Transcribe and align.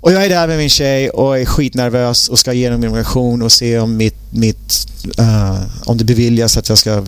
Och 0.00 0.12
jag 0.12 0.24
är 0.24 0.28
där 0.28 0.46
med 0.46 0.58
min 0.58 0.70
tjej 0.70 1.10
och 1.10 1.38
är 1.38 1.44
skitnervös 1.44 2.28
och 2.28 2.38
ska 2.38 2.52
igenom 2.52 2.80
min 2.80 2.90
migration 2.92 3.42
och 3.42 3.52
se 3.52 3.78
om, 3.78 3.96
mitt, 3.96 4.16
mitt, 4.30 4.86
uh, 5.18 5.60
om 5.84 5.98
det 5.98 6.04
beviljas 6.04 6.56
att 6.56 6.68
jag 6.68 6.78
ska 6.78 7.04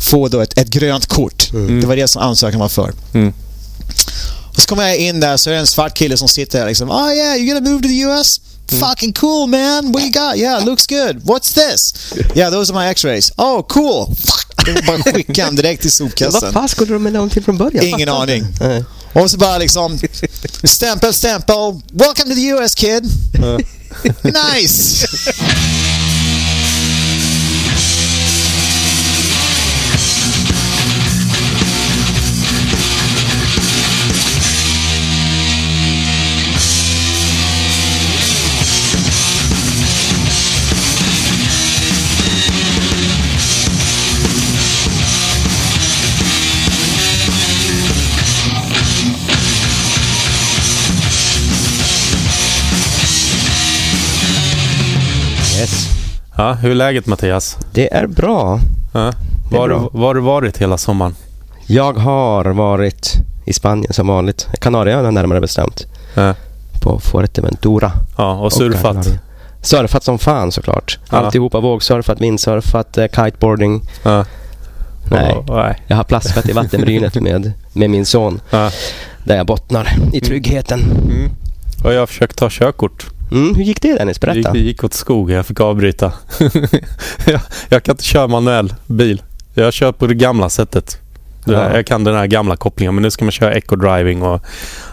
få 0.00 0.28
då 0.28 0.40
ett, 0.40 0.58
ett 0.58 0.68
grönt 0.68 1.06
kort. 1.06 1.50
Mm. 1.52 1.80
Det 1.80 1.86
var 1.86 1.96
det 1.96 2.08
som 2.08 2.22
ansökan 2.22 2.60
var 2.60 2.68
för. 2.68 2.92
Mm. 3.14 3.32
Och 4.48 4.60
så 4.60 4.66
kommer 4.66 4.82
jag 4.82 4.96
in 4.96 5.20
där 5.20 5.36
så 5.36 5.50
är 5.50 5.54
det 5.54 5.60
en 5.60 5.66
svart 5.66 5.94
kille 5.94 6.16
som 6.16 6.28
sitter 6.28 6.58
där 6.58 6.66
liksom. 6.66 6.90
Oh 6.90 7.14
yeah, 7.14 7.36
you're 7.36 7.54
gonna 7.54 7.70
move 7.70 7.82
to 7.82 7.88
the 7.88 8.00
US? 8.00 8.40
Mm. 8.72 8.88
Fucking 8.88 9.12
cool 9.12 9.48
man! 9.48 9.92
What 9.92 10.02
you 10.02 10.12
got? 10.12 10.36
Yeah, 10.36 10.64
looks 10.64 10.86
good. 10.86 11.22
What's 11.22 11.54
this? 11.54 11.94
Yeah, 12.34 12.52
those 12.52 12.72
are 12.72 12.84
my 12.84 12.90
x-rays. 12.90 13.32
Oh, 13.36 13.62
cool! 13.62 14.16
Bara 14.86 15.12
skicka 15.12 15.50
direkt 15.50 15.82
till 15.82 15.92
sopkassen. 15.92 16.40
Vad 16.42 16.52
fan 16.52 16.68
skulle 16.68 16.92
de 16.92 17.02
med 17.02 17.12
någonting 17.12 17.42
från 17.42 17.58
början? 17.58 17.84
Ingen 17.84 18.08
aning. 18.08 18.44
Och 19.12 19.30
så 19.30 19.36
bara 19.36 19.58
liksom 19.58 19.98
stämpel, 20.64 21.14
stämpel. 21.14 21.80
Welcome 21.92 22.30
to 22.30 22.34
the 22.34 22.46
US 22.46 22.74
kid. 22.74 23.04
nice! 24.22 25.06
Ja, 56.40 56.52
hur 56.52 56.70
är 56.70 56.74
läget 56.74 57.06
Mattias? 57.06 57.58
Det 57.72 57.94
är 57.94 58.06
bra. 58.06 58.60
Ja. 58.92 59.12
Var, 59.50 59.68
har 59.98 60.14
du 60.14 60.20
varit 60.20 60.58
hela 60.58 60.78
sommaren? 60.78 61.14
Jag 61.66 61.92
har 61.92 62.44
varit 62.44 63.14
i 63.44 63.52
Spanien 63.52 63.92
som 63.92 64.06
vanligt. 64.06 64.48
Kanarieöarna 64.60 65.10
närmare 65.10 65.40
bestämt. 65.40 65.86
Ja. 66.14 66.34
På 66.82 67.00
Fuerteventura. 67.00 67.92
Ja, 68.16 68.38
och 68.38 68.52
surfat? 68.52 68.96
Och 68.96 69.66
surfat 69.66 70.04
som 70.04 70.18
fan 70.18 70.52
såklart. 70.52 70.98
Ja. 71.10 71.18
Alltihopa 71.18 71.60
vågsurfat, 71.60 72.20
windsurfat, 72.20 72.98
uh, 72.98 73.06
kiteboarding. 73.06 73.82
Ja. 74.02 74.24
Nej, 75.10 75.34
oh, 75.48 75.72
jag 75.86 75.96
har 75.96 76.04
plaskat 76.04 76.48
i 76.48 76.52
vattenbrynet 76.52 77.14
med, 77.22 77.52
med 77.72 77.90
min 77.90 78.06
son. 78.06 78.40
Ja. 78.50 78.70
Där 79.24 79.36
jag 79.36 79.46
bottnar 79.46 79.96
i 80.12 80.20
tryggheten. 80.20 80.80
Mm. 80.80 81.30
Och 81.84 81.92
jag 81.92 82.00
har 82.00 82.06
försökt 82.06 82.38
ta 82.38 82.48
körkort. 82.50 83.06
Mm, 83.30 83.54
hur 83.54 83.62
gick 83.62 83.82
det 83.82 83.94
Dennis? 83.94 84.20
Berätta. 84.20 84.34
Det 84.34 84.38
gick, 84.38 84.52
det 84.52 84.58
gick 84.58 84.84
åt 84.84 84.94
skogen. 84.94 85.36
Jag 85.36 85.46
fick 85.46 85.60
avbryta. 85.60 86.12
jag, 87.26 87.40
jag, 87.68 87.82
kan 87.82 87.92
inte 87.92 88.04
köra 88.04 88.26
manuell 88.26 88.74
bil. 88.86 89.22
Jag 89.54 89.72
kör 89.72 89.92
på 89.92 90.06
det 90.06 90.14
gamla 90.14 90.48
sättet. 90.48 90.98
Ja. 91.44 91.76
Jag 91.76 91.86
kan 91.86 92.04
den 92.04 92.14
här 92.14 92.26
gamla 92.26 92.56
kopplingen 92.56 92.94
men 92.94 93.02
nu 93.02 93.10
ska 93.10 93.24
man 93.24 93.32
köra 93.32 93.54
eco-driving 93.54 94.22
och 94.22 94.42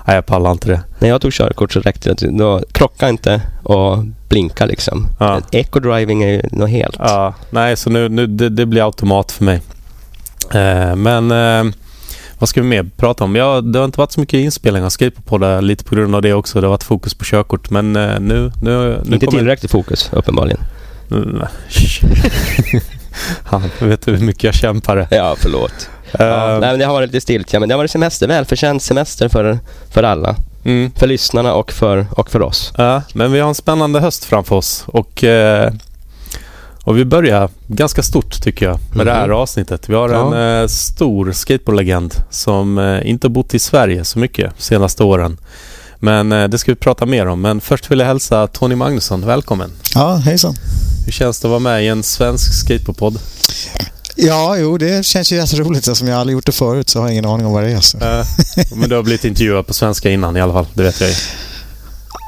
nej, 0.07 0.15
jag 0.15 0.25
pallar 0.25 0.51
inte 0.51 0.67
det. 0.67 0.81
När 0.99 1.09
jag 1.09 1.21
tog 1.21 1.33
körkort 1.33 1.73
så 1.73 1.79
räckte 1.79 2.13
det. 2.13 2.37
Då 2.37 2.61
krocka 2.71 3.09
inte 3.09 3.41
och 3.63 4.03
blinka 4.29 4.65
liksom. 4.65 5.07
Ja. 5.19 5.41
Eco-driving 5.51 6.23
är 6.23 6.29
ju 6.29 6.41
något 6.51 6.69
helt. 6.69 6.95
Ja, 6.99 7.33
nej 7.49 7.77
så 7.77 7.89
nu, 7.89 8.09
nu 8.09 8.27
det, 8.27 8.49
det 8.49 8.65
blir 8.65 8.85
automat 8.85 9.31
för 9.31 9.43
mig. 9.43 9.61
Eh, 10.51 10.95
men 10.95 11.31
eh, 11.31 11.73
vad 12.39 12.49
ska 12.49 12.61
vi 12.61 12.67
mer 12.67 12.89
prata 12.97 13.23
om? 13.23 13.35
Ja, 13.35 13.61
det 13.61 13.79
har 13.79 13.85
inte 13.85 13.99
varit 13.99 14.11
så 14.11 14.19
mycket 14.19 14.37
inspelningar 14.37 14.85
av 14.85 14.89
skateboardpoddar 14.89 15.61
lite 15.61 15.83
på 15.83 15.95
grund 15.95 16.15
av 16.15 16.21
det 16.21 16.33
också. 16.33 16.61
Det 16.61 16.67
har 16.67 16.71
varit 16.71 16.83
fokus 16.83 17.13
på 17.13 17.25
körkort 17.25 17.69
men 17.69 17.95
uh, 17.95 18.19
nu, 18.19 18.51
nu, 18.61 19.01
nu... 19.05 19.13
Inte 19.13 19.25
kommer... 19.25 19.39
tillräckligt 19.39 19.71
fokus 19.71 20.09
uppenbarligen. 20.13 20.59
Han 23.43 23.63
vet 23.79 24.05
du 24.05 24.11
hur 24.15 24.25
mycket 24.25 24.43
jag 24.43 24.53
kämpar? 24.53 25.07
Ja, 25.11 25.35
förlåt. 25.39 25.89
Uh, 26.19 26.25
ja, 26.25 26.47
nej, 26.47 26.69
men 26.69 26.79
det 26.79 26.85
har 26.85 26.93
varit 26.93 27.11
lite 27.11 27.21
stiltja 27.21 27.59
men 27.59 27.69
det 27.69 27.75
har 27.75 27.77
varit 27.77 27.91
semester. 27.91 28.27
Välförtjänt 28.27 28.83
semester 28.83 29.29
för, 29.29 29.59
för 29.91 30.03
alla. 30.03 30.35
Mm. 30.65 30.91
För 30.95 31.07
lyssnarna 31.07 31.53
och 31.53 31.71
för, 31.71 32.05
och 32.11 32.31
för 32.31 32.41
oss. 32.41 32.73
Ja, 32.77 33.01
men 33.13 33.31
vi 33.31 33.39
har 33.39 33.49
en 33.49 33.55
spännande 33.55 33.99
höst 33.99 34.25
framför 34.25 34.55
oss 34.55 34.83
och 34.87 35.23
uh, 35.23 35.29
och 36.87 36.97
vi 36.97 37.05
börjar 37.05 37.49
ganska 37.67 38.03
stort 38.03 38.41
tycker 38.41 38.65
jag 38.65 38.79
med 38.89 38.93
mm. 38.93 39.05
det 39.05 39.13
här 39.13 39.27
mhm. 39.27 39.37
avsnittet. 39.37 39.89
Vi 39.89 39.95
har 39.95 40.09
ja. 40.09 40.35
en 40.35 40.61
eh, 40.61 40.67
stor 40.67 41.31
skateboardlegend 41.31 42.13
som 42.29 42.77
eh, 42.77 43.09
inte 43.09 43.29
bott 43.29 43.53
i 43.53 43.59
Sverige 43.59 44.05
så 44.05 44.19
mycket 44.19 44.51
de 44.57 44.63
senaste 44.63 45.03
åren. 45.03 45.37
Men 45.99 46.31
eh, 46.31 46.47
det 46.47 46.57
ska 46.57 46.71
vi 46.71 46.75
prata 46.75 47.05
mer 47.05 47.25
om. 47.25 47.41
Men 47.41 47.61
först 47.61 47.91
vill 47.91 47.99
jag 47.99 48.07
hälsa 48.07 48.47
Tony 48.47 48.75
Magnusson 48.75 49.25
välkommen. 49.25 49.71
Ja, 49.95 50.15
hejsan. 50.15 50.55
Hur 51.05 51.11
känns 51.11 51.39
det 51.39 51.47
att 51.47 51.49
vara 51.49 51.59
med 51.59 51.83
i 51.83 51.87
en 51.87 52.03
svensk 52.03 52.53
skateboardpodd? 52.53 53.19
Ja, 54.15 54.57
jo, 54.57 54.77
det 54.77 55.05
känns 55.05 55.31
ju 55.31 55.35
jätteroligt. 55.35 55.87
Eftersom 55.87 56.07
jag 56.07 56.19
aldrig 56.19 56.33
gjort 56.33 56.45
det 56.45 56.51
förut 56.51 56.89
så 56.89 56.99
har 56.99 57.05
jag 57.05 57.13
ingen 57.13 57.25
aning 57.25 57.45
om 57.45 57.53
vad 57.53 57.63
det 57.63 57.71
är. 57.71 57.81
Så. 57.81 57.97
men 58.75 58.89
du 58.89 58.95
har 58.95 59.03
blivit 59.03 59.25
intervjuad 59.31 59.67
på 59.67 59.73
svenska 59.73 60.09
innan 60.09 60.37
i 60.37 60.41
alla 60.41 60.53
fall, 60.53 60.67
det 60.73 60.83
vet 60.83 61.01
jag 61.01 61.09
ju. 61.09 61.15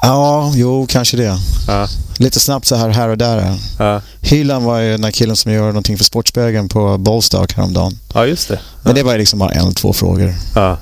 Ja, 0.02 0.52
jo, 0.56 0.86
kanske 0.90 1.18
det. 1.18 1.38
Ja. 1.68 1.88
Lite 2.18 2.40
snabbt 2.40 2.66
så 2.66 2.76
här 2.76 2.90
här 2.90 3.10
och 3.10 3.18
där. 3.18 3.56
Ja. 3.80 4.02
Hyland 4.22 4.66
var 4.66 4.80
ju 4.80 4.92
den 4.92 5.02
där 5.02 5.12
killen 5.12 5.36
som 5.36 5.52
gör 5.52 5.68
någonting 5.68 5.98
för 5.98 6.04
Sportspegeln 6.04 6.70
på 6.70 6.98
Bollstock 6.98 7.54
häromdagen. 7.54 8.00
Ja, 8.14 8.26
just 8.26 8.48
det. 8.48 8.54
Ja. 8.54 8.60
Men 8.84 8.96
det 8.96 9.04
var 9.04 9.12
ju 9.12 9.18
liksom 9.18 9.40
bara 9.40 9.52
en 9.52 9.62
eller 9.62 9.72
två 9.72 9.94
frågor. 9.94 10.34
Ja. 10.56 10.78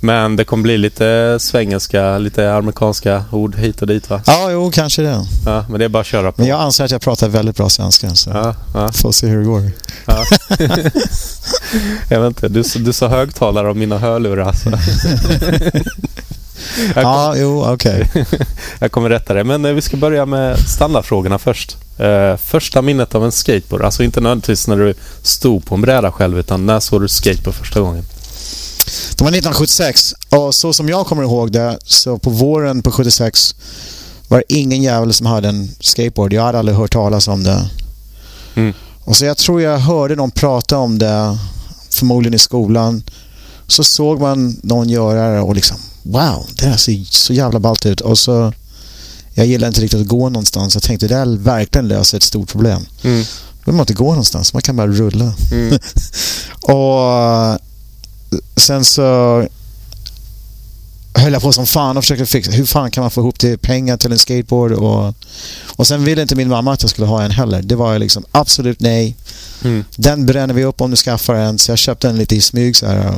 Men 0.00 0.36
det 0.36 0.44
kommer 0.44 0.62
bli 0.62 0.78
lite 0.78 1.38
svengelska, 1.40 2.18
lite 2.18 2.54
amerikanska 2.54 3.24
ord 3.30 3.56
hit 3.56 3.82
och 3.82 3.86
dit 3.86 4.10
va? 4.10 4.20
Ja, 4.26 4.50
jo, 4.50 4.70
kanske 4.70 5.02
det. 5.02 5.26
Ja, 5.46 5.64
men 5.68 5.78
det 5.78 5.84
är 5.84 5.88
bara 5.88 6.00
att 6.00 6.06
köra 6.06 6.32
på. 6.32 6.40
Men 6.40 6.50
jag 6.50 6.60
anser 6.60 6.84
att 6.84 6.90
jag 6.90 7.00
pratar 7.00 7.28
väldigt 7.28 7.56
bra 7.56 7.68
svenska 7.68 8.14
så 8.14 8.30
ja, 8.30 8.54
ja. 8.74 8.92
får 8.92 9.12
se 9.12 9.26
hur 9.26 9.38
det 9.38 9.44
går. 9.44 9.70
Ja. 10.06 10.24
jag 12.10 12.20
vet 12.20 12.28
inte, 12.28 12.48
du, 12.48 12.62
du 12.76 12.92
sa 12.92 13.08
högtalare 13.08 13.70
om 13.70 13.78
mina 13.78 13.98
hörlurar. 13.98 14.54
Ja, 16.94 17.34
jo, 17.36 17.64
okej. 17.66 18.08
Okay. 18.10 18.24
jag 18.78 18.92
kommer 18.92 19.08
rätta 19.08 19.34
det. 19.34 19.44
Men 19.44 19.64
eh, 19.64 19.72
vi 19.72 19.82
ska 19.82 19.96
börja 19.96 20.26
med 20.26 20.58
standardfrågorna 20.58 21.38
först. 21.38 21.76
Uh, 22.00 22.36
första 22.36 22.82
minnet 22.82 23.14
av 23.14 23.24
en 23.24 23.32
skateboard, 23.32 23.82
alltså 23.82 24.02
inte 24.02 24.20
nödvändigtvis 24.20 24.68
när 24.68 24.76
du 24.76 24.94
stod 25.22 25.64
på 25.64 25.74
en 25.74 25.80
bräda 25.80 26.12
själv, 26.12 26.38
utan 26.38 26.66
när 26.66 26.80
såg 26.80 27.00
du 27.00 27.08
skateboard 27.08 27.54
första 27.54 27.80
gången? 27.80 28.04
Det 29.16 29.24
var 29.24 29.28
1976 29.28 30.14
och 30.28 30.54
så 30.54 30.72
som 30.72 30.88
jag 30.88 31.06
kommer 31.06 31.22
ihåg 31.22 31.52
det, 31.52 31.78
så 31.84 32.18
på 32.18 32.30
våren 32.30 32.82
på 32.82 32.90
76 32.90 33.54
var 34.28 34.38
det 34.38 34.54
ingen 34.54 34.82
jävel 34.82 35.12
som 35.12 35.26
hade 35.26 35.48
en 35.48 35.70
skateboard. 35.80 36.32
Jag 36.32 36.42
hade 36.42 36.58
aldrig 36.58 36.78
hört 36.78 36.92
talas 36.92 37.28
om 37.28 37.42
det. 37.42 37.70
Mm. 38.54 38.74
Och 39.04 39.16
så 39.16 39.24
jag 39.24 39.36
tror 39.36 39.62
jag 39.62 39.78
hörde 39.78 40.16
någon 40.16 40.30
prata 40.30 40.78
om 40.78 40.98
det, 40.98 41.38
förmodligen 41.90 42.34
i 42.34 42.38
skolan. 42.38 43.02
Så 43.66 43.84
såg 43.84 44.20
man 44.20 44.56
någon 44.62 44.88
göra 44.88 45.34
det 45.34 45.40
och 45.40 45.54
liksom 45.54 45.76
wow, 46.06 46.46
det 46.58 46.66
här 46.66 46.76
ser 46.76 47.04
så 47.10 47.32
jävla 47.32 47.60
ballt 47.60 47.86
ut. 47.86 48.00
Och 48.00 48.18
så, 48.18 48.52
jag 49.34 49.46
gillar 49.46 49.68
inte 49.68 49.80
riktigt 49.80 50.00
att 50.00 50.06
gå 50.06 50.28
någonstans. 50.28 50.74
Jag 50.74 50.82
tänkte 50.82 51.08
det 51.08 51.14
här 51.14 51.36
verkligen 51.36 51.88
löser 51.88 52.16
ett 52.16 52.22
stort 52.22 52.48
problem. 52.48 52.86
Mm. 53.02 53.22
Då 53.22 53.64
behöver 53.64 53.76
man 53.76 53.82
inte 53.82 53.94
gå 53.94 54.08
någonstans, 54.08 54.52
man 54.52 54.62
kan 54.62 54.76
bara 54.76 54.86
rulla. 54.86 55.34
Mm. 55.52 55.78
och 56.62 57.60
sen 58.56 58.84
så 58.84 59.46
höll 61.14 61.32
jag 61.32 61.42
på 61.42 61.52
som 61.52 61.66
fan 61.66 61.96
och 61.96 62.04
försökte 62.04 62.26
fixa 62.26 62.50
hur 62.50 62.66
fan 62.66 62.90
kan 62.90 63.02
man 63.02 63.10
få 63.10 63.20
ihop 63.20 63.38
till 63.38 63.58
pengar 63.58 63.96
till 63.96 64.12
en 64.12 64.18
skateboard 64.18 64.72
och, 64.72 65.14
och 65.66 65.86
sen 65.86 66.04
ville 66.04 66.22
inte 66.22 66.34
min 66.34 66.48
mamma 66.48 66.72
att 66.72 66.82
jag 66.82 66.90
skulle 66.90 67.06
ha 67.06 67.22
en 67.22 67.30
heller. 67.30 67.62
Det 67.62 67.76
var 67.76 67.98
liksom 67.98 68.24
absolut 68.32 68.80
nej. 68.80 69.16
Mm. 69.64 69.84
Den 69.96 70.26
bränner 70.26 70.54
vi 70.54 70.64
upp 70.64 70.80
om 70.80 70.90
du 70.90 70.96
skaffar 70.96 71.34
en 71.34 71.58
så 71.58 71.70
jag 71.70 71.78
köpte 71.78 72.06
den 72.06 72.16
lite 72.16 72.36
i 72.36 72.40
smyg 72.40 72.76
så 72.76 72.86
här. 72.86 73.14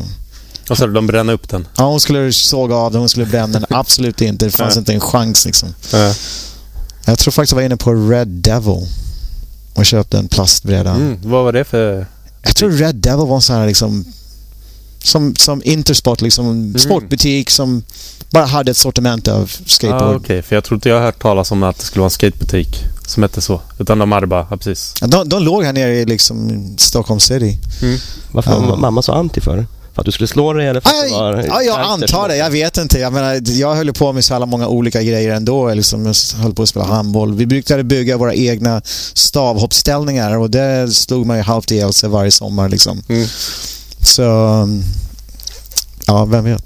Och 0.68 0.78
så 0.78 0.86
de 0.86 1.06
bränna 1.06 1.32
upp 1.32 1.48
den? 1.48 1.68
Ja, 1.76 1.84
hon 1.84 2.00
skulle 2.00 2.32
såga 2.32 2.74
av 2.76 2.92
den. 2.92 3.00
Hon 3.00 3.08
skulle 3.08 3.26
bränna 3.26 3.58
den. 3.58 3.66
Absolut 3.70 4.20
inte. 4.20 4.44
Det 4.44 4.50
fanns 4.50 4.76
inte 4.76 4.92
en 4.92 5.00
chans 5.00 5.44
liksom. 5.44 5.74
Jag 7.04 7.18
tror 7.18 7.32
faktiskt 7.32 7.52
jag 7.52 7.56
var 7.56 7.62
inne 7.62 7.76
på 7.76 7.94
Red 7.94 8.28
Devil 8.28 8.86
och 9.74 9.86
köpte 9.86 10.18
en 10.18 10.28
plastbräda. 10.28 10.90
Mm, 10.90 11.18
vad 11.22 11.44
var 11.44 11.52
det 11.52 11.64
för... 11.64 12.06
Jag 12.42 12.56
tror 12.56 12.70
Red 12.70 12.94
Devil 12.94 13.26
var 13.26 13.34
en 13.34 13.42
sån 13.42 13.56
här 13.56 13.66
liksom... 13.66 14.04
Som, 15.02 15.36
som 15.36 15.62
Intersport, 15.64 16.20
liksom 16.20 16.46
mm. 16.46 16.78
sportbutik 16.78 17.50
som 17.50 17.82
bara 18.30 18.44
hade 18.44 18.70
ett 18.70 18.76
sortiment 18.76 19.28
av 19.28 19.52
skateboard. 19.66 20.02
Ah, 20.02 20.06
Okej, 20.06 20.20
okay. 20.20 20.42
för 20.42 20.56
jag 20.56 20.64
tror 20.64 20.76
inte 20.76 20.88
jag 20.88 20.96
har 20.96 21.02
hört 21.02 21.22
talas 21.22 21.52
om 21.52 21.62
att 21.62 21.78
det 21.78 21.84
skulle 21.84 22.00
vara 22.00 22.06
en 22.06 22.10
skatebutik 22.10 22.84
som 23.06 23.22
hette 23.22 23.40
så. 23.40 23.60
Utan 23.78 23.98
de 23.98 24.12
hade 24.12 24.26
bara, 24.26 24.46
ja, 24.50 24.56
precis. 24.56 24.94
De, 25.00 25.28
de 25.28 25.42
låg 25.42 25.64
här 25.64 25.72
nere 25.72 25.94
i 25.94 26.04
liksom 26.04 26.64
Stockholm 26.78 27.20
city. 27.20 27.58
Mm. 27.82 27.98
Varför 28.32 28.50
var 28.60 28.76
mamma 28.76 29.02
så 29.02 29.12
anti 29.12 29.40
för? 29.40 29.66
För 29.98 30.02
att 30.02 30.06
du 30.06 30.12
skulle 30.12 30.28
slå 30.28 30.52
dig 30.52 30.66
eller 30.66 30.80
för 30.80 30.88
att 30.88 31.10
var 31.10 31.44
Ja, 31.48 31.62
jag 31.62 31.80
antar 31.80 32.28
det. 32.28 32.36
Jag 32.36 32.50
vet 32.50 32.76
inte. 32.76 32.98
Jag 32.98 33.12
menar, 33.12 33.40
jag 33.44 33.74
höll 33.74 33.92
på 33.92 34.12
med 34.12 34.24
så 34.24 34.34
alla 34.34 34.46
många 34.46 34.68
olika 34.68 35.02
grejer 35.02 35.34
ändå. 35.34 35.74
Liksom, 35.74 36.06
jag 36.06 36.14
höll 36.42 36.54
på 36.54 36.62
att 36.62 36.68
spela 36.68 36.84
handboll. 36.84 37.34
Vi 37.34 37.46
brukade 37.46 37.84
bygga 37.84 38.16
våra 38.16 38.34
egna 38.34 38.82
stavhoppställningar 39.14 40.38
och 40.38 40.50
det 40.50 40.88
slog 40.94 41.26
man 41.26 41.36
ju 41.36 41.42
halvt 41.42 41.70
ihjäl 41.70 41.92
sig 41.92 42.08
varje 42.08 42.30
sommar 42.30 42.68
liksom. 42.68 43.02
Mm. 43.08 43.26
Så... 44.00 44.22
Ja, 46.06 46.24
vem 46.24 46.44
vet. 46.44 46.64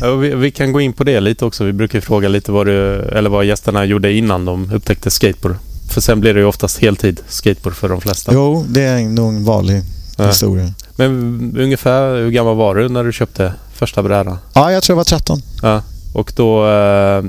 Ja, 0.00 0.14
vi, 0.20 0.34
vi, 0.34 0.50
kan 0.50 0.72
gå 0.72 0.80
in 0.80 0.92
på 0.92 1.04
det 1.04 1.20
lite 1.20 1.44
också. 1.44 1.64
Vi 1.64 1.72
brukar 1.72 2.00
fråga 2.00 2.28
lite 2.28 2.52
vad, 2.52 2.66
du, 2.66 3.02
eller 3.02 3.30
vad 3.30 3.44
gästerna 3.44 3.84
gjorde 3.84 4.12
innan 4.12 4.44
de 4.44 4.72
upptäckte 4.72 5.10
skateboard. 5.10 5.56
För 5.90 6.00
sen 6.00 6.20
blir 6.20 6.34
det 6.34 6.40
ju 6.40 6.46
oftast 6.46 6.78
heltid 6.78 7.20
skateboard 7.28 7.76
för 7.76 7.88
de 7.88 8.00
flesta. 8.00 8.32
Jo, 8.34 8.64
det 8.68 8.82
är 8.82 9.00
nog 9.00 9.28
en 9.28 9.44
vanlig 9.44 9.82
ja. 10.16 10.26
historia. 10.26 10.72
Men 10.96 11.54
ungefär 11.58 12.16
hur 12.16 12.30
gammal 12.30 12.56
var 12.56 12.74
du 12.74 12.88
när 12.88 13.04
du 13.04 13.12
köpte 13.12 13.52
första 13.74 14.02
brädan? 14.02 14.38
Ja, 14.52 14.72
jag 14.72 14.82
tror 14.82 14.94
jag 14.94 14.96
var 14.96 15.04
13. 15.04 15.42
Ja, 15.62 15.82
och 16.12 16.32
då... 16.36 16.66
Eh, 16.66 17.24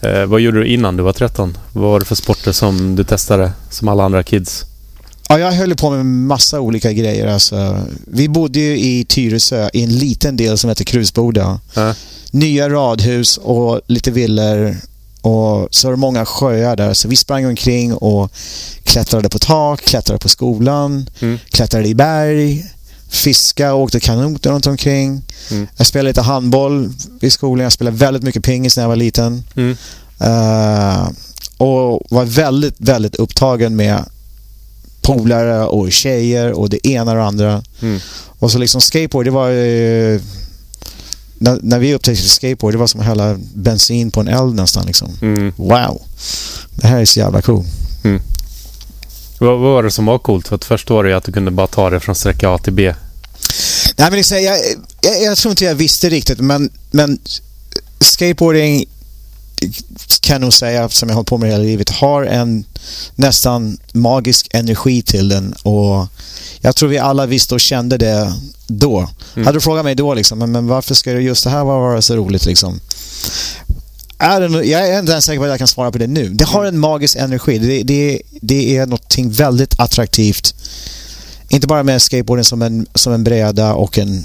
eh, 0.00 0.26
vad 0.26 0.40
gjorde 0.40 0.58
du 0.58 0.66
innan 0.66 0.96
du 0.96 1.02
var 1.02 1.12
13? 1.12 1.58
Vad 1.72 1.84
var 1.84 2.00
det 2.00 2.06
för 2.06 2.14
sporter 2.14 2.52
som 2.52 2.96
du 2.96 3.04
testade 3.04 3.52
som 3.70 3.88
alla 3.88 4.04
andra 4.04 4.22
kids? 4.22 4.64
Ja, 5.28 5.38
jag 5.38 5.52
höll 5.52 5.74
på 5.74 5.90
med 5.90 6.06
massa 6.06 6.60
olika 6.60 6.92
grejer. 6.92 7.26
Alltså. 7.26 7.78
Vi 8.06 8.28
bodde 8.28 8.60
ju 8.60 8.78
i 8.78 9.04
Tyresö 9.04 9.70
i 9.72 9.82
en 9.82 9.98
liten 9.98 10.36
del 10.36 10.58
som 10.58 10.70
heter 10.70 10.84
Krusboda. 10.84 11.60
Ja. 11.74 11.94
Nya 12.30 12.68
radhus 12.68 13.36
och 13.36 13.80
lite 13.86 14.10
villor 14.10 14.76
och 15.22 15.68
så 15.70 15.88
var 15.88 15.92
det 15.92 16.00
många 16.00 16.26
sjöar 16.26 16.76
där. 16.76 16.94
Så 16.94 17.08
vi 17.08 17.16
sprang 17.16 17.46
omkring 17.46 17.94
och 17.94 18.30
klättrade 18.84 19.28
på 19.28 19.38
tak, 19.38 19.80
klättrade 19.80 20.18
på 20.18 20.28
skolan, 20.28 21.10
mm. 21.20 21.38
klättrade 21.50 21.88
i 21.88 21.94
berg, 21.94 22.64
fiska 23.10 23.74
och 23.74 23.80
åkte 23.80 24.00
kanot 24.00 24.46
runt 24.46 24.66
omkring. 24.66 25.22
Mm. 25.50 25.66
Jag 25.76 25.86
spelade 25.86 26.08
lite 26.08 26.22
handboll 26.22 26.92
i 27.20 27.30
skolan. 27.30 27.62
Jag 27.62 27.72
spelade 27.72 27.96
väldigt 27.96 28.22
mycket 28.22 28.44
pingis 28.44 28.76
när 28.76 28.84
jag 28.84 28.88
var 28.88 28.96
liten. 28.96 29.44
Mm. 29.56 29.76
Uh, 30.20 31.10
och 31.56 32.02
var 32.10 32.24
väldigt, 32.24 32.74
väldigt 32.78 33.16
upptagen 33.16 33.76
med 33.76 34.04
polare 35.02 35.66
och 35.66 35.92
tjejer 35.92 36.52
och 36.52 36.70
det 36.70 36.86
ena 36.86 37.10
och 37.10 37.16
det 37.16 37.24
andra. 37.24 37.62
Mm. 37.82 38.00
Och 38.38 38.50
så 38.50 38.58
liksom 38.58 38.80
skateboard, 38.80 39.24
det 39.24 39.30
var 39.30 39.48
ju... 39.48 40.20
När, 41.42 41.58
när, 41.62 41.78
vi 41.78 41.94
upptäckte 41.94 42.28
skateboard, 42.28 42.74
det 42.74 42.78
var 42.78 42.86
som 42.86 43.00
att 43.00 43.06
hälla 43.06 43.38
bensin 43.54 44.10
på 44.10 44.20
en 44.20 44.28
eld 44.28 44.54
nästan. 44.54 44.86
Liksom. 44.86 45.08
Mm. 45.22 45.52
Wow! 45.56 46.02
Det 46.74 46.86
här 46.86 47.00
är 47.00 47.04
så 47.04 47.18
jävla 47.18 47.42
cool. 47.42 47.64
Mm. 48.04 48.22
Vad, 49.38 49.50
vad, 49.50 49.72
var 49.72 49.82
det 49.82 49.90
som 49.90 50.06
var 50.06 50.18
coolt? 50.18 50.48
För 50.48 50.56
att 50.56 50.64
först 50.64 50.90
var 50.90 51.04
det 51.04 51.16
att 51.16 51.24
du 51.24 51.32
kunde 51.32 51.50
bara 51.50 51.66
ta 51.66 51.90
det 51.90 52.00
från 52.00 52.14
sträcka 52.14 52.50
A 52.50 52.58
till 52.58 52.72
B. 52.72 52.94
Nej, 53.96 54.10
men 54.10 54.16
liksom, 54.16 54.42
jag, 54.42 54.58
jag, 55.00 55.22
jag 55.22 55.36
tror 55.38 55.50
inte 55.50 55.64
jag 55.64 55.74
visste 55.74 56.08
riktigt, 56.08 56.38
men, 56.38 56.70
men 56.90 57.18
skateboarding 58.00 58.84
kan 60.20 60.34
jag 60.34 60.40
nog 60.40 60.54
säga, 60.54 60.88
som 60.88 61.08
jag 61.08 61.14
har 61.14 61.18
hållit 61.18 61.28
på 61.28 61.38
med 61.38 61.50
hela 61.50 61.62
livet, 61.62 61.90
har 61.90 62.24
en 62.24 62.64
nästan 63.14 63.78
magisk 63.92 64.48
energi 64.50 65.02
till 65.02 65.28
den. 65.28 65.52
Och 65.52 66.06
jag 66.60 66.76
tror 66.76 66.88
vi 66.88 66.98
alla 66.98 67.26
visste 67.26 67.54
och 67.54 67.60
kände 67.60 67.96
det 67.96 68.32
då. 68.66 68.98
Mm. 69.34 69.46
Hade 69.46 69.56
du 69.56 69.60
frågat 69.60 69.84
mig 69.84 69.94
då 69.94 70.14
liksom, 70.14 70.38
men, 70.38 70.52
men 70.52 70.66
varför 70.66 70.94
ska 70.94 71.12
just 71.12 71.44
det 71.44 71.50
här 71.50 71.64
vara 71.64 72.02
så 72.02 72.16
roligt 72.16 72.44
liksom? 72.44 72.80
jag 74.64 74.88
är 74.88 74.98
inte 74.98 75.12
ens 75.12 75.24
säker 75.24 75.38
på 75.38 75.44
att 75.44 75.50
jag 75.50 75.58
kan 75.58 75.68
svara 75.68 75.92
på 75.92 75.98
det 75.98 76.06
nu. 76.06 76.28
Det 76.28 76.44
har 76.44 76.64
en 76.64 76.78
magisk 76.78 77.16
energi. 77.16 77.58
Det, 77.58 77.82
det, 77.82 78.22
det 78.40 78.76
är 78.76 78.86
någonting 78.86 79.30
väldigt 79.30 79.80
attraktivt. 79.80 80.54
Inte 81.48 81.66
bara 81.66 81.82
med 81.82 82.02
skateboarden 82.02 82.44
som 82.44 82.62
en, 82.62 82.86
som 82.94 83.12
en 83.12 83.24
bräda 83.24 83.74
och 83.74 83.98
en, 83.98 84.24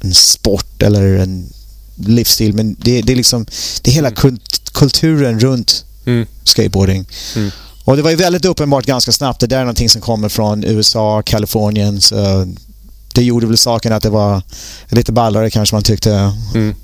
en 0.00 0.14
sport 0.14 0.82
eller 0.82 1.16
en 1.16 1.52
livsstil 1.96 2.54
men 2.54 2.76
det, 2.80 3.02
det 3.02 3.12
är 3.12 3.16
liksom 3.16 3.46
det 3.82 3.90
är 3.90 3.94
hela 3.94 4.08
mm. 4.08 4.16
Kult, 4.76 4.92
kulturen 4.92 5.40
runt 5.40 5.84
mm. 6.06 6.26
skateboarding. 6.44 7.06
Mm. 7.36 7.50
Och 7.84 7.96
det 7.96 8.02
var 8.02 8.10
ju 8.10 8.16
väldigt 8.16 8.44
uppenbart 8.44 8.86
ganska 8.86 9.12
snabbt. 9.12 9.40
Det 9.40 9.46
där 9.46 9.56
är 9.56 9.60
någonting 9.60 9.88
som 9.88 10.00
kommer 10.00 10.28
från 10.28 10.64
USA, 10.64 11.22
Kalifornien. 11.22 12.00
Så 12.00 12.46
det 13.14 13.22
gjorde 13.22 13.46
väl 13.46 13.58
saken 13.58 13.92
att 13.92 14.02
det 14.02 14.10
var 14.10 14.42
lite 14.88 15.12
ballare 15.12 15.50
kanske 15.50 15.74
man 15.74 15.82
tyckte. 15.82 16.32
Mm. 16.54 16.74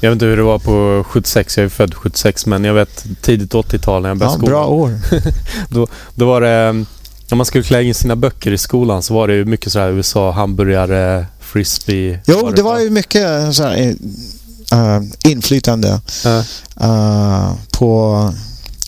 Jag 0.00 0.10
vet 0.10 0.14
inte 0.14 0.26
hur 0.26 0.36
det 0.36 0.42
var 0.42 0.58
på 0.58 1.04
76. 1.08 1.56
Jag 1.56 1.64
är 1.64 1.68
född 1.68 1.94
76 1.94 2.46
men 2.46 2.64
jag 2.64 2.74
vet 2.74 3.04
tidigt 3.20 3.54
80-tal 3.54 4.02
när 4.02 4.08
jag 4.08 4.18
började 4.18 4.34
ja, 4.34 4.38
skolan. 4.38 4.52
Bra 4.52 4.66
år. 4.66 5.00
då, 5.68 5.86
då 6.14 6.26
var 6.26 6.40
det... 6.40 6.84
När 7.30 7.36
man 7.36 7.46
skulle 7.46 7.64
klä 7.64 7.82
in 7.82 7.94
sina 7.94 8.16
böcker 8.16 8.52
i 8.52 8.58
skolan 8.58 9.02
så 9.02 9.14
var 9.14 9.28
det 9.28 9.44
mycket 9.44 9.72
sådär 9.72 9.90
USA, 9.90 10.30
hamburgare, 10.30 11.26
frisbee. 11.40 12.20
Jo, 12.26 12.50
det, 12.50 12.56
det 12.56 12.62
var 12.62 12.80
ju 12.80 12.90
mycket 12.90 13.54
så 13.54 13.62
här, 13.62 13.94
uh, 14.72 15.02
inflytande 15.24 16.00
uh, 16.80 17.54
på 17.70 18.32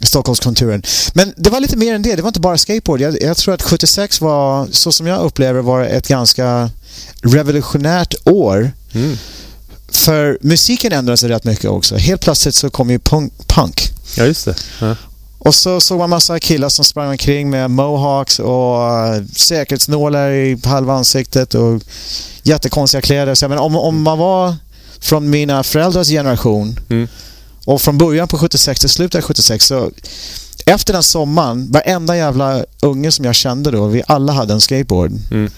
Stockholmskonturen. 0.03 0.83
Men 1.13 1.35
det 1.37 1.51
var 1.51 1.61
lite 1.61 1.77
mer 1.77 1.95
än 1.95 2.03
det. 2.03 2.17
Det 2.17 2.23
var 2.23 2.29
inte 2.29 2.41
bara 2.41 2.59
skateboard. 2.59 3.01
Jag, 3.01 3.23
jag, 3.23 3.37
tror 3.37 3.55
att 3.55 3.63
76 3.63 4.21
var, 4.21 4.69
så 4.71 4.93
som 4.93 5.07
jag 5.07 5.21
upplever 5.21 5.63
var 5.63 5.83
ett 5.83 6.09
ganska 6.09 6.71
revolutionärt 7.23 8.15
år. 8.25 8.73
Mm. 8.93 9.17
För 9.89 10.39
musiken 10.41 10.93
ändrade 10.93 11.17
sig 11.17 11.29
rätt 11.29 11.45
mycket 11.45 11.71
också. 11.71 11.97
Helt 11.97 12.21
plötsligt 12.21 12.55
så 12.55 12.71
kom 12.71 12.91
ju 12.91 12.99
punk. 12.99 13.33
punk. 13.47 13.91
Ja, 14.17 14.25
just 14.25 14.45
det. 14.45 14.55
Ja. 14.81 14.97
Och 15.39 15.55
så 15.55 15.81
såg 15.81 15.99
man 15.99 16.11
massa 16.11 16.41
killar 16.41 16.69
som 16.69 16.85
sprang 16.85 17.09
omkring 17.09 17.51
med 17.51 17.71
mohawks 17.71 18.39
och 18.39 18.79
uh, 18.79 19.27
säkerhetsnålar 19.37 20.31
i 20.31 20.59
halva 20.65 20.95
ansiktet 20.95 21.55
och 21.55 21.83
jättekonstiga 22.43 23.01
kläder. 23.01 23.35
Så, 23.35 23.49
men 23.49 23.59
om, 23.59 23.77
om 23.77 24.03
man 24.03 24.19
var 24.19 24.57
från 25.03 25.31
mina 25.31 25.63
föräldrars 25.63 26.09
generation 26.09 26.81
mm. 26.91 27.09
och 27.65 27.83
från 27.83 27.99
början 27.99 28.29
på 28.29 28.39
76 28.39 28.81
till 28.81 28.89
slutet 28.89 29.19
av 29.19 29.23
76 29.23 29.67
så 29.67 29.91
efter 30.67 30.93
den 30.93 31.03
sommaren, 31.03 31.73
varenda 31.73 32.17
jävla 32.17 32.65
unge 32.81 33.13
som 33.13 33.25
jag 33.25 33.35
kände 33.35 33.71
då, 33.71 33.87
vi 33.87 34.03
alla 34.07 34.33
hade 34.33 34.55
en 34.55 34.61
skateboard. 34.61 35.13
Mm. 35.31 35.51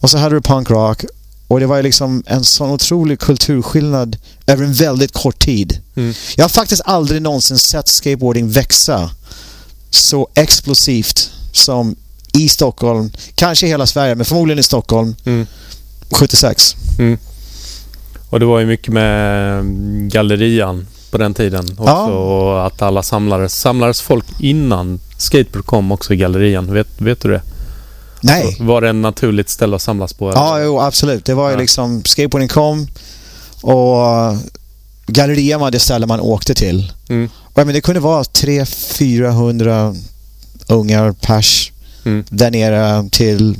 Och 0.00 0.10
så 0.10 0.18
hade 0.18 0.34
du 0.34 0.40
punkrock 0.40 1.04
och 1.48 1.60
det 1.60 1.66
var 1.66 1.76
ju 1.76 1.82
liksom 1.82 2.22
en 2.26 2.44
sån 2.44 2.70
otrolig 2.70 3.18
kulturskillnad 3.18 4.16
över 4.46 4.64
en 4.64 4.72
väldigt 4.72 5.12
kort 5.12 5.38
tid. 5.38 5.80
Mm. 5.94 6.14
Jag 6.36 6.44
har 6.44 6.48
faktiskt 6.48 6.82
aldrig 6.84 7.22
någonsin 7.22 7.58
sett 7.58 7.88
skateboarding 7.88 8.50
växa 8.50 9.10
så 9.90 10.28
explosivt 10.34 11.30
som 11.52 11.96
i 12.32 12.48
Stockholm, 12.48 13.10
kanske 13.34 13.66
i 13.66 13.68
hela 13.68 13.86
Sverige, 13.86 14.14
men 14.14 14.24
förmodligen 14.24 14.58
i 14.58 14.62
Stockholm, 14.62 15.14
mm. 15.24 15.46
76. 16.10 16.76
Mm. 16.98 17.18
Och 18.30 18.40
det 18.40 18.46
var 18.46 18.60
ju 18.60 18.66
mycket 18.66 18.92
med 18.92 19.52
mm, 19.58 20.08
gallerian 20.08 20.86
på 21.10 21.18
den 21.18 21.34
tiden 21.34 21.64
också. 21.70 21.84
Ja. 21.84 22.06
Och 22.06 22.66
att 22.66 22.82
alla 22.82 23.02
samlades. 23.02 23.60
Samlades 23.60 24.00
folk 24.00 24.26
innan 24.40 25.00
skateboard 25.16 25.66
kom 25.66 25.92
också 25.92 26.14
i 26.14 26.16
gallerian? 26.16 26.72
Vet, 26.72 26.88
vet 26.98 27.20
du 27.20 27.28
det? 27.28 27.42
Nej. 28.20 28.54
Så 28.58 28.64
var 28.64 28.80
det 28.80 28.88
en 28.88 29.02
naturligt 29.02 29.48
ställe 29.48 29.76
att 29.76 29.82
samlas 29.82 30.12
på? 30.12 30.30
Eller? 30.30 30.40
Ja, 30.40 30.60
jo, 30.60 30.80
absolut. 30.80 31.24
Det 31.24 31.34
var 31.34 31.48
ju 31.48 31.54
ja. 31.54 31.60
liksom... 31.60 32.04
Skateboarding 32.04 32.48
kom 32.48 32.86
och 33.62 34.36
gallerian 35.06 35.60
var 35.60 35.70
det 35.70 35.78
ställe 35.78 36.06
man 36.06 36.20
åkte 36.20 36.54
till. 36.54 36.92
Mm. 37.08 37.30
Och, 37.42 37.66
men 37.66 37.74
det 37.74 37.80
kunde 37.80 38.00
vara 38.00 38.22
300-400 38.22 39.96
ungar 40.68 41.12
pers 41.12 41.72
mm. 42.04 42.24
där 42.28 42.50
nere 42.50 43.08
till 43.10 43.58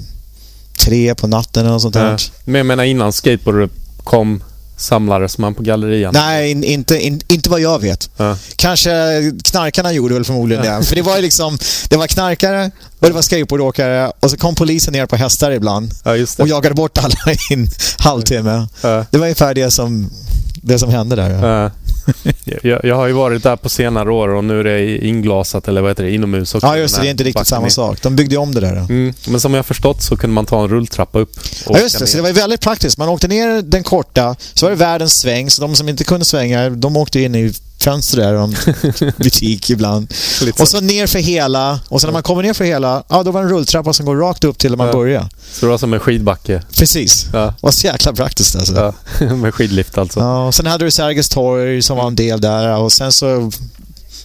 tre 0.78 1.14
på 1.14 1.26
natten 1.26 1.66
eller 1.66 1.78
sånt 1.78 1.94
där. 1.94 2.10
Ja. 2.10 2.18
Men 2.44 2.54
jag 2.54 2.66
menar 2.66 2.84
innan 2.84 3.12
skateboard 3.12 3.70
kom 4.04 4.42
samlades 4.76 5.38
man 5.38 5.54
på 5.54 5.62
gallerian? 5.62 6.14
Nej, 6.14 6.50
in, 6.50 6.64
inte, 6.64 7.00
in, 7.00 7.20
inte 7.28 7.50
vad 7.50 7.60
jag 7.60 7.80
vet. 7.80 8.10
Ja. 8.16 8.36
Kanske 8.56 8.90
knarkarna 9.44 9.92
gjorde 9.92 10.14
väl 10.14 10.24
förmodligen 10.24 10.64
ja. 10.64 10.78
det. 10.78 10.84
För 10.84 10.96
det 10.96 11.02
var 11.02 11.16
ju 11.16 11.22
liksom, 11.22 11.58
det 11.88 11.96
var 11.96 12.06
knarkare 12.06 12.70
och 13.00 13.06
det 13.06 13.12
var 13.12 13.22
skateboardåkare 13.22 14.12
och 14.20 14.30
så 14.30 14.36
kom 14.36 14.54
polisen 14.54 14.92
ner 14.92 15.06
på 15.06 15.16
hästar 15.16 15.50
ibland 15.50 15.90
ja, 16.04 16.12
och 16.38 16.48
jagade 16.48 16.74
bort 16.74 16.98
alla 16.98 17.14
i 17.50 17.54
en 17.54 17.68
halvtimme. 17.98 18.68
Det 19.10 19.18
var 19.18 19.26
ungefär 19.26 19.54
det 19.54 19.70
som, 19.70 20.10
det 20.62 20.78
som 20.78 20.90
hände 20.90 21.16
där 21.16 21.70
jag, 22.62 22.84
jag, 22.84 22.96
har 22.96 23.06
ju 23.06 23.12
varit 23.12 23.42
där 23.42 23.56
på 23.56 23.68
senare 23.68 24.10
år 24.10 24.28
och 24.28 24.44
nu 24.44 24.60
är 24.60 24.64
det 24.64 25.06
inglasat 25.06 25.68
eller 25.68 25.80
vad 25.80 25.90
heter 25.90 26.04
det, 26.04 26.10
inomhus 26.10 26.54
också. 26.54 26.66
Ja 26.66 26.76
just 26.76 26.96
det, 26.96 27.02
det 27.02 27.08
är 27.08 27.10
inte 27.10 27.24
riktigt 27.24 27.46
samma 27.46 27.70
sak. 27.70 28.02
De 28.02 28.16
byggde 28.16 28.36
om 28.36 28.54
det 28.54 28.60
där. 28.60 28.76
Mm, 28.76 29.14
men 29.28 29.40
som 29.40 29.54
jag 29.54 29.66
förstått 29.66 30.02
så 30.02 30.16
kunde 30.16 30.34
man 30.34 30.46
ta 30.46 30.62
en 30.62 30.68
rulltrappa 30.68 31.18
upp. 31.18 31.30
Ja 31.68 31.78
just 31.78 31.98
det, 31.98 32.06
så 32.06 32.16
det 32.16 32.22
var 32.22 32.32
väldigt 32.32 32.60
praktiskt. 32.60 32.98
Man 32.98 33.08
åkte 33.08 33.28
ner 33.28 33.62
den 33.62 33.82
korta, 33.82 34.36
så 34.54 34.66
var 34.66 34.70
det 34.70 34.76
världens 34.76 35.18
sväng, 35.18 35.50
så 35.50 35.62
de 35.62 35.74
som 35.74 35.88
inte 35.88 36.04
kunde 36.04 36.24
svänga, 36.24 36.70
de 36.70 36.96
åkte 36.96 37.20
in 37.20 37.34
i 37.34 37.52
fönster 37.86 38.16
där 38.16 38.34
om 38.34 38.54
butik 39.16 39.70
ibland. 39.70 40.14
och 40.58 40.68
så 40.68 40.80
ner 40.80 41.06
för 41.06 41.18
hela 41.18 41.80
och 41.88 42.00
sen 42.00 42.08
när 42.08 42.12
man 42.12 42.22
kommer 42.22 42.42
ner 42.42 42.52
för 42.52 42.64
hela, 42.64 43.02
ja 43.08 43.22
då 43.22 43.30
var 43.30 43.40
det 43.40 43.46
en 43.46 43.52
rulltrappa 43.52 43.92
som 43.92 44.06
går 44.06 44.16
rakt 44.16 44.44
upp 44.44 44.58
till 44.58 44.70
där 44.70 44.76
man 44.76 44.86
ja. 44.86 44.92
börjar. 44.92 45.28
Så 45.52 45.66
det 45.66 45.70
var 45.70 45.78
som 45.78 45.94
en 45.94 46.00
skidbacke? 46.00 46.62
Precis. 46.76 47.26
Ja. 47.32 47.38
Det 47.38 47.54
var 47.60 47.70
så 47.70 47.86
jäkla 47.86 48.12
praktiskt 48.12 48.56
alltså. 48.56 48.92
Ja. 49.20 49.34
med 49.34 49.54
skidlift 49.54 49.98
alltså. 49.98 50.20
Ja, 50.20 50.46
och 50.46 50.54
sen 50.54 50.66
hade 50.66 50.84
du 50.84 50.90
Sergels 50.90 51.28
torg 51.28 51.82
som 51.82 51.96
var 51.96 52.06
en 52.06 52.16
del 52.16 52.40
där 52.40 52.76
och 52.76 52.92
sen 52.92 53.12
så 53.12 53.50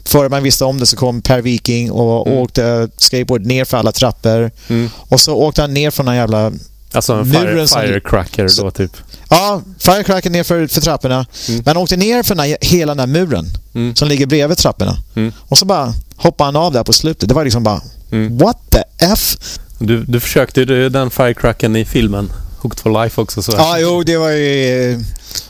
Före 0.05 0.29
man 0.29 0.43
visste 0.43 0.65
om 0.65 0.79
det 0.79 0.85
så 0.85 0.97
kom 0.97 1.21
Per 1.21 1.41
Viking 1.41 1.91
och 1.91 2.27
mm. 2.27 2.39
åkte 2.39 2.89
skateboard 2.97 3.45
ner 3.45 3.65
för 3.65 3.77
alla 3.77 3.91
trappor. 3.91 4.51
Mm. 4.67 4.89
Och 4.95 5.19
så 5.19 5.33
åkte 5.33 5.61
han 5.61 5.73
ner 5.73 5.91
från 5.91 6.05
den 6.05 6.15
jävla 6.15 6.51
Alltså 6.91 7.13
en 7.13 7.31
fire, 7.31 7.67
firecracker 7.67 8.47
som, 8.47 8.65
då 8.65 8.71
typ? 8.71 8.91
Ja, 9.29 9.61
firecracker 9.79 10.29
ner 10.29 10.43
för, 10.43 10.67
för 10.67 10.81
trapporna. 10.81 11.25
Mm. 11.47 11.61
Men 11.65 11.75
han 11.75 11.77
åkte 11.77 11.97
ner 11.97 12.23
för 12.23 12.35
den 12.35 12.45
här, 12.45 12.57
hela 12.61 12.95
den 12.95 12.99
här 12.99 13.07
muren 13.07 13.45
mm. 13.73 13.95
som 13.95 14.07
ligger 14.07 14.25
bredvid 14.25 14.57
trapporna. 14.57 14.97
Mm. 15.15 15.33
Och 15.39 15.57
så 15.57 15.65
bara 15.65 15.93
hoppade 16.15 16.47
han 16.47 16.55
av 16.55 16.73
där 16.73 16.83
på 16.83 16.93
slutet. 16.93 17.29
Det 17.29 17.35
var 17.35 17.43
liksom 17.43 17.63
bara 17.63 17.81
mm. 18.11 18.37
What 18.37 18.57
the 18.69 18.83
F? 18.97 19.37
Du, 19.79 20.03
du 20.03 20.19
försökte 20.19 20.61
ju 20.61 20.89
den 20.89 21.11
firecracken 21.11 21.75
i 21.75 21.85
filmen 21.85 22.31
Hooked 22.61 22.79
for 22.79 23.03
Life 23.03 23.21
också. 23.21 23.41
Så 23.41 23.51
ja, 23.51 23.79
jo, 23.79 24.03
det 24.03 24.17
var 24.17 24.29
ju... 24.29 25.03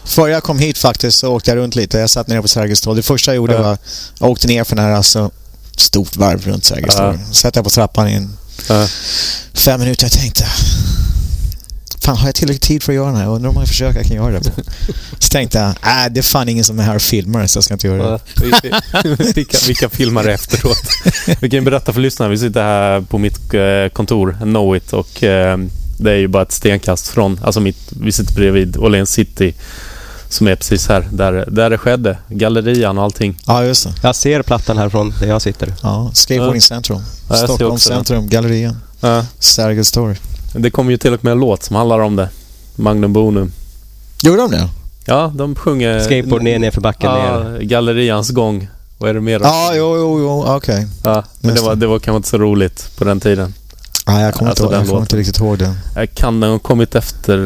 Före 0.03 0.31
jag 0.31 0.43
kom 0.43 0.59
hit 0.59 0.77
faktiskt 0.77 1.19
så 1.19 1.33
åkte 1.33 1.51
jag 1.51 1.57
runt 1.57 1.75
lite. 1.75 1.97
Jag 1.97 2.09
satt 2.09 2.27
nere 2.27 2.41
på 2.41 2.47
Sergels 2.47 2.81
torg. 2.81 2.95
Det 2.95 3.03
första 3.03 3.31
jag 3.31 3.35
gjorde 3.35 3.57
var 3.57 3.73
att 3.73 3.81
jag 4.19 4.29
åkte 4.29 4.47
ner 4.47 4.63
för 4.63 4.75
den 4.75 4.85
här 4.85 4.91
alltså, 4.91 5.31
stort 5.77 6.15
varv 6.15 6.47
runt 6.47 6.65
Sergels 6.65 6.95
torg. 6.95 7.19
Ja. 7.27 7.33
Satt 7.33 7.55
jag 7.55 7.65
på 7.65 7.69
trappan 7.69 8.09
i 8.09 8.13
en 8.13 8.37
ja. 8.69 8.87
fem 9.53 9.79
minuter. 9.79 10.03
Jag 10.03 10.11
tänkte 10.11 10.45
Fan, 11.99 12.17
har 12.17 12.27
jag 12.27 12.35
tillräckligt 12.35 12.61
tid 12.61 12.83
för 12.83 12.91
att 12.91 12.95
göra 12.95 13.07
den 13.07 13.15
här? 13.15 13.27
Undrar 13.27 13.49
om 13.49 13.55
jag 13.55 13.67
försöker 13.67 13.99
jag 13.99 14.07
kan 14.07 14.15
göra 14.15 14.31
det 14.31 14.39
på. 14.39 14.61
Så 15.19 15.29
tänkte 15.29 15.57
jag, 15.57 15.69
äh, 15.69 16.11
det 16.11 16.19
är 16.19 16.23
fan 16.23 16.49
ingen 16.49 16.63
som 16.63 16.79
är 16.79 16.83
här 16.83 16.95
och 16.95 17.01
filmar 17.01 17.47
så 17.47 17.57
jag 17.57 17.63
ska 17.63 17.73
inte 17.73 17.87
göra 17.87 18.11
det. 18.11 18.19
vilka, 19.35 19.57
vilka 19.67 19.89
filmar 19.89 20.27
efteråt? 20.27 20.81
Vi 21.39 21.49
kan 21.49 21.63
berätta 21.63 21.93
för 21.93 22.01
lyssnarna. 22.01 22.29
Vi 22.31 22.37
sitter 22.37 22.63
här 22.63 23.01
på 23.01 23.17
mitt 23.17 23.53
eh, 23.53 23.93
kontor, 23.93 24.37
Knowit, 24.41 24.93
och 24.93 25.23
eh, 25.23 25.57
det 25.97 26.11
är 26.11 26.17
ju 26.17 26.27
bara 26.27 26.43
ett 26.43 26.51
stenkast 26.51 27.07
från, 27.07 27.39
alltså 27.43 27.59
mitt, 27.59 27.91
vi 28.01 28.11
sitter 28.11 28.33
bredvid 28.33 28.77
Åhléns 28.77 29.11
City 29.11 29.53
som 30.29 30.47
är 30.47 30.55
precis 30.55 30.87
här, 30.87 31.07
där, 31.11 31.45
där 31.47 31.69
det 31.69 31.77
skedde. 31.77 32.17
Gallerian 32.29 32.97
och 32.97 33.03
allting. 33.03 33.37
Ja, 33.45 33.63
just 33.63 33.83
det. 33.83 33.93
Jag 34.03 34.15
ser 34.15 34.41
plattan 34.41 34.77
härifrån 34.77 35.13
där 35.19 35.27
jag 35.27 35.41
sitter. 35.41 35.73
Ja, 35.83 36.11
Skateboarding. 36.13 36.61
Centrum. 36.61 37.01
Ja, 37.29 37.35
Stockholm 37.35 37.77
Centrum, 37.77 38.29
Gallerian. 38.29 38.77
Ja. 38.99 39.25
Sergels 39.39 39.91
torg. 39.91 40.17
Det 40.53 40.71
kom 40.71 40.91
ju 40.91 40.97
till 40.97 41.13
och 41.13 41.23
med 41.23 41.31
en 41.31 41.39
låt 41.39 41.63
som 41.63 41.75
handlar 41.75 41.99
om 41.99 42.15
det. 42.15 42.29
Magnum 42.75 43.13
Bonum. 43.13 43.51
Gjorde 44.23 44.41
de 44.41 44.51
det? 44.51 44.69
Ja, 45.05 45.31
de 45.35 45.55
sjunger... 45.55 45.99
Skateboard 45.99 46.41
ner, 46.41 46.59
ner 46.59 46.71
för 46.71 46.81
backen 46.81 47.09
ja, 47.11 47.39
ner. 47.39 47.59
Gallerians 47.61 48.29
gång. 48.29 48.67
Vad 48.97 49.09
är 49.09 49.13
det 49.13 49.21
mer? 49.21 49.39
Ja, 49.39 49.71
jo, 49.75 49.97
jo, 49.97 50.19
jo, 50.19 50.43
okej. 50.47 50.75
Okay. 50.75 50.87
Ja, 51.03 51.23
men 51.39 51.55
det 51.55 51.61
var, 51.61 51.75
det 51.75 51.87
var 51.87 51.99
kanske 51.99 52.17
inte 52.17 52.29
så 52.29 52.37
roligt 52.37 52.91
på 52.97 53.03
den 53.03 53.19
tiden. 53.19 53.53
Ja, 54.05 54.21
jag 54.21 54.33
kommer, 54.33 54.49
alltså 54.49 54.63
inte, 54.63 54.75
jag 54.75 54.87
kommer 54.87 55.01
inte 55.01 55.17
riktigt 55.17 55.39
ihåg 55.39 55.57
det. 55.57 56.07
Kan 56.07 56.39
den 56.39 56.51
ha 56.51 56.59
kommit 56.59 56.95
efter... 56.95 57.37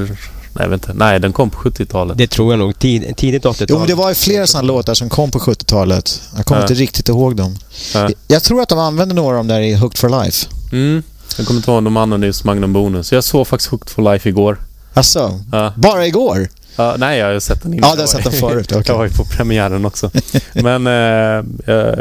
Nej, 0.54 0.66
jag 0.68 0.74
inte. 0.74 0.94
Nej, 0.94 1.20
den 1.20 1.34
kom 1.34 1.50
på 1.50 1.70
70-talet. 1.70 2.18
Det 2.18 2.28
tror 2.28 2.54
jag 2.54 2.60
nog. 2.60 2.80
Tid, 2.80 3.18
tidigt 3.18 3.44
80-tal. 3.44 3.68
Jo, 3.70 3.78
men 3.78 3.88
det 3.88 3.94
var 3.94 4.10
ju 4.10 4.16
flera 4.16 4.48
sådana 4.48 4.68
låtar 4.68 4.94
som 4.94 5.10
kom 5.10 5.32
på 5.32 5.40
70-talet. 5.40 6.22
Jag 6.36 6.46
kommer 6.46 6.62
ja. 6.62 6.64
inte 6.64 6.74
riktigt 6.74 7.10
ihåg 7.10 7.36
dem. 7.36 7.58
Ja. 7.94 8.10
Jag 8.28 8.44
tror 8.44 8.62
att 8.62 8.70
de 8.70 8.80
använde 8.80 9.16
några 9.16 9.30
av 9.30 9.36
dem 9.36 9.48
där 9.48 9.60
i 9.60 9.74
Hooked 9.74 9.98
for 9.98 10.24
Life. 10.24 10.48
Mm. 10.72 11.04
Jag 11.38 11.48
kommer 11.48 11.58
inte 11.60 11.72
ihåg 11.72 11.84
de 11.84 11.98
använde 11.98 12.28
just 12.28 12.44
Magnum 12.44 12.74
Bonus. 12.74 13.12
Jag 13.12 13.24
såg 13.24 13.48
faktiskt 13.48 13.72
Hooked 13.72 13.90
for 13.90 14.14
Life 14.14 14.30
igår. 14.30 14.58
Alltså, 14.94 15.40
ja. 15.52 15.74
Bara 15.76 16.06
igår? 16.06 16.48
Ja, 16.76 16.96
nej, 16.98 17.20
jag 17.20 17.34
har 17.34 17.40
sett 17.40 17.64
den 17.64 17.74
innan. 17.74 17.90
Ja, 17.90 17.96
du 17.96 18.02
har 18.02 18.08
sett 18.08 18.24
den 18.24 18.34
förut. 18.34 18.72
Okay. 18.72 18.84
Jag 18.88 18.98
var 18.98 19.06
ju 19.06 19.12
på 19.12 19.26
premiären 19.26 19.86
också. 19.86 20.12
Men 20.54 20.88
eh, 20.88 20.94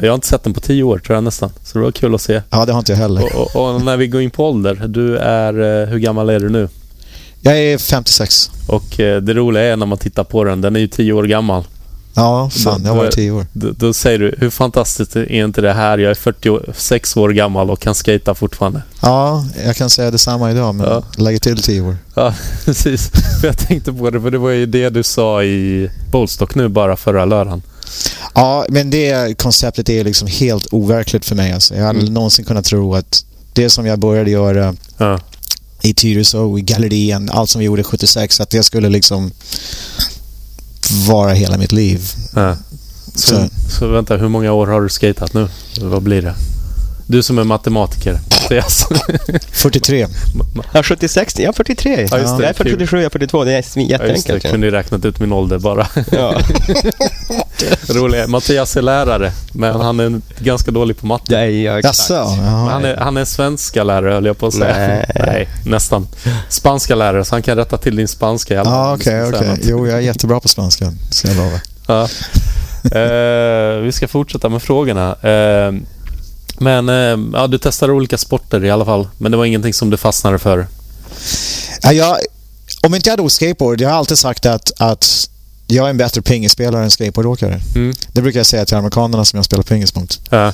jag 0.02 0.08
har 0.08 0.14
inte 0.14 0.26
sett 0.26 0.44
den 0.44 0.54
på 0.54 0.60
tio 0.60 0.82
år 0.82 0.98
tror 0.98 1.14
jag 1.14 1.24
nästan. 1.24 1.50
Så 1.64 1.78
det 1.78 1.84
var 1.84 1.92
kul 1.92 2.14
att 2.14 2.20
se. 2.20 2.42
Ja, 2.50 2.64
det 2.64 2.72
har 2.72 2.78
inte 2.78 2.92
jag 2.92 2.98
heller. 2.98 3.36
Och, 3.36 3.56
och, 3.56 3.74
och 3.74 3.82
när 3.82 3.96
vi 3.96 4.06
går 4.06 4.20
in 4.20 4.30
på 4.30 4.48
ålder. 4.48 4.82
Du 4.88 5.16
är... 5.16 5.82
Eh, 5.82 5.88
hur 5.88 5.98
gammal 5.98 6.30
är 6.30 6.40
du 6.40 6.48
nu? 6.48 6.68
Jag 7.40 7.58
är 7.58 7.78
56. 7.78 8.50
Och 8.66 9.00
eh, 9.00 9.22
det 9.22 9.34
roliga 9.34 9.62
är 9.62 9.76
när 9.76 9.86
man 9.86 9.98
tittar 9.98 10.24
på 10.24 10.44
den. 10.44 10.60
Den 10.60 10.76
är 10.76 10.80
ju 10.80 10.88
tio 10.88 11.12
år 11.12 11.24
gammal. 11.24 11.64
Ja, 12.14 12.50
fan, 12.50 12.84
jag 12.84 12.94
var 12.94 13.10
tio 13.10 13.30
år. 13.30 13.46
Då, 13.52 13.70
då, 13.70 13.92
säger 13.92 14.18
du, 14.18 14.34
hur 14.38 14.50
fantastiskt 14.50 15.16
är 15.16 15.32
inte 15.32 15.60
det 15.60 15.72
här? 15.72 15.98
Jag 15.98 16.10
är 16.10 16.14
46 16.14 17.16
år 17.16 17.30
gammal 17.30 17.70
och 17.70 17.80
kan 17.80 17.94
skata 17.94 18.34
fortfarande. 18.34 18.82
Ja, 19.02 19.46
jag 19.64 19.76
kan 19.76 19.90
säga 19.90 20.10
detsamma 20.10 20.50
idag, 20.50 20.74
men 20.74 20.86
ja. 20.86 21.02
lägger 21.16 21.38
till 21.38 21.62
tio 21.62 21.80
år. 21.80 21.96
Ja, 22.14 22.34
precis. 22.64 23.10
Jag 23.42 23.58
tänkte 23.58 23.92
på 23.92 24.10
det, 24.10 24.20
för 24.20 24.30
det 24.30 24.38
var 24.38 24.50
ju 24.50 24.66
det 24.66 24.90
du 24.90 25.02
sa 25.02 25.42
i 25.42 25.90
Bollstock 26.10 26.54
nu 26.54 26.68
bara 26.68 26.96
förra 26.96 27.24
lördagen. 27.24 27.62
Ja, 28.34 28.66
men 28.68 28.90
det 28.90 29.38
konceptet 29.38 29.88
är 29.88 30.04
liksom 30.04 30.28
helt 30.28 30.66
overkligt 30.70 31.24
för 31.24 31.34
mig. 31.34 31.52
Alltså. 31.52 31.74
Jag 31.74 31.84
hade 31.84 32.00
mm. 32.00 32.14
någonsin 32.14 32.44
kunnat 32.44 32.64
tro 32.64 32.94
att 32.94 33.24
det 33.52 33.70
som 33.70 33.86
jag 33.86 33.98
började 33.98 34.30
göra 34.30 34.74
ja. 34.98 35.20
i 35.82 35.94
Tyresö, 35.94 36.58
i 36.58 36.60
Gallerian, 36.60 37.30
allt 37.30 37.50
som 37.50 37.58
vi 37.58 37.64
gjorde 37.64 37.84
76, 37.84 38.40
att 38.40 38.50
det 38.50 38.62
skulle 38.62 38.88
liksom 38.88 39.30
vara 40.90 41.32
hela 41.32 41.58
mitt 41.58 41.72
liv. 41.72 42.00
Ja. 42.34 42.56
Så, 43.14 43.36
så. 43.36 43.48
så, 43.78 43.88
vänta, 43.88 44.16
hur 44.16 44.28
många 44.28 44.52
år 44.52 44.66
har 44.66 44.80
du 44.80 44.88
skatat 44.88 45.34
nu? 45.34 45.48
Vad 45.80 46.02
blir 46.02 46.22
det? 46.22 46.34
Du 47.06 47.22
som 47.22 47.38
är 47.38 47.44
matematiker. 47.44 48.18
Yes. 48.50 48.86
43. 49.50 50.06
Ja, 50.72 50.82
76. 50.82 51.38
Ja, 51.38 51.52
43. 51.52 52.08
Ja, 52.10 52.18
just 52.18 52.36
det. 52.36 52.42
Jag 52.42 52.50
är 52.50 52.54
47, 52.54 52.96
jag 52.96 53.04
är 53.04 53.10
42. 53.10 53.44
Det 53.44 53.52
är 53.52 53.78
jätteenkelt. 53.80 54.28
Ja, 54.28 54.34
jag 54.34 54.42
kunde 54.42 54.66
ju 54.66 54.70
räknat 54.70 55.04
ut 55.04 55.20
min 55.20 55.32
ålder 55.32 55.58
bara. 55.58 55.86
Ja. 56.10 56.34
Roligt. 57.88 58.28
Mattias 58.28 58.76
är 58.76 58.82
lärare, 58.82 59.32
men 59.52 59.80
han 59.80 60.00
är 60.00 60.20
ganska 60.38 60.70
dålig 60.70 60.98
på 60.98 61.06
matte. 61.06 61.34
Ja, 61.34 61.44
ja, 61.44 61.80
Jaså, 61.80 62.14
han, 62.70 62.84
är, 62.84 62.96
han 62.96 63.16
är 63.16 63.24
svenska 63.24 63.84
lärare, 63.84 64.12
höll 64.12 64.26
jag 64.26 64.38
på 64.38 64.46
att 64.46 64.54
säga. 64.54 64.76
Nej. 64.76 65.10
Nej, 65.14 65.48
nästan. 65.64 66.08
Spanska 66.48 66.94
lärare, 66.94 67.24
så 67.24 67.34
han 67.34 67.42
kan 67.42 67.56
rätta 67.56 67.76
till 67.76 67.96
din 67.96 68.08
spanska. 68.08 68.54
Ja, 68.54 68.94
okej, 68.94 69.22
okay. 69.22 69.40
Okay. 69.40 69.58
Jo, 69.62 69.86
jag 69.86 69.96
är 69.96 70.00
jättebra 70.00 70.40
på 70.40 70.48
spanska, 70.48 70.92
ska 71.10 71.28
jag 71.28 71.36
lova. 71.36 71.60
Ja. 71.86 72.08
Uh, 72.84 73.80
vi 73.80 73.92
ska 73.92 74.08
fortsätta 74.08 74.48
med 74.48 74.62
frågorna. 74.62 75.16
Uh, 75.24 75.80
men 76.58 76.88
uh, 76.88 77.30
ja, 77.32 77.46
du 77.46 77.58
testade 77.58 77.92
olika 77.92 78.18
sporter 78.18 78.64
i 78.64 78.70
alla 78.70 78.84
fall. 78.84 79.08
Men 79.18 79.32
det 79.32 79.38
var 79.38 79.44
ingenting 79.44 79.74
som 79.74 79.90
du 79.90 79.96
fastnade 79.96 80.38
för? 80.38 80.66
Ja, 81.82 81.92
jag, 81.92 82.18
om 82.82 82.94
inte 82.94 83.08
jag 83.08 83.12
hade 83.12 83.22
åkt 83.22 83.34
skateboard, 83.34 83.80
jag 83.80 83.88
har 83.88 83.96
alltid 83.96 84.18
sagt 84.18 84.46
att, 84.46 84.72
att 84.80 85.28
jag 85.66 85.86
är 85.86 85.90
en 85.90 85.96
bättre 85.96 86.22
pingisspelare 86.22 86.84
än 86.84 86.90
skateboardåkare. 86.90 87.60
Mm. 87.74 87.94
Det 88.12 88.22
brukar 88.22 88.40
jag 88.40 88.46
säga 88.46 88.64
till 88.64 88.76
amerikanerna 88.76 89.24
som 89.24 89.36
jag 89.36 89.44
spelar 89.44 89.62
pingis 89.62 89.94
mot. 89.94 90.20
Ja. 90.30 90.52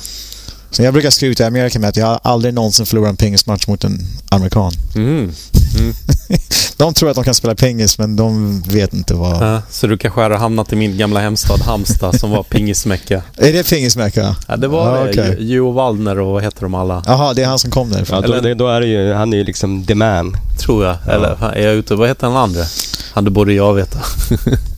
Så 0.70 0.82
jag 0.82 0.92
brukar 0.92 1.10
skryta 1.10 1.42
i 1.42 1.46
Amerika 1.46 1.78
med 1.78 1.88
att 1.88 1.96
jag 1.96 2.20
aldrig 2.22 2.54
någonsin 2.54 2.86
förlorat 2.86 3.10
en 3.10 3.16
pingismatch 3.16 3.66
mot 3.66 3.84
en 3.84 3.98
amerikan. 4.30 4.72
Mm. 4.94 5.32
Mm. 5.78 5.94
de 6.76 6.94
tror 6.94 7.10
att 7.10 7.14
de 7.14 7.24
kan 7.24 7.34
spela 7.34 7.54
pingis 7.54 7.98
men 7.98 8.16
de 8.16 8.60
vet 8.60 8.94
inte 8.94 9.14
vad... 9.14 9.42
Ja, 9.42 9.62
så 9.70 9.86
du 9.86 9.98
kanske 9.98 10.20
har 10.20 10.30
hamnat 10.30 10.72
i 10.72 10.76
min 10.76 10.98
gamla 10.98 11.20
hemstad 11.20 11.60
Halmstad 11.60 12.20
som 12.20 12.30
var 12.30 12.42
pingismecka? 12.42 13.22
är 13.36 13.52
det 13.52 13.70
pingismecka? 13.70 14.36
Ja, 14.48 14.56
det 14.56 14.68
var 14.68 14.96
ja, 14.96 15.04
det. 15.04 15.10
Okay. 15.10 15.44
Joe 15.44 15.72
Waldner 15.72 16.18
och 16.18 16.32
vad 16.32 16.42
heter 16.42 16.62
de 16.62 16.74
alla? 16.74 17.02
Jaha, 17.06 17.34
det 17.34 17.42
är 17.42 17.46
han 17.46 17.58
som 17.58 17.70
kom 17.70 17.90
därifrån. 17.90 18.22
Ja, 18.22 18.28
då, 18.28 18.34
Eller, 18.34 18.54
då 18.54 18.68
är 18.68 18.80
det 18.80 18.86
ju, 18.86 19.12
han 19.12 19.32
är 19.32 19.36
ju 19.36 19.44
liksom 19.44 19.84
the 19.84 19.94
man. 19.94 20.36
Tror 20.58 20.84
jag. 20.84 20.96
Ja. 21.06 21.12
Eller 21.12 21.54
är 21.54 21.66
jag 21.66 21.74
ute? 21.74 21.94
Vad 21.94 22.08
heter 22.08 22.26
den 22.26 22.36
andra? 22.36 22.64
Han 23.12 23.24
det 23.24 23.30
borde 23.30 23.52
jag 23.52 23.74
veta. 23.74 23.98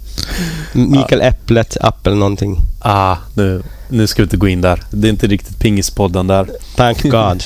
Mikael 0.73 1.21
ja. 1.21 1.26
Äpplet, 1.26 1.76
Apple 1.81 2.14
någonting. 2.14 2.59
Ah, 2.81 3.16
nu, 3.35 3.62
nu 3.88 4.07
ska 4.07 4.23
vi 4.23 4.25
inte 4.25 4.37
gå 4.37 4.49
in 4.49 4.61
där. 4.61 4.83
Det 4.90 5.09
är 5.09 5.11
inte 5.11 5.26
riktigt 5.26 5.59
pingispodden 5.59 6.26
där. 6.26 6.50
Thank 6.76 7.02
God. 7.11 7.45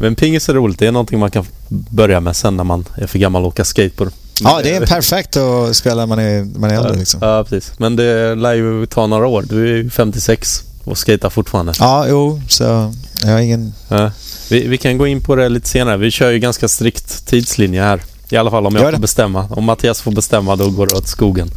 Men 0.00 0.14
pingis 0.14 0.48
är 0.48 0.54
roligt. 0.54 0.78
Det 0.78 0.86
är 0.86 0.92
någonting 0.92 1.18
man 1.18 1.30
kan 1.30 1.44
börja 1.68 2.20
med 2.20 2.36
sen 2.36 2.56
när 2.56 2.64
man 2.64 2.84
är 2.94 3.06
för 3.06 3.18
gammal 3.18 3.42
att 3.42 3.48
åka 3.48 3.64
skateboard. 3.64 4.12
Ja, 4.40 4.60
det 4.62 4.74
är 4.74 4.86
perfekt 4.86 5.36
att 5.36 5.76
spela 5.76 5.94
när 5.94 6.06
man 6.06 6.18
är, 6.18 6.58
man 6.58 6.70
är 6.70 6.74
äldre. 6.74 6.92
Ja, 6.92 6.98
liksom. 6.98 7.20
ja, 7.22 7.44
precis. 7.44 7.78
Men 7.78 7.96
det 7.96 8.34
lär 8.34 8.54
ju 8.54 8.86
ta 8.86 9.06
några 9.06 9.26
år. 9.26 9.44
Du 9.48 9.62
är 9.62 9.76
ju 9.76 9.90
56 9.90 10.62
och 10.84 10.98
skater 10.98 11.30
fortfarande. 11.30 11.72
Ja, 11.78 12.06
jo, 12.08 12.40
så 12.48 12.92
jag 13.22 13.32
har 13.32 13.38
ingen... 13.38 13.72
Ja. 13.88 14.10
Vi, 14.50 14.68
vi, 14.68 14.78
kan 14.78 14.98
gå 14.98 15.06
in 15.06 15.20
på 15.20 15.36
det 15.36 15.48
lite 15.48 15.68
senare. 15.68 15.96
Vi 15.96 16.10
kör 16.10 16.30
ju 16.30 16.38
ganska 16.38 16.68
strikt 16.68 17.26
tidslinje 17.26 17.82
här. 17.82 18.00
I 18.30 18.36
alla 18.36 18.50
fall 18.50 18.66
om 18.66 18.74
jag 18.76 18.92
får 18.92 19.00
bestämma. 19.00 19.48
Om 19.50 19.64
Mattias 19.64 20.00
får 20.00 20.12
bestämma 20.12 20.56
då 20.56 20.70
går 20.70 20.86
det 20.86 20.92
åt 20.92 21.08
skogen. 21.08 21.50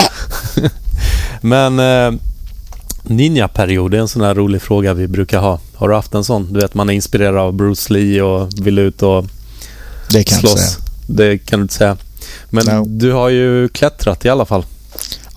Men 1.42 1.80
eh, 1.80 2.20
Ninja-period 3.04 3.94
är 3.94 3.98
en 3.98 4.08
sån 4.08 4.22
här 4.22 4.36
rolig 4.36 4.62
fråga 4.62 4.94
vi 4.94 5.08
brukar 5.08 5.40
ha. 5.40 5.60
Har 5.76 5.90
du 5.90 5.96
haft 5.96 6.14
en 6.14 6.24
sån? 6.24 6.54
Du 6.54 6.60
vet 6.60 6.74
man 6.74 6.90
är 6.90 6.94
inspirerad 6.94 7.38
av 7.38 7.54
Bruce 7.54 7.94
Lee 7.94 8.22
och 8.22 8.50
vill 8.62 8.80
ut 8.80 9.04
och 9.04 9.26
det 10.12 10.24
kan 10.24 10.40
slåss. 10.40 10.60
Säga. 10.60 10.86
Det 11.08 11.38
kan 11.38 11.60
du 11.60 11.62
inte 11.62 11.74
säga. 11.74 11.98
Men 12.50 12.66
no. 12.66 12.86
du 12.88 13.12
har 13.12 13.30
ju 13.30 13.70
klättrat 13.70 14.26
i 14.26 14.30
alla 14.30 14.46
fall. 14.46 14.66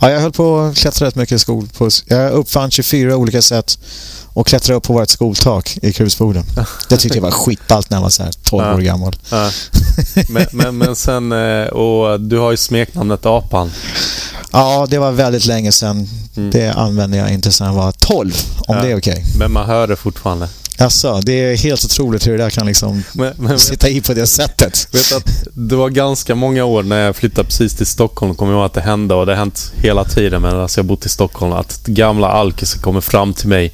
Ja, 0.02 0.10
jag 0.10 0.20
höll 0.20 0.32
på 0.32 0.60
att 0.60 0.76
klättra 0.76 1.06
rätt 1.06 1.14
mycket 1.14 1.36
i 1.36 1.38
skolpuss. 1.38 2.04
Jag 2.06 2.32
uppfann 2.32 2.70
24 2.70 3.16
olika 3.16 3.42
sätt 3.42 3.78
och 4.32 4.46
klättra 4.46 4.74
upp 4.74 4.82
på 4.82 4.92
vårt 4.92 5.08
skoltak 5.08 5.78
i 5.82 5.92
Krusboden. 5.92 6.44
Det 6.88 6.96
tyckte 6.96 7.18
jag 7.18 7.22
var 7.22 7.30
skitballt 7.30 7.90
när 7.90 7.96
jag 7.96 8.02
var 8.02 8.10
så 8.10 8.22
här 8.22 8.32
12 8.42 8.64
ja. 8.64 8.74
år 8.74 8.80
gammal. 8.80 9.16
Ja. 9.30 9.50
Men, 10.28 10.46
men, 10.52 10.78
men, 10.78 10.96
sen, 10.96 11.32
eh, 11.32 11.66
och 11.66 12.20
du 12.20 12.38
har 12.38 12.50
ju 12.50 12.56
smeknamnet 12.56 13.26
Apan. 13.26 13.70
Ja, 14.52 14.86
det 14.90 14.98
var 14.98 15.12
väldigt 15.12 15.46
länge 15.46 15.72
sedan. 15.72 16.08
Mm. 16.36 16.50
Det 16.50 16.72
använde 16.72 17.16
jag 17.16 17.32
inte 17.32 17.52
sedan 17.52 17.66
jag 17.66 17.74
var 17.74 17.92
12, 17.92 18.32
om 18.68 18.76
ja. 18.76 18.82
det 18.82 18.90
är 18.90 18.98
okej. 18.98 19.12
Okay. 19.12 19.24
Men 19.38 19.52
man 19.52 19.66
hör 19.66 19.86
det 19.86 19.96
fortfarande. 19.96 20.48
Alltså, 20.78 21.20
det 21.20 21.32
är 21.32 21.56
helt 21.56 21.84
otroligt 21.84 22.26
hur 22.26 22.38
det 22.38 22.44
där 22.44 22.50
kan 22.50 22.66
liksom 22.66 23.02
men, 23.12 23.32
men, 23.36 23.58
sitta 23.58 23.88
i 23.88 24.00
på 24.00 24.14
det 24.14 24.26
sättet. 24.26 24.88
Vet 24.92 25.16
att 25.16 25.44
det 25.54 25.76
var 25.76 25.88
ganska 25.88 26.34
många 26.34 26.64
år 26.64 26.82
när 26.82 27.04
jag 27.04 27.16
flyttade 27.16 27.44
precis 27.44 27.74
till 27.74 27.86
Stockholm, 27.86 28.34
kommer 28.34 28.52
jag 28.52 28.58
ihåg 28.58 28.66
att 28.66 28.74
det 28.74 28.80
hände 28.80 29.14
och 29.14 29.26
det 29.26 29.32
har 29.32 29.36
hänt 29.36 29.72
hela 29.76 30.04
tiden 30.04 30.42
medan 30.42 30.68
jag 30.76 30.84
bott 30.84 31.06
i 31.06 31.08
Stockholm, 31.08 31.52
att 31.52 31.86
gamla 31.86 32.28
alkisar 32.28 32.80
kommer 32.80 33.00
fram 33.00 33.34
till 33.34 33.48
mig 33.48 33.72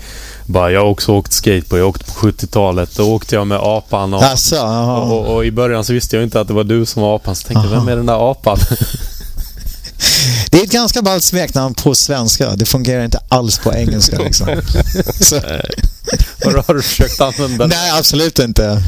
bara, 0.48 0.70
jag 0.70 0.80
har 0.80 0.88
också 0.88 1.12
åkt 1.12 1.32
skateboard. 1.32 1.80
Jag 1.80 1.88
åkte 1.88 2.04
på 2.04 2.12
70-talet. 2.12 2.96
Då 2.96 3.14
åkte 3.14 3.34
jag 3.34 3.46
med 3.46 3.58
apan. 3.58 4.14
Och, 4.14 4.22
Asså, 4.22 4.66
och, 4.66 5.12
och, 5.12 5.34
och, 5.34 5.44
i 5.44 5.50
början 5.50 5.84
så 5.84 5.92
visste 5.92 6.16
jag 6.16 6.22
inte 6.22 6.40
att 6.40 6.48
det 6.48 6.54
var 6.54 6.64
du 6.64 6.86
som 6.86 7.02
var 7.02 7.16
apan. 7.16 7.34
Så 7.34 7.48
tänkte 7.48 7.68
jag, 7.68 7.80
vem 7.80 7.88
är 7.88 7.96
den 7.96 8.06
där 8.06 8.30
apan? 8.30 8.58
Det 10.50 10.58
är 10.58 10.64
ett 10.64 10.72
ganska 10.72 11.02
ballt 11.02 11.24
smeknamn 11.24 11.74
på 11.74 11.94
svenska. 11.94 12.56
Det 12.56 12.64
fungerar 12.64 13.04
inte 13.04 13.20
alls 13.28 13.58
på 13.58 13.74
engelska. 13.74 14.18
Liksom. 14.18 14.46
Så. 15.20 15.36
Har, 16.44 16.74
du, 16.74 16.82
försökt 16.82 17.20
använda 17.20 17.66
det? 17.66 17.76
Nej, 17.76 17.90
absolut 17.98 18.38
inte. 18.38 18.82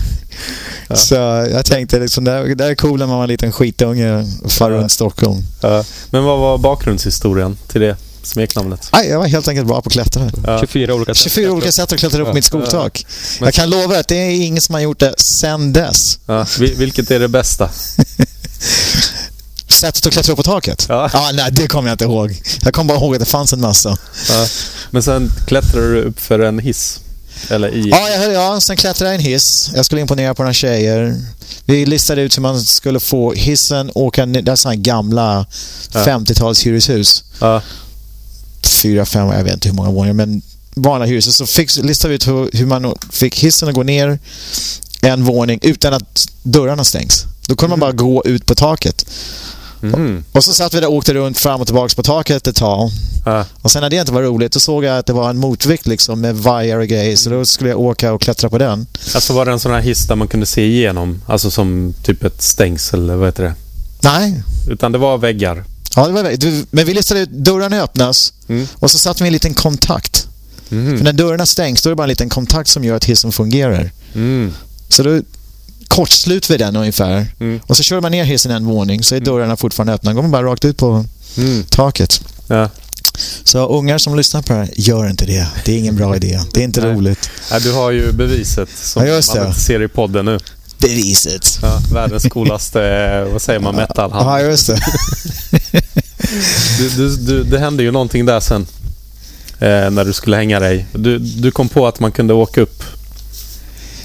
Ja. 0.88 0.97
Så 0.97 1.14
jag 1.50 1.64
tänkte 1.67 1.99
liksom, 1.99 2.25
det, 2.25 2.55
det 2.55 2.64
är 2.64 2.75
coolt 2.75 2.99
när 2.99 3.07
man 3.07 3.17
var 3.17 3.25
en 3.25 3.29
liten 3.29 3.52
skitunge 3.52 4.26
och 4.43 4.52
far 4.52 4.71
runt 4.71 4.93
Stockholm. 4.93 5.43
Ja. 5.61 5.85
Men 6.11 6.25
vad 6.25 6.38
var 6.38 6.59
bakgrundshistorien 6.59 7.59
till 7.69 7.81
det? 7.81 7.97
smeknamnet? 8.23 8.88
Nej, 8.93 9.09
jag 9.09 9.19
var 9.19 9.26
helt 9.26 9.49
enkelt 9.49 9.67
bra 9.67 9.83
på 9.83 9.87
att 9.87 9.93
klättra. 9.93 10.31
Ja. 10.47 10.61
24 10.61 10.95
olika 10.95 11.14
sätt. 11.14 11.33
24 11.33 11.52
olika 11.52 11.73
sätt 11.73 11.93
att 11.93 11.99
klättra 11.99 12.23
upp 12.23 12.29
ja. 12.29 12.35
mitt 12.35 12.45
skoltak. 12.45 13.07
Ja. 13.40 13.47
Jag 13.47 13.55
kan 13.55 13.71
lova 13.71 13.99
att 13.99 14.09
det 14.09 14.17
är 14.17 14.31
ingen 14.31 14.61
som 14.61 14.75
har 14.75 14.83
gjort 14.83 14.99
det 14.99 15.14
sen 15.19 15.73
dess. 15.73 16.19
Ja. 16.26 16.47
Vilket 16.59 17.11
är 17.11 17.21
det 17.21 17.29
bästa? 17.29 17.71
Sättet 19.81 20.07
att 20.07 20.13
klättra 20.13 20.33
upp 20.33 20.37
på 20.37 20.43
taket? 20.43 20.87
Ja. 20.89 21.11
Ah, 21.13 21.33
nej, 21.33 21.49
det 21.53 21.67
kommer 21.67 21.89
jag 21.89 21.95
inte 21.95 22.05
ihåg. 22.05 22.43
Jag 22.63 22.75
kommer 22.75 22.89
bara 22.89 22.99
ihåg 22.99 23.15
att 23.15 23.21
det 23.21 23.27
fanns 23.27 23.53
en 23.53 23.61
massa. 23.61 23.99
Ja. 24.29 24.47
Men 24.91 25.03
sen 25.03 25.31
klättrade 25.47 25.93
du 25.93 26.03
upp 26.03 26.21
för 26.21 26.39
en 26.39 26.59
hiss? 26.59 27.01
Eller 27.49 27.69
i... 27.69 27.89
Ja, 27.91 28.09
jag, 28.09 28.33
ja, 28.33 28.61
sen 28.61 28.77
klättrade 28.77 29.13
jag 29.13 29.21
i 29.21 29.25
en 29.25 29.33
hiss. 29.33 29.71
Jag 29.75 29.85
skulle 29.85 30.01
imponera 30.01 30.35
på 30.35 30.43
några 30.43 30.55
tjejer. 30.55 31.17
Vi 31.65 31.87
listade 31.87 32.23
ut 32.23 32.37
hur 32.37 32.43
man 32.43 32.63
skulle 32.63 33.01
få 33.01 33.33
hissen 33.33 33.91
åka 33.95 34.27
ner. 34.27 34.43
Det 34.43 34.53
är 34.53 34.57
sådana 34.57 34.77
gamla 34.77 35.47
ja. 35.93 36.05
50-tals 36.05 36.67
hyreshus. 36.67 37.25
Ja 37.41 37.63
fyra, 38.71 39.07
fem, 39.07 39.29
jag 39.29 39.45
vet 39.45 39.55
inte 39.55 39.69
hur 39.69 39.77
många 39.77 39.91
våningar, 39.91 40.15
men 40.15 40.43
vanliga 40.75 41.09
hyreshus. 41.09 41.37
Så 41.37 41.47
fick, 41.47 41.77
listade 41.77 42.09
vi 42.09 42.15
ut 42.15 42.29
hur, 42.29 42.51
hur 42.53 42.67
man 42.67 42.95
fick 43.11 43.39
hissen 43.39 43.69
att 43.69 43.75
gå 43.75 43.83
ner 43.83 44.19
en 45.03 45.25
våning 45.25 45.59
utan 45.63 45.95
att 45.95 46.29
dörrarna 46.43 46.85
stängs. 46.85 47.25
Då 47.47 47.57
kunde 47.57 47.75
mm. 47.75 47.81
man 47.81 47.81
bara 47.81 47.93
gå 47.93 48.23
ut 48.25 48.47
på 48.47 48.55
taket. 48.55 49.07
Mm. 49.83 50.25
Och, 50.31 50.37
och, 50.37 50.45
så 50.45 50.53
satt 50.53 50.75
vi 50.75 50.81
där 50.81 50.89
och 50.89 50.95
åkte 50.95 51.15
runt 51.15 51.39
fram 51.39 51.61
och 51.61 51.67
tillbaka 51.67 51.95
på 51.97 52.03
taket 52.03 52.47
ett 52.47 52.57
tag. 52.57 52.91
Uh. 53.27 53.43
Och 53.63 53.71
sen 53.71 53.83
när 53.83 53.91
det 53.91 53.97
inte 53.97 54.13
var 54.13 54.23
roligt, 54.23 54.53
då 54.53 54.61
såg 54.61 54.85
jag 54.85 54.99
att 54.99 55.07
det 55.07 55.13
var 55.13 55.31
en 55.31 55.39
motvikt 55.39 55.87
liksom 55.87 56.21
med 56.21 56.37
vajer 56.37 56.79
och 56.79 56.87
grejer. 56.87 57.17
Så 57.17 57.31
då 57.31 57.45
skulle 57.45 57.71
jag 57.71 57.81
åka 57.81 58.13
och 58.13 58.21
klättra 58.21 58.51
på 58.51 58.59
den. 58.59 58.87
Alltså 59.15 59.33
var 59.33 59.47
det 59.47 59.53
en 59.53 59.61
sån 59.61 59.73
här 59.73 59.81
hiss 59.81 60.07
där 60.07 60.17
man 60.17 60.29
kunde 60.29 60.47
se 60.47 60.67
igenom? 60.67 61.23
Alltså 61.27 61.51
som 61.51 61.95
typ 62.03 62.25
ett 62.25 62.43
stängsel, 62.43 63.01
eller 63.01 63.17
vad 63.17 63.29
heter 63.29 63.43
det? 63.43 63.55
Nej. 64.03 64.43
Utan 64.69 64.93
det 64.93 64.99
var 64.99 65.19
väggar? 65.19 65.65
Ja, 65.97 66.07
det 66.07 66.13
var, 66.13 66.37
men 66.71 66.87
vi 66.87 66.95
listade 66.95 67.21
ut, 67.21 67.31
dörrarna 67.31 67.83
öppnas 67.83 68.33
mm. 68.49 68.67
och 68.75 68.91
så 68.91 68.99
satte 68.99 69.23
vi 69.23 69.27
en 69.27 69.33
liten 69.33 69.55
kontakt. 69.55 70.27
Mm. 70.71 70.97
För 70.97 71.05
när 71.05 71.13
dörrarna 71.13 71.47
stängs, 71.47 71.83
då 71.83 71.89
är 71.89 71.91
det 71.91 71.97
bara 71.97 72.03
en 72.05 72.09
liten 72.09 72.29
kontakt 72.29 72.71
som 72.71 72.85
gör 72.85 72.97
att 72.97 73.05
hissen 73.05 73.33
fungerar. 73.33 73.91
Mm. 74.15 74.53
Så 74.89 75.03
då 75.03 75.21
kortsluter 75.91 76.49
vi 76.49 76.59
den 76.59 76.77
ungefär. 76.77 77.27
Mm. 77.41 77.61
Och 77.67 77.77
så 77.77 77.83
kör 77.83 78.01
man 78.01 78.13
ner 78.13 78.25
hissen 78.25 78.53
en 78.53 78.65
våning 78.65 79.03
så 79.03 79.15
är 79.15 79.17
mm. 79.17 79.25
dörrarna 79.25 79.57
fortfarande 79.57 79.93
öppna. 79.93 80.15
Går 80.15 80.23
man 80.23 80.31
bara 80.31 80.47
rakt 80.47 80.65
ut 80.65 80.77
på 80.77 81.05
mm. 81.37 81.65
taket. 81.65 82.21
Ja. 82.47 82.71
Så 83.45 83.67
ungar 83.69 83.99
som 83.99 84.17
lyssnar 84.17 84.43
på 84.43 84.53
det 84.53 84.59
här, 84.59 84.69
gör 84.77 85.11
inte 85.11 85.27
det. 85.27 85.47
Det 85.65 85.73
är 85.73 85.79
ingen 85.79 85.97
bra 85.97 86.17
idé. 86.17 86.41
Det 86.53 86.61
är 86.61 86.65
inte 86.65 86.81
Nej. 86.81 86.93
roligt. 86.95 87.31
Ja, 87.51 87.59
du 87.59 87.73
har 87.73 87.91
ju 87.91 88.13
beviset 88.13 88.69
som 88.83 89.07
ja, 89.07 89.21
man 89.35 89.47
inte 89.47 89.61
ser 89.61 89.83
i 89.83 89.89
podden 89.89 90.25
nu 90.25 90.39
beviset. 90.81 91.59
Ja, 91.63 91.81
världens 91.93 92.25
coolaste, 92.25 93.25
vad 93.33 93.43
säger 93.43 93.61
man, 93.61 93.77
metal 93.77 94.11
Ja, 94.13 94.41
just 94.41 94.67
det. 94.67 94.81
du, 96.79 96.89
du, 96.89 97.17
du, 97.17 97.45
det 97.45 97.59
hände 97.59 97.83
ju 97.83 97.91
någonting 97.91 98.27
där 98.27 98.41
sen. 98.41 98.67
Eh, 99.59 99.91
när 99.91 100.05
du 100.05 100.13
skulle 100.13 100.37
hänga 100.37 100.61
dig. 100.61 100.87
Du, 100.93 101.19
du 101.19 101.51
kom 101.51 101.69
på 101.69 101.87
att 101.87 102.01
man 102.01 102.13
kunde 102.13 102.35
åka 102.35 102.61
upp 102.61 102.83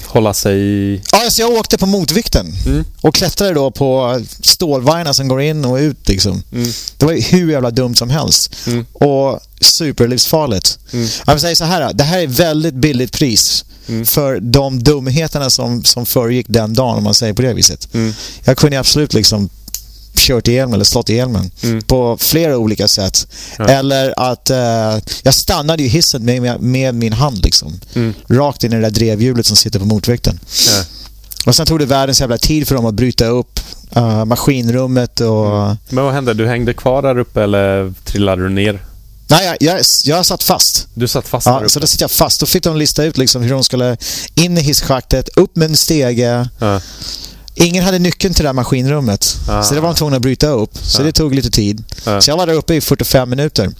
hålla 0.06 0.34
sig... 0.34 0.94
Ja, 0.94 1.24
alltså 1.24 1.42
jag 1.42 1.50
åkte 1.50 1.78
på 1.78 1.86
motvikten 1.86 2.52
mm. 2.66 2.84
och 3.00 3.14
klättrade 3.14 3.54
då 3.54 3.70
på 3.70 4.20
stålvagnar 4.40 5.12
som 5.12 5.28
går 5.28 5.42
in 5.42 5.64
och 5.64 5.76
ut. 5.76 6.08
Liksom. 6.08 6.42
Mm. 6.52 6.68
Det 6.96 7.06
var 7.06 7.30
hur 7.32 7.52
jävla 7.52 7.70
dumt 7.70 7.94
som 7.94 8.10
helst. 8.10 8.54
Mm. 8.66 8.86
Och 8.92 9.40
superlivsfarligt. 9.60 10.78
Mm. 10.92 11.08
Jag 11.26 11.40
säga 11.40 11.56
så 11.56 11.64
här, 11.64 11.92
det 11.92 12.04
här 12.04 12.18
är 12.18 12.26
väldigt 12.26 12.74
billigt 12.74 13.12
pris 13.12 13.64
mm. 13.88 14.06
för 14.06 14.40
de 14.40 14.82
dumheterna 14.82 15.50
som, 15.50 15.84
som 15.84 16.06
föregick 16.06 16.46
den 16.48 16.74
dagen, 16.74 16.98
om 16.98 17.04
man 17.04 17.14
säger 17.14 17.32
på 17.32 17.42
det 17.42 17.54
viset. 17.54 17.94
Mm. 17.94 18.14
Jag 18.44 18.56
kunde 18.56 18.78
absolut 18.78 19.14
liksom 19.14 19.48
kört 20.26 20.48
ihjäl 20.48 20.68
mig 20.68 20.74
eller 20.74 20.84
slått 20.84 21.08
ihjäl 21.08 21.28
mig 21.28 21.50
mm. 21.62 21.82
på 21.82 22.16
flera 22.20 22.58
olika 22.58 22.88
sätt. 22.88 23.26
Ja. 23.58 23.68
Eller 23.68 24.14
att 24.16 24.50
uh, 24.50 24.56
jag 25.22 25.34
stannade 25.34 25.82
i 25.82 25.88
hissen 25.88 26.24
med, 26.24 26.42
med, 26.42 26.60
med 26.60 26.94
min 26.94 27.12
hand 27.12 27.44
liksom. 27.44 27.80
Mm. 27.94 28.14
Rakt 28.28 28.64
in 28.64 28.72
i 28.72 28.76
det 28.76 28.82
där 28.82 28.90
drevhjulet 28.90 29.46
som 29.46 29.56
sitter 29.56 29.78
på 29.78 29.84
motvikten. 29.84 30.40
Ja. 30.66 30.84
Och 31.46 31.54
sen 31.54 31.66
tog 31.66 31.78
det 31.78 31.86
världens 31.86 32.20
jävla 32.20 32.38
tid 32.38 32.68
för 32.68 32.74
dem 32.74 32.86
att 32.86 32.94
bryta 32.94 33.26
upp 33.26 33.60
uh, 33.96 34.24
maskinrummet 34.24 35.20
och... 35.20 35.62
Mm. 35.64 35.76
Men 35.88 36.04
vad 36.04 36.14
hände? 36.14 36.34
Du 36.34 36.46
hängde 36.46 36.74
kvar 36.74 37.02
där 37.02 37.18
uppe 37.18 37.42
eller 37.42 37.94
trillade 38.04 38.42
du 38.42 38.48
ner? 38.48 38.80
Nej, 39.28 39.46
jag, 39.46 39.56
jag, 39.60 39.80
jag 40.04 40.26
satt 40.26 40.42
fast. 40.42 40.88
Du 40.94 41.08
satt 41.08 41.28
fast 41.28 41.46
Ja, 41.46 41.68
så 41.68 41.80
då 41.80 41.86
sitter 41.86 42.04
jag 42.04 42.10
fast. 42.10 42.40
Då 42.40 42.46
fick 42.46 42.62
de 42.62 42.76
lista 42.76 43.04
ut 43.04 43.18
liksom 43.18 43.42
hur 43.42 43.50
de 43.50 43.64
skulle 43.64 43.96
in 44.34 44.58
i 44.58 44.60
hisschaktet, 44.60 45.28
upp 45.36 45.56
med 45.56 45.70
en 45.70 45.76
stege. 45.76 46.48
Ja. 46.58 46.80
Ingen 47.58 47.84
hade 47.84 47.98
nyckeln 47.98 48.34
till 48.34 48.42
det 48.42 48.48
här 48.48 48.54
maskinrummet. 48.54 49.36
Ah. 49.48 49.62
Så 49.62 49.74
det 49.74 49.80
var 49.80 49.88
de 49.88 49.94
tvungna 49.94 50.16
att 50.16 50.22
bryta 50.22 50.48
upp. 50.48 50.78
Så 50.82 51.02
ah. 51.02 51.04
det 51.04 51.12
tog 51.12 51.34
lite 51.34 51.50
tid. 51.50 51.84
Ah. 52.04 52.20
Så 52.20 52.30
jag 52.30 52.36
var 52.36 52.46
där 52.46 52.54
uppe 52.54 52.74
i 52.74 52.80
45 52.80 53.30
minuter. 53.30 53.70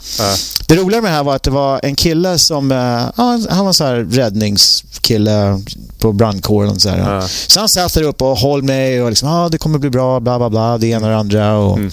Det 0.67 0.77
roliga 0.77 1.01
med 1.01 1.11
det 1.11 1.15
här 1.15 1.25
var 1.25 1.37
att 1.37 1.43
det 1.43 1.51
var 1.51 1.81
en 1.83 1.97
kille 1.97 2.39
som... 2.39 2.73
Uh, 2.73 3.49
han 3.51 3.65
var 3.65 3.73
så 3.73 3.85
här 3.85 3.97
räddningskille 3.97 5.63
på 5.99 6.13
brandkåren. 6.13 6.81
Så, 6.81 6.89
här, 6.89 7.31
så 7.47 7.61
han 7.61 7.69
satt 7.69 7.95
där 7.95 8.03
uppe 8.03 8.25
och 8.25 8.39
höll 8.39 8.63
mig 8.63 9.03
och 9.03 9.11
liksom, 9.11 9.29
ah, 9.29 9.49
det 9.49 9.59
kommer 9.59 9.79
bli 9.79 9.91
bra, 9.91 10.21
bla 10.21 10.39
bla 10.39 10.51
bla, 10.51 10.79
det 10.79 10.87
ena 10.87 11.07
och 11.07 11.13
det 11.13 11.19
andra. 11.19 11.59
Och, 11.59 11.79
mm. 11.79 11.91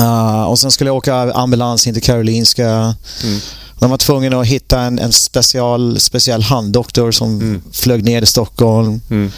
Uh, 0.00 0.42
och 0.42 0.58
sen 0.58 0.70
skulle 0.70 0.90
jag 0.90 0.96
åka 0.96 1.14
ambulans 1.14 1.86
in 1.86 1.94
till 1.94 2.02
Karolinska. 2.02 2.94
Mm. 3.22 3.40
De 3.78 3.90
var 3.90 3.98
tvungna 3.98 4.40
att 4.40 4.46
hitta 4.46 4.80
en, 4.80 4.98
en 4.98 5.12
special, 5.12 6.00
speciell 6.00 6.42
handdoktor 6.42 7.10
som 7.12 7.28
mm. 7.28 7.62
flög 7.72 8.04
ner 8.04 8.20
till 8.20 8.28
Stockholm. 8.28 9.00
Mm. 9.10 9.32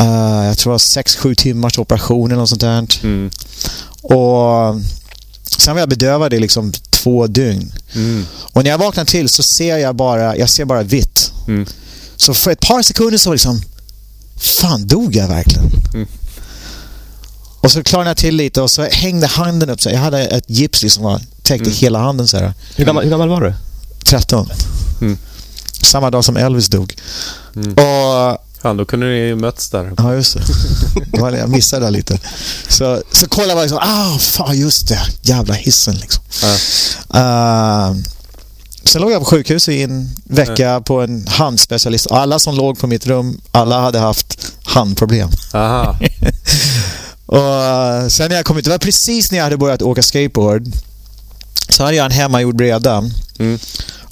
Uh, 0.00 0.46
jag 0.46 0.58
tror 0.58 0.70
det 0.70 0.74
var 0.74 1.02
6-7 1.02 1.34
timmars 1.34 1.78
operation 1.78 2.30
eller 2.30 2.40
något 2.40 2.48
sånt 2.48 2.60
där. 2.60 2.86
Mm. 3.02 3.30
Och 4.02 4.80
sen 5.58 5.74
var 5.74 5.80
jag 5.80 5.88
bedövad 5.88 6.34
i 6.34 6.38
liksom 6.38 6.72
två 6.90 7.26
dygn. 7.26 7.72
Mm. 7.94 8.26
Och 8.52 8.64
när 8.64 8.70
jag 8.70 8.78
vaknar 8.78 9.04
till 9.04 9.28
så 9.28 9.42
ser 9.42 9.76
jag 9.76 9.96
bara, 9.96 10.36
jag 10.36 10.48
ser 10.48 10.64
bara 10.64 10.82
vitt. 10.82 11.32
Mm. 11.48 11.66
Så 12.16 12.34
för 12.34 12.50
ett 12.50 12.60
par 12.60 12.82
sekunder 12.82 13.18
så 13.18 13.32
liksom, 13.32 13.62
fan 14.36 14.86
dog 14.86 15.16
jag 15.16 15.28
verkligen? 15.28 15.70
Mm. 15.94 16.06
Och 17.60 17.70
så 17.70 17.82
klarnade 17.82 18.10
jag 18.10 18.16
till 18.16 18.36
lite 18.36 18.62
och 18.62 18.70
så 18.70 18.82
hängde 18.82 19.26
handen 19.26 19.70
upp. 19.70 19.80
Så 19.80 19.90
jag 19.90 19.98
hade 19.98 20.26
ett 20.26 20.44
gips 20.50 20.82
liksom 20.82 21.02
som 21.02 21.20
täckte 21.42 21.70
mm. 21.70 21.76
hela 21.76 21.98
handen. 21.98 22.28
Så 22.28 22.36
här. 22.36 22.52
Hur, 22.76 22.84
gammal, 22.84 23.04
hur 23.04 23.10
gammal 23.10 23.28
var 23.28 23.40
du? 23.40 23.54
13. 24.04 24.48
Mm. 25.00 25.18
Samma 25.82 26.10
dag 26.10 26.24
som 26.24 26.36
Elvis 26.36 26.68
dog. 26.68 26.96
Mm. 27.56 27.72
Och 27.72 28.38
Fan, 28.62 28.76
då 28.76 28.84
kunde 28.84 29.06
ni 29.06 29.34
mötts 29.34 29.70
där. 29.70 29.92
Ja, 29.96 30.14
just 30.14 30.34
det. 30.34 30.42
Jag 31.38 31.48
missade 31.48 31.84
det 31.84 31.90
lite. 31.90 32.18
Så, 32.68 33.02
så 33.12 33.28
kollade 33.28 33.52
jag 33.52 33.60
liksom, 33.60 33.78
ah, 33.82 34.18
fan 34.18 34.58
just 34.58 34.88
det. 34.88 35.00
Jävla 35.22 35.54
hissen 35.54 35.94
liksom. 35.94 36.22
Ja. 36.42 37.90
Uh, 37.90 37.96
sen 38.84 39.02
låg 39.02 39.12
jag 39.12 39.20
på 39.20 39.24
sjukhus 39.24 39.68
i 39.68 39.82
en 39.82 40.10
vecka 40.24 40.62
ja. 40.62 40.80
på 40.80 41.00
en 41.00 41.26
handspecialist. 41.26 42.10
Alla 42.10 42.38
som 42.38 42.54
låg 42.54 42.78
på 42.78 42.86
mitt 42.86 43.06
rum, 43.06 43.40
alla 43.50 43.80
hade 43.80 43.98
haft 43.98 44.52
handproblem. 44.64 45.30
Aha. 45.54 45.98
Och 47.26 47.64
eh, 47.64 48.08
sen 48.08 48.28
när 48.28 48.36
jag 48.36 48.44
kom 48.44 48.58
ut, 48.58 48.64
det 48.64 48.70
var 48.70 48.78
precis 48.78 49.30
när 49.30 49.38
jag 49.38 49.44
hade 49.44 49.56
börjat 49.56 49.82
åka 49.82 50.02
skateboard, 50.02 50.66
så 51.68 51.82
hade 51.82 51.96
jag 51.96 52.06
en 52.06 52.12
hemmagjord 52.12 52.56
breda. 52.56 53.10
Mm. 53.38 53.58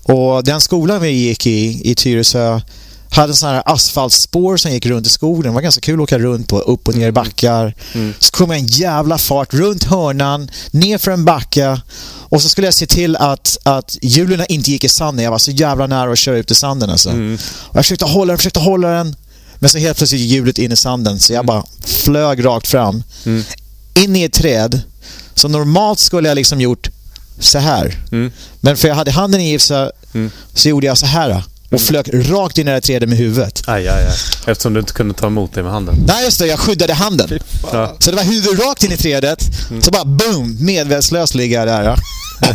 Och 0.03 0.45
den 0.45 0.61
skolan 0.61 1.01
vi 1.01 1.11
gick 1.11 1.47
i, 1.47 1.91
i 1.91 1.95
Tyresö, 1.95 2.61
hade 3.11 3.35
sådana 3.35 3.57
här 3.57 3.75
asfaltspår 3.75 4.57
som 4.57 4.73
gick 4.73 4.87
runt 4.87 5.07
i 5.07 5.11
skogen. 5.11 5.43
Det 5.43 5.51
var 5.51 5.61
ganska 5.61 5.81
kul 5.81 5.95
att 5.95 6.03
åka 6.03 6.19
runt 6.19 6.49
på 6.49 6.59
upp 6.59 6.89
och 6.89 6.95
ner 6.95 7.03
mm. 7.03 7.15
backar. 7.15 7.75
Mm. 7.95 8.15
Så 8.19 8.31
kom 8.31 8.51
jag 8.51 8.61
en 8.61 8.67
jävla 8.67 9.19
fart 9.19 9.55
runt 9.55 9.85
hörnan, 9.85 10.51
ner 10.71 10.99
för 10.99 11.11
en 11.11 11.25
backa 11.25 11.81
och 12.31 12.43
så 12.43 12.49
skulle 12.49 12.67
jag 12.67 12.75
se 12.75 12.87
till 12.87 13.17
att, 13.17 13.59
att 13.63 13.99
hjulen 14.03 14.45
inte 14.49 14.71
gick 14.71 14.85
i 14.85 14.89
sanden. 14.89 15.25
Jag 15.25 15.31
var 15.31 15.39
så 15.39 15.51
jävla 15.51 15.87
nära 15.87 16.13
att 16.13 16.19
köra 16.19 16.37
ut 16.37 16.51
i 16.51 16.55
sanden 16.55 16.91
alltså. 16.91 17.11
Mm. 17.11 17.39
Och 17.59 17.77
jag 17.77 17.85
försökte 17.85 18.05
hålla 18.05 18.33
den, 18.33 18.39
försökte 18.39 18.61
hålla 18.61 18.89
den. 18.89 19.17
Men 19.59 19.71
så 19.71 19.79
helt 19.79 19.99
plötsligt 19.99 20.21
gick 20.21 20.33
hjulet 20.33 20.59
in 20.59 20.73
i 20.73 20.77
sanden 20.77 21.19
så 21.19 21.33
jag 21.33 21.47
bara 21.47 21.65
flög 21.85 22.45
rakt 22.45 22.69
fram. 22.69 23.03
Mm. 23.27 23.45
In 23.95 24.17
i 24.17 24.23
ett 24.23 24.33
träd. 24.33 24.81
Så 25.35 25.49
normalt 25.49 25.99
skulle 25.99 26.29
jag 26.29 26.37
liksom 26.37 26.61
gjort 26.61 26.91
så 27.41 27.59
här. 27.59 27.97
Mm. 28.13 28.33
Men 28.61 28.77
för 28.77 28.89
jag 28.89 28.95
hade 28.95 29.11
handen 29.11 29.41
i 29.41 29.59
så, 29.59 29.93
mm. 30.15 30.31
så 30.55 30.69
gjorde 30.69 30.87
jag 30.87 30.99
så 30.99 31.07
här. 31.07 31.43
Och 31.71 31.73
mm. 31.73 31.87
flög 31.87 32.33
rakt 32.33 32.59
in 32.59 32.69
i 32.69 32.71
det 32.71 32.81
trädet 32.81 33.09
med 33.09 33.19
huvudet. 33.19 33.63
Aj, 33.67 33.89
aj, 33.89 34.07
aj. 34.07 34.13
Eftersom 34.47 34.75
du 34.75 34.81
inte 34.81 34.93
kunde 34.93 35.15
ta 35.15 35.27
emot 35.27 35.55
det 35.55 35.63
med 35.63 35.73
handen. 35.73 36.05
Nej, 36.07 36.25
just 36.25 36.39
det. 36.39 36.47
Jag 36.47 36.59
skyddade 36.59 36.95
handen. 36.95 37.39
Ja. 37.73 37.97
Så 37.99 38.11
det 38.11 38.17
var 38.17 38.25
huvudet 38.25 38.67
rakt 38.67 38.85
in 38.85 38.93
i 38.93 38.97
trädet. 38.97 39.51
Mm. 39.71 39.83
Så 39.83 39.91
bara 39.91 40.05
boom! 40.05 40.57
Medvetslös 40.61 41.35
ligger 41.35 41.59
jag 41.59 41.69
där. 41.69 41.85
Ja. 41.85 41.97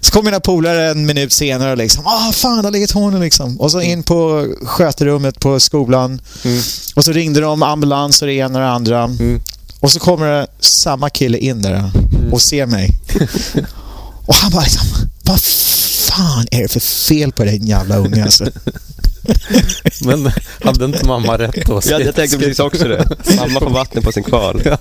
Så 0.00 0.10
kom 0.10 0.24
mina 0.24 0.40
polare 0.40 0.90
en 0.90 1.06
minut 1.06 1.32
senare 1.32 1.70
och 1.70 1.78
liksom 1.78 2.06
ah 2.06 2.32
fan, 2.32 2.62
där 2.62 2.70
ligger 2.70 2.86
Tony 2.86 3.18
liksom. 3.18 3.60
Och 3.60 3.70
så 3.70 3.80
in 3.80 4.02
på 4.02 4.46
sköterummet 4.62 5.40
på 5.40 5.60
skolan. 5.60 6.20
Mm. 6.44 6.62
Och 6.94 7.04
så 7.04 7.12
ringde 7.12 7.40
de 7.40 7.62
ambulans 7.62 8.22
och 8.22 8.28
det 8.28 8.34
ena 8.34 8.58
och 8.58 8.64
det 8.64 8.70
andra. 8.70 9.02
Mm. 9.02 9.40
Och 9.80 9.92
så 9.92 10.00
kommer 10.00 10.26
det 10.26 10.46
samma 10.60 11.10
kille 11.10 11.38
in 11.38 11.62
där 11.62 11.72
mm. 11.72 12.32
och 12.32 12.42
ser 12.42 12.66
mig. 12.66 12.90
och 14.26 14.34
han 14.34 14.50
bara 14.50 14.62
liksom, 14.62 14.86
vad 15.22 15.40
fan 15.40 16.46
är 16.50 16.62
det 16.62 16.68
för 16.68 16.80
fel 16.80 17.32
på 17.32 17.44
den 17.44 17.66
jävla 17.66 17.96
ungen 17.96 18.22
alltså? 18.22 18.44
Men 20.04 20.32
hade 20.64 20.84
inte 20.84 21.04
mamma 21.06 21.38
rätt 21.38 21.66
då? 21.66 21.80
Ja, 21.84 22.00
jag 22.00 22.14
tänkte 22.14 22.38
precis 22.38 22.58
också 22.58 22.88
det. 22.88 23.08
Mamma 23.36 23.60
får 23.60 23.70
vatten 23.70 24.02
på 24.02 24.12
sin 24.12 24.24
kval. 24.24 24.62
Ja. 24.64 24.78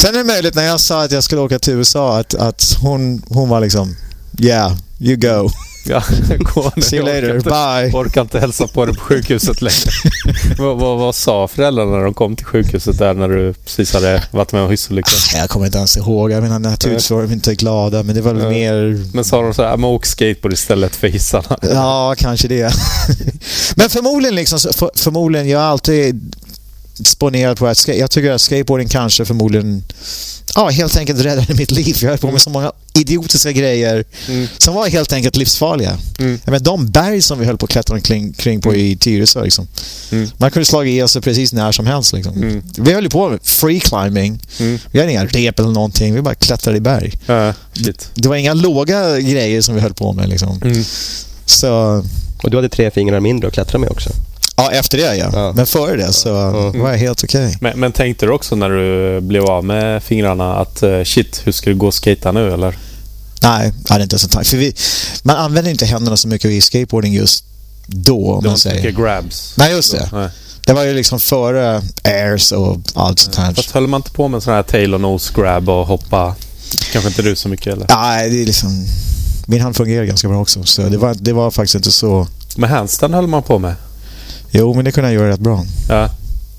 Sen 0.00 0.14
är 0.14 0.18
det 0.18 0.24
möjligt 0.24 0.54
när 0.54 0.66
jag 0.66 0.80
sa 0.80 1.02
att 1.04 1.12
jag 1.12 1.24
skulle 1.24 1.40
åka 1.40 1.58
till 1.58 1.74
USA 1.74 2.18
att, 2.18 2.34
att 2.34 2.76
hon, 2.80 3.22
hon 3.28 3.48
var 3.48 3.60
liksom 3.60 3.96
Yeah, 4.40 4.76
you 5.00 5.16
go. 5.16 5.50
Ja, 5.88 6.02
gå 6.38 6.72
See 6.80 6.96
you 6.96 7.06
later, 7.06 7.36
inte, 7.36 7.48
bye. 7.48 8.00
Orkar 8.00 8.20
inte 8.20 8.40
hälsa 8.40 8.66
på 8.66 8.84
dig 8.86 8.94
på 8.94 9.00
sjukhuset 9.00 9.62
längre. 9.62 9.90
vad, 10.58 10.78
vad, 10.78 10.98
vad, 10.98 11.14
sa 11.14 11.48
föräldrarna 11.48 11.90
när 11.90 12.04
de 12.04 12.14
kom 12.14 12.36
till 12.36 12.46
sjukhuset 12.46 12.98
där 12.98 13.14
när 13.14 13.28
du 13.28 13.52
precis 13.52 13.94
hade 13.94 14.22
varit 14.30 14.52
med 14.52 14.62
och 14.62 14.70
hyssolyckan? 14.70 15.12
Jag 15.34 15.50
kommer 15.50 15.66
inte 15.66 15.78
ens 15.78 15.96
ihåg. 15.96 16.30
Jag 16.30 16.42
menar 16.42 16.58
naturligtvis 16.58 17.10
var 17.10 17.22
de 17.22 17.32
inte 17.32 17.54
glada 17.54 18.02
men 18.02 18.14
det 18.14 18.20
var 18.20 18.34
väl 18.34 18.48
mer... 18.48 19.04
Men 19.14 19.24
sa 19.24 19.42
de 19.42 19.54
så 19.54 19.62
här, 19.62 19.76
men 19.76 19.84
åk 19.84 20.06
skateboard 20.06 20.52
istället 20.52 20.96
för 20.96 21.08
hissarna? 21.08 21.58
Ja, 21.62 22.14
kanske 22.18 22.48
det. 22.48 22.72
men 23.76 23.90
förmodligen 23.90 24.34
liksom, 24.34 24.58
för, 24.58 24.90
förmodligen, 24.94 25.48
jag 25.48 25.58
har 25.58 25.66
alltid 25.66 26.36
sponerat 27.04 27.58
på 27.58 27.66
att 27.66 27.88
jag 27.88 28.10
tycker 28.10 28.30
att 28.30 28.40
skateboarding 28.40 28.88
kanske 28.88 29.24
förmodligen 29.24 29.82
ja, 30.56 30.68
helt 30.68 30.96
enkelt 30.96 31.20
räddade 31.20 31.54
mitt 31.54 31.70
liv. 31.70 31.96
Jag 32.00 32.08
höll 32.08 32.18
på 32.18 32.30
med 32.30 32.40
så 32.40 32.50
många 32.50 32.72
idiotiska 32.94 33.52
grejer 33.52 34.04
mm. 34.28 34.48
som 34.58 34.74
var 34.74 34.88
helt 34.88 35.12
enkelt 35.12 35.36
livsfarliga. 35.36 35.98
Mm. 36.18 36.38
Menar, 36.44 36.58
de 36.58 36.86
berg 36.86 37.22
som 37.22 37.38
vi 37.38 37.46
höll 37.46 37.58
på 37.58 37.64
att 37.64 37.70
klättra 37.70 37.94
omkring 37.94 38.32
kring 38.32 38.60
på 38.60 38.74
i 38.74 38.96
Tyresö. 38.96 39.42
Liksom. 39.42 39.68
Mm. 40.12 40.28
Man 40.36 40.50
kunde 40.50 40.66
slå 40.66 40.84
i 40.84 41.08
sig 41.08 41.22
precis 41.22 41.52
när 41.52 41.72
som 41.72 41.86
helst. 41.86 42.12
Liksom. 42.12 42.36
Mm. 42.36 42.62
Vi 42.78 42.92
höll 42.92 43.10
på 43.10 43.28
med 43.28 43.40
free 43.42 43.80
climbing. 43.80 44.40
Mm. 44.58 44.78
Vi 44.90 44.98
hade 45.00 45.12
inga 45.12 45.26
rep 45.26 45.58
eller 45.58 45.70
någonting. 45.70 46.14
Vi 46.14 46.22
bara 46.22 46.34
klättrade 46.34 46.78
i 46.78 46.80
berg. 46.80 47.12
Uh, 47.30 47.54
det 48.14 48.28
var 48.28 48.36
inga 48.36 48.54
låga 48.54 49.20
grejer 49.20 49.62
som 49.62 49.74
vi 49.74 49.80
höll 49.80 49.94
på 49.94 50.12
med. 50.12 50.28
Liksom. 50.28 50.60
Mm. 50.62 50.84
Så... 51.44 52.04
Och 52.42 52.50
du 52.50 52.56
hade 52.56 52.68
tre 52.68 52.90
fingrar 52.90 53.20
mindre 53.20 53.48
att 53.48 53.54
klättra 53.54 53.78
med 53.78 53.90
också? 53.90 54.10
Ja, 54.56 54.70
efter 54.72 54.98
det 54.98 55.16
ja. 55.16 55.30
ja. 55.32 55.52
Men 55.56 55.66
före 55.66 55.96
det 55.96 56.12
så 56.12 56.28
ja. 56.28 56.70
var 56.70 56.90
jag 56.90 56.98
helt 56.98 57.24
okej. 57.24 57.46
Okay. 57.46 57.56
Men, 57.60 57.80
men, 57.80 57.92
tänkte 57.92 58.26
du 58.26 58.32
också 58.32 58.56
när 58.56 58.70
du 58.70 59.20
blev 59.20 59.44
av 59.44 59.64
med 59.64 60.02
fingrarna 60.02 60.56
att 60.56 60.82
uh, 60.82 61.04
shit, 61.04 61.42
hur 61.44 61.52
ska 61.52 61.70
det 61.70 61.76
gå 61.76 61.88
att 61.88 61.94
skata 61.94 62.32
nu 62.32 62.52
eller? 62.52 62.78
Nej, 63.42 63.72
jag 63.84 63.92
hade 63.92 64.02
inte 64.02 64.16
en 64.16 64.28
tanke. 64.28 64.50
För 64.50 64.56
vi, 64.56 64.74
man 65.22 65.36
använder 65.36 65.70
inte 65.70 65.86
händerna 65.86 66.16
så 66.16 66.28
mycket 66.28 66.50
i 66.50 66.60
skateboarding 66.60 67.14
just 67.14 67.44
då. 67.86 68.32
Om 68.32 68.42
det 68.42 68.48
man 68.48 68.58
säger. 68.58 68.76
mycket 68.76 68.96
grabs. 68.96 69.54
Nej, 69.56 69.72
just 69.72 69.92
det. 69.92 70.08
Nej. 70.12 70.28
Det 70.66 70.72
var 70.72 70.84
ju 70.84 70.94
liksom 70.94 71.20
före 71.20 71.82
airs 72.04 72.52
och 72.52 72.78
allt 72.94 73.18
sånt 73.18 73.36
här. 73.36 73.54
Fast 73.54 73.70
höll 73.70 73.86
man 73.86 73.98
inte 73.98 74.10
på 74.10 74.28
med 74.28 74.42
sån 74.42 74.54
här 74.54 74.62
tail 74.62 74.94
och 74.94 75.00
nose 75.00 75.32
grab 75.36 75.68
och 75.68 75.86
hoppa? 75.86 76.34
Kanske 76.92 77.08
inte 77.08 77.22
du 77.22 77.36
så 77.36 77.48
mycket 77.48 77.66
eller? 77.66 77.86
Nej, 77.88 78.30
det 78.30 78.42
är 78.42 78.46
liksom... 78.46 78.86
Min 79.46 79.60
hand 79.60 79.76
fungerar 79.76 80.04
ganska 80.04 80.28
bra 80.28 80.40
också. 80.40 80.64
Så 80.64 80.82
det 80.82 80.96
var, 80.96 81.14
det 81.14 81.32
var 81.32 81.50
faktiskt 81.50 81.74
inte 81.74 81.92
så... 81.92 82.26
Men 82.56 82.70
handstand 82.70 83.14
höll 83.14 83.26
man 83.26 83.42
på 83.42 83.58
med? 83.58 83.74
Jo, 84.58 84.74
men 84.74 84.84
det 84.84 84.92
kunde 84.92 85.12
jag 85.12 85.20
göra 85.20 85.30
rätt 85.30 85.40
bra. 85.40 85.64
Ja. 85.88 86.10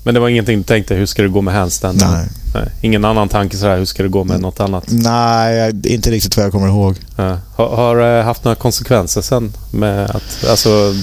Men 0.04 0.14
det 0.14 0.20
var 0.20 0.28
ingenting 0.28 0.58
du 0.58 0.64
tänkte, 0.64 0.94
hur 0.94 1.06
ska 1.06 1.22
det 1.22 1.28
gå 1.28 1.40
med 1.40 1.54
handstand? 1.54 1.98
Nej. 2.00 2.26
Nej. 2.54 2.68
Ingen 2.80 3.04
annan 3.04 3.28
tanke 3.28 3.56
sådär, 3.56 3.78
hur 3.78 3.84
ska 3.84 4.02
det 4.02 4.08
gå 4.08 4.24
med 4.24 4.40
något 4.40 4.60
annat? 4.60 4.84
Nej, 4.88 5.72
inte 5.84 6.10
riktigt 6.10 6.36
vad 6.36 6.44
jag 6.46 6.52
kommer 6.52 6.68
ihåg. 6.68 6.96
Ja. 7.16 7.38
Har, 7.56 7.76
har 7.76 7.96
det 7.96 8.22
haft 8.22 8.44
några 8.44 8.54
konsekvenser 8.54 9.22
sen? 9.22 9.52
Med 9.70 10.10
att, 10.10 10.44
alltså, 10.50 10.94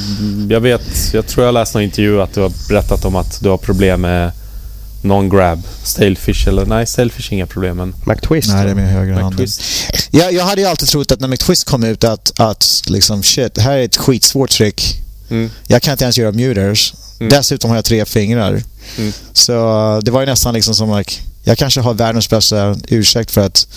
jag 0.49 0.59
vet, 0.59 1.13
jag 1.13 1.27
tror 1.27 1.45
jag 1.45 1.53
läste 1.53 1.77
någon 1.77 1.83
intervju 1.83 2.21
att 2.21 2.33
du 2.33 2.41
har 2.41 2.51
berättat 2.69 3.05
om 3.05 3.15
att 3.15 3.39
du 3.41 3.49
har 3.49 3.57
problem 3.57 4.01
med 4.01 4.31
non-grab, 5.01 5.63
stalefish 5.83 6.47
eller 6.47 6.65
nej, 6.65 6.85
stalefish 6.85 7.33
inga 7.33 7.45
problem 7.45 7.77
men... 7.77 7.95
McTwist? 8.05 8.49
Nej, 8.49 8.65
det 8.65 8.71
är 8.71 8.75
med 8.75 8.93
högra 8.93 9.21
handen. 9.21 9.47
Jag, 10.11 10.33
jag 10.33 10.45
hade 10.45 10.61
ju 10.61 10.67
alltid 10.67 10.87
trott 10.87 11.11
att 11.11 11.19
när 11.19 11.27
McTwist 11.27 11.69
kom 11.69 11.83
ut 11.83 12.03
att, 12.03 12.39
att 12.39 12.81
liksom 12.87 13.23
shit, 13.23 13.57
här 13.57 13.77
är 13.77 13.83
ett 13.83 13.97
skitsvårt 13.97 14.49
trick. 14.49 15.01
Mm. 15.29 15.51
Jag 15.67 15.81
kan 15.81 15.91
inte 15.91 16.03
ens 16.03 16.17
göra 16.17 16.31
muters. 16.31 16.93
Mm. 17.19 17.29
Dessutom 17.29 17.69
har 17.69 17.77
jag 17.77 17.85
tre 17.85 18.05
fingrar. 18.05 18.63
Mm. 18.97 19.13
Så 19.33 19.51
det 20.03 20.11
var 20.11 20.19
ju 20.19 20.25
nästan 20.25 20.53
liksom 20.53 20.75
som 20.75 20.97
like, 20.97 21.13
jag 21.43 21.57
kanske 21.57 21.81
har 21.81 21.93
världens 21.93 22.29
bästa 22.29 22.75
ursäkt 22.87 23.31
för 23.31 23.41
att 23.41 23.67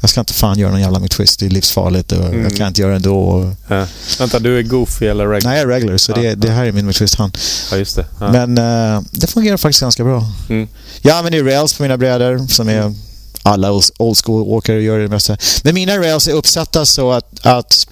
jag 0.00 0.10
ska 0.10 0.20
inte 0.20 0.34
fan 0.34 0.58
göra 0.58 0.70
någon 0.70 0.80
jävla 0.80 0.98
McTwist. 0.98 1.40
Det 1.40 1.46
är 1.46 1.50
livsfarligt 1.50 2.12
och 2.12 2.24
mm. 2.24 2.42
jag 2.42 2.56
kan 2.56 2.68
inte 2.68 2.80
göra 2.80 2.90
det 2.90 2.96
ändå. 2.96 3.50
Ja. 3.68 3.86
Vänta, 4.18 4.38
du 4.38 4.58
är 4.58 4.62
goofy 4.62 5.06
eller 5.06 5.26
regular? 5.26 5.50
Nej, 5.50 5.60
jag 5.60 5.70
är 5.70 5.74
regular. 5.74 5.96
Så 5.96 6.12
ja, 6.12 6.16
det, 6.16 6.34
det, 6.34 6.50
här 6.50 6.64
är 6.64 6.72
min 6.72 6.86
McTwist-hand. 6.86 7.38
Ja, 7.70 7.76
just 7.76 7.96
det. 7.96 8.06
Ja. 8.20 8.32
Men 8.32 8.58
uh, 8.58 9.02
det 9.10 9.26
fungerar 9.26 9.56
faktiskt 9.56 9.80
ganska 9.80 10.04
bra. 10.04 10.26
Mm. 10.48 10.68
Jag 11.02 11.16
använder 11.16 11.44
rails 11.44 11.74
på 11.74 11.82
mina 11.82 11.96
brädor 11.96 12.46
som 12.48 12.68
är 12.68 12.94
alla 13.42 13.72
old 13.98 14.16
school-åkare 14.24 14.82
gör 14.82 14.98
det 14.98 15.08
mesta. 15.08 15.36
Men 15.62 15.74
mina 15.74 15.98
rails 15.98 16.28
är 16.28 16.32
uppsatta 16.32 16.86
så 16.86 17.12
att, 17.12 17.46
att 17.46 17.86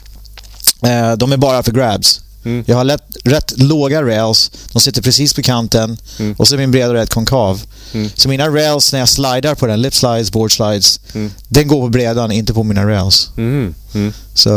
uh, 0.85 1.12
de 1.12 1.33
är 1.33 1.37
bara 1.37 1.62
för 1.62 1.72
grabs. 1.72 2.20
Mm. 2.47 2.65
Jag 2.67 2.77
har 2.77 2.85
lätt, 2.85 3.03
rätt 3.25 3.53
låga 3.57 4.03
rails. 4.03 4.51
De 4.73 4.81
sitter 4.81 5.03
precis 5.03 5.35
på 5.35 5.43
kanten. 5.43 5.97
Mm. 6.19 6.35
Och 6.39 6.49
så 6.49 6.55
är 6.55 6.59
min 6.59 6.71
breda 6.71 6.95
rätt 6.95 7.15
konkav. 7.15 7.63
Mm. 7.93 8.11
Så 8.15 8.29
mina 8.29 8.49
rails 8.49 8.93
när 8.93 8.99
jag 8.99 9.09
slidar 9.09 9.55
på 9.55 9.67
den, 9.67 9.83
lip 9.83 9.95
slides, 9.95 10.33
board 10.33 10.57
slides, 10.57 11.01
mm. 11.15 11.31
den 11.49 11.69
går 11.69 11.81
på 11.81 11.89
bredan, 11.89 12.33
inte 12.33 12.55
på 12.55 12.63
mina 12.63 12.87
rails. 12.87 13.31
Mm. 13.37 13.75
Mm. 13.95 14.13
Så 14.35 14.51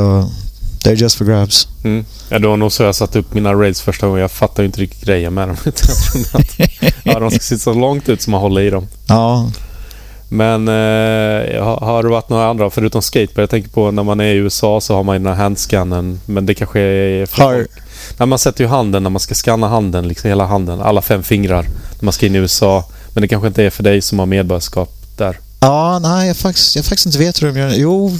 they're 0.83 0.95
just 0.95 1.15
for 1.15 1.25
grabs. 1.25 1.67
Mm. 1.83 2.05
Ja, 2.29 2.39
det 2.39 2.47
var 2.47 2.57
nog 2.57 2.71
så 2.71 2.83
jag 2.83 2.95
satte 2.95 3.19
upp 3.19 3.33
mina 3.33 3.53
rails 3.53 3.81
första 3.81 4.07
gången. 4.07 4.21
Jag 4.21 4.31
fattade 4.31 4.65
inte 4.65 4.81
riktigt 4.81 5.05
grejen 5.05 5.33
med 5.33 5.47
dem. 5.47 5.57
jag 5.65 5.75
trodde 5.75 6.29
att 6.33 6.59
ja, 7.03 7.19
de 7.19 7.31
ska 7.31 7.39
sitta 7.39 7.59
så 7.59 7.73
långt 7.73 8.09
ut 8.09 8.21
som 8.21 8.31
man 8.31 8.41
håller 8.41 8.61
i 8.61 8.69
dem. 8.69 8.87
Ja. 9.07 9.51
Men 10.29 10.67
eh, 10.67 11.63
har, 11.63 12.03
det 12.03 12.09
varit 12.09 12.29
några 12.29 12.49
andra, 12.49 12.69
förutom 12.69 13.01
skateboard? 13.01 13.43
Jag 13.43 13.49
tänker 13.49 13.69
på 13.69 13.91
när 13.91 14.03
man 14.03 14.19
är 14.19 14.33
i 14.33 14.35
USA 14.35 14.81
så 14.81 14.95
har 14.95 15.03
man 15.03 15.15
ju 15.15 15.19
den 15.19 15.33
här 15.33 15.43
handscannen. 15.43 16.21
Men 16.25 16.45
det 16.45 16.53
kanske 16.53 16.79
är... 16.79 17.41
Har... 17.43 17.67
Nej, 18.17 18.27
man 18.27 18.39
sätter 18.39 18.63
ju 18.63 18.67
handen 18.67 19.03
när 19.03 19.09
man 19.09 19.19
ska 19.19 19.35
scanna 19.35 19.67
handen, 19.67 20.07
liksom 20.07 20.27
hela 20.27 20.45
handen, 20.45 20.81
alla 20.81 21.01
fem 21.01 21.23
fingrar. 21.23 21.63
När 21.99 22.05
man 22.05 22.13
ska 22.13 22.25
in 22.25 22.35
i 22.35 22.37
USA. 22.37 22.85
Men 23.13 23.21
det 23.21 23.27
kanske 23.27 23.47
inte 23.47 23.63
är 23.63 23.69
för 23.69 23.83
dig 23.83 24.01
som 24.01 24.19
har 24.19 24.25
medborgarskap 24.25 24.89
där. 25.17 25.39
Ja, 25.59 25.99
nej, 25.99 26.27
jag 26.27 26.37
faktiskt, 26.37 26.75
jag 26.75 26.85
faktiskt 26.85 27.05
inte 27.05 27.19
vet 27.19 27.41
hur 27.41 27.47
de 27.47 27.59
gör 27.59 27.73
Jo, 27.75 28.11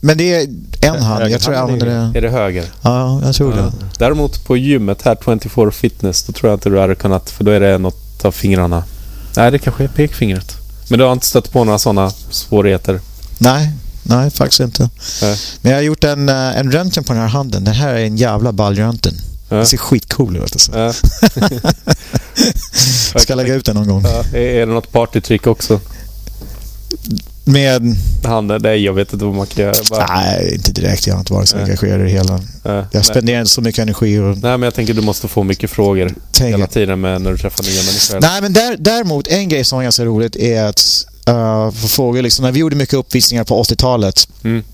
men 0.00 0.18
det 0.18 0.34
är 0.34 0.48
en 0.82 1.02
hand. 1.02 1.30
Jag 1.30 1.40
tror 1.40 1.54
jag 1.54 1.62
använder 1.62 1.86
det. 1.86 2.18
Är 2.18 2.22
det 2.22 2.30
höger? 2.30 2.64
Ja, 2.82 3.20
jag 3.24 3.34
tror 3.34 3.54
ja. 3.56 3.62
det. 3.62 3.72
Däremot 3.98 4.44
på 4.44 4.56
gymmet 4.56 5.02
här, 5.02 5.16
24 5.42 5.70
Fitness, 5.70 6.22
då 6.22 6.32
tror 6.32 6.50
jag 6.50 6.56
inte 6.56 6.70
du 6.70 6.78
hade 6.78 6.94
kunnat, 6.94 7.30
för 7.30 7.44
då 7.44 7.50
är 7.50 7.60
det 7.60 7.78
något 7.78 8.24
av 8.24 8.32
fingrarna. 8.32 8.84
Nej, 9.36 9.50
det 9.50 9.58
kanske 9.58 9.84
är 9.84 9.88
pekfingret. 9.88 10.61
Men 10.92 10.98
du 10.98 11.04
har 11.04 11.12
inte 11.12 11.26
stött 11.26 11.52
på 11.52 11.64
några 11.64 11.78
sådana 11.78 12.10
svårigheter? 12.30 13.00
Nej, 13.38 13.70
nej 14.02 14.30
faktiskt 14.30 14.60
inte. 14.60 14.90
Nej. 15.22 15.36
Men 15.60 15.72
jag 15.72 15.78
har 15.78 15.82
gjort 15.82 16.04
en, 16.04 16.28
eh, 16.28 16.58
en 16.58 16.72
röntgen 16.72 17.04
på 17.04 17.12
den 17.12 17.22
här 17.22 17.28
handen. 17.28 17.64
Den 17.64 17.74
här 17.74 17.94
är 17.94 18.04
en 18.04 18.16
jävla 18.16 18.52
ballröntgen. 18.52 19.14
Ja. 19.48 19.56
Den 19.56 19.66
ser 19.66 19.76
skitcool 19.76 20.36
ut 20.36 20.42
alltså. 20.42 20.78
Ja. 20.78 20.92
Ska 23.20 23.34
lägga 23.34 23.54
ut 23.54 23.64
den 23.64 23.76
någon 23.76 23.88
gång. 23.88 24.04
Är 24.32 24.66
det 24.66 24.66
något 24.66 24.92
partytrick 24.92 25.46
också? 25.46 25.80
Med... 27.44 27.96
Handen? 28.24 28.62
Nej, 28.62 28.84
jag 28.84 28.92
vet 28.92 29.12
inte 29.12 29.24
vad 29.24 29.34
man 29.34 29.46
kan 29.46 29.64
göra. 29.64 29.74
Bara... 29.90 30.06
Nej, 30.06 30.54
inte 30.54 30.72
direkt. 30.72 31.06
Jag 31.06 31.14
har 31.14 31.20
inte 31.20 31.32
varit 31.32 31.48
så 31.48 31.56
engagerad 31.56 32.00
i 32.00 32.04
det 32.04 32.10
hela. 32.10 32.40
Ja. 32.62 32.86
Jag 32.92 33.04
spenderar 33.04 33.40
inte 33.40 33.50
så 33.50 33.60
mycket 33.60 33.82
energi. 33.82 34.18
Och... 34.18 34.24
Nej, 34.24 34.36
men 34.40 34.62
jag 34.62 34.74
tänker 34.74 34.94
du 34.94 35.00
måste 35.00 35.28
få 35.28 35.42
mycket 35.42 35.70
frågor 35.70 36.14
Tänk... 36.32 36.54
hela 36.54 36.66
tiden 36.66 37.00
med 37.00 37.22
när 37.22 37.30
du 37.30 37.38
träffar 37.38 37.62
nya 37.64 37.82
människor. 37.82 38.20
Nej, 38.20 38.42
men 38.42 38.52
där, 38.52 38.76
däremot 38.78 39.28
en 39.28 39.48
grej 39.48 39.64
som 39.64 39.76
var 39.76 39.82
ganska 39.82 40.04
roligt 40.04 40.36
är 40.36 40.64
att 40.64 41.06
uh, 41.28 41.70
få 41.70 41.88
frågor. 41.88 42.22
Liksom, 42.22 42.44
när 42.44 42.52
vi 42.52 42.60
gjorde 42.60 42.76
mycket 42.76 42.94
uppvisningar 42.94 43.44
på 43.44 43.62
80-talet 43.62 44.28
mm. 44.44 44.64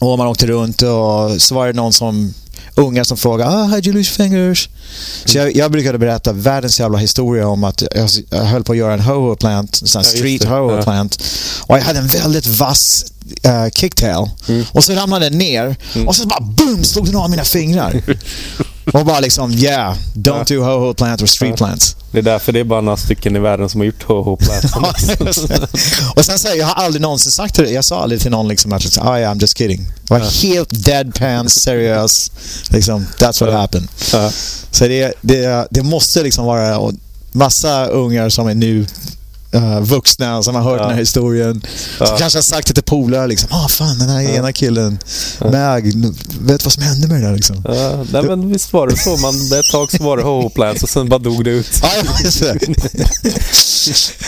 och 0.00 0.18
man 0.18 0.26
åkte 0.26 0.46
runt 0.46 0.82
och 0.82 1.42
så 1.42 1.54
var 1.54 1.66
det 1.66 1.72
någon 1.72 1.92
som 1.92 2.34
unga 2.74 3.04
som 3.04 3.16
frågar 3.16 3.46
ah, 3.46 3.66
how'd 3.66 3.86
you 3.86 3.96
lose 3.96 4.10
fingers? 4.10 4.68
Så 5.24 5.38
jag, 5.38 5.56
jag 5.56 5.72
brukade 5.72 5.98
berätta 5.98 6.32
världens 6.32 6.80
jävla 6.80 6.98
historia 6.98 7.48
om 7.48 7.64
att 7.64 7.82
jag, 7.94 8.08
jag 8.30 8.44
höll 8.44 8.64
på 8.64 8.72
att 8.72 8.78
göra 8.78 8.92
en 8.92 9.00
ho-ho 9.00 9.36
plant, 9.36 9.78
en 9.82 9.88
sån 9.88 10.02
ja, 10.02 10.04
street 10.04 10.44
ho-ho 10.44 10.76
ja. 10.76 10.82
plant. 10.82 11.22
Och 11.66 11.76
jag 11.76 11.82
hade 11.82 11.98
en 11.98 12.08
väldigt 12.08 12.46
vass 12.46 13.11
uh, 13.46 13.70
kicktail. 13.74 14.30
Mm. 14.48 14.64
Och 14.72 14.84
så 14.84 14.92
ramlade 14.92 15.28
den 15.28 15.38
ner 15.38 15.76
mm. 15.94 16.08
och 16.08 16.16
så 16.16 16.26
bara 16.26 16.40
boom 16.40 16.84
slog 16.84 17.06
den 17.06 17.16
av 17.16 17.30
mina 17.30 17.44
fingrar. 17.44 18.02
och 18.92 19.06
bara 19.06 19.20
liksom 19.20 19.52
yeah, 19.52 19.96
don't 20.14 20.48
do 20.48 20.62
ho-ho 20.62 20.94
plant 20.94 21.22
or 21.22 21.26
street 21.26 21.56
plants. 21.56 21.96
Det 22.12 22.18
är 22.18 22.22
därför 22.22 22.52
det 22.52 22.60
är 22.60 22.64
bara 22.64 22.80
några 22.80 22.96
stycken 22.96 23.36
i 23.36 23.38
världen 23.38 23.68
som 23.68 23.80
har 23.80 23.86
gjort 23.86 24.04
ho-ho 24.04 24.36
plant. 24.36 24.64
och 26.16 26.24
sen 26.24 26.38
säger 26.38 26.56
jag, 26.56 26.66
har 26.66 26.84
aldrig 26.84 27.02
någonsin 27.02 27.32
sagt 27.32 27.54
det. 27.54 27.70
Jag 27.70 27.84
sa 27.84 28.02
aldrig 28.02 28.20
till 28.20 28.30
någon 28.30 28.48
liksom 28.48 28.72
att 28.72 28.84
oh, 28.84 29.18
yeah, 29.18 29.34
I'm 29.34 29.40
just 29.40 29.58
kidding. 29.58 29.86
Jag 30.08 30.18
var 30.18 30.26
ja. 30.26 30.30
helt 30.42 30.84
deadpan 30.84 31.48
seriös. 31.48 32.30
Liksom, 32.70 33.06
that's 33.18 33.44
what 33.44 33.54
happened. 33.54 33.88
Ja. 34.12 34.30
Så 34.70 34.88
det, 34.88 35.14
det, 35.20 35.66
det 35.70 35.82
måste 35.82 36.22
liksom 36.22 36.46
vara 36.46 36.92
massa 37.32 37.86
ungar 37.86 38.28
som 38.28 38.46
är 38.46 38.54
nu 38.54 38.86
uh, 39.54 39.80
vuxna 39.80 40.42
som 40.42 40.54
har 40.54 40.62
hört 40.62 40.76
ja. 40.76 40.82
den 40.82 40.92
här 40.92 41.00
historien. 41.00 41.62
Ja. 42.00 42.06
Som 42.06 42.18
kanske 42.18 42.36
har 42.36 42.42
sagt 42.42 42.68
det 42.68 42.74
till 42.74 42.82
polare 42.82 43.26
liksom. 43.26 43.48
Ah 43.52 43.68
fan 43.68 43.98
den 43.98 44.08
här 44.08 44.20
ja. 44.20 44.30
ena 44.30 44.52
killen. 44.52 44.98
Ja. 45.40 45.50
Mag, 45.50 45.92
vet 46.40 46.64
vad 46.64 46.72
som 46.72 46.82
hände 46.82 47.08
med 47.08 47.20
det 47.20 47.26
där 47.26 47.34
liksom. 47.34 47.62
Ja, 47.64 48.04
nej 48.12 48.22
men 48.22 48.48
visst 48.48 48.72
var 48.72 48.86
det 48.86 48.96
så. 48.96 49.16
Man, 49.16 49.34
ett 49.34 49.70
tag 49.72 49.92
så 49.92 50.02
var 50.02 50.16
det 50.16 50.22
ho 50.22 50.50
plants 50.50 50.82
och 50.82 50.88
sen 50.88 51.08
bara 51.08 51.18
dog 51.18 51.44
det 51.44 51.50
ut. 51.50 51.82
Ja. 51.82 52.54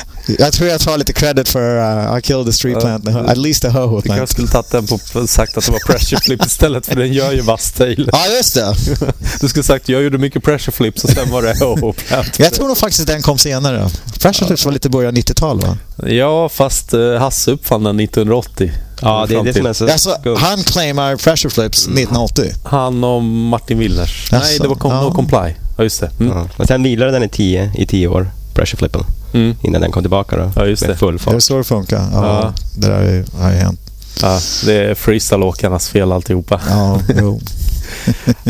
Jag 0.38 0.52
tror 0.52 0.68
jag 0.68 0.80
tar 0.80 0.98
lite 0.98 1.12
credit 1.12 1.48
för 1.48 1.76
uh, 1.76 2.18
I 2.18 2.22
killed 2.22 2.46
the 2.46 2.52
street 2.52 2.80
plant. 2.80 3.08
Uh, 3.08 3.16
at 3.16 3.38
least 3.38 3.62
the 3.62 3.68
ho-ho 3.68 4.00
plant. 4.00 4.18
Kanske 4.18 4.34
skulle 4.34 4.48
tagit 4.48 4.70
den 4.70 4.86
på 4.86 5.26
sagt 5.26 5.56
att 5.56 5.66
det 5.66 5.72
var 5.72 5.78
pressure 5.78 6.20
flip 6.20 6.46
istället 6.46 6.86
för 6.86 6.96
den 6.96 7.12
gör 7.12 7.32
ju 7.32 7.40
vass 7.40 7.72
tail. 7.72 8.10
Ja, 8.12 8.26
just 8.36 8.54
det. 8.54 8.74
du 9.40 9.48
skulle 9.48 9.62
sagt 9.62 9.88
jag 9.88 10.02
gjorde 10.02 10.18
mycket 10.18 10.44
pressure 10.44 10.72
flips 10.72 11.04
och 11.04 11.10
sen 11.10 11.30
var 11.30 11.42
det 11.42 11.52
ho-ho 11.52 11.92
plant. 11.92 12.38
Jag 12.38 12.52
tror 12.52 12.68
nog 12.68 12.78
faktiskt 12.78 13.06
den 13.06 13.22
kom 13.22 13.38
senare. 13.38 13.88
Pressure 14.20 14.46
flips 14.46 14.64
var 14.64 14.72
lite 14.72 14.90
början 14.90 15.16
90-tal 15.16 15.60
va? 15.60 15.78
Ja, 16.06 16.48
fast 16.48 16.94
uh, 16.94 17.18
Hasse 17.18 17.50
uppfann 17.50 17.84
den 17.84 18.00
1980. 18.00 18.72
Ja, 19.00 19.26
det 19.28 19.34
är 19.34 19.44
det 19.44 19.54
som 19.54 19.66
är 19.66 19.72
så 19.72 19.92
alltså, 19.92 20.36
Han 20.38 20.62
claimar 20.62 21.16
pressure 21.16 21.50
flips 21.50 21.86
1980. 21.86 22.52
Han 22.64 23.04
och 23.04 23.22
Martin 23.22 23.78
Willers. 23.78 24.32
Nej, 24.32 24.58
det 24.60 24.68
var 24.68 24.76
com 24.76 24.90
ja. 24.92 25.12
Comply. 25.14 25.54
Ja, 25.76 25.82
just 25.82 26.00
det. 26.00 26.10
Mm. 26.20 26.36
Ja. 26.36 26.48
Och 26.56 26.66
sen 26.66 26.82
vilade 26.82 27.12
den 27.12 27.22
i 27.22 27.28
tio, 27.28 27.72
i 27.76 27.86
tio 27.86 28.08
år, 28.08 28.30
pressure 28.54 28.78
flippen. 28.78 29.04
Mm. 29.34 29.56
Innan 29.62 29.80
den 29.80 29.92
kom 29.92 30.02
tillbaka 30.02 30.36
då. 30.36 30.50
Ja, 30.56 30.66
just 30.66 30.86
det. 30.86 30.96
full 30.96 31.18
fart. 31.18 31.32
Det 31.32 31.38
är 31.38 31.40
så 31.40 31.58
det 31.58 31.64
funkar. 31.64 32.08
Ja, 32.12 32.42
ja. 32.42 32.54
Det 32.74 32.86
där 32.88 33.24
har 33.42 33.50
ju 33.50 33.56
hänt. 33.56 33.80
Ja, 34.22 34.40
det 34.64 34.74
är 34.74 34.94
freestyle-åkarnas 34.94 35.90
fel 35.90 36.12
alltihopa. 36.12 36.60
Ja, 36.68 37.00
jo. 37.20 37.40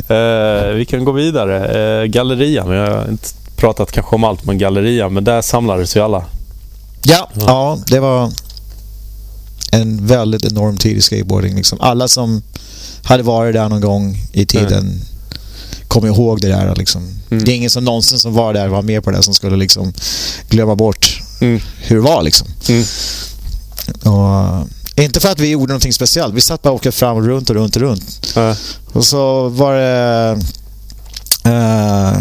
eh, 0.15 0.69
vi 0.75 0.87
kan 0.89 1.05
gå 1.05 1.13
vidare. 1.13 2.03
Eh, 2.03 2.05
gallerian. 2.05 2.71
Vi 2.71 2.77
har 2.77 3.09
inte 3.09 3.29
pratat 3.57 3.93
kanske 3.93 4.15
om 4.15 4.25
allt 4.25 4.45
med 4.45 4.59
gallerian, 4.59 5.15
men 5.15 5.25
där 5.25 5.43
samlades 5.43 5.97
ju 5.97 6.01
alla. 6.01 6.25
Ja, 7.03 7.29
ja. 7.35 7.43
ja 7.47 7.79
det 7.87 8.01
var 8.01 8.31
en 9.73 10.07
väldigt 10.07 10.45
enorm 10.45 10.77
tid 10.77 10.97
i 10.97 11.01
skateboarding. 11.01 11.57
Liksom. 11.57 11.81
Alla 11.81 12.09
som 12.09 12.43
hade 13.03 13.23
varit 13.23 13.55
där 13.55 13.69
någon 13.69 13.81
gång 13.81 14.17
i 14.33 14.47
tiden 14.47 14.79
mm. 14.79 15.01
Kommer 15.95 16.09
ihåg 16.09 16.41
det 16.41 16.49
där. 16.49 16.77
Liksom. 16.77 17.03
Mm. 17.31 17.45
Det 17.45 17.53
är 17.53 17.57
ingen 17.57 17.71
som 17.71 17.85
någonsin 17.85 18.19
som 18.19 18.35
var 18.35 18.55
där 18.55 18.69
var 18.69 18.83
med 18.83 19.05
på 19.05 19.11
det 19.11 19.23
som 19.23 19.35
skulle 19.35 19.57
liksom 19.57 19.93
glömma 20.49 20.75
bort 20.75 21.23
mm. 21.41 21.61
hur 21.77 21.97
det 21.97 22.03
var. 22.03 22.23
Liksom. 22.23 22.49
Mm. 22.69 22.85
Och, 24.03 24.69
inte 24.97 25.21
för 25.21 25.33
att 25.33 25.41
vi 25.41 25.51
gjorde 25.51 25.67
någonting 25.67 25.93
speciellt. 25.93 26.35
Vi 26.35 26.41
satt 26.41 26.63
bara 26.63 26.71
och 26.71 26.75
åkte 26.75 26.93
fram 26.93 27.17
och 27.17 27.25
runt 27.27 27.51
och 27.51 27.57
runt 27.57 27.77
och 27.77 27.83
runt. 27.83 28.37
Och 28.93 29.05
så 29.05 29.49
var 29.49 29.75
det... 29.75 30.39
Uh, 31.47 32.19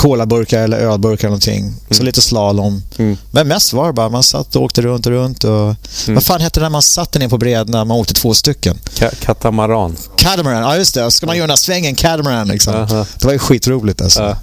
kolaburkar 0.00 0.62
eller 0.62 0.78
ölburkar 0.78 1.28
eller 1.28 1.28
någonting. 1.28 1.58
Mm. 1.58 1.76
Så 1.90 2.02
lite 2.02 2.20
slalom. 2.20 2.82
Mm. 2.98 3.16
Men 3.30 3.48
mest 3.48 3.72
var 3.72 3.86
det 3.86 3.92
bara, 3.92 4.08
man 4.08 4.22
satt 4.22 4.56
och 4.56 4.62
åkte 4.62 4.82
runt 4.82 5.06
och 5.06 5.12
runt. 5.12 5.44
Och, 5.44 5.50
mm. 5.50 5.76
Vad 6.06 6.24
fan 6.24 6.40
hette 6.40 6.60
det 6.60 6.64
när 6.64 6.70
man 6.70 6.82
satt 6.82 7.18
ner 7.18 7.28
på 7.28 7.38
bredden 7.38 7.88
man 7.88 7.90
åkte 7.96 8.14
två 8.14 8.34
stycken? 8.34 8.78
Ka 8.98 9.10
katamaran. 9.20 9.96
Catamaran, 10.16 10.62
ja 10.62 10.76
just 10.76 10.94
det. 10.94 11.10
Ska 11.10 11.26
man 11.26 11.36
göra 11.36 11.46
den 11.46 11.50
här 11.50 11.56
svängen, 11.56 11.94
catamaran 11.94 12.48
liksom. 12.48 12.74
Uh 12.74 12.80
-huh. 12.80 13.06
Det 13.18 13.24
var 13.24 13.32
ju 13.32 13.38
skitroligt 13.38 14.02
alltså. 14.02 14.22
Uh. 14.22 14.36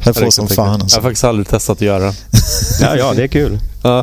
Höll 0.00 0.14
på 0.14 0.30
som 0.30 0.48
fan 0.48 0.82
alltså. 0.82 0.96
Jag 0.96 1.02
har 1.02 1.08
faktiskt 1.08 1.24
aldrig 1.24 1.48
testat 1.48 1.76
att 1.76 1.82
göra. 1.82 2.14
ja, 2.80 2.96
ja, 2.96 3.12
det 3.16 3.22
är 3.22 3.28
kul. 3.28 3.58
Uh. 3.84 4.02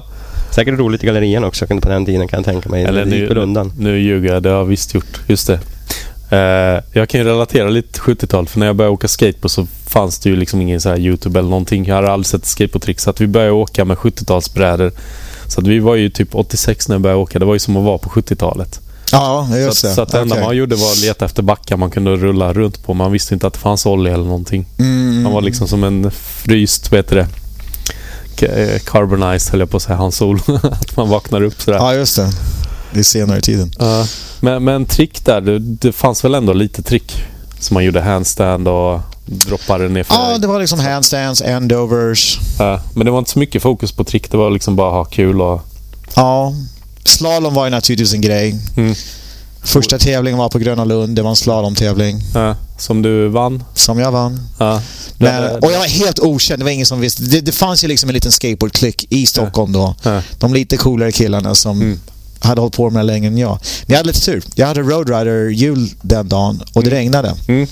Säkert 0.52 0.80
roligt 0.80 1.04
i 1.04 1.08
gallerian 1.08 1.44
också 1.44 1.68
på 1.68 1.90
den 1.90 2.06
tiden 2.06 2.28
kan 2.28 2.38
jag 2.38 2.46
tänka 2.46 2.70
mig. 2.70 2.84
Eller 2.84 3.06
nu, 3.06 3.72
nu 3.78 4.00
ljuger 4.00 4.34
jag, 4.34 4.44
det 4.44 4.50
har 4.50 4.58
jag 4.58 4.66
visst 4.66 4.94
gjort. 4.94 5.22
Just 5.28 5.48
det. 5.48 5.60
Uh, 6.32 6.82
jag 6.94 7.10
kan 7.10 7.22
ju 7.22 7.28
relatera 7.28 7.70
lite 7.70 7.94
till 7.94 8.02
70-talet 8.02 8.50
för 8.50 8.60
när 8.60 8.66
jag 8.66 8.76
började 8.76 8.94
åka 8.94 9.08
skateboard 9.08 9.52
så 9.52 9.68
fanns 9.88 10.20
det 10.20 10.30
ju 10.30 10.36
liksom 10.36 10.62
ingen 10.62 10.82
så 10.82 10.90
här 10.90 11.00
Youtube 11.00 11.40
eller 11.40 11.50
någonting. 11.50 11.86
Jag 11.86 11.96
hade 11.96 12.12
aldrig 12.12 12.28
sett 12.28 12.46
skateboardtrick 12.46 13.00
så 13.00 13.10
att 13.10 13.22
vi 13.22 13.28
började 13.28 13.52
åka 13.52 13.86
med 13.86 13.98
70-talsbrädor. 13.98 14.92
Så 15.48 15.62
att 15.62 15.68
vi 15.68 15.80
var 15.80 15.96
ju 15.96 16.10
typ 16.10 16.36
86 16.36 16.88
när 16.88 16.96
jag 16.96 17.02
började 17.02 17.22
åka. 17.22 17.40
Det 17.40 17.46
var 17.46 17.54
ju 17.54 17.60
som 17.60 17.78
att 17.78 17.84
vara 17.84 17.98
på 17.98 18.10
70-talet. 18.10 18.80
Ja, 19.12 19.58
just 19.58 19.78
så, 19.78 19.88
det. 19.88 19.94
Så 19.94 20.02
att 20.02 20.12
det 20.12 20.20
enda 20.20 20.36
okay. 20.36 20.46
man 20.46 20.58
gjorde 20.58 20.76
var 20.76 20.92
att 20.92 21.02
leta 21.02 21.26
efter 21.26 21.44
backar 21.44 21.78
man 21.78 21.92
kunde 21.92 22.16
rulla 22.16 22.54
runt 22.54 22.86
på. 22.86 22.94
Man 22.94 23.12
visste 23.12 23.34
inte 23.34 23.48
att 23.48 23.54
det 23.54 23.60
fanns 23.60 23.86
olja 23.86 24.14
eller 24.14 24.26
någonting. 24.26 24.66
Mm. 24.80 25.24
Man 25.24 25.32
var 25.32 25.42
liksom 25.42 25.68
som 25.68 25.84
en 25.84 26.12
fryst, 26.12 26.92
vad 26.92 26.98
heter 26.98 27.16
det? 27.16 27.28
Eh, 28.42 28.80
carbonized 28.80 29.52
höll 29.52 29.60
jag 29.60 29.70
på 29.70 29.78
att 29.78 29.84
säga, 29.84 29.96
Hans 29.96 30.16
Sol. 30.16 30.40
att 30.64 30.98
man 30.98 31.10
vaknar 31.10 31.42
upp 31.42 31.62
sådär. 31.62 31.78
Ja, 31.78 31.94
just 31.94 32.16
det. 32.16 32.30
Det 32.96 33.02
är 33.02 33.04
senare 33.04 33.38
i 33.38 33.42
tiden. 33.42 33.72
Uh, 33.82 34.06
men, 34.40 34.64
men 34.64 34.86
trick 34.86 35.26
där, 35.26 35.42
det, 35.42 35.60
det 35.60 35.92
fanns 35.92 36.26
väl 36.26 36.36
ändå 36.36 36.54
lite 36.54 36.84
trick? 36.84 37.24
Som 37.60 37.74
man 37.74 37.84
gjorde 37.86 38.02
handstand 38.02 38.68
och 38.68 39.00
droppade 39.26 39.90
ner 39.90 40.06
Ja, 40.10 40.38
det 40.38 40.48
var 40.48 40.60
liksom 40.60 40.80
handstands, 40.80 41.42
endovers. 41.42 42.40
Uh, 42.60 42.80
men 42.94 43.06
det 43.06 43.12
var 43.12 43.20
inte 43.20 43.32
så 43.32 43.40
mycket 43.40 43.62
fokus 43.62 43.92
på 43.92 44.04
trick, 44.04 44.32
det 44.32 44.38
var 44.38 44.50
liksom 44.50 44.76
bara 44.76 44.92
ha 44.92 45.06
kul 45.06 45.42
och... 45.42 45.62
Ja, 46.16 46.54
slalom 47.04 47.54
var 47.54 47.66
ju 47.66 47.72
naturligtvis 47.72 48.14
en 48.14 48.22
grej. 48.22 48.60
Mm. 48.78 48.96
Första 49.64 50.00
tävlingen 50.00 50.38
var 50.38 50.50
på 50.50 50.60
Gröna 50.60 50.86
Lund. 50.86 51.16
Det 51.16 51.22
var 51.22 51.30
en 51.30 51.36
slalomtävling. 51.36 52.22
Ja, 52.34 52.56
som 52.78 53.02
du 53.02 53.28
vann? 53.28 53.64
Som 53.74 54.00
jag 54.00 54.12
vann. 54.12 54.40
Ja. 54.58 54.82
Men, 55.18 55.56
och 55.56 55.72
jag 55.72 55.80
var 55.80 55.86
helt 55.88 56.20
okänd. 56.20 56.60
Det 56.60 56.64
var 56.64 56.72
ingen 56.72 56.86
som 56.86 57.00
visste. 57.00 57.24
Det, 57.24 57.42
det 57.42 57.52
fanns 57.52 57.84
ju 57.84 57.88
liksom 57.88 58.10
en 58.10 58.14
liten 58.14 58.32
skateboardklick 58.32 59.08
i 59.10 59.26
Stockholm 59.26 59.72
då. 59.72 59.96
Ja. 60.04 60.22
De 60.40 60.54
lite 60.54 60.78
coolare 60.78 61.12
killarna 61.12 61.56
som 61.56 61.82
mm. 61.82 62.00
Hade 62.46 62.62
hållit 62.62 62.76
på 62.76 62.90
med 62.90 63.00
det 63.00 63.04
längre 63.14 63.28
än 63.28 63.38
jag. 63.38 63.60
Men 63.86 63.94
jag 63.94 63.98
hade 63.98 64.08
lite 64.08 64.22
tur. 64.22 64.44
Jag 64.56 64.68
hade 64.68 64.82
Roadrider-hjul 64.82 65.90
den 66.02 66.30
dagen 66.30 66.64
och 66.74 66.84
det 66.84 66.90
mm. 66.90 67.00
regnade. 67.00 67.36
Mm. 67.48 67.68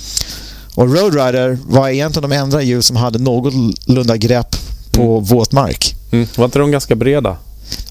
Och 0.75 0.95
Roadrider 0.95 1.57
var 1.67 1.89
egentligen 1.89 2.29
de 2.29 2.36
enda 2.36 2.62
hjul 2.62 2.83
som 2.83 2.95
hade 2.95 3.19
någorlunda 3.19 4.17
grepp 4.17 4.55
på 4.91 5.17
mm. 5.17 5.23
våt 5.23 5.51
mark. 5.51 5.95
Mm. 6.12 6.27
Var 6.36 6.45
inte 6.45 6.59
de 6.59 6.71
ganska 6.71 6.95
breda? 6.95 7.38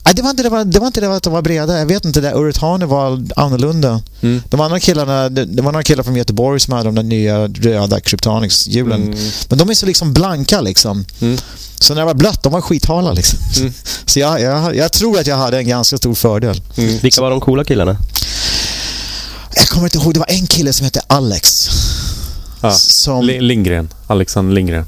Nej, 0.04 0.14
det 0.14 0.22
var 0.22 0.30
inte 0.30 0.42
det, 0.42 0.48
var, 0.48 0.64
det, 0.64 0.78
var 0.78 0.86
inte 0.86 1.00
det 1.00 1.16
att 1.16 1.22
de 1.22 1.32
var 1.32 1.42
breda. 1.42 1.78
Jag 1.78 1.86
vet 1.86 2.04
inte, 2.04 2.20
det 2.20 2.34
Urethane 2.34 2.86
var 2.86 3.24
annorlunda. 3.36 4.02
Mm. 4.20 4.42
De 4.48 4.60
andra 4.60 4.80
killarna, 4.80 5.28
det, 5.28 5.44
det, 5.44 5.62
var 5.62 5.72
några 5.72 5.82
killar 5.82 6.02
från 6.02 6.16
Göteborg 6.16 6.60
som 6.60 6.72
hade 6.72 6.84
de 6.84 6.94
där 6.94 7.02
nya 7.02 7.48
röda 7.48 8.00
Kryptonix-hjulen. 8.00 9.02
Mm. 9.02 9.18
Men 9.48 9.58
de 9.58 9.70
är 9.70 9.74
så 9.74 9.86
liksom 9.86 10.12
blanka 10.12 10.60
liksom. 10.60 11.04
Mm. 11.20 11.38
Så 11.80 11.94
när 11.94 12.00
det 12.00 12.06
var 12.06 12.14
blött, 12.14 12.42
de 12.42 12.52
var 12.52 12.60
skithala 12.60 13.12
liksom. 13.12 13.38
Mm. 13.58 13.72
Så 14.06 14.18
jag, 14.18 14.40
jag, 14.40 14.76
jag, 14.76 14.92
tror 14.92 15.18
att 15.18 15.26
jag 15.26 15.36
hade 15.36 15.58
en 15.58 15.68
ganska 15.68 15.98
stor 15.98 16.14
fördel. 16.14 16.62
Mm. 16.76 16.98
Vilka 16.98 17.20
var 17.20 17.30
de 17.30 17.40
coola 17.40 17.64
killarna? 17.64 17.96
Jag 19.54 19.68
kommer 19.68 19.86
inte 19.86 19.98
ihåg, 19.98 20.14
det 20.14 20.20
var 20.20 20.30
en 20.30 20.46
kille 20.46 20.72
som 20.72 20.84
hette 20.84 21.00
Alex. 21.06 21.70
Ja. 22.60 22.72
Som... 22.72 23.24
Lindgren. 23.24 23.88
Alexander 24.06 24.54
Lindgren. 24.54 24.86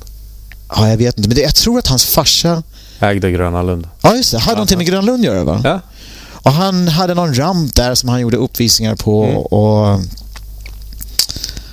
Ja, 0.69 0.89
jag 0.89 0.97
vet 0.97 1.19
inte. 1.19 1.29
Men 1.29 1.37
det, 1.37 1.43
jag 1.43 1.55
tror 1.55 1.79
att 1.79 1.87
hans 1.87 2.05
farsa 2.05 2.63
Ägde 3.01 3.31
Gröna 3.31 3.63
Lund. 3.63 3.89
Ja, 4.03 4.17
just 4.17 4.33
det. 4.33 4.39
Hade 4.39 4.57
någonting 4.57 4.79
med 4.79 4.87
Gröna 4.87 5.03
Lund 5.03 5.21
att 5.21 5.35
göra, 5.35 5.45
va? 5.45 5.61
Ja. 5.65 5.81
Och 6.33 6.53
han 6.53 6.89
hade 6.89 7.15
någon 7.15 7.35
ramp 7.35 7.75
där 7.75 7.95
som 7.95 8.09
han 8.09 8.21
gjorde 8.21 8.37
uppvisningar 8.37 8.97
på 8.97 9.25
mm. 9.25 9.37
och... 9.37 10.01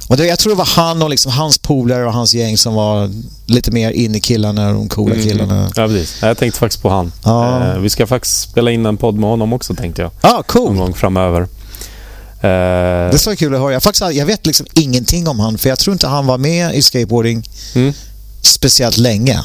Och 0.07 0.17
det, 0.17 0.25
jag 0.25 0.39
tror 0.39 0.51
det 0.51 0.57
var 0.57 0.65
han 0.65 1.01
och 1.01 1.10
liksom 1.10 1.31
hans 1.31 1.57
polare 1.57 2.05
och 2.05 2.13
hans 2.13 2.34
gäng 2.34 2.57
som 2.57 2.73
var 2.73 3.10
lite 3.45 3.71
mer 3.71 3.91
inne 3.91 4.19
killarna, 4.19 4.73
de 4.73 4.89
coola 4.89 5.13
mm. 5.13 5.27
killarna. 5.27 5.71
Ja, 5.75 5.88
precis. 5.88 6.21
Jag 6.21 6.38
tänkte 6.38 6.60
faktiskt 6.60 6.81
på 6.81 6.89
han. 6.89 7.12
Ja. 7.23 7.73
Eh, 7.73 7.79
vi 7.79 7.89
ska 7.89 8.07
faktiskt 8.07 8.41
spela 8.41 8.71
in 8.71 8.86
en 8.86 8.97
podd 8.97 9.15
med 9.15 9.29
honom 9.29 9.53
också, 9.53 9.73
tänkte 9.75 10.01
jag. 10.01 10.12
Ja, 10.21 10.38
ah, 10.38 10.43
cool. 10.43 10.65
Någon 10.65 10.77
gång 10.77 10.93
framöver. 10.93 11.41
Eh, 11.41 13.12
det 13.12 13.17
skulle 13.19 13.36
kul 13.36 13.55
att 13.55 13.62
höra. 13.62 13.73
Jag, 13.73 13.84
faktiskt, 13.84 14.13
jag 14.13 14.25
vet 14.25 14.45
liksom 14.45 14.65
ingenting 14.73 15.27
om 15.27 15.39
han, 15.39 15.57
för 15.57 15.69
jag 15.69 15.79
tror 15.79 15.93
inte 15.93 16.07
han 16.07 16.25
var 16.25 16.38
med 16.38 16.75
i 16.75 16.81
skateboarding 16.81 17.43
mm. 17.75 17.93
speciellt 18.41 18.97
länge. 18.97 19.39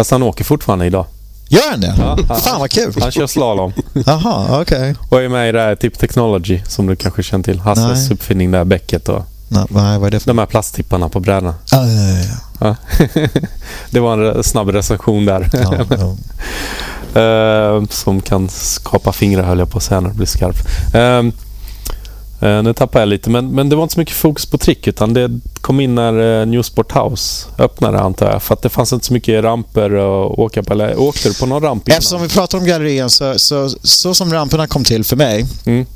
Fast 0.00 0.10
han 0.10 0.22
åker 0.22 0.44
fortfarande 0.44 0.86
idag. 0.86 1.06
Gör 1.48 1.70
han 1.70 1.80
det? 1.80 1.94
Ja, 1.98 2.18
han, 2.28 2.40
Fan 2.40 2.60
vad 2.60 2.70
kul. 2.70 2.94
Han 3.00 3.10
kör 3.10 3.26
slalom. 3.26 3.72
Jaha, 4.06 4.60
okej. 4.60 4.90
Okay. 4.90 4.94
Och 5.08 5.22
är 5.22 5.28
med 5.28 5.48
i 5.48 5.52
det 5.52 5.60
här 5.60 5.74
Tip 5.74 5.98
Technology 5.98 6.60
som 6.66 6.86
du 6.86 6.96
kanske 6.96 7.22
känner 7.22 7.44
till. 7.44 7.60
Hasses 7.60 8.08
Nej. 8.08 8.14
uppfinning 8.14 8.50
där, 8.50 8.64
bäcket 8.64 9.08
och... 9.08 9.22
Nej, 9.48 9.66
vad 9.70 10.06
är 10.06 10.10
det 10.10 10.20
för? 10.20 10.26
De 10.26 10.38
här 10.38 10.46
plasttipparna 10.46 11.08
på 11.08 11.20
brädan. 11.20 11.54
Ah, 11.72 11.86
ja, 11.86 12.18
ja, 12.18 12.36
ja. 12.60 12.76
det 13.90 14.00
var 14.00 14.18
en 14.18 14.44
snabb 14.44 14.68
recension 14.68 15.24
där. 15.24 15.50
Ja, 17.14 17.80
uh, 17.80 17.86
som 17.90 18.20
kan 18.20 18.48
skapa 18.48 19.12
fingrar 19.12 19.42
höll 19.42 19.58
jag 19.58 19.70
på 19.70 19.78
att 19.78 19.84
säga 19.84 20.00
när 20.00 20.08
det 20.08 20.16
blir 20.16 20.26
skarpt. 20.26 20.66
Uh, 22.42 22.62
nu 22.62 22.74
tappar 22.74 23.00
jag 23.00 23.08
lite, 23.08 23.30
men, 23.30 23.50
men 23.50 23.68
det 23.68 23.76
var 23.76 23.82
inte 23.82 23.94
så 23.94 24.00
mycket 24.00 24.14
fokus 24.14 24.46
på 24.46 24.58
trick 24.58 24.86
utan 24.86 25.14
det 25.14 25.40
kom 25.60 25.80
in 25.80 25.94
när 25.94 26.40
uh, 26.40 26.46
New 26.46 26.62
Sport 26.62 26.92
House 26.92 27.46
öppnade 27.58 28.00
antar 28.00 28.30
jag. 28.32 28.42
För 28.42 28.54
att 28.54 28.62
det 28.62 28.68
fanns 28.68 28.92
inte 28.92 29.06
så 29.06 29.12
mycket 29.12 29.44
ramper 29.44 29.90
att 29.90 30.38
åka 30.38 30.62
på. 30.62 30.72
Eller 30.72 31.00
åkte 31.00 31.28
du 31.28 31.34
på 31.34 31.46
någon 31.46 31.62
ramp 31.62 31.88
innan? 31.88 31.98
Eftersom 31.98 32.22
vi 32.22 32.28
pratar 32.28 32.58
om 32.58 32.64
gallerian 32.64 33.10
så, 33.10 33.38
så, 33.38 33.70
så 33.82 34.14
som 34.14 34.32
ramperna 34.32 34.66
kom 34.66 34.84
till 34.84 35.04
för 35.04 35.16
mig. 35.16 35.46
Mm. 35.64 35.86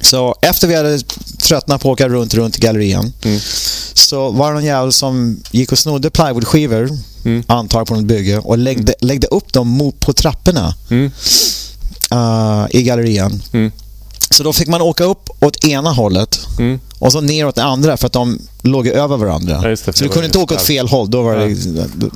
Så 0.00 0.34
efter 0.42 0.68
vi 0.68 0.74
hade 0.74 0.98
tröttnat 1.42 1.82
på 1.82 1.88
att 1.88 1.92
åka 1.92 2.08
runt, 2.08 2.34
runt 2.34 2.58
i 2.58 2.60
gallerian 2.60 3.12
mm. 3.22 3.40
så 3.94 4.30
var 4.30 4.48
det 4.48 4.54
någon 4.54 4.64
jävel 4.64 4.92
som 4.92 5.42
gick 5.50 5.72
och 5.72 5.78
snodde 5.78 6.10
plywoodskivor, 6.10 6.90
mm. 7.24 7.42
antar 7.46 7.84
på 7.84 7.94
något 7.94 8.04
bygge, 8.04 8.38
och 8.38 8.58
läggde, 8.58 8.92
mm. 8.92 9.08
läggde 9.08 9.26
upp 9.26 9.52
dem 9.52 9.92
på 10.00 10.12
trapporna 10.12 10.74
uh, 12.12 12.66
i 12.70 12.82
gallerian. 12.82 13.42
Så 14.30 14.42
då 14.42 14.52
fick 14.52 14.68
man 14.68 14.82
åka 14.82 15.04
upp 15.04 15.30
åt 15.40 15.64
ena 15.64 15.92
hållet 15.92 16.40
mm. 16.58 16.80
och 16.98 17.12
så 17.12 17.20
ner 17.20 17.46
åt 17.46 17.54
det 17.54 17.62
andra 17.62 17.96
för 17.96 18.06
att 18.06 18.12
de 18.12 18.38
låg 18.62 18.86
över 18.86 19.16
varandra. 19.16 19.70
Ja, 19.70 19.76
så 19.76 19.90
du 19.90 20.08
kunde 20.08 20.26
inte 20.26 20.38
åka 20.38 20.54
åt 20.54 20.62
fel 20.62 20.88
håll, 20.88 21.10
då, 21.10 21.22
var 21.22 21.36
det, 21.36 21.56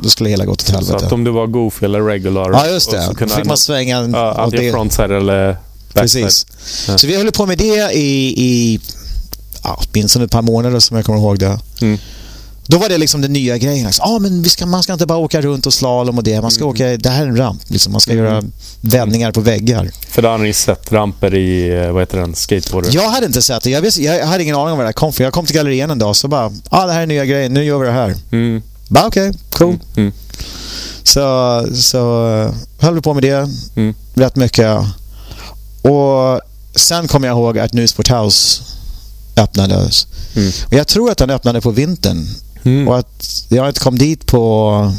då 0.03 0.09
skulle 0.09 0.31
hela 0.31 0.44
gått 0.44 0.62
åt 0.62 0.68
helvete. 0.68 0.98
Så 0.98 1.07
att 1.07 1.12
om 1.12 1.24
du 1.24 1.31
var 1.31 1.46
goofy 1.46 1.85
eller 1.87 2.03
regular... 2.03 2.50
Ja, 2.53 2.66
just 2.66 2.90
det. 2.90 3.03
Så 3.03 3.14
fick 3.37 3.44
man 3.44 3.57
svänga... 3.57 4.09
Ja, 4.12 4.35
antingen 4.38 4.72
frontside 4.72 5.12
eller 5.12 5.57
backside. 5.94 6.24
Precis. 6.24 6.46
Ja. 6.88 6.98
Så 6.98 7.07
vi 7.07 7.16
höll 7.16 7.33
på 7.33 7.46
med 7.46 7.59
det 7.59 7.92
i, 7.92 8.42
i 8.44 8.81
ja, 9.62 9.81
åtminstone 9.85 10.24
ett 10.24 10.31
par 10.31 10.42
månader 10.42 10.81
som 10.81 10.96
jag 10.96 11.07
kommer 11.07 11.18
ihåg 11.18 11.38
det. 11.38 11.59
Mm. 11.81 11.98
Då 12.66 12.79
var 12.79 12.88
det 12.88 12.98
liksom 12.98 13.20
den 13.20 13.33
nya 13.33 13.59
grejen. 13.59 13.87
Liksom. 13.87 14.14
Ah, 14.14 14.18
men 14.18 14.42
vi 14.42 14.48
ska, 14.48 14.66
man 14.66 14.83
ska 14.83 14.92
inte 14.92 15.07
bara 15.07 15.18
åka 15.18 15.40
runt 15.40 15.66
och 15.66 15.74
slalom 15.74 16.18
och 16.18 16.24
det. 16.24 16.40
Man 16.40 16.50
ska 16.50 16.64
mm. 16.64 16.74
åka, 16.74 16.96
det 16.96 17.09
här 17.09 17.22
är 17.22 17.29
en 17.29 17.37
ramp. 17.37 17.62
Liksom. 17.66 17.92
Man 17.92 18.00
ska 18.00 18.12
mm. 18.12 18.24
göra 18.24 18.42
vändningar 18.81 19.33
på 19.33 19.40
väggar. 19.40 19.90
För 20.09 20.22
då 20.22 20.29
har 20.29 20.38
ni 20.38 20.53
sett 20.53 20.92
ramper 20.92 21.35
i, 21.35 21.68
eh, 21.68 21.92
vad 21.92 22.03
heter 22.03 22.18
den, 22.18 22.35
skateboarder? 22.35 22.90
Jag 22.94 23.11
hade 23.11 23.27
inte 23.27 23.42
sett 23.42 23.62
det. 23.62 23.70
Jag, 23.70 23.81
visste, 23.81 24.03
jag 24.03 24.27
hade 24.27 24.42
ingen 24.42 24.57
aning 24.57 24.72
om 24.72 24.79
vad 24.79 24.87
det 24.87 24.92
kom 24.92 25.12
för 25.12 25.24
Jag 25.24 25.33
kom 25.33 25.46
till 25.46 25.57
gallerien 25.57 25.90
en 25.90 25.98
dag 25.98 26.16
så 26.16 26.29
bara, 26.29 26.53
ah, 26.68 26.87
det 26.87 26.92
här 26.92 27.03
är 27.03 27.07
nya 27.07 27.24
grejer. 27.24 27.48
Nu 27.48 27.64
gör 27.64 27.79
vi 27.79 27.87
det 27.87 27.92
här. 27.92 28.14
Mm. 28.33 28.62
Bara 28.88 29.07
okej, 29.07 29.29
okay, 29.29 29.40
cool. 29.53 29.68
Mm. 29.68 29.81
mm. 29.96 30.12
Så, 31.03 31.66
så 31.74 32.00
höll 32.79 32.94
vi 32.94 33.00
på 33.00 33.14
med 33.14 33.22
det 33.22 33.48
mm. 33.77 33.94
rätt 34.14 34.37
mycket. 34.37 34.79
Och 35.83 36.40
sen 36.74 37.09
kommer 37.09 37.29
jag 37.29 37.37
ihåg 37.37 37.59
att 37.59 37.72
Newsport 37.72 38.11
House 38.11 38.62
öppnades. 39.37 40.07
Mm. 40.37 40.53
Och 40.66 40.72
jag 40.72 40.87
tror 40.88 41.11
att 41.11 41.18
den 41.18 41.31
öppnade 41.31 41.61
på 41.61 41.70
vintern. 41.70 42.27
Mm. 42.64 42.88
Och 42.88 42.98
att 42.98 43.44
jag 43.48 43.68
inte 43.68 43.81
kom 43.81 43.98
dit 43.98 44.27
på 44.27 44.92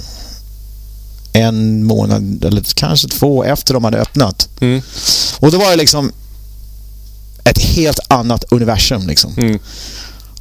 en 1.33 1.83
månad 1.83 2.45
eller 2.45 2.63
kanske 2.75 3.07
två 3.07 3.43
efter 3.43 3.73
de 3.73 3.83
hade 3.83 3.97
öppnat. 3.97 4.49
Mm. 4.59 4.81
Och 5.39 5.51
då 5.51 5.57
var 5.57 5.69
det 5.69 5.75
liksom 5.75 6.11
ett 7.43 7.59
helt 7.59 7.99
annat 8.07 8.43
universum. 8.51 9.07
Liksom. 9.07 9.33
Mm. 9.37 9.59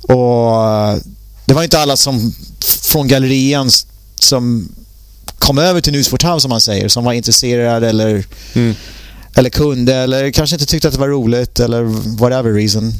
Och 0.03 1.01
Det 1.47 1.55
var 1.55 1.63
inte 1.63 1.79
alla 1.79 1.97
som 1.97 2.35
från 2.83 3.09
gallerian 3.09 3.71
som 4.15 4.69
kom 5.39 5.59
över 5.59 5.81
till 5.81 5.93
Newsport 5.93 6.23
House 6.23 6.41
som 6.41 6.49
man 6.49 6.61
säger, 6.61 6.89
som 6.89 7.05
var 7.05 7.13
intresserade 7.13 7.89
eller, 7.89 8.25
mm. 8.53 8.75
eller 9.35 9.51
kunde 9.51 9.95
eller 9.95 10.31
kanske 10.31 10.57
inte 10.57 10.67
tyckte 10.67 10.89
att 10.89 10.95
det 10.95 11.01
var 11.01 11.09
roligt 11.09 11.61
eller 11.61 11.83
whatever 12.19 12.53
reason. 12.53 12.95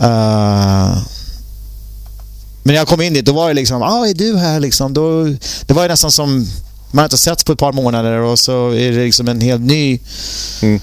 Uh, 0.00 0.98
men 2.66 2.72
när 2.72 2.80
jag 2.80 2.88
kom 2.88 3.00
in 3.00 3.14
dit, 3.14 3.24
då 3.24 3.32
var 3.32 3.48
det 3.48 3.54
liksom, 3.54 3.82
ah, 3.82 4.06
är 4.06 4.14
du 4.14 4.36
här 4.36 4.60
liksom? 4.60 4.94
Då, 4.94 5.24
det 5.66 5.74
var 5.74 5.82
ju 5.82 5.88
nästan 5.88 6.12
som, 6.12 6.46
man 6.90 6.98
har 6.98 7.04
inte 7.04 7.18
setts 7.18 7.44
på 7.44 7.52
ett 7.52 7.58
par 7.58 7.72
månader 7.72 8.18
och 8.18 8.38
så 8.38 8.70
är 8.70 8.92
det 8.92 9.04
liksom 9.04 9.28
en 9.28 9.40
helt 9.40 9.62
ny 9.62 9.98
mm. 10.62 10.80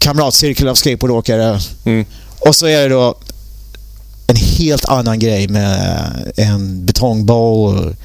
kamratcirkel 0.00 0.68
av 0.68 0.74
skateboardåkare. 0.74 1.60
Mm. 1.84 2.06
Och 2.38 2.56
så 2.56 2.66
är 2.66 2.82
det 2.82 2.88
då 2.88 3.18
en 4.26 4.36
helt 4.36 4.84
annan 4.84 5.18
grej 5.18 5.48
med 5.48 6.32
en 6.36 6.86
betongboll 6.86 7.96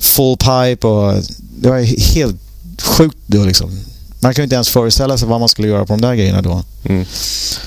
full 0.00 0.36
pipe 0.36 0.86
och 0.86 1.22
det 1.38 1.68
var 1.68 1.78
helt 2.14 2.40
sjukt 2.82 3.18
då 3.26 3.44
liksom. 3.44 3.80
Man 4.24 4.34
kan 4.34 4.42
ju 4.42 4.44
inte 4.44 4.54
ens 4.54 4.68
föreställa 4.68 5.18
sig 5.18 5.28
vad 5.28 5.40
man 5.40 5.48
skulle 5.48 5.68
göra 5.68 5.86
på 5.86 5.92
de 5.92 6.00
där 6.00 6.14
grejerna 6.14 6.42
då. 6.42 6.62
Mm. 6.84 7.06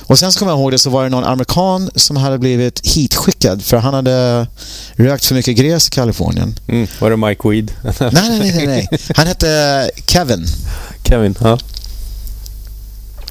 Och 0.01 0.19
sen 0.19 0.31
så 0.31 0.39
kommer 0.39 0.51
jag 0.51 0.59
ihåg 0.59 0.71
det 0.71 0.79
så 0.79 0.89
var 0.89 1.03
det 1.03 1.09
någon 1.09 1.23
amerikan 1.23 1.89
som 1.95 2.17
hade 2.17 2.37
blivit 2.37 2.87
hitskickad 2.87 3.61
för 3.61 3.77
han 3.77 3.93
hade 3.93 4.47
rökt 4.95 5.25
för 5.25 5.35
mycket 5.35 5.57
gräs 5.57 5.87
i 5.87 5.91
Kalifornien. 5.91 6.59
Mm. 6.67 6.87
Var 6.99 7.09
det 7.09 7.17
Mike 7.17 7.49
Weed? 7.49 7.71
nej, 7.83 8.39
nej, 8.39 8.53
nej, 8.55 8.67
nej. 8.67 8.87
Han 9.15 9.27
hette 9.27 9.91
Kevin. 10.07 10.45
Kevin, 11.03 11.35
ja. 11.41 11.59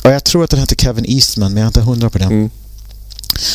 Och 0.05 0.11
jag 0.11 0.25
tror 0.25 0.45
att 0.45 0.53
han 0.53 0.61
hette 0.61 0.77
Kevin 0.79 1.05
Eastman, 1.09 1.53
men 1.53 1.57
jag 1.57 1.65
är 1.65 1.69
inte 1.69 1.81
hundra 1.81 2.11
på 2.11 2.19
det. 2.19 2.25
Mm. 2.25 2.47
I 2.47 2.51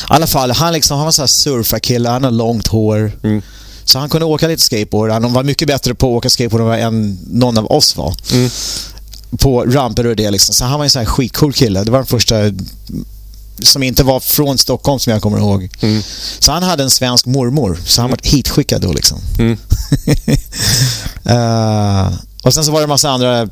alla 0.08 0.28
fall, 0.28 0.52
han, 0.52 0.74
liksom, 0.74 0.98
han 0.98 1.06
var 1.06 1.12
så 1.12 1.22
här 1.22 1.28
surfarkille, 1.28 2.10
han 2.10 2.24
har 2.24 2.32
långt 2.32 2.68
hår. 2.68 3.12
Mm. 3.24 3.42
Så 3.86 4.00
han 4.00 4.10
kunde 4.10 4.26
åka 4.26 4.48
lite 4.48 4.64
skateboard. 4.64 5.12
Han 5.12 5.34
var 5.34 5.44
mycket 5.44 5.68
bättre 5.68 5.94
på 5.94 6.08
att 6.08 6.18
åka 6.18 6.30
skateboard 6.30 6.80
än 6.80 7.20
någon 7.32 7.58
av 7.58 7.72
oss 7.72 7.98
var. 7.98 8.16
Mm. 8.34 8.50
På 9.38 9.62
ramper 9.62 10.08
och 10.08 10.16
det 10.16 10.32
liksom. 10.32 10.56
Så 10.56 10.66
han 10.66 10.80
var 10.80 10.84
en 10.84 10.90
sån 10.90 11.00
här 11.00 11.06
skitcool 11.06 11.54
kille. 11.54 11.84
Det 11.84 11.92
var 11.92 12.00
den 12.00 12.08
första 12.08 12.36
som 13.60 13.84
inte 13.84 14.04
var 14.04 14.20
från 14.20 14.58
Stockholm 14.58 15.00
som 15.00 15.14
jag 15.14 15.22
kommer 15.22 15.38
ihåg. 15.38 15.70
Mm. 15.82 16.02
Så 16.40 16.52
han 16.52 16.64
hade 16.64 16.84
en 16.84 16.90
svensk 16.90 17.26
mormor. 17.26 17.80
Så 17.86 18.02
han 18.02 18.10
mm. 18.10 18.18
var 18.24 18.32
hitskickad 18.32 18.82
då 18.82 18.94
liksom. 18.94 19.20
Mm. 19.40 19.58
uh, 21.30 22.14
och 22.44 22.54
sen 22.54 22.64
så 22.64 22.72
var 22.72 22.80
det 22.80 22.84
en 22.84 22.90
massa 22.90 23.10
andra 23.10 23.50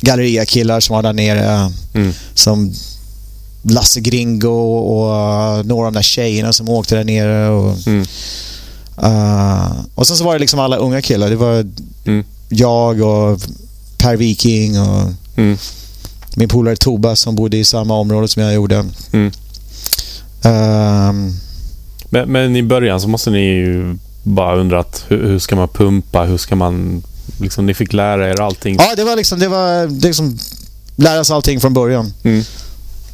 galleria-killar 0.00 0.80
som 0.80 0.94
var 0.96 1.02
där 1.02 1.12
nere. 1.12 1.72
Mm. 1.94 2.12
Som 2.34 2.74
Lasse 3.62 4.00
Gringo 4.00 4.78
och 4.78 5.66
några 5.66 5.86
av 5.86 5.92
de 5.92 5.98
där 5.98 6.02
tjejerna 6.02 6.52
som 6.52 6.68
åkte 6.68 6.94
där 6.94 7.04
nere. 7.04 7.48
Och, 7.48 7.86
mm. 7.86 8.06
Uh, 9.02 9.72
och 9.94 10.06
sen 10.06 10.16
så 10.16 10.24
var 10.24 10.32
det 10.32 10.38
liksom 10.38 10.60
alla 10.60 10.76
unga 10.76 11.02
killar. 11.02 11.30
Det 11.30 11.36
var 11.36 11.66
mm. 12.04 12.24
jag 12.48 13.00
och 13.00 13.40
Per 13.98 14.16
Viking 14.16 14.80
och 14.80 15.12
mm. 15.36 15.58
min 16.36 16.48
polare 16.48 16.76
Toba 16.76 17.16
som 17.16 17.34
bodde 17.34 17.56
i 17.56 17.64
samma 17.64 17.94
område 17.94 18.28
som 18.28 18.42
jag 18.42 18.54
gjorde. 18.54 18.84
Mm. 19.12 19.26
Uh, 20.46 21.32
men, 22.10 22.32
men, 22.32 22.56
i 22.56 22.62
början 22.62 23.00
så 23.00 23.08
måste 23.08 23.30
ni 23.30 23.40
ju 23.40 23.96
bara 24.22 24.56
undrat 24.56 25.04
hur, 25.08 25.26
hur 25.26 25.38
ska 25.38 25.56
man 25.56 25.68
pumpa? 25.68 26.24
Hur 26.24 26.36
ska 26.36 26.56
man... 26.56 27.02
Liksom, 27.40 27.66
ni 27.66 27.74
fick 27.74 27.92
lära 27.92 28.30
er 28.30 28.40
allting. 28.40 28.76
Ja, 28.78 28.94
det 28.96 29.04
var 29.04 29.16
liksom... 29.16 29.38
Det 29.38 29.48
var, 29.48 29.86
det 29.86 30.06
liksom 30.06 30.38
lära 30.96 31.24
sig 31.24 31.34
allting 31.34 31.60
från 31.60 31.74
början. 31.74 32.12
Mm. 32.22 32.42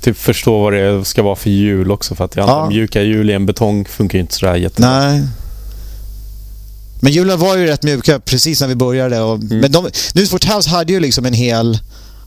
Typ 0.01 0.16
förstå 0.16 0.62
vad 0.62 0.73
det 0.73 1.05
ska 1.05 1.23
vara 1.23 1.37
för 1.37 1.51
hjul 1.51 1.90
också. 1.90 2.14
För 2.14 2.25
att 2.25 2.37
ja. 2.37 2.68
mjuka 2.68 3.03
hjul 3.03 3.31
i 3.31 3.33
en 3.33 3.47
betong 3.47 3.85
funkar 3.85 4.18
ju 4.18 4.20
inte 4.20 4.35
sådär 4.35 4.57
jättebra. 4.57 4.99
Nej. 4.99 5.23
Men 7.04 7.12
hjulen 7.12 7.38
var 7.38 7.56
ju 7.56 7.66
rätt 7.66 7.82
mjuka 7.82 8.20
precis 8.20 8.60
när 8.60 8.68
vi 8.68 8.74
började. 8.74 9.20
Och, 9.20 9.36
mm. 9.36 9.58
Men 9.58 9.72
de, 9.72 9.90
Newsport 10.14 10.44
House 10.44 10.70
hade 10.70 10.92
ju 10.92 11.00
liksom 11.00 11.26
en 11.26 11.34
hel 11.34 11.78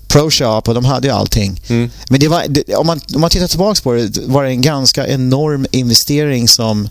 Pro 0.07 0.31
Shop 0.31 0.61
och 0.65 0.73
de 0.73 0.85
hade 0.85 1.07
ju 1.07 1.13
allting. 1.13 1.61
Mm. 1.67 1.89
Men 2.09 2.19
det 2.19 2.27
var, 2.27 2.43
det, 2.49 2.75
om, 2.75 2.87
man, 2.87 2.99
om 3.15 3.21
man 3.21 3.29
tittar 3.29 3.47
tillbaka 3.47 3.81
på 3.83 3.93
det 3.93 4.17
var 4.25 4.43
det 4.43 4.49
en 4.49 4.61
ganska 4.61 5.07
enorm 5.07 5.65
investering 5.71 6.47
som 6.47 6.89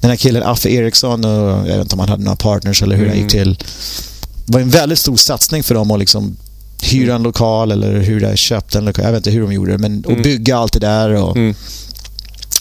den 0.00 0.10
här 0.10 0.16
killen 0.16 0.42
Affe 0.42 0.70
Eriksson 0.70 1.24
och 1.24 1.68
jag 1.68 1.76
vet 1.76 1.80
inte 1.80 1.94
om 1.94 1.98
han 1.98 2.08
hade 2.08 2.24
några 2.24 2.36
partners 2.36 2.82
eller 2.82 2.96
hur 2.96 3.04
mm. 3.06 3.16
det 3.16 3.22
gick 3.22 3.30
till. 3.30 3.54
Det 4.46 4.52
var 4.52 4.60
en 4.60 4.70
väldigt 4.70 4.98
stor 4.98 5.16
satsning 5.16 5.62
för 5.62 5.74
dem 5.74 5.90
att 5.90 5.98
liksom 5.98 6.36
hyra 6.82 7.14
en 7.14 7.22
lokal 7.22 7.72
eller 7.72 8.00
hyra, 8.00 8.36
köpte 8.36 8.78
en 8.78 8.84
lokal. 8.84 9.04
Jag 9.04 9.12
vet 9.12 9.26
inte 9.26 9.30
hur 9.30 9.42
de 9.42 9.52
gjorde 9.52 9.72
det, 9.72 9.78
men 9.78 10.04
mm. 10.04 10.18
att 10.18 10.22
bygga 10.22 10.56
allt 10.56 10.72
det 10.72 10.78
där. 10.78 11.10
Och, 11.10 11.36
mm. 11.36 11.54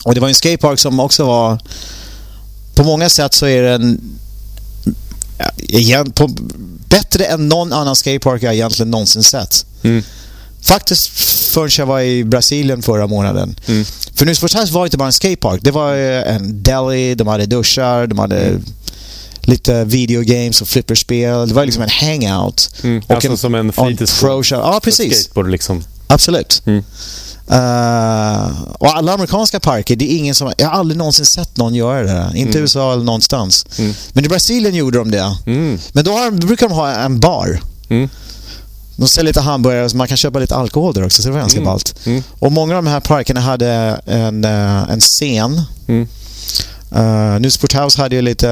och 0.03 0.15
det 0.15 0.21
var 0.21 0.27
en 0.27 0.35
skatepark 0.35 0.79
som 0.79 0.99
också 0.99 1.25
var... 1.25 1.59
På 2.75 2.83
många 2.83 3.09
sätt 3.09 3.33
så 3.33 3.45
är 3.45 3.63
den 3.63 4.01
igen, 5.57 6.11
på, 6.11 6.27
bättre 6.89 7.25
än 7.25 7.49
någon 7.49 7.73
annan 7.73 7.95
skatepark 7.95 8.43
jag 8.43 8.53
egentligen 8.53 8.91
någonsin 8.91 9.23
sett. 9.23 9.65
Mm. 9.83 10.03
Faktiskt 10.61 11.07
förrän 11.53 11.69
jag 11.77 11.85
var 11.85 12.01
i 12.01 12.23
Brasilien 12.23 12.81
förra 12.81 13.07
månaden. 13.07 13.55
Mm. 13.67 13.85
För 14.15 14.25
Nusforshus 14.25 14.71
var 14.71 14.85
inte 14.85 14.97
bara 14.97 15.05
en 15.07 15.13
skatepark. 15.13 15.61
Det 15.63 15.71
var 15.71 15.95
eh, 15.95 16.35
en 16.35 16.63
deli, 16.63 17.15
de 17.15 17.27
hade 17.27 17.45
duschar, 17.45 18.07
de 18.07 18.19
hade 18.19 18.39
mm. 18.39 18.63
lite 19.41 19.85
videogames 19.85 20.61
och 20.61 20.67
flipperspel. 20.67 21.47
Det 21.47 21.53
var 21.53 21.65
liksom 21.65 21.83
en 21.83 21.89
hangout. 21.89 22.69
Mm. 22.83 23.03
Och 23.07 23.11
alltså 23.11 23.31
en, 23.31 23.37
som 23.37 23.55
en 23.55 23.71
fritidsgård. 23.71 24.45
Ja, 24.51 24.79
precis. 24.83 25.23
Skateboard 25.23 25.51
liksom. 25.51 25.83
Absolut. 26.07 26.61
Mm. 26.65 26.83
Uh, 27.51 28.61
och 28.73 28.97
alla 28.97 29.13
amerikanska 29.13 29.59
parker, 29.59 29.95
det 29.95 30.13
är 30.13 30.17
ingen 30.17 30.35
som... 30.35 30.53
Jag 30.57 30.67
har 30.67 30.79
aldrig 30.79 30.97
någonsin 30.97 31.25
sett 31.25 31.57
någon 31.57 31.75
göra 31.75 32.03
det. 32.03 32.25
Inte 32.25 32.39
i 32.39 32.41
mm. 32.41 32.61
USA 32.61 32.93
eller 32.93 33.03
någonstans. 33.03 33.65
Mm. 33.77 33.93
Men 34.13 34.25
i 34.25 34.27
Brasilien 34.27 34.75
gjorde 34.75 34.97
de 34.97 35.11
det. 35.11 35.37
Mm. 35.45 35.79
Men 35.93 36.03
då, 36.03 36.11
har, 36.11 36.31
då, 36.31 36.47
brukar 36.47 36.69
de 36.69 36.75
ha 36.75 36.91
en 36.91 37.19
bar. 37.19 37.59
Mm. 37.89 38.09
De 38.95 39.07
säljer 39.07 39.29
lite 39.29 39.41
hamburgare 39.41 39.89
så 39.89 39.97
man 39.97 40.07
kan 40.07 40.17
köpa 40.17 40.39
lite 40.39 40.55
alkohol 40.55 40.93
där 40.93 41.05
också, 41.05 41.21
så 41.21 41.27
det 41.27 41.33
var 41.33 41.39
ganska 41.39 41.59
mm. 41.59 41.65
ballt. 41.65 41.95
Mm. 42.05 42.23
Och 42.39 42.51
många 42.51 42.77
av 42.77 42.83
de 42.83 42.89
här 42.89 42.99
parkerna 42.99 43.39
hade 43.39 44.01
en, 44.05 44.45
uh, 44.45 44.91
en 44.91 44.99
scen. 44.99 45.61
Uh, 46.95 47.39
Newsport 47.39 47.73
House 47.73 48.01
hade 48.01 48.15
ju 48.15 48.21
lite 48.21 48.49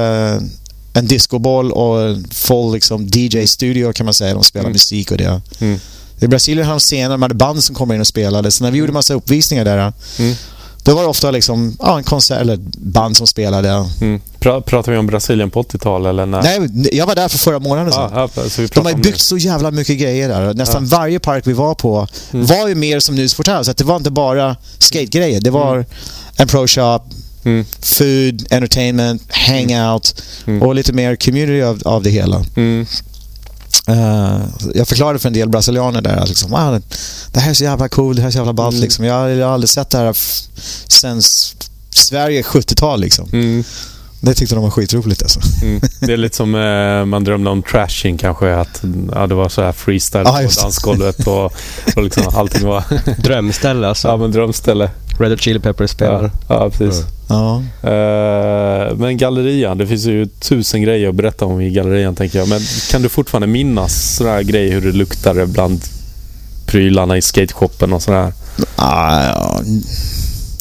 en 0.92 1.06
discoboll 1.06 1.72
och 1.72 2.02
en 2.02 2.26
full 2.30 2.72
liksom, 2.72 3.06
DJ-studio 3.06 3.92
kan 3.92 4.04
man 4.04 4.14
säga. 4.14 4.34
De 4.34 4.44
spelar 4.44 4.70
musik 4.70 5.10
och 5.10 5.16
det. 5.16 5.40
I 6.20 6.28
Brasilien 6.28 6.66
hade 6.66 6.76
de 6.76 6.80
scener, 6.80 7.08
de 7.08 7.22
hade 7.22 7.34
band 7.34 7.64
som 7.64 7.74
kom 7.74 7.92
in 7.92 8.00
och 8.00 8.06
spelade. 8.06 8.50
Så 8.50 8.64
när 8.64 8.70
vi 8.70 8.78
gjorde 8.78 8.92
massa 8.92 9.14
uppvisningar 9.14 9.64
där, 9.64 9.92
mm. 10.18 10.34
då 10.82 10.94
var 10.94 11.02
det 11.02 11.08
ofta 11.08 11.30
liksom, 11.30 11.76
ja, 11.78 11.98
en 11.98 12.04
konsert 12.04 12.40
eller 12.40 12.56
band 12.78 13.16
som 13.16 13.26
spelade. 13.26 13.68
Mm. 14.00 14.20
pratar 14.40 14.92
vi 14.92 14.98
om 14.98 15.06
Brasilien 15.06 15.50
på 15.50 15.62
80-talet 15.62 16.10
eller 16.10 16.26
när? 16.26 16.42
Nej, 16.42 16.88
jag 16.92 17.06
var 17.06 17.14
där 17.14 17.28
för 17.28 17.38
förra 17.38 17.58
månaden. 17.58 17.92
Ah, 17.96 18.28
så. 18.28 18.66
de 18.74 18.86
har 18.86 18.94
byggt 18.94 19.20
så 19.20 19.36
jävla 19.36 19.70
mycket 19.70 19.98
grejer 19.98 20.28
där. 20.28 20.54
Nästan 20.54 20.88
ja. 20.90 20.98
varje 20.98 21.18
park 21.18 21.46
vi 21.46 21.52
var 21.52 21.74
på 21.74 22.06
mm. 22.32 22.46
var 22.46 22.68
ju 22.68 22.74
mer 22.74 23.00
som 23.00 23.14
Newsport. 23.14 23.48
Att 23.48 23.76
det 23.76 23.84
var 23.84 23.96
inte 23.96 24.10
bara 24.10 24.56
skate-grejer. 24.78 25.40
Det 25.40 25.50
var 25.50 25.74
mm. 25.74 25.86
en 26.36 26.48
pro-shop, 26.48 27.00
Mm. 27.44 27.64
Food, 27.82 28.46
entertainment, 28.50 29.22
hangout 29.32 30.22
mm. 30.46 30.62
och 30.62 30.74
lite 30.74 30.92
mer 30.92 31.16
community 31.16 31.62
av, 31.62 31.82
av 31.84 32.02
det 32.02 32.10
hela. 32.10 32.44
Mm. 32.56 32.86
Uh, 33.88 34.44
jag 34.74 34.88
förklarade 34.88 35.18
för 35.18 35.28
en 35.28 35.32
del 35.32 35.48
brasilianer 35.48 36.00
där 36.00 36.16
att 36.16 36.28
liksom, 36.28 36.54
ah, 36.54 36.80
det 37.32 37.40
här 37.40 37.50
är 37.50 37.54
så 37.54 37.64
jävla 37.64 37.88
cool, 37.88 38.16
det 38.16 38.22
här 38.22 38.28
är 38.28 38.32
så 38.32 38.38
jävla 38.38 38.52
ballt. 38.52 38.74
Mm. 38.74 38.82
Liksom. 38.82 39.04
Jag, 39.04 39.30
jag 39.30 39.46
har 39.46 39.54
aldrig 39.54 39.70
sett 39.70 39.90
det 39.90 39.98
här 39.98 40.16
sen 40.88 41.22
Sverige 41.90 42.42
70-tal. 42.42 43.00
Liksom. 43.00 43.28
Mm. 43.32 43.64
Det 44.20 44.34
tyckte 44.34 44.54
de 44.54 44.64
var 44.64 44.70
skitroligt 44.70 45.22
alltså. 45.22 45.40
Mm. 45.62 45.80
Det 46.00 46.12
är 46.12 46.16
lite 46.16 46.36
som 46.36 46.54
eh, 46.54 47.04
man 47.04 47.24
drömde 47.24 47.50
om 47.50 47.62
trashing 47.62 48.18
kanske. 48.18 48.54
Att 48.54 48.82
ja, 49.14 49.26
det 49.26 49.34
var 49.34 49.48
så 49.48 49.62
här 49.62 49.72
freestyle 49.72 50.26
ah, 50.26 50.32
på 50.32 50.62
dansgolvet 50.62 51.26
och, 51.26 51.52
och 51.96 52.02
liksom 52.02 52.22
allting 52.34 52.66
var... 52.66 52.84
drömställe 53.22 53.88
alltså. 53.88 54.08
Ja, 54.08 54.16
men 54.16 54.32
drömställe. 54.32 54.90
Red 55.18 55.30
Hot 55.30 55.40
Chili 55.40 55.60
Peppers 55.60 55.90
spelar. 55.90 56.30
Ja, 56.48 56.54
ja 56.54 56.70
precis. 56.70 57.04
Ja. 57.28 57.62
Uh, 57.84 58.96
men 58.96 59.16
gallerian, 59.16 59.78
det 59.78 59.86
finns 59.86 60.04
ju 60.04 60.26
tusen 60.26 60.82
grejer 60.82 61.08
att 61.08 61.14
berätta 61.14 61.44
om 61.44 61.60
i 61.60 61.70
gallerian 61.70 62.14
tänker 62.14 62.38
jag. 62.38 62.48
Men 62.48 62.60
kan 62.90 63.02
du 63.02 63.08
fortfarande 63.08 63.46
minnas 63.46 64.16
sådana 64.16 64.34
här 64.34 64.42
grejer 64.42 64.72
hur 64.72 64.92
det 64.92 64.98
luktade 64.98 65.46
bland 65.46 65.80
prylarna 66.66 67.16
i 67.16 67.22
skateshoppen 67.22 67.92
och 67.92 68.02
sådär? 68.02 68.32
Ah, 68.76 69.24
ja. 69.24 69.62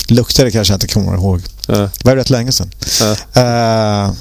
Luktade 0.08 0.52
kanske 0.52 0.74
jag 0.74 0.76
inte 0.76 0.88
kommer 0.88 1.14
ihåg. 1.14 1.42
Det 1.76 2.06
var 2.06 2.16
rätt 2.16 2.30
länge 2.30 2.52
sedan. 2.52 2.72
Uh. 3.02 3.12
Uh, 3.12 4.14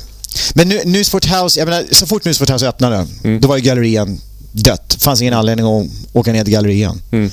men 0.55 0.69
nu, 0.69 0.83
Newsport 0.85 1.25
House, 1.25 1.61
jag 1.61 1.69
menar, 1.69 1.85
så 1.91 2.07
fort 2.07 2.25
Newsport 2.25 2.51
House 2.51 2.69
öppnade, 2.69 3.07
mm. 3.25 3.41
då 3.41 3.49
var 3.49 3.57
ju 3.57 3.63
gallerian 3.63 4.21
dött. 4.53 4.89
Det 4.89 5.03
fanns 5.03 5.23
ingen 5.23 5.35
anledning 5.35 5.67
att 5.67 5.87
åka 6.13 6.33
ner 6.33 6.45
till 6.45 6.53
gallerian. 6.53 7.01
Mm. 7.11 7.31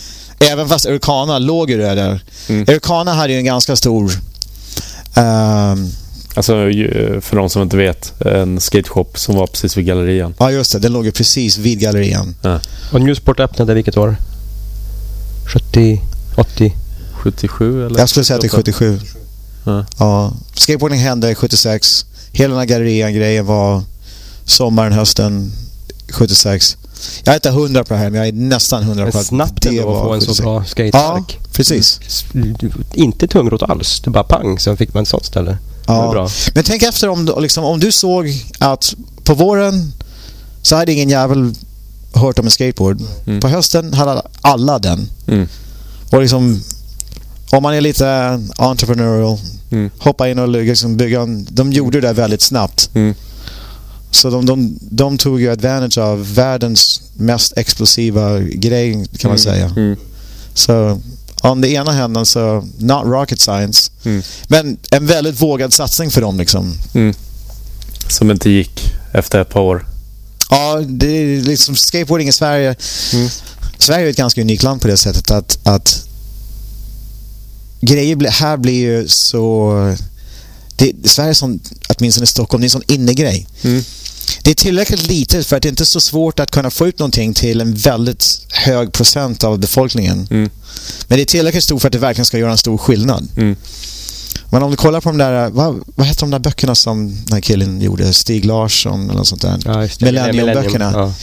Även 0.51 0.70
fast 0.70 0.86
Ericana 0.86 1.39
låg 1.39 1.70
ju 1.70 1.78
där. 1.78 2.22
Mm. 2.49 2.66
Ericana 2.70 3.13
hade 3.13 3.34
ju 3.34 3.39
en 3.39 3.45
ganska 3.45 3.76
stor... 3.76 4.11
Um, 5.18 5.91
alltså 6.36 6.53
för 7.22 7.36
de 7.36 7.49
som 7.49 7.61
inte 7.61 7.78
vet, 7.78 8.22
en 8.22 8.59
skateshop 8.59 9.20
som 9.20 9.36
var 9.36 9.47
precis 9.47 9.78
vid 9.78 9.86
gallerian. 9.86 10.34
Ja 10.39 10.51
just 10.51 10.72
det, 10.72 10.80
den 10.80 10.93
låg 10.93 11.05
ju 11.05 11.11
precis 11.11 11.57
vid 11.57 11.80
gallerian. 11.80 12.36
Ja. 12.41 12.59
Och 12.91 13.01
Newsport 13.01 13.39
öppnade 13.39 13.74
vilket 13.74 13.97
år? 13.97 14.16
70? 15.53 16.01
80? 16.36 16.74
77 17.13 17.86
eller? 17.86 17.99
Jag 17.99 18.09
skulle 18.09 18.26
säga 18.26 18.36
att 18.36 18.41
det 18.41 18.47
är 18.47 18.49
77. 18.49 18.99
Ja. 19.66 19.86
ja. 19.99 20.34
Skateboarding 20.53 20.99
hände 20.99 21.36
76. 21.36 22.05
Hela 22.32 22.49
den 22.49 22.59
här 22.59 22.66
gallerian-grejen 22.66 23.45
var 23.45 23.84
sommaren, 24.45 24.93
hösten 24.93 25.51
76. 26.09 26.78
Jag 27.24 27.32
är 27.32 27.36
inte 27.36 27.49
hundra 27.49 27.84
på 27.84 27.93
det 27.93 27.99
här, 27.99 28.09
men 28.09 28.20
jag 28.20 28.28
är 28.28 28.34
nästan 28.34 28.84
hundra 28.84 29.11
på 29.11 29.18
att 29.18 29.26
snabbt 29.26 29.61
det 29.61 29.82
var 29.82 29.97
att 29.97 30.03
få 30.03 30.13
en 30.13 30.36
så 30.36 30.43
bra 30.43 30.66
skatepark. 30.66 31.39
Ja, 31.41 31.47
precis. 31.51 31.99
Mm. 32.34 32.55
Inte 32.93 33.28
tungrot 33.28 33.63
alls. 33.63 33.99
Det 33.99 34.09
bara 34.09 34.24
pang, 34.24 34.59
sen 34.59 34.78
fick 34.78 34.93
man 34.93 35.03
ett 35.03 35.09
sånt 35.09 35.26
ställe. 35.26 35.57
Ja. 35.88 36.30
Men 36.53 36.63
tänk 36.63 36.84
efter 36.84 37.09
om, 37.09 37.36
liksom, 37.39 37.63
om 37.63 37.80
du 37.80 37.91
såg 37.91 38.34
att 38.59 38.93
på 39.24 39.34
våren 39.34 39.93
så 40.61 40.76
hade 40.76 40.91
ingen 40.93 41.09
jävel 41.09 41.53
hört 42.13 42.39
om 42.39 42.45
en 42.45 42.51
skateboard. 42.51 43.01
Mm. 43.26 43.39
På 43.39 43.47
hösten 43.47 43.93
hade 43.93 44.22
alla 44.41 44.80
den. 44.80 45.09
Mm. 45.28 45.47
Och 46.09 46.22
liksom, 46.22 46.63
om 47.50 47.64
man 47.64 47.74
är 47.74 47.82
lite 47.82 48.39
entrepreneurial, 48.58 49.38
mm. 49.72 49.89
hoppa 49.98 50.30
in 50.30 50.39
och 50.39 50.48
liksom 50.48 50.98
bygga 50.98 51.22
en, 51.22 51.48
De 51.50 51.72
gjorde 51.72 52.02
det 52.02 52.14
väldigt 52.14 52.41
snabbt. 52.41 52.89
Mm. 52.93 53.16
Så 54.12 54.30
de, 54.30 54.46
de, 54.46 54.80
de 54.82 55.18
tog 55.18 55.41
ju 55.41 55.52
advantage 55.52 55.98
av 55.98 56.34
världens 56.34 57.02
mest 57.14 57.58
explosiva 57.58 58.39
grej 58.39 58.93
kan 58.93 59.30
man 59.30 59.38
mm. 59.38 59.38
säga. 59.38 59.66
Mm. 59.66 59.96
Så 60.54 61.02
om 61.41 61.62
det 61.62 61.70
ena 61.70 61.91
händer 61.91 62.24
så, 62.24 62.68
not 62.78 63.06
rocket 63.06 63.39
science. 63.39 63.91
Mm. 64.04 64.24
Men 64.48 64.78
en 64.91 65.06
väldigt 65.06 65.41
vågad 65.41 65.74
satsning 65.74 66.12
för 66.12 66.22
dem 66.22 66.38
liksom. 66.38 66.74
Mm. 66.93 67.16
Som 68.10 68.32
inte 68.32 68.50
gick 68.50 68.93
efter 69.12 69.41
ett 69.41 69.50
par 69.50 69.62
år. 69.62 69.86
Ja, 70.50 70.82
det 70.88 71.08
är 71.08 71.41
liksom 71.41 71.76
skateboarding 71.76 72.28
i 72.28 72.32
Sverige. 72.32 72.76
Sverige 73.78 74.06
är 74.06 74.10
ett 74.10 74.18
ganska 74.18 74.41
unikt 74.41 74.64
land 74.64 74.82
på 74.82 74.88
det 74.88 74.98
sättet 74.98 75.32
att, 75.32 75.58
att 75.64 76.08
grejer 77.86 78.31
här 78.31 78.57
blir 78.57 78.73
ju 78.73 79.07
så... 79.07 79.95
Det, 80.75 81.09
Sverige 81.09 81.29
är 81.29 81.33
som, 81.33 81.59
åtminstone 81.89 82.23
i 82.23 82.27
Stockholm, 82.27 82.61
det 82.61 82.63
är 82.63 82.67
en 82.67 82.69
sån 82.69 82.83
innegrej. 82.88 83.47
Mm. 83.61 83.83
Det 84.41 84.51
är 84.51 84.55
tillräckligt 84.55 85.07
litet 85.07 85.47
för 85.47 85.55
att 85.55 85.63
det 85.63 85.69
inte 85.69 85.83
är 85.83 85.86
så 85.86 86.01
svårt 86.01 86.39
att 86.39 86.51
kunna 86.51 86.69
få 86.69 86.88
ut 86.88 86.99
någonting 86.99 87.33
till 87.33 87.61
en 87.61 87.73
väldigt 87.73 88.45
hög 88.49 88.91
procent 88.91 89.43
av 89.43 89.59
befolkningen. 89.59 90.27
Mm. 90.31 90.49
Men 91.07 91.17
det 91.17 91.23
är 91.23 91.25
tillräckligt 91.25 91.63
stort 91.63 91.81
för 91.81 91.88
att 91.88 91.93
det 91.93 91.99
verkligen 91.99 92.25
ska 92.25 92.38
göra 92.38 92.51
en 92.51 92.57
stor 92.57 92.77
skillnad. 92.77 93.27
Mm. 93.38 93.55
Men 94.49 94.63
om 94.63 94.71
du 94.71 94.77
kollar 94.77 95.01
på 95.01 95.09
de 95.09 95.17
där, 95.17 95.49
vad, 95.49 95.83
vad 95.95 96.07
heter 96.07 96.21
de 96.21 96.31
där 96.31 96.39
böckerna 96.39 96.75
som 96.75 97.07
den 97.25 97.33
här 97.33 97.41
killen 97.41 97.81
gjorde? 97.81 98.13
Stig 98.13 98.45
Larsson 98.45 99.03
eller 99.03 99.13
något 99.13 99.27
sånt 99.27 99.41
där. 99.41 99.59
Ja, 99.65 99.88
Millennium-böckerna. 100.05 100.91
Ja. 100.93 101.13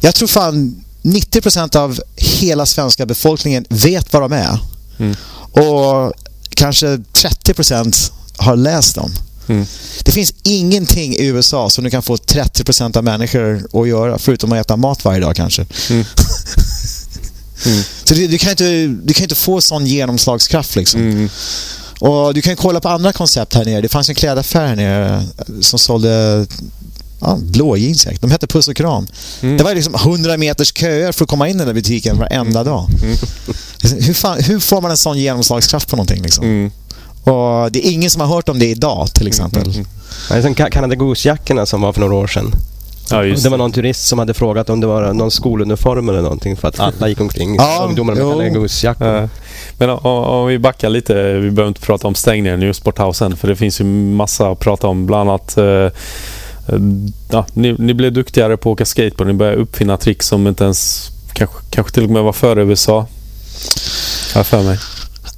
Jag 0.00 0.14
tror 0.14 0.28
fan 0.28 0.84
90% 1.02 1.76
av 1.76 2.00
hela 2.16 2.66
svenska 2.66 3.06
befolkningen 3.06 3.64
vet 3.68 4.12
vad 4.12 4.22
de 4.22 4.32
är. 4.32 4.58
Mm. 4.98 5.16
Och 5.56 6.12
kanske 6.48 6.86
30% 6.86 8.12
har 8.36 8.56
läst 8.56 8.94
dem. 8.94 9.12
Mm. 9.48 9.66
Det 10.04 10.12
finns 10.12 10.34
ingenting 10.42 11.14
i 11.14 11.26
USA 11.26 11.70
som 11.70 11.84
du 11.84 11.90
kan 11.90 12.02
få 12.02 12.16
30% 12.16 12.96
av 12.96 13.04
människor 13.04 13.66
att 13.72 13.88
göra, 13.88 14.18
förutom 14.18 14.52
att 14.52 14.58
äta 14.58 14.76
mat 14.76 15.04
varje 15.04 15.20
dag 15.20 15.36
kanske. 15.36 15.66
Mm. 15.90 16.04
mm. 17.66 17.82
Så 18.04 18.14
du, 18.14 18.26
du, 18.26 18.38
kan 18.38 18.50
inte, 18.50 18.86
du 18.86 19.14
kan 19.14 19.22
inte 19.22 19.34
få 19.34 19.60
sån 19.60 19.86
genomslagskraft 19.86 20.76
liksom. 20.76 21.00
Mm. 21.00 21.28
Och 22.00 22.34
Du 22.34 22.42
kan 22.42 22.56
kolla 22.56 22.80
på 22.80 22.88
andra 22.88 23.12
koncept 23.12 23.54
här 23.54 23.64
nere. 23.64 23.80
Det 23.80 23.88
fanns 23.88 24.08
en 24.08 24.14
klädaffär 24.14 24.66
här 24.66 24.76
nere 24.76 25.24
som 25.60 25.78
sålde 25.78 26.46
ja, 27.20 27.38
blå 27.40 27.76
jeans. 27.76 28.06
De 28.20 28.30
hette 28.30 28.46
Puss 28.46 28.68
och 28.68 28.76
Kram. 28.76 29.06
Mm. 29.42 29.56
Det 29.56 29.64
var 29.64 29.74
liksom 29.74 29.94
100 29.94 30.36
meters 30.36 30.72
köer 30.74 31.12
för 31.12 31.24
att 31.24 31.30
komma 31.30 31.48
in 31.48 31.54
i 31.54 31.58
den 31.58 31.66
där 31.66 31.74
butiken 31.74 32.18
varenda 32.18 32.64
dag. 32.64 32.88
Mm. 33.02 33.16
Hur, 34.06 34.14
fan, 34.14 34.42
hur, 34.42 34.60
får 34.60 34.80
man 34.80 34.90
en 34.90 34.96
sån 34.96 35.18
genomslagskraft 35.18 35.88
på 35.88 35.96
någonting? 35.96 36.22
Liksom? 36.22 36.44
Mm. 36.44 36.70
Och 37.22 37.72
det 37.72 37.86
är 37.86 37.90
ingen 37.92 38.10
som 38.10 38.20
har 38.20 38.28
hört 38.28 38.48
om 38.48 38.58
det 38.58 38.66
idag 38.66 39.08
till 39.14 39.26
exempel. 39.26 39.62
Mm, 39.62 39.72
mm, 39.74 39.86
mm. 40.30 40.42
Som 40.42 40.54
Canada 40.54 40.94
Goose-jackorna 40.94 41.66
som 41.66 41.80
var 41.80 41.92
för 41.92 42.00
några 42.00 42.14
år 42.14 42.26
sedan. 42.26 42.54
Ja, 43.10 43.22
det. 43.22 43.42
det 43.42 43.48
var 43.48 43.58
någon 43.58 43.72
turist 43.72 44.08
som 44.08 44.18
hade 44.18 44.34
frågat 44.34 44.70
om 44.70 44.80
det 44.80 44.86
var 44.86 45.12
någon 45.12 45.30
skoluniform 45.30 46.08
eller 46.08 46.22
någonting 46.22 46.56
för 46.56 46.68
att 46.68 46.80
alla 46.80 47.08
gick 47.08 47.20
omkring 47.20 47.54
ja, 47.56 47.86
ungdomar 47.88 48.14
med 48.14 48.22
Canada 48.22 48.48
Goose-jackor. 48.48 49.06
Ja. 49.06 49.28
Men 49.78 49.90
om, 49.90 50.46
vi 50.46 50.58
backar 50.58 50.88
lite, 50.88 51.32
vi 51.32 51.50
behöver 51.50 51.68
inte 51.68 51.80
prata 51.80 52.08
om 52.08 52.14
stängningen 52.14 52.62
i 52.62 52.74
Sporthausen 52.74 53.36
för 53.36 53.48
det 53.48 53.56
finns 53.56 53.80
ju 53.80 53.84
massa 53.84 54.50
att 54.50 54.58
prata 54.58 54.86
om. 54.88 55.06
Bland 55.06 55.30
annat 55.30 55.58
uh, 55.58 55.90
ja, 57.28 57.46
ni, 57.52 57.72
ni, 57.78 57.94
blev 57.94 58.12
duktigare 58.12 58.56
på 58.56 58.70
att 58.70 58.72
åka 58.72 58.84
skateboard. 58.84 59.28
Ni 59.28 59.34
började 59.34 59.56
uppfinna 59.56 59.96
trick 59.96 60.22
som 60.22 60.46
inte 60.46 60.64
ens 60.64 61.10
kanske, 61.32 61.56
kanske 61.70 61.92
till 61.92 62.04
och 62.04 62.10
med 62.10 62.22
var 62.22 62.32
före 62.32 62.64
USA. 62.64 63.06
Har 64.34 64.44
för 64.44 64.62
mig. 64.62 64.78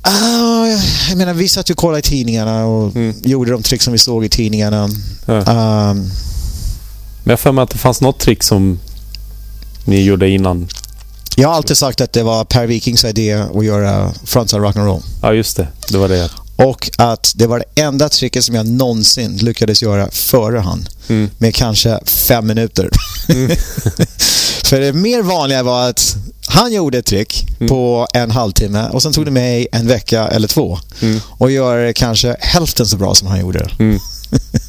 Uh, 0.09 0.79
jag 1.09 1.19
menar, 1.19 1.35
vi 1.35 1.49
satt 1.49 1.71
ju 1.71 1.73
och 1.73 1.79
kollade 1.79 1.99
i 1.99 2.03
tidningarna 2.03 2.67
och 2.67 2.97
mm. 2.97 3.15
gjorde 3.23 3.51
de 3.51 3.63
trick 3.63 3.83
som 3.83 3.93
vi 3.93 3.99
såg 3.99 4.25
i 4.25 4.29
tidningarna. 4.29 4.89
Ja. 5.27 5.35
Um, 5.35 6.11
Men 7.25 7.31
jag 7.31 7.41
för 7.41 7.53
mig 7.53 7.63
att 7.63 7.71
det 7.71 7.79
fanns 7.79 8.01
något 8.01 8.19
trick 8.19 8.43
som 8.43 8.79
ni 9.85 10.03
gjorde 10.03 10.29
innan. 10.29 10.69
Jag 11.37 11.49
har 11.49 11.55
alltid 11.55 11.77
sagt 11.77 12.01
att 12.01 12.13
det 12.13 12.23
var 12.23 12.45
Per 12.45 12.67
Vikings 12.67 13.05
idé 13.05 13.33
att 13.33 13.65
göra 13.65 14.13
frontside 14.25 14.63
rock'n'roll. 14.63 15.03
Ja, 15.23 15.33
just 15.33 15.57
det. 15.57 15.69
Det 15.89 15.99
var 15.99 16.09
det. 16.09 16.31
Och 16.59 16.91
att 16.99 17.33
det 17.35 17.47
var 17.47 17.59
det 17.59 17.83
enda 17.83 18.09
tricket 18.09 18.45
som 18.45 18.55
jag 18.55 18.67
någonsin 18.67 19.37
lyckades 19.37 19.83
göra 19.83 20.11
före 20.11 20.59
han. 20.59 20.89
Mm. 21.09 21.31
Med 21.39 21.55
kanske 21.55 22.01
fem 22.05 22.47
minuter. 22.47 22.91
Mm. 23.29 23.51
För 24.65 24.81
det 24.81 24.93
mer 24.93 25.23
vanliga 25.23 25.63
var 25.63 25.89
att 25.89 26.17
han 26.47 26.73
gjorde 26.73 26.99
ett 26.99 27.07
trick 27.07 27.47
mm. 27.61 27.69
på 27.69 28.07
en 28.15 28.31
halvtimme 28.31 28.89
och 28.89 29.03
sen 29.03 29.13
tog 29.13 29.25
det 29.25 29.31
mig 29.31 29.69
en 29.73 29.87
vecka 29.87 30.29
eller 30.29 30.49
två 30.49 30.79
mm. 31.01 31.21
och 31.29 31.51
göra 31.51 31.83
det 31.83 31.93
kanske 31.93 32.37
hälften 32.41 32.87
så 32.87 32.97
bra 32.97 33.15
som 33.15 33.29
han 33.29 33.41
gjorde 33.41 33.69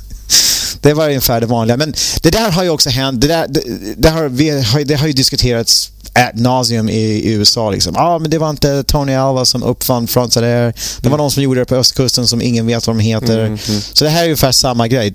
det. 0.81 0.93
Var 0.93 1.07
ungefär 1.07 1.41
det 1.41 1.47
vanliga. 1.47 1.77
Men 1.77 1.93
det 2.21 2.29
där 2.29 2.51
har 2.51 2.63
ju 2.63 2.69
också 2.69 2.89
hänt. 2.89 3.21
Det, 3.21 3.27
där, 3.27 3.47
det, 3.49 3.61
det 3.97 4.09
har, 4.09 4.29
vi, 4.29 4.63
det 4.85 4.95
har 4.95 5.07
ju 5.07 5.13
diskuterats 5.13 5.91
ad 6.13 6.31
nauseum 6.33 6.89
i, 6.89 7.01
i 7.01 7.33
USA. 7.33 7.69
Liksom. 7.69 7.95
Ah, 7.97 8.19
men 8.19 8.31
det 8.31 8.37
var 8.37 8.49
inte 8.49 8.83
Tony 8.83 9.13
Alva 9.13 9.45
som 9.45 9.63
uppfann 9.63 10.07
Frontside 10.07 10.43
Air. 10.43 10.73
Det 11.01 11.09
var 11.09 11.09
mm. 11.09 11.17
någon 11.17 11.31
som 11.31 11.43
gjorde 11.43 11.59
det 11.59 11.65
på 11.65 11.75
östkusten 11.75 12.27
som 12.27 12.41
ingen 12.41 12.67
vet 12.67 12.87
vad 12.87 12.95
de 12.95 12.99
heter. 12.99 13.39
Mm, 13.39 13.59
mm. 13.69 13.81
Så 13.93 14.03
det 14.03 14.09
här 14.09 14.21
är 14.21 14.25
ungefär 14.25 14.51
samma 14.51 14.87
grej. 14.87 15.13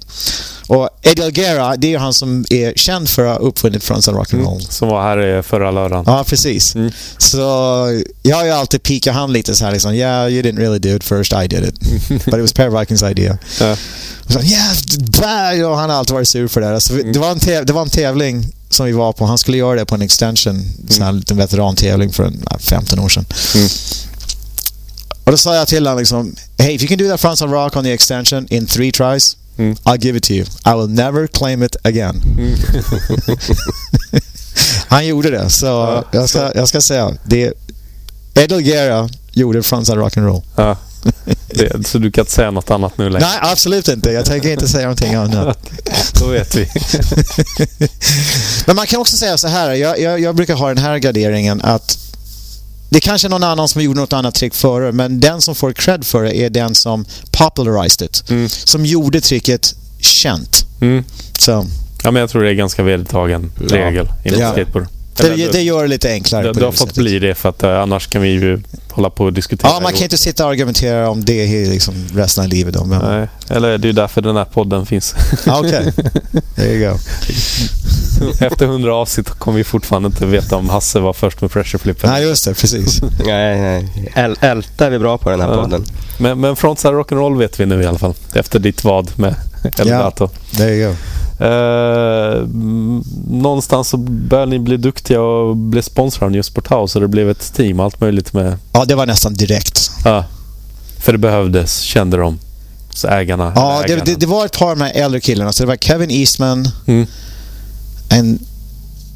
Och 0.66 0.88
Eddie 1.02 1.22
Alguera, 1.22 1.76
det 1.76 1.94
är 1.94 1.98
han 1.98 2.14
som 2.14 2.44
är 2.50 2.72
känd 2.76 3.08
för 3.08 3.24
att 3.24 3.38
ha 3.38 3.48
uppfunnit 3.48 3.84
Frontside 3.84 4.14
Rock'n'Roll. 4.14 4.52
Mm, 4.52 4.60
som 4.60 4.88
var 4.88 5.02
här 5.02 5.42
förra 5.42 5.70
lördagen. 5.70 6.04
Ja, 6.06 6.24
precis. 6.24 6.74
Mm. 6.74 6.92
Så 7.18 7.38
jag 8.22 8.36
har 8.36 8.44
ju 8.44 8.50
alltid 8.50 8.82
pikat 8.82 9.14
han 9.14 9.32
lite 9.32 9.54
så 9.54 9.64
här 9.64 9.72
liksom, 9.72 9.94
yeah, 9.94 10.32
you 10.32 10.42
didn't 10.42 10.58
really 10.58 10.78
do 10.78 10.96
it 10.96 11.04
first, 11.04 11.32
I 11.32 11.46
did 11.46 11.64
it. 11.64 11.80
But 12.08 12.34
it 12.34 12.40
was 12.40 12.52
Per 12.52 12.80
Vikings 12.80 13.02
idea. 13.02 13.38
Ja. 13.60 13.76
Så, 14.28 14.40
yeah, 14.40 14.72
och 15.62 15.76
han 15.76 15.90
har 15.90 15.96
alltid 15.96 16.14
varit 16.14 16.28
sur 16.28 16.48
för 16.48 16.60
det. 16.60 16.74
Alltså, 16.74 16.94
det, 16.94 17.18
var 17.18 17.30
en 17.30 17.66
det 17.66 17.72
var 17.72 17.82
en 17.82 17.88
tävling 17.88 18.46
som 18.70 18.86
vi 18.86 18.92
var 18.92 19.12
på. 19.12 19.26
Han 19.26 19.38
skulle 19.38 19.56
göra 19.56 19.74
det 19.74 19.84
på 19.84 19.94
en 19.94 20.02
extension, 20.02 20.54
mm. 20.54 20.88
sån 20.88 21.04
här 21.04 21.12
liten 21.12 21.36
veterantävling 21.36 22.12
för 22.12 22.24
en, 22.24 22.44
15 22.58 22.98
år 22.98 23.08
sedan. 23.08 23.24
Mm. 23.54 23.68
Och 25.24 25.30
då 25.30 25.36
sa 25.36 25.56
jag 25.56 25.68
till 25.68 25.86
honom 25.86 25.98
liksom, 25.98 26.34
Hey, 26.58 26.74
if 26.74 26.82
you 26.82 26.88
can 26.88 26.98
do 26.98 27.08
that 27.10 27.20
front 27.20 27.42
on 27.42 27.50
rock 27.50 27.76
on 27.76 27.84
the 27.84 27.92
extension 27.92 28.46
in 28.50 28.66
three 28.66 28.92
tries, 28.92 29.36
mm. 29.56 29.76
I'll 29.84 30.04
give 30.04 30.18
it 30.18 30.22
to 30.22 30.32
you. 30.32 30.44
I 30.64 30.74
will 30.74 30.88
never 30.88 31.26
claim 31.26 31.62
it 31.62 31.76
again. 31.82 32.22
Mm. 32.38 32.54
Han 34.88 35.06
gjorde 35.06 35.30
det, 35.30 35.50
så 35.50 35.66
ja, 35.66 36.04
jag, 36.12 36.28
ska, 36.28 36.52
jag 36.54 36.68
ska 36.68 36.80
säga, 36.80 37.12
det 37.24 37.52
Ed 38.34 38.64
Guerra 38.64 39.08
gjorde 39.32 39.62
frontside 39.62 39.98
rock'n'roll. 39.98 40.42
Ja. 40.56 40.76
Det, 41.46 41.86
så 41.86 41.98
du 41.98 42.10
kan 42.10 42.22
inte 42.22 42.32
säga 42.32 42.50
något 42.50 42.70
annat 42.70 42.98
nu 42.98 43.10
längre? 43.10 43.26
Nej, 43.26 43.38
absolut 43.52 43.88
inte. 43.88 44.10
Jag 44.10 44.24
tänker 44.24 44.52
inte 44.52 44.68
säga 44.68 44.82
någonting 44.82 45.14
annat. 45.14 45.70
Då 46.20 46.26
vet 46.26 46.56
vi. 46.56 46.68
Men 48.66 48.76
man 48.76 48.86
kan 48.86 49.00
också 49.00 49.16
säga 49.16 49.38
så 49.38 49.48
här. 49.48 49.72
Jag, 49.72 50.00
jag, 50.00 50.20
jag, 50.20 50.34
brukar 50.34 50.54
ha 50.54 50.68
den 50.68 50.78
här 50.78 50.98
graderingen 50.98 51.60
att 51.62 51.98
det 52.90 52.96
är 52.96 53.00
kanske 53.00 53.28
är 53.28 53.30
någon 53.30 53.42
annan 53.42 53.68
som 53.68 53.82
gjorde 53.82 54.00
något 54.00 54.12
annat 54.12 54.34
trick 54.34 54.54
före, 54.54 54.92
men 54.92 55.20
den 55.20 55.40
som 55.40 55.54
får 55.54 55.72
cred 55.72 56.06
för 56.06 56.22
det 56.22 56.36
är 56.36 56.50
den 56.50 56.74
som 56.74 57.04
popularized 57.30 58.06
it. 58.06 58.30
Mm. 58.30 58.48
Som 58.48 58.86
gjorde 58.86 59.20
tricket 59.20 59.74
känt. 60.00 60.66
Mm. 60.80 61.04
Så. 61.38 61.66
Ja, 62.02 62.10
men 62.10 62.20
jag 62.20 62.30
tror 62.30 62.42
det 62.42 62.50
är 62.50 62.54
ganska 62.54 62.82
vedertagen 62.82 63.52
regel 63.56 64.08
ja. 64.24 64.30
inom 64.30 64.40
ja. 64.40 64.86
Skateboard. 65.18 65.38
Det, 65.38 65.52
det, 65.52 65.62
gör 65.62 65.82
det 65.82 65.88
lite 65.88 66.10
enklare. 66.10 66.42
Det, 66.46 66.52
det 66.52 66.64
har 66.64 66.72
fått 66.72 66.94
bli 66.94 67.18
det 67.18 67.34
för 67.34 67.48
att 67.48 67.64
uh, 67.64 67.70
annars 67.70 68.06
kan 68.06 68.22
vi 68.22 68.28
ju 68.28 68.60
hålla 68.90 69.10
på 69.10 69.24
och 69.24 69.32
diskutera. 69.32 69.70
Ja, 69.70 69.80
man 69.80 69.92
kan 69.92 70.02
inte 70.02 70.18
sitta 70.18 70.44
och 70.44 70.50
argumentera 70.50 71.10
om 71.10 71.24
det 71.24 71.46
liksom 71.68 71.94
resten 72.14 72.44
av 72.44 72.50
livet. 72.50 72.74
Då, 72.74 72.84
men... 72.84 73.02
Nej, 73.02 73.28
eller 73.48 73.78
det 73.78 73.84
är 73.84 73.88
ju 73.88 73.92
därför 73.92 74.20
den 74.20 74.36
här 74.36 74.44
podden 74.44 74.86
finns. 74.86 75.14
Okej, 75.46 75.68
okay. 75.68 75.92
there 76.56 76.74
you 76.74 76.90
go. 76.90 76.98
Efter 78.40 78.66
hundra 78.66 78.94
avsnitt 78.94 79.30
kommer 79.30 79.58
vi 79.58 79.64
fortfarande 79.64 80.06
inte 80.06 80.26
veta 80.26 80.56
om 80.56 80.68
Hasse 80.68 81.00
var 81.00 81.12
först 81.12 81.40
med 81.40 81.50
pressure 81.50 81.78
flippen. 81.78 82.10
Nej, 82.10 82.24
just 82.24 82.44
det. 82.44 82.54
Precis. 82.54 83.02
nej, 83.24 83.60
nej. 83.60 84.12
Äl 84.14 84.36
älta 84.40 84.86
är 84.86 84.90
vi 84.90 84.98
bra 84.98 85.18
på 85.18 85.30
den 85.30 85.40
här 85.40 85.48
ja. 85.48 85.62
podden. 85.62 85.84
Men, 86.18 86.40
men 86.40 86.56
frontside 86.56 86.94
rock'n'roll 86.94 87.38
vet 87.38 87.60
vi 87.60 87.66
nu 87.66 87.82
i 87.82 87.86
alla 87.86 87.98
fall. 87.98 88.14
Efter 88.32 88.58
ditt 88.58 88.84
vad 88.84 89.18
med 89.18 89.34
Elgato. 89.78 90.30
Ja, 90.50 90.58
there 90.58 90.74
you 90.74 90.90
go. 90.90 90.96
Eh, 91.38 92.46
någonstans 93.28 93.88
så 93.88 93.96
började 93.96 94.50
ni 94.50 94.58
bli 94.58 94.76
duktiga 94.76 95.20
och 95.20 95.56
bli 95.56 95.82
sponsrade 95.82 96.26
av 96.26 96.32
New 96.32 96.42
Sport 96.42 96.70
House 96.70 96.98
och 96.98 97.02
det 97.02 97.08
blev 97.08 97.30
ett 97.30 97.54
team 97.54 97.80
och 97.80 97.84
allt 97.84 98.00
möjligt 98.00 98.32
med... 98.32 98.58
Ja, 98.72 98.84
det 98.84 98.94
var 98.94 99.06
nästan 99.06 99.34
direkt. 99.34 99.90
Ja. 100.04 100.24
För 100.98 101.12
det 101.12 101.18
behövdes, 101.18 101.80
kände 101.80 102.16
de. 102.16 102.38
Så 102.90 103.08
ägarna. 103.08 103.52
Ja, 103.56 103.84
ägarna. 103.84 104.04
Det, 104.04 104.12
det, 104.12 104.20
det, 104.20 104.26
var 104.26 104.44
ett 104.44 104.58
par 104.58 104.70
av 104.70 104.76
de 104.78 104.84
här 104.84 104.92
äldre 104.94 105.20
killarna. 105.20 105.52
Så 105.52 105.62
det 105.62 105.66
var 105.66 105.76
Kevin 105.76 106.10
Eastman, 106.10 106.68
mm. 106.86 107.06
en, 108.10 108.38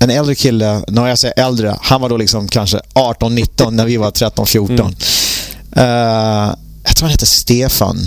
en 0.01 0.11
äldre 0.11 0.35
kille, 0.35 0.83
när 0.89 1.09
jag 1.09 1.19
säger 1.19 1.47
äldre, 1.47 1.77
han 1.81 2.01
var 2.01 2.09
då 2.09 2.16
liksom 2.16 2.49
kanske 2.49 2.81
18-19 2.95 3.71
när 3.71 3.87
vi 3.87 3.97
var 3.97 4.11
13-14. 4.11 4.71
Mm. 4.71 4.87
Uh, 5.77 6.55
jag 6.85 6.97
tror 6.97 7.07
han 7.07 7.11
hette 7.11 7.27
Stefan. 7.27 7.99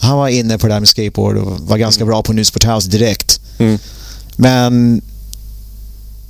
Han 0.00 0.18
var 0.18 0.28
inne 0.28 0.58
på 0.58 0.66
det 0.66 0.72
där 0.72 0.80
med 0.80 0.88
skateboard 0.88 1.36
och 1.36 1.60
var 1.60 1.76
ganska 1.76 2.02
mm. 2.02 2.08
bra 2.08 2.22
på 2.22 2.32
Newsport 2.32 2.64
House 2.64 2.88
direkt. 2.88 3.40
Mm. 3.58 3.78
Men 4.36 5.02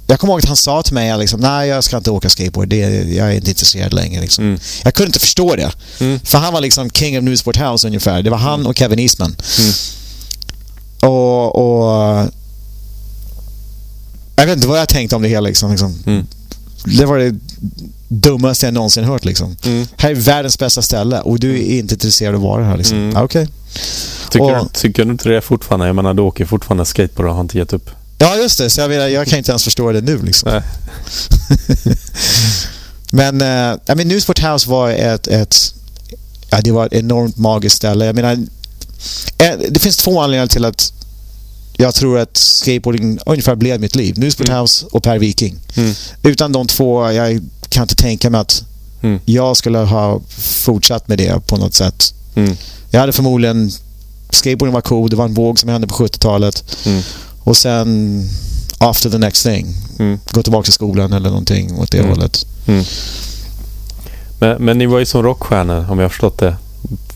jag 0.07 0.21
kommer 0.21 0.33
ihåg 0.33 0.41
att 0.41 0.49
han 0.49 0.57
sa 0.57 0.83
till 0.83 0.95
mig 0.95 1.19
liksom, 1.19 1.41
nej 1.41 1.69
jag 1.69 1.85
ska 1.85 1.97
inte 1.97 2.11
åka 2.11 2.31
skateboard, 2.31 2.69
det, 2.69 2.77
jag 3.15 3.29
är 3.29 3.33
inte 3.33 3.51
intresserad 3.51 3.93
längre. 3.93 4.21
Liksom. 4.21 4.45
Mm. 4.45 4.61
Jag 4.85 4.95
kunde 4.95 5.09
inte 5.09 5.19
förstå 5.19 5.57
det. 5.57 5.73
Mm. 6.01 6.21
För 6.21 6.39
han 6.39 6.53
var 6.53 6.61
liksom 6.61 6.91
king 6.91 7.19
of 7.19 7.25
Newsport 7.25 7.57
House 7.57 7.87
ungefär. 7.87 8.23
Det 8.23 8.31
var 8.31 8.39
han 8.39 8.55
mm. 8.55 8.67
och 8.67 8.77
Kevin 8.79 8.99
Eastman. 8.99 9.37
Mm. 9.59 9.73
Och, 11.13 11.57
och, 11.57 12.29
Jag 14.37 14.47
vet 14.47 14.57
inte 14.57 14.69
vad 14.69 14.81
jag 14.81 14.89
tänkte 14.89 15.17
om 15.17 15.23
det 15.23 15.29
hela. 15.29 15.49
Liksom, 15.49 15.71
liksom. 15.71 16.03
Mm. 16.07 16.27
Det 16.85 17.07
var 17.07 17.19
det 17.19 17.35
dummaste 18.09 18.67
jag 18.67 18.75
någonsin 18.75 19.05
hört. 19.05 19.25
Liksom. 19.25 19.57
Mm. 19.65 19.87
Här 19.97 20.11
är 20.11 20.15
världens 20.15 20.59
bästa 20.59 20.83
ställe 20.83 21.21
och 21.21 21.41
du 21.41 21.55
är 21.55 21.79
inte 21.79 21.95
intresserad 21.95 22.35
av 22.35 22.41
att 22.41 22.45
vara 22.45 22.65
här. 22.65 22.77
Liksom. 22.77 22.99
Mm. 22.99 23.25
Okej. 23.25 23.43
Okay. 23.43 23.55
Tycker, 24.31 24.61
och, 24.61 24.73
tycker 24.73 25.05
du 25.05 25.11
inte 25.11 25.29
det 25.29 25.41
fortfarande? 25.41 25.87
Jag 25.87 25.97
menar, 25.97 26.15
du 26.15 26.23
åker 26.23 26.45
fortfarande 26.47 26.85
skateboard 26.85 27.29
och 27.29 27.35
har 27.35 27.41
inte 27.41 27.59
gett 27.59 27.73
upp. 27.73 27.91
Ja, 28.19 28.37
just 28.37 28.59
det. 28.59 28.71
Så 28.71 28.81
jag, 28.81 28.91
menar, 28.91 29.09
jag 29.09 29.27
kan 29.27 29.39
inte 29.39 29.53
ens 29.53 29.65
förstå 29.65 29.93
det 29.93 30.01
nu. 30.01 30.23
Liksom. 30.23 30.49
men 33.13 33.41
äh, 33.41 33.77
I 33.93 33.95
mean, 33.95 34.09
Newsport 34.09 34.39
House 34.39 34.71
var 34.71 34.91
ett, 34.91 35.27
ett, 35.27 35.75
ja, 36.51 36.61
det 36.61 36.73
var 36.73 36.87
ett 36.87 36.93
enormt 36.93 37.37
magiskt 37.37 37.77
ställe. 37.77 38.07
Jag 38.07 38.15
menar, 38.15 38.33
eh, 39.39 39.59
det 39.71 39.81
finns 39.81 39.97
två 39.97 40.21
anledningar 40.21 40.47
till 40.47 40.65
att 40.65 40.93
jag 41.77 41.95
tror 41.95 42.19
att 42.19 42.37
skateboarding 42.37 43.19
ungefär 43.27 43.55
blev 43.55 43.81
mitt 43.81 43.97
liv. 43.97 44.19
Newsport 44.19 44.49
mm. 44.49 44.61
House 44.61 44.87
och 44.91 45.03
Per 45.03 45.19
Viking. 45.19 45.59
Mm. 45.77 45.95
Utan 46.23 46.53
de 46.53 46.67
två, 46.67 47.13
jag 47.13 47.41
kan 47.69 47.83
inte 47.83 47.95
tänka 47.95 48.31
mig 48.31 48.41
att 48.41 48.65
mm. 49.03 49.21
jag 49.25 49.57
skulle 49.57 49.79
ha 49.79 50.21
fortsatt 50.65 51.09
med 51.09 51.19
det 51.19 51.47
på 51.47 51.57
något 51.57 51.75
sätt. 51.75 52.15
Mm. 52.35 52.57
Jag 52.91 53.01
hade 53.01 53.13
förmodligen... 53.13 53.71
Skateboarding 54.31 54.75
var 54.75 54.81
cool, 54.81 55.11
det 55.11 55.17
var 55.17 55.25
en 55.25 55.35
våg 55.35 55.59
som 55.59 55.69
hände 55.69 55.87
på 55.87 55.95
70-talet. 55.95 56.65
Mm. 56.87 57.03
Och 57.45 57.57
sen 57.57 58.23
after 58.79 59.11
the 59.11 59.19
next 59.19 59.45
thing. 59.45 59.67
Mm. 59.99 60.19
Gå 60.31 60.43
tillbaka 60.43 60.65
till 60.65 60.73
skolan 60.73 61.13
eller 61.13 61.29
någonting 61.29 61.79
åt 61.79 61.93
det 61.93 61.99
mm. 61.99 62.11
hållet. 62.11 62.47
Mm. 62.67 62.85
Men, 64.39 64.65
men 64.65 64.79
ni 64.79 64.87
var 64.87 64.99
ju 64.99 65.07
som 65.07 65.23
rockstjärnor 65.23 65.87
om 65.91 65.99
jag 65.99 66.05
har 66.05 66.09
förstått 66.09 66.39
det. 66.39 66.57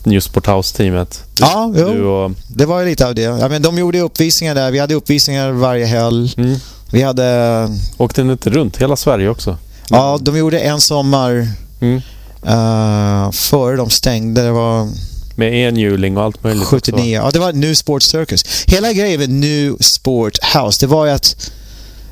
New 0.03 0.19
Sport 0.19 0.47
House-teamet. 0.47 1.23
Ja, 1.39 1.73
jo. 1.75 2.07
Och... 2.07 2.31
det 2.47 2.65
var 2.65 2.79
ju 2.79 2.85
lite 2.85 3.07
av 3.07 3.15
det. 3.15 3.21
Ja, 3.21 3.49
men 3.49 3.61
de 3.61 3.77
gjorde 3.77 3.99
uppvisningar 3.99 4.55
där. 4.55 4.71
Vi 4.71 4.79
hade 4.79 4.93
uppvisningar 4.93 5.51
varje 5.51 5.85
helg. 5.85 6.33
Mm. 6.37 6.55
Vi 6.91 7.01
hade... 7.01 7.69
Åkte 7.97 8.23
ni 8.23 8.31
inte 8.31 8.49
runt 8.49 8.77
hela 8.77 8.95
Sverige 8.95 9.29
också? 9.29 9.57
Ja, 9.89 10.19
de 10.21 10.37
gjorde 10.37 10.59
en 10.59 10.81
sommar 10.81 11.47
mm. 11.81 12.01
uh, 12.47 13.31
före 13.31 13.75
de 13.75 13.89
stängde. 13.89 14.41
Det 14.41 14.51
var... 14.51 14.89
Med 15.35 15.53
enhjuling 15.53 16.17
och 16.17 16.23
allt 16.23 16.43
möjligt. 16.43 16.67
79. 16.67 17.21
Ja, 17.23 17.31
det 17.31 17.39
var 17.39 17.53
New 17.53 17.73
Sport 17.73 18.03
Circus. 18.03 18.65
Hela 18.67 18.93
grejen 18.93 19.19
med 19.19 19.29
New 19.29 19.77
Sport 19.79 20.37
House, 20.55 20.85
det 20.85 20.87
var 20.87 21.05
ju 21.05 21.11
att 21.11 21.51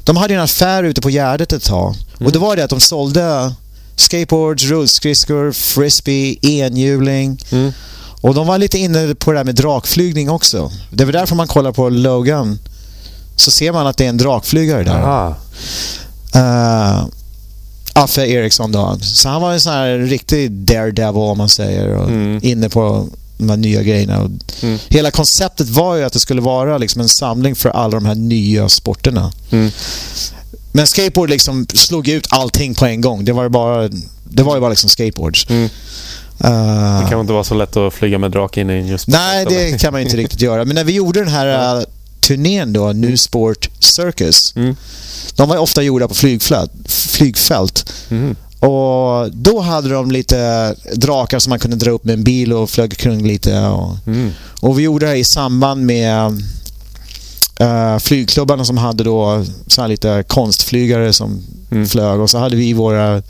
de 0.04 0.18
hade 0.18 0.34
en 0.34 0.40
affär 0.40 0.84
ute 0.84 1.02
på 1.02 1.10
Gärdet 1.10 1.54
ett 1.54 1.64
tag. 1.64 1.96
Mm. 2.16 2.26
Och 2.26 2.32
det 2.32 2.40
var 2.40 2.56
det 2.56 2.64
att 2.64 2.70
de 2.70 2.80
sålde 2.80 3.54
skateboards, 3.96 4.64
rullskridskor, 4.64 5.52
frisbee, 5.52 6.40
enhjuling. 6.42 7.40
Mm. 7.52 7.74
Och 8.22 8.34
de 8.34 8.48
var 8.48 8.58
lite 8.58 8.78
inne 8.78 9.16
på 9.16 9.32
det 9.32 9.38
där 9.38 9.44
med 9.44 9.56
drakflygning 9.56 10.30
också. 10.30 10.72
Det 10.90 11.06
var 11.06 11.12
därför 11.12 11.36
man 11.36 11.48
kollar 11.48 11.72
på 11.72 11.90
Logan. 11.90 12.60
Så 13.36 13.52
ser 13.52 13.72
man 13.72 13.88
att 13.88 13.98
det 13.98 14.06
är 14.06 14.10
en 14.10 14.18
drakflygare 14.18 14.84
där. 14.84 15.28
Uh, 16.36 17.06
Affe 17.94 18.28
Eriksson 18.28 18.72
då. 18.72 18.98
Så 19.02 19.30
han 19.30 19.42
var 19.42 19.54
en 19.54 19.62
sån 19.62 19.74
här 19.74 19.98
riktig 19.98 20.52
daredevil 20.52 21.22
om 21.22 21.38
man 21.38 21.50
säger. 21.50 21.88
Och 21.88 22.10
mm. 22.10 22.40
Inne 22.44 22.70
på 22.70 23.08
de 23.38 23.50
här 23.50 23.58
nya 23.58 23.84
grejerna. 23.84 24.30
Mm. 24.62 24.80
Hela 24.90 25.12
konceptet 25.12 25.70
var 25.70 25.96
ju 25.96 26.04
att 26.04 26.14
det 26.14 26.20
skulle 26.20 26.42
vara 26.42 26.78
liksom 26.78 27.02
en 27.02 27.10
samling 27.10 27.56
för 27.56 27.70
alla 27.70 27.92
de 28.00 28.06
här 28.06 28.16
nya 28.16 28.70
sporterna. 28.70 29.32
Mm. 29.52 29.72
Men 30.72 30.88
skateboard 30.88 31.30
liksom 31.30 31.68
slog 31.74 32.08
ut 32.08 32.28
allting 32.30 32.76
på 32.76 32.86
en 32.86 33.02
gång. 33.02 33.26
Det 33.26 33.32
var 33.32 33.44
ju 33.44 33.50
bara, 33.50 33.90
det 34.24 34.44
var 34.44 34.56
ju 34.56 34.62
bara 34.62 34.70
liksom 34.70 34.90
skateboards. 34.90 35.50
Mm. 35.50 35.70
Uh, 36.46 37.04
det 37.04 37.10
kan 37.10 37.20
inte 37.20 37.34
vara 37.34 37.44
så 37.44 37.54
lätt 37.54 37.78
att 37.78 37.94
flyga 37.94 38.18
med 38.18 38.32
drake 38.32 38.62
in 38.62 38.70
i 38.70 38.90
just 38.90 39.08
Nej, 39.08 39.46
det 39.50 39.82
kan 39.82 39.94
man 39.94 40.02
inte 40.02 40.18
riktigt 40.18 40.42
göra. 40.42 40.66
Men 40.66 40.76
när 40.76 40.84
vi 40.84 40.94
gjorde 40.94 41.20
den 41.20 41.30
här 41.30 41.78
uh, 41.78 41.84
turnén 42.22 42.74
då, 42.74 42.94
New 42.94 43.16
Sport 43.16 43.70
Circus. 43.80 44.56
Mm. 44.56 44.76
De 45.36 45.50
var 45.50 45.58
ofta 45.58 45.82
gjorda 45.82 46.08
på 46.08 46.14
flygfält. 46.14 46.72
flygfält. 46.88 47.94
Mm. 48.10 48.36
Och 48.60 49.32
då 49.32 49.60
hade 49.60 49.90
de 49.90 50.12
lite 50.12 50.76
drakar 50.94 51.40
som 51.40 51.50
man 51.50 51.60
kunde 51.60 51.78
dra 51.78 51.92
upp 51.92 52.04
med 52.04 52.14
en 52.14 52.24
bil 52.24 52.54
och 52.54 52.70
flög 52.70 52.98
kring 52.98 53.28
lite. 53.28 53.60
Och, 53.60 54.08
mm. 54.08 54.32
och 54.60 54.80
vi 54.80 54.84
gjorde 54.84 55.06
det 55.06 55.16
i 55.16 55.24
samband 55.24 55.86
med 55.86 56.32
uh, 57.62 58.00
flygklubbarna 58.00 58.66
som 58.66 58.78
hade 58.78 59.04
då 59.04 59.46
så 59.68 59.88
lite 59.88 60.24
konstflygare 60.28 61.14
som 61.14 61.44
mm. 61.72 61.88
flög 61.88 62.20
och 62.20 62.30
så 62.30 62.38
hade 62.38 62.56
vi 62.56 62.74
våra 62.74 63.24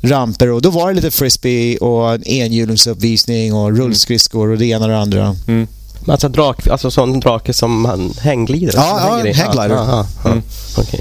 ramper 0.00 0.50
och 0.50 0.62
då 0.62 0.70
var 0.70 0.88
det 0.88 0.94
lite 0.94 1.10
frisbee 1.10 1.76
och 1.76 2.14
en 2.14 2.28
enhjulingsuppvisning 2.28 3.54
och 3.54 3.76
rullskridskor 3.76 4.48
och 4.48 4.58
det 4.58 4.66
ena 4.66 4.84
och 4.84 4.90
det 4.90 4.98
andra. 4.98 5.36
Mm. 5.46 5.66
Alltså, 6.06 6.28
drak, 6.28 6.66
alltså 6.66 6.90
sån 6.90 7.20
drake 7.20 7.52
som 7.52 7.84
han 7.84 8.14
hängglider? 8.20 8.72
Ja, 8.76 9.00
ja 9.00 9.32
hängglider. 9.32 9.68
Ja, 9.68 10.06
ja, 10.24 10.30
mm. 10.30 10.42
okay. 10.78 11.00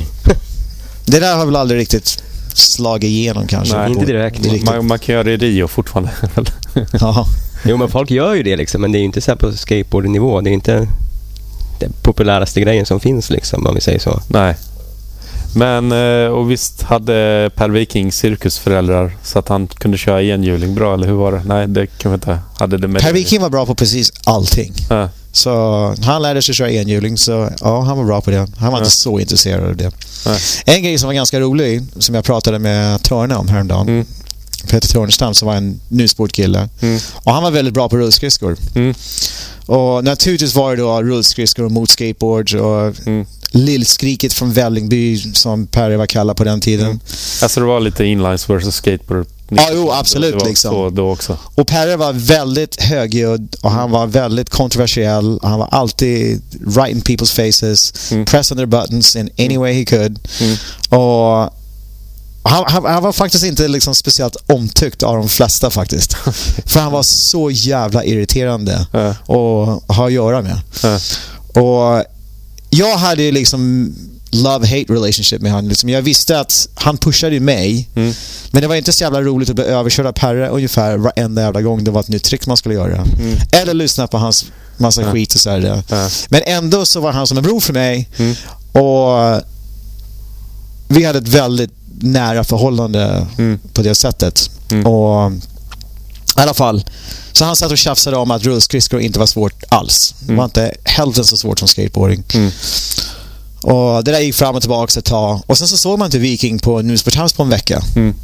det 1.05 1.19
där 1.19 1.35
har 1.35 1.45
väl 1.45 1.55
aldrig 1.55 1.79
riktigt 1.79 2.23
slagit 2.53 3.09
igenom 3.09 3.47
kanske? 3.47 3.77
Nej, 3.77 3.91
inte 3.91 4.05
direkt. 4.05 4.65
Man, 4.65 4.87
man, 4.87 4.99
kan 4.99 5.15
göra 5.15 5.23
det 5.23 5.31
i 5.31 5.37
Rio 5.37 5.67
fortfarande. 5.67 6.11
ja. 6.91 7.27
Jo, 7.65 7.77
men 7.77 7.89
folk 7.89 8.11
gör 8.11 8.33
ju 8.33 8.43
det 8.43 8.55
liksom. 8.55 8.81
Men 8.81 8.91
det 8.91 8.99
är 8.99 9.01
inte 9.01 9.21
så 9.21 9.35
på 9.35 9.51
skateboardnivå. 9.51 10.41
Det 10.41 10.49
är 10.49 10.53
inte 10.53 10.87
den 11.79 11.93
populäraste 12.01 12.61
grejen 12.61 12.85
som 12.85 12.99
finns 12.99 13.29
liksom, 13.29 13.67
om 13.67 13.75
vi 13.75 13.81
säger 13.81 13.99
så. 13.99 14.21
Nej. 14.27 14.55
Men, 15.53 15.91
eh, 15.91 16.31
och 16.31 16.51
visst 16.51 16.81
hade 16.81 17.49
Per 17.55 17.69
Viking 17.69 18.11
cirkusföräldrar 18.11 19.17
så 19.23 19.39
att 19.39 19.47
han 19.47 19.67
kunde 19.67 19.97
köra 19.97 20.23
enhjuling 20.23 20.75
bra, 20.75 20.93
eller 20.93 21.07
hur 21.07 21.13
var 21.13 21.31
det? 21.31 21.41
Nej, 21.45 21.67
det 21.67 21.87
kan 21.87 22.11
vi 22.11 22.15
inte. 22.15 22.39
Hade 22.55 22.77
det 22.77 22.87
med 22.87 23.01
Per 23.01 23.13
Viking 23.13 23.41
var 23.41 23.49
bra 23.49 23.65
på 23.65 23.75
precis 23.75 24.11
allting. 24.23 24.73
Ja. 24.89 25.09
Så 25.31 25.51
han 26.01 26.21
lärde 26.21 26.41
sig 26.41 26.55
köra 26.55 26.71
enhjuling, 26.71 27.17
så 27.17 27.49
ja, 27.61 27.81
han 27.81 27.97
var 27.97 28.05
bra 28.05 28.21
på 28.21 28.31
det. 28.31 28.47
Han 28.57 28.71
var 28.71 28.79
ja. 28.79 28.83
inte 28.83 28.95
så 28.95 29.19
intresserad 29.19 29.65
av 29.65 29.75
det. 29.75 29.91
Ja. 30.25 30.37
En 30.65 30.83
grej 30.83 30.97
som 30.97 31.07
var 31.07 31.13
ganska 31.13 31.39
rolig, 31.39 31.83
som 31.99 32.15
jag 32.15 32.23
pratade 32.23 32.59
med 32.59 33.03
Törne 33.03 33.35
om 33.35 33.47
häromdagen. 33.47 33.87
Mm. 33.87 34.05
Peter 34.69 34.87
Törnestam 34.87 35.33
som 35.33 35.47
var 35.47 35.55
en 35.55 35.79
nysportkille. 35.87 36.69
Mm. 36.81 36.99
Och 37.13 37.33
han 37.33 37.43
var 37.43 37.51
väldigt 37.51 37.73
bra 37.73 37.89
på 37.89 37.97
rullskridskor. 37.97 38.57
Mm. 38.75 38.93
Och 39.65 40.03
naturligtvis 40.03 40.55
var 40.55 40.75
det 40.75 40.81
då 40.81 41.01
rullskridskor 41.01 41.69
mot 41.69 41.89
skateboards 41.89 42.53
och 42.53 43.07
mm. 43.07 43.25
Lillskriket 43.51 44.33
från 44.33 44.53
Vällingby 44.53 45.17
som 45.33 45.67
Per 45.67 45.95
var 45.95 46.07
kallad 46.07 46.37
på 46.37 46.43
den 46.43 46.61
tiden. 46.61 46.85
Mm. 46.85 46.99
Alltså 47.41 47.59
det 47.59 47.65
var 47.65 47.79
lite 47.79 48.05
inlines 48.05 48.49
versus 48.49 48.75
skateboard? 48.75 49.27
Ja, 49.55 49.69
jo, 49.73 49.91
absolut. 49.91 50.39
Det 50.39 50.45
liksom. 50.45 50.71
så 50.71 50.89
då 50.89 51.11
också. 51.11 51.37
Och 51.55 51.67
Perre 51.67 51.95
var 51.95 52.13
väldigt 52.13 52.81
högljudd 52.81 53.55
och 53.61 53.71
han 53.71 53.91
var 53.91 54.07
väldigt 54.07 54.49
kontroversiell. 54.49 55.39
Han 55.43 55.59
var 55.59 55.67
alltid 55.71 56.41
right 56.75 56.95
in 56.95 57.01
people's 57.01 57.35
faces, 57.35 58.11
mm. 58.11 58.25
pressing 58.25 58.57
their 58.57 58.65
buttons 58.65 59.15
in 59.15 59.29
any 59.37 59.57
way 59.57 59.73
he 59.73 59.85
could. 59.85 60.19
Mm. 60.39 60.57
Och 60.89 61.53
Han, 62.43 62.65
han, 62.67 62.85
han, 62.85 63.03
var 63.03 63.11
faktiskt 63.11 63.43
inte 63.43 63.67
liksom 63.67 63.95
speciellt 63.95 64.35
omtyckt 64.47 65.03
av 65.03 65.17
de 65.17 65.29
flesta 65.29 65.69
faktiskt. 65.69 66.13
För 66.65 66.79
han 66.79 66.91
var 66.91 67.03
så 67.03 67.51
jävla 67.51 68.03
irriterande 68.03 68.87
äh. 68.93 69.09
att 69.09 69.97
ha 69.97 70.05
att 70.05 70.11
göra 70.11 70.41
med. 70.41 70.61
Äh. 70.83 71.63
Och 71.63 72.05
jag 72.73 72.97
hade 72.97 73.23
ju 73.23 73.31
liksom 73.31 73.93
love-hate 74.31 74.93
relationship 74.93 75.41
med 75.41 75.51
honom. 75.51 75.69
Liksom 75.69 75.89
jag 75.89 76.01
visste 76.01 76.39
att 76.39 76.67
han 76.75 76.97
pushade 76.97 77.39
mig. 77.39 77.89
Mm. 77.95 78.13
Men 78.51 78.61
det 78.61 78.67
var 78.67 78.75
inte 78.75 78.93
så 78.93 79.03
jävla 79.03 79.21
roligt 79.21 79.49
att 79.49 79.55
bli 79.55 79.65
överkörd 79.65 80.05
av 80.05 80.11
Perre 80.11 80.49
ungefär 80.49 80.97
varenda 80.97 81.41
jävla 81.41 81.61
gång 81.61 81.83
det 81.83 81.91
var 81.91 81.99
ett 81.99 82.07
nytt 82.07 82.23
trick 82.23 82.47
man 82.47 82.57
skulle 82.57 82.75
göra. 82.75 82.95
Mm. 82.95 83.37
Eller 83.51 83.73
lyssna 83.73 84.07
på 84.07 84.17
hans 84.17 84.45
massa 84.77 85.01
ja. 85.01 85.11
skit 85.11 85.33
och 85.33 85.39
sådär. 85.39 85.83
Ja. 85.89 86.09
Men 86.29 86.41
ändå 86.45 86.85
så 86.85 86.99
var 86.99 87.11
han 87.11 87.27
som 87.27 87.37
en 87.37 87.43
bror 87.43 87.59
för 87.59 87.73
mig. 87.73 88.09
Mm. 88.17 88.35
Och 88.71 89.41
vi 90.87 91.03
hade 91.03 91.19
ett 91.19 91.27
väldigt 91.27 91.71
nära 91.99 92.43
förhållande 92.43 93.27
mm. 93.37 93.59
på 93.73 93.81
det 93.81 93.95
sättet. 93.95 94.49
Mm. 94.71 94.85
Och 94.85 95.31
i 96.37 96.41
alla 96.41 96.53
fall. 96.53 96.83
Så 97.31 97.45
han 97.45 97.55
satt 97.55 97.71
och 97.71 97.77
tjafsade 97.77 98.17
om 98.17 98.31
att 98.31 98.43
rullskridskor 98.43 99.01
inte 99.01 99.19
var 99.19 99.25
svårt 99.25 99.63
alls. 99.69 100.15
Det 100.19 100.25
var 100.25 100.33
mm. 100.33 100.43
inte 100.43 100.75
hälften 100.83 101.25
så 101.25 101.37
svårt 101.37 101.59
som 101.59 101.67
skateboarding. 101.67 102.23
Mm. 102.33 102.51
Och 103.61 104.03
det 104.03 104.11
där 104.11 104.19
gick 104.19 104.35
fram 104.35 104.55
och 104.55 104.61
tillbaka 104.61 104.99
ett 104.99 105.05
tag. 105.05 105.41
Och 105.45 105.57
sen 105.57 105.67
så 105.67 105.77
såg 105.77 105.99
man 105.99 106.05
inte 106.05 106.19
Viking 106.19 106.59
på 106.59 106.81
Newsport 106.81 107.15
House 107.15 107.35
på 107.35 107.43
en 107.43 107.49
vecka. 107.49 107.83
Mm. 107.95 108.15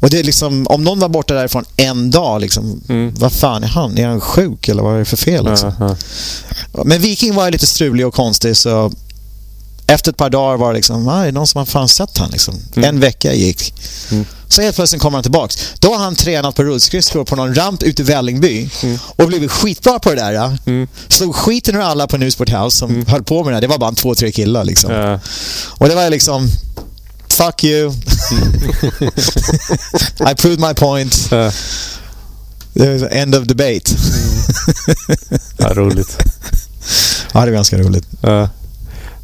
Och 0.00 0.10
det 0.10 0.18
är 0.18 0.24
liksom, 0.24 0.66
om 0.66 0.84
någon 0.84 0.98
var 0.98 1.08
borta 1.08 1.34
därifrån 1.34 1.64
en 1.76 2.10
dag, 2.10 2.40
liksom, 2.40 2.82
mm. 2.88 3.14
vad 3.14 3.32
fan 3.32 3.64
är 3.64 3.68
han? 3.68 3.98
Är 3.98 4.06
han 4.06 4.20
sjuk 4.20 4.68
eller 4.68 4.82
vad 4.82 4.94
är 4.94 4.98
det 4.98 5.04
för 5.04 5.16
fel? 5.16 5.44
Liksom? 5.50 5.68
Uh 5.68 5.74
-huh. 5.78 6.84
Men 6.84 7.00
Viking 7.00 7.34
var 7.34 7.50
lite 7.50 7.66
strulig 7.66 8.06
och 8.06 8.14
konstig 8.14 8.56
så 8.56 8.92
efter 9.86 10.10
ett 10.10 10.16
par 10.16 10.30
dagar 10.30 10.56
var 10.56 10.72
det 10.72 10.76
liksom, 10.76 11.08
är 11.08 11.26
det 11.26 11.32
någon 11.32 11.46
som 11.46 11.58
har 11.58 11.66
fan 11.66 11.88
sett 11.88 12.18
han 12.18 12.30
liksom. 12.30 12.54
Mm. 12.76 12.88
En 12.88 13.00
vecka 13.00 13.34
gick. 13.34 13.74
Mm. 14.10 14.26
Så 14.48 14.62
helt 14.62 14.76
plötsligt 14.76 15.02
kommer 15.02 15.16
han 15.16 15.22
tillbaks. 15.22 15.58
Då 15.78 15.94
har 15.94 15.98
han 15.98 16.14
tränat 16.14 16.54
på 16.54 16.62
rullskridskor 16.62 17.24
på 17.24 17.36
någon 17.36 17.54
ramp 17.54 17.82
ute 17.82 18.02
i 18.02 18.04
Vällingby 18.04 18.70
mm. 18.82 18.98
och 19.06 19.26
blivit 19.26 19.50
skitbra 19.50 19.98
på 19.98 20.10
det 20.10 20.16
där. 20.16 20.32
Ja. 20.32 20.56
Mm. 20.66 20.88
Slog 21.08 21.34
skiten 21.34 21.74
ur 21.74 21.80
alla 21.80 22.06
på 22.06 22.16
Newsport 22.16 22.50
House 22.50 22.78
som 22.78 22.90
mm. 22.90 23.06
höll 23.06 23.24
på 23.24 23.44
med 23.44 23.54
det. 23.54 23.60
Det 23.60 23.66
var 23.66 23.78
bara 23.78 23.92
två, 23.92 24.14
tre 24.14 24.32
killar 24.32 24.64
liksom. 24.64 24.92
Ja. 24.92 25.20
Och 25.68 25.88
det 25.88 25.94
var 25.94 26.10
liksom 26.10 26.48
Fuck 27.28 27.64
you. 27.64 27.92
I 30.30 30.34
proved 30.34 30.60
my 30.60 30.74
point. 30.74 31.28
Ja. 31.30 31.52
End 33.10 33.34
of 33.34 33.46
debate. 33.46 33.92
Mm. 33.92 34.44
ja, 35.58 35.74
roligt. 35.74 36.16
ja, 37.32 37.40
det 37.40 37.46
var 37.46 37.56
ganska 37.56 37.78
roligt. 37.78 38.06
Ja. 38.20 38.48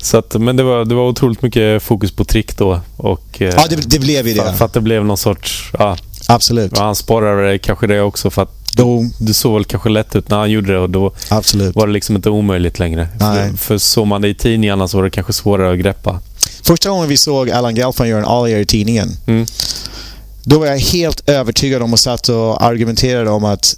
Så 0.02 0.18
att, 0.18 0.34
men 0.34 0.56
det 0.56 0.62
var, 0.62 0.84
det 0.84 0.94
var 0.94 1.08
otroligt 1.08 1.42
mycket 1.42 1.82
fokus 1.82 2.12
på 2.12 2.24
trick 2.24 2.58
då. 2.58 2.80
Och, 2.96 3.26
ja, 3.38 3.66
det, 3.70 3.90
det 3.90 3.98
blev 3.98 4.28
ju 4.28 4.34
det. 4.34 4.42
För, 4.42 4.52
för, 4.52 4.64
att 4.64 4.72
det 4.72 4.80
blev 4.80 5.04
någon 5.04 5.16
sorts... 5.16 5.70
Ja, 5.78 5.96
Absolut. 6.28 6.78
Han 6.78 6.96
sporrade 6.96 7.58
kanske 7.58 7.86
det 7.86 8.00
också 8.00 8.30
för 8.30 8.42
att 8.42 8.60
då, 8.76 9.04
det 9.18 9.34
såg 9.34 9.54
väl 9.54 9.64
kanske 9.64 9.88
lätt 9.88 10.16
ut 10.16 10.28
när 10.28 10.38
han 10.38 10.50
gjorde 10.50 10.72
det 10.72 10.78
och 10.78 10.90
då 10.90 11.12
Absolut. 11.28 11.74
var 11.74 11.86
det 11.86 11.92
liksom 11.92 12.16
inte 12.16 12.30
omöjligt 12.30 12.78
längre. 12.78 13.08
Nej. 13.20 13.50
För, 13.50 13.56
för 13.56 13.78
såg 13.78 14.06
man 14.06 14.22
det 14.22 14.28
i 14.28 14.34
tidningarna 14.34 14.88
så 14.88 14.96
var 14.96 15.04
det 15.04 15.10
kanske 15.10 15.32
svårare 15.32 15.72
att 15.72 15.78
greppa. 15.78 16.20
Första 16.62 16.90
gången 16.90 17.08
vi 17.08 17.16
såg 17.16 17.50
Alan 17.50 17.76
Gelfand 17.76 18.10
göra 18.10 18.20
en 18.20 18.28
ollie 18.28 18.58
i 18.58 18.64
tidningen 18.64 19.08
mm. 19.26 19.46
då 20.44 20.58
var 20.58 20.66
jag 20.66 20.78
helt 20.78 21.28
övertygad 21.28 21.82
om 21.82 21.92
och 21.92 22.00
satt 22.00 22.28
och 22.28 22.62
argumenterade 22.62 23.30
om 23.30 23.44
att 23.44 23.76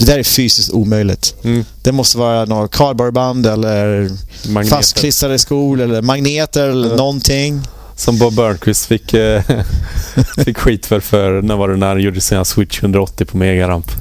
det 0.00 0.12
där 0.12 0.18
är 0.18 0.22
fysiskt 0.22 0.70
omöjligt. 0.70 1.34
Mm. 1.44 1.64
Det 1.82 1.92
måste 1.92 2.18
vara 2.18 2.44
något 2.44 2.70
kardborreband 2.70 3.46
eller 3.46 4.10
magneter. 4.48 4.76
fastklistrade 4.76 5.38
skor 5.38 5.80
eller 5.80 6.02
magneter 6.02 6.68
eller 6.68 6.86
mm. 6.86 6.96
någonting. 6.96 7.62
Som 7.96 8.18
Bob 8.18 8.34
Burnquist 8.34 8.86
fick, 8.86 9.14
eh, 9.14 9.42
fick 10.44 10.58
skit 10.58 10.86
för, 10.86 11.00
för 11.00 11.42
när 11.42 11.56
var 11.56 11.68
det 11.68 11.76
när 11.76 11.86
han 11.88 12.00
gjorde 12.00 12.20
sina 12.20 12.44
Switch 12.44 12.82
180 12.82 13.24
på 13.24 13.36
megaramp. 13.36 13.92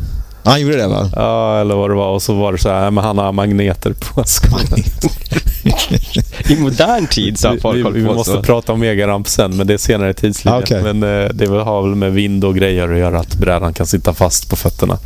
Han 0.44 0.62
gjorde 0.62 0.78
det 0.78 0.88
va? 0.88 1.12
Ja, 1.16 1.62
eller 1.62 1.76
vad 1.76 1.90
det 1.90 1.96
var. 1.96 2.08
Och 2.08 2.22
så 2.22 2.34
var 2.34 2.52
det 2.52 2.58
så 2.58 2.70
här, 2.70 2.92
men 2.92 3.04
han 3.04 3.18
har 3.18 3.32
magneter 3.32 3.94
på 3.94 4.24
skorna. 4.24 4.78
I 6.50 6.56
modern 6.56 7.08
tid 7.08 7.40
så 7.40 7.48
har 7.48 7.58
folk 7.58 7.78
Vi, 7.78 7.84
vi, 7.84 8.00
vi 8.00 8.06
måste 8.06 8.34
så. 8.34 8.44
prata 8.44 8.74
om 8.74 8.80
megaramp 8.80 9.28
sen, 9.28 9.58
men 9.58 9.68
det 9.68 9.74
är 9.74 9.78
senare 9.78 10.10
i 10.10 10.14
tidslinjen. 10.14 10.60
Ah, 10.60 10.64
okay. 10.64 10.94
Men 10.94 11.24
eh, 11.24 11.30
det 11.30 11.48
har 11.48 11.82
väl 11.82 11.96
med 11.96 12.14
vind 12.14 12.44
och 12.44 12.56
grejer 12.56 12.92
att 12.92 13.00
göra, 13.00 13.20
att 13.20 13.36
brädan 13.36 13.74
kan 13.74 13.86
sitta 13.86 14.14
fast 14.14 14.50
på 14.50 14.56
fötterna. 14.56 14.98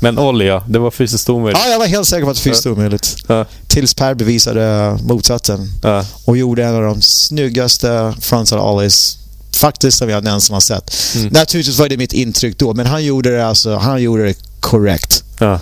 Men 0.00 0.18
Olli, 0.18 0.46
ja, 0.46 0.62
det 0.68 0.78
var 0.78 0.90
fysiskt 0.90 1.30
omöjligt. 1.30 1.62
Ja, 1.64 1.70
jag 1.70 1.78
var 1.78 1.86
helt 1.86 2.06
säker 2.06 2.24
på 2.24 2.30
att 2.30 2.36
det 2.36 2.48
var 2.48 2.54
fysiskt 2.54 2.66
omöjligt. 2.66 3.16
Ja. 3.26 3.44
Tills 3.68 3.94
Per 3.94 4.14
bevisade 4.14 4.98
motsatsen. 5.04 5.68
Ja. 5.82 6.04
Och 6.24 6.36
gjorde 6.36 6.64
en 6.64 6.74
av 6.74 6.82
de 6.82 7.02
snyggaste 7.02 8.14
frontside 8.20 8.60
ollies 8.60 9.18
faktiskt 9.56 9.98
som 9.98 10.08
jag 10.08 10.24
någonsin 10.24 10.54
har 10.54 10.60
sett. 10.60 10.94
Mm. 11.16 11.28
Naturligtvis 11.28 11.78
var 11.78 11.88
det 11.88 11.96
mitt 11.96 12.12
intryck 12.12 12.58
då, 12.58 12.74
men 12.74 12.86
han 12.86 13.04
gjorde 13.04 13.30
det, 13.36 13.46
alltså, 13.46 13.76
han 13.76 14.02
gjorde 14.02 14.24
det 14.24 14.34
korrekt. 14.60 15.24
Ja. 15.38 15.60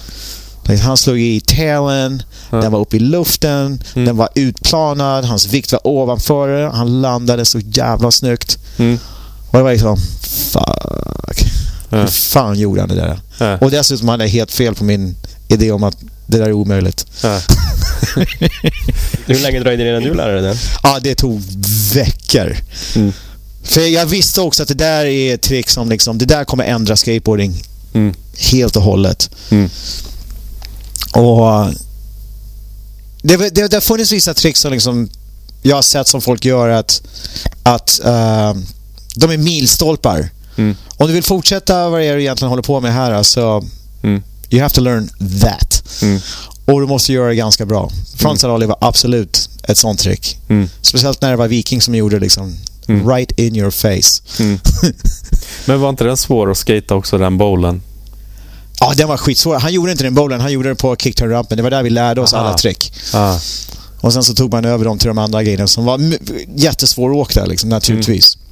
Han 0.83 0.97
slog 0.97 1.21
i 1.21 1.41
tailen, 1.41 2.23
ja. 2.51 2.61
den 2.61 2.73
var 2.73 2.81
uppe 2.81 2.97
i 2.97 3.01
luften, 3.01 3.83
mm. 3.95 4.07
den 4.07 4.17
var 4.17 4.29
utplanad, 4.35 5.25
hans 5.25 5.47
vikt 5.47 5.73
var 5.73 5.87
ovanför 5.87 6.67
han 6.67 7.01
landade 7.01 7.45
så 7.45 7.59
jävla 7.59 8.11
snyggt. 8.11 8.59
Mm. 8.77 8.99
Och 9.51 9.59
det 9.59 9.63
var 9.63 9.73
liksom, 9.73 9.97
fuck. 10.23 11.45
Ja. 11.89 12.01
Hur 12.01 12.07
fan 12.07 12.59
gjorde 12.59 12.81
han 12.81 12.89
det 12.89 12.95
där? 12.95 13.21
Ja. 13.39 13.59
Och 13.59 13.71
dessutom 13.71 14.09
hade 14.09 14.25
jag 14.25 14.31
helt 14.31 14.53
fel 14.53 14.75
på 14.75 14.85
min 14.85 15.17
idé 15.49 15.73
om 15.73 15.83
att 15.83 15.97
det 16.27 16.39
där 16.39 16.47
är 16.47 16.53
omöjligt. 16.53 17.07
Ja. 17.23 17.41
Hur 19.27 19.43
länge 19.43 19.61
dröjde 19.61 19.85
det 19.85 19.91
innan 19.91 20.03
du 20.03 20.15
lärde 20.15 20.33
dig 20.33 20.43
det? 20.43 20.57
Ja, 20.83 20.99
det 21.03 21.15
tog 21.15 21.43
veckor. 21.95 22.57
Mm. 22.97 23.13
För 23.63 23.81
jag 23.81 24.07
visste 24.07 24.41
också 24.41 24.63
att 24.63 24.69
det 24.69 24.75
där 24.75 25.05
är 25.05 25.35
ett 25.35 25.43
trick 25.43 25.71
som 25.71 25.89
liksom, 25.89 26.19
det 26.19 26.25
där 26.25 26.45
kommer 26.45 26.65
ändra 26.65 26.97
skateboarding 26.97 27.63
mm. 27.93 28.15
helt 28.37 28.77
och 28.77 28.83
hållet. 28.83 29.31
Mm. 29.51 29.71
Och 31.13 31.75
det, 33.23 33.37
det, 33.37 33.69
det 33.69 33.77
har 33.77 33.81
funnits 33.81 34.13
vissa 34.13 34.35
tricks 34.35 34.61
som 34.61 34.73
liksom 34.73 35.09
jag 35.63 35.77
har 35.77 35.83
sett 35.83 36.09
som 36.09 36.21
folk 36.21 36.45
gör 36.45 36.69
att, 36.69 37.03
att 37.63 38.01
uh, 38.05 38.63
de 39.15 39.31
är 39.31 39.39
milstolpar. 39.39 40.31
Mm. 40.57 40.77
Om 40.97 41.07
du 41.07 41.13
vill 41.13 41.23
fortsätta 41.23 41.89
vad 41.89 42.01
det 42.01 42.07
är 42.07 42.15
du 42.15 42.23
egentligen 42.23 42.51
håller 42.51 42.63
på 42.63 42.81
med 42.81 42.93
här, 42.93 43.11
alltså, 43.11 43.65
mm. 44.03 44.23
you 44.51 44.63
have 44.63 44.75
to 44.75 44.81
learn 44.81 45.09
that. 45.41 45.83
Mm. 46.03 46.21
Och 46.65 46.81
du 46.81 46.87
måste 46.87 47.13
göra 47.13 47.29
det 47.29 47.35
ganska 47.35 47.67
bra. 47.67 47.91
Frontside 48.17 48.51
mm. 48.51 48.69
var 48.69 48.79
absolut 48.81 49.51
ett 49.63 49.79
sånt 49.79 50.01
trick. 50.01 50.39
Mm. 50.49 50.69
Speciellt 50.83 51.23
när 51.23 51.31
det 51.31 51.37
var 51.37 51.49
Viking 51.49 51.81
som 51.81 51.95
gjorde 51.95 52.19
liksom 52.19 52.57
mm. 52.91 53.09
right 53.09 53.39
in 53.39 53.57
your 53.57 53.71
face. 53.71 54.43
Mm. 54.43 54.59
Men 55.65 55.81
var 55.81 55.89
inte 55.89 56.05
den 56.05 56.17
svår 56.17 56.51
att 56.51 56.59
skata 56.59 56.95
också, 56.95 57.19
den 57.19 57.39
bowlen? 57.39 57.83
Ja, 58.81 58.93
den 58.97 59.09
var 59.09 59.17
skitsvår. 59.17 59.59
Han 59.59 59.73
gjorde 59.73 59.93
inte 59.93 60.05
den 60.05 60.15
bowlen, 60.15 60.41
han 60.41 60.53
gjorde 60.53 60.69
den 60.69 60.77
på 60.77 60.97
kickturn-rampen. 60.97 61.57
Det 61.57 61.63
var 61.63 61.71
där 61.71 61.83
vi 61.83 61.91
lärde 61.91 62.21
oss 62.21 62.35
Aha. 62.35 62.45
alla 62.45 62.57
trick. 62.57 62.93
Ah. 63.15 63.39
Och 64.01 64.13
sen 64.13 64.23
så 64.23 64.35
tog 64.35 64.53
man 64.53 64.65
över 64.65 64.85
dem 64.85 64.99
till 64.99 65.09
de 65.09 65.19
andra 65.19 65.43
grejerna 65.43 65.67
som 65.67 65.85
var 65.85 66.01
jättesvåråkta 66.55 67.45
liksom, 67.45 67.69
naturligtvis. 67.69 68.37
Mm. 68.37 68.47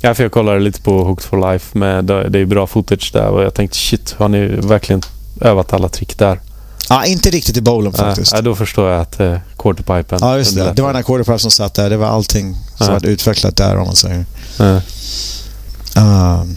Ja, 0.00 0.14
för 0.14 0.22
jag 0.22 0.32
kollade 0.32 0.60
lite 0.60 0.80
på 0.80 1.04
Hooked 1.04 1.24
for 1.24 1.52
Life. 1.52 1.78
Med, 1.78 2.04
det 2.04 2.38
är 2.38 2.44
bra 2.44 2.66
footage 2.66 3.10
där 3.12 3.28
och 3.28 3.42
jag 3.42 3.54
tänkte 3.54 3.76
shit, 3.78 4.14
har 4.18 4.28
ni 4.28 4.46
verkligen 4.46 5.02
övat 5.40 5.72
alla 5.72 5.88
trick 5.88 6.18
där? 6.18 6.40
Ja, 6.88 7.04
inte 7.04 7.30
riktigt 7.30 7.56
i 7.56 7.60
bowlen 7.60 7.92
faktiskt. 7.92 8.32
Ja, 8.32 8.40
då 8.40 8.54
förstår 8.54 8.90
jag 8.90 9.00
att 9.00 9.20
eh, 9.20 9.38
quarterpipen... 9.58 10.18
Ja, 10.20 10.38
just 10.38 10.54
det. 10.54 10.72
Det 10.76 10.82
var 10.82 10.88
den 10.88 10.96
här 10.96 11.02
quarterpipen 11.02 11.38
som 11.38 11.50
satt 11.50 11.74
där. 11.74 11.90
Det 11.90 11.96
var 11.96 12.06
allting 12.06 12.56
som 12.76 12.86
ja. 12.86 12.92
var 12.92 13.06
utvecklat 13.06 13.56
där 13.56 13.76
om 13.76 13.86
man 13.86 13.96
säger. 13.96 14.24
Ja. 14.58 14.80
Um. 16.40 16.56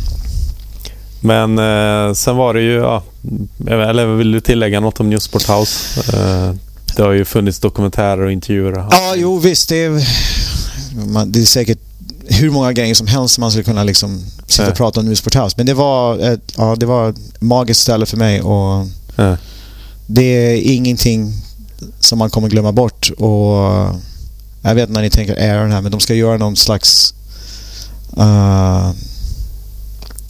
Men 1.21 1.59
eh, 1.59 2.13
sen 2.13 2.36
var 2.36 2.53
det 2.53 2.61
ju, 2.61 2.73
ja, 2.73 3.03
eller 3.67 4.05
vill 4.05 4.32
du 4.32 4.39
tillägga 4.39 4.80
något 4.80 4.99
om 4.99 5.09
Newsport 5.09 5.49
House? 5.49 5.99
Eh, 6.17 6.53
det 6.95 7.03
har 7.03 7.11
ju 7.11 7.25
funnits 7.25 7.59
dokumentärer 7.59 8.21
och 8.21 8.32
intervjuer. 8.32 8.86
Ja, 8.91 9.13
jo 9.15 9.39
visst. 9.39 9.69
Det 9.69 9.84
är, 9.84 10.07
man, 11.07 11.32
det 11.32 11.39
är 11.39 11.45
säkert 11.45 11.80
hur 12.27 12.49
många 12.51 12.73
grejer 12.73 12.95
som 12.95 13.07
helst 13.07 13.39
man 13.39 13.51
skulle 13.51 13.63
kunna 13.63 13.84
liksom 13.84 14.25
sitta 14.47 14.69
och 14.69 14.77
prata 14.77 14.99
om 14.99 15.05
Newsport 15.05 15.36
House. 15.36 15.53
Men 15.57 15.65
det 15.65 15.73
var 15.73 16.19
ett, 16.19 16.41
ja, 16.57 16.75
det 16.80 16.86
var 16.86 17.09
ett 17.09 17.41
magiskt 17.41 17.82
ställe 17.82 18.05
för 18.05 18.17
mig 18.17 18.41
och 18.41 18.86
det 20.12 20.22
är 20.22 20.62
ingenting 20.74 21.34
som 21.99 22.20
man 22.20 22.30
kommer 22.30 22.49
glömma 22.49 22.72
bort. 22.72 23.12
Och 23.18 23.57
jag 24.62 24.76
vet 24.76 24.89
när 24.89 25.01
ni 25.01 25.10
tänker 25.10 25.51
Aaron 25.51 25.72
här, 25.72 25.82
men 25.82 25.91
de 25.91 25.99
ska 25.99 26.14
göra 26.14 26.38
någon 26.38 26.55
slags 26.55 27.14
uh, 28.18 28.91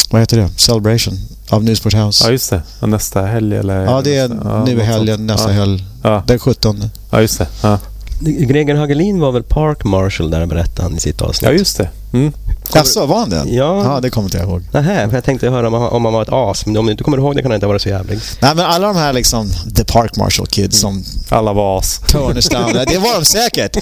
vad 0.10 0.22
heter 0.22 0.38
det? 0.38 0.50
Celebration 0.58 1.14
av 1.50 1.64
Newsport 1.64 1.94
House. 1.94 2.26
Ja, 2.26 2.32
just 2.32 2.50
det. 2.50 2.62
Och 2.80 2.90
nästa 2.90 3.22
helg 3.22 3.58
eller? 3.58 3.84
Ja, 3.84 4.02
det 4.02 4.16
är 4.16 4.30
ja, 4.44 4.66
nu 4.66 4.72
i 4.72 4.84
helgen, 4.84 5.28
nästa 5.28 5.50
ja. 5.50 5.56
helg. 5.56 5.86
Ja. 6.04 6.24
Den 6.28 6.40
17. 6.40 6.84
Ja, 7.12 7.22
just 7.22 7.38
det. 7.38 7.48
Ja. 7.64 7.80
Greger 8.22 8.76
Hagelin 8.76 9.20
var 9.20 9.32
väl 9.32 9.44
Park 9.44 9.84
Marshal 9.84 10.32
där 10.32 10.46
berättade 10.46 10.82
han 10.82 10.98
i 10.98 11.00
sitt 11.00 11.22
avsnitt. 11.22 11.52
Ja, 11.52 11.58
just 11.58 11.78
det. 11.78 11.90
Mm. 12.14 12.34
Jaså, 12.76 13.06
var 13.06 13.20
han 13.20 13.30
det? 13.30 13.44
Ja. 13.48 13.84
ja 13.84 14.00
det 14.00 14.10
kommer 14.10 14.26
inte 14.26 14.38
jag 14.38 14.48
ihåg. 14.48 14.64
Nähä, 14.72 15.10
jag 15.12 15.24
tänkte 15.24 15.50
höra 15.50 15.68
om 15.68 15.74
han, 15.74 15.84
om 15.84 16.06
han 16.06 16.14
var 16.14 16.22
ett 16.22 16.30
as. 16.32 16.66
Men 16.66 16.78
om 16.78 16.86
du 16.86 16.92
inte 16.92 17.04
kommer 17.04 17.18
ihåg 17.18 17.36
det 17.36 17.42
kan 17.42 17.52
han 17.52 17.56
inte 17.56 17.68
vara 17.68 17.80
så 17.80 17.90
jävlig. 17.90 18.20
Nej, 18.42 18.56
men 18.56 18.66
alla 18.66 18.88
de 18.88 18.96
här 18.96 19.14
liksom 19.14 19.50
The 19.76 19.84
Park 19.86 20.16
Marshal 20.18 20.48
Kids 20.48 20.84
mm. 20.84 21.04
som 21.04 21.20
Alla 21.38 21.54
var 21.54 21.80
as. 21.80 22.02
Down. 22.12 22.34
det 22.88 22.98
var 22.98 23.20
de 23.20 23.26
säkert. 23.26 23.78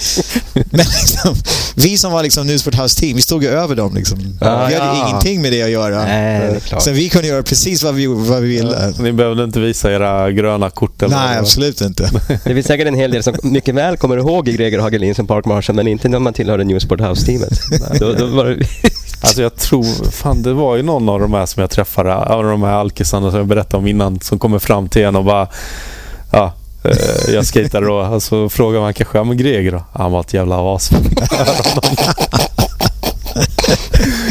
Men 0.54 0.86
liksom, 1.00 1.34
vi 1.74 1.98
som 1.98 2.12
var 2.12 2.22
liksom 2.22 2.46
Newsport 2.46 2.74
House 2.74 3.00
Team, 3.00 3.16
vi 3.16 3.22
stod 3.22 3.42
ju 3.42 3.48
över 3.48 3.76
dem. 3.76 3.94
Liksom. 3.94 4.38
Ah, 4.40 4.66
vi 4.66 4.74
hade 4.74 4.98
ja. 4.98 5.08
ingenting 5.08 5.42
med 5.42 5.52
det 5.52 5.62
att 5.62 5.70
göra. 5.70 6.04
Nej, 6.04 6.60
Så 6.78 6.90
vi 6.90 7.08
kunde 7.08 7.28
göra 7.28 7.42
precis 7.42 7.82
vad 7.82 7.94
vi, 7.94 8.06
vad 8.06 8.42
vi 8.42 8.48
ville. 8.48 8.92
Ja, 8.96 9.02
ni 9.02 9.12
behövde 9.12 9.44
inte 9.44 9.60
visa 9.60 9.92
era 9.92 10.30
gröna 10.30 10.70
kort? 10.70 11.02
Eller 11.02 11.16
Nej, 11.16 11.38
absolut 11.38 11.80
inte. 11.80 12.10
Det 12.44 12.54
finns 12.54 12.66
säkert 12.66 12.86
en 12.86 12.94
hel 12.94 13.10
del 13.10 13.22
som 13.22 13.34
mycket 13.42 13.74
väl 13.74 13.96
kommer 13.96 14.16
ihåg 14.16 14.46
Greger 14.46 14.78
Hagelin 14.78 15.14
som 15.14 15.26
Park 15.26 15.44
Marshall, 15.44 15.76
men 15.76 15.88
inte 15.88 16.08
när 16.08 16.18
man 16.18 16.32
tillhörde 16.32 16.64
Newsport 16.64 17.00
House-teamet. 17.00 17.60
då, 18.00 18.12
då 18.12 18.26
var 18.26 18.44
det... 18.44 18.66
Alltså 19.20 19.42
jag 19.42 19.56
tror, 19.56 20.10
fan 20.10 20.42
det 20.42 20.52
var 20.52 20.76
ju 20.76 20.82
någon 20.82 21.08
av 21.08 21.20
de 21.20 21.32
här 21.32 21.46
som 21.46 21.60
jag 21.60 21.70
träffade, 21.70 22.16
av 22.16 22.44
de 22.44 22.62
här 22.62 22.72
alkisarna 22.72 23.30
som 23.30 23.38
jag 23.38 23.46
berättade 23.46 23.76
om 23.76 23.86
innan, 23.86 24.20
som 24.20 24.38
kommer 24.38 24.58
fram 24.58 24.88
till 24.88 25.04
en 25.04 25.16
och 25.16 25.24
bara 25.24 25.48
Ja, 26.32 26.52
eh, 26.84 27.34
jag 27.34 27.46
skejtade 27.46 27.86
då. 27.86 27.94
Och 27.94 28.22
så 28.22 28.48
frågar 28.48 28.80
man 28.80 28.94
kanske, 28.94 29.18
ja 29.18 29.24
men 29.24 29.36
Greger 29.36 29.72
då? 29.72 29.84
Han 29.92 30.12
var 30.12 30.20
ett 30.20 30.34
jävla 30.34 30.74
as. 30.74 30.90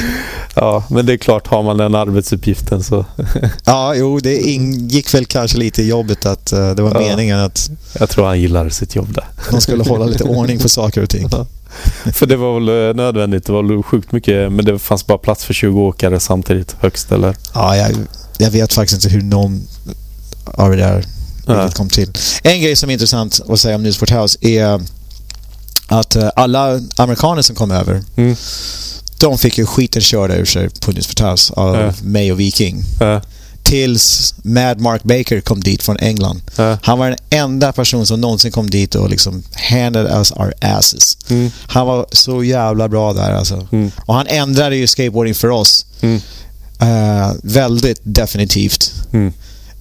Ja, 0.59 0.83
men 0.89 1.05
det 1.05 1.13
är 1.13 1.17
klart, 1.17 1.47
har 1.47 1.63
man 1.63 1.77
den 1.77 1.95
arbetsuppgiften 1.95 2.83
så... 2.83 3.05
ja, 3.65 3.95
jo, 3.95 4.19
det 4.19 4.41
ingick 4.41 5.13
väl 5.13 5.25
kanske 5.25 5.57
lite 5.57 5.81
i 5.81 5.87
jobbet 5.87 6.25
att 6.25 6.53
uh, 6.53 6.71
det 6.71 6.81
var 6.81 6.93
ja, 6.93 6.99
meningen 6.99 7.39
att... 7.39 7.69
Jag 7.99 8.09
tror 8.09 8.25
han 8.25 8.41
gillade 8.41 8.71
sitt 8.71 8.95
jobb 8.95 9.13
där. 9.13 9.25
De 9.51 9.61
skulle 9.61 9.83
hålla 9.83 10.05
lite 10.05 10.23
ordning 10.23 10.59
på 10.59 10.69
saker 10.69 11.03
och 11.03 11.09
ting. 11.09 11.27
Ja. 11.31 11.45
För 12.13 12.25
det 12.25 12.35
var 12.35 12.59
väl 12.59 12.89
eh, 12.89 12.95
nödvändigt. 12.95 13.45
Det 13.45 13.51
var 13.51 13.83
sjukt 13.83 14.11
mycket, 14.11 14.51
men 14.51 14.65
det 14.65 14.79
fanns 14.79 15.07
bara 15.07 15.17
plats 15.17 15.45
för 15.45 15.53
20 15.53 15.81
åkare 15.81 16.19
samtidigt 16.19 16.75
högst, 16.79 17.11
eller? 17.11 17.35
Ja, 17.53 17.77
jag, 17.77 17.91
jag 18.37 18.51
vet 18.51 18.73
faktiskt 18.73 19.03
inte 19.03 19.15
hur 19.15 19.23
någon 19.23 19.67
av 20.45 20.71
det 20.71 20.77
där 20.77 21.05
ja. 21.45 21.69
kom 21.69 21.89
till. 21.89 22.13
En 22.43 22.61
grej 22.61 22.75
som 22.75 22.89
är 22.89 22.93
intressant 22.93 23.41
att 23.49 23.59
säga 23.59 23.75
om 23.75 23.83
Newsport 23.83 24.11
House 24.11 24.37
är 24.41 24.81
att 25.87 26.15
uh, 26.15 26.29
alla 26.35 26.79
amerikaner 26.97 27.41
som 27.41 27.55
kom 27.55 27.71
över 27.71 28.03
mm 28.15 28.35
de 29.19 29.37
fick 29.37 29.57
ju 29.57 29.65
skiten 29.65 30.01
körda 30.01 30.35
ur 30.35 30.45
sig 30.45 30.69
på 30.69 30.91
Newsport 30.91 31.19
House 31.19 31.53
av 31.53 31.75
äh. 31.75 31.93
mig 32.01 32.31
och 32.31 32.39
Viking. 32.39 32.83
Äh. 33.01 33.21
Tills 33.63 34.35
Mad 34.41 34.79
Mark 34.79 35.03
Baker 35.03 35.41
kom 35.41 35.59
dit 35.59 35.83
från 35.83 35.97
England. 35.97 36.41
Äh. 36.57 36.75
Han 36.81 36.99
var 36.99 37.09
den 37.09 37.17
enda 37.29 37.71
person 37.71 38.05
som 38.05 38.21
någonsin 38.21 38.51
kom 38.51 38.69
dit 38.69 38.95
och 38.95 39.09
liksom 39.09 39.43
handed 39.53 40.05
us 40.05 40.31
our 40.31 40.53
asses. 40.61 41.17
Mm. 41.29 41.51
Han 41.67 41.87
var 41.87 42.05
så 42.11 42.43
jävla 42.43 42.89
bra 42.89 43.13
där 43.13 43.31
alltså. 43.31 43.67
Mm. 43.71 43.91
Och 44.05 44.15
han 44.15 44.27
ändrade 44.27 44.75
ju 44.75 44.87
skateboarding 44.87 45.35
för 45.35 45.49
oss. 45.49 45.85
Mm. 46.01 46.21
Uh, 46.81 47.31
väldigt 47.43 47.99
definitivt. 48.03 48.93
Mm. 49.13 49.33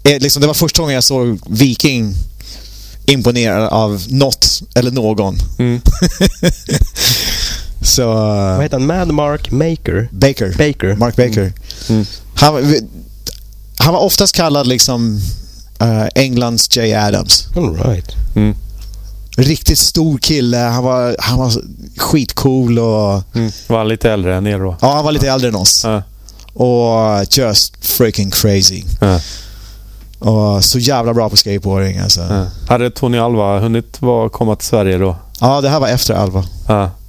Eh, 0.05 0.21
liksom, 0.21 0.41
det 0.41 0.47
var 0.47 0.55
första 0.55 0.83
gången 0.83 0.95
jag 0.95 1.05
såg 1.05 1.41
Viking 1.47 2.15
imponerad 3.07 3.69
av 3.69 4.03
något 4.09 4.63
eller 4.75 4.91
någon. 4.91 5.39
Så, 7.83 8.07
Vad 8.15 8.63
heter 8.63 8.79
han? 8.79 8.87
Mad 8.87 9.13
Mark 9.13 9.51
Maker? 9.51 10.09
Baker. 10.13 10.55
Baker. 10.59 10.95
Mark 10.95 11.17
Baker. 11.17 11.41
Mm. 11.41 11.53
Mm. 11.89 12.07
Han, 12.35 12.75
han 13.79 13.95
var 13.95 14.01
oftast 14.01 14.37
kallad 14.37 14.67
liksom 14.67 15.21
uh, 15.83 16.07
Englands 16.15 16.77
Jay 16.77 16.95
Adams. 16.95 17.49
All 17.57 17.77
right. 17.77 18.17
Mm. 18.37 18.57
Riktigt 19.37 19.79
stor 19.79 20.19
kille. 20.19 20.57
Han 20.57 20.85
var, 20.85 21.17
han 21.19 21.39
var 21.39 21.53
skitcool 21.97 22.79
och... 22.79 23.23
Mm. 23.35 23.51
Var 23.67 23.79
han 23.79 23.89
lite 23.89 24.11
äldre 24.11 24.37
än 24.37 24.47
er 24.47 24.59
då? 24.59 24.77
Ja, 24.81 24.95
han 24.95 25.05
var 25.05 25.13
lite 25.13 25.31
äldre 25.31 25.49
än 25.49 25.55
oss. 25.55 25.85
Uh. 25.85 26.01
Och 26.53 27.27
just 27.31 27.87
freaking 27.87 28.31
crazy. 28.31 28.83
Uh. 29.03 29.19
Och 30.19 30.65
så 30.65 30.79
jävla 30.79 31.15
bra 31.15 31.29
på 31.29 31.37
skateboarding 31.37 31.99
alltså. 31.99 32.47
Hade 32.69 32.91
Tony 32.91 33.19
Alva 33.19 33.59
hunnit 33.59 34.03
var, 34.03 34.29
komma 34.29 34.57
till 34.57 34.69
Sverige 34.69 34.99
då? 34.99 35.17
Ja, 35.41 35.61
det 35.61 35.69
här 35.69 35.81
var 35.81 35.89
efter 35.89 36.15
Alva. 36.15 36.45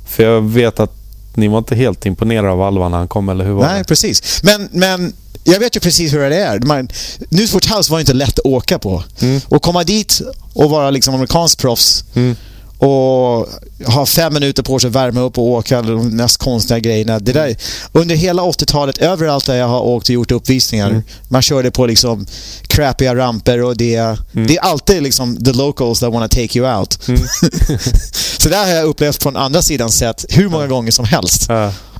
För 0.07 0.23
jag 0.23 0.41
vet 0.41 0.79
att 0.79 0.93
ni 1.33 1.47
var 1.47 1.57
inte 1.57 1.75
helt 1.75 2.05
imponerade 2.05 2.49
av 2.49 2.61
Alva 2.61 2.89
när 2.89 2.97
han 2.97 3.07
kom, 3.07 3.29
eller 3.29 3.45
hur 3.45 3.53
var 3.53 3.65
Nej, 3.65 3.77
det? 3.79 3.83
precis. 3.83 4.43
Men, 4.43 4.69
men 4.71 5.13
jag 5.43 5.59
vet 5.59 5.75
ju 5.75 5.79
precis 5.79 6.13
hur 6.13 6.29
det 6.29 6.35
är. 6.35 6.59
Man, 6.59 6.89
Newsport 7.29 7.65
House 7.65 7.91
var 7.91 7.99
inte 7.99 8.13
lätt 8.13 8.39
att 8.39 8.45
åka 8.45 8.79
på. 8.79 9.03
Mm. 9.19 9.41
Och 9.47 9.61
komma 9.61 9.83
dit 9.83 10.21
och 10.53 10.69
vara 10.69 10.89
liksom 10.89 11.13
amerikansk 11.13 11.59
proffs 11.59 12.03
mm 12.13 12.35
och 12.77 13.47
ha 13.85 14.05
fem 14.05 14.33
minuter 14.33 14.63
på 14.63 14.79
sig 14.79 14.87
att 14.87 14.95
värma 14.95 15.21
upp 15.21 15.37
och 15.37 15.43
åka 15.43 15.81
de 15.81 16.09
mest 16.09 16.37
konstiga 16.37 16.79
grejerna. 16.79 17.19
Det 17.19 17.33
där, 17.33 17.55
under 17.91 18.15
hela 18.15 18.43
80-talet, 18.43 18.97
överallt 18.97 19.45
där 19.45 19.55
jag 19.55 19.67
har 19.67 19.81
åkt 19.81 20.09
och 20.09 20.13
gjort 20.13 20.31
uppvisningar, 20.31 20.89
mm. 20.89 21.03
man 21.27 21.41
körde 21.41 21.71
på 21.71 21.85
liksom 21.85 22.25
crappiga 22.67 23.15
ramper 23.15 23.63
och 23.63 23.77
det, 23.77 23.95
mm. 23.95 24.47
det 24.47 24.57
är 24.57 24.61
alltid 24.61 25.03
liksom 25.03 25.45
the 25.45 25.53
locals 25.53 25.99
that 25.99 26.13
wanna 26.13 26.27
take 26.27 26.59
you 26.59 26.77
out. 26.77 27.07
Mm. 27.07 27.21
så 28.37 28.49
det 28.49 28.55
har 28.55 28.67
jag 28.67 28.85
upplevt 28.85 29.23
från 29.23 29.35
andra 29.37 29.61
sidan 29.61 29.91
sett 29.91 30.25
hur 30.29 30.49
många 30.49 30.67
gånger 30.67 30.91
som 30.91 31.05
helst. 31.05 31.49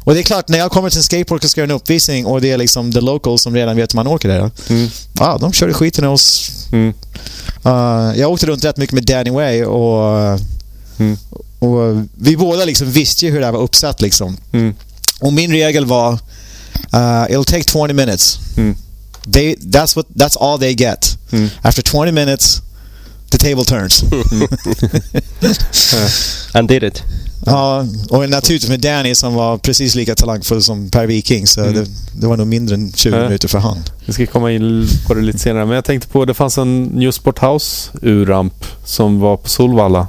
Och 0.08 0.14
det 0.14 0.20
är 0.20 0.24
klart, 0.24 0.48
när 0.48 0.58
jag 0.58 0.72
kommer 0.72 0.90
till 0.90 1.00
en 1.00 1.04
skatepark 1.04 1.44
och 1.44 1.50
ska 1.50 1.62
göra 1.62 1.72
en 1.72 1.76
uppvisning 1.76 2.26
och 2.26 2.42
det 2.42 2.52
är 2.52 2.58
liksom 2.58 2.94
the 2.94 3.02
locals 3.02 3.42
som 3.42 3.56
redan 3.56 3.76
vet 3.76 3.94
hur 3.94 3.96
man 3.96 4.08
åker 4.08 4.30
där. 4.30 4.52
Mm. 4.70 4.90
Ja, 5.20 5.38
de 5.42 5.54
körde 5.54 5.74
skiten 5.74 6.04
i 6.06 6.08
oss. 6.08 6.52
Mm. 6.72 6.94
Uh, 7.66 8.20
jag 8.20 8.32
åkte 8.32 8.46
runt 8.46 8.66
rätt 8.66 8.78
mycket 8.78 8.94
med 8.94 9.06
Danny 9.06 9.30
Way 9.30 9.64
och 9.64 10.40
Mm. 10.98 11.18
Och 11.60 12.04
vi 12.16 12.38
båda 12.38 12.66
liksom 12.66 12.92
visste 12.92 13.26
ju 13.26 13.32
hur 13.32 13.40
det 13.40 13.46
här 13.46 13.54
var 13.54 13.62
uppsatt. 13.62 14.02
Liksom. 14.02 14.38
Mm. 14.52 14.76
Och 15.20 15.34
min 15.34 15.52
regel 15.52 15.86
var 15.86 16.14
uh, 16.14 16.20
it'll 17.30 17.44
take 17.44 17.64
20 17.64 17.94
minutes. 17.94 18.40
Mm. 18.58 18.76
They, 19.34 19.56
that's, 19.56 19.96
what, 19.96 20.06
that's 20.16 20.38
all 20.40 20.60
they 20.60 20.74
get. 20.74 21.18
Mm. 21.32 21.50
After 21.62 21.82
20 21.82 22.12
minutes 22.12 22.62
the 23.30 23.38
table 23.38 23.64
turns. 23.64 24.04
And 26.54 26.68
did 26.68 26.84
it. 26.84 27.04
Ja, 27.46 27.86
och 28.10 28.30
naturligtvis 28.30 28.70
med 28.70 28.80
Danny 28.80 29.16
som 29.16 29.34
var 29.34 29.58
precis 29.58 29.96
lika 29.96 30.16
talangfull 30.16 30.64
som 30.64 30.90
Per 30.90 31.08
Viking 31.08 31.48
så 31.48 31.62
mm. 31.62 31.74
det, 31.74 31.88
det, 32.14 32.28
var 32.28 32.38
nog 32.38 32.48
mindre 32.48 32.76
än 32.76 32.92
20 32.92 33.16
äh. 33.16 33.24
minuter 33.24 33.48
för 33.48 33.60
han. 33.60 33.78
Vi 34.06 34.14
ska 34.14 34.26
komma 34.26 34.52
in 34.52 34.88
på 35.08 35.14
det 35.14 35.22
lite 35.22 35.40
senare 35.40 35.66
men 35.66 35.76
jag 35.76 35.86
tänkte 35.86 36.10
på 36.10 36.26
det 36.26 36.34
fanns 36.34 36.58
en 36.58 36.84
New 36.84 37.12
Sport 37.12 37.40
House 37.40 37.92
urramp 38.02 38.66
som 38.86 39.20
var 39.20 39.38
på 39.38 39.50
Solvalla 39.50 40.08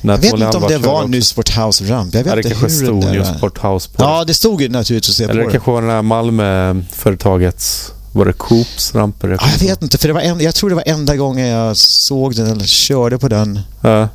jag 0.00 0.18
vet 0.18 0.32
inte 0.32 0.56
om 0.56 0.68
det 0.68 0.78
var 0.78 1.06
New 1.06 1.20
Sport 1.20 1.58
House 1.58 1.84
Ramp. 1.84 2.14
Jag 2.14 2.24
vet 2.24 2.34
det 2.36 2.42
kanske 2.42 2.70
stod 2.70 3.04
New 3.04 3.24
Sport 3.24 3.58
House 3.64 3.90
på 3.90 4.02
Ja, 4.02 4.24
det 4.24 4.34
stod 4.34 4.62
ju 4.62 4.68
naturligtvis 4.68 5.20
Eller 5.20 5.44
det 5.44 5.50
kanske 5.50 5.70
var 5.70 5.82
det 5.82 5.92
här 5.92 6.02
Malmö-företagets... 6.02 7.92
Var 8.12 8.24
det 8.24 8.32
Coops 8.32 8.94
ramper? 8.94 9.28
Jag, 9.28 9.40
ja, 9.40 9.46
jag 9.60 9.68
vet 9.68 9.82
inte, 9.82 9.98
för 9.98 10.08
det 10.08 10.14
var 10.14 10.20
en, 10.20 10.40
jag 10.40 10.54
tror 10.54 10.70
det 10.70 10.76
var 10.76 10.82
enda 10.86 11.16
gången 11.16 11.46
jag 11.46 11.76
såg 11.76 12.34
den 12.34 12.46
eller 12.46 12.64
körde 12.64 13.18
på 13.18 13.28
den. 13.28 13.60
Ja. 13.80 14.08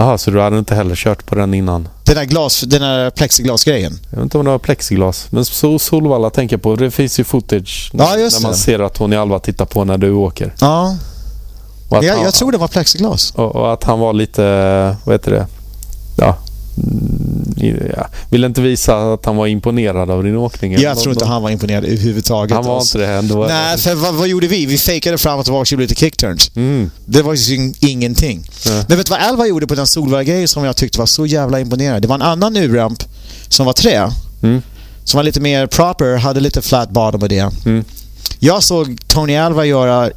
Jaha, 0.00 0.18
så 0.18 0.30
du 0.30 0.40
hade 0.40 0.58
inte 0.58 0.74
heller 0.74 0.94
kört 0.94 1.26
på 1.26 1.34
den 1.34 1.54
innan? 1.54 1.88
Den 2.04 2.14
där, 2.14 2.24
glas, 2.24 2.60
den 2.60 2.82
där 2.82 3.10
plexiglasgrejen? 3.10 3.98
Jag 4.10 4.16
vet 4.16 4.22
inte 4.22 4.38
om 4.38 4.44
det 4.44 4.50
var 4.50 4.58
plexiglas. 4.58 5.26
Men 5.30 5.44
så 5.44 5.78
Solvalla 5.78 6.30
tänker 6.30 6.56
på. 6.56 6.76
Det 6.76 6.90
finns 6.90 7.20
ju 7.20 7.24
footage 7.24 7.90
ja, 7.92 7.98
när 7.98 8.42
man 8.42 8.50
det. 8.52 8.56
ser 8.58 8.78
att 8.78 8.94
Tony 8.94 9.16
Alva 9.16 9.38
tittar 9.38 9.64
på 9.64 9.84
när 9.84 9.98
du 9.98 10.10
åker. 10.10 10.54
Ja, 10.60 10.96
jag, 11.90 12.02
han, 12.14 12.24
jag, 12.24 12.34
tror 12.34 12.52
det 12.52 12.58
var 12.58 12.68
plexiglas. 12.68 13.32
Och, 13.36 13.56
och, 13.56 13.72
att 13.72 13.84
han 13.84 13.98
var 13.98 14.12
lite, 14.12 14.42
vad 15.04 15.14
heter 15.14 15.30
det? 15.30 15.46
Ja, 16.16 16.38
mm, 16.76 17.92
ja. 17.96 18.06
Vill 18.30 18.44
inte 18.44 18.60
visa 18.60 19.12
att 19.12 19.24
han 19.26 19.36
var 19.36 19.46
imponerad 19.46 20.10
av 20.10 20.24
din 20.24 20.36
åkning? 20.36 20.78
Jag 20.78 20.98
tror 20.98 21.12
inte 21.12 21.24
han 21.24 21.42
var 21.42 21.50
imponerad 21.50 21.84
överhuvudtaget. 21.84 22.54
Han 22.54 22.64
var 22.64 22.76
alltså. 22.76 22.98
inte 22.98 23.10
det 23.10 23.18
ändå? 23.18 23.46
Nej, 23.48 23.78
för 23.78 23.94
vad, 23.94 24.14
vad, 24.14 24.28
gjorde 24.28 24.46
vi? 24.46 24.66
Vi 24.66 24.78
fejkade 24.78 25.18
fram 25.18 25.38
och 25.38 25.44
tillbaka 25.44 25.60
och 25.60 25.72
gjorde 25.72 25.82
lite 25.82 25.94
kickturns. 25.94 26.50
Mm. 26.56 26.90
Det 27.06 27.22
var 27.22 27.34
ju 27.34 27.72
ingenting. 27.80 28.44
Mm. 28.66 28.84
Men 28.88 28.96
vet 28.96 29.06
du 29.06 29.10
vad 29.10 29.20
Alva 29.20 29.46
gjorde 29.46 29.66
på 29.66 29.74
den 29.74 29.86
Solvalla-grejen 29.86 30.48
som 30.48 30.64
jag 30.64 30.76
tyckte 30.76 30.98
var 30.98 31.06
så 31.06 31.26
jävla 31.26 31.60
imponerande? 31.60 32.00
Det 32.00 32.08
var 32.08 32.14
en 32.14 32.22
annan 32.22 32.56
U-ramp 32.56 33.04
som 33.48 33.66
var 33.66 33.72
trä. 33.72 34.12
Mm. 34.42 34.62
Som 35.04 35.18
var 35.18 35.24
lite 35.24 35.40
mer 35.40 35.66
proper, 35.66 36.16
hade 36.16 36.40
lite 36.40 36.62
flat 36.62 36.90
bottom 36.90 37.22
och 37.22 37.28
det. 37.28 37.50
Mm. 37.66 37.84
Jag 38.38 38.62
såg 38.62 38.98
Tony 39.08 39.36
Alva 39.36 39.64
göra 39.64 40.10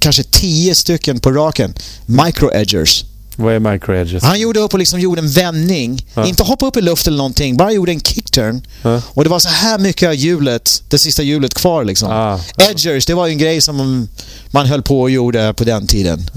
kanske 0.00 0.22
tio 0.22 0.74
stycken 0.74 1.20
på 1.20 1.30
raken. 1.30 1.74
Micro-edgers. 2.06 3.04
Vad 3.36 3.54
är 3.54 3.60
micro-edges? 3.60 4.22
Han 4.22 4.40
gjorde 4.40 4.60
upp 4.60 4.72
och 4.72 4.78
liksom 4.78 5.00
gjorde 5.00 5.20
en 5.20 5.30
vändning. 5.30 6.06
Ja. 6.14 6.26
Inte 6.26 6.42
hoppa 6.42 6.66
upp 6.66 6.76
i 6.76 6.80
luft 6.80 7.06
eller 7.06 7.16
någonting, 7.16 7.56
bara 7.56 7.72
gjorde 7.72 7.92
en 7.92 8.00
kickturn. 8.00 8.66
Ja. 8.82 9.02
Och 9.08 9.24
det 9.24 9.30
var 9.30 9.38
så 9.38 9.48
här 9.48 9.78
mycket 9.78 10.08
av 10.08 10.14
hjulet, 10.14 10.82
det 10.88 10.98
sista 10.98 11.22
hjulet 11.22 11.54
kvar 11.54 11.84
liksom. 11.84 12.08
Ah. 12.10 12.40
Edgers, 12.70 13.06
det 13.06 13.14
var 13.14 13.26
ju 13.26 13.32
en 13.32 13.38
grej 13.38 13.60
som 13.60 14.08
man 14.50 14.66
höll 14.66 14.82
på 14.82 15.00
och 15.00 15.10
gjorde 15.10 15.54
på 15.54 15.64
den 15.64 15.86
tiden. 15.86 16.30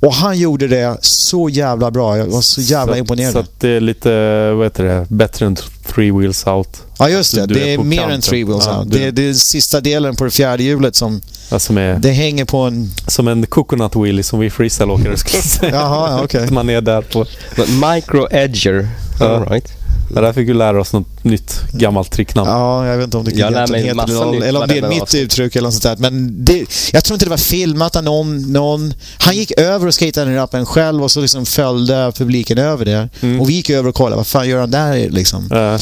Och 0.00 0.14
han 0.14 0.38
gjorde 0.38 0.68
det 0.68 0.98
så 1.00 1.48
jävla 1.48 1.90
bra. 1.90 2.18
Jag 2.18 2.26
var 2.26 2.40
så 2.40 2.60
jävla 2.60 2.92
så, 2.92 2.98
imponerad. 2.98 3.32
Så 3.32 3.38
att 3.38 3.60
det 3.60 3.68
är 3.68 3.80
lite, 3.80 4.10
vad 4.52 4.66
heter 4.66 4.84
det, 4.84 5.06
bättre 5.08 5.46
än 5.46 5.56
three 5.94 6.10
wheels 6.10 6.46
out? 6.46 6.82
Ja, 6.98 7.08
just 7.08 7.34
det. 7.34 7.46
det 7.46 7.60
är, 7.60 7.78
är 7.78 7.78
mer 7.78 7.96
kanten. 7.96 8.14
än 8.14 8.20
three 8.20 8.44
wheels 8.44 8.66
ja, 8.66 8.78
out. 8.78 8.92
Det 8.92 9.04
är, 9.04 9.12
det 9.12 9.28
är 9.28 9.34
sista 9.34 9.80
delen 9.80 10.16
på 10.16 10.24
det 10.24 10.30
fjärde 10.30 10.62
hjulet 10.62 10.96
som... 10.96 11.20
Ja, 11.50 11.58
som 11.58 11.78
är, 11.78 11.98
det 11.98 12.10
hänger 12.10 12.44
på 12.44 12.58
en... 12.58 12.90
Som 13.06 13.28
en 13.28 13.46
coconut 13.46 13.96
wheelie 13.96 14.22
som 14.22 14.40
vi 14.40 14.50
freestyleåkare 14.50 15.16
skulle 15.16 15.42
säga. 15.42 15.74
Jaha, 15.74 16.24
okej. 16.24 16.40
Okay. 16.40 16.54
Man 16.54 16.70
är 16.70 16.80
där 16.80 17.02
på... 17.02 17.26
Micro 17.92 18.28
edger. 18.30 18.88
All 19.20 19.48
right. 19.48 19.77
Ja, 20.14 20.20
där 20.20 20.32
fick 20.32 20.48
vi 20.48 20.54
lära 20.54 20.80
oss 20.80 20.92
något 20.92 21.24
nytt 21.24 21.60
gammalt 21.72 22.10
tricknamn. 22.10 22.50
Ja, 22.50 22.86
jag 22.86 22.96
vet 22.96 23.04
inte 23.04 23.16
om 23.16 23.24
det 23.24 23.30
jag 23.30 23.50
heter 23.50 23.74
eller, 23.74 24.46
eller 24.46 24.62
om 24.62 24.68
det 24.68 24.78
är 24.78 24.88
mitt 24.88 25.14
uttryck 25.14 25.56
eller 25.56 25.66
något 25.66 25.82
sånt 25.82 26.00
där. 26.00 26.10
Men 26.10 26.44
det, 26.44 26.66
jag 26.92 27.04
tror 27.04 27.14
inte 27.14 27.26
det 27.26 27.30
var 27.30 27.36
filmat 27.36 27.96
av 27.96 28.04
någon, 28.04 28.52
någon... 28.52 28.94
Han 29.18 29.36
gick 29.36 29.50
över 29.50 29.86
och 29.86 29.94
skejtade 29.94 30.30
ner 30.30 30.36
rappen 30.36 30.66
själv 30.66 31.02
och 31.02 31.10
så 31.10 31.20
liksom 31.20 31.46
följde 31.46 32.12
publiken 32.16 32.58
över 32.58 32.84
det. 32.84 33.08
Mm. 33.20 33.40
Och 33.40 33.48
vi 33.48 33.52
gick 33.52 33.70
över 33.70 33.88
och 33.88 33.94
kollade, 33.94 34.16
vad 34.16 34.26
fan 34.26 34.48
gör 34.48 34.60
han 34.60 34.70
där 34.70 35.10
liksom? 35.10 35.52
Äh. 35.52 35.80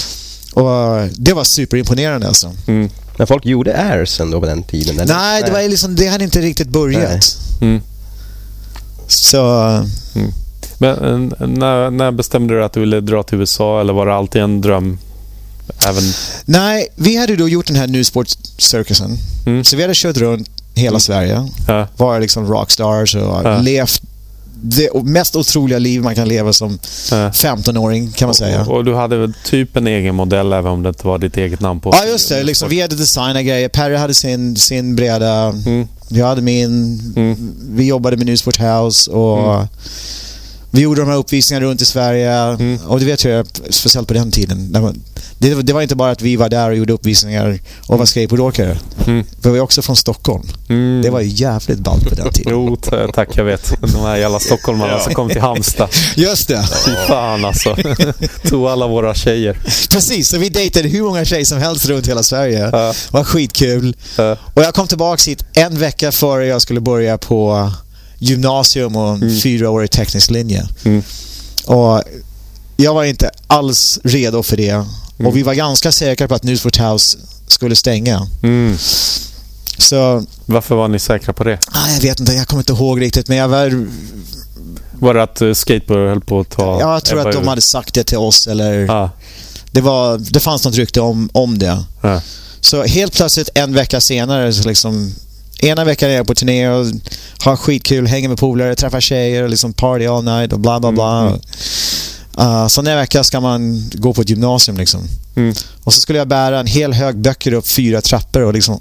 Och 0.63 1.09
det 1.17 1.33
var 1.33 1.45
superimponerande 1.45 2.29
alltså. 2.29 2.53
Mm. 2.67 2.91
Men 3.17 3.27
folk 3.27 3.47
gjorde 3.47 3.77
airs 3.77 4.21
ändå 4.21 4.41
på 4.41 4.47
den 4.47 4.63
tiden? 4.63 5.01
Eller? 5.01 5.15
Nej, 5.15 5.43
det, 5.47 5.53
var 5.53 5.69
liksom, 5.69 5.97
det 5.97 6.07
hade 6.07 6.25
inte 6.25 6.41
riktigt 6.41 6.69
börjat. 6.69 7.37
Mm. 7.61 7.81
Så... 9.07 9.59
Mm. 10.15 10.33
Men 10.79 11.35
när, 11.39 11.91
när 11.91 12.11
bestämde 12.11 12.55
du 12.55 12.65
att 12.65 12.73
du 12.73 12.81
ville 12.81 13.01
dra 13.01 13.23
till 13.23 13.39
USA 13.39 13.81
eller 13.81 13.93
var 13.93 14.07
det 14.07 14.15
alltid 14.15 14.43
en 14.43 14.61
dröm? 14.61 14.99
Även... 15.89 16.03
Nej, 16.45 16.89
vi 16.95 17.17
hade 17.17 17.37
då 17.37 17.49
gjort 17.49 17.67
den 17.67 17.77
här 17.77 17.87
Newsport 17.87 18.29
Circusen. 18.59 19.19
Mm. 19.47 19.65
Så 19.65 19.77
vi 19.77 19.83
hade 19.83 19.95
kört 19.95 20.17
runt 20.17 20.49
hela 20.75 20.89
mm. 20.89 21.01
Sverige. 21.01 21.49
Ja. 21.69 21.89
Var 21.97 22.21
liksom 22.21 22.47
rockstars 22.47 23.15
och 23.15 23.41
ja. 23.45 23.59
levt 23.59 24.03
det 24.61 25.05
mest 25.05 25.37
otroliga 25.37 25.79
liv 25.79 26.03
man 26.03 26.15
kan 26.15 26.29
leva 26.29 26.53
som 26.53 26.73
äh. 27.13 27.17
15-åring 27.17 28.13
kan 28.13 28.27
man 28.27 28.35
säga. 28.35 28.61
Och, 28.61 28.77
och, 28.77 28.85
du 28.85 28.95
hade 28.95 29.17
väl 29.17 29.35
typ 29.45 29.77
en 29.77 29.87
egen 29.87 30.15
modell 30.15 30.53
även 30.53 30.73
om 30.73 30.83
det 30.83 30.89
inte 30.89 31.07
var 31.07 31.19
ditt 31.19 31.37
eget 31.37 31.61
namn 31.61 31.81
på? 31.81 31.91
Ja, 31.93 32.05
just 32.05 32.29
det. 32.29 32.43
Liksom, 32.43 32.69
vi 32.69 32.81
hade 32.81 32.97
designat 32.97 33.45
grejer. 33.45 33.69
Perry 33.69 33.97
hade 33.97 34.15
sin, 34.15 34.57
sin 34.57 34.97
breda. 34.97 35.55
Mm. 35.67 35.89
Jag 36.09 36.27
hade 36.27 36.43
min. 36.43 37.01
Mm. 37.17 37.55
Vi 37.71 37.85
jobbade 37.85 38.17
med 38.17 38.27
Newsport 38.27 38.59
House 38.61 39.11
och 39.11 39.55
mm. 39.55 39.69
Vi 40.71 40.81
gjorde 40.81 41.01
de 41.01 41.09
här 41.09 41.17
uppvisningarna 41.17 41.67
runt 41.67 41.83
i 41.83 41.85
Sverige 41.85 42.33
mm. 42.33 42.79
och 42.87 43.01
det 43.01 43.07
vet 43.07 43.25
jag 43.25 43.47
speciellt 43.71 44.09
på 44.09 44.15
den 44.15 44.31
tiden. 44.31 44.73
Det, 45.39 45.63
det, 45.63 45.73
var 45.73 45.83
inte 45.83 45.97
bara 45.97 46.11
att 46.11 46.23
vi 46.23 46.37
var 46.37 46.49
där 46.49 46.71
och 46.71 46.77
gjorde 46.77 46.93
uppvisningar 46.93 47.59
och 47.87 47.99
var 47.99 48.07
skateboardåkare. 48.07 48.79
Mm. 49.07 49.25
Vi 49.43 49.51
var 49.51 49.61
också 49.61 49.83
från 49.83 49.97
Stockholm. 49.97 50.49
Mm. 50.69 51.03
Det 51.03 51.11
var 51.11 51.21
jävligt 51.21 51.79
ballt 51.79 52.09
på 52.09 52.15
den 52.15 52.33
tiden. 52.33 52.53
jo, 52.53 52.77
tack 53.15 53.29
jag 53.37 53.45
vet. 53.45 53.73
De 53.81 54.01
här 54.01 54.17
jävla 54.17 54.39
stockholmarna 54.39 54.93
ja. 54.93 55.01
som 55.01 55.15
kom 55.15 55.29
till 55.29 55.41
Halmstad. 55.41 55.89
Just 56.17 56.49
det. 56.49 56.69
Fy 56.87 56.91
fan 57.09 57.45
alltså. 57.45 57.77
Tog 58.49 58.67
alla 58.67 58.87
våra 58.87 59.15
tjejer. 59.15 59.59
Precis, 59.91 60.29
så 60.29 60.39
vi 60.39 60.49
dejtade 60.49 60.89
hur 60.89 61.03
många 61.03 61.25
tjejer 61.25 61.45
som 61.45 61.59
helst 61.59 61.87
runt 61.87 62.09
hela 62.09 62.23
Sverige. 62.23 62.59
Ja. 62.59 62.71
Det 62.71 62.95
var 63.11 63.25
skitkul. 63.25 63.97
Ja. 64.17 64.37
Och 64.55 64.63
jag 64.63 64.75
kom 64.75 64.87
tillbaka 64.87 65.23
hit 65.27 65.45
en 65.53 65.79
vecka 65.79 66.13
före 66.13 66.47
jag 66.47 66.63
skulle 66.63 66.81
börja 66.81 67.19
på 67.19 67.71
gymnasium 68.19 68.97
och 68.97 69.09
en 69.09 69.23
mm. 69.23 69.41
fyraårig 69.41 69.91
teknisk 69.91 70.31
linje. 70.31 70.69
Mm. 70.85 71.03
Och 71.67 72.03
jag 72.77 72.95
var 72.95 73.05
inte 73.05 73.31
alls 73.47 73.99
redo 74.05 74.43
för 74.43 74.57
det. 74.57 74.71
Mm. 74.71 74.87
Och 75.27 75.37
vi 75.37 75.43
var 75.43 75.55
ganska 75.55 75.93
säkra 75.93 76.29
på 76.29 76.35
att 76.35 76.43
Newsport 76.43 76.81
House 76.81 77.19
skulle 77.47 77.77
stänga. 77.77 78.29
Mm. 78.43 78.77
Så, 79.79 80.25
Varför 80.47 80.75
var 80.75 80.89
ni 80.89 80.99
säkra 80.99 81.33
på 81.33 81.45
det? 81.45 81.59
Ah, 81.67 81.91
jag 81.95 82.01
vet 82.01 82.21
inte, 82.21 82.33
jag 82.33 82.47
kommer 82.47 82.61
inte 82.61 82.73
ihåg 82.73 83.01
riktigt. 83.01 83.29
Men 83.29 83.37
jag 83.37 83.49
var... 83.49 83.87
Var 84.93 85.15
det 85.15 85.23
att 85.23 85.43
uh, 85.43 85.55
skateboard 85.55 86.09
höll 86.09 86.21
på 86.21 86.41
att 86.41 86.51
ta... 86.51 86.81
Ja, 86.81 86.93
jag 86.93 87.05
tror 87.05 87.29
att 87.29 87.35
de 87.35 87.49
hade 87.49 87.61
sagt 87.61 87.95
det 87.95 88.05
till 88.05 88.19
oss 88.19 88.47
eller... 88.47 88.91
Ah. 88.91 89.11
Det, 89.71 89.81
var, 89.81 90.19
det 90.19 90.41
fanns 90.41 90.65
något 90.65 90.75
rykte 90.75 91.01
om, 91.01 91.31
om 91.33 91.59
det. 91.59 91.85
Ah. 92.01 92.21
Så 92.61 92.83
helt 92.83 93.13
plötsligt 93.13 93.49
en 93.55 93.75
vecka 93.75 94.01
senare 94.01 94.53
så 94.53 94.69
liksom 94.69 95.15
ena 95.67 95.85
veckan 95.85 96.11
är 96.11 96.15
jag 96.15 96.27
på 96.27 96.35
turné 96.35 96.69
och 96.69 96.87
har 97.39 97.57
skitkul, 97.57 98.07
hänger 98.07 98.29
med 98.29 98.39
polare, 98.39 98.75
träffar 98.75 99.01
tjejer 99.01 99.43
och 99.43 99.51
liksom 99.51 99.73
party 99.73 100.07
all 100.07 100.25
night 100.25 100.53
och 100.53 100.61
bla 100.61 100.81
bla 100.81 100.93
bla. 100.93 101.21
Mm. 101.21 101.41
Uh, 102.41 102.69
så 102.69 102.83
nästa 102.83 102.97
vecka 102.97 103.25
ska 103.25 103.41
man 103.41 103.91
gå 103.95 104.13
på 104.15 104.21
ett 104.23 104.31
gymnasium 104.31 104.77
liksom. 104.77 105.01
Mm. 105.37 105.55
Och 105.85 105.95
så 105.95 106.01
skulle 106.01 106.19
jag 106.19 106.29
bära 106.29 106.61
en 106.61 106.67
hel 106.67 106.93
hög 106.93 107.17
böcker 107.17 107.53
upp 107.53 107.69
fyra 107.69 108.01
trappor 108.01 108.43
och 108.43 108.53
liksom 108.53 108.81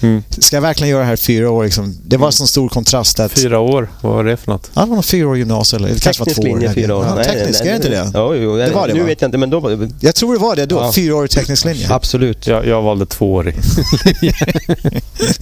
Mm. 0.00 0.22
Ska 0.38 0.56
jag 0.56 0.60
verkligen 0.60 0.90
göra 0.90 1.00
det 1.00 1.06
här 1.06 1.14
i 1.14 1.16
fyra 1.16 1.50
år? 1.50 1.64
Liksom? 1.64 1.94
Det 2.06 2.16
var 2.16 2.26
en 2.26 2.32
sån 2.32 2.48
stor 2.48 2.68
kontrast. 2.68 3.20
Att... 3.20 3.32
Fyra 3.32 3.58
år? 3.58 3.90
Vad 4.00 4.12
var 4.12 4.24
det 4.24 4.36
för 4.36 4.52
något? 4.52 4.70
Ja, 4.74 4.82
det 4.82 4.88
var 4.88 4.94
nog 4.94 5.04
fyra 5.04 5.28
år 5.28 5.36
gymnasium. 5.38 5.84
Eller 5.84 5.94
det 5.94 6.00
kanske 6.00 6.24
var 6.24 6.34
två 6.34 6.42
linje, 6.42 6.68
år. 6.68 6.72
fyra 6.72 6.96
år. 6.96 7.04
Ja, 7.04 7.14
nej, 7.14 7.24
teknisk, 7.24 7.60
nej, 7.60 7.60
nej, 7.60 7.68
är 7.68 7.70
det 7.70 7.76
inte 7.76 7.88
det? 7.88 8.18
Jo, 8.18 8.34
jo, 8.34 8.56
det 8.56 8.70
var 8.70 8.88
det, 8.88 8.94
Nu 8.94 9.00
va? 9.00 9.06
vet 9.06 9.20
jag 9.20 9.28
inte, 9.28 9.38
men 9.38 9.50
då. 9.50 9.88
Jag 10.00 10.14
tror 10.14 10.32
det 10.32 10.40
var 10.40 10.56
det 10.56 10.66
då. 10.66 10.76
Ja. 10.76 10.92
Fyra 10.92 11.16
år 11.16 11.24
i 11.24 11.28
teknisk 11.28 11.64
linje. 11.64 11.86
Absolut. 11.90 12.46
Jag, 12.46 12.66
jag 12.66 12.82
valde 12.82 13.06
tvåårig. 13.06 13.54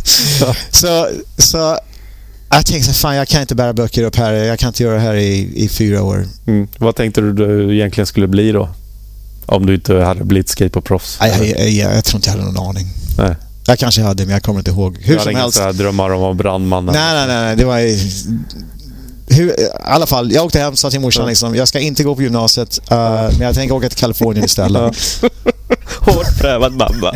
så. 0.04 0.54
så, 0.70 1.08
så 1.38 1.78
jag 2.50 2.66
tänkte 2.66 2.92
fan 2.92 3.16
jag 3.16 3.28
kan 3.28 3.40
inte 3.40 3.54
bära 3.54 3.72
böcker 3.72 4.02
upp 4.02 4.16
här. 4.16 4.32
Jag 4.32 4.58
kan 4.58 4.68
inte 4.68 4.82
göra 4.82 4.94
det 4.94 5.00
här 5.00 5.14
i, 5.14 5.52
i 5.64 5.68
fyra 5.68 6.02
år. 6.02 6.26
Mm. 6.46 6.68
Vad 6.78 6.96
tänkte 6.96 7.20
du 7.20 7.32
du 7.32 7.74
egentligen 7.74 8.06
skulle 8.06 8.26
bli 8.26 8.52
då? 8.52 8.68
Om 9.46 9.66
du 9.66 9.74
inte 9.74 9.94
hade 9.94 10.24
blivit 10.24 10.48
skateboardproffs? 10.48 11.18
Jag, 11.20 11.46
jag, 11.46 11.70
jag, 11.70 11.96
jag 11.96 12.04
tror 12.04 12.18
inte 12.18 12.28
jag 12.30 12.36
hade 12.36 12.52
någon 12.52 12.68
aning. 12.68 12.86
Nej. 13.18 13.34
Jag 13.66 13.78
kanske 13.78 14.02
hade, 14.02 14.24
men 14.24 14.32
jag 14.32 14.42
kommer 14.42 14.60
inte 14.60 14.70
ihåg. 14.70 14.98
Hur 15.00 15.14
du 15.14 15.20
som 15.20 15.34
helst. 15.34 15.60
inga 15.60 15.72
drömmar 15.72 16.10
om 16.10 16.16
att 16.16 16.20
vara 16.20 16.34
brandman? 16.34 16.84
Nej, 16.84 16.94
nej, 16.94 17.26
nej, 17.26 17.44
nej. 17.44 17.56
Det 17.56 17.64
var... 17.64 17.80
Hur, 19.28 19.60
I 19.60 19.68
alla 19.80 20.06
fall, 20.06 20.32
jag 20.32 20.44
åkte 20.44 20.58
hem 20.58 20.72
och 20.72 20.78
sa 20.78 20.90
till 20.90 21.00
morsan 21.00 21.26
liksom, 21.26 21.54
jag 21.54 21.68
ska 21.68 21.80
inte 21.80 22.04
gå 22.04 22.14
på 22.14 22.22
gymnasiet, 22.22 22.80
uh, 22.92 22.98
men 22.98 23.40
jag 23.40 23.54
tänker 23.54 23.74
åka 23.74 23.88
till 23.88 23.98
Kalifornien 23.98 24.44
istället. 24.44 24.82
Hårt 26.00 26.38
prövad 26.38 26.72
mamma. 26.72 27.14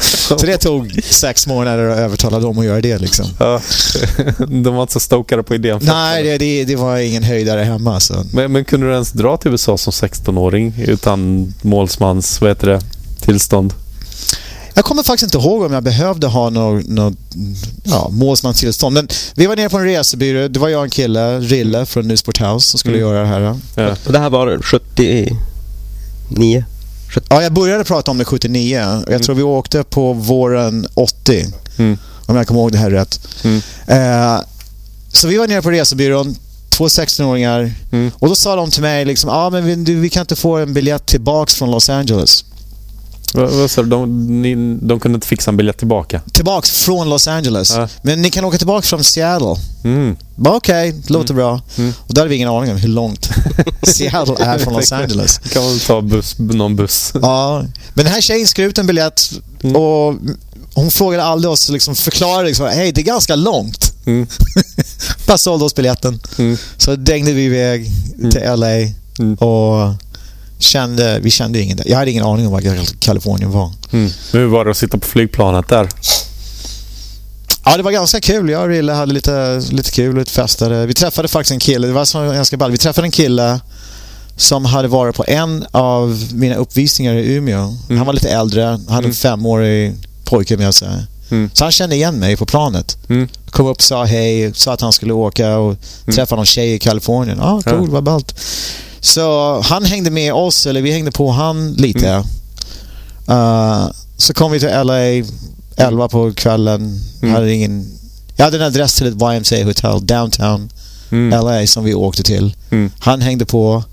så 0.00 0.36
det 0.36 0.56
tog 0.56 1.00
sex 1.04 1.46
månader 1.46 1.88
att 1.88 1.98
övertala 1.98 2.40
dem 2.40 2.58
att 2.58 2.64
göra 2.64 2.80
det 2.80 2.98
liksom. 2.98 3.26
De 4.38 4.74
var 4.74 4.82
inte 4.82 4.92
så 4.92 5.00
stokade 5.00 5.42
på 5.42 5.54
idén. 5.54 5.80
Nej, 5.82 6.22
det, 6.22 6.38
det, 6.38 6.64
det, 6.64 6.76
var 6.76 6.96
ingen 6.96 7.22
höjdare 7.22 7.60
hemma. 7.60 8.00
Så. 8.00 8.14
Men, 8.32 8.52
men 8.52 8.64
kunde 8.64 8.86
du 8.86 8.92
ens 8.92 9.12
dra 9.12 9.36
till 9.36 9.50
USA 9.50 9.78
som 9.78 9.90
16-åring 9.90 10.74
utan 10.78 11.52
målsmans, 11.62 12.40
vad 12.40 12.50
heter 12.50 12.66
det, 12.66 12.80
tillstånd? 13.20 13.74
Jag 14.74 14.84
kommer 14.84 15.02
faktiskt 15.02 15.34
inte 15.34 15.46
ihåg 15.46 15.62
om 15.62 15.72
jag 15.72 15.82
behövde 15.82 16.26
ha 16.26 16.50
något 16.50 17.14
ja, 17.84 18.08
målsmanstillstånd. 18.10 18.94
Men 18.94 19.08
vi 19.34 19.46
var 19.46 19.56
nere 19.56 19.68
på 19.68 19.78
en 19.78 19.84
resebyrå. 19.84 20.48
Det 20.48 20.60
var 20.60 20.68
jag 20.68 20.78
och 20.78 20.84
en 20.84 20.90
kille, 20.90 21.40
Rille 21.40 21.86
från 21.86 22.08
Newsport 22.08 22.40
House, 22.40 22.68
som 22.68 22.78
skulle 22.78 22.98
mm. 22.98 23.08
göra 23.08 23.20
det 23.20 23.26
här. 23.26 23.58
Ja. 23.74 23.96
Och 24.06 24.12
det 24.12 24.18
här 24.18 24.30
var 24.30 24.58
79? 24.62 26.64
70. 27.14 27.26
Ja, 27.30 27.42
jag 27.42 27.52
började 27.52 27.84
prata 27.84 28.10
om 28.10 28.18
det 28.18 28.24
79. 28.24 28.76
Jag 28.76 29.08
mm. 29.08 29.20
tror 29.20 29.34
vi 29.34 29.42
åkte 29.42 29.84
på 29.84 30.12
våren 30.12 30.86
80. 30.94 31.46
Mm. 31.76 31.98
Om 32.26 32.36
jag 32.36 32.46
kommer 32.46 32.60
ihåg 32.60 32.72
det 32.72 32.78
här 32.78 32.90
rätt. 32.90 33.20
Mm. 33.42 33.60
Eh, 33.86 34.40
så 35.12 35.28
vi 35.28 35.36
var 35.36 35.46
nere 35.46 35.62
på 35.62 35.70
resebyrån 35.70 36.36
två 36.70 36.88
16-åringar. 36.88 37.72
Mm. 37.92 38.10
Och 38.18 38.28
då 38.28 38.34
sa 38.34 38.56
de 38.56 38.70
till 38.70 38.82
mig 38.82 39.04
liksom, 39.04 39.30
ah, 39.30 39.50
men 39.50 39.84
vi, 39.84 39.94
vi 39.94 40.10
kan 40.10 40.20
inte 40.20 40.36
få 40.36 40.56
en 40.56 40.74
biljett 40.74 41.06
tillbaks 41.06 41.54
från 41.54 41.70
Los 41.70 41.90
Angeles. 41.90 42.44
Vad 43.34 43.70
sa 43.70 43.82
du? 43.82 43.88
De, 43.88 44.78
de 44.82 45.00
kunde 45.00 45.16
inte 45.16 45.26
fixa 45.26 45.50
en 45.50 45.56
biljett 45.56 45.78
tillbaka? 45.78 46.20
Tillbaks 46.32 46.70
från 46.70 47.10
Los 47.10 47.28
Angeles. 47.28 47.74
Ja. 47.76 47.88
Men 48.02 48.22
ni 48.22 48.30
kan 48.30 48.44
åka 48.44 48.58
tillbaka 48.58 48.82
från 48.82 49.04
Seattle. 49.04 49.56
Mm. 49.84 50.16
Okej, 50.38 50.88
okay, 50.88 51.02
låter 51.06 51.34
mm. 51.34 51.36
bra. 51.36 51.60
Mm. 51.78 51.92
Och 51.98 52.14
då 52.14 52.20
hade 52.20 52.28
vi 52.28 52.36
ingen 52.36 52.48
aning 52.48 52.70
om 52.70 52.76
hur 52.76 52.88
långt 52.88 53.30
Seattle 53.82 54.34
är 54.38 54.58
från 54.58 54.74
Los 54.74 54.92
Angeles. 54.92 55.38
kan 55.38 55.64
man 55.64 55.78
ta 55.78 56.00
buss, 56.00 56.38
någon 56.38 56.76
buss. 56.76 57.12
ja, 57.22 57.64
men 57.94 58.04
den 58.04 58.14
här 58.14 58.20
tjejen 58.20 58.46
skrev 58.46 58.68
ut 58.68 58.78
en 58.78 58.86
biljett 58.86 59.30
mm. 59.62 59.76
och 59.76 60.14
hon 60.74 60.90
frågade 60.90 61.24
aldrig 61.24 61.50
oss, 61.50 61.68
liksom 61.68 61.94
förklarade 61.94 62.48
liksom, 62.48 62.66
hej 62.66 62.92
det 62.92 63.00
är 63.00 63.04
ganska 63.04 63.36
långt. 63.36 63.92
Mm. 64.06 64.26
Bara 65.26 65.38
sålde 65.38 65.64
oss 65.64 65.74
biljetten. 65.74 66.20
Mm. 66.38 66.56
Så 66.76 66.96
dängde 66.96 67.32
vi 67.32 67.44
iväg 67.44 67.90
till 68.32 68.42
LA 68.42 69.46
och 69.46 69.94
kände, 70.58 71.18
vi 71.22 71.30
kände 71.30 71.60
ingen 71.60 71.76
där. 71.76 71.88
Jag 71.88 71.96
hade 71.96 72.10
ingen 72.10 72.24
aning 72.24 72.46
om 72.46 72.52
vad 72.52 72.64
Kalifornien 73.00 73.50
var. 73.50 73.72
Mm. 73.92 74.10
Hur 74.32 74.46
var 74.46 74.64
det 74.64 74.70
att 74.70 74.76
sitta 74.76 74.98
på 74.98 75.06
flygplanet 75.06 75.68
där? 75.68 75.88
Ja, 77.64 77.76
det 77.76 77.82
var 77.82 77.92
ganska 77.92 78.20
kul. 78.20 78.50
Jag 78.50 78.62
och 78.62 78.68
Rille 78.68 78.92
hade 78.92 79.12
lite, 79.12 79.62
lite 79.70 79.90
kul 79.90 80.18
och 80.18 80.28
festade. 80.28 80.86
Vi 80.86 80.94
träffade 80.94 81.28
faktiskt 81.28 81.52
en 81.52 81.58
kille. 81.58 81.86
Det 81.86 81.92
var 81.92 82.04
så 82.04 82.18
ganska 82.18 82.56
ball. 82.56 82.70
Vi 82.70 82.78
träffade 82.78 83.06
en 83.06 83.10
kille 83.10 83.60
som 84.36 84.64
hade 84.64 84.88
varit 84.88 85.16
på 85.16 85.24
en 85.28 85.66
av 85.70 86.28
mina 86.34 86.54
uppvisningar 86.54 87.14
i 87.14 87.34
Umeå. 87.34 87.58
Mm. 87.58 87.98
Han 87.98 88.06
var 88.06 88.12
lite 88.12 88.30
äldre. 88.30 88.64
hade 88.64 88.92
mm. 88.92 89.04
en 89.04 89.14
femårig 89.14 89.94
pojke 90.24 90.56
med 90.56 90.74
sig. 90.74 90.88
Mm. 91.30 91.50
Så 91.54 91.64
han 91.64 91.72
kände 91.72 91.96
igen 91.96 92.18
mig 92.18 92.36
på 92.36 92.46
planet. 92.46 92.98
Mm. 93.08 93.28
Kom 93.50 93.66
upp 93.66 93.76
och 93.76 93.82
sa 93.82 94.04
hej, 94.04 94.54
sa 94.54 94.72
att 94.72 94.80
han 94.80 94.92
skulle 94.92 95.12
åka 95.12 95.58
och 95.58 95.70
mm. 95.70 96.14
träffa 96.14 96.36
någon 96.36 96.46
tjej 96.46 96.74
i 96.74 96.78
Kalifornien. 96.78 97.40
Ah, 97.40 97.62
cool, 97.62 97.86
ja. 97.86 97.92
vad 97.92 98.04
ballt. 98.04 98.40
Så 99.04 99.60
han 99.60 99.84
hängde 99.84 100.10
med 100.10 100.34
oss, 100.34 100.66
eller 100.66 100.82
vi 100.82 100.92
hängde 100.92 101.12
på 101.12 101.30
han 101.30 101.72
lite. 101.72 102.08
Mm. 102.08 103.38
Uh, 103.38 103.90
så 104.16 104.34
kom 104.34 104.52
vi 104.52 104.60
till 104.60 104.68
LA 104.68 104.98
11 105.76 106.08
på 106.08 106.32
kvällen. 106.32 107.00
Mm. 107.22 107.34
Hade 107.34 107.52
ingen, 107.52 107.86
jag 108.36 108.44
hade 108.44 108.56
en 108.56 108.62
adress 108.62 108.94
till 108.94 109.06
ett 109.06 109.14
YMCA 109.14 109.64
hotell 109.64 110.06
downtown 110.06 110.68
mm. 111.10 111.44
LA 111.44 111.66
som 111.66 111.84
vi 111.84 111.94
åkte 111.94 112.22
till. 112.22 112.54
Mm. 112.70 112.90
Han 112.98 113.20
hängde 113.20 113.46
på. 113.46 113.84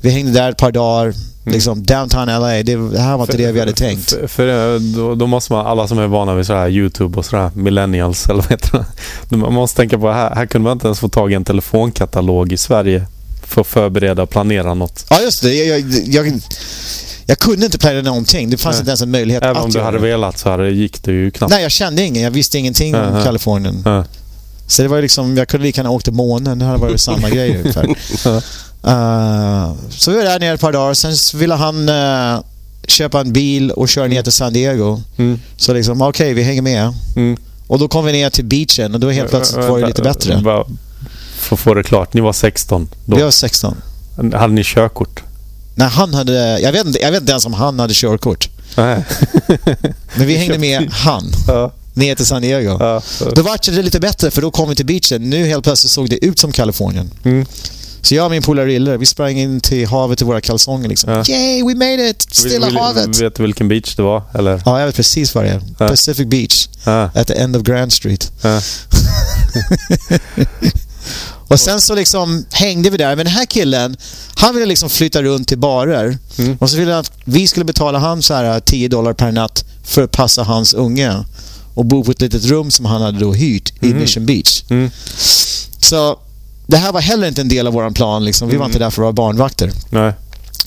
Vi 0.00 0.10
hängde 0.10 0.32
där 0.32 0.50
ett 0.50 0.58
par 0.58 0.72
dagar. 0.72 1.04
Mm. 1.04 1.54
Liksom 1.54 1.82
downtown 1.82 2.26
LA, 2.26 2.48
det, 2.48 2.62
det 2.62 3.00
här 3.00 3.16
var 3.16 3.24
inte 3.24 3.32
för, 3.32 3.42
det 3.42 3.52
vi 3.52 3.60
hade 3.60 3.72
tänkt. 3.72 4.10
För, 4.10 4.26
för 4.26 4.74
eh, 4.74 4.80
då, 4.80 5.14
då, 5.14 5.26
måste 5.26 5.52
man, 5.52 5.66
alla 5.66 5.88
som 5.88 5.98
är 5.98 6.06
vana 6.06 6.34
vid 6.34 6.46
så 6.46 6.52
här 6.52 6.68
YouTube 6.68 7.18
och 7.18 7.24
sådär, 7.24 7.50
millennials 7.54 8.26
eller 8.28 8.42
vad 8.42 8.50
heter 8.50 8.84
det? 9.28 9.36
Man 9.36 9.52
måste 9.52 9.76
tänka 9.76 9.98
på, 9.98 10.12
här, 10.12 10.34
här 10.34 10.46
kunde 10.46 10.64
man 10.64 10.72
inte 10.72 10.86
ens 10.86 11.00
få 11.00 11.08
tag 11.08 11.32
i 11.32 11.34
en 11.34 11.44
telefonkatalog 11.44 12.52
i 12.52 12.56
Sverige 12.56 13.06
för 13.48 13.60
att 13.60 13.66
förbereda 13.66 14.22
och 14.22 14.30
planera 14.30 14.74
något. 14.74 15.06
Ja, 15.10 15.20
just 15.20 15.42
det. 15.42 15.54
Jag, 15.54 15.80
jag, 15.80 16.26
jag, 16.26 16.40
jag 17.26 17.38
kunde 17.38 17.66
inte 17.66 17.78
planera 17.78 18.02
någonting. 18.02 18.50
Det 18.50 18.56
fanns 18.56 18.74
Nej. 18.74 18.80
inte 18.80 18.90
ens 18.90 19.02
en 19.02 19.10
möjlighet 19.10 19.42
Även 19.42 19.56
att 19.56 19.64
om 19.64 19.70
du 19.70 19.80
hade 19.80 19.98
velat 19.98 20.38
så 20.38 20.50
hade, 20.50 20.70
gick 20.70 21.02
det 21.02 21.12
ju 21.12 21.30
knappt. 21.30 21.50
Nej, 21.50 21.62
jag 21.62 21.72
kände 21.72 22.02
ingen. 22.02 22.22
Jag 22.22 22.30
visste 22.30 22.58
ingenting 22.58 22.94
uh 22.94 23.00
-huh. 23.00 23.16
om 23.16 23.24
Kalifornien. 23.24 23.74
Uh 23.74 23.82
-huh. 23.82 24.04
Så 24.66 24.82
det 24.82 24.88
var 24.88 25.02
liksom, 25.02 25.36
jag 25.36 25.48
kunde 25.48 25.66
lika 25.66 25.78
gärna 25.78 25.90
åkt 25.90 26.04
till 26.04 26.14
månen. 26.14 26.58
Det 26.58 26.64
hade 26.64 26.78
varit 26.78 27.00
samma 27.00 27.30
grej 27.30 27.56
ungefär. 27.56 27.86
Uh, 28.86 29.72
så 29.90 30.10
vi 30.10 30.16
var 30.16 30.24
där 30.24 30.40
nere 30.40 30.54
ett 30.54 30.60
par 30.60 30.72
dagar. 30.72 30.94
Sen 30.94 31.40
ville 31.40 31.54
han 31.54 31.88
uh, 31.88 32.40
köpa 32.86 33.20
en 33.20 33.32
bil 33.32 33.70
och 33.70 33.88
köra 33.88 34.06
ner 34.06 34.22
till 34.22 34.32
San 34.32 34.52
Diego. 34.52 35.00
Mm. 35.16 35.40
Så 35.56 35.74
liksom, 35.74 36.02
okej, 36.02 36.08
okay, 36.08 36.34
vi 36.34 36.42
hänger 36.42 36.62
med. 36.62 36.94
Mm. 37.16 37.36
Och 37.66 37.78
då 37.78 37.88
kom 37.88 38.04
vi 38.04 38.12
ner 38.12 38.30
till 38.30 38.44
beachen 38.44 38.94
och 38.94 39.00
då 39.00 39.10
helt 39.10 39.30
plötsligt 39.30 39.64
var 39.64 39.80
det 39.80 39.86
lite 39.86 40.02
bättre. 40.02 40.64
För 41.46 41.56
att 41.56 41.60
få 41.60 41.74
det 41.74 41.82
klart, 41.82 42.14
ni 42.14 42.20
var 42.20 42.32
16 42.32 42.88
då? 43.04 43.16
Vi 43.16 43.22
var 43.22 43.30
16. 43.30 43.76
Hade 44.16 44.54
ni 44.54 44.62
körkort? 44.64 45.22
Nej, 45.74 45.88
han 45.88 46.14
hade... 46.14 46.60
Jag 46.60 46.72
vet, 46.72 46.86
inte, 46.86 47.02
jag 47.02 47.10
vet 47.12 47.20
inte 47.20 47.32
ens 47.32 47.46
om 47.46 47.54
han 47.54 47.78
hade 47.78 47.94
körkort. 47.94 48.48
Nej. 48.76 49.04
Men 50.16 50.26
vi 50.26 50.36
hängde 50.36 50.58
med 50.58 50.90
han. 50.92 51.32
Ja. 51.48 51.72
Ner 51.94 52.14
till 52.14 52.26
San 52.26 52.42
Diego. 52.42 52.76
Ja, 52.80 53.02
ja. 53.20 53.30
Då 53.34 53.42
var 53.42 53.58
det 53.76 53.82
lite 53.82 54.00
bättre 54.00 54.30
för 54.30 54.42
då 54.42 54.50
kom 54.50 54.68
vi 54.68 54.74
till 54.74 54.86
beachen. 54.86 55.30
Nu 55.30 55.46
helt 55.46 55.64
plötsligt 55.64 55.90
såg 55.90 56.10
det 56.10 56.24
ut 56.24 56.38
som 56.38 56.52
Kalifornien. 56.52 57.10
Mm. 57.24 57.46
Så 58.02 58.14
jag 58.14 58.24
och 58.24 58.30
min 58.30 58.42
polare 58.42 58.66
Rille, 58.66 58.96
vi 58.96 59.06
sprang 59.06 59.38
in 59.38 59.60
till 59.60 59.86
havet 59.88 60.22
i 60.22 60.24
våra 60.24 60.40
kalsonger 60.40 60.88
liksom. 60.88 61.10
Ja. 61.12 61.24
Yay, 61.28 61.62
we 61.62 61.74
made 61.74 62.08
it! 62.08 62.22
Stilla 62.30 62.66
vill, 62.66 62.76
havet! 62.76 63.20
Vet 63.20 63.34
du 63.34 63.42
vilken 63.42 63.68
beach 63.68 63.96
det 63.96 64.02
var? 64.02 64.22
Eller? 64.34 64.62
Ja, 64.64 64.78
jag 64.78 64.86
vet 64.86 64.96
precis 64.96 65.34
vad 65.34 65.44
det 65.44 65.50
är. 65.50 65.62
Ja. 65.78 65.88
Pacific 65.88 66.26
Beach. 66.26 66.68
Ja. 66.84 67.10
At 67.14 67.26
the 67.26 67.34
end 67.34 67.56
of 67.56 67.62
Grand 67.62 67.92
Street. 67.92 68.32
Ja. 68.42 68.60
och 71.48 71.60
sen 71.60 71.80
så 71.80 71.94
liksom 71.94 72.44
hängde 72.50 72.90
vi 72.90 72.96
där. 72.96 73.16
Men 73.16 73.26
den 73.26 73.34
här 73.34 73.46
killen, 73.46 73.96
han 74.34 74.54
ville 74.54 74.66
liksom 74.66 74.90
flytta 74.90 75.22
runt 75.22 75.48
till 75.48 75.58
barer. 75.58 76.18
Mm. 76.38 76.56
Och 76.60 76.70
så 76.70 76.76
ville 76.76 76.90
han 76.92 77.00
att 77.00 77.12
vi 77.24 77.46
skulle 77.46 77.64
betala 77.64 77.98
han 77.98 78.22
så 78.22 78.34
här 78.34 78.60
10 78.60 78.88
dollar 78.88 79.12
per 79.12 79.32
natt 79.32 79.64
för 79.84 80.02
att 80.02 80.12
passa 80.12 80.42
hans 80.42 80.74
unge. 80.74 81.24
Och 81.74 81.84
bo 81.84 82.04
på 82.04 82.10
ett 82.10 82.20
litet 82.20 82.44
rum 82.44 82.70
som 82.70 82.84
han 82.84 83.02
hade 83.02 83.18
då 83.18 83.32
hyrt 83.32 83.72
i 83.82 83.86
mm. 83.86 83.98
Mission 83.98 84.26
Beach. 84.26 84.62
Mm. 84.68 84.90
Så 85.78 86.18
det 86.66 86.76
här 86.76 86.92
var 86.92 87.00
heller 87.00 87.28
inte 87.28 87.40
en 87.40 87.48
del 87.48 87.66
av 87.66 87.72
vår 87.72 87.90
plan. 87.90 88.24
Liksom. 88.24 88.48
Vi 88.48 88.54
mm. 88.54 88.60
var 88.60 88.66
inte 88.66 88.78
där 88.78 88.90
för 88.90 89.02
att 89.02 89.04
vara 89.04 89.12
barnvakter. 89.12 89.72
Nej. 89.90 90.12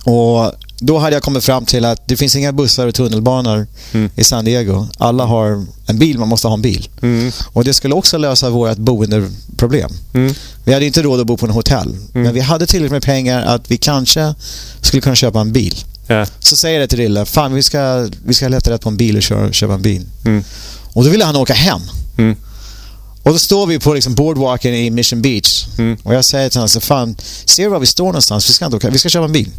Och 0.03 0.53
då 0.79 0.97
hade 0.97 1.15
jag 1.15 1.23
kommit 1.23 1.43
fram 1.43 1.65
till 1.65 1.85
att 1.85 2.07
det 2.07 2.17
finns 2.17 2.35
inga 2.35 2.51
bussar 2.51 2.87
och 2.87 2.95
tunnelbanor 2.95 3.67
mm. 3.91 4.09
i 4.15 4.23
San 4.23 4.45
Diego. 4.45 4.87
Alla 4.97 5.25
har 5.25 5.65
en 5.85 5.99
bil, 5.99 6.19
man 6.19 6.27
måste 6.27 6.47
ha 6.47 6.53
en 6.53 6.61
bil. 6.61 6.89
Mm. 7.01 7.31
Och 7.53 7.63
det 7.63 7.73
skulle 7.73 7.93
också 7.93 8.17
lösa 8.17 8.49
vårt 8.49 8.77
boendeproblem. 8.77 9.91
Mm. 10.13 10.33
Vi 10.63 10.73
hade 10.73 10.85
inte 10.85 11.01
råd 11.01 11.19
att 11.19 11.27
bo 11.27 11.37
på 11.37 11.45
en 11.45 11.51
hotell. 11.51 11.87
Mm. 11.87 12.07
Men 12.13 12.33
vi 12.33 12.39
hade 12.39 12.65
tillräckligt 12.65 12.91
med 12.91 13.03
pengar 13.03 13.41
att 13.41 13.71
vi 13.71 13.77
kanske 13.77 14.35
skulle 14.81 15.01
kunna 15.01 15.15
köpa 15.15 15.39
en 15.39 15.51
bil. 15.51 15.75
Yeah. 16.09 16.27
Så 16.39 16.57
säger 16.57 16.79
jag 16.79 16.89
till 16.89 16.99
Rille, 16.99 17.25
fan 17.25 17.53
vi 17.53 17.63
ska, 17.63 18.09
vi 18.25 18.33
ska 18.33 18.47
leta 18.47 18.71
rätt 18.71 18.81
på 18.81 18.89
en 18.89 18.97
bil 18.97 19.17
och 19.17 19.23
köra, 19.23 19.51
köpa 19.51 19.73
en 19.73 19.81
bil. 19.81 20.05
Mm. 20.25 20.43
Och 20.93 21.03
då 21.03 21.09
ville 21.09 21.25
han 21.25 21.35
åka 21.35 21.53
hem. 21.53 21.81
Mm. 22.17 22.35
Och 23.23 23.31
då 23.31 23.39
står 23.39 23.67
vi 23.67 23.79
på 23.79 23.93
liksom 23.93 24.15
boardwalken 24.15 24.73
i 24.73 24.89
Mission 24.89 25.21
Beach. 25.21 25.65
Mm. 25.77 25.97
Och 26.03 26.13
jag 26.13 26.25
säger 26.25 26.49
till 26.49 26.57
honom, 26.57 26.69
så 26.69 26.79
fan, 26.79 27.15
ser 27.45 27.63
du 27.63 27.69
var 27.69 27.79
vi 27.79 27.85
står 27.85 28.05
någonstans? 28.05 28.49
Vi 28.49 28.53
ska, 28.53 28.65
inte 28.65 28.89
vi 28.89 28.99
ska 28.99 29.09
köpa 29.09 29.25
en 29.25 29.31
bil. 29.31 29.49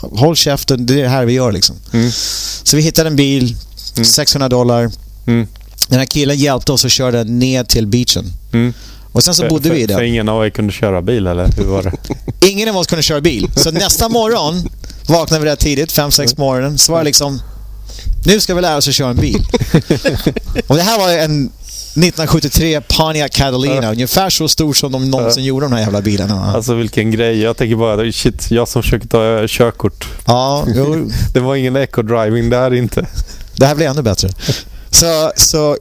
Håll 0.00 0.36
käften, 0.36 0.86
det 0.86 0.94
är 0.94 1.02
det 1.02 1.08
här 1.08 1.24
vi 1.24 1.32
gör 1.32 1.52
liksom. 1.52 1.76
Mm. 1.92 2.10
Så 2.62 2.76
vi 2.76 2.82
hittade 2.82 3.08
en 3.08 3.16
bil, 3.16 3.56
600 4.04 4.46
mm. 4.46 4.50
dollar. 4.50 4.90
Mm. 5.26 5.46
Den 5.88 5.98
här 5.98 6.06
killen 6.06 6.36
hjälpte 6.36 6.72
oss 6.72 6.84
att 6.84 6.92
köra 6.92 7.24
ner 7.24 7.64
till 7.64 7.86
beachen. 7.86 8.24
Mm. 8.52 8.74
Och 9.12 9.24
sen 9.24 9.34
så 9.34 9.48
bodde 9.48 9.68
för, 9.68 9.76
vi 9.76 9.86
där. 9.86 9.94
För 9.94 10.02
ingen 10.02 10.28
av 10.28 10.46
er 10.46 10.50
kunde 10.50 10.72
köra 10.72 11.02
bil 11.02 11.26
eller 11.26 11.48
hur 11.56 11.64
var 11.64 11.82
det? 11.82 11.92
ingen 12.48 12.68
av 12.68 12.76
oss 12.76 12.86
kunde 12.86 13.02
köra 13.02 13.20
bil. 13.20 13.50
Så 13.56 13.70
nästa 13.70 14.08
morgon 14.08 14.68
vaknade 15.06 15.44
vi 15.44 15.48
där 15.48 15.56
tidigt, 15.56 15.92
5-6 15.92 16.36
på 16.36 16.42
morgonen. 16.42 16.78
Så 16.78 16.92
var 16.92 16.98
det 16.98 17.04
liksom, 17.04 17.42
nu 18.26 18.40
ska 18.40 18.54
vi 18.54 18.60
lära 18.60 18.76
oss 18.76 18.88
att 18.88 18.94
köra 18.94 19.10
en 19.10 19.16
bil. 19.16 19.42
och 20.66 20.76
det 20.76 20.82
här 20.82 20.98
var 20.98 21.08
en 21.12 21.50
1973 21.90 22.80
Pontiac 22.80 23.30
Catalina, 23.30 23.82
ja. 23.82 23.90
ungefär 23.90 24.30
så 24.30 24.48
stor 24.48 24.72
som 24.72 24.92
de 24.92 25.10
någonsin 25.10 25.42
ja. 25.42 25.48
gjorde 25.48 25.66
de 25.66 25.72
här 25.72 25.80
jävla 25.80 26.00
bilarna. 26.00 26.52
Alltså 26.54 26.74
vilken 26.74 27.10
grej. 27.10 27.40
Jag 27.40 27.56
tänker 27.56 27.76
bara, 27.76 28.12
shit, 28.12 28.50
jag 28.50 28.68
som 28.68 28.82
försöker 28.82 29.08
ta 29.08 29.46
körkort. 29.48 30.08
Ja, 30.26 30.66
det 31.32 31.40
var 31.40 31.56
ingen 31.56 31.76
eco-driving 31.76 32.50
där 32.50 32.74
inte. 32.74 33.06
Det 33.56 33.66
här 33.66 33.74
blir 33.74 33.86
ännu 33.86 34.02
bättre. 34.02 34.28
Så, 34.92 35.32
så 35.36 35.76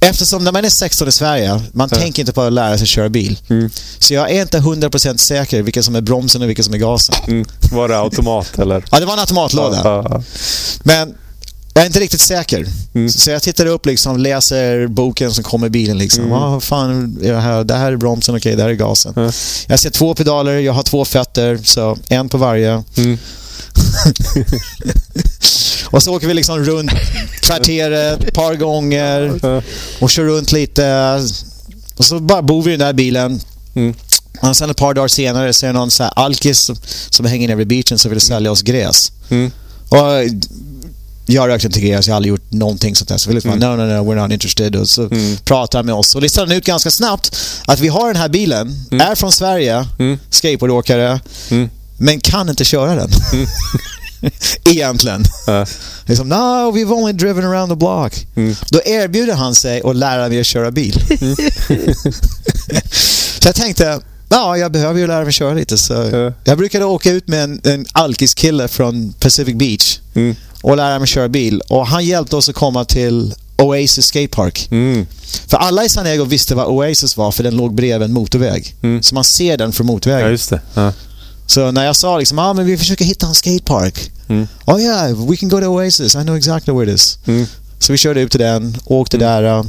Eftersom 0.00 0.44
när 0.44 0.52
man 0.52 0.64
är 0.64 0.70
16 0.70 1.08
i 1.08 1.12
Sverige, 1.12 1.60
man 1.72 1.88
ja. 1.92 1.98
tänker 1.98 2.22
inte 2.22 2.32
på 2.32 2.42
att 2.42 2.52
lära 2.52 2.78
sig 2.78 2.86
köra 2.86 3.08
bil. 3.08 3.38
Mm. 3.48 3.70
Så 3.98 4.14
jag 4.14 4.30
är 4.30 4.42
inte 4.42 4.58
100% 4.58 5.16
säker 5.16 5.62
vilka 5.62 5.82
som 5.82 5.96
är 5.96 6.00
bromsen 6.00 6.42
och 6.42 6.48
vilka 6.48 6.62
som 6.62 6.74
är 6.74 6.78
gasen. 6.78 7.14
Mm. 7.26 7.46
Var 7.72 7.88
det 7.88 7.98
automat 7.98 8.58
eller? 8.58 8.84
Ja, 8.90 9.00
det 9.00 9.06
var 9.06 9.12
en 9.12 9.18
automatlåda. 9.18 9.80
Ja, 9.84 10.22
Men 10.82 11.14
jag 11.78 11.82
är 11.82 11.86
inte 11.86 12.00
riktigt 12.00 12.20
säker. 12.20 12.66
Mm. 12.94 13.08
Så 13.08 13.30
jag 13.30 13.42
tittar 13.42 13.66
upp 13.66 13.86
liksom, 13.86 14.16
läser 14.16 14.86
boken 14.86 15.34
som 15.34 15.44
kommer 15.44 15.66
i 15.66 15.70
bilen. 15.70 15.98
Liksom. 15.98 16.24
Mm. 16.24 16.34
Ah, 16.34 16.60
fan 16.60 17.18
är 17.22 17.32
det, 17.32 17.40
här? 17.40 17.64
det 17.64 17.74
här 17.74 17.92
är 17.92 17.96
bromsen, 17.96 18.34
okej, 18.34 18.40
okay, 18.40 18.56
det 18.56 18.62
här 18.62 18.70
är 18.70 18.74
gasen. 18.74 19.12
Mm. 19.16 19.32
Jag 19.66 19.80
ser 19.80 19.90
två 19.90 20.14
pedaler, 20.14 20.58
jag 20.58 20.72
har 20.72 20.82
två 20.82 21.04
fötter, 21.04 21.58
så 21.64 21.98
en 22.08 22.28
på 22.28 22.38
varje. 22.38 22.84
Mm. 22.96 23.18
och 25.90 26.02
så 26.02 26.16
åker 26.16 26.26
vi 26.26 26.34
liksom 26.34 26.64
runt 26.64 26.90
kvarteret 27.40 28.24
ett 28.24 28.34
par 28.34 28.54
gånger 28.54 29.40
och 30.00 30.10
kör 30.10 30.24
runt 30.24 30.52
lite. 30.52 31.14
Och 31.96 32.04
så 32.04 32.20
bara 32.20 32.42
bor 32.42 32.62
vi 32.62 32.72
i 32.72 32.76
den 32.76 32.86
där 32.86 32.92
bilen. 32.92 33.40
Mm. 33.74 33.94
Och 34.42 34.56
sen 34.56 34.70
ett 34.70 34.76
par 34.76 34.94
dagar 34.94 35.08
senare 35.08 35.52
så 35.52 35.66
är 35.66 35.72
det 35.72 35.78
någon 35.78 35.90
så 35.90 36.02
här 36.02 36.12
alkis 36.16 36.58
som, 36.58 36.76
som 37.10 37.26
hänger 37.26 37.48
nere 37.48 37.56
vid 37.56 37.68
beachen 37.68 37.98
som 37.98 38.10
vill 38.10 38.20
sälja 38.20 38.50
oss 38.50 38.62
gräs. 38.62 39.12
Mm. 39.28 39.50
Och 39.88 39.98
jag 41.30 41.42
har 41.42 41.48
rökt 41.48 41.64
en 41.64 41.70
gräs, 41.70 42.06
jag 42.06 42.12
har 42.12 42.16
aldrig 42.16 42.30
gjort 42.30 42.52
någonting 42.52 42.96
sånt 42.96 43.08
där. 43.08 43.18
Så 43.18 43.28
vi 43.28 43.34
liksom, 43.34 43.52
mm. 43.52 43.70
no, 43.70 43.84
no, 43.84 43.86
no, 43.86 44.12
we're 44.12 44.22
not 44.22 44.32
interested. 44.32 44.76
Och 44.76 44.88
så 44.88 45.02
mm. 45.02 45.36
pratar 45.44 45.78
han 45.78 45.86
med 45.86 45.94
oss. 45.94 46.14
Och 46.14 46.22
listar 46.22 46.46
han 46.46 46.56
ut 46.56 46.64
ganska 46.64 46.90
snabbt 46.90 47.36
att 47.66 47.80
vi 47.80 47.88
har 47.88 48.06
den 48.06 48.16
här 48.16 48.28
bilen, 48.28 48.86
mm. 48.90 49.10
är 49.10 49.14
från 49.14 49.32
Sverige, 49.32 49.86
mm. 49.98 50.18
skateboardåkare, 50.30 51.20
mm. 51.50 51.70
men 51.98 52.20
kan 52.20 52.48
inte 52.48 52.64
köra 52.64 52.94
den. 52.94 53.10
Mm. 53.32 53.46
Egentligen. 54.64 55.24
Uh. 55.48 55.64
Liksom, 56.06 56.28
no, 56.28 56.72
we've 56.72 56.92
only 56.92 57.12
driven 57.12 57.44
around 57.44 57.70
the 57.70 57.76
block. 57.76 58.26
Mm. 58.36 58.54
Då 58.70 58.80
erbjuder 58.84 59.34
han 59.34 59.54
sig 59.54 59.82
att 59.84 59.96
lära 59.96 60.28
mig 60.28 60.40
att 60.40 60.46
köra 60.46 60.70
bil. 60.70 61.02
Mm. 61.20 61.36
så 63.40 63.48
jag 63.48 63.54
tänkte, 63.54 64.00
ja, 64.28 64.56
jag 64.56 64.72
behöver 64.72 65.00
ju 65.00 65.06
lära 65.06 65.24
mig 65.24 65.32
köra 65.32 65.54
lite. 65.54 65.78
Så 65.78 66.02
uh. 66.02 66.32
Jag 66.44 66.58
brukade 66.58 66.84
åka 66.84 67.10
ut 67.10 67.28
med 67.28 67.44
en, 67.44 67.60
en 67.64 67.86
alkiskille 67.92 68.68
från 68.68 69.12
Pacific 69.12 69.54
Beach. 69.54 69.98
Mm 70.14 70.36
och 70.62 70.76
lära 70.76 70.98
mig 70.98 71.08
köra 71.08 71.28
bil. 71.28 71.62
Och 71.68 71.86
han 71.86 72.04
hjälpte 72.04 72.36
oss 72.36 72.48
att 72.48 72.54
komma 72.54 72.84
till 72.84 73.34
Oasis 73.56 74.06
Skatepark. 74.06 74.68
Mm. 74.70 75.06
För 75.46 75.56
alla 75.56 75.84
i 75.84 75.88
San 75.88 76.04
Diego 76.04 76.24
visste 76.24 76.54
vad 76.54 76.66
Oasis 76.66 77.16
var 77.16 77.32
för 77.32 77.42
den 77.42 77.56
låg 77.56 77.74
bredvid 77.74 78.08
en 78.08 78.12
motorväg. 78.12 78.74
Mm. 78.82 79.02
Så 79.02 79.14
man 79.14 79.24
ser 79.24 79.56
den 79.56 79.72
från 79.72 79.86
motorvägen. 79.86 80.38
Ja. 80.50 80.58
Ja. 80.74 80.92
Så 81.46 81.70
när 81.70 81.84
jag 81.84 81.96
sa 81.96 82.18
liksom, 82.18 82.38
ah, 82.38 82.52
men 82.52 82.66
vi 82.66 82.78
försöker 82.78 83.04
hitta 83.04 83.26
en 83.26 83.34
skatepark. 83.34 84.10
Mm. 84.28 84.48
Oh 84.66 84.80
yeah, 84.80 85.28
we 85.30 85.36
can 85.36 85.48
go 85.48 85.60
to 85.60 85.66
Oasis. 85.66 86.14
I 86.14 86.18
know 86.18 86.36
exactly 86.36 86.74
where 86.74 86.90
it 86.90 86.94
is. 86.94 87.18
Mm. 87.26 87.46
Så 87.78 87.92
vi 87.92 87.98
körde 87.98 88.20
ut 88.20 88.30
till 88.30 88.40
den, 88.40 88.76
åkte 88.84 89.16
mm. 89.16 89.28
där. 89.28 89.64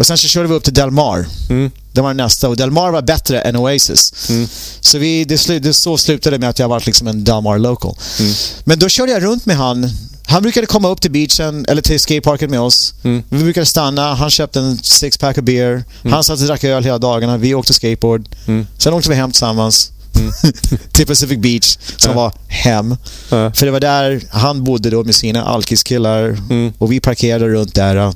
Och 0.00 0.06
sen 0.06 0.18
så 0.18 0.28
körde 0.28 0.48
vi 0.48 0.54
upp 0.54 0.64
till 0.64 0.74
Del 0.74 0.90
Mar. 0.90 1.26
Mm. 1.50 1.70
Det 1.92 2.00
var 2.00 2.14
nästa. 2.14 2.48
Och 2.48 2.56
Del 2.56 2.70
Mar 2.70 2.90
var 2.90 3.02
bättre 3.02 3.40
än 3.40 3.56
Oasis. 3.56 4.12
Mm. 4.28 4.48
Så 4.80 4.98
vi, 4.98 5.24
det, 5.24 5.38
slu, 5.38 5.58
det 5.58 5.74
så 5.74 5.98
slutade 5.98 6.38
med 6.38 6.48
att 6.48 6.58
jag 6.58 6.68
var 6.68 6.82
liksom 6.86 7.06
en 7.06 7.24
Del 7.24 7.42
Mar 7.42 7.58
local. 7.58 7.94
Mm. 8.18 8.32
Men 8.64 8.78
då 8.78 8.88
körde 8.88 9.12
jag 9.12 9.22
runt 9.22 9.46
med 9.46 9.56
han. 9.56 9.90
Han 10.26 10.42
brukade 10.42 10.66
komma 10.66 10.88
upp 10.88 11.00
till 11.00 11.10
beachen, 11.10 11.66
eller 11.68 11.82
till 11.82 12.00
skateparken 12.00 12.50
med 12.50 12.60
oss. 12.60 12.94
Mm. 13.02 13.22
Vi 13.28 13.42
brukade 13.42 13.66
stanna, 13.66 14.14
han 14.14 14.30
köpte 14.30 14.60
en 14.60 14.78
six-pack 14.82 15.38
of 15.38 15.44
beer. 15.44 15.84
Mm. 16.02 16.12
Han 16.12 16.24
satt 16.24 16.40
och 16.40 16.46
drack 16.46 16.64
öl 16.64 16.84
hela 16.84 16.98
dagarna, 16.98 17.36
vi 17.36 17.54
åkte 17.54 17.74
skateboard. 17.74 18.28
Mm. 18.46 18.66
Sen 18.78 18.94
åkte 18.94 19.10
vi 19.10 19.14
hem 19.14 19.30
tillsammans. 19.30 19.90
Mm. 20.14 20.32
till 20.92 21.06
Pacific 21.06 21.38
Beach, 21.38 21.78
som 21.96 22.14
var 22.14 22.32
hem. 22.48 22.96
För 23.28 23.64
det 23.64 23.70
var 23.70 23.80
där 23.80 24.22
han 24.30 24.64
bodde 24.64 24.90
då 24.90 25.04
med 25.04 25.14
sina 25.14 25.44
alkiskillar. 25.44 26.38
Och 26.78 26.92
vi 26.92 27.00
parkerade 27.00 27.48
runt 27.48 27.74
där. 27.74 28.12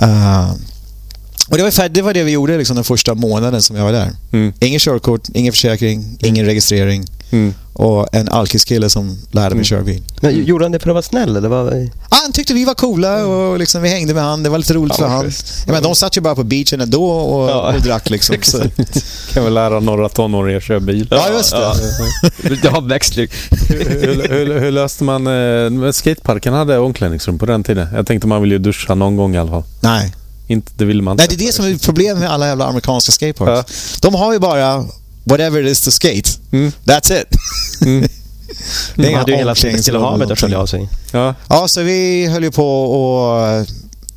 Uh, 0.00 0.54
och 1.48 1.56
det 1.56 1.62
var, 1.62 1.88
det 1.88 2.02
var 2.02 2.14
det 2.14 2.24
vi 2.24 2.32
gjorde 2.32 2.58
liksom 2.58 2.76
den 2.76 2.84
första 2.84 3.14
månaden 3.14 3.62
som 3.62 3.76
jag 3.76 3.84
var 3.84 3.92
där. 3.92 4.10
Mm. 4.32 4.52
Ingen 4.60 4.80
körkort, 4.80 5.28
ingen 5.34 5.52
försäkring, 5.52 6.18
ingen 6.20 6.46
registrering. 6.46 7.04
Mm. 7.30 7.54
Och 7.72 8.08
en 8.12 8.28
alkiskille 8.28 8.90
som 8.90 9.18
lärde 9.30 9.48
mig 9.48 9.52
mm. 9.52 9.64
köra 9.64 9.82
bil. 9.82 10.02
Men 10.20 10.44
gjorde 10.44 10.64
han 10.64 10.72
det 10.72 10.78
för 10.78 10.90
att 10.90 10.94
vara 10.94 11.02
snäll? 11.02 11.36
Eller 11.36 11.48
var... 11.48 11.88
ah, 12.08 12.16
han 12.22 12.32
tyckte 12.32 12.54
vi 12.54 12.64
var 12.64 12.74
coola 12.74 13.26
och 13.26 13.58
liksom, 13.58 13.82
vi 13.82 13.88
hängde 13.88 14.14
med 14.14 14.22
han. 14.22 14.42
Det 14.42 14.48
var 14.48 14.58
lite 14.58 14.74
roligt 14.74 14.94
ja, 14.98 15.04
för 15.04 15.08
han. 15.08 15.30
Ja, 15.66 15.72
men 15.72 15.82
de 15.82 15.94
satt 15.94 16.16
ju 16.16 16.20
bara 16.20 16.34
på 16.34 16.44
beachen 16.44 16.80
ändå 16.80 17.10
och, 17.10 17.50
ja. 17.50 17.74
och 17.74 17.82
drack 17.82 18.10
liksom. 18.10 18.36
Så. 18.42 18.58
kan 19.32 19.44
väl 19.44 19.54
lära 19.54 19.80
några 19.80 20.08
tonåringar 20.08 20.60
köra 20.60 20.80
bil. 20.80 21.08
Ja, 21.10 21.28
just 21.32 21.50
det. 21.50 21.58
Ja. 21.58 21.74
Lite 22.50 22.70
avväxling. 22.70 23.28
hur, 23.68 24.28
hur, 24.28 24.60
hur, 24.60 24.70
löste 24.70 25.04
man... 25.04 25.26
Eh, 25.26 25.92
skateparken 25.92 26.54
hade 26.54 26.78
omklädningsrum 26.78 27.38
på 27.38 27.46
den 27.46 27.64
tiden. 27.64 27.88
Jag 27.94 28.06
tänkte 28.06 28.28
man 28.28 28.42
vill 28.42 28.52
ju 28.52 28.58
duscha 28.58 28.94
någon 28.94 29.16
gång 29.16 29.34
i 29.34 29.38
alla 29.38 29.50
fall. 29.50 29.64
Nej. 29.80 30.12
Inte, 30.48 30.72
det 30.76 30.84
vill 30.84 31.02
man 31.02 31.12
inte. 31.12 31.22
Nej, 31.22 31.36
det 31.36 31.44
är 31.44 31.46
det 31.46 31.52
som 31.52 31.64
är 31.64 31.78
problemet 31.78 32.18
med 32.18 32.30
alla 32.30 32.46
jävla 32.46 32.66
amerikanska 32.66 33.12
skateparks. 33.12 33.70
Ja. 33.92 33.98
De 34.00 34.14
har 34.14 34.32
ju 34.32 34.38
bara 34.38 34.86
whatever 35.24 35.62
it 35.62 35.72
is 35.72 35.80
to 35.80 35.90
skate. 35.90 36.30
Mm. 36.52 36.72
That's 36.84 37.20
it. 37.20 37.28
Mm. 37.82 38.00
det 38.94 39.02
är 39.02 39.08
inga 39.08 39.18
hade 39.18 39.32
ju 39.32 39.38
hela 39.38 39.54
Stilla 39.54 39.98
havet 39.98 40.30
att 40.30 40.40
skölja 40.40 40.58
av 40.58 40.66
sig. 40.66 40.88
Ja. 41.12 41.34
ja, 41.48 41.68
så 41.68 41.82
vi 41.82 42.26
höll 42.26 42.44
ju 42.44 42.50
på 42.50 42.84
och... 42.84 43.66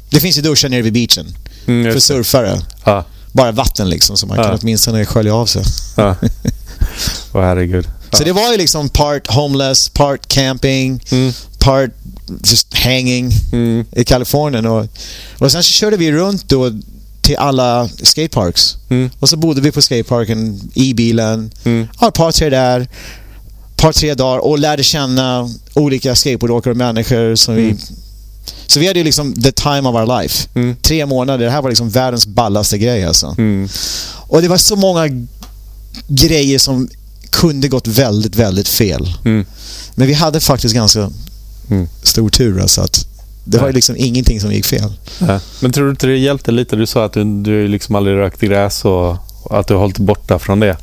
Det 0.10 0.20
finns 0.20 0.38
ju 0.38 0.42
duschar 0.42 0.70
nere 0.70 0.82
vid 0.82 0.94
beachen. 0.94 1.26
Mm, 1.68 1.94
för 1.94 2.00
surfare. 2.00 2.62
Ja. 2.84 3.06
Bara 3.32 3.52
vatten 3.52 3.90
liksom, 3.90 4.18
så 4.18 4.28
man 4.28 4.38
ja. 4.38 4.44
kan 4.44 4.60
åtminstone 4.62 5.06
skölja 5.06 5.36
av 5.36 5.46
sig. 5.46 5.64
Ja. 5.98 6.16
Åh 7.34 7.42
herregud. 7.42 7.88
Ja. 8.12 8.18
Så 8.18 8.24
det 8.24 8.32
var 8.32 8.52
ju 8.52 8.58
liksom 8.58 8.90
part 8.90 9.28
homeless, 9.28 9.90
part 9.90 10.28
camping, 10.28 11.04
mm. 11.12 11.34
Part 11.62 11.92
just 12.44 12.74
hanging 12.74 13.32
mm. 13.52 13.86
i 13.92 14.04
Kalifornien. 14.04 14.66
Och, 14.66 14.88
och 15.38 15.52
sen 15.52 15.64
så 15.64 15.72
körde 15.72 15.98
vi 15.98 16.12
runt 16.12 16.50
då 16.50 16.72
till 17.22 17.38
alla 17.38 17.90
skateparks. 18.04 18.78
Mm. 18.90 19.10
Och 19.20 19.30
så 19.30 19.38
bodde 19.38 19.62
vi 19.62 19.72
på 19.72 19.82
skateparken 19.82 20.72
i 20.74 20.94
bilen. 20.94 21.52
Mm. 21.64 21.88
Ja, 22.00 22.08
ett 22.08 22.14
par, 22.14 22.32
tre 22.32 22.50
där. 22.50 22.88
par, 23.76 23.92
tre 23.92 24.14
dagar 24.14 24.40
och 24.40 24.60
lärde 24.60 24.84
känna 24.84 25.50
olika 25.74 26.16
skateboardåkare 26.16 26.72
och 26.72 26.78
människor 26.78 27.36
som 27.36 27.54
mm. 27.54 27.68
vi 27.68 27.78
så 28.68 28.80
vi 28.80 28.88
hade 28.88 29.00
ju 29.00 29.06
liksom 29.06 29.34
the 29.34 29.52
time 29.52 29.90
of 29.90 29.96
our 29.96 30.22
life. 30.22 30.48
Mm. 30.54 30.76
Tre 30.82 31.06
månader. 31.06 31.46
Det 31.46 31.52
här 31.52 31.62
var 31.62 31.70
liksom 31.70 31.90
världens 31.90 32.26
ballaste 32.26 32.78
grej 32.78 33.06
alltså. 33.06 33.36
Mm. 33.38 33.70
Och 34.28 34.42
det 34.42 34.48
var 34.48 34.58
så 34.58 34.76
många 34.76 35.28
grejer 36.08 36.60
som 36.60 36.90
kunde 37.30 37.68
gått 37.68 37.88
väldigt, 37.88 38.36
väldigt 38.36 38.68
fel. 38.68 39.14
Mm. 39.26 39.46
Men 39.96 40.08
vi 40.08 40.14
hade 40.14 40.40
faktiskt 40.40 40.76
ganska 40.76 41.12
mm. 41.70 41.88
stor 42.04 42.30
tur 42.30 42.62
alltså 42.62 42.82
att 42.82 43.06
det 43.44 43.58
var 43.58 43.72
liksom 43.72 43.96
ingenting 43.98 44.42
som 44.42 44.54
gick 44.54 44.66
fel. 44.66 44.94
Nej. 45.20 45.40
Men 45.60 45.72
tror 45.72 45.86
du 45.86 45.92
inte 45.92 46.08
det 46.08 46.18
hjälpte 46.18 46.52
lite? 46.52 46.76
Du 46.76 46.86
sa 46.86 47.06
att 47.06 47.14
du, 47.14 47.24
du 47.24 47.68
liksom 47.68 47.96
aldrig 47.96 48.18
rökt 48.18 48.42
gräs 48.42 48.86
och, 48.86 49.10
och 49.44 49.60
att 49.60 49.68
du 49.68 49.74
har 49.74 49.82
hållit 49.82 49.98
borta 49.98 50.40
från 50.40 50.60
det. 50.60 50.78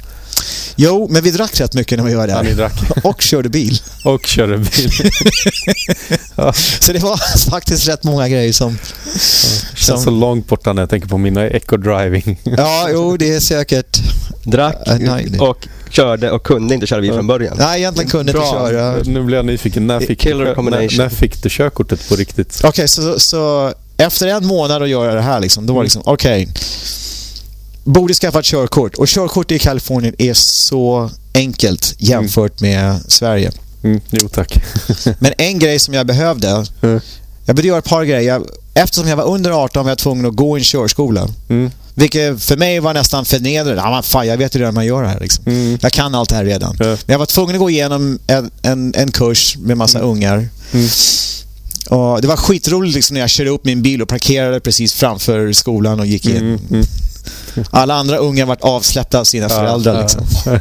Jo, 0.76 1.09
men 1.11 1.22
vi 1.22 1.31
drack 1.31 1.61
rätt 1.61 1.74
mycket 1.74 1.99
när 1.99 2.05
vi 2.05 2.14
var 2.14 2.26
där. 2.26 2.55
Ja. 2.59 2.70
Och 3.09 3.22
körde 3.22 3.49
bil. 3.49 3.79
Och 4.05 4.26
körde 4.26 4.59
bil. 4.59 4.91
ja. 6.35 6.53
Så 6.53 6.93
det 6.93 6.99
var 6.99 7.49
faktiskt 7.51 7.89
rätt 7.89 8.05
många 8.05 8.29
grejer 8.29 8.53
som... 8.53 8.72
Ja, 8.72 9.20
känns 9.74 9.87
som... 9.87 10.03
så 10.03 10.11
långt 10.11 10.49
borta 10.49 10.72
när 10.72 10.83
jag 10.83 10.91
tänker 10.91 11.09
på 11.09 11.18
mina 11.18 11.49
eco-driving. 11.49 12.37
ja, 12.45 12.89
jo, 12.93 13.16
det 13.16 13.35
är 13.35 13.41
säkert... 13.41 13.99
Drack 14.45 14.76
och 15.41 15.66
körde 15.93 16.30
och 16.30 16.43
kunde 16.43 16.74
inte 16.74 16.86
köra 16.86 17.01
bil 17.01 17.12
från 17.12 17.26
början. 17.26 17.57
Nej, 17.59 17.80
egentligen 17.80 18.11
kunde 18.11 18.32
Bra. 18.32 18.43
inte 18.43 18.53
köra. 18.53 19.03
Nu 19.05 19.22
blir 19.22 19.36
jag 19.36 19.47
nyfiken. 19.47 19.86
När 19.86 20.01
fick, 20.01 20.24
när, 20.24 20.99
när 20.99 21.09
fick 21.09 21.43
du 21.43 21.49
körkortet 21.51 22.09
på 22.09 22.16
riktigt? 22.16 22.57
Okej, 22.59 22.68
okay, 22.68 22.89
så, 22.89 23.20
så 23.20 23.72
efter 23.97 24.26
en 24.26 24.47
månad 24.47 24.82
att 24.82 24.89
göra 24.89 25.14
det 25.14 25.20
här 25.20 25.41
liksom, 25.41 25.66
då 25.66 25.72
var 25.72 25.80
det 25.80 25.84
liksom, 25.84 26.03
okej. 26.05 26.43
Okay, 26.43 26.55
borde 27.84 28.14
skaffa 28.14 28.39
ett 28.39 28.45
körkort. 28.45 28.95
Och 28.95 29.09
körkort 29.09 29.51
i 29.51 29.59
Kalifornien 29.59 30.14
är 30.18 30.34
så 30.34 31.11
enkelt 31.34 31.95
jämfört 31.99 32.61
mm. 32.61 32.72
med 32.72 33.01
Sverige. 33.09 33.51
Mm, 33.82 34.01
jo 34.11 34.28
tack. 34.28 34.62
Men 35.18 35.32
en 35.39 35.59
grej 35.59 35.78
som 35.78 35.95
jag 35.95 36.07
behövde. 36.07 36.49
Mm. 36.49 37.01
Jag 37.47 37.57
behövde 37.57 37.68
göra 37.68 37.78
ett 37.78 37.89
par 37.89 38.05
grejer. 38.05 38.32
Jag, 38.32 38.47
eftersom 38.74 39.09
jag 39.09 39.16
var 39.16 39.24
under 39.24 39.51
18 39.51 39.84
var 39.84 39.91
jag 39.91 39.99
tvungen 39.99 40.26
att 40.26 40.34
gå 40.34 40.59
i 40.59 40.61
en 40.61 40.64
körskola. 40.64 41.28
Mm. 41.49 41.70
Vilket 41.99 42.42
för 42.42 42.57
mig 42.57 42.80
var 42.80 42.94
nästan 42.94 43.24
förnedrande. 43.24 43.82
Ja, 43.82 44.03
fan, 44.03 44.26
jag 44.26 44.36
vet 44.36 44.55
ju 44.55 44.59
redan 44.59 44.72
hur 44.72 44.74
man 44.74 44.86
gör 44.86 45.03
det 45.03 45.09
här. 45.09 45.20
Liksom. 45.20 45.44
Mm. 45.46 45.78
Jag 45.82 45.92
kan 45.92 46.14
allt 46.14 46.28
det 46.28 46.36
här 46.36 46.44
redan. 46.44 46.76
Ja. 46.78 46.86
Men 46.86 46.99
jag 47.07 47.18
var 47.18 47.26
tvungen 47.26 47.55
att 47.55 47.61
gå 47.61 47.70
igenom 47.70 48.18
en, 48.26 48.51
en, 48.62 48.94
en 48.94 49.12
kurs 49.12 49.57
med 49.57 49.76
massa 49.76 49.99
mm. 49.99 50.11
ungar. 50.11 50.49
Mm. 50.72 50.88
Och 51.90 52.22
det 52.22 52.28
var 52.28 52.36
skitroligt 52.36 52.94
liksom, 52.94 53.14
när 53.14 53.20
jag 53.20 53.30
körde 53.30 53.51
upp 53.51 53.64
min 53.64 53.82
bil 53.82 54.03
och 54.03 54.09
parkerade 54.09 54.61
precis 54.61 54.94
framför 54.94 55.53
skolan 55.53 56.01
och 56.01 56.07
gick 56.07 56.26
in. 56.26 56.36
Mm, 56.36 56.59
mm. 56.70 56.86
Alla 57.70 57.94
andra 57.94 58.16
unga 58.16 58.46
varit 58.46 58.62
avsläppta 58.62 59.20
av 59.20 59.24
sina 59.24 59.49
föräldrar. 59.49 59.94
Ja, 59.94 60.01
liksom. 60.01 60.26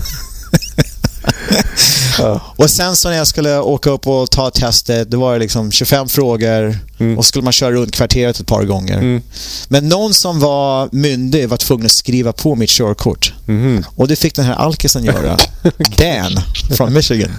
och 2.55 2.69
sen 2.69 2.95
så 2.95 3.09
när 3.09 3.17
jag 3.17 3.27
skulle 3.27 3.59
åka 3.59 3.89
upp 3.89 4.07
och 4.07 4.31
ta 4.31 4.49
testet, 4.49 5.09
då 5.09 5.19
var 5.19 5.33
det 5.33 5.39
liksom 5.39 5.71
25 5.71 6.07
frågor 6.07 6.79
mm. 6.97 7.17
och 7.17 7.25
så 7.25 7.29
skulle 7.29 7.43
man 7.43 7.53
köra 7.53 7.71
runt 7.71 7.91
kvarteret 7.91 8.39
ett 8.39 8.47
par 8.47 8.63
gånger. 8.63 8.97
Mm. 8.97 9.21
Men 9.67 9.89
någon 9.89 10.13
som 10.13 10.39
var 10.39 10.89
myndig 10.91 11.49
var 11.49 11.57
tvungen 11.57 11.85
att 11.85 11.91
skriva 11.91 12.33
på 12.33 12.55
mitt 12.55 12.69
körkort. 12.69 13.33
Mm. 13.47 13.85
Och 13.95 14.07
det 14.07 14.15
fick 14.15 14.35
den 14.35 14.45
här 14.45 14.55
alkisen 14.55 15.03
göra. 15.03 15.37
Dan 15.97 16.39
från 16.77 16.93
Michigan. 16.93 17.31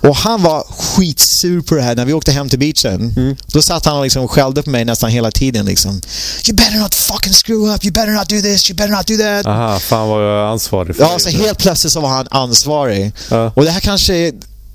Och 0.00 0.16
han 0.16 0.42
var 0.42 0.64
skitsur 0.78 1.60
på 1.60 1.74
det 1.74 1.82
här 1.82 1.96
när 1.96 2.04
vi 2.04 2.12
åkte 2.12 2.32
hem 2.32 2.48
till 2.48 2.58
beachen. 2.58 3.14
Mm. 3.16 3.36
Då 3.46 3.62
satt 3.62 3.84
han 3.86 3.96
och 3.96 4.02
liksom 4.02 4.28
skällde 4.28 4.62
på 4.62 4.70
mig 4.70 4.84
nästan 4.84 5.10
hela 5.10 5.30
tiden 5.30 5.66
liksom. 5.66 6.00
You 6.48 6.56
better 6.56 6.78
not 6.78 6.94
fucking 6.94 7.32
screw 7.32 7.74
up, 7.74 7.84
you 7.84 7.92
better 7.92 8.12
not 8.12 8.28
do 8.28 8.40
this, 8.40 8.70
you 8.70 8.76
better 8.76 8.96
not 8.96 9.06
do 9.06 9.16
that. 9.16 9.46
Aha, 9.46 9.78
fan 9.78 10.08
var 10.08 10.22
jag 10.22 10.50
ansvarig 10.50 10.96
för 10.96 11.02
Ja, 11.02 11.18
så 11.18 11.28
helt 11.30 11.58
plötsligt 11.58 11.92
så 11.92 12.00
var 12.00 12.08
han 12.08 12.26
ansvarig. 12.30 13.12
Uh. 13.32 13.50
Och 13.54 13.64
det 13.64 13.70
här 13.70 13.80
kanske... 13.80 14.32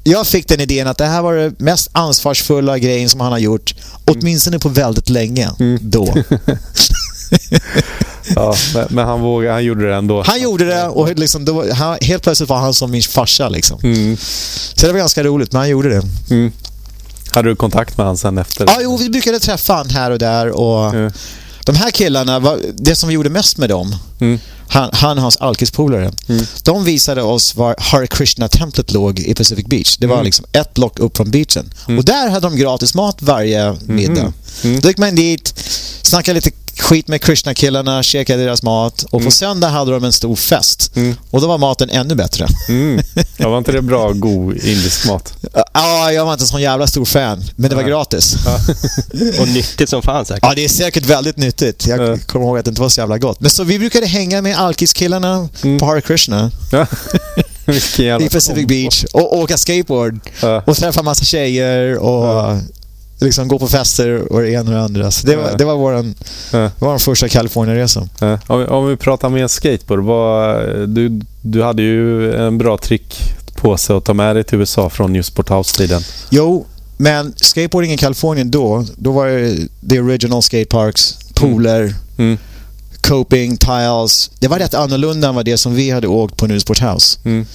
Jag 0.08 0.28
fick 0.28 0.48
den 0.48 0.62
idén 0.62 0.88
att 0.88 0.98
det 0.98 1.06
här 1.06 1.22
var 1.22 1.34
det 1.34 1.60
mest 1.60 1.90
ansvarsfulla 1.92 2.78
grejen 2.78 3.10
som 3.10 3.20
han 3.20 3.32
har 3.32 3.40
gjort. 3.40 3.76
Åtminstone 4.06 4.60
på 4.60 4.70
väldigt 4.70 5.10
länge 5.10 5.52
mm. 5.60 5.80
då. 5.82 6.14
ja, 8.36 8.56
men, 8.74 8.88
men, 8.90 9.06
han 9.06 9.22
vågade, 9.22 9.54
han 9.54 9.64
gjorde 9.64 9.88
det 9.90 9.96
ändå. 9.96 10.24
Han 10.24 10.42
gjorde 10.42 10.66
det 10.66 10.88
och 10.88 11.16
liksom, 11.16 11.46
det 11.46 11.74
han, 11.74 11.98
helt 12.02 12.24
plötsligt 12.24 12.50
var 12.50 12.58
han 12.58 12.74
som 12.74 12.92
min 12.92 13.02
farsa. 13.02 13.50
Liksom. 13.50 13.80
Mm. 13.84 14.18
Så 14.74 14.88
det 14.88 14.92
var 14.92 15.00
ganska 15.00 15.24
roligt, 15.24 15.52
men 15.52 15.60
han 15.60 15.70
gjorde 15.70 15.90
det. 15.90 16.02
Mm. 16.30 16.52
Hade 17.32 17.50
du 17.50 17.56
kontakt 17.56 17.98
med 17.98 18.06
honom 18.06 18.18
sen 18.18 18.38
efter? 18.38 18.66
Ja, 18.66 18.78
jo, 18.82 18.98
vi 18.98 19.10
brukade 19.10 19.40
träffa 19.40 19.74
honom 19.74 19.90
här 19.90 20.12
och 20.12 20.20
där. 20.20 20.50
Och 20.50 20.94
mm. 20.94 21.12
De 21.66 21.76
här 21.76 21.92
killarna, 21.92 22.58
det 22.76 22.96
som 22.96 23.10
vi 23.10 23.16
gjorde 23.16 23.30
mest 23.30 23.58
med 23.58 23.70
dem, 23.70 23.96
mm. 24.20 24.40
han, 24.68 24.90
han 24.94 25.18
och 25.18 25.22
hans 25.22 25.38
alkispolare, 25.38 26.12
mm. 26.28 26.46
de 26.64 26.84
visade 26.84 27.22
oss 27.22 27.56
var 27.56 27.76
Hare 27.80 28.08
Krishna-templet 28.08 28.92
låg 28.92 29.20
i 29.20 29.34
Pacific 29.34 29.66
Beach. 29.66 29.98
Det 29.98 30.08
var 30.08 30.16
mm. 30.16 30.26
liksom 30.26 30.46
ett 30.52 30.74
block 30.74 31.00
upp 31.00 31.18
från 31.18 31.32
beachen. 31.32 31.74
Mm. 31.88 32.00
Och 32.00 32.06
där 32.06 32.30
hade 32.30 32.48
de 32.48 32.56
gratis 32.58 32.94
mat 32.94 33.22
varje 33.22 33.76
middag. 33.86 34.22
Mm. 34.22 34.34
Mm. 34.64 34.80
Då 34.80 34.88
gick 34.88 34.98
man 34.98 35.16
dit, 35.16 35.54
snackade 36.02 36.34
lite 36.36 36.52
skit 36.80 37.08
med 37.08 37.22
Krishna-killarna, 37.22 38.04
käkade 38.04 38.44
deras 38.44 38.64
mat 38.64 39.04
och 39.04 39.10
på 39.10 39.18
mm. 39.18 39.32
söndag 39.32 39.68
hade 39.68 39.92
de 39.92 40.04
en 40.04 40.14
stor 40.14 40.36
fest. 40.36 40.92
Mm. 40.96 41.16
Och 41.30 41.42
då 41.42 41.48
var 41.48 41.58
maten 41.58 41.90
ännu 41.90 42.16
bättre. 42.16 42.48
Mm. 42.70 43.04
Ja, 43.38 43.50
var 43.50 43.58
inte 43.58 43.72
det 43.72 43.82
bra, 43.82 44.12
god 44.12 44.58
indisk 44.58 45.08
mat? 45.08 45.34
Ja, 45.74 46.12
jag 46.12 46.26
var 46.26 46.34
inte 46.34 46.44
en 46.44 46.48
sån 46.48 46.62
jävla 46.62 46.88
stor 46.88 47.06
fan, 47.06 47.44
men 47.56 47.70
det 47.70 47.76
var 47.76 47.84
gratis. 47.84 48.36
Ja. 48.46 48.60
och 49.42 49.48
nyttigt 49.48 49.90
som 49.90 50.02
fan 50.02 50.26
säkert. 50.26 50.44
Ja, 50.44 50.54
det 50.56 50.64
är 50.64 50.70
säkert 50.70 51.06
väldigt 51.06 51.38
nyttigt. 51.38 51.88
Jag 51.88 52.02
ja. 52.02 52.18
kommer 52.26 52.46
ihåg 52.46 52.58
att 52.58 52.66
det 52.66 52.70
inte 52.70 52.82
var 52.82 52.90
så 52.90 53.02
jävla 53.02 53.18
gott. 53.18 53.40
Men 53.40 53.52
så 53.52 53.64
vi 53.64 53.80
brukade 53.80 54.06
hänga 54.06 54.42
med 54.42 54.58
alkiskillarna 54.58 55.50
mm. 55.64 55.80
på 55.80 55.86
Hare 55.86 56.02
Krishna. 56.02 56.52
Ja. 56.72 56.88
I 58.20 58.30
Pacific 58.30 58.68
Beach 58.68 59.04
och 59.14 59.38
åka 59.38 59.58
skateboard 59.58 60.20
ja. 60.42 60.64
och 60.68 60.76
träffa 60.76 61.02
massa 61.02 61.26
tjejer 61.26 61.98
och 61.98 62.58
liksom 63.20 63.48
gå 63.48 63.60
på 63.60 63.68
fester 63.68 64.32
och 64.34 64.42
det 64.42 64.52
ena 64.52 64.62
och 64.62 64.72
det 64.72 64.82
andra. 64.82 65.12
Så 65.12 65.28
det, 65.28 65.36
var, 65.36 65.58
det 65.58 65.66
var 65.66 65.76
vår 65.76 66.14
ja. 66.52 66.72
våran 66.80 67.00
första 67.00 67.30
Kalifornienresa. 67.30 68.10
Ja. 68.20 68.40
Om, 68.48 68.60
vi, 68.60 68.66
om 68.66 68.88
vi 68.88 68.96
pratar 68.96 69.30
mer 69.30 69.48
skateboard. 69.48 70.00
Vad, 70.00 70.60
du, 70.90 71.22
du 71.42 71.64
hade 71.64 71.82
ju 71.82 72.34
en 72.36 72.58
bra 72.58 72.78
trick 72.78 73.36
på 73.56 73.78
sig 73.78 73.96
att 73.96 74.06
ta 74.06 74.14
med 74.14 74.36
dig 74.36 74.44
till 74.44 74.60
USA 74.60 74.90
från 74.90 75.16
just 75.16 75.30
Sporthouse-tiden. 75.30 76.02
Jo, 76.30 76.66
men 76.98 77.34
skateboarding 77.36 77.92
i 77.92 77.98
Kalifornien 77.98 78.52
då, 78.52 78.86
då 78.96 79.12
var 79.12 79.28
det 79.28 79.68
the 79.90 80.00
original 80.00 80.42
skateparks, 80.42 81.18
pooler, 81.34 81.82
mm. 81.82 81.96
Mm. 82.18 82.38
coping, 83.02 83.58
tiles. 83.58 84.32
Det 84.40 84.48
var 84.48 84.60
rätt 84.60 84.74
annorlunda 84.74 85.28
än 85.28 85.36
vad 85.36 85.46
det 85.46 85.58
som 85.58 85.76
vi 85.76 85.92
hade 85.92 86.08
åkt 86.08 86.38
på 86.38 86.48
nu 86.48 86.60
Sporthouse. 86.60 87.20
Mm. 87.24 87.46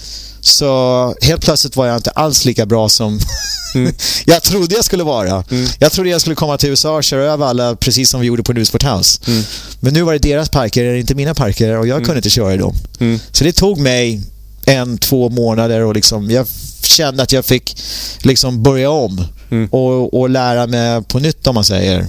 Så 0.40 1.14
helt 1.20 1.42
plötsligt 1.42 1.76
var 1.76 1.86
jag 1.86 1.96
inte 1.96 2.10
alls 2.10 2.44
lika 2.44 2.66
bra 2.66 2.88
som 2.88 3.20
mm. 3.74 3.94
jag 4.24 4.42
trodde 4.42 4.74
jag 4.74 4.84
skulle 4.84 5.04
vara. 5.04 5.44
Mm. 5.50 5.68
Jag 5.78 5.92
trodde 5.92 6.10
jag 6.10 6.20
skulle 6.20 6.36
komma 6.36 6.58
till 6.58 6.68
USA 6.68 6.96
och 6.96 7.04
köra 7.04 7.24
över 7.24 7.46
alla 7.46 7.76
precis 7.76 8.10
som 8.10 8.20
vi 8.20 8.26
gjorde 8.26 8.42
på 8.42 8.52
Newsport 8.52 8.82
House. 8.82 9.20
Mm. 9.26 9.42
Men 9.80 9.94
nu 9.94 10.02
var 10.02 10.12
det 10.12 10.18
deras 10.18 10.48
parker, 10.48 10.94
inte 10.94 11.14
mina 11.14 11.34
parker 11.34 11.78
och 11.78 11.86
jag 11.86 11.96
mm. 11.96 12.04
kunde 12.04 12.18
inte 12.18 12.30
köra 12.30 12.54
i 12.54 12.56
dem. 12.56 12.74
Mm. 13.00 13.20
Så 13.32 13.44
det 13.44 13.52
tog 13.52 13.78
mig 13.78 14.20
en, 14.64 14.98
två 14.98 15.28
månader 15.28 15.80
och 15.80 15.94
liksom, 15.94 16.30
jag 16.30 16.46
kände 16.82 17.22
att 17.22 17.32
jag 17.32 17.44
fick 17.44 17.76
liksom 18.22 18.62
börja 18.62 18.90
om 18.90 19.24
mm. 19.50 19.68
och, 19.72 20.20
och 20.20 20.30
lära 20.30 20.66
mig 20.66 21.02
på 21.02 21.18
nytt 21.18 21.46
om 21.46 21.54
man 21.54 21.64
säger. 21.64 22.06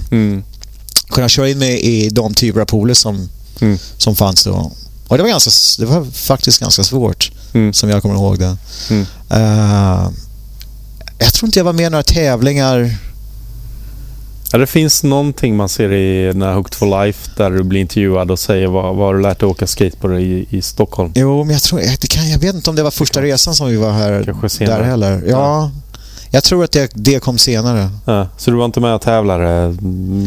Kunna 1.08 1.28
köra 1.28 1.48
in 1.48 1.58
mig 1.58 1.80
i 1.80 2.08
de 2.08 2.34
typer 2.34 2.60
av 2.60 2.64
pooler 2.64 2.94
som, 2.94 3.28
som 3.98 4.16
fanns 4.16 4.44
då. 4.44 4.72
Och 5.12 5.18
det 5.18 5.22
var, 5.22 5.30
ganska, 5.30 5.50
det 5.82 5.86
var 5.86 6.04
faktiskt 6.04 6.60
ganska 6.60 6.84
svårt, 6.84 7.32
mm. 7.52 7.72
som 7.72 7.90
jag 7.90 8.02
kommer 8.02 8.14
ihåg 8.14 8.38
det. 8.38 8.56
Mm. 8.90 9.06
Uh, 9.32 10.10
jag 11.18 11.34
tror 11.34 11.48
inte 11.48 11.58
jag 11.58 11.64
var 11.64 11.72
med 11.72 11.86
i 11.86 11.90
några 11.90 12.02
tävlingar. 12.02 12.96
Ja, 14.52 14.58
det 14.58 14.66
finns 14.66 15.02
någonting 15.02 15.56
man 15.56 15.68
ser 15.68 15.92
i 15.92 16.26
den 16.26 16.42
här 16.42 16.54
Hooked 16.54 16.74
for 16.74 17.04
Life 17.04 17.30
där 17.36 17.50
du 17.50 17.62
blir 17.62 17.80
intervjuad 17.80 18.30
och 18.30 18.38
säger 18.38 18.66
vad, 18.66 18.96
vad 18.96 19.06
har 19.06 19.14
du 19.14 19.20
lärt 19.20 19.40
dig 19.40 19.48
åka 19.48 19.66
skateboard 19.66 20.20
i, 20.20 20.46
i 20.50 20.62
Stockholm? 20.62 21.12
Jo, 21.14 21.44
men 21.44 21.52
jag 21.52 21.62
tror... 21.62 21.80
Jag, 21.80 21.96
det 22.00 22.06
kan, 22.06 22.30
jag 22.30 22.38
vet 22.38 22.54
inte 22.54 22.70
om 22.70 22.76
det 22.76 22.82
var 22.82 22.90
första 22.90 23.22
resan 23.22 23.54
som 23.54 23.66
vi 23.66 23.76
var 23.76 23.92
här 23.92 24.34
där 24.58 24.82
heller. 24.82 25.22
Ja. 25.26 25.30
ja. 25.30 25.70
Jag 26.34 26.44
tror 26.44 26.64
att 26.64 26.72
det, 26.72 26.90
det 26.94 27.20
kom 27.20 27.38
senare. 27.38 27.90
Ja, 28.04 28.28
så 28.36 28.50
du 28.50 28.56
var 28.56 28.64
inte 28.64 28.80
med 28.80 28.94
och 28.94 29.00
tävlade 29.00 29.76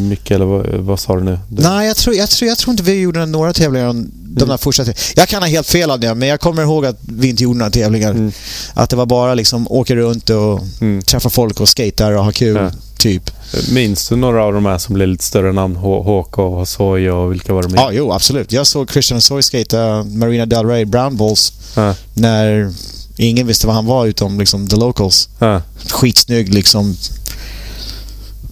mycket 0.09 0.31
eller 0.31 0.45
vad, 0.45 0.65
vad 0.65 0.99
sa 0.99 1.15
du 1.15 1.23
nu? 1.23 1.39
Du... 1.49 1.63
Nej, 1.63 1.87
jag 1.87 1.95
tror, 1.95 2.15
jag, 2.15 2.29
tror, 2.29 2.49
jag 2.49 2.57
tror 2.57 2.71
inte 2.71 2.83
vi 2.83 3.01
gjorde 3.01 3.25
några 3.25 3.53
tävlingar 3.53 3.95
de 4.35 4.39
där 4.39 4.45
mm. 4.45 4.57
första 4.57 4.85
Jag 5.15 5.27
kan 5.27 5.41
ha 5.41 5.49
helt 5.49 5.67
fel 5.67 5.91
av 5.91 5.99
det, 5.99 6.15
men 6.15 6.27
jag 6.27 6.39
kommer 6.39 6.61
ihåg 6.61 6.85
att 6.85 6.97
vi 7.01 7.29
inte 7.29 7.43
gjorde 7.43 7.59
några 7.59 7.71
tävlingar. 7.71 8.11
Mm. 8.11 8.31
Att 8.73 8.89
det 8.89 8.95
var 8.95 9.05
bara 9.05 9.33
liksom 9.33 9.67
åka 9.71 9.95
runt 9.95 10.29
och 10.29 10.61
mm. 10.81 11.01
träffa 11.01 11.29
folk 11.29 11.59
och 11.59 11.69
skater 11.69 12.17
och 12.17 12.25
ha 12.25 12.31
kul, 12.31 12.55
ja. 12.55 12.71
typ. 12.97 13.31
Minns 13.71 14.09
du 14.09 14.15
några 14.15 14.43
av 14.43 14.53
de 14.53 14.65
här 14.65 14.77
som 14.77 14.95
blev 14.95 15.07
lite 15.07 15.23
större 15.23 15.53
namn? 15.53 15.75
HK 15.75 16.39
och 16.39 16.67
Soy 16.67 17.09
och 17.09 17.31
vilka 17.31 17.53
var 17.53 17.63
det 17.63 17.69
mer? 17.69 17.77
Ja, 17.77 17.91
jo, 17.91 18.11
absolut. 18.11 18.51
Jag 18.51 18.67
såg 18.67 18.91
Christian 18.91 19.21
Soy 19.21 19.41
skata 19.41 20.03
Marina 20.03 20.45
Del 20.45 20.65
Rey 20.65 20.85
Brown 20.85 21.17
Balls 21.17 21.53
ja. 21.75 21.95
när 22.13 22.73
ingen 23.17 23.47
visste 23.47 23.67
vad 23.67 23.75
han 23.75 23.85
var 23.85 24.05
utom 24.05 24.39
liksom 24.39 24.67
the 24.67 24.75
locals. 24.75 25.29
Ja. 25.39 25.61
Skitsnygg 25.89 26.53
liksom. 26.53 26.97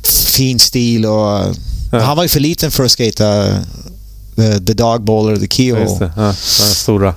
Fin 0.03 0.59
stil 0.59 1.05
och... 1.05 1.55
Ja. 1.91 1.99
Han 1.99 2.17
var 2.17 2.23
ju 2.23 2.29
för 2.29 2.39
liten 2.39 2.71
för 2.71 2.83
att 2.83 2.91
skata 2.91 3.47
uh, 3.47 4.57
the 4.67 4.73
dog 4.73 5.09
eller 5.09 5.39
the 5.39 5.47
keyhole. 5.47 6.11
Ja, 6.15 6.33
stora. 6.33 7.15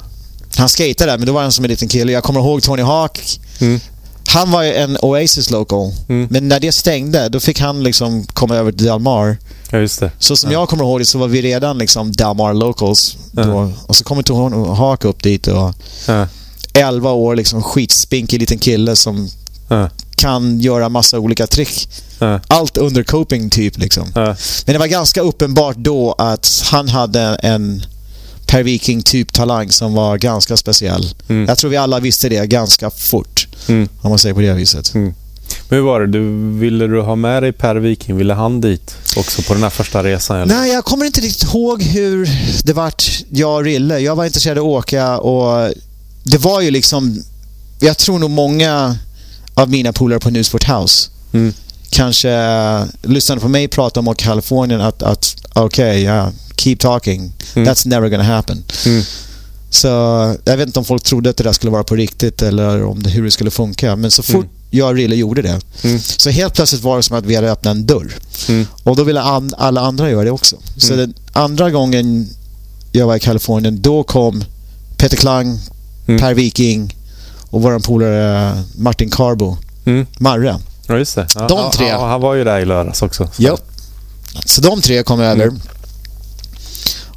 Han 0.57 0.69
skatade 0.69 1.11
där, 1.11 1.19
men 1.19 1.27
då 1.27 1.33
var 1.33 1.43
han 1.43 1.53
som 1.53 1.65
en 1.65 1.71
liten 1.71 1.89
kille. 1.89 2.13
Jag 2.13 2.25
kommer 2.25 2.41
ihåg 2.41 2.63
Tony 2.63 2.83
Hawk. 2.83 3.41
Mm. 3.59 3.81
Han 4.29 4.51
var 4.51 4.63
ju 4.63 4.75
en 4.75 4.97
Oasis 5.03 5.51
local. 5.51 5.93
Mm. 6.09 6.29
Men 6.31 6.49
när 6.49 6.61
det 6.61 6.73
stängde, 6.73 7.29
då 7.29 7.41
fick 7.41 7.61
han 7.61 7.83
liksom 7.83 8.25
komma 8.25 8.57
över 8.57 8.73
till 8.73 8.87
Delmar. 8.87 9.37
Ja, 9.71 9.79
just 9.79 10.01
det. 10.01 10.11
Så 10.19 10.37
som 10.37 10.51
ja. 10.51 10.59
jag 10.61 10.69
kommer 10.69 10.85
ihåg 10.85 11.01
det 11.01 11.05
så 11.05 11.19
var 11.19 11.29
vi 11.29 11.43
redan 11.43 11.79
liksom 11.79 12.13
Delmar 12.13 12.55
locals. 12.55 13.17
Ja. 13.33 13.71
Och 13.87 13.97
så 13.97 14.05
kommer 14.05 14.23
Tony 14.23 14.69
Hawk 14.69 15.05
upp 15.05 15.23
dit 15.23 15.47
och... 15.47 15.75
Ja. 16.07 16.29
11 16.81 17.11
år, 17.13 17.37
liksom 17.37 17.63
skitspinkig 17.63 18.41
liten 18.41 18.59
kille 18.59 18.97
som 18.97 19.29
kan 20.17 20.61
göra 20.61 20.89
massa 20.89 21.19
olika 21.19 21.47
trick. 21.47 21.89
Allt 22.49 22.77
under 22.77 23.03
coping 23.03 23.51
typ 23.51 23.79
liksom. 23.79 24.09
Men 24.15 24.37
det 24.65 24.79
var 24.79 24.87
ganska 24.87 25.21
uppenbart 25.21 25.77
då 25.77 26.15
att 26.19 26.63
han 26.65 26.89
hade 26.89 27.21
en 27.43 27.83
Per 28.47 28.63
Viking 28.63 29.03
typ 29.03 29.33
talang 29.33 29.71
som 29.71 29.95
var 29.95 30.19
ganska 30.19 30.57
speciell. 30.57 31.15
Mm. 31.29 31.47
Jag 31.49 31.59
tror 31.59 31.71
vi 31.71 31.77
alla 31.77 32.01
visste 32.01 32.29
det 32.29 32.47
ganska 32.47 32.91
fort. 32.91 33.49
Mm. 33.69 33.89
Om 34.01 34.11
man 34.11 34.19
säger 34.19 34.35
på 34.35 34.41
det 34.41 34.53
viset. 34.53 34.95
Mm. 34.95 35.15
Men 35.69 35.79
hur 35.79 35.87
var 35.87 36.01
det? 36.01 36.07
Du, 36.07 36.51
ville 36.59 36.87
du 36.87 37.01
ha 37.01 37.17
med 37.17 37.43
dig 37.43 37.53
Per 37.53 37.77
Viking? 37.77 38.17
Ville 38.17 38.35
han 38.35 38.61
dit 38.61 38.97
också 39.17 39.43
på 39.43 39.55
den 39.55 39.63
här 39.63 39.71
första 39.71 40.03
resan? 40.03 40.37
Eller? 40.37 40.55
Nej, 40.55 40.73
jag 40.73 40.85
kommer 40.85 41.07
inte 41.07 41.21
riktigt 41.21 41.55
ihåg 41.55 41.83
hur 41.83 42.29
det 42.65 42.73
vart 42.73 43.05
jag 43.31 43.55
och 43.55 43.65
Rille. 43.65 43.99
Jag 43.99 44.17
var 44.17 44.25
intresserad 44.25 44.59
av 44.59 44.65
att 44.65 44.71
åka 44.71 45.19
och 45.19 45.73
det 46.27 46.39
var 46.39 46.61
ju 46.61 46.71
liksom... 46.71 47.23
Jag 47.81 47.99
tror 47.99 48.19
nog 48.19 48.31
många 48.31 48.99
av 49.55 49.71
mina 49.71 49.93
polare 49.93 50.21
på 50.21 50.31
Newsport 50.31 50.65
House 50.65 51.11
mm. 51.33 51.53
kanske 51.91 52.31
lyssnade 53.03 53.41
på 53.41 53.49
mig 53.49 53.69
prata 53.69 54.01
om 54.01 54.15
Kalifornien 54.15 54.81
att, 54.81 55.03
att 55.03 55.37
okej, 55.53 55.91
okay, 55.91 56.03
yeah, 56.03 56.31
keep 56.57 56.77
talking. 56.77 57.33
Mm. 57.55 57.69
That's 57.69 57.89
never 57.89 58.09
gonna 58.09 58.23
happen. 58.23 58.65
Mm. 58.87 59.03
Så 59.71 59.89
jag 60.45 60.57
vet 60.57 60.67
inte 60.67 60.79
om 60.79 60.85
folk 60.85 61.03
trodde 61.03 61.31
att 61.31 61.37
det 61.37 61.45
där 61.45 61.53
skulle 61.53 61.73
vara 61.73 61.85
på 61.85 61.97
riktigt 61.97 62.43
eller 62.43 62.85
om 62.85 63.03
det, 63.03 63.11
hur 63.11 63.25
det 63.25 63.31
skulle 63.31 63.51
funka. 63.51 63.97
Men 63.97 64.11
så 64.11 64.23
fort 64.23 64.35
mm. 64.35 64.49
jag 64.71 64.89
och 64.89 64.95
Rille 64.95 65.17
gjorde 65.17 65.43
det 65.43 65.61
mm. 65.83 66.01
så 66.01 66.31
helt 66.31 66.55
plötsligt 66.55 66.83
var 66.83 66.97
det 66.97 67.03
som 67.03 67.17
att 67.17 67.27
vi 67.27 67.35
hade 67.35 67.53
öppnat 67.53 67.77
en 67.77 67.87
dörr. 67.87 68.13
Mm. 68.49 68.67
Och 68.83 68.97
då 68.97 69.05
ville 69.05 69.21
an, 69.21 69.55
alla 69.59 69.81
andra 69.81 70.11
göra 70.11 70.25
det 70.25 70.31
också. 70.31 70.57
Så 70.77 70.93
mm. 70.93 70.99
den 70.99 71.15
andra 71.33 71.71
gången 71.71 72.29
jag 72.93 73.07
var 73.07 73.17
i 73.17 73.21
Kalifornien, 73.21 73.83
då 73.83 74.03
kom 74.05 74.45
Peter 74.97 75.17
Klang, 75.17 75.59
mm. 76.07 76.21
Per 76.21 76.35
Viking 76.35 76.97
och 77.51 77.63
vår 77.63 77.79
polare 77.79 78.53
Martin 78.77 79.11
Carbo. 79.11 79.57
Mm. 79.85 80.07
Marre. 80.19 80.59
Ja, 80.87 80.99
just 80.99 81.15
det. 81.15 81.27
Ja, 81.35 81.47
de 81.49 81.71
tre. 81.71 81.89
Ja, 81.89 82.07
han 82.07 82.21
var 82.21 82.35
ju 82.35 82.45
där 82.45 82.59
i 82.59 82.65
lördags 82.65 83.03
också. 83.03 83.27
Så. 83.27 83.43
Ja. 83.43 83.59
Så 84.45 84.61
de 84.61 84.81
tre 84.81 85.03
kom 85.03 85.21
över. 85.21 85.45
Mm. 85.45 85.61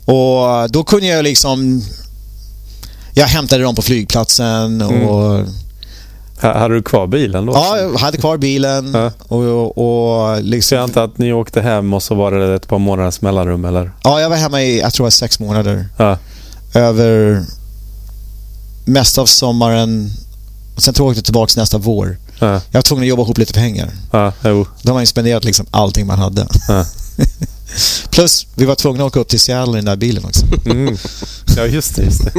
Och 0.05 0.69
då 0.69 0.83
kunde 0.83 1.07
jag 1.07 1.23
liksom... 1.23 1.81
Jag 3.13 3.27
hämtade 3.27 3.63
dem 3.63 3.75
på 3.75 3.81
flygplatsen 3.81 4.81
och... 4.81 5.35
Mm. 5.35 5.47
Hade 6.41 6.73
du 6.73 6.83
kvar 6.83 7.07
bilen 7.07 7.45
då? 7.45 7.53
Ja, 7.53 7.77
jag 7.77 7.97
hade 7.97 8.17
kvar 8.17 8.37
bilen. 8.37 8.91
Ja. 8.93 9.11
Och, 9.27 9.43
och, 9.43 9.77
och 9.77 10.43
liksom... 10.43 10.67
Så 10.69 10.75
jag 10.75 10.83
antar 10.83 11.03
att 11.03 11.17
ni 11.17 11.33
åkte 11.33 11.61
hem 11.61 11.93
och 11.93 12.03
så 12.03 12.15
var 12.15 12.31
det 12.31 12.55
ett 12.55 12.67
par 12.67 12.77
månaders 12.77 13.21
mellanrum 13.21 13.65
eller? 13.65 13.91
Ja, 14.03 14.21
jag 14.21 14.29
var 14.29 14.37
hemma 14.37 14.61
i, 14.61 14.79
jag 14.79 14.93
tror 14.93 15.03
det 15.03 15.05
var 15.05 15.11
sex 15.11 15.39
månader. 15.39 15.85
Ja. 15.97 16.17
Över 16.73 17.43
mest 18.89 19.17
av 19.17 19.25
sommaren. 19.25 20.11
Och 20.75 20.83
sen 20.83 20.93
tror 20.93 21.15
jag 21.15 21.25
tillbaka 21.25 21.53
nästa 21.55 21.77
vår. 21.77 22.17
Ja. 22.39 22.47
Jag 22.47 22.73
var 22.73 22.81
tvungen 22.81 23.03
att 23.03 23.09
jobba 23.09 23.23
ihop 23.23 23.37
lite 23.37 23.53
pengar. 23.53 23.91
Ja, 24.11 24.33
jo. 24.43 24.67
Då 24.81 24.89
har 24.89 24.93
man 24.93 25.03
ju 25.03 25.07
spenderat 25.07 25.43
liksom 25.43 25.65
allting 25.71 26.07
man 26.07 26.19
hade. 26.19 26.47
Ja. 26.67 26.85
Plus, 28.11 28.47
vi 28.55 28.65
var 28.65 28.75
tvungna 28.75 29.03
att 29.03 29.07
åka 29.07 29.19
upp 29.19 29.27
till 29.27 29.39
Seattle 29.39 29.73
i 29.73 29.75
den 29.75 29.85
där 29.85 29.95
bilen 29.95 30.25
också. 30.25 30.45
Mm. 30.65 30.97
Ja, 31.57 31.65
just 31.65 31.95
det, 31.95 32.03
just 32.03 32.23
det. 32.25 32.31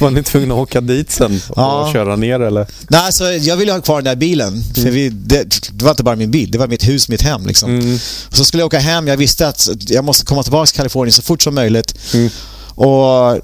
Var 0.00 0.10
ni 0.10 0.22
tvungna 0.22 0.54
att 0.54 0.60
åka 0.60 0.80
dit 0.80 1.10
sen 1.10 1.40
och 1.48 1.58
ja. 1.58 1.90
köra 1.92 2.16
ner 2.16 2.40
eller? 2.40 2.66
Nej, 2.88 3.00
alltså, 3.00 3.24
jag 3.24 3.56
ville 3.56 3.72
ha 3.72 3.80
kvar 3.80 3.96
den 3.96 4.04
där 4.04 4.16
bilen. 4.16 4.64
För 4.74 4.80
mm. 4.80 4.94
vi, 4.94 5.08
det, 5.08 5.44
det, 5.72 5.84
var 5.84 5.90
inte 5.90 6.02
bara 6.02 6.16
min 6.16 6.30
bil, 6.30 6.50
det 6.50 6.58
var 6.58 6.66
mitt 6.66 6.88
hus, 6.88 7.08
mitt 7.08 7.22
hem. 7.22 7.46
Liksom. 7.46 7.70
Mm. 7.70 7.98
så 8.28 8.44
skulle 8.44 8.60
jag 8.60 8.66
åka 8.66 8.78
hem. 8.78 9.08
Jag 9.08 9.16
visste 9.16 9.48
att 9.48 9.68
jag 9.88 10.04
måste 10.04 10.24
komma 10.24 10.42
tillbaka 10.42 10.66
till 10.66 10.76
Kalifornien 10.76 11.12
så 11.12 11.22
fort 11.22 11.42
som 11.42 11.54
möjligt. 11.54 11.94
Mm. 12.14 12.30
Och 12.74 13.40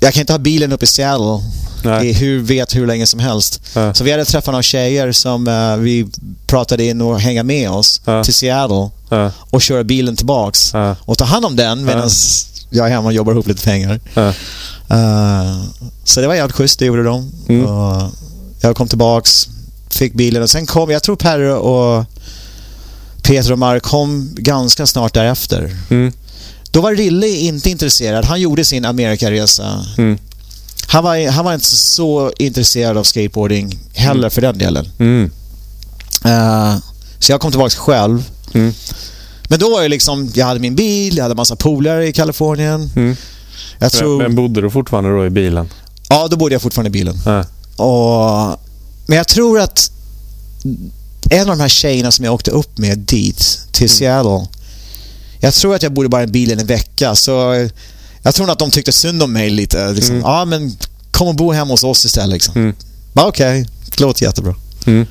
jag 0.00 0.14
kan 0.14 0.20
inte 0.20 0.32
ha 0.32 0.38
bilen 0.38 0.72
uppe 0.72 0.84
i 0.84 0.88
Seattle 0.88 1.40
i 2.02 2.12
hur, 2.12 2.40
vet 2.40 2.76
hur 2.76 2.86
länge 2.86 3.06
som 3.06 3.20
helst. 3.20 3.60
Ja. 3.74 3.94
Så 3.94 4.04
vi 4.04 4.10
hade 4.10 4.24
träffat 4.24 4.52
några 4.52 4.62
tjejer 4.62 5.12
som 5.12 5.48
uh, 5.48 5.76
vi 5.76 6.06
pratade 6.46 6.84
in 6.84 7.00
och 7.00 7.20
hänga 7.20 7.42
med 7.42 7.70
oss 7.70 8.00
ja. 8.04 8.24
till 8.24 8.34
Seattle 8.34 8.90
ja. 9.08 9.30
och 9.50 9.62
köra 9.62 9.84
bilen 9.84 10.16
tillbaks 10.16 10.72
och 11.00 11.18
ta 11.18 11.24
hand 11.24 11.44
om 11.44 11.56
den 11.56 11.84
medan 11.84 12.10
jag 12.70 12.86
är 12.86 12.90
hemma 12.90 13.06
och 13.06 13.12
jobbar 13.12 13.32
ihop 13.32 13.46
lite 13.46 13.64
pengar. 13.64 14.00
Uh, 14.90 15.64
så 16.04 16.20
det 16.20 16.26
var 16.26 16.34
jävligt 16.34 16.56
schysst, 16.56 16.78
det 16.78 16.86
gjorde 16.86 17.02
de. 17.02 17.32
Mm. 17.48 17.66
Och 17.66 18.10
jag 18.60 18.76
kom 18.76 18.88
tillbaks, 18.88 19.48
fick 19.90 20.14
bilen 20.14 20.42
och 20.42 20.50
sen 20.50 20.66
kom, 20.66 20.90
jag 20.90 21.02
tror 21.02 21.16
Perre 21.16 21.54
och 21.54 22.04
Peter 23.22 23.52
och 23.52 23.58
Mark 23.58 23.82
kom 23.82 24.30
ganska 24.34 24.86
snart 24.86 25.14
därefter. 25.14 25.76
Mm. 25.90 26.12
Då 26.76 26.82
var 26.82 26.94
Rille 26.94 27.28
inte 27.28 27.70
intresserad. 27.70 28.24
Han 28.24 28.40
gjorde 28.40 28.64
sin 28.64 28.84
Amerikaresa. 28.84 29.86
Mm. 29.98 30.18
Han, 30.86 31.04
var, 31.04 31.30
han 31.30 31.44
var 31.44 31.54
inte 31.54 31.66
så 31.66 32.32
intresserad 32.38 32.96
av 32.96 33.04
skateboarding 33.04 33.78
heller 33.94 34.18
mm. 34.18 34.30
för 34.30 34.40
den 34.40 34.58
delen. 34.58 34.88
Mm. 34.98 35.30
Uh, 36.24 36.76
så 37.18 37.32
jag 37.32 37.40
kom 37.40 37.50
tillbaka 37.50 37.76
själv. 37.76 38.24
Mm. 38.54 38.72
Men 39.48 39.58
då 39.58 39.70
var 39.70 39.82
det 39.82 39.88
liksom, 39.88 40.30
jag 40.34 40.46
hade 40.46 40.60
min 40.60 40.74
bil, 40.74 41.16
jag 41.16 41.24
hade 41.24 41.34
massa 41.34 41.56
polare 41.56 42.06
i 42.06 42.12
Kalifornien. 42.12 42.90
Mm. 42.96 43.16
Jag 43.78 43.92
tror... 43.92 44.18
Men 44.22 44.34
bodde 44.34 44.60
du 44.60 44.70
fortfarande 44.70 45.10
då 45.10 45.26
i 45.26 45.30
bilen? 45.30 45.68
Ja, 46.08 46.28
då 46.28 46.36
bodde 46.36 46.54
jag 46.54 46.62
fortfarande 46.62 46.88
i 46.88 47.04
bilen. 47.04 47.18
Äh. 47.26 47.46
Och... 47.86 48.60
Men 49.06 49.16
jag 49.18 49.28
tror 49.28 49.60
att 49.60 49.90
en 51.30 51.40
av 51.40 51.56
de 51.56 51.60
här 51.60 51.68
tjejerna 51.68 52.10
som 52.10 52.24
jag 52.24 52.34
åkte 52.34 52.50
upp 52.50 52.78
med 52.78 52.98
dit, 52.98 53.60
till 53.72 53.86
mm. 53.86 53.96
Seattle, 53.96 54.55
jag 55.40 55.54
tror 55.54 55.74
att 55.74 55.82
jag 55.82 55.92
bodde 55.92 56.08
bara 56.08 56.22
i 56.22 56.26
bilen 56.26 56.58
en 56.58 56.66
vecka 56.66 57.14
så 57.14 57.68
jag 58.22 58.34
tror 58.34 58.50
att 58.50 58.58
de 58.58 58.70
tyckte 58.70 58.92
synd 58.92 59.22
om 59.22 59.32
mig 59.32 59.50
lite. 59.50 59.92
Liksom. 59.92 60.14
Mm. 60.14 60.26
Ja, 60.26 60.44
men 60.44 60.76
kom 61.10 61.28
och 61.28 61.34
bo 61.34 61.52
hemma 61.52 61.74
hos 61.74 61.84
oss 61.84 62.04
istället. 62.04 62.32
Liksom. 62.32 62.54
Mm. 62.56 62.76
Okej, 63.14 63.28
okay, 63.60 63.72
det 63.84 64.00
låter 64.00 64.24
jättebra. 64.24 64.54
Mm. 64.86 65.06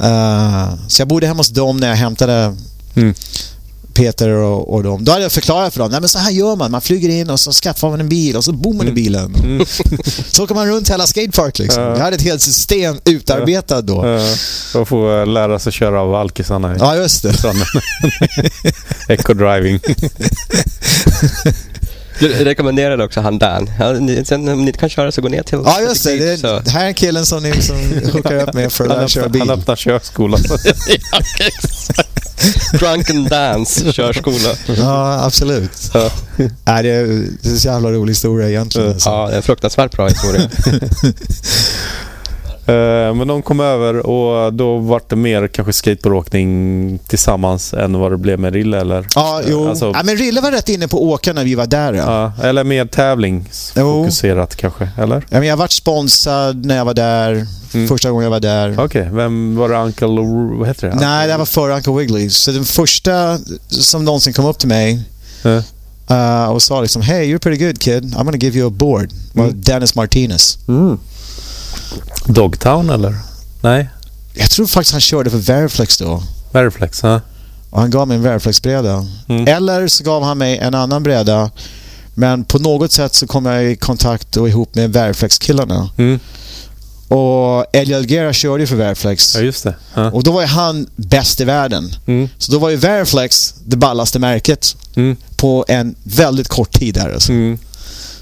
Uh, 0.00 0.74
så 0.88 1.00
jag 1.00 1.08
bodde 1.08 1.26
hemma 1.26 1.40
hos 1.40 1.48
dem 1.48 1.76
när 1.76 1.88
jag 1.88 1.96
hämtade 1.96 2.56
mm. 2.94 3.14
Peter 3.94 4.28
och, 4.28 4.74
och 4.74 4.82
dem. 4.82 5.04
Då 5.04 5.12
hade 5.12 5.22
jag 5.22 5.32
förklarat 5.32 5.72
för 5.72 5.80
dem. 5.80 5.90
Nej, 5.90 6.00
men 6.00 6.08
så 6.08 6.18
här 6.18 6.30
gör 6.30 6.56
man. 6.56 6.70
Man 6.70 6.80
flyger 6.80 7.08
in 7.08 7.30
och 7.30 7.40
så 7.40 7.52
skaffar 7.52 7.90
man 7.90 8.00
en 8.00 8.08
bil 8.08 8.36
och 8.36 8.44
så 8.44 8.52
bor 8.52 8.72
man 8.72 8.86
mm. 8.86 8.92
i 8.92 8.94
bilen. 9.02 9.34
Mm. 9.34 9.66
så 10.32 10.44
åker 10.44 10.54
man 10.54 10.68
runt 10.68 10.90
hela 10.90 11.06
skatepark 11.06 11.58
liksom. 11.58 11.82
Jag 11.82 11.96
hade 11.96 12.16
ett 12.16 12.22
helt 12.22 12.42
system 12.42 13.00
utarbetat 13.04 13.86
då. 13.86 14.04
Uh. 14.04 14.22
Och 14.74 14.88
få 14.88 15.24
lära 15.24 15.58
sig 15.58 15.72
köra 15.72 16.00
av 16.00 16.14
alkisarna. 16.14 16.76
Ja, 16.78 16.96
just 16.96 17.22
det. 17.22 17.32
Eco-driving. 19.08 19.80
Du 22.18 22.28
rekommenderade 22.28 23.04
också 23.04 23.20
han 23.20 23.38
Dan. 23.38 23.70
Ja, 23.78 23.94
sen 24.24 24.48
om 24.48 24.60
ni 24.60 24.66
inte 24.66 24.78
kan 24.78 24.88
köra 24.88 25.12
så 25.12 25.20
gå 25.22 25.28
ner 25.28 25.42
till... 25.42 25.58
Ja, 25.64 25.80
just 25.80 26.04
det. 26.04 26.16
Det, 26.16 26.44
är, 26.44 26.64
det 26.64 26.70
här 26.70 26.84
är 26.84 26.86
en 26.86 26.94
killen 26.94 27.26
som 27.26 27.42
ni 27.42 27.62
som 27.62 27.76
hookar 28.12 28.42
upp 28.42 28.54
med 28.54 28.72
för 28.72 28.84
att 28.84 28.90
lära 28.90 29.08
köra 29.08 29.28
bil. 29.28 29.40
Han 29.40 29.50
öppnar 29.50 29.76
körskola. 29.76 30.38
Drunken 32.78 33.24
Dance 33.24 33.92
körskola. 33.92 34.54
Ja, 34.76 35.24
absolut. 35.24 35.90
Ja. 35.94 36.10
Nej, 36.64 36.82
det, 36.82 36.88
är, 36.88 37.06
det 37.42 37.48
är 37.48 37.50
en 37.50 37.56
jävla 37.56 37.92
rolig 37.92 38.10
historia 38.10 38.48
egentligen. 38.48 38.94
Ja, 39.04 39.26
det 39.26 39.32
är 39.32 39.36
en 39.36 39.42
fruktansvärt 39.42 39.96
bra 39.96 40.08
historia. 40.08 40.50
Uh, 42.68 43.14
men 43.14 43.28
de 43.28 43.42
kom 43.42 43.60
över 43.60 44.06
och 44.06 44.52
då 44.52 44.78
var 44.78 45.02
det 45.08 45.16
mer 45.16 45.48
kanske 45.48 45.72
skateboardåkning 45.72 46.98
tillsammans 46.98 47.74
än 47.74 47.98
vad 47.98 48.12
det 48.12 48.16
blev 48.16 48.38
med 48.38 48.52
Rille 48.52 48.80
eller? 48.80 49.06
Ja, 49.14 49.40
jo. 49.48 49.68
Alltså, 49.68 49.92
ja, 49.94 50.02
men 50.04 50.16
Rille 50.16 50.40
var 50.40 50.50
rätt 50.50 50.68
inne 50.68 50.88
på 50.88 50.96
att 50.96 51.02
åka 51.02 51.32
när 51.32 51.44
vi 51.44 51.54
var 51.54 51.66
där. 51.66 51.92
Ja. 51.92 52.32
ja 52.38 52.44
eller 52.44 52.64
mer 52.64 52.84
tävlingsfokuserat 52.84 54.56
kanske, 54.56 54.88
eller? 54.98 55.26
Ja, 55.28 55.38
men 55.38 55.48
jag 55.48 55.56
varit 55.56 55.72
sponsrad 55.72 56.64
när 56.64 56.76
jag 56.76 56.84
var 56.84 56.94
där. 56.94 57.46
Mm. 57.74 57.88
Första 57.88 58.10
gången 58.10 58.24
jag 58.24 58.30
var 58.30 58.40
där. 58.40 58.72
Okej, 58.72 58.84
okay. 58.84 59.16
vem 59.16 59.56
var 59.56 59.68
det? 59.68 59.76
Uncle... 59.76 60.08
Vad 60.58 60.68
heter 60.68 60.88
det? 60.88 60.96
Nej, 60.96 61.28
det 61.28 61.36
var 61.36 61.44
före 61.44 61.74
Uncle 61.74 61.92
Wiggly. 61.92 62.30
Så 62.30 62.50
den 62.50 62.64
första 62.64 63.38
som 63.68 64.04
någonsin 64.04 64.32
kom 64.32 64.44
upp 64.44 64.58
till 64.58 64.68
mig 64.68 65.02
uh. 65.46 65.60
Uh, 66.10 66.44
och 66.44 66.62
sa 66.62 66.80
liksom 66.80 67.02
Hey, 67.02 67.34
you're 67.34 67.38
pretty 67.38 67.64
good 67.64 67.78
kid. 67.80 68.04
I'm 68.04 68.24
gonna 68.24 68.36
give 68.36 68.58
you 68.58 68.68
a 68.68 68.70
board. 68.70 69.12
Mm. 69.34 69.60
Dennis 69.60 69.94
Martinez. 69.94 70.58
Mm. 70.68 70.98
Dogtown 72.26 72.90
eller? 72.90 73.16
Nej? 73.60 73.88
Jag 74.34 74.50
tror 74.50 74.66
faktiskt 74.66 74.92
han 74.92 75.00
körde 75.00 75.30
för 75.30 75.38
Veriflex 75.38 75.98
då. 75.98 76.22
Veriflex, 76.52 77.02
ja. 77.02 77.20
Och 77.70 77.80
han 77.80 77.90
gav 77.90 78.08
mig 78.08 78.16
en 78.16 78.22
Veriflex-bräda. 78.22 79.06
Mm. 79.28 79.48
Eller 79.48 79.88
så 79.88 80.04
gav 80.04 80.22
han 80.22 80.38
mig 80.38 80.58
en 80.58 80.74
annan 80.74 81.02
bräda. 81.02 81.50
Men 82.14 82.44
på 82.44 82.58
något 82.58 82.92
sätt 82.92 83.14
så 83.14 83.26
kom 83.26 83.46
jag 83.46 83.64
i 83.64 83.76
kontakt 83.76 84.36
och 84.36 84.48
ihop 84.48 84.74
med 84.74 84.92
Veriflex-killarna. 84.92 85.90
Mm. 85.96 86.20
Och 87.08 87.66
Eddie 87.72 87.94
Alguera 87.94 88.32
körde 88.32 88.62
ju 88.62 88.66
för 88.66 88.76
Veriflex. 88.76 89.34
Ja, 89.34 89.40
just 89.40 89.64
det. 89.64 89.74
Ja. 89.94 90.10
Och 90.10 90.22
då 90.22 90.32
var 90.32 90.40
ju 90.40 90.46
han 90.46 90.86
bäst 90.96 91.40
i 91.40 91.44
världen. 91.44 91.90
Mm. 92.06 92.28
Så 92.38 92.52
då 92.52 92.58
var 92.58 92.70
ju 92.70 92.76
Veriflex 92.76 93.54
det 93.64 93.76
ballaste 93.76 94.18
märket 94.18 94.76
mm. 94.94 95.16
på 95.36 95.64
en 95.68 95.94
väldigt 96.02 96.48
kort 96.48 96.72
tid 96.72 96.94
där 96.94 97.14
alltså. 97.14 97.32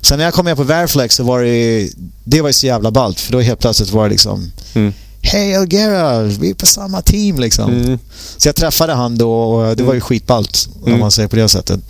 Mm. 0.00 0.08
Sen 0.08 0.18
när 0.18 0.24
jag 0.24 0.34
kom 0.34 0.44
med 0.44 0.56
på 0.56 0.62
Veriflex 0.62 1.14
så 1.14 1.24
var 1.24 1.42
det 1.42 1.88
det 2.24 2.40
var 2.40 2.48
ju 2.48 2.52
så 2.52 2.66
jävla 2.66 2.90
ballt 2.90 3.20
för 3.20 3.32
då 3.32 3.40
helt 3.40 3.60
plötsligt 3.60 3.90
var 3.90 4.04
det 4.04 4.10
liksom 4.10 4.52
mm. 4.74 4.92
Hej 5.22 5.56
Alguera, 5.56 6.22
vi 6.22 6.50
är 6.50 6.54
på 6.54 6.66
samma 6.66 7.02
team 7.02 7.38
liksom. 7.38 7.72
Mm. 7.72 7.98
Så 8.36 8.48
jag 8.48 8.56
träffade 8.56 8.92
han 8.92 9.18
då 9.18 9.32
och 9.32 9.76
det 9.76 9.82
var 9.82 9.92
ju 9.92 9.96
mm. 9.96 10.00
skitballt 10.00 10.68
om 10.82 11.00
man 11.00 11.10
säger 11.10 11.28
på 11.28 11.36
det 11.36 11.48
sättet. 11.48 11.80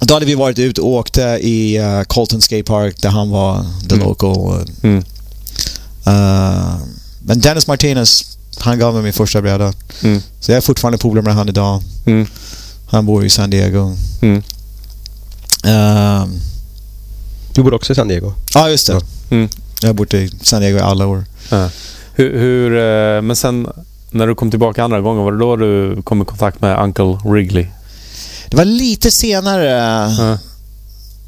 Då 0.00 0.14
hade 0.14 0.26
vi 0.26 0.34
varit 0.34 0.58
ute 0.58 0.80
och 0.80 0.88
åkte 0.88 1.22
i 1.22 1.80
uh, 1.80 2.02
Colton 2.02 2.40
Skate 2.40 2.62
Park 2.62 3.02
där 3.02 3.08
han 3.08 3.30
var 3.30 3.64
the 3.88 3.94
mm. 3.94 4.06
local. 4.06 4.66
Mm. 4.82 4.98
Uh, 6.06 6.76
men 7.22 7.40
Dennis 7.40 7.66
Martinez, 7.66 8.38
han 8.58 8.78
gav 8.78 8.94
mig 8.94 9.02
min 9.02 9.12
första 9.12 9.42
bräda. 9.42 9.72
Mm. 10.02 10.22
Så 10.40 10.50
jag 10.50 10.56
är 10.56 10.60
fortfarande 10.60 10.98
polare 10.98 11.24
med 11.24 11.34
han 11.34 11.48
idag. 11.48 11.82
Mm. 12.06 12.26
Han 12.90 13.06
bor 13.06 13.24
i 13.24 13.30
San 13.30 13.50
Diego. 13.50 13.96
Mm. 14.20 14.42
Uh, 15.66 16.28
du 17.60 17.64
bor 17.64 17.74
också 17.74 17.92
i 17.92 17.96
San 17.96 18.08
Diego? 18.08 18.32
Ja, 18.54 18.70
just 18.70 18.86
det. 18.86 19.00
Mm. 19.30 19.48
Jag 19.80 19.88
har 19.88 19.94
bott 19.94 20.14
i 20.14 20.30
San 20.42 20.60
Diego 20.60 20.78
i 20.78 20.80
alla 20.80 21.06
år. 21.06 21.24
Ja. 21.50 21.70
Hur, 22.14 22.38
hur, 22.38 22.76
eh, 22.76 23.22
men 23.22 23.36
sen 23.36 23.68
när 24.10 24.26
du 24.26 24.34
kom 24.34 24.50
tillbaka 24.50 24.84
andra 24.84 25.00
gången, 25.00 25.24
var 25.24 25.32
det 25.32 25.38
då 25.38 25.56
du 25.56 26.02
kom 26.02 26.22
i 26.22 26.24
kontakt 26.24 26.60
med 26.60 26.82
Uncle 26.82 27.18
Wrigley? 27.24 27.66
Det 28.50 28.56
var 28.56 28.64
lite 28.64 29.10
senare. 29.10 29.66
Ja. 30.18 30.38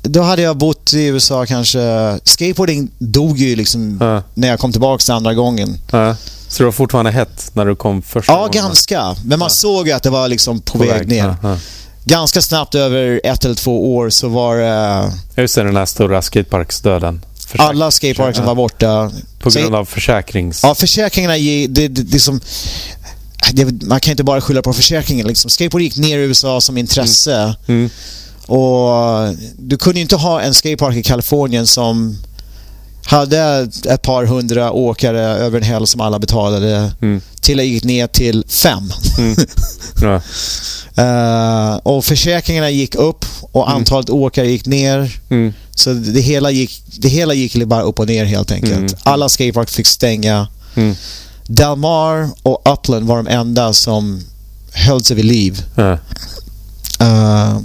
Då 0.02 0.22
hade 0.22 0.42
jag 0.42 0.56
bott 0.56 0.92
i 0.94 1.04
USA 1.04 1.46
kanske... 1.46 2.18
Skateboarding 2.24 2.90
dog 2.98 3.38
ju 3.38 3.56
liksom 3.56 3.98
ja. 4.00 4.22
när 4.34 4.48
jag 4.48 4.59
kom 4.59 4.72
tillbaka 4.72 5.12
andra 5.12 5.34
gången. 5.34 5.78
Ja. 5.90 6.16
Så 6.48 6.59
det 6.59 6.64
var 6.64 6.72
fortfarande 6.72 7.10
hett 7.10 7.50
när 7.52 7.66
du 7.66 7.76
kom 7.76 8.02
första 8.02 8.32
ja, 8.32 8.38
gången? 8.38 8.52
Ja, 8.54 8.62
ganska. 8.62 9.16
Men 9.24 9.38
man 9.38 9.50
såg 9.50 9.90
att 9.90 10.02
det 10.02 10.10
var 10.10 10.28
liksom 10.28 10.60
på, 10.60 10.72
på 10.72 10.78
väg, 10.78 10.88
väg, 10.88 11.09
ner 11.09 11.36
ganska 12.04 12.42
snabbt 12.42 12.74
över 12.74 13.20
ett 13.24 13.44
eller 13.44 13.54
två 13.54 13.96
år 13.96 14.10
så 14.10 14.28
var 14.28 14.56
det... 14.56 15.12
Just 15.36 15.54
det, 15.54 15.62
den 15.62 15.76
här 15.76 15.86
stora 15.86 16.22
skateparksdöden. 16.22 17.24
Alla 17.58 17.90
skateparker 17.90 18.42
var 18.42 18.54
borta. 18.54 19.12
På 19.38 19.50
grund 19.50 19.74
av 19.74 19.84
försäkrings... 19.84 20.62
Ja, 20.62 20.74
försäkringarna 20.74 21.34
det, 21.34 21.66
det, 21.66 21.88
det 21.88 22.20
som... 22.20 22.40
Det, 23.52 23.86
man 23.86 24.00
kan 24.00 24.10
inte 24.10 24.24
bara 24.24 24.40
skylla 24.40 24.62
på 24.62 24.72
försäkringen. 24.72 25.26
Liksom. 25.26 25.50
Skateboard 25.50 25.82
gick 25.82 25.96
ner 25.96 26.18
i 26.18 26.22
USA 26.22 26.60
som 26.60 26.78
intresse. 26.78 27.54
Mm. 27.66 27.80
Mm. 27.80 27.90
Och 28.46 29.36
du 29.58 29.78
kunde 29.78 30.00
inte 30.00 30.16
ha 30.16 30.40
en 30.40 30.54
skatepark 30.54 30.96
i 30.96 31.02
Kalifornien 31.02 31.66
som 31.66 32.18
hade 33.04 33.68
ett 33.88 34.02
par 34.02 34.24
hundra 34.24 34.72
åkare 34.72 35.20
över 35.20 35.58
en 35.58 35.64
helg 35.64 35.86
som 35.86 36.00
alla 36.00 36.18
betalade 36.18 36.92
mm. 37.02 37.20
till 37.40 37.56
det 37.56 37.64
gick 37.64 37.84
ner 37.84 38.06
till 38.06 38.44
fem. 38.48 38.92
Mm. 39.18 39.36
Ja. 40.02 40.22
uh, 40.98 41.76
och 41.76 42.04
försäkringarna 42.04 42.70
gick 42.70 42.94
upp 42.94 43.24
och 43.40 43.66
mm. 43.66 43.76
antalet 43.76 44.08
mm. 44.08 44.22
åkare 44.22 44.50
gick 44.50 44.66
ner. 44.66 45.20
Mm. 45.30 45.52
Så 45.74 45.92
det 45.92 46.20
hela, 46.20 46.50
gick, 46.50 46.82
det 46.86 47.08
hela 47.08 47.34
gick 47.34 47.64
bara 47.64 47.82
upp 47.82 47.98
och 47.98 48.06
ner 48.06 48.24
helt 48.24 48.52
enkelt. 48.52 48.72
Mm. 48.72 48.94
Alla 49.02 49.28
skatepark 49.28 49.70
fick 49.70 49.86
stänga. 49.86 50.48
Mm. 50.74 50.94
Delmar 51.46 52.28
och 52.42 52.62
Upland 52.72 53.06
var 53.06 53.16
de 53.16 53.26
enda 53.26 53.72
som 53.72 54.20
höll 54.72 55.04
sig 55.04 55.16
vid 55.16 55.24
liv. 55.24 55.64
Ja. 55.74 55.92
Uh, 57.02 57.58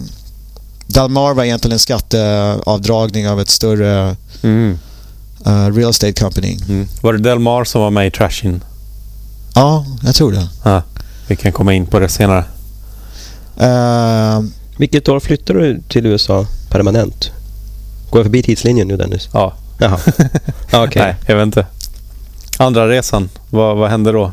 Dalmar 0.87 1.33
var 1.33 1.43
egentligen 1.43 1.73
en 1.73 1.79
skatteavdragning 1.79 3.29
av 3.29 3.41
ett 3.41 3.49
större 3.49 4.15
mm 4.43 4.77
uh, 5.47 5.75
real 5.75 5.89
estate 5.89 6.13
company. 6.13 6.57
Mm. 6.69 6.87
Var 7.01 7.13
det 7.13 7.19
Delmar 7.19 7.63
som 7.63 7.81
var 7.81 7.89
med 7.89 8.07
i 8.07 8.11
Trashin? 8.11 8.63
Ja, 9.55 9.85
jag 10.03 10.15
tror 10.15 10.31
det. 10.31 10.49
Ja, 10.63 10.81
vi 11.27 11.35
kan 11.35 11.51
komma 11.51 11.73
in 11.73 11.85
på 11.85 11.99
det 11.99 12.09
senare. 12.09 12.43
Uh, 13.61 14.45
Vilket 14.77 15.09
år 15.09 15.19
flyttade 15.19 15.59
du 15.59 15.81
till 15.87 16.05
USA 16.05 16.45
permanent? 16.69 17.31
Går 18.09 18.19
jag 18.19 18.25
förbi 18.25 18.43
tidslinjen 18.43 18.87
nu 18.87 18.97
Dennis? 18.97 19.29
Ja. 19.33 19.53
Jaha. 19.79 19.99
ah, 20.71 20.83
okay. 20.83 21.03
Nej, 21.03 21.15
jag 21.25 21.35
vet 21.35 21.43
inte. 21.43 21.65
Andra 22.57 22.89
resan, 22.89 23.29
vad, 23.49 23.77
vad 23.77 23.89
hände 23.89 24.11
då? 24.11 24.31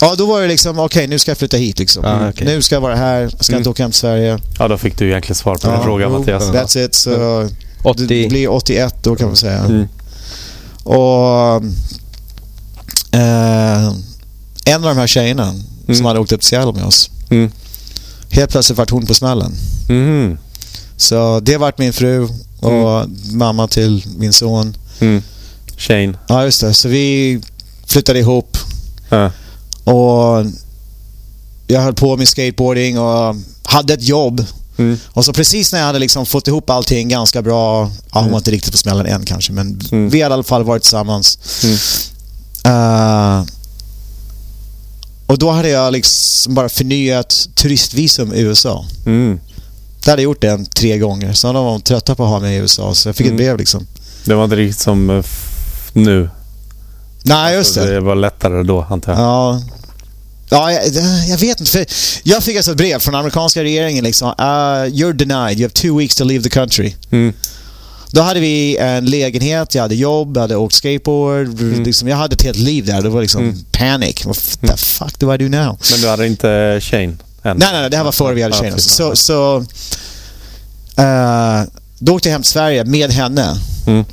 Ja, 0.00 0.14
då 0.18 0.26
var 0.26 0.40
det 0.40 0.48
liksom, 0.48 0.78
okej 0.78 0.84
okay, 0.84 1.06
nu 1.06 1.18
ska 1.18 1.30
jag 1.30 1.38
flytta 1.38 1.56
hit 1.56 1.78
liksom. 1.78 2.04
Ah, 2.04 2.28
okay. 2.28 2.46
Nu 2.46 2.62
ska 2.62 2.74
jag 2.74 2.80
vara 2.80 2.94
här, 2.94 3.28
ska 3.40 3.52
mm. 3.52 3.60
inte 3.60 3.70
åka 3.70 3.82
hem 3.82 3.90
till 3.90 4.00
Sverige. 4.00 4.38
Ja, 4.58 4.68
då 4.68 4.78
fick 4.78 4.98
du 4.98 5.08
egentligen 5.08 5.34
svar 5.34 5.54
på 5.54 5.68
ja, 5.68 5.72
din 5.72 5.82
fråga 5.82 6.08
Mattias. 6.08 6.50
That's 6.50 6.84
it. 6.84 6.94
Så 6.94 7.48
80. 7.82 8.06
Det 8.06 8.28
blir 8.28 8.50
81 8.50 8.94
då 9.02 9.16
kan 9.16 9.26
man 9.26 9.36
säga. 9.36 9.58
Mm. 9.58 9.88
Och 10.86 11.64
eh, 13.12 13.92
en 14.64 14.84
av 14.84 14.94
de 14.94 14.96
här 14.96 15.06
tjejerna 15.06 15.48
mm. 15.48 15.96
som 15.96 16.06
hade 16.06 16.20
åkt 16.20 16.32
upp 16.32 16.40
till 16.40 16.48
Seattle 16.48 16.72
med 16.72 16.84
oss. 16.84 17.10
Mm. 17.30 17.50
Helt 18.30 18.50
plötsligt 18.50 18.78
vart 18.78 18.90
hon 18.90 19.06
på 19.06 19.14
smällen. 19.14 19.52
Mm. 19.88 20.38
Så 20.96 21.40
det 21.40 21.56
vart 21.56 21.78
min 21.78 21.92
fru 21.92 22.28
och 22.60 23.00
mm. 23.00 23.16
mamma 23.32 23.68
till 23.68 24.04
min 24.18 24.32
son. 24.32 24.76
Mm. 25.00 25.22
Shane. 25.76 26.14
Ja, 26.28 26.44
just 26.44 26.60
det. 26.60 26.74
Så 26.74 26.88
vi 26.88 27.40
flyttade 27.86 28.18
ihop. 28.18 28.56
Äh. 29.10 29.30
Och 29.84 30.46
jag 31.66 31.80
höll 31.80 31.94
på 31.94 32.16
med 32.16 32.28
skateboarding 32.28 32.98
och 32.98 33.36
hade 33.62 33.94
ett 33.94 34.08
jobb 34.08 34.44
Mm. 34.78 34.98
Och 35.06 35.24
så 35.24 35.32
precis 35.32 35.72
när 35.72 35.78
jag 35.78 35.86
hade 35.86 35.98
liksom 35.98 36.26
fått 36.26 36.48
ihop 36.48 36.70
allting 36.70 37.08
ganska 37.08 37.42
bra, 37.42 37.90
ja, 38.12 38.20
hon 38.20 38.30
var 38.30 38.38
inte 38.38 38.50
riktigt 38.50 38.72
på 38.72 38.78
smällen 38.78 39.06
än 39.06 39.24
kanske, 39.24 39.52
men 39.52 39.80
mm. 39.92 40.10
vi 40.10 40.22
hade 40.22 40.32
i 40.32 40.34
alla 40.34 40.42
fall 40.42 40.64
varit 40.64 40.82
tillsammans. 40.82 41.38
Uh, 42.66 43.44
och 45.26 45.38
då 45.38 45.50
hade 45.50 45.68
jag 45.68 45.92
liksom 45.92 46.54
bara 46.54 46.68
förnyat 46.68 47.48
turistvisum 47.54 48.34
i 48.34 48.40
USA. 48.40 48.84
Mm. 49.06 49.40
Det 50.04 50.10
hade 50.10 50.22
jag 50.22 50.30
gjort 50.30 50.40
det 50.40 50.64
tre 50.74 50.98
gånger. 50.98 51.32
Så 51.32 51.52
de 51.52 51.64
var 51.64 51.78
trötta 51.78 52.14
på 52.14 52.24
att 52.24 52.30
ha 52.30 52.40
mig 52.40 52.56
i 52.56 52.58
USA, 52.58 52.94
så 52.94 53.08
jag 53.08 53.16
fick 53.16 53.26
mm. 53.26 53.36
ett 53.36 53.38
brev 53.38 53.58
liksom. 53.58 53.86
Det 54.24 54.34
var 54.34 54.44
inte 54.44 54.56
riktigt 54.56 54.82
som 54.82 55.10
uh, 55.10 55.24
nu? 55.92 56.30
Nej, 57.22 57.56
just 57.56 57.76
alltså, 57.76 57.90
det. 57.90 57.94
Det 57.94 58.00
var 58.00 58.14
lättare 58.14 58.62
då, 58.62 58.86
antar 58.90 59.12
jag. 59.12 59.20
Ja, 59.20 59.62
Ja, 60.50 60.72
jag, 60.72 60.84
jag, 61.28 61.38
vet 61.38 61.60
inte. 61.60 61.72
För 61.72 61.86
jag 62.22 62.42
fick 62.42 62.56
alltså 62.56 62.70
ett 62.70 62.76
brev 62.76 62.98
från 62.98 63.14
amerikanska 63.14 63.62
regeringen 63.62 64.04
liksom. 64.04 64.28
Uh, 64.28 64.34
you're 64.34 65.12
denied. 65.12 65.58
You 65.58 65.64
have 65.64 65.74
two 65.74 65.98
weeks 65.98 66.14
to 66.14 66.24
leave 66.24 66.44
the 66.44 66.50
country. 66.50 66.94
Mm. 67.10 67.32
Då 68.10 68.22
hade 68.22 68.40
vi 68.40 68.76
en 68.76 69.06
lägenhet, 69.06 69.74
jag 69.74 69.82
hade 69.82 69.94
jobb, 69.94 70.36
jag 70.36 70.40
hade 70.40 70.56
åkt 70.56 70.74
skateboard. 70.74 71.46
Mm. 71.46 71.82
Liksom, 71.82 72.08
jag 72.08 72.16
hade 72.16 72.34
ett 72.34 72.42
helt 72.42 72.58
liv 72.58 72.86
där. 72.86 73.02
Det 73.02 73.08
var 73.08 73.20
liksom 73.20 73.42
mm. 73.42 73.64
panic. 73.72 74.24
What 74.24 74.58
the 74.60 74.66
mm. 74.66 74.76
fuck 74.76 75.18
do 75.18 75.34
I 75.34 75.38
do 75.38 75.48
now? 75.48 75.78
Men 75.90 76.00
du 76.00 76.08
hade 76.08 76.26
inte 76.26 76.80
Shane 76.82 77.02
än? 77.02 77.16
Nej, 77.42 77.54
nej, 77.58 77.80
nej. 77.80 77.90
Det 77.90 77.96
här 77.96 78.04
var 78.04 78.12
före 78.12 78.34
vi 78.34 78.42
hade 78.42 78.54
Shane. 78.54 78.72
Alltså. 78.72 78.88
Så, 78.88 79.16
så 79.16 79.58
uh, 81.02 81.62
då 81.98 82.14
åkte 82.14 82.28
jag 82.28 82.32
hem 82.32 82.42
till 82.42 82.50
Sverige 82.50 82.84
med 82.84 83.10
henne. 83.10 83.60
Mm. 83.86 84.04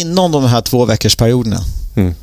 Inom 0.00 0.32
de 0.32 0.44
här 0.44 0.60
två 0.60 0.84
veckors 0.84 1.16
perioderna. 1.16 1.60
Mm. 1.94 2.14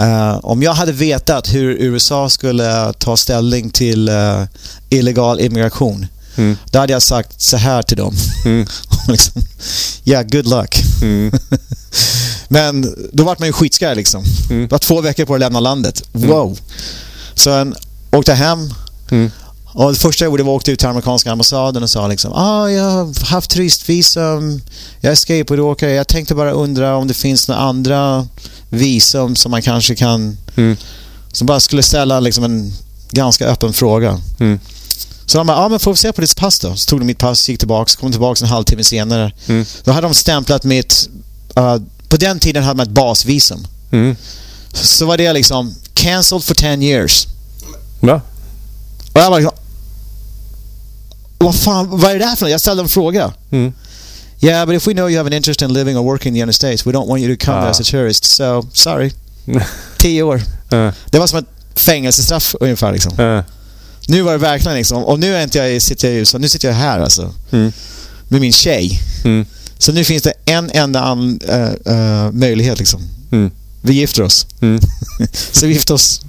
Uh, 0.00 0.38
om 0.42 0.62
jag 0.62 0.72
hade 0.74 0.92
vetat 0.92 1.54
hur 1.54 1.70
USA 1.70 2.28
skulle 2.28 2.92
ta 2.92 3.16
ställning 3.16 3.70
till 3.70 4.08
uh, 4.08 4.44
illegal 4.88 5.40
immigration 5.40 6.06
mm. 6.36 6.56
då 6.70 6.78
hade 6.78 6.92
jag 6.92 7.02
sagt 7.02 7.42
så 7.42 7.56
här 7.56 7.82
till 7.82 7.96
dem. 7.96 8.14
Mm. 8.44 8.66
liksom, 9.08 9.42
yeah, 10.04 10.26
good 10.26 10.46
luck. 10.46 10.82
Mm. 11.02 11.32
Men 12.48 12.94
då 13.12 13.24
vart 13.24 13.38
man 13.38 13.48
ju 13.48 13.52
skitskraj 13.52 13.94
liksom. 13.94 14.24
Mm. 14.50 14.62
Det 14.62 14.72
var 14.72 14.78
två 14.78 15.00
veckor 15.00 15.24
på 15.24 15.34
att 15.34 15.40
lämna 15.40 15.60
landet. 15.60 16.02
Mm. 16.14 16.28
Wow. 16.28 16.58
Så 17.34 17.50
jag 17.50 17.74
åkte 18.12 18.34
hem. 18.34 18.74
Och 19.76 19.92
det 19.92 19.98
första 19.98 20.24
jag 20.24 20.30
gjorde 20.30 20.42
var 20.42 20.56
att 20.56 20.62
åka 20.62 20.72
ut 20.72 20.78
till 20.78 20.88
amerikanska 20.88 21.32
ambassaden 21.32 21.82
och 21.82 21.90
sa 21.90 22.08
liksom 22.08 22.32
ah, 22.32 22.68
jag 22.68 22.90
har 22.90 23.26
haft 23.26 23.50
turistvisum, 23.50 24.60
jag 25.00 25.12
är 25.12 25.16
skateboardåkare, 25.16 25.92
jag 25.92 26.08
tänkte 26.08 26.34
bara 26.34 26.50
undra 26.50 26.96
om 26.96 27.08
det 27.08 27.14
finns 27.14 27.48
några 27.48 27.60
andra 27.60 28.28
visum 28.70 29.36
som 29.36 29.50
man 29.50 29.62
kanske 29.62 29.94
kan... 29.94 30.36
Mm. 30.56 30.76
Som 31.32 31.46
bara 31.46 31.60
skulle 31.60 31.82
ställa 31.82 32.20
liksom 32.20 32.44
en 32.44 32.72
ganska 33.10 33.46
öppen 33.46 33.72
fråga. 33.72 34.20
Mm. 34.40 34.60
Så 35.26 35.38
de 35.38 35.46
bara, 35.46 35.56
ja 35.56 35.68
men 35.68 35.78
får 35.78 35.92
vi 35.92 35.96
se 35.96 36.12
på 36.12 36.20
ditt 36.20 36.36
pass 36.36 36.58
då? 36.58 36.76
Så 36.76 36.88
tog 36.88 37.00
de 37.00 37.04
mitt 37.04 37.18
pass, 37.18 37.48
gick 37.48 37.58
tillbaka, 37.58 37.92
kom 38.00 38.10
tillbaka 38.10 38.44
en 38.44 38.50
halvtimme 38.50 38.84
senare. 38.84 39.32
Mm. 39.46 39.64
Då 39.84 39.92
hade 39.92 40.06
de 40.06 40.14
stämplat 40.14 40.64
mitt... 40.64 41.08
Uh, 41.58 41.76
på 42.08 42.16
den 42.16 42.38
tiden 42.38 42.62
hade 42.62 42.76
man 42.76 42.86
ett 42.86 42.92
basvisum. 42.92 43.66
Mm. 43.90 44.16
Så 44.72 45.06
var 45.06 45.16
det 45.16 45.32
liksom 45.32 45.74
cancelled 45.94 46.44
for 46.44 46.54
10 46.54 46.82
years. 46.82 47.26
Va? 48.00 48.20
Och 49.12 49.20
jag 49.20 49.30
bara 49.30 49.38
liksom, 49.38 49.56
vad 51.38 51.54
fan, 51.54 52.00
vad 52.00 52.12
är 52.12 52.18
det 52.18 52.24
här 52.24 52.36
för 52.36 52.44
något? 52.44 52.50
Jag 52.50 52.60
ställde 52.60 52.82
en 52.82 52.88
fråga. 52.88 53.32
Mm. 53.50 53.72
Yeah, 54.40 54.66
but 54.66 54.76
if 54.76 54.86
we 54.86 54.92
know 54.92 55.10
you 55.10 55.16
have 55.16 55.26
an 55.26 55.32
interest 55.32 55.62
in 55.62 55.72
living 55.72 55.96
or 55.96 56.02
working 56.02 56.28
in 56.28 56.34
the 56.34 56.40
United 56.40 56.54
States, 56.54 56.86
we 56.86 56.92
don't 56.92 57.08
want 57.08 57.22
you 57.22 57.36
to 57.36 57.44
come 57.44 57.58
ah. 57.58 57.70
as 57.70 57.80
a 57.80 57.84
tourist. 57.84 58.24
So, 58.24 58.62
sorry. 58.72 59.12
Tio 59.98 60.22
år. 60.22 60.42
Uh. 60.72 60.90
Det 61.10 61.18
var 61.18 61.26
som 61.26 61.38
ett 61.38 61.46
fängelsestraff 61.74 62.54
ungefär 62.60 62.92
liksom. 62.92 63.20
Uh. 63.20 63.42
Nu 64.08 64.22
var 64.22 64.32
det 64.32 64.38
verkligen 64.38 64.76
liksom, 64.76 65.04
och 65.04 65.18
nu 65.18 65.36
är 65.36 65.42
inte 65.42 65.58
jag, 65.58 65.82
sitter 65.82 66.08
jag 66.08 66.14
i 66.16 66.18
USA, 66.18 66.38
nu 66.38 66.48
sitter 66.48 66.68
jag 66.68 66.74
här 66.74 67.00
alltså. 67.00 67.34
Mm. 67.50 67.72
Med 68.28 68.40
min 68.40 68.52
tjej. 68.52 69.00
Mm. 69.24 69.46
Så 69.78 69.92
nu 69.92 70.04
finns 70.04 70.22
det 70.22 70.32
en 70.44 70.70
enda 70.70 71.00
an, 71.00 71.40
uh, 71.88 72.30
möjlighet 72.32 72.78
liksom. 72.78 73.00
Mm. 73.32 73.50
Vi 73.82 73.92
gifter 73.92 74.22
oss. 74.22 74.46
Mm. 74.60 74.80
så 75.52 75.66
vi 75.66 75.72
gifter 75.72 75.94
oss 75.94 76.20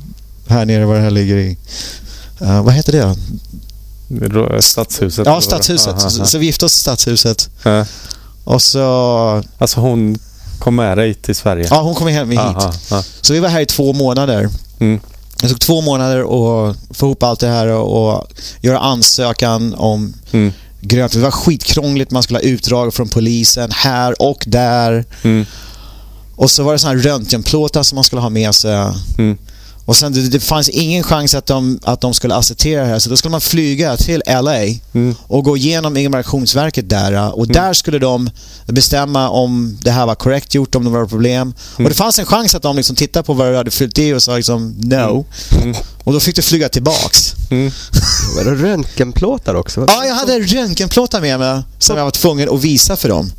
här 0.48 0.66
nere 0.66 0.86
var 0.86 0.96
det 0.96 1.02
här 1.02 1.12
ligger 1.12 1.38
i. 1.38 1.58
Uh, 2.42 2.64
vad 2.64 2.74
heter 2.74 2.92
det? 2.92 3.16
Stadshuset? 4.60 5.26
Ja, 5.28 5.42
Stadshuset. 5.42 5.88
Aha, 5.88 6.10
aha. 6.18 6.26
Så, 6.26 6.38
vi 6.38 6.46
gifte 6.46 6.66
oss 6.66 6.76
i 6.76 6.80
Stadshuset. 6.80 7.50
Äh. 7.66 7.84
Och 8.44 8.62
så... 8.62 9.44
Alltså 9.58 9.80
hon 9.80 10.20
kom 10.60 10.76
med 10.76 10.98
dig 10.98 11.14
till 11.14 11.36
Sverige? 11.36 11.68
Ja, 11.70 11.82
hon 11.82 11.96
kom 11.96 12.08
hem 12.08 12.30
hit. 12.30 12.40
Aha, 12.40 12.74
så 13.22 13.34
vi 13.34 13.40
var 13.40 13.50
här 13.50 13.62
i 13.62 13.66
två 13.66 13.94
månader. 13.94 14.50
Mm. 14.80 15.00
Det 15.42 15.50
tog 15.50 15.60
två 15.60 15.82
månader 15.82 16.20
att 16.20 16.78
få 16.92 17.06
ihop 17.06 17.24
allt 17.24 17.40
det 17.40 17.48
här 17.48 17.68
och, 17.68 18.28
göra 18.62 18.80
ansökan 18.80 19.74
om 19.74 20.14
mm. 20.32 20.54
grönt. 20.82 21.14
Det 21.14 21.20
var 21.20 21.32
skitkrångligt. 21.32 22.12
Man 22.12 22.24
skulle 22.24 22.40
ha 22.40 22.44
utdrag 22.44 22.94
från 22.94 23.10
polisen 23.10 23.72
här 23.72 24.22
och 24.22 24.44
där. 24.48 25.06
Mm. 25.24 25.46
Och 26.36 26.52
så 26.52 26.64
var 26.64 26.74
det 26.74 26.80
såna 26.80 26.94
här 26.94 27.00
röntgenplåtar 27.00 27.84
som 27.84 27.96
man 27.96 28.04
skulle 28.04 28.22
ha 28.22 28.30
med 28.30 28.56
sig. 28.56 28.92
Mm. 29.18 29.38
Och 29.88 29.96
sen 29.96 30.14
det, 30.14 30.30
det, 30.30 30.40
fanns 30.40 30.70
ingen 30.70 31.04
chans 31.04 31.36
att 31.36 31.46
de, 31.46 31.80
att 31.84 32.02
de 32.02 32.14
skulle 32.14 32.36
acceptera 32.36 32.82
det 32.82 32.88
här. 32.88 33.00
Så 33.00 33.10
då 33.10 33.18
skulle 33.18 33.32
man 33.32 33.42
flyga 33.42 33.98
till 33.98 34.24
LA 34.28 34.64
mm. 34.94 35.16
och 35.28 35.44
gå 35.44 35.58
igenom 35.58 35.98
immigrationsverket 35.98 36.90
där. 36.90 37.34
Och 37.38 37.46
mm. 37.46 37.54
där 37.54 37.74
skulle 37.74 38.00
de 38.00 38.30
bestämma 38.66 39.30
om 39.30 39.78
det 39.82 39.92
här 39.92 40.06
var 40.06 40.16
korrekt 40.16 40.56
gjort, 40.56 40.76
om 40.76 40.84
det 40.84 40.90
var 40.90 41.06
problem. 41.06 41.42
Mm. 41.42 41.86
Och 41.86 41.90
det 41.90 41.96
fanns 41.96 42.20
en 42.20 42.26
chans 42.26 42.56
att 42.56 42.62
de 42.62 42.76
liksom 42.76 42.96
tittade 42.96 43.24
på 43.24 43.34
vad 43.34 43.52
du 43.52 43.58
hade 43.58 43.72
fyllt 43.72 44.00
i 44.00 44.14
och 44.14 44.24
sa 44.24 44.36
liksom 44.36 44.76
no. 44.78 45.26
Mm. 45.52 45.64
Mm. 45.64 45.76
Och 46.04 46.14
då 46.14 46.20
fick 46.20 46.36
du 46.36 46.42
flyga 46.42 46.70
tillbaks. 46.70 47.34
Mm. 47.52 47.72
Var 48.36 48.44
det 48.44 48.56
röntgenplåtar 48.56 49.56
också? 49.56 49.86
Ja, 49.88 50.06
jag 50.06 50.16
hade 50.16 50.40
röntgenplåtar 50.40 51.22
med 51.22 51.40
mig 51.40 51.62
som 51.80 51.98
jag 51.98 52.04
var 52.04 52.12
tvungen 52.12 52.50
att 52.50 52.64
visa 52.64 52.96
för 52.96 53.10
dem. 53.10 53.32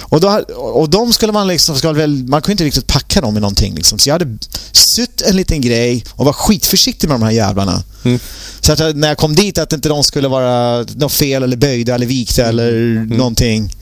Och, 0.00 0.20
då, 0.20 0.28
och 0.56 0.90
de 0.90 1.12
skulle 1.12 1.32
man 1.32 1.48
liksom, 1.48 1.76
skulle 1.76 1.92
väl, 1.92 2.24
man 2.28 2.42
kunde 2.42 2.52
inte 2.52 2.64
riktigt 2.64 2.86
packa 2.86 3.20
dem 3.20 3.36
i 3.36 3.40
någonting 3.40 3.74
liksom. 3.74 3.98
Så 3.98 4.08
jag 4.08 4.14
hade 4.14 4.38
sytt 4.72 5.22
en 5.22 5.36
liten 5.36 5.60
grej 5.60 6.04
och 6.10 6.24
var 6.24 6.32
skitförsiktig 6.32 7.08
med 7.08 7.14
de 7.14 7.22
här 7.22 7.32
jävlarna. 7.32 7.82
Mm. 8.04 8.18
Så 8.60 8.72
att 8.72 8.96
när 8.96 9.08
jag 9.08 9.18
kom 9.18 9.34
dit 9.34 9.58
att 9.58 9.72
inte 9.72 9.88
de 9.88 10.04
skulle 10.04 10.28
vara 10.28 10.82
något 10.82 11.12
fel 11.12 11.42
eller 11.42 11.56
böjda 11.56 11.94
eller 11.94 12.06
vikta 12.06 12.44
eller 12.44 12.72
mm. 12.72 13.08
någonting. 13.08 13.74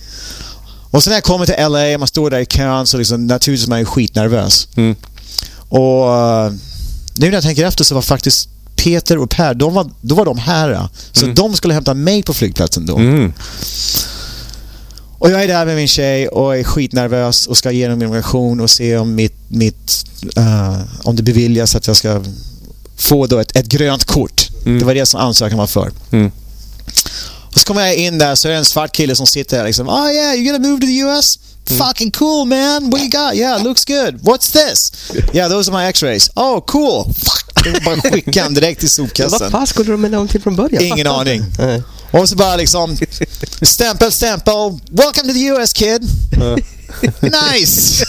Och 0.90 1.02
sen 1.04 1.10
när 1.10 1.16
jag 1.16 1.24
kommer 1.24 1.46
till 1.46 1.54
LA, 1.58 1.98
man 1.98 2.08
står 2.08 2.30
där 2.30 2.38
i 2.38 2.46
kön 2.46 2.86
så 2.86 2.98
liksom, 2.98 3.26
naturligtvis 3.26 3.66
är 3.66 3.70
man 3.70 3.78
ju 3.78 3.84
skitnervös. 3.84 4.68
Mm. 4.76 4.96
Och 5.68 6.06
nu 7.14 7.26
när 7.26 7.32
jag 7.32 7.42
tänker 7.42 7.66
efter 7.66 7.84
så 7.84 7.94
var 7.94 8.02
faktiskt 8.02 8.48
Peter 8.76 9.18
och 9.18 9.30
Per, 9.30 9.54
de 9.54 9.74
var, 9.74 9.90
då 10.00 10.14
var 10.14 10.24
de 10.24 10.38
här. 10.38 10.88
Så 11.12 11.24
mm. 11.24 11.34
de 11.34 11.54
skulle 11.54 11.74
hämta 11.74 11.94
mig 11.94 12.22
på 12.22 12.34
flygplatsen 12.34 12.86
då. 12.86 12.96
Mm. 12.96 13.32
Och 15.20 15.30
jag 15.30 15.44
är 15.44 15.48
där 15.48 15.66
med 15.66 15.76
min 15.76 15.88
tjej 15.88 16.28
och 16.28 16.56
är 16.56 16.64
skitnervös 16.64 17.46
och 17.46 17.56
ska 17.56 17.70
igenom 17.70 18.02
immigration 18.02 18.60
och 18.60 18.70
se 18.70 18.96
om, 18.96 19.14
mitt, 19.14 19.36
mitt, 19.48 20.04
uh, 20.38 20.80
om 21.02 21.16
det 21.16 21.22
beviljas 21.22 21.74
att 21.74 21.86
jag 21.86 21.96
ska 21.96 22.24
få 22.96 23.26
då 23.26 23.38
ett, 23.38 23.56
ett 23.56 23.66
grönt 23.66 24.04
kort. 24.04 24.48
Mm. 24.66 24.78
Det 24.78 24.84
var 24.84 24.94
det 24.94 25.06
som 25.06 25.20
ansökan 25.20 25.58
var 25.58 25.66
för. 25.66 25.90
Mm. 26.12 26.30
Och 27.54 27.58
så 27.58 27.64
kommer 27.64 27.80
jag 27.86 27.94
in 27.94 28.18
där 28.18 28.34
så 28.34 28.48
är 28.48 28.52
det 28.52 28.58
en 28.58 28.64
svart 28.64 28.92
kille 28.92 29.16
som 29.16 29.26
sitter 29.26 29.56
där 29.56 29.64
liksom. 29.64 29.88
Oh 29.88 30.12
yeah, 30.12 30.34
you're 30.34 30.52
gonna 30.52 30.68
move 30.68 30.80
to 30.80 30.86
the 30.86 30.98
US? 30.98 31.38
Mm. 31.70 31.86
Fucking 31.86 32.10
cool 32.10 32.48
man! 32.48 32.90
What 32.90 33.00
you 33.00 33.10
got? 33.10 33.34
Yeah, 33.34 33.62
looks 33.62 33.84
good. 33.84 34.20
What's 34.22 34.52
this? 34.52 34.92
Yeah, 35.34 35.50
those 35.50 35.70
are 35.70 35.82
my 35.82 35.88
x-rays. 35.88 36.30
Oh, 36.36 36.60
cool! 36.60 37.04
Fuck! 37.04 37.49
Bara 37.84 37.96
skicka 38.12 38.42
han 38.42 38.54
direkt 38.54 38.80
till 38.80 38.90
sopkassen. 38.90 39.38
Vad 39.40 39.50
fan 39.50 39.66
skulle 39.66 39.90
de 39.92 40.00
med 40.00 40.10
någonting 40.10 40.40
från 40.40 40.56
början? 40.56 40.82
Ingen 40.82 41.06
aning. 41.06 41.44
Och 42.10 42.28
så 42.28 42.36
bara 42.36 42.56
liksom 42.56 42.96
stämpel, 43.62 44.12
stämpel. 44.12 44.54
Welcome 44.90 45.28
to 45.28 45.34
the 45.34 45.44
US 45.44 45.72
kid. 45.72 46.02
nice! 47.20 48.04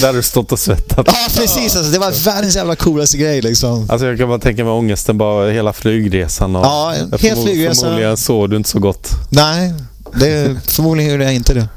Där 0.00 0.12
du 0.12 0.22
stått 0.22 0.52
och 0.52 0.58
svettat. 0.58 1.06
Ja, 1.06 1.28
precis. 1.34 1.76
Alltså, 1.76 1.92
det 1.92 1.98
var 1.98 2.24
världens 2.24 2.56
jävla 2.56 2.76
coolaste 2.76 3.16
grej 3.16 3.42
liksom. 3.42 3.90
Alltså 3.90 4.06
jag 4.06 4.18
kan 4.18 4.28
bara 4.28 4.38
tänka 4.38 4.64
mig 4.64 4.72
ångesten 4.72 5.18
bara 5.18 5.50
hela 5.50 5.72
flygresan. 5.72 6.56
Och 6.56 6.64
ja, 6.64 6.94
hela 7.18 7.42
flygresan. 7.42 7.84
Förmodligen 7.84 8.16
sov 8.16 8.48
du 8.48 8.56
inte 8.56 8.68
så 8.70 8.78
gott. 8.78 9.08
Nej, 9.28 9.74
det, 10.14 10.56
förmodligen 10.66 11.12
gjorde 11.12 11.24
jag 11.24 11.34
inte 11.34 11.54
det. 11.54 11.68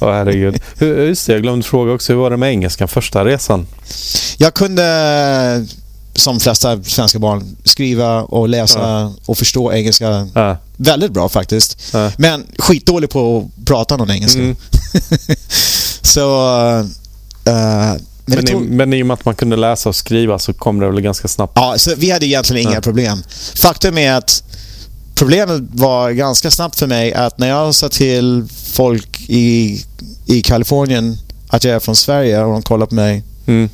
Åh 0.00 0.08
oh, 0.08 0.12
herregud. 0.12 0.60
Hur, 0.78 1.06
just 1.06 1.26
det, 1.26 1.32
jag 1.32 1.42
glömde 1.42 1.66
fråga 1.66 1.92
också. 1.92 2.12
Hur 2.12 2.20
var 2.20 2.30
det 2.30 2.36
med 2.36 2.50
engelskan 2.50 2.88
första 2.88 3.24
resan? 3.24 3.66
Jag 4.38 4.54
kunde 4.54 4.82
som 6.18 6.40
flesta 6.40 6.82
svenska 6.82 7.18
barn, 7.18 7.56
skriva 7.64 8.22
och 8.22 8.48
läsa 8.48 8.78
ja. 8.78 9.14
och 9.26 9.38
förstå 9.38 9.72
engelska 9.72 10.28
ja. 10.34 10.56
väldigt 10.76 11.12
bra 11.12 11.28
faktiskt. 11.28 11.78
Ja. 11.92 12.12
Men 12.18 12.46
skitdålig 12.58 13.10
på 13.10 13.38
att 13.38 13.66
prata 13.66 13.96
någon 13.96 14.10
engelska. 14.10 14.40
Mm. 14.40 14.56
så... 16.02 16.48
Uh, 17.48 18.00
men, 18.24 18.46
tog... 18.46 18.62
i, 18.62 18.68
men 18.68 18.92
i 18.92 19.02
och 19.02 19.06
med 19.06 19.14
att 19.14 19.24
man 19.24 19.34
kunde 19.34 19.56
läsa 19.56 19.88
och 19.88 19.96
skriva 19.96 20.38
så 20.38 20.52
kom 20.52 20.80
det 20.80 20.90
väl 20.90 21.00
ganska 21.00 21.28
snabbt? 21.28 21.52
Ja, 21.56 21.74
så 21.78 21.94
vi 21.96 22.10
hade 22.10 22.26
egentligen 22.26 22.68
inga 22.70 22.80
problem. 22.80 23.22
Faktum 23.54 23.98
är 23.98 24.14
att 24.14 24.42
problemet 25.18 25.62
var 25.72 26.10
ganska 26.10 26.50
snabbt 26.50 26.78
för 26.78 26.86
mig 26.86 27.14
att 27.14 27.38
när 27.38 27.48
jag 27.48 27.74
sa 27.74 27.88
till 27.88 28.46
folk 28.72 29.20
i, 29.28 29.84
i 30.26 30.42
Kalifornien 30.42 31.18
att 31.48 31.64
jag 31.64 31.74
är 31.74 31.80
från 31.80 31.96
Sverige 31.96 32.44
och 32.44 32.52
de 32.52 32.62
kollade 32.62 32.88
på 32.88 32.94
mig 32.94 33.24
mm. 33.46 33.68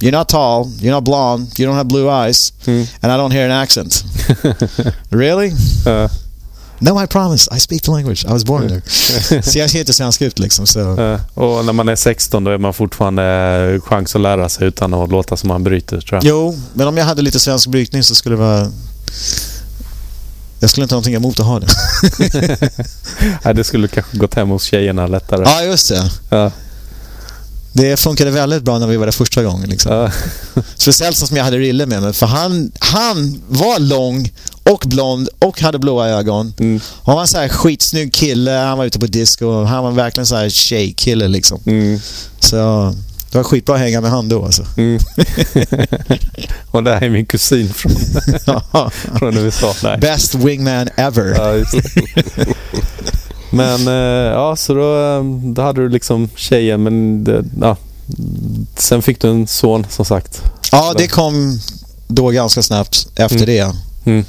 You're 0.00 0.18
not 0.18 0.28
tall. 0.28 0.64
You're 0.64 0.90
not 0.90 1.04
blonde. 1.04 1.50
You 1.58 1.70
don't 1.70 1.74
have 1.74 1.88
blue 1.88 2.08
eyes. 2.08 2.52
Mm. 2.66 2.86
And 3.00 3.12
I 3.12 3.16
don't 3.16 3.32
hear 3.32 3.50
an 3.50 3.62
accent. 3.62 4.04
really? 5.10 5.50
Uh. 5.86 6.08
No, 6.80 7.04
I 7.04 7.06
promise. 7.06 7.48
I 7.56 7.58
speak 7.58 7.82
the 7.82 7.90
language. 7.90 8.24
I 8.24 8.32
was 8.32 8.44
born 8.44 8.68
there. 8.68 8.82
så 9.42 9.58
jag 9.58 9.70
ser 9.70 9.80
inte 9.80 9.92
svenska 9.92 10.26
ut 10.26 10.38
liksom. 10.38 10.66
Så. 10.66 10.80
Uh, 10.80 11.20
och 11.34 11.64
när 11.64 11.72
man 11.72 11.88
är 11.88 11.96
16 11.96 12.44
då 12.44 12.50
är 12.50 12.58
man 12.58 12.74
fortfarande 12.74 13.22
eh, 13.74 13.80
chans 13.80 14.14
att 14.14 14.20
lära 14.20 14.48
sig 14.48 14.66
utan 14.66 14.94
att 14.94 15.10
låta 15.10 15.36
som 15.36 15.48
man 15.48 15.64
bryter 15.64 16.00
tror 16.00 16.16
jag. 16.16 16.24
Jo, 16.24 16.58
men 16.72 16.88
om 16.88 16.96
jag 16.96 17.04
hade 17.04 17.22
lite 17.22 17.40
svensk 17.40 17.68
brytning 17.68 18.02
så 18.02 18.14
skulle 18.14 18.36
det 18.36 18.40
vara... 18.40 18.70
Jag 20.60 20.70
skulle 20.70 20.84
inte 20.84 20.94
ha 20.94 20.96
någonting 20.96 21.14
emot 21.14 21.40
att 21.40 21.46
ha 21.46 21.60
det. 21.60 21.66
Nej, 23.44 23.54
det 23.54 23.64
skulle 23.64 23.88
kanske 23.88 24.18
gått 24.18 24.34
hem 24.34 24.48
hos 24.48 24.64
tjejerna 24.64 25.06
lättare. 25.06 25.42
Ja, 25.46 25.62
just 25.62 25.88
det. 25.88 26.10
Ja. 26.30 26.50
Det 27.72 27.96
funkade 27.96 28.30
väldigt 28.30 28.62
bra 28.62 28.78
när 28.78 28.86
vi 28.86 28.96
var 28.96 29.06
där 29.06 29.12
första 29.12 29.42
gången. 29.42 29.70
Liksom. 29.70 29.92
Ja. 29.92 30.10
Speciellt 30.76 31.16
som 31.16 31.36
jag 31.36 31.44
hade 31.44 31.58
Rille 31.58 31.86
med 31.86 32.02
mig. 32.02 32.12
För 32.12 32.26
han, 32.26 32.72
han 32.78 33.42
var 33.48 33.78
lång 33.78 34.32
och 34.62 34.84
blond 34.86 35.28
och 35.38 35.60
hade 35.60 35.78
blåa 35.78 36.08
ögon. 36.08 36.54
Mm. 36.58 36.80
Han 37.04 37.14
var 37.14 37.22
en 37.22 37.28
så 37.28 37.38
här 37.38 37.48
skitsnygg 37.48 38.12
kille. 38.12 38.50
Han 38.50 38.78
var 38.78 38.84
ute 38.84 38.98
på 38.98 39.06
disco. 39.06 39.64
Han 39.64 39.84
var 39.84 39.90
verkligen 39.90 40.26
så 40.26 40.36
här 40.36 40.48
tjejkille 40.48 41.28
liksom. 41.28 41.60
Mm. 41.66 42.00
Så 42.40 42.94
det 43.30 43.38
var 43.38 43.44
skitbra 43.44 43.74
att 43.74 43.80
hänga 43.80 44.00
med 44.00 44.10
han 44.10 44.28
då 44.28 44.44
alltså. 44.44 44.66
Mm. 44.76 45.00
och 46.70 46.84
det 46.84 46.94
här 46.94 47.02
är 47.02 47.10
min 47.10 47.26
kusin 47.26 47.72
från, 47.72 47.92
från 49.18 49.38
USA. 49.38 49.74
Nej. 49.82 49.98
Best 49.98 50.34
wingman 50.34 50.88
ever. 50.96 51.26
Ja, 51.26 51.80
men 53.50 53.88
eh, 53.88 54.32
ja, 54.32 54.56
så 54.56 54.74
då, 54.74 55.00
eh, 55.00 55.24
då 55.52 55.62
hade 55.62 55.80
du 55.80 55.88
liksom 55.88 56.28
tjejen 56.36 56.82
men 56.82 57.24
det, 57.24 57.44
ja, 57.60 57.76
sen 58.76 59.02
fick 59.02 59.20
du 59.20 59.28
en 59.28 59.46
son 59.46 59.86
som 59.90 60.04
sagt. 60.04 60.42
Ja, 60.72 60.94
det 60.96 61.06
kom 61.06 61.60
då 62.08 62.28
ganska 62.28 62.62
snabbt 62.62 63.08
efter 63.14 63.36
mm. 63.36 63.46
det. 63.46 63.74
Mm. 64.04 64.24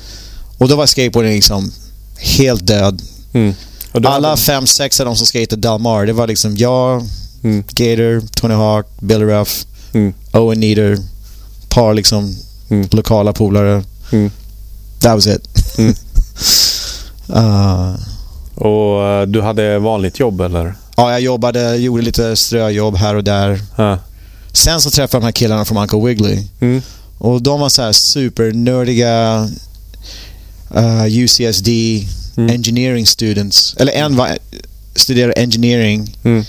Och 0.57 0.67
då 0.67 0.75
var 0.75 0.85
skateboarding 0.85 1.33
liksom 1.33 1.71
helt 2.17 2.67
död. 2.67 3.01
Mm. 3.33 3.53
Alla 3.93 4.37
fem, 4.37 4.67
sex 4.67 4.99
av 4.99 5.05
de 5.05 5.15
som 5.15 5.27
skatade 5.27 5.61
Dalmar, 5.61 6.05
det 6.05 6.13
var 6.13 6.27
liksom 6.27 6.57
jag, 6.57 7.03
mm. 7.43 7.63
Gator, 7.67 8.21
Tony 8.35 8.53
Hawk, 8.53 8.85
Billy 8.99 9.25
Ruff, 9.25 9.65
mm. 9.93 10.13
Owen 10.31 10.59
Neater, 10.59 10.97
par 11.69 11.93
liksom 11.93 12.35
mm. 12.69 12.87
lokala 12.91 13.33
polare. 13.33 13.83
Mm. 14.11 14.31
That 14.99 15.15
was 15.15 15.27
it. 15.27 15.47
Mm. 15.77 15.95
uh, 17.45 17.95
och 18.55 19.21
uh, 19.21 19.21
du 19.21 19.41
hade 19.41 19.79
vanligt 19.79 20.19
jobb 20.19 20.41
eller? 20.41 20.75
Ja, 20.97 21.11
jag 21.11 21.21
jobbade, 21.21 21.75
gjorde 21.75 22.03
lite 22.03 22.35
ströjobb 22.35 22.95
här 22.95 23.15
och 23.15 23.23
där. 23.23 23.61
Uh. 23.79 23.95
Sen 24.53 24.81
så 24.81 24.91
träffade 24.91 25.15
jag 25.15 25.21
de 25.21 25.25
här 25.25 25.31
killarna 25.31 25.65
från 25.65 25.77
Uncle 25.77 25.99
Wiggly. 26.05 26.43
Mm. 26.59 26.81
Och 27.17 27.41
de 27.41 27.59
var 27.59 27.69
så 27.69 27.81
här 27.81 27.91
supernördiga 27.91 29.49
uh, 30.75 31.05
UCSD 31.05 31.67
mm. 32.37 32.49
engineering 32.49 33.05
students. 33.05 33.75
Eller 33.77 33.93
en 33.93 34.15
var, 34.15 34.37
studerade 34.95 35.33
engineering. 35.33 36.17
Mm. 36.23 36.43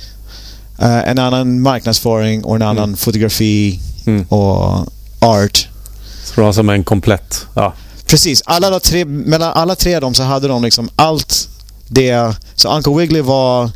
Uh, 0.83 1.09
en 1.09 1.19
annan 1.19 1.61
marknadsföring 1.61 2.45
och 2.45 2.57
en 2.57 2.63
annan 2.63 2.85
mm. 2.85 2.97
fotografi 2.97 3.81
mm. 4.07 4.23
och 4.29 4.87
art. 5.19 5.69
Så 6.25 6.35
det 6.35 6.41
var 6.41 6.53
som 6.53 6.69
en 6.69 6.85
komplett... 6.85 7.47
Ja. 7.55 7.75
Precis. 8.07 8.43
Alla 8.45 8.81
tre, 8.81 9.05
mellan 9.05 9.53
alla 9.53 9.75
tre 9.75 9.95
av 9.95 10.01
dem 10.01 10.15
så 10.15 10.23
hade 10.23 10.49
de 10.49 10.63
liksom 10.63 10.89
allt 10.97 11.49
det... 11.89 12.35
Så 12.55 12.77
Uncle 12.77 12.95
Wiggly 12.95 13.21
var... 13.21 13.71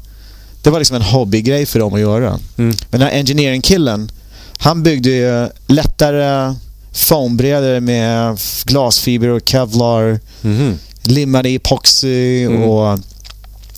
Det 0.63 0.71
var 0.71 0.79
liksom 0.79 0.97
en 0.97 1.03
hobbygrej 1.03 1.67
för 1.67 1.79
dem 1.79 1.95
att 1.95 2.01
göra. 2.01 2.39
Mm. 2.57 2.77
Men 2.91 3.01
den 3.01 3.03
här 3.03 3.11
engineering-killen, 3.11 4.11
han 4.59 4.83
byggde 4.83 5.11
ju 5.11 5.49
lättare 5.67 6.55
foambrädor 6.93 7.81
med 7.81 8.39
glasfiber 8.65 9.29
och 9.29 9.43
kevlar. 9.45 10.21
Mm. 10.45 10.79
Limmade 11.03 11.49
epoxy 11.49 12.45
mm. 12.45 12.63
och 12.63 12.99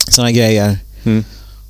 sådana 0.09 0.31
grejer. 0.31 0.78
Mm. 1.05 1.24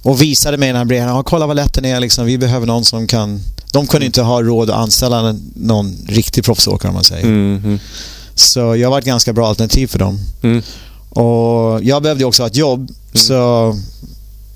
Och 0.06 0.22
visade 0.22 0.56
mig 0.56 0.68
den 0.68 0.76
här 0.76 0.84
brädan. 0.84 1.24
Kolla 1.24 1.46
vad 1.46 1.56
lätt 1.56 1.72
den 1.74 1.84
är. 1.84 2.00
Liksom. 2.00 2.26
Vi 2.26 2.38
behöver 2.38 2.66
någon 2.66 2.84
som 2.84 3.06
kan... 3.06 3.40
De 3.72 3.86
kunde 3.86 4.06
inte 4.06 4.22
ha 4.22 4.42
råd 4.42 4.70
att 4.70 4.76
anställa 4.76 5.36
någon 5.54 5.96
riktig 6.08 6.44
proffsåkare 6.44 6.88
om 6.88 6.94
man 6.94 7.04
säger. 7.04 7.24
Mm. 7.24 7.78
Så 8.34 8.76
jag 8.76 8.90
var 8.90 8.98
ett 8.98 9.04
ganska 9.04 9.32
bra 9.32 9.48
alternativ 9.48 9.86
för 9.86 9.98
dem. 9.98 10.18
Mm. 10.42 10.62
Och 11.10 11.84
Jag 11.84 12.02
behövde 12.02 12.24
också 12.24 12.42
ha 12.42 12.46
ett 12.46 12.56
jobb. 12.56 12.78
Mm. 12.80 12.90
Så 13.12 13.76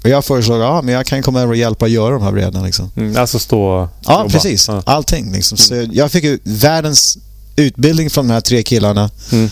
jag 0.02 0.24
föreslog 0.24 0.62
att 0.62 0.84
ja, 0.86 0.92
jag 0.92 1.06
kan 1.06 1.22
komma 1.22 1.40
över 1.40 1.52
och 1.52 1.58
hjälpa 1.58 1.84
att 1.84 1.90
göra 1.90 2.14
de 2.14 2.22
här 2.22 2.32
brädorna. 2.32 2.66
Liksom. 2.66 2.90
Mm, 2.96 3.16
alltså 3.16 3.38
stå 3.38 3.62
och 3.62 3.88
Ja, 4.04 4.18
jobba. 4.18 4.30
precis. 4.30 4.68
Ja. 4.68 4.82
Allting. 4.86 5.32
Liksom. 5.32 5.58
Så 5.58 5.74
mm. 5.74 5.90
jag 5.92 6.12
fick 6.12 6.40
världens 6.44 7.18
utbildning 7.56 8.10
från 8.10 8.28
de 8.28 8.34
här 8.34 8.40
tre 8.40 8.62
killarna 8.62 9.10
mm. 9.32 9.50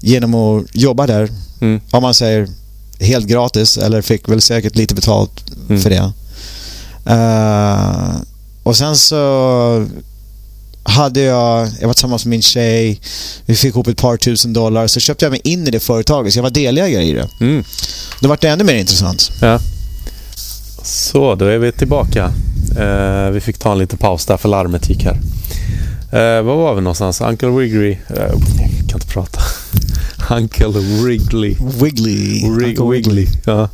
genom 0.00 0.34
att 0.34 0.64
jobba 0.72 1.06
där. 1.06 1.28
Mm. 1.60 1.80
Om 1.90 2.02
man 2.02 2.14
säger 2.14 2.48
helt 3.02 3.26
gratis 3.26 3.78
eller 3.78 4.02
fick 4.02 4.28
väl 4.28 4.40
säkert 4.40 4.76
lite 4.76 4.94
betalt 4.94 5.44
mm. 5.68 5.82
för 5.82 5.90
det. 5.90 6.12
Uh, 7.10 8.22
och 8.62 8.76
sen 8.76 8.96
så 8.96 9.86
hade 10.84 11.20
jag, 11.20 11.68
jag 11.80 11.86
var 11.86 11.94
tillsammans 11.94 12.24
med 12.24 12.30
min 12.30 12.42
tjej, 12.42 13.00
vi 13.46 13.56
fick 13.56 13.74
ihop 13.74 13.86
ett 13.86 13.96
par 13.96 14.16
tusen 14.16 14.52
dollar, 14.52 14.86
så 14.86 15.00
köpte 15.00 15.24
jag 15.24 15.30
mig 15.30 15.40
in 15.44 15.66
i 15.68 15.70
det 15.70 15.80
företaget, 15.80 16.32
så 16.32 16.38
jag 16.38 16.42
var 16.42 16.50
delägare 16.50 17.02
i 17.02 17.12
det. 17.12 17.28
Mm. 17.40 17.64
Då 18.20 18.28
var 18.28 18.38
det 18.40 18.48
ännu 18.48 18.64
mer 18.64 18.74
intressant. 18.74 19.30
Ja. 19.40 19.60
Så, 20.84 21.34
då 21.34 21.44
är 21.44 21.58
vi 21.58 21.72
tillbaka. 21.72 22.32
Uh, 22.78 23.30
vi 23.30 23.40
fick 23.40 23.58
ta 23.58 23.72
en 23.72 23.78
liten 23.78 23.98
paus 23.98 24.26
där 24.26 24.36
för 24.36 24.48
larmet 24.48 24.90
gick 24.90 25.04
här. 25.04 25.20
Uh, 26.14 26.42
var 26.42 26.56
var 26.56 26.74
vi 26.74 26.80
någonstans? 26.80 27.20
Uncle 27.20 27.48
Wiggly? 27.48 27.96
Jag 28.08 28.30
kan 28.88 28.94
inte 28.94 29.06
prata. 29.06 29.40
Uncle 30.30 30.68
Wrigley. 30.68 31.56
Wiggly. 31.82 32.40
Rig 32.40 32.78
Uncle 32.80 32.84
Wiggly. 32.84 33.26
Ja. 33.44 33.68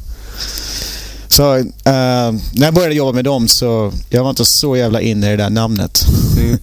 Så 1.28 1.56
uh, 1.56 1.64
när 1.84 2.64
jag 2.64 2.74
började 2.74 2.94
jobba 2.94 3.12
med 3.12 3.24
dem 3.24 3.48
så 3.48 3.92
jag 4.10 4.22
var 4.22 4.30
inte 4.30 4.44
så 4.44 4.76
jävla 4.76 5.00
inne 5.00 5.26
i 5.26 5.30
det 5.30 5.36
där 5.36 5.50
namnet. 5.50 6.06
Mm. 6.38 6.58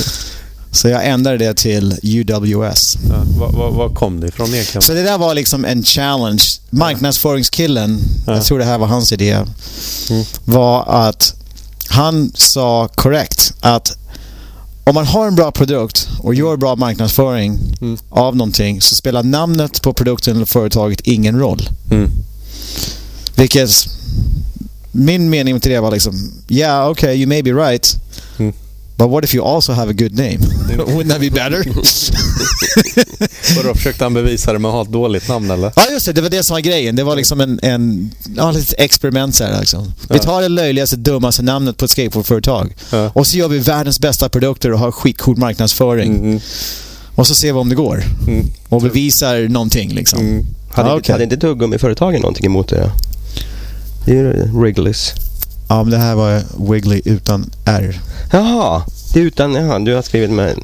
så 0.70 0.88
jag 0.88 1.06
ändrade 1.06 1.38
det 1.38 1.54
till 1.54 1.96
UWS. 2.02 2.96
Ja, 3.08 3.50
vad 3.70 3.94
kom 3.94 4.20
det 4.20 4.26
ifrån 4.26 4.54
egentligen? 4.54 4.82
Så 4.82 4.92
det 4.92 5.02
där 5.02 5.18
var 5.18 5.34
liksom 5.34 5.64
en 5.64 5.82
challenge. 5.82 6.42
Marknadsföringskillen, 6.70 8.00
ja. 8.26 8.34
jag 8.34 8.44
tror 8.44 8.58
det 8.58 8.64
här 8.64 8.78
var 8.78 8.86
hans 8.86 9.12
idé, 9.12 9.32
mm. 10.10 10.24
var 10.44 10.84
att 11.08 11.34
han 11.88 12.32
sa 12.34 12.88
korrekt 12.94 13.54
att 13.60 13.98
om 14.84 14.94
man 14.94 15.06
har 15.06 15.26
en 15.26 15.34
bra 15.34 15.52
produkt 15.52 16.08
och 16.18 16.34
gör 16.34 16.56
bra 16.56 16.76
marknadsföring 16.76 17.58
mm. 17.80 17.98
av 18.08 18.36
någonting 18.36 18.80
så 18.80 18.94
spelar 18.94 19.22
namnet 19.22 19.82
på 19.82 19.92
produkten 19.92 20.36
eller 20.36 20.46
företaget 20.46 21.00
ingen 21.00 21.38
roll. 21.38 21.68
Mm. 21.90 22.10
Vilket 23.36 23.70
min 24.92 25.30
mening 25.30 25.60
till 25.60 25.72
det 25.72 25.80
var 25.80 25.90
liksom, 25.90 26.32
yeah 26.48 26.90
okay 26.90 27.14
you 27.14 27.26
may 27.26 27.42
be 27.42 27.50
right. 27.50 27.96
But 28.96 29.10
what 29.10 29.24
if 29.24 29.34
you 29.34 29.44
also 29.44 29.72
have 29.72 29.90
a 29.90 29.92
good 29.92 30.18
name? 30.18 30.38
Wouldn't 30.68 31.08
that 31.08 31.20
be 31.20 31.30
better? 31.30 31.64
Vadå, 33.56 33.74
försökte 33.74 34.04
han 34.04 34.14
bevisa 34.14 34.52
det 34.52 34.58
med 34.58 34.68
att 34.68 34.74
ha 34.74 34.82
ett 34.82 34.88
dåligt 34.88 35.28
namn 35.28 35.50
eller? 35.50 35.72
Ja 35.76 35.82
just 35.92 36.06
det, 36.06 36.12
det 36.12 36.20
var 36.20 36.30
det 36.30 36.42
som 36.42 36.54
var 36.54 36.60
grejen. 36.60 36.96
Det 36.96 37.04
var 37.04 37.16
liksom 37.16 37.40
en, 37.40 37.60
en 37.62 38.10
ja, 38.36 38.50
litet 38.50 38.74
experiment 38.78 39.34
så 39.34 39.44
här, 39.44 39.60
liksom. 39.60 39.92
Vi 40.10 40.18
tar 40.18 40.42
det 40.42 40.48
löjligaste, 40.48 40.96
dummaste 40.96 41.42
namnet 41.42 41.76
på 41.76 41.84
ett 41.84 41.90
skateboardföretag. 41.90 42.74
Ja. 42.90 43.10
Och 43.14 43.26
så 43.26 43.36
gör 43.36 43.48
vi 43.48 43.58
världens 43.58 44.00
bästa 44.00 44.28
produkter 44.28 44.72
och 44.72 44.78
har 44.78 44.92
skitcool 44.92 45.36
marknadsföring. 45.36 46.14
Mm. 46.16 46.40
Och 47.14 47.26
så 47.26 47.34
ser 47.34 47.52
vi 47.52 47.58
om 47.58 47.68
det 47.68 47.74
går. 47.74 48.02
Mm. 48.26 48.46
Och 48.68 48.82
bevisar 48.82 49.48
någonting 49.48 49.94
liksom. 49.94 50.20
Mm. 50.20 50.46
Hade, 50.70 50.90
ah, 50.90 50.96
okay. 50.96 51.12
hade 51.12 51.24
inte 51.24 51.36
tuggummi-företagen 51.36 52.20
någonting 52.20 52.46
emot 52.46 52.68
det? 52.68 52.90
Det 54.04 54.12
är 54.12 54.16
ju 54.16 54.32
Wrigley's. 54.32 55.23
Ja, 55.68 55.82
men 55.82 55.90
det 55.90 55.98
här 55.98 56.14
var 56.14 56.42
Wiggly 56.70 57.02
utan 57.04 57.50
R. 57.64 58.00
Jaha, 58.32 58.82
det 59.12 59.20
är 59.20 59.24
utan... 59.24 59.54
Jaha, 59.54 59.78
du 59.78 59.94
har 59.94 60.02
skrivit 60.02 60.30
med... 60.30 60.58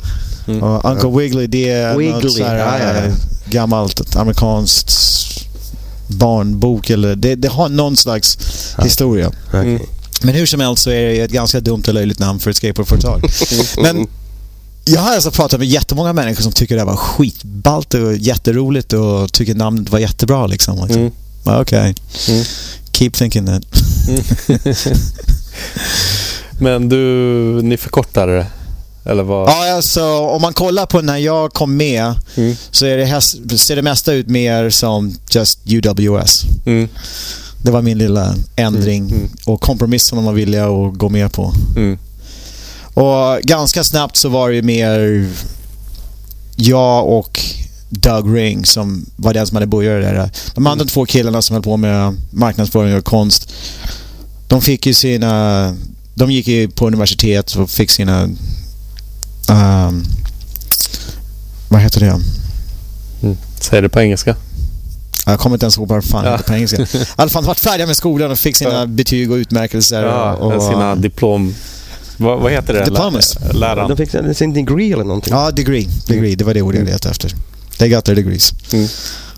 Mm. 0.48 0.62
Och 0.62 0.90
Uncle 0.90 1.10
Wiggly, 1.10 1.47
det 1.47 1.70
är 1.70 1.97
Wiggly, 1.97 2.12
något 2.12 2.32
så 2.32 2.44
här, 2.44 2.56
ja, 2.56 2.78
ja. 2.78 3.05
Eh, 3.05 3.12
gammalt 3.51 4.16
amerikanskt 4.16 4.90
barnbok 6.06 6.90
eller 6.90 7.16
det, 7.16 7.35
det 7.35 7.48
har 7.48 7.68
någon 7.68 7.97
slags 7.97 8.39
ja. 8.78 8.85
historia. 8.85 9.32
Okay. 9.48 9.60
Mm. 9.60 9.82
Men 10.22 10.35
hur 10.35 10.47
som 10.47 10.60
helst 10.60 10.82
så 10.82 10.90
är 10.90 11.02
det 11.02 11.20
ett 11.20 11.31
ganska 11.31 11.60
dumt 11.60 11.85
och 11.89 11.94
löjligt 11.94 12.18
namn 12.18 12.39
för 12.39 12.51
ett 12.51 12.56
skateboardföretag. 12.56 13.22
Men 13.82 14.09
jag 14.85 15.01
har 15.01 15.14
alltså 15.14 15.31
pratat 15.31 15.60
med 15.60 15.68
jättemånga 15.68 16.12
människor 16.12 16.43
som 16.43 16.52
tycker 16.52 16.77
det 16.77 16.85
var 16.85 16.97
skitballt 16.97 17.94
och 17.94 18.16
jätteroligt 18.16 18.93
och 18.93 19.32
tycker 19.32 19.55
namnet 19.55 19.90
var 19.90 19.98
jättebra 19.98 20.47
liksom. 20.47 20.85
liksom. 20.85 21.02
Mm. 21.02 21.12
Okej. 21.44 21.60
Okay. 21.60 21.94
Mm. 22.28 22.44
Keep 23.01 23.10
thinking 23.10 23.47
that. 23.47 23.62
Men 26.59 26.89
du, 26.89 26.98
ni 27.62 27.77
förkortade 27.77 28.32
det? 28.36 28.47
Eller 29.10 29.22
vad? 29.22 29.48
Ja, 29.48 29.74
alltså 29.74 30.18
om 30.18 30.43
man 30.43 30.55
kollar 30.55 30.86
på 30.86 31.01
när 31.01 31.16
jag 31.16 31.52
kom 31.52 31.77
med 31.77 32.14
mm. 32.36 32.56
så 32.70 32.86
är 32.86 32.97
det, 32.97 33.59
ser 33.59 33.77
det 33.77 33.82
mesta 33.82 34.12
ut 34.12 34.28
mer 34.28 34.70
som 34.70 35.14
just 35.31 35.59
UWS. 35.66 36.43
Mm. 36.66 36.89
Det 37.62 37.70
var 37.70 37.82
min 37.82 37.98
lilla 37.98 38.35
ändring 38.56 39.02
mm. 39.02 39.18
mm. 39.18 39.31
och 39.47 39.60
kompromiss 39.60 40.05
som 40.05 40.16
de 40.16 40.24
var 40.24 40.32
villiga 40.32 40.64
att 40.64 40.94
gå 40.94 41.09
med 41.09 41.32
på. 41.32 41.52
Mm. 41.77 41.98
Och 42.85 43.40
ganska 43.43 43.85
snabbt 43.85 44.16
så 44.16 44.28
var 44.28 44.51
det 44.51 44.62
mer 44.62 45.28
jag 46.56 47.09
och 47.09 47.40
Doug 47.91 48.37
Ring 48.37 48.65
som 48.65 49.07
var 49.17 49.35
den 49.35 49.47
som 49.47 49.57
hade 49.57 49.67
börjat 49.67 50.03
det 50.03 50.11
där. 50.11 50.31
De 50.55 50.67
andra 50.67 50.83
mm. 50.83 50.87
två 50.87 51.07
killarna 51.07 51.43
som 51.43 51.55
höll 51.55 51.62
på 51.62 51.77
med 51.77 52.17
marknadsföring 52.31 52.97
och 52.97 53.05
konst, 53.05 53.53
de 54.49 54.62
fick 54.62 54.87
ju 54.87 54.95
sina... 54.95 55.75
De 56.15 56.31
gick 56.31 56.49
ju 56.49 56.69
på 56.69 56.87
universitet 56.87 57.55
och 57.55 57.71
fick 57.71 57.91
sina... 57.91 58.23
Um, 59.51 60.05
vad 61.69 61.81
heter 61.81 62.01
det? 62.01 62.21
Mm. 63.23 63.37
Säg 63.61 63.83
det 63.83 63.89
på 63.89 64.01
engelska. 64.01 64.37
Jag 65.27 65.41
kommer 65.41 65.57
inte 65.57 65.65
ens 65.65 65.79
ihåg 65.79 65.89
vad 65.89 66.05
fan 66.05 66.25
ja. 66.25 66.39
på 66.47 66.55
engelska. 66.55 66.83
I 66.83 66.87
alla 67.17 67.31
fall 67.31 67.45
varit 67.45 67.61
färdiga 67.61 67.87
med 67.87 67.97
skolan 67.97 68.31
och 68.31 68.39
fick 68.39 68.57
sina 68.57 68.73
ja. 68.73 68.87
betyg 68.87 69.31
och 69.31 69.35
utmärkelser. 69.35 70.05
Ja, 70.05 70.35
och, 70.35 70.62
sina 70.62 70.95
diplom... 70.95 71.55
Vad, 72.17 72.41
vad 72.41 72.53
heter 72.53 72.73
det? 72.73 72.85
Diplomas. 72.85 73.37
Läraren. 73.53 73.89
De 73.89 73.97
fick 73.97 74.37
sin 74.37 74.53
degree 74.53 74.93
eller 74.93 75.05
någonting. 75.05 75.35
Ja, 75.35 75.51
degree. 75.51 75.89
degree. 76.07 76.35
Det 76.35 76.45
var 76.45 76.55
det 76.55 76.62
ordet 76.62 76.81
jag 76.81 76.89
letade 76.89 77.11
efter. 77.11 77.35
They 77.81 77.89
got 77.89 78.05
their 78.05 78.16
degrees. 78.16 78.55
Mm. 78.73 78.89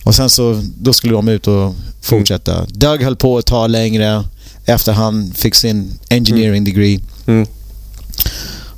Och 0.04 0.14
sen 0.14 0.30
så, 0.30 0.62
då 0.78 0.92
skulle 0.92 1.12
de 1.12 1.28
ut 1.28 1.48
och 1.48 1.74
fortsätta. 2.00 2.54
Mm. 2.54 2.66
Doug 2.68 3.02
höll 3.02 3.16
på 3.16 3.38
ett 3.38 3.46
tag 3.46 3.70
längre 3.70 4.24
efter 4.64 4.92
han 4.92 5.32
fick 5.34 5.54
sin 5.54 5.98
engineering 6.08 6.48
mm. 6.48 6.64
degree. 6.64 7.00
Mm. 7.26 7.46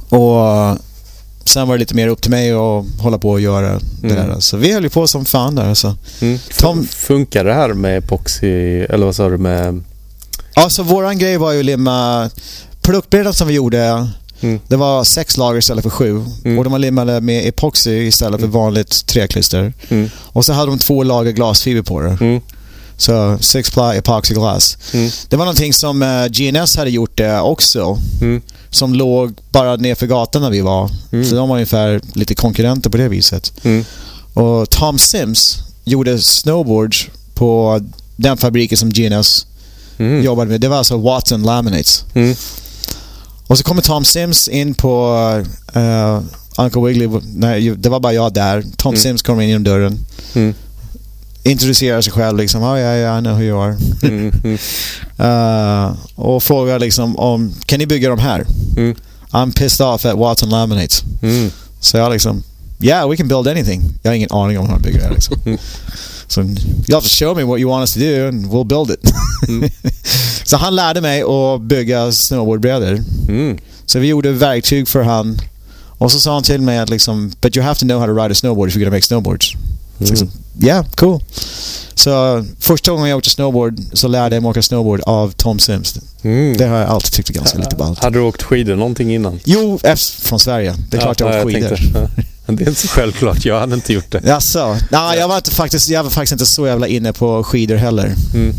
Och 0.09 0.79
sen 1.45 1.69
var 1.69 1.75
det 1.75 1.79
lite 1.79 1.95
mer 1.95 2.09
upp 2.09 2.23
till 2.23 2.31
mig 2.31 2.53
att 2.53 2.85
hålla 2.99 3.19
på 3.19 3.31
och 3.31 3.41
göra 3.41 3.81
det 4.01 4.11
mm. 4.11 4.29
där. 4.29 4.41
Så 4.41 4.57
vi 4.57 4.73
höll 4.73 4.83
ju 4.83 4.91
på 4.91 5.07
som 5.07 5.25
fan 5.25 5.55
där 5.55 5.69
alltså. 5.69 5.97
Mm. 6.21 6.39
Tom... 6.59 6.87
Funkar 6.87 7.45
det 7.45 7.55
här 7.55 7.73
med 7.75 7.99
epoxy, 7.99 8.81
eller 8.81 9.07
vad 9.07 9.17
sa 9.17 9.29
du 9.29 9.39
med... 9.39 9.83
Ja, 10.55 10.71
så 10.71 10.83
våran 10.83 11.19
grej 11.19 11.37
var 11.37 11.53
ju 11.53 11.59
att 11.59 11.65
limma 11.65 12.31
produktbilden 12.83 13.35
som 13.35 13.49
vi 13.49 13.55
gjorde 13.55 14.09
Mm. 14.45 14.61
Det 14.69 14.77
var 14.77 15.05
sex 15.05 15.37
lager 15.37 15.59
istället 15.59 15.83
för 15.83 15.91
sju. 15.91 16.25
Mm. 16.45 16.59
Och 16.59 16.65
de 16.65 16.73
var 16.73 16.79
limmade 16.79 17.21
med 17.21 17.47
epoxy 17.49 17.91
istället 17.91 18.41
för 18.41 18.47
mm. 18.47 18.61
vanligt 18.61 19.07
träklister. 19.07 19.73
Mm. 19.89 20.11
Och 20.17 20.45
så 20.45 20.53
hade 20.53 20.73
de 20.73 20.79
två 20.79 21.03
lager 21.03 21.33
glasfiber 21.33 21.83
på 21.83 22.01
det. 22.01 22.17
Mm. 22.21 22.41
Så 22.97 23.39
six 23.41 23.71
ply 23.71 23.83
epoxy 23.83 24.35
glass. 24.35 24.79
Mm. 24.93 25.11
Det 25.29 25.37
var 25.37 25.45
någonting 25.45 25.73
som 25.73 26.03
uh, 26.03 26.09
eh, 26.09 26.27
GNS 26.27 26.77
hade 26.77 26.91
gjort 26.91 27.17
det 27.17 27.41
också. 27.41 27.99
Som 28.71 28.95
låg 28.95 29.35
bara 29.51 29.77
nerför 29.77 30.07
gatan 30.07 30.43
där 30.43 30.51
vi 30.51 30.61
var. 30.61 30.89
Så 31.11 31.35
de 31.35 31.49
var 31.49 31.57
ungefär 31.57 32.01
lite 32.15 32.35
konkurrenter 32.35 32.91
på 32.91 32.97
det 32.97 33.09
viset. 33.09 33.53
Och 34.35 34.71
Tom 34.71 34.99
Sims 34.99 35.59
gjorde 35.85 36.19
snowboards 36.19 37.09
på 37.35 37.81
den 38.17 38.37
fabriken 38.37 38.79
som 38.79 38.91
GNS 38.91 39.47
jobbade 40.23 40.51
med. 40.51 40.61
Det 40.61 40.69
var 40.69 40.77
alltså 40.77 40.97
Watson 40.97 41.43
Laminates. 41.43 42.05
Och 43.47 43.59
så 43.59 43.65
kommer 43.65 43.83
Tom 43.83 44.05
Sims 44.05 44.49
in 44.49 44.75
på 44.75 45.15
uh, 45.77 46.21
Uncle 46.59 46.83
Wiggly. 46.83 47.09
Nej, 47.35 47.71
det 47.71 47.89
var 47.89 48.01
bara 48.01 48.13
jag 48.13 48.33
där. 48.33 48.65
Tom 48.77 48.91
mm. 48.91 49.03
Sims 49.03 49.23
kommer 49.23 49.43
in 49.43 49.49
genom 49.49 49.65
dörren. 49.65 49.99
Mm. 50.35 50.55
Introducerar 51.43 52.01
sig 52.01 52.13
själv 52.13 52.39
liksom. 52.39 52.63
Oh, 52.63 52.79
yeah, 52.79 52.97
yeah, 52.97 53.19
I 53.19 53.23
know 53.23 53.35
who 53.35 53.43
you 53.43 53.63
are. 53.63 53.77
uh, 55.89 55.97
och 56.15 56.43
frågar 56.43 56.79
liksom 56.79 57.17
om, 57.17 57.55
kan 57.67 57.79
ni 57.79 57.87
bygga 57.87 58.09
de 58.09 58.19
här? 58.19 58.47
Mm. 58.77 58.97
I'm 59.31 59.53
pissed 59.53 59.87
off 59.87 60.05
at 60.05 60.17
Watson 60.17 60.49
Laminates. 60.49 61.03
Så 61.81 61.97
jag 61.97 62.13
liksom, 62.13 62.43
yeah 62.81 63.11
we 63.11 63.17
can 63.17 63.29
build 63.29 63.49
anything. 63.49 63.83
Jag 64.03 64.11
har 64.11 64.17
ingen 64.17 64.33
aning 64.33 64.59
om 64.59 64.67
hur 64.67 64.73
man 64.73 64.83
bygger 64.83 64.99
det 64.99 65.05
här 65.05 65.15
liksom. 65.15 65.37
Så 66.35 66.41
you 66.41 66.95
have 66.95 67.03
to 67.03 67.09
show 67.09 67.37
me 67.37 67.45
what 67.45 67.61
you 67.61 67.71
want 67.71 67.83
us 67.83 67.95
to 67.95 68.01
do 68.01 68.29
and 68.29 68.47
we'll 68.47 68.65
build 68.65 68.91
it. 68.91 69.13
Mm. 69.49 69.71
så 70.45 70.57
han 70.57 70.77
lärde 70.77 71.01
mig 71.01 71.23
att 71.23 71.61
bygga 71.61 72.13
snowboardbrädor. 72.13 73.03
Mm. 73.29 73.59
Så 73.87 73.99
vi 73.99 74.07
gjorde 74.09 74.33
verktyg 74.33 74.89
för 74.89 75.03
han. 75.03 75.39
Och 75.99 76.13
så 76.13 76.21
sa 76.21 76.35
han 76.35 76.43
till 76.43 76.61
mig 76.61 76.79
att 76.79 76.91
liksom, 76.91 77.33
but 77.41 77.57
you 77.57 77.65
have 77.67 77.75
to 77.75 77.87
know 77.87 78.01
how 78.01 78.07
to 78.07 78.13
ride 78.13 78.33
a 78.33 78.35
snowboard 78.35 78.69
if 78.69 78.77
you're 78.77 78.79
gonna 78.79 78.91
make 78.97 79.07
snowboards. 79.07 79.55
Mm. 79.55 80.11
Liksom, 80.11 80.31
yeah, 80.63 80.87
cool. 80.95 81.23
Så 81.95 82.45
första 82.59 82.91
gången 82.91 83.09
jag 83.09 83.17
åkte 83.17 83.31
snowboard 83.31 83.81
så 83.93 84.09
lärde 84.09 84.37
jag 84.37 84.43
mig 84.43 84.51
åka 84.51 84.63
snowboard 84.63 85.01
av 85.01 85.31
Tom 85.31 85.59
Sims. 85.59 85.99
Mm. 86.23 86.57
Det 86.57 86.67
har 86.67 86.79
jag 86.79 86.89
alltid 86.89 87.13
tyckt 87.13 87.31
är 87.31 87.35
ganska 87.35 87.59
lite 87.59 87.77
ballt. 87.77 88.03
Hade 88.03 88.19
du 88.19 88.23
åkt 88.23 88.43
skidor 88.43 88.77
någonting 88.77 89.15
innan? 89.15 89.41
Jo, 89.45 89.81
från 90.23 90.41
Sverige. 90.41 90.75
Det 90.91 90.97
är 90.97 91.01
klart 91.01 91.21
ja, 91.21 91.27
jag 91.27 91.35
har 91.35 91.45
åkt 91.45 91.55
skidor. 91.55 92.09
Det 92.47 92.65
är 92.65 92.69
inte 92.69 92.81
så 92.81 92.89
självklart. 92.89 93.45
Jag 93.45 93.61
hade 93.61 93.75
inte 93.75 93.93
gjort 93.93 94.11
det. 94.11 94.21
Jaså? 94.25 94.77
Nej, 94.91 95.19
jag 95.19 95.29
var, 95.29 95.37
inte, 95.37 95.51
faktiskt, 95.51 95.89
jag 95.89 96.03
var 96.03 96.11
faktiskt 96.11 96.33
inte 96.33 96.47
så 96.47 96.67
jävla 96.67 96.87
inne 96.87 97.13
på 97.13 97.45
skidor 97.45 97.77
heller. 97.77 98.15
Mm. 98.35 98.55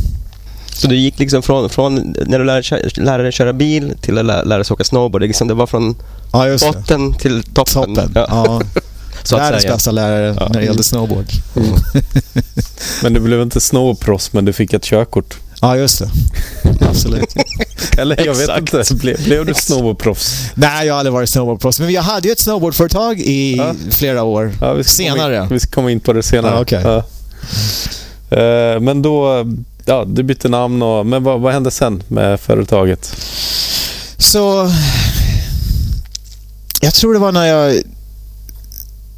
Så 0.73 0.87
du 0.87 0.95
gick 0.95 1.19
liksom 1.19 1.41
från, 1.41 1.69
från 1.69 2.15
när 2.25 2.39
du 2.39 2.45
lärde, 2.45 2.89
lärde 2.95 3.23
dig 3.23 3.31
köra 3.31 3.53
bil 3.53 3.93
till 4.01 4.17
att 4.17 4.25
lära, 4.25 4.43
lära 4.43 4.63
dig 4.63 4.71
åka 4.71 4.83
snowboard? 4.83 5.21
Det, 5.21 5.27
liksom, 5.27 5.47
det 5.47 5.53
var 5.53 5.67
från 5.67 5.95
ja, 6.33 6.57
botten 6.61 7.13
till 7.13 7.43
toppen? 7.43 7.95
Toppen, 7.95 8.11
ja. 8.15 8.25
ja. 8.29 8.61
Så 9.23 9.37
Världens 9.37 9.65
bästa 9.65 9.91
lärare 9.91 10.35
ja. 10.39 10.47
när 10.47 10.59
det 10.59 10.65
gällde 10.65 10.83
snowboard. 10.83 11.25
Mm. 11.55 11.69
men 13.03 13.13
du 13.13 13.19
blev 13.19 13.41
inte 13.41 13.61
snowproffs, 13.61 14.33
men 14.33 14.45
du 14.45 14.53
fick 14.53 14.73
ett 14.73 14.83
körkort? 14.83 15.37
Ja, 15.65 15.77
just 15.77 15.99
det. 15.99 16.09
Absolut. 16.85 17.35
Eller 17.97 18.25
jag 18.25 18.35
vet 18.35 18.57
inte. 18.57 18.95
Blev, 18.95 19.23
blev 19.23 19.45
du 19.45 19.53
snowboardproffs? 19.53 20.51
Nej, 20.55 20.87
jag 20.87 20.93
har 20.93 20.99
aldrig 20.99 21.13
varit 21.13 21.29
snowboardproffs. 21.29 21.79
Men 21.79 21.91
jag 21.91 22.01
hade 22.01 22.27
ju 22.27 22.31
ett 22.31 22.39
snowboardföretag 22.39 23.19
i 23.19 23.55
ja. 23.57 23.73
flera 23.91 24.23
år. 24.23 24.53
Ja, 24.61 24.73
vi 24.73 24.83
senare. 24.83 25.43
In, 25.43 25.49
vi 25.49 25.59
ska 25.59 25.71
komma 25.71 25.91
in 25.91 25.99
på 25.99 26.13
det 26.13 26.23
senare. 26.23 26.53
Ja, 26.53 26.61
okay. 26.61 26.83
ja. 26.83 27.03
Uh, 28.31 28.79
men 28.79 29.01
då, 29.01 29.45
ja, 29.85 30.05
du 30.07 30.23
bytte 30.23 30.49
namn 30.49 30.81
och... 30.81 31.05
Men 31.05 31.23
vad, 31.23 31.41
vad 31.41 31.53
hände 31.53 31.71
sen 31.71 32.03
med 32.07 32.39
företaget? 32.39 33.15
Så... 34.17 34.71
Jag 36.81 36.93
tror 36.93 37.13
det 37.13 37.19
var 37.19 37.31
när 37.31 37.45
jag... 37.45 37.75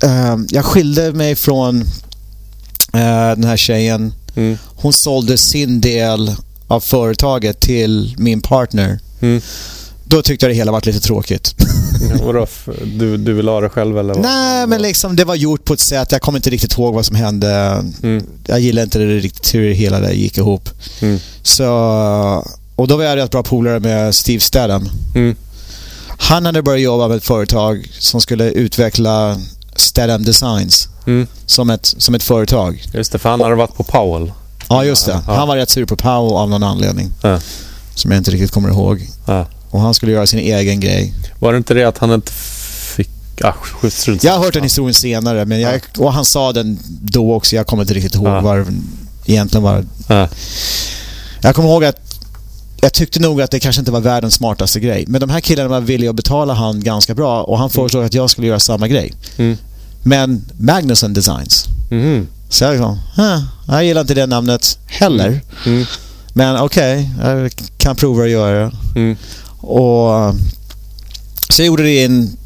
Uh, 0.04 0.46
jag 0.50 0.66
skilde 0.66 1.14
mig 1.14 1.36
från 1.36 1.82
uh, 1.82 3.36
den 3.36 3.44
här 3.44 3.58
tjejen 3.58 4.14
Mm. 4.38 4.58
Hon 4.78 4.94
sålde 4.94 5.38
sin 5.38 5.82
del 5.82 6.36
av 6.68 6.80
företaget 6.80 7.60
till 7.60 8.16
min 8.18 8.42
partner. 8.42 9.00
Mm. 9.22 9.42
Då 10.04 10.22
tyckte 10.22 10.46
jag 10.46 10.52
det 10.52 10.56
hela 10.56 10.72
var 10.72 10.82
lite 10.86 11.00
tråkigt. 11.00 11.56
Vadå? 12.24 12.48
Du, 12.86 13.18
du 13.18 13.34
vill 13.34 13.48
ha 13.48 13.62
det 13.62 13.70
själv 13.70 14.00
eller? 14.00 14.16
Nej, 14.16 14.68
men 14.68 14.82
liksom 14.82 15.16
det 15.16 15.26
var 15.26 15.36
gjort 15.36 15.66
på 15.66 15.74
ett 15.74 15.80
sätt. 15.80 16.12
Jag 16.12 16.22
kommer 16.22 16.40
inte 16.40 16.50
riktigt 16.50 16.78
ihåg 16.78 16.94
vad 16.94 17.06
som 17.06 17.16
hände. 17.16 17.84
Mm. 18.04 18.24
Jag 18.46 18.60
gillar 18.60 18.84
inte 18.84 19.00
det 19.00 19.06
riktigt 19.06 19.56
hur 19.56 19.74
hela 19.74 20.00
det 20.00 20.14
gick 20.14 20.38
ihop. 20.38 20.70
Mm. 21.02 21.20
Så, 21.44 21.68
och 22.76 22.88
då 22.88 22.98
var 22.98 23.04
jag 23.04 23.16
rätt 23.16 23.32
bra 23.32 23.44
polare 23.44 23.80
med 23.80 24.16
Steve 24.16 24.40
Stedham. 24.40 24.90
Mm. 25.16 25.36
Han 26.18 26.46
hade 26.46 26.62
börjat 26.62 26.82
jobba 26.82 27.08
med 27.08 27.18
ett 27.18 27.26
företag 27.26 27.92
som 28.00 28.22
skulle 28.22 28.52
utveckla 28.52 29.38
Stedham 29.76 30.24
Designs 30.24 30.88
mm. 31.08 31.28
som, 31.46 31.70
ett, 31.70 31.86
som 31.86 32.16
ett 32.16 32.24
företag. 32.24 32.84
Just 32.94 33.12
det, 33.12 33.20
för 33.20 33.30
han 33.30 33.42
hade 33.42 33.56
varit 33.56 33.76
på 33.76 33.84
Powell. 33.84 34.32
Ja, 34.70 34.86
just 34.86 35.06
det. 35.06 35.22
Ja. 35.28 35.34
Han 35.34 35.48
var 35.48 35.56
rätt 35.56 35.70
sur 35.70 35.86
på 35.86 35.96
Powell 35.96 36.36
av 36.36 36.50
någon 36.50 36.64
anledning. 36.64 37.12
Ja. 37.22 37.40
Som 37.96 38.12
jag 38.12 38.18
inte 38.18 38.32
riktigt 38.32 38.52
kommer 38.52 38.70
ihåg. 38.70 39.08
Ja. 39.26 39.46
Och 39.70 39.80
han 39.82 39.94
skulle 39.94 40.12
göra 40.12 40.28
sin 40.28 40.40
egen 40.40 40.80
grej. 40.80 41.14
Var 41.40 41.52
det 41.52 41.58
inte 41.58 41.74
det 41.74 41.84
att 41.84 41.98
han 41.98 42.12
inte 42.12 42.32
fick... 42.32 43.10
Ah, 43.42 43.54
Jag 44.22 44.34
har 44.34 44.44
hört 44.44 44.54
den 44.54 44.64
historien 44.64 44.94
senare, 44.94 45.46
men 45.46 45.62
jag, 45.62 45.82
och 45.98 46.14
han 46.14 46.26
sa 46.26 46.54
den 46.54 46.80
då 47.02 47.34
också. 47.34 47.56
Jag 47.56 47.68
kommer 47.68 47.84
inte 47.84 47.94
riktigt 47.94 48.16
ihåg 48.16 48.28
ja. 48.28 48.42
vad 48.42 48.66
egentligen 49.26 49.64
var. 49.64 49.86
Jag 51.42 51.56
kommer 51.56 51.70
ihåg 51.70 51.86
att 51.86 52.08
jag 52.82 52.94
tyckte 52.94 53.20
nog 53.20 53.42
att 53.42 53.52
det 53.52 53.60
kanske 53.60 53.80
inte 53.80 53.92
var 53.92 54.02
världens 54.02 54.34
smartaste 54.34 54.80
grej. 54.80 55.06
Men 55.08 55.22
de 55.22 55.30
här 55.30 55.40
killarna 55.40 55.70
var 55.70 55.82
villiga 55.82 56.10
att 56.10 56.16
betala 56.16 56.54
han 56.54 56.84
ganska 56.84 57.16
bra 57.16 57.44
och 57.44 57.58
han 57.58 57.70
föreslog 57.70 58.02
mm. 58.02 58.08
att 58.08 58.14
jag 58.14 58.30
skulle 58.30 58.48
göra 58.48 58.60
samma 58.60 58.88
grej. 58.88 59.14
Mm. 59.38 59.58
Men 60.04 60.46
Magnuson 60.58 61.14
Designs. 61.14 61.66
Mm. 61.92 62.28
Så 62.50 62.64
jag 62.64 62.72
liksom, 62.72 63.00
jag 63.68 63.86
gillar 63.86 64.02
inte 64.02 64.14
det 64.14 64.26
namnet 64.26 64.80
heller. 64.88 65.28
Mm. 65.28 65.42
mm. 65.66 65.86
Men 66.34 66.58
okej, 66.58 67.10
okay, 67.18 67.34
jag 67.34 67.52
kan 67.78 67.96
prova 67.96 68.24
att 68.24 68.30
göra 68.30 68.60
det. 68.60 68.72
Mm. 68.96 69.18
Och 69.58 70.36
Så 71.50 71.62
jag 71.62 71.66
gjorde 71.66 71.84
det 71.84 71.92
i 71.92 72.06
en 72.06 72.38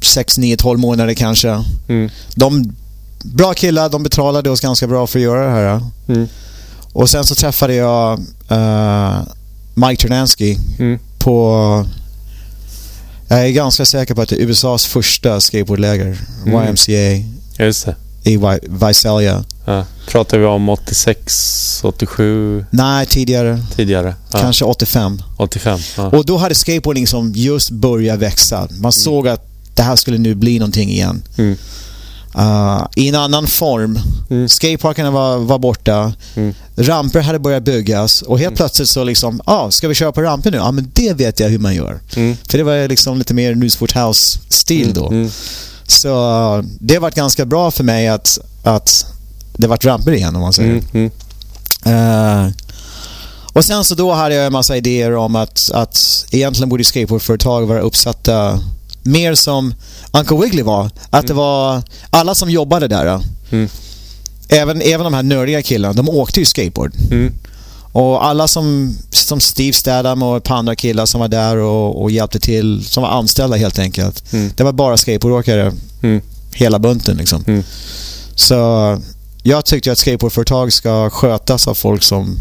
6, 0.00 0.38
9, 0.38 0.56
12 0.56 0.78
månader 0.78 1.14
kanske. 1.14 1.64
Mm. 1.88 2.10
De, 2.34 2.74
bra 3.22 3.54
killar, 3.54 3.88
de 3.88 4.02
betalade 4.02 4.50
oss 4.50 4.60
ganska 4.60 4.86
bra 4.86 5.06
för 5.06 5.18
att 5.18 5.22
göra 5.22 5.46
det 5.46 5.50
här. 5.50 5.80
Mm. 6.08 6.28
Och 6.92 7.10
sen 7.10 7.24
så 7.24 7.34
träffade 7.34 7.74
jag 7.74 8.18
uh, 8.52 9.22
Mike 9.74 10.02
Ternansky 10.02 10.56
mm. 10.78 10.98
på... 11.18 11.86
Jag 13.28 13.46
är 13.46 13.50
ganska 13.50 13.86
säker 13.86 14.14
på 14.14 14.22
att 14.22 14.28
det 14.28 14.36
är 14.36 14.46
USAs 14.46 14.86
första 14.86 15.40
skateboardläger. 15.40 16.18
Mm. 16.46 16.68
YMCA. 16.68 17.24
Just 17.58 17.86
det. 17.86 17.96
I 18.24 18.38
Visalia. 18.62 19.44
Ja. 19.64 19.84
Pratar 20.06 20.38
vi 20.38 20.44
om 20.44 20.68
86, 20.68 21.80
87? 21.84 22.64
Nej, 22.70 23.06
tidigare. 23.06 23.58
Tidigare? 23.76 24.14
Ja. 24.32 24.38
Kanske 24.38 24.64
85. 24.64 25.22
85, 25.36 25.80
ja. 25.96 26.08
Och 26.08 26.24
då 26.24 26.36
hade 26.36 26.54
skateboarding 26.54 27.06
som 27.06 27.32
just 27.34 27.70
börjat 27.70 28.18
växa. 28.18 28.60
Man 28.60 28.78
mm. 28.78 28.92
såg 28.92 29.28
att 29.28 29.46
det 29.74 29.82
här 29.82 29.96
skulle 29.96 30.18
nu 30.18 30.34
bli 30.34 30.58
någonting 30.58 30.90
igen. 30.90 31.22
Mm. 31.36 31.56
Uh, 32.38 32.86
I 32.96 33.08
en 33.08 33.14
annan 33.14 33.46
form. 33.46 33.98
Mm. 34.30 34.48
Skateparkerna 34.48 35.10
var, 35.10 35.38
var 35.38 35.58
borta. 35.58 36.12
Mm. 36.34 36.54
Ramper 36.76 37.20
hade 37.20 37.38
börjat 37.38 37.62
byggas 37.62 38.22
och 38.22 38.38
helt 38.38 38.48
mm. 38.48 38.56
plötsligt 38.56 38.88
så 38.88 39.04
liksom, 39.04 39.40
ja, 39.46 39.52
ah, 39.52 39.70
ska 39.70 39.88
vi 39.88 39.94
köra 39.94 40.12
på 40.12 40.22
ramper 40.22 40.50
nu? 40.50 40.56
Ja, 40.56 40.62
ah, 40.62 40.72
men 40.72 40.90
det 40.94 41.12
vet 41.12 41.40
jag 41.40 41.48
hur 41.48 41.58
man 41.58 41.74
gör. 41.74 42.00
Mm. 42.16 42.36
För 42.48 42.58
det 42.58 42.64
var 42.64 42.88
liksom 42.88 43.18
lite 43.18 43.34
mer 43.34 43.54
Newsport 43.54 43.96
House-stil 43.96 44.82
mm. 44.82 44.94
då. 44.94 45.28
Mm. 45.82 45.86
Så 45.86 46.56
uh, 46.58 46.64
det 46.80 46.98
varit 46.98 47.14
ganska 47.14 47.44
bra 47.44 47.70
för 47.70 47.84
mig 47.84 48.08
att, 48.08 48.38
att 48.62 49.06
det 49.52 49.66
vart 49.66 49.84
ramper 49.84 50.12
igen 50.12 50.36
om 50.36 50.42
man 50.42 50.52
säger. 50.52 50.82
Uh, 51.86 52.52
och 53.52 53.64
sen 53.64 53.84
så 53.84 53.94
då 53.94 54.12
hade 54.12 54.34
jag 54.34 54.46
en 54.46 54.52
massa 54.52 54.76
idéer 54.76 55.14
om 55.14 55.36
att, 55.36 55.70
att 55.74 56.26
egentligen 56.30 56.68
borde 56.68 56.84
skateboardföretag 56.84 57.66
vara 57.66 57.80
uppsatta 57.80 58.60
mer 59.02 59.34
som 59.34 59.74
Uncle 60.12 60.36
Wiggly 60.36 60.62
var. 60.62 60.84
Att 61.10 61.12
mm. 61.12 61.26
det 61.26 61.34
var 61.34 61.82
alla 62.10 62.34
som 62.34 62.50
jobbade 62.50 62.88
där. 62.88 63.20
Mm. 63.50 63.68
Även, 64.48 64.82
även 64.82 65.04
de 65.04 65.14
här 65.14 65.22
nördiga 65.22 65.62
killarna, 65.62 65.92
de 65.92 66.08
åkte 66.08 66.40
ju 66.40 66.46
skateboard. 66.46 66.92
Mm. 67.10 67.32
Och 67.92 68.26
alla 68.26 68.48
som, 68.48 68.96
som 69.10 69.40
Steve 69.40 69.72
Stadham 69.72 70.22
och 70.22 70.36
ett 70.36 70.44
par 70.44 70.56
andra 70.56 70.76
killar 70.76 71.06
som 71.06 71.20
var 71.20 71.28
där 71.28 71.56
och, 71.56 72.02
och 72.02 72.10
hjälpte 72.10 72.40
till, 72.40 72.84
som 72.84 73.02
var 73.02 73.10
anställda 73.10 73.56
helt 73.56 73.78
enkelt. 73.78 74.32
Mm. 74.32 74.50
Det 74.56 74.64
var 74.64 74.72
bara 74.72 74.96
skateboardåkare, 74.96 75.72
mm. 76.02 76.20
hela 76.52 76.78
bunten 76.78 77.16
liksom. 77.16 77.44
Mm. 77.46 77.62
Så 78.34 78.54
jag 79.42 79.64
tyckte 79.64 79.92
att 79.92 79.98
skateboardföretag 79.98 80.72
ska 80.72 81.10
skötas 81.10 81.68
av 81.68 81.74
folk 81.74 82.02
som 82.02 82.38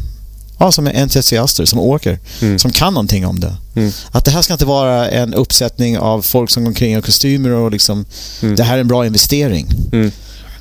ja, 0.62 0.72
som 0.72 0.88
är 0.88 1.02
entusiaster, 1.02 1.66
som 1.66 1.80
åker, 1.80 2.20
mm. 2.42 2.60
som 2.60 2.72
kan 2.72 2.94
någonting 2.94 3.26
om 3.26 3.40
det. 3.40 3.56
Mm. 3.76 3.92
Att 4.12 4.26
det 4.26 4.32
här 4.32 4.42
ska 4.42 4.54
inte 4.54 4.66
vara 4.66 5.10
en 5.10 5.34
uppsättning 5.34 5.98
av 5.98 6.22
folk 6.22 6.50
som 6.52 6.64
går 6.64 6.70
omkring 6.70 6.98
i 6.98 7.02
kostymer 7.02 7.50
och 7.50 7.72
liksom, 7.72 8.06
mm. 8.42 8.56
det 8.56 8.64
här 8.64 8.76
är 8.76 8.82
en 8.82 8.88
bra 8.88 9.06
investering. 9.06 9.68
Mm. 9.92 10.12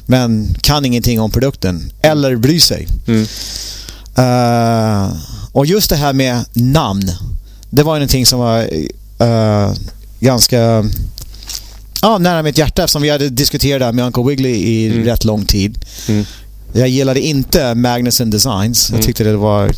Men 0.07 0.55
kan 0.61 0.85
ingenting 0.85 1.21
om 1.21 1.31
produkten, 1.31 1.93
eller 2.03 2.37
bryr 2.37 2.61
sig. 2.61 2.89
Uh, 4.19 5.17
och 5.53 5.67
just 5.67 5.91
det 5.91 5.97
här 5.97 6.13
med 6.13 6.45
namn, 6.53 7.13
det 7.71 7.83
var 7.83 7.95
ju 7.95 7.99
någonting 7.99 8.27
som 8.27 8.39
var 8.39 8.63
uh, 9.23 9.75
ganska 10.21 10.85
ja, 12.03 12.19
nära 12.19 12.43
mitt 12.43 12.59
hjärta 12.59 12.83
eftersom 12.83 13.03
vi 13.03 13.11
hade 13.11 13.29
diskuterat 13.29 13.81
det 13.81 13.85
här 13.85 13.93
med 13.93 14.05
Uncle 14.05 14.25
Wiggly 14.25 14.49
i 14.49 14.87
mm. 14.87 15.05
rätt 15.05 15.25
lång 15.25 15.45
tid. 15.45 15.85
Mm. 16.09 16.25
Jag 16.73 16.89
gillade 16.89 17.21
inte 17.21 17.75
Magnuson 17.75 18.31
Designs. 18.31 18.91
Jag 18.91 18.95
mm. 18.95 19.07
tyckte 19.07 19.25
det 19.25 19.37
var 19.37 19.73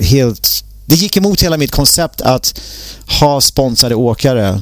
helt... 0.00 0.64
Det 0.86 0.94
gick 0.94 1.16
emot 1.16 1.42
hela 1.42 1.56
mitt 1.56 1.70
koncept 1.70 2.20
att 2.20 2.60
ha 3.20 3.40
sponsrade 3.40 3.94
åkare 3.94 4.60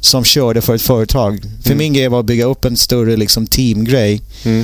som 0.00 0.24
körde 0.24 0.60
för 0.60 0.74
ett 0.74 0.82
företag. 0.82 1.42
För 1.62 1.70
mm. 1.70 1.78
min 1.78 1.92
grej 1.92 2.08
var 2.08 2.20
att 2.20 2.26
bygga 2.26 2.44
upp 2.44 2.64
en 2.64 2.76
större 2.76 3.16
liksom, 3.16 3.46
teamgrej. 3.46 4.22
Mm. 4.44 4.60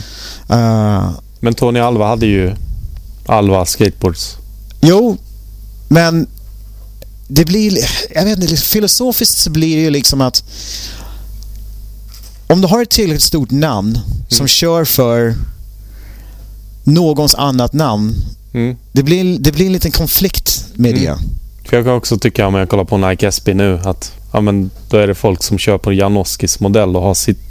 Uh, 0.51 1.11
men 1.41 1.55
Tony 1.55 1.81
Alva 1.81 2.07
hade 2.07 2.27
ju 2.27 2.55
Alva 3.29 3.67
Skateboards. 3.67 4.37
Jo, 4.81 5.17
men 5.89 6.27
det 7.29 7.45
blir... 7.45 7.79
Jag 8.15 8.25
vet 8.25 8.39
inte, 8.39 8.57
filosofiskt 8.57 9.39
så 9.39 9.51
blir 9.51 9.77
det 9.77 9.83
ju 9.83 9.91
liksom 9.91 10.21
att 10.21 10.45
om 12.47 12.61
du 12.61 12.69
har 12.69 12.83
ett 12.83 12.91
tillräckligt 12.91 13.23
stort 13.23 13.51
namn 13.51 13.97
mm. 13.97 14.27
som 14.29 14.49
kör 14.49 14.85
för 14.85 15.35
någons 16.85 17.35
annat 17.35 17.73
namn. 17.73 18.15
Mm. 18.53 18.77
Det, 18.93 19.03
blir, 19.03 19.39
det 19.39 19.53
blir 19.53 19.67
en 19.67 19.73
liten 19.73 19.91
konflikt 19.91 20.65
med 20.75 20.91
mm. 20.91 21.05
det. 21.05 21.19
För 21.69 21.77
jag 21.77 21.87
kan 21.87 21.95
också 21.95 22.19
tycka, 22.19 22.47
om 22.47 22.55
jag 22.55 22.69
kollar 22.69 22.85
på 22.85 22.97
Nike 22.97 23.29
SB 23.29 23.55
nu, 23.55 23.79
att 23.85 24.13
ja, 24.33 24.41
men 24.41 24.71
då 24.91 24.97
är 24.97 25.07
det 25.07 25.15
folk 25.15 25.43
som 25.43 25.59
kör 25.59 25.79
på 25.79 25.93
Janoskis 25.93 26.61
modell 26.61 26.97
och 26.97 27.03
har 27.03 27.15
sitt 27.15 27.48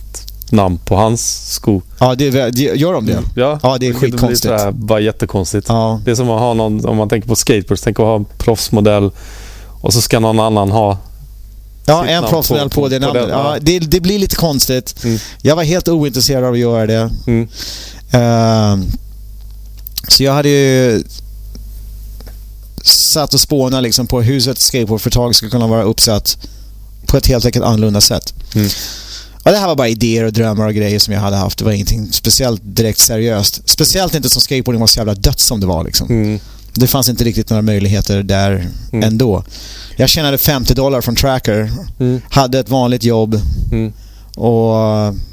namn 0.52 0.80
på 0.86 0.96
hans 0.96 1.52
sko. 1.54 1.82
Ja, 2.00 2.16
det, 2.16 2.30
det, 2.30 2.62
gör 2.62 2.94
de 2.94 3.06
det? 3.06 3.14
Mm. 3.14 3.26
Ja, 3.36 3.60
ja 3.64 3.78
det 3.80 3.88
är 3.88 3.94
skitkonstigt. 3.94 4.58
Det 4.58 4.72
bara 4.72 5.00
jättekonstigt. 5.00 5.70
Ja. 5.70 6.02
Det 6.06 6.12
är 6.12 6.16
som 6.16 6.30
att 6.30 6.40
ha 6.40 6.54
någon, 6.54 6.86
om 6.86 6.98
man 6.98 7.10
tänker 7.10 7.28
på 7.28 7.36
skateboards, 7.36 7.82
tänk 7.82 8.00
att 8.00 8.06
ha 8.06 8.16
en 8.16 8.26
proffsmodell 8.38 9.12
och 9.82 9.94
så 9.94 10.02
ska 10.02 10.20
någon 10.20 10.58
ann 10.58 10.72
ha 10.72 10.98
Ja, 11.86 12.06
en 12.06 12.24
proffsmodell 12.24 12.70
på, 12.70 12.82
på, 12.82 12.88
det 12.88 13.00
namnet. 13.00 13.26
Ja, 13.30 13.58
det, 13.62 13.80
det, 13.80 14.00
blir 14.00 14.20
lite 14.20 14.36
konstigt. 14.36 15.04
Mm. 15.04 15.20
Jag 15.42 15.56
var 15.56 15.64
helt 15.64 15.88
ointresserad 15.88 16.44
av 16.44 16.54
att 16.54 16.60
göra 16.60 16.86
det. 16.86 17.12
Mm. 17.28 17.48
Uh, 18.14 18.86
så 20.08 20.24
jag 20.24 20.34
hade 20.34 20.50
ju 20.50 21.04
satt 22.84 23.34
och 23.34 23.40
spånat 23.40 23.84
liksom 23.84 24.08
på 24.08 24.22
hur 24.22 24.50
ett 24.50 24.60
skateboardföretag 24.60 25.36
skulle 25.36 25.52
kunna 25.52 25.68
vara 25.68 25.84
uppsatt 25.84 26.38
på 27.06 27.18
ett 27.18 27.28
helt 27.28 27.46
enkelt 27.46 27.66
annorlunda 27.66 28.02
sätt. 28.02 28.34
Mm. 28.56 28.70
Och 29.44 29.52
det 29.52 29.58
här 29.58 29.68
var 29.68 29.76
bara 29.76 29.88
idéer 29.88 30.24
och 30.24 30.34
drömmar 30.34 30.68
och 30.68 30.74
grejer 30.74 31.00
som 31.00 31.14
jag 31.14 31.22
hade 31.22 31.36
haft. 31.36 31.58
Det 31.58 31.66
var 31.66 31.72
ingenting 31.72 32.12
speciellt 32.12 32.62
direkt 32.64 33.00
seriöst. 33.00 33.70
Speciellt 33.70 34.16
inte 34.16 34.30
som 34.30 34.42
skateboarding 34.42 34.80
var 34.80 34.88
så 34.88 35.00
jävla 35.00 35.14
dött 35.14 35.40
som 35.40 35.60
det 35.60 35.66
var. 35.66 35.84
Liksom. 35.84 36.10
Mm. 36.10 36.40
Det 36.74 36.88
fanns 36.88 37.10
inte 37.10 37.24
riktigt 37.24 37.50
några 37.50 37.62
möjligheter 37.62 38.24
där 38.24 38.68
mm. 38.92 39.08
ändå. 39.08 39.44
Jag 39.96 40.10
tjänade 40.10 40.38
50 40.38 40.74
dollar 40.74 41.02
från 41.02 41.16
Tracker. 41.16 41.72
Mm. 42.00 42.22
Hade 42.30 42.60
ett 42.60 42.70
vanligt 42.70 43.04
jobb. 43.04 43.42
Mm. 43.72 43.94
Och, 44.36 44.74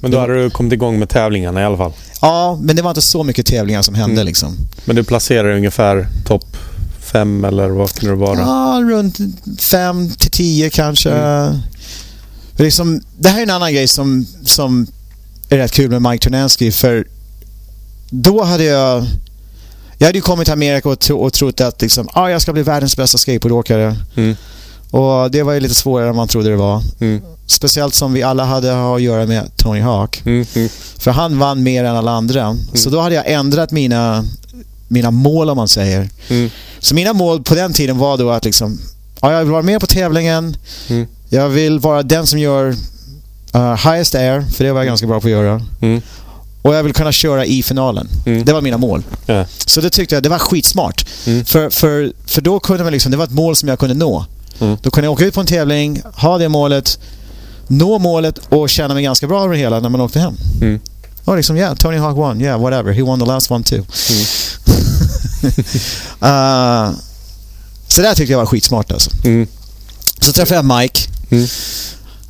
men 0.00 0.10
då 0.10 0.18
hade 0.18 0.42
du 0.42 0.50
kommit 0.50 0.72
igång 0.72 0.98
med 0.98 1.08
tävlingarna 1.08 1.60
i 1.60 1.64
alla 1.64 1.76
fall? 1.76 1.92
Ja, 2.20 2.58
men 2.62 2.76
det 2.76 2.82
var 2.82 2.90
inte 2.90 3.02
så 3.02 3.22
mycket 3.22 3.46
tävlingar 3.46 3.82
som 3.82 3.94
hände. 3.94 4.14
Mm. 4.14 4.26
Liksom. 4.26 4.56
Men 4.84 4.96
du 4.96 5.04
placerade 5.04 5.56
ungefär 5.56 6.06
topp 6.26 6.56
fem 7.00 7.44
eller 7.44 7.68
vad 7.68 7.92
kunde 7.94 8.14
det 8.14 8.20
vara? 8.20 8.38
Ja, 8.38 8.80
runt 8.84 9.18
fem 9.60 10.10
till 10.10 10.30
tio 10.30 10.70
kanske. 10.70 11.10
Mm. 11.10 11.58
Liksom, 12.56 13.00
det 13.18 13.28
här 13.28 13.38
är 13.38 13.42
en 13.42 13.50
annan 13.50 13.72
grej 13.72 13.88
som, 13.88 14.26
som 14.44 14.86
är 15.48 15.56
rätt 15.56 15.72
kul 15.72 15.90
med 15.90 16.02
Mike 16.02 16.24
Turnanski 16.24 16.72
för 16.72 17.06
då 18.10 18.42
hade 18.42 18.64
jag 18.64 19.06
jag 19.98 20.08
hade 20.08 20.18
ju 20.18 20.22
kommit 20.22 20.46
till 20.46 20.52
Amerika 20.52 20.88
och, 20.88 20.98
tro, 20.98 21.18
och 21.18 21.32
trott 21.32 21.60
att 21.60 21.82
liksom, 21.82 22.08
ah, 22.12 22.28
jag 22.28 22.42
ska 22.42 22.52
bli 22.52 22.62
världens 22.62 22.96
bästa 22.96 23.18
skateboardåkare. 23.18 23.96
Mm. 24.14 24.36
Och 24.90 25.30
det 25.30 25.42
var 25.42 25.52
ju 25.52 25.60
lite 25.60 25.74
svårare 25.74 26.08
än 26.08 26.16
man 26.16 26.28
trodde 26.28 26.50
det 26.50 26.56
var. 26.56 26.82
Mm. 27.00 27.22
Speciellt 27.46 27.94
som 27.94 28.12
vi 28.12 28.22
alla 28.22 28.44
hade 28.44 28.94
att 28.94 29.02
göra 29.02 29.26
med 29.26 29.56
Tony 29.56 29.80
Hawk. 29.80 30.22
Mm. 30.26 30.46
mm. 30.54 30.68
För 30.98 31.10
han 31.10 31.38
vann 31.38 31.62
mer 31.62 31.84
än 31.84 31.96
alla 31.96 32.10
andra. 32.10 32.42
Mm. 32.42 32.58
Så 32.74 32.90
då 32.90 33.00
hade 33.00 33.14
jag 33.14 33.30
ändrat 33.30 33.70
mina, 33.70 34.24
mina 34.88 35.10
mål 35.10 35.50
om 35.50 35.56
man 35.56 35.68
säger. 35.68 36.08
Mm. 36.28 36.50
Så 36.80 36.94
mina 36.94 37.12
mål 37.12 37.42
på 37.42 37.54
den 37.54 37.72
tiden 37.72 37.98
var 37.98 38.18
då 38.18 38.30
att 38.30 38.44
liksom, 38.44 38.78
ja, 39.20 39.32
jag 39.32 39.40
vill 39.40 39.52
vara 39.52 39.62
med 39.62 39.80
på 39.80 39.86
tävlingen. 39.86 40.56
Jag 41.34 41.48
vill 41.48 41.78
vara 41.78 42.02
den 42.02 42.26
som 42.26 42.38
gör 42.38 42.76
uh, 43.54 43.74
highest 43.74 44.14
air, 44.14 44.44
för 44.54 44.64
det 44.64 44.72
var 44.72 44.80
jag 44.80 44.86
ganska 44.86 45.06
bra 45.06 45.20
på 45.20 45.26
att 45.26 45.30
göra. 45.30 45.60
Och 46.62 46.74
jag 46.74 46.82
vill 46.82 46.92
kunna 46.92 47.12
köra 47.12 47.44
i 47.46 47.62
finalen. 47.62 48.08
Mm. 48.26 48.44
Det 48.44 48.52
var 48.52 48.60
mina 48.60 48.78
mål. 48.78 49.02
Ja. 49.26 49.44
Så 49.66 49.80
det 49.80 49.90
tyckte 49.90 50.14
jag, 50.14 50.22
det 50.22 50.28
var 50.28 50.38
skitsmart. 50.38 51.06
Mm. 51.26 51.44
För, 51.44 51.70
för, 51.70 52.12
för 52.26 52.40
då 52.40 52.60
kunde 52.60 52.84
man 52.84 52.92
liksom, 52.92 53.10
det 53.12 53.18
var 53.18 53.24
ett 53.24 53.30
mål 53.30 53.56
som 53.56 53.68
jag 53.68 53.78
kunde 53.78 53.94
nå. 53.94 54.26
Mm. 54.60 54.76
Då 54.82 54.90
kunde 54.90 55.06
jag 55.06 55.12
åka 55.12 55.24
ut 55.24 55.34
på 55.34 55.40
en 55.40 55.46
tävling, 55.46 56.02
ha 56.14 56.38
det 56.38 56.48
målet, 56.48 56.98
nå 57.66 57.98
målet 57.98 58.38
och 58.48 58.70
känna 58.70 58.94
mig 58.94 59.02
ganska 59.02 59.26
bra 59.26 59.44
över 59.44 59.54
det 59.54 59.60
hela 59.60 59.80
när 59.80 59.88
man 59.88 60.00
åkte 60.00 60.20
hem. 60.20 60.36
Mm. 60.60 60.80
Och 61.24 61.36
liksom, 61.36 61.56
yeah, 61.56 61.74
Tony 61.74 61.96
Hawk 61.96 62.16
won. 62.16 62.40
Yeah, 62.40 62.60
whatever. 62.60 62.92
He 62.92 63.02
won 63.02 63.20
the 63.20 63.26
last 63.26 63.50
one 63.50 63.64
too. 63.64 63.82
Mm. 64.10 64.24
uh, 66.88 66.94
så 67.88 68.02
det 68.02 68.14
tyckte 68.14 68.32
jag 68.32 68.38
var 68.38 68.46
skitsmart 68.46 68.92
alltså. 68.92 69.10
Mm. 69.24 69.46
Så 70.20 70.32
träffade 70.32 70.54
jag 70.54 70.80
Mike. 70.80 71.13
Mm. 71.34 71.48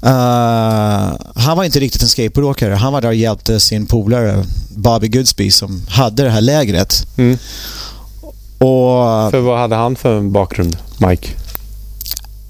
Uh, 0.06 1.16
han 1.34 1.56
var 1.56 1.64
inte 1.64 1.80
riktigt 1.80 2.02
en 2.02 2.08
skateboardåkare. 2.08 2.74
Han 2.74 2.92
var 2.92 3.00
där 3.00 3.08
och 3.08 3.14
hjälpte 3.14 3.60
sin 3.60 3.86
polare 3.86 4.44
Bobby 4.76 5.08
Goodsby 5.08 5.50
som 5.50 5.86
hade 5.88 6.22
det 6.22 6.30
här 6.30 6.40
lägret. 6.40 7.06
Mm. 7.16 7.38
Och, 8.58 9.30
för 9.30 9.40
vad 9.40 9.58
hade 9.58 9.76
han 9.76 9.96
för 9.96 10.20
bakgrund, 10.20 10.76
Mike? 10.98 11.28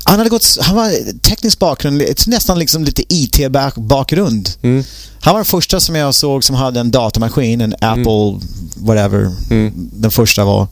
Han 0.04 0.18
hade 0.18 0.30
gått... 0.30 0.58
Han 0.60 0.76
var 0.76 1.18
teknisk 1.20 1.58
bakgrund, 1.58 2.02
nästan 2.26 2.58
liksom 2.58 2.84
lite 2.84 3.02
IT-bakgrund. 3.08 4.50
Mm. 4.62 4.84
Han 5.20 5.34
var 5.34 5.38
den 5.38 5.44
första 5.44 5.80
som 5.80 5.94
jag 5.94 6.14
såg 6.14 6.44
som 6.44 6.56
hade 6.56 6.80
en 6.80 6.90
datamaskin, 6.90 7.60
en. 7.60 7.74
Apple, 7.80 8.28
mm. 8.28 8.40
whatever 8.76 9.32
mm. 9.50 9.72
den 9.76 10.10
första 10.10 10.44
var. 10.44 10.66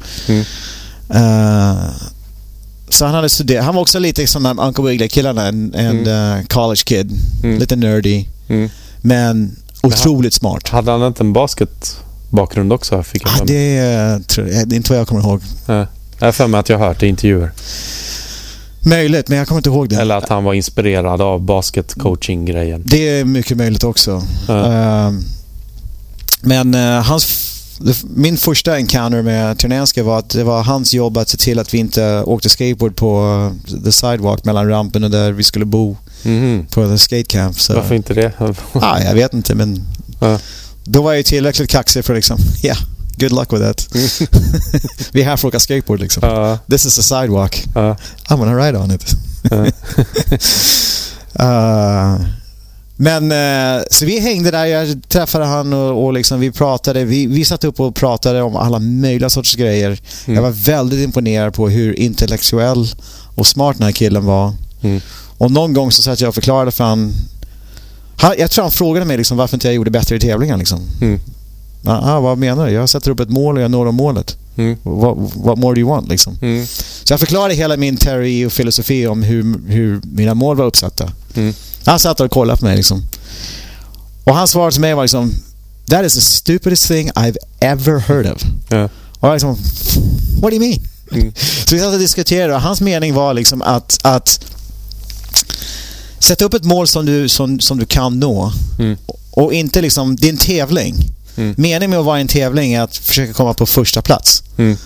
Uh, 1.15 1.91
så 2.93 3.05
han 3.05 3.15
hade 3.15 3.29
studerat. 3.29 3.65
Han 3.65 3.75
var 3.75 3.83
också 3.83 3.99
lite 3.99 4.27
som 4.27 4.43
de 4.43 4.59
Uncle 4.59 4.85
Wiggly-killarna. 4.85 5.49
En, 5.49 5.75
en 5.75 6.07
mm. 6.07 6.39
uh, 6.39 6.47
college 6.47 6.83
kid. 6.85 7.19
Mm. 7.43 7.59
Lite 7.59 7.77
nerdy. 7.77 8.25
Mm. 8.49 8.71
Men 9.01 9.57
otroligt 9.83 10.35
smart. 10.35 10.69
Hade 10.69 10.91
han 10.91 11.03
inte 11.03 11.23
en 11.23 11.33
basketbakgrund 11.33 12.73
också? 12.73 13.03
Fick 13.03 13.23
jag 13.23 13.33
ah, 13.41 13.45
det, 13.45 13.81
uh, 13.81 14.45
det 14.45 14.75
är 14.75 14.77
inte 14.77 14.93
vad 14.93 15.01
jag 15.01 15.09
kommer 15.09 15.23
ihåg. 15.23 15.41
Jag 15.67 16.27
har 16.27 16.33
för 16.33 16.47
mig 16.47 16.61
att 16.61 16.69
jag 16.69 16.79
har 16.79 16.87
hört 16.87 17.01
det 17.01 17.07
i 17.07 17.09
intervjuer. 17.09 17.53
Möjligt, 18.85 19.29
men 19.29 19.39
jag 19.39 19.49
kommer 19.49 19.59
inte 19.59 19.71
ihåg 19.71 19.89
det. 19.89 19.97
Eller 19.97 20.17
att 20.17 20.29
han 20.29 20.45
var 20.45 20.55
inspirerad 20.55 21.21
av 21.21 21.41
basketcoaching-grejen. 21.41 22.83
Det 22.87 23.09
är 23.09 23.25
mycket 23.25 23.57
möjligt 23.57 23.85
också. 23.85 24.23
Uh, 24.49 25.11
men 26.41 26.75
hans 27.05 27.49
min 28.03 28.37
första 28.37 28.77
encounter 28.77 29.23
med 29.23 29.59
Ternenska 29.59 30.03
var 30.03 30.19
att 30.19 30.31
det 30.31 30.45
var 30.45 30.63
hans 30.63 30.95
jobb 30.95 31.19
att 31.19 31.29
se 31.29 31.37
till 31.37 31.59
att 31.59 31.75
vi 31.75 31.79
inte 31.79 32.23
åkte 32.23 32.49
skateboard 32.49 32.97
på 32.97 33.23
uh, 33.69 33.83
the 33.85 33.93
sidewalk 33.93 34.45
mellan 34.45 34.69
rampen 34.69 35.05
och 35.05 35.11
där 35.11 35.33
vi 35.33 35.43
skulle 35.43 35.65
bo 35.65 35.97
mm. 36.23 36.67
på 36.67 36.89
the 36.89 36.99
skate 36.99 37.23
camp. 37.23 37.61
Så. 37.61 37.75
Varför 37.75 37.95
inte 37.95 38.15
det? 38.15 38.33
ah, 38.73 39.01
jag 39.01 39.15
vet 39.15 39.35
inte 39.35 39.55
men 39.55 39.87
ja. 40.21 40.39
då 40.85 41.03
var 41.03 41.13
jag 41.13 41.25
tillräckligt 41.25 41.71
kaxig 41.71 42.05
för 42.05 42.15
liksom, 42.15 42.39
ja, 42.39 42.45
yeah, 42.65 42.79
good 43.19 43.33
luck 43.33 43.53
with 43.53 43.63
that. 43.63 43.89
Vi 45.13 45.21
är 45.21 45.25
här 45.25 45.37
för 45.37 45.49
att 45.49 45.55
åka 45.55 45.61
skateboard 45.61 46.01
liksom. 46.01 46.25
Uh. 46.25 46.57
This 46.71 46.87
is 46.87 46.99
a 46.99 47.03
sidewalk. 47.03 47.67
Uh. 47.77 47.97
I'm 48.29 48.39
gonna 48.39 48.67
ride 48.67 48.79
on 48.79 48.91
it. 48.91 49.15
uh. 51.41 52.42
Men 53.03 53.33
eh, 53.33 53.83
så 53.91 54.07
vi 54.07 54.21
hängde 54.21 54.51
där, 54.51 54.67
jag 54.67 55.09
träffade 55.09 55.45
han 55.45 55.73
och, 55.73 56.05
och 56.05 56.13
liksom, 56.13 56.41
vi 56.41 56.51
pratade. 56.51 57.05
Vi, 57.05 57.27
vi 57.27 57.45
satt 57.45 57.65
upp 57.65 57.81
och 57.81 57.95
pratade 57.95 58.43
om 58.43 58.57
alla 58.57 58.79
möjliga 58.79 59.31
sorters 59.31 59.55
grejer. 59.55 59.87
Mm. 59.87 60.35
Jag 60.35 60.43
var 60.43 60.51
väldigt 60.51 61.05
imponerad 61.05 61.55
på 61.55 61.69
hur 61.69 61.99
intellektuell 61.99 62.89
och 63.35 63.47
smart 63.47 63.77
den 63.77 63.85
här 63.85 63.93
killen 63.93 64.25
var. 64.25 64.55
Mm. 64.83 65.01
Och 65.39 65.51
någon 65.51 65.73
gång 65.73 65.93
så 65.93 66.03
satt 66.03 66.21
jag 66.21 66.29
och 66.29 66.35
förklarade 66.35 66.71
för 66.71 66.85
han... 66.85 67.13
jag 68.39 68.51
tror 68.51 68.63
han 68.63 68.71
frågade 68.71 69.07
mig 69.07 69.17
liksom 69.17 69.37
varför 69.37 69.57
inte 69.57 69.67
jag 69.67 69.75
gjorde 69.75 69.91
bättre 69.91 70.17
i 70.17 70.21
tävlingen. 70.21 70.59
Liksom. 70.59 70.81
Mm. 71.01 71.21
Ah, 71.87 72.21
vad 72.21 72.39
menar 72.39 72.67
du? 72.67 72.73
Jag 72.73 72.89
sätter 72.89 73.11
upp 73.11 73.21
ett 73.21 73.31
mål 73.31 73.57
och 73.57 73.63
jag 73.63 73.71
når 73.71 73.93
målet. 73.93 74.37
Mm. 74.57 74.77
What, 74.83 75.17
what 75.35 75.59
more 75.59 75.75
do 75.75 75.81
you 75.81 75.91
want? 75.91 76.09
Liksom. 76.09 76.39
Mm. 76.43 76.67
Så 77.05 77.13
jag 77.13 77.21
förklarade 77.21 77.55
hela 77.55 77.77
min 77.77 77.97
teori 77.97 78.47
och 78.47 78.53
filosofi 78.53 79.07
om 79.07 79.23
hur, 79.23 79.69
hur 79.69 80.01
mina 80.05 80.35
mål 80.35 80.57
var 80.57 80.65
uppsatta. 80.65 81.11
Mm. 81.35 81.55
Han 81.85 81.99
satt 81.99 82.21
och 82.21 82.31
kollade 82.31 82.59
på 82.59 82.65
mig 82.65 82.77
liksom. 82.77 83.03
Och 84.25 84.37
hans 84.37 84.51
svar 84.51 84.71
till 84.71 84.81
mig 84.81 84.95
var 84.95 85.03
liksom 85.03 85.35
That 85.91 86.05
is 86.05 86.15
the 86.15 86.21
stupidest 86.21 86.89
thing 86.89 87.11
I've 87.11 87.37
ever 87.61 87.99
heard 87.99 88.27
of. 88.27 88.43
Ja. 88.69 88.89
Och 89.19 89.29
jag 89.29 89.33
liksom 89.33 89.57
What 90.41 90.51
do 90.51 90.57
you 90.57 90.61
mean? 90.61 90.81
Mm. 91.13 91.33
Så 91.67 91.75
vi 91.75 91.81
satt 91.81 91.93
och 91.93 91.99
diskuterade 91.99 92.55
och 92.55 92.61
hans 92.61 92.81
mening 92.81 93.15
var 93.15 93.35
liksom 93.35 93.63
att, 93.63 93.99
att 94.03 94.45
sätta 96.19 96.45
upp 96.45 96.55
ett 96.55 96.65
mål 96.65 96.89
som 96.89 97.07
du, 97.07 97.29
som, 97.29 97.61
som 97.61 97.79
du 97.79 97.87
kan 97.87 98.21
nå. 98.21 98.53
Mm. 98.79 98.97
Och 99.31 99.53
inte 99.53 99.81
liksom, 99.81 100.17
det 100.17 100.27
är 100.27 100.31
en 100.31 100.37
tävling. 100.37 100.97
Mm. 101.37 101.55
Meningen 101.59 101.91
med 101.91 101.99
att 101.99 102.05
vara 102.05 102.19
i 102.19 102.21
en 102.21 102.29
tävling 102.29 102.73
är 102.73 102.81
att 102.81 102.97
försöka 102.97 103.33
komma 103.33 103.55
på 103.55 103.67
första 103.67 104.03
plats. 104.03 104.43
Mm. 104.57 104.77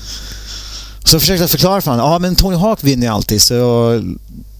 Så 1.04 1.20
försökte 1.20 1.42
jag 1.42 1.50
förklara 1.50 1.80
för 1.80 1.90
honom, 1.90 2.06
ja 2.06 2.18
men 2.18 2.36
Tony 2.36 2.56
Hawk 2.56 2.84
vinner 2.84 3.10
alltid 3.10 3.42
så 3.42 4.00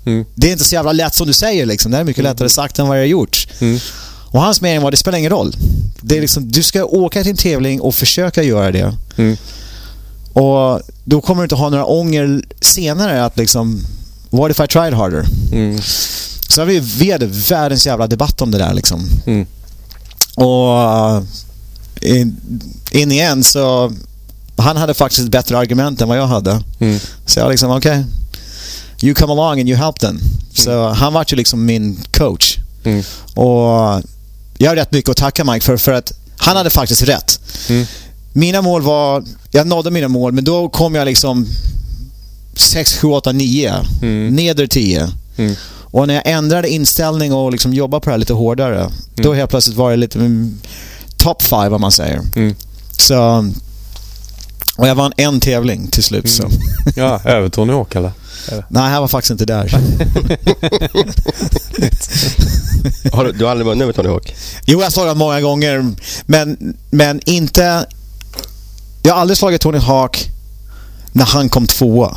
Mm. 0.07 0.25
Det 0.35 0.49
är 0.49 0.53
inte 0.53 0.65
så 0.65 0.75
jävla 0.75 0.93
lätt 0.93 1.15
som 1.15 1.27
du 1.27 1.33
säger 1.33 1.67
liksom. 1.67 1.93
Det 1.93 1.99
är 1.99 2.05
mycket 2.05 2.25
lättare 2.25 2.49
sagt 2.49 2.79
än 2.79 2.89
vad 2.89 2.97
jag 2.97 3.03
har 3.03 3.09
gjort. 3.09 3.49
Mm. 3.61 3.79
Och 4.31 4.41
hans 4.41 4.61
mening 4.61 4.83
var, 4.83 4.91
det 4.91 4.97
spelar 4.97 5.19
ingen 5.19 5.31
roll. 5.31 5.57
Det 6.01 6.17
är 6.17 6.21
liksom, 6.21 6.51
du 6.51 6.63
ska 6.63 6.85
åka 6.85 7.23
till 7.23 7.31
en 7.31 7.37
tävling 7.37 7.81
och 7.81 7.95
försöka 7.95 8.43
göra 8.43 8.73
det. 8.73 8.95
Mm. 9.17 9.37
Och 10.33 10.81
då 11.05 11.21
kommer 11.21 11.43
du 11.43 11.45
inte 11.45 11.55
ha 11.55 11.69
några 11.69 11.85
ånger 11.85 12.43
senare 12.61 13.25
att 13.25 13.39
liksom, 13.39 13.85
what 14.31 14.51
if 14.51 14.61
I 14.61 14.67
tried 14.67 14.95
harder? 14.95 15.27
Mm. 15.53 15.81
Så 16.49 16.65
vi, 16.65 16.81
vi 16.81 17.13
hade 17.13 17.27
världens 17.27 17.87
jävla 17.87 18.07
debatt 18.07 18.43
om 18.43 18.51
det 18.51 18.59
där 18.59 18.75
liksom. 18.75 19.09
Mm. 19.27 19.47
Och 20.35 21.25
in, 22.01 22.37
in 22.91 23.13
igen 23.13 23.45
så 23.45 23.93
han 24.57 24.77
hade 24.77 24.95
faktiskt 24.95 25.23
ett 25.23 25.31
bättre 25.31 25.59
argument 25.59 26.01
än 26.01 26.09
vad 26.09 26.19
jag 26.19 26.27
hade. 26.27 26.63
Mm. 26.79 26.99
Så 27.27 27.41
jag 27.41 27.51
liksom, 27.51 27.71
okej. 27.71 28.01
Okay, 28.01 28.05
you 29.03 29.15
come 29.15 29.33
along 29.33 29.61
and 29.61 29.69
you 29.69 29.79
help 29.79 29.99
them. 29.99 30.11
Mm. 30.11 30.23
Så 30.53 30.89
han 30.89 31.13
var 31.13 31.27
ju 31.29 31.37
liksom 31.37 31.65
min 31.65 32.01
coach. 32.13 32.57
Mm. 32.85 33.03
Och 33.35 34.03
jag 34.59 34.71
har 34.71 34.77
rätt 34.77 34.93
mycket 34.93 35.11
att 35.11 35.17
tacka 35.17 35.45
Mike 35.45 35.67
för, 35.67 35.77
för 35.77 35.93
att 35.93 36.13
han 36.37 36.57
hade 36.57 36.71
faktiskt 36.71 37.03
rätt. 37.03 37.41
Mm. 37.69 37.87
Mina 38.33 38.63
mål 38.63 38.83
var, 38.83 39.25
jag 39.51 39.67
nådde 39.67 39.91
mina 39.91 40.09
mål, 40.09 40.33
men 40.33 40.45
då 40.45 40.69
kom 40.69 40.95
jag 40.95 41.05
liksom 41.05 41.47
6, 42.55 42.99
7, 42.99 43.09
8, 43.09 43.33
9. 43.33 43.75
Mm. 44.03 44.35
Neder 44.35 44.67
10. 44.67 45.11
Mm. 45.37 45.55
Och 45.91 46.07
när 46.07 46.15
jag 46.15 46.23
ändrade 46.27 46.69
inställning 46.69 47.33
och 47.33 47.53
liksom 47.53 47.75
jobbade 47.75 48.01
på 48.01 48.11
det 48.11 48.13
här 48.13 48.19
lite 48.19 48.33
hårdare, 48.33 48.81
mm. 48.81 48.93
då 49.15 49.35
helt 49.35 49.51
plötsligt 49.51 49.77
var 49.77 49.91
det 49.91 49.97
lite 49.97 50.51
top 51.17 51.43
5 51.43 51.73
om 51.73 51.81
man 51.81 51.93
säger. 51.93 52.21
Så... 52.99 53.51
Och 54.77 54.89
jag 54.89 54.95
vann 54.95 55.13
en 55.17 55.41
tävling 55.41 55.89
till 55.89 56.03
slut. 56.03 56.31
Så. 56.31 56.51
Ja, 56.97 57.21
över 57.25 57.49
Tony 57.49 57.73
Hawk 57.73 57.95
eller? 57.95 58.13
Nej, 58.69 58.93
jag 58.93 59.01
var 59.01 59.09
faktiskt 59.09 59.31
inte 59.31 59.45
där. 59.45 59.69
har 63.13 63.25
du, 63.25 63.33
du 63.33 63.45
har 63.45 63.51
aldrig 63.51 63.67
vunnit 63.67 63.87
med 63.87 63.97
Tony 63.97 64.09
Hawk? 64.09 64.35
Jo, 64.67 64.79
jag 64.79 64.87
har 64.87 64.91
slagit 64.91 65.17
många 65.17 65.41
gånger. 65.41 65.93
Men, 66.27 66.77
men 66.91 67.21
inte... 67.25 67.87
Jag 69.03 69.15
har 69.15 69.21
aldrig 69.21 69.39
slagit 69.39 69.61
Tony 69.61 69.79
Hawk 69.79 70.29
när 71.13 71.25
han 71.25 71.49
kom 71.49 71.67
tvåa. 71.67 72.17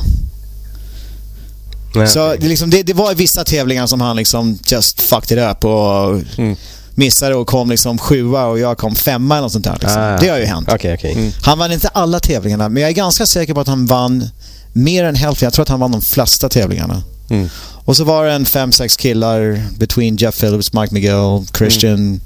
Nej. 1.95 2.07
Så 2.07 2.35
det, 2.35 2.47
liksom, 2.47 2.69
det, 2.69 2.83
det, 2.83 2.93
var 2.93 3.15
vissa 3.15 3.43
tävlingar 3.43 3.87
som 3.87 4.01
han 4.01 4.15
liksom 4.15 4.59
just 4.65 5.01
fucked 5.01 5.37
it 5.37 5.43
up 5.51 5.65
och 5.65 6.21
mm. 6.37 6.55
missade 6.95 7.35
och 7.35 7.47
kom 7.47 7.69
liksom 7.69 7.97
sjua 7.97 8.45
och 8.45 8.59
jag 8.59 8.77
kom 8.77 8.95
femma 8.95 9.35
eller 9.35 9.41
något 9.41 9.51
sånt 9.51 9.65
där. 9.65 9.77
Liksom. 9.81 10.01
Ah, 10.01 10.17
det 10.17 10.27
har 10.27 10.37
ju 10.37 10.45
hänt. 10.45 10.73
Okay, 10.73 10.93
okay. 10.93 11.11
Mm. 11.11 11.31
Han 11.41 11.59
vann 11.59 11.71
inte 11.71 11.87
alla 11.87 12.19
tävlingarna, 12.19 12.69
men 12.69 12.81
jag 12.81 12.89
är 12.89 12.95
ganska 12.95 13.25
säker 13.25 13.53
på 13.53 13.59
att 13.59 13.67
han 13.67 13.85
vann 13.85 14.29
mer 14.73 15.03
än 15.03 15.15
hälften. 15.15 15.45
Jag 15.45 15.53
tror 15.53 15.63
att 15.63 15.69
han 15.69 15.79
vann 15.79 15.91
de 15.91 16.01
flesta 16.01 16.49
tävlingarna. 16.49 17.03
Mm. 17.29 17.49
Och 17.85 17.97
så 17.97 18.03
var 18.03 18.25
det 18.25 18.33
en 18.33 18.45
fem, 18.45 18.71
sex 18.71 18.97
killar 18.97 19.63
between 19.77 20.15
Jeff 20.15 20.39
Phillips, 20.39 20.73
Mike 20.73 20.93
Miguel, 20.93 21.45
Christian. 21.57 21.93
Mm. 21.93 22.19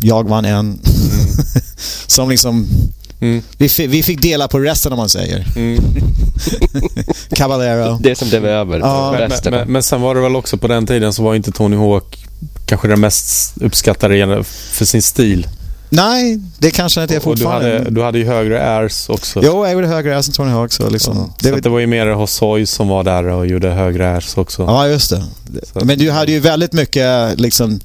Jag 0.00 0.28
vann 0.28 0.44
en. 0.44 0.54
Mm. 0.54 0.78
som 2.06 2.30
liksom... 2.30 2.66
Mm. 3.20 3.42
Vi, 3.56 3.86
vi, 3.86 4.02
fick 4.02 4.22
dela 4.22 4.48
på 4.48 4.58
resten 4.58 4.92
om 4.92 4.98
man 4.98 5.08
säger. 5.08 5.46
Mm. 5.56 5.80
Caballero. 7.36 7.98
Det 8.00 8.16
som 8.16 8.28
blev 8.28 8.46
över. 8.46 8.78
Ja. 8.78 9.12
Men, 9.12 9.30
men, 9.30 9.52
men, 9.52 9.72
men, 9.72 9.82
sen 9.82 10.00
var 10.00 10.14
det 10.14 10.20
väl 10.20 10.36
också 10.36 10.56
på 10.56 10.68
den 10.68 10.86
tiden 10.86 11.12
så 11.12 11.22
var 11.22 11.34
inte 11.34 11.52
Tony 11.52 11.76
Hawk 11.76 12.26
kanske 12.66 12.88
den 12.88 13.00
mest 13.00 13.52
uppskattade 13.60 14.44
för 14.44 14.84
sin 14.84 15.02
stil. 15.02 15.46
Nej, 15.90 16.40
det 16.58 16.70
kanske 16.70 17.02
inte 17.02 17.16
är 17.16 17.20
fortfarande. 17.20 17.68
Du 17.68 17.78
hade, 17.78 17.90
du 17.90 18.02
hade 18.02 18.18
ju 18.18 18.24
högre 18.24 18.76
airs 18.76 19.08
också. 19.08 19.40
Jo, 19.42 19.64
jag 19.64 19.72
gjorde 19.72 19.86
högre 19.86 20.16
airs 20.16 20.28
än 20.28 20.34
Tony 20.34 20.50
Hawk. 20.50 20.72
Så, 20.72 20.90
liksom. 20.90 21.16
ja. 21.16 21.34
det, 21.38 21.48
så 21.48 21.56
det 21.56 21.68
var 21.68 21.78
ju 21.78 21.86
mer 21.86 22.06
Hosoi 22.06 22.66
som 22.66 22.88
var 22.88 23.04
där 23.04 23.24
och 23.24 23.46
gjorde 23.46 23.70
högre 23.70 24.14
airs 24.14 24.36
också. 24.36 24.62
Ja, 24.62 24.88
just 24.88 25.10
det. 25.10 25.24
Så. 25.72 25.84
Men 25.84 25.98
du 25.98 26.10
hade 26.10 26.32
ju 26.32 26.40
väldigt 26.40 26.72
mycket 26.72 27.40
liksom 27.40 27.80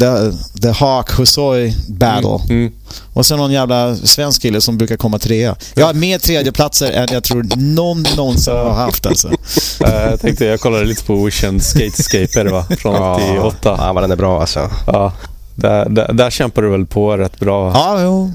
the, 0.00 0.32
the 0.62 0.70
Hawk 0.70 1.10
Hosoi 1.10 1.76
battle. 1.88 2.38
Mm, 2.48 2.50
mm. 2.50 2.72
Och 3.12 3.26
sen 3.26 3.38
någon 3.38 3.52
jävla 3.52 3.96
svensk 3.96 4.42
kille 4.42 4.60
som 4.60 4.78
brukar 4.78 4.96
komma 4.96 5.18
trea. 5.18 5.56
Jag 5.74 5.86
har 5.86 5.94
mer 5.94 6.18
tredjeplatser 6.18 6.92
än 6.92 7.08
jag 7.12 7.24
tror 7.24 7.46
någon 7.56 8.04
någonsin 8.16 8.52
har 8.52 8.70
haft 8.70 9.06
alltså. 9.06 9.28
uh, 9.28 9.34
jag 9.80 10.20
tänkte, 10.20 10.44
jag 10.44 10.60
kollade 10.60 10.84
lite 10.84 11.04
på 11.04 11.14
Ocean 11.14 11.60
Skatescape 11.60 12.40
är 12.40 12.44
det 12.44 12.50
va? 12.50 12.66
Från 12.78 12.94
88. 12.94 13.54
Ja, 13.78 13.92
vad 13.92 14.02
den 14.02 14.10
är 14.10 14.16
bra 14.16 14.40
alltså. 14.40 14.70
Ja. 14.86 15.12
Där, 15.60 15.88
där, 15.88 16.12
där 16.12 16.30
kämpar 16.30 16.62
du 16.62 16.68
väl 16.68 16.86
på 16.86 17.16
rätt 17.16 17.40
bra? 17.40 17.72
Ja, 17.74 18.02
jo. 18.02 18.32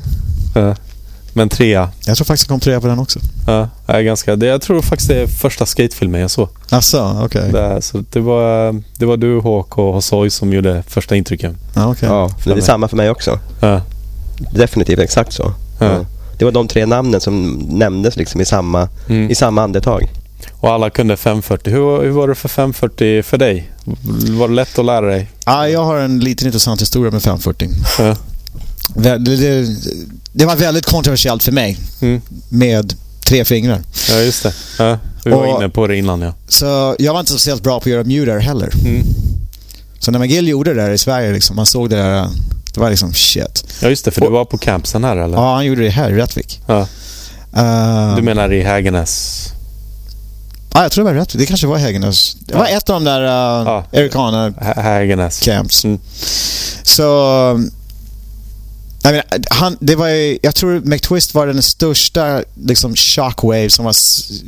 Men 1.34 1.49
trea? 1.49 1.89
Jag 2.06 2.18
tror 2.18 2.26
faktiskt 2.26 2.49
jag 2.49 2.53
kom 2.53 2.60
trea 2.60 2.81
på 2.81 2.88
den 2.88 2.99
också. 2.99 3.19
Ja, 3.47 3.69
är 3.88 4.02
ganska, 4.02 4.35
det, 4.35 4.45
jag 4.45 4.61
tror 4.61 4.81
faktiskt 4.81 5.10
det 5.10 5.22
är 5.22 5.27
första 5.27 5.65
skatefilmen 5.65 6.22
jag 6.22 6.31
såg. 6.31 6.49
Asså, 6.69 7.22
okej. 7.23 7.49
Okay. 7.49 7.81
Så 7.81 8.03
det 8.10 8.19
var, 8.19 8.81
det 8.97 9.06
var 9.06 9.18
du, 9.18 9.39
Håk 9.39 9.77
och 9.77 9.93
Hosoi 9.93 10.30
som 10.30 10.53
gjorde 10.53 10.84
första 10.88 11.15
intrycken. 11.15 11.57
Ja, 11.76 11.88
okay. 11.88 12.10
ja 12.10 12.30
det 12.43 12.52
är 12.52 12.61
samma 12.61 12.88
för 12.88 12.97
mig 12.97 13.10
också. 13.10 13.39
Ja. 13.60 13.81
Definitivt 14.52 14.99
exakt 14.99 15.34
så. 15.34 15.53
Ja. 15.80 16.06
Det 16.38 16.45
var 16.45 16.52
de 16.52 16.68
tre 16.68 16.85
namnen 16.85 17.22
som 17.22 17.60
nämndes 17.69 18.15
liksom 18.15 18.41
i 18.41 18.45
samma, 18.45 18.89
mm. 19.10 19.31
i 19.31 19.35
samma 19.35 19.64
andetag. 19.64 20.11
Och 20.60 20.72
alla 20.72 20.90
kunde 20.90 21.18
540. 21.18 21.73
Hur, 21.73 22.03
hur 22.03 22.11
var 22.11 22.27
det 22.27 22.36
för 22.36 22.49
540 22.49 23.23
för 23.23 23.38
dig? 23.38 23.72
Var 24.30 24.48
det 24.48 24.53
lätt 24.53 24.80
att 24.80 24.86
lära 24.86 25.06
dig? 25.06 25.32
Ja, 25.45 25.69
jag 25.69 25.84
har 25.84 25.98
en 25.98 26.19
liten 26.19 26.48
intressant 26.48 26.82
historia 26.82 27.11
med 27.11 27.23
540. 27.23 27.69
Ja. 27.99 28.15
Det, 28.95 29.18
det, 29.18 29.68
det, 30.32 30.45
var 30.45 30.56
väldigt 30.56 30.86
kontroversiellt 30.86 31.44
för 31.44 31.52
mig 31.52 31.77
mm. 32.02 32.22
med 32.49 32.94
tre 33.26 33.45
fingrar. 33.45 33.82
Ja, 34.10 34.19
just 34.19 34.44
det. 34.44 34.53
Ja, 34.80 34.99
vi 35.23 35.32
var 35.32 35.48
och, 35.48 35.61
inne 35.61 35.69
på 35.69 35.88
det 35.88 35.98
innan, 35.98 36.22
ja. 36.22 36.34
Så 36.48 36.95
jag 36.99 37.14
var 37.14 37.19
inte 37.19 37.32
speciellt 37.32 37.64
bra 37.64 37.80
på 37.80 37.84
att 37.84 37.91
göra 37.91 38.03
muter 38.03 38.40
heller. 38.40 38.69
Mm. 38.86 39.03
Så 39.99 40.11
när 40.11 40.19
McGill 40.19 40.48
gjorde 40.48 40.73
det 40.73 40.82
där 40.82 40.91
i 40.91 40.98
Sverige, 40.98 41.34
liksom, 41.34 41.56
man 41.56 41.65
såg 41.65 41.90
det 41.90 41.95
där, 41.95 42.27
det 42.73 42.80
var 42.80 42.90
liksom 42.90 43.14
shit. 43.14 43.65
Ja, 43.82 43.90
just 43.90 44.06
det, 44.06 44.11
för 44.11 44.22
och, 44.22 44.27
du 44.27 44.34
var 44.34 44.45
på 44.45 44.57
campsen 44.57 45.03
här, 45.03 45.18
eller? 45.18 45.38
Ja, 45.38 45.56
han 45.56 45.65
gjorde 45.65 45.82
det 45.82 45.90
här 45.90 46.11
i 46.11 46.14
Rättvik. 46.14 46.61
Ja. 46.68 46.88
Uh, 47.57 48.15
du 48.15 48.22
menar 48.22 48.53
i 48.53 48.61
Hägernäs? 48.61 49.52
Ja, 50.76 50.81
jag 50.81 50.91
tror 50.91 51.06
det 51.06 51.11
var 51.11 51.19
rätt. 51.19 51.34
Det 51.38 51.45
kanske 51.45 51.68
var 51.68 51.77
Hägernäs. 51.77 52.38
Det 52.39 52.56
var 52.56 52.65
ett 52.65 52.89
av 52.89 52.93
de 52.93 53.03
där 53.03 53.22
uh, 53.22 53.68
ja. 53.68 53.85
Ericana 53.91 54.53
Hägernäs. 54.76 55.39
camps. 55.39 55.85
Mm. 55.85 55.99
Så... 56.84 57.02
Jag, 59.03 59.11
menar, 59.11 59.26
han, 59.49 59.77
det 59.80 59.95
var 59.95 60.07
jag 60.45 60.56
tror 60.56 60.81
McTwist 60.85 61.34
var 61.34 61.47
den 61.47 61.61
största 61.61 62.43
liksom, 62.64 62.95
shockwave 62.95 63.69
som 63.69 63.85
var 63.85 63.95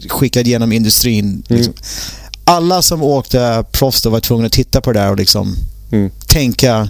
skickad 0.09 0.47
genom 0.47 0.71
industrin. 0.71 1.25
Mm. 1.25 1.43
Liksom. 1.47 1.73
Alla 2.43 2.81
som 2.81 3.03
åkte 3.03 3.65
proffs 3.71 4.05
var 4.05 4.19
tvungna 4.19 4.45
att 4.45 4.51
titta 4.51 4.81
på 4.81 4.91
det 4.91 4.99
där 4.99 5.11
och 5.11 5.17
liksom 5.17 5.55
mm. 5.91 6.11
tänka, 6.27 6.89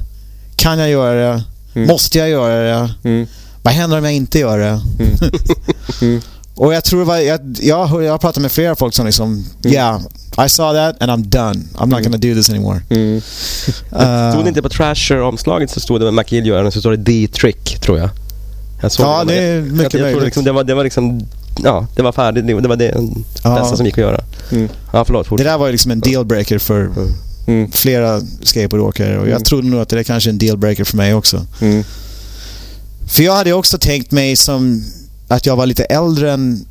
kan 0.56 0.80
jag 0.80 0.90
göra 0.90 1.32
det? 1.34 1.44
Mm. 1.76 1.88
Måste 1.88 2.18
jag 2.18 2.30
göra 2.30 2.64
det? 2.64 2.94
Mm. 3.04 3.28
Vad 3.62 3.74
händer 3.74 3.98
om 3.98 4.04
jag 4.04 4.14
inte 4.14 4.40
gör 4.40 4.60
det? 4.60 4.82
Mm. 6.58 6.64
Mm. 6.64 6.68
Och 6.68 6.74
jag 6.74 6.84
tror 6.84 7.06
var, 7.06 7.18
jag, 7.18 7.40
jag, 7.62 8.04
jag 8.04 8.12
har 8.12 8.18
pratat 8.18 8.42
med 8.42 8.52
flera 8.52 8.76
folk 8.76 8.94
som 8.94 9.06
liksom, 9.06 9.46
mm. 9.64 9.74
yeah, 9.74 10.02
I 10.46 10.50
saw 10.50 10.80
that 10.80 11.02
and 11.02 11.12
I'm 11.12 11.30
done. 11.30 11.66
I'm 11.76 11.88
not 11.88 12.00
mm. 12.00 12.04
gonna 12.04 12.18
do 12.18 12.36
this 12.36 12.50
anymore. 12.50 12.82
Mm. 12.90 13.16
uh, 13.16 14.32
stod 14.32 14.46
det 14.46 14.50
inte 14.50 14.62
på 14.62 14.70
Trasher-omslaget 14.70 15.70
så 15.70 15.80
stod 15.80 16.02
det 16.02 16.06
med 16.06 16.14
McGill 16.14 16.46
gör 16.46 16.70
så 16.70 16.80
står 16.80 16.92
det 16.92 16.98
D-trick, 16.98 17.80
tror 17.80 18.00
jag. 18.00 18.10
jag 18.82 18.92
ja, 19.00 19.24
det, 19.24 19.34
det 19.34 19.42
är 19.42 19.62
mycket 19.62 19.94
jag, 19.94 20.02
jag 20.02 20.06
möjligt. 20.06 20.24
Liksom, 20.24 20.44
det, 20.44 20.52
var, 20.52 20.64
det 20.64 20.74
var 20.74 20.84
liksom, 20.84 21.28
ja, 21.64 21.88
det 21.96 22.02
var 22.02 22.12
färdigt. 22.12 22.48
Det, 22.48 22.62
det 22.62 22.68
var 22.68 22.76
det 22.76 22.96
ja. 23.44 23.56
bästa 23.56 23.78
som 23.78 23.86
gick 23.86 23.98
att 23.98 24.04
göra. 24.04 24.24
Mm. 24.52 24.70
Ja, 24.94 25.06
förlåt. 25.06 25.28
Fortsätt. 25.28 25.46
Det 25.46 25.52
där 25.52 25.58
var 25.58 25.72
liksom 25.72 25.92
en 25.92 26.00
dealbreaker 26.00 26.60
för 26.60 26.82
mm. 26.82 27.14
mm. 27.48 27.72
flera 27.72 28.22
skateboardåkare 28.42 29.20
och 29.20 29.30
jag 29.30 29.46
trodde 29.46 29.68
nog 29.68 29.80
att 29.80 29.90
det 29.90 30.00
är 30.00 30.04
kanske 30.04 30.30
är 30.30 30.32
en 30.32 30.38
dealbreaker 30.38 30.84
för 30.84 30.98
mig 30.98 31.14
också. 31.14 31.46
För 33.08 33.24
jag 33.24 33.36
hade 33.36 33.54
också 33.54 33.78
tänkt 33.78 34.12
mig 34.12 34.36
som 34.36 34.84
att 35.28 35.46
jag 35.46 35.56
var 35.56 35.66
lite 35.66 35.84
äldre 35.84 36.32
än... 36.32 36.66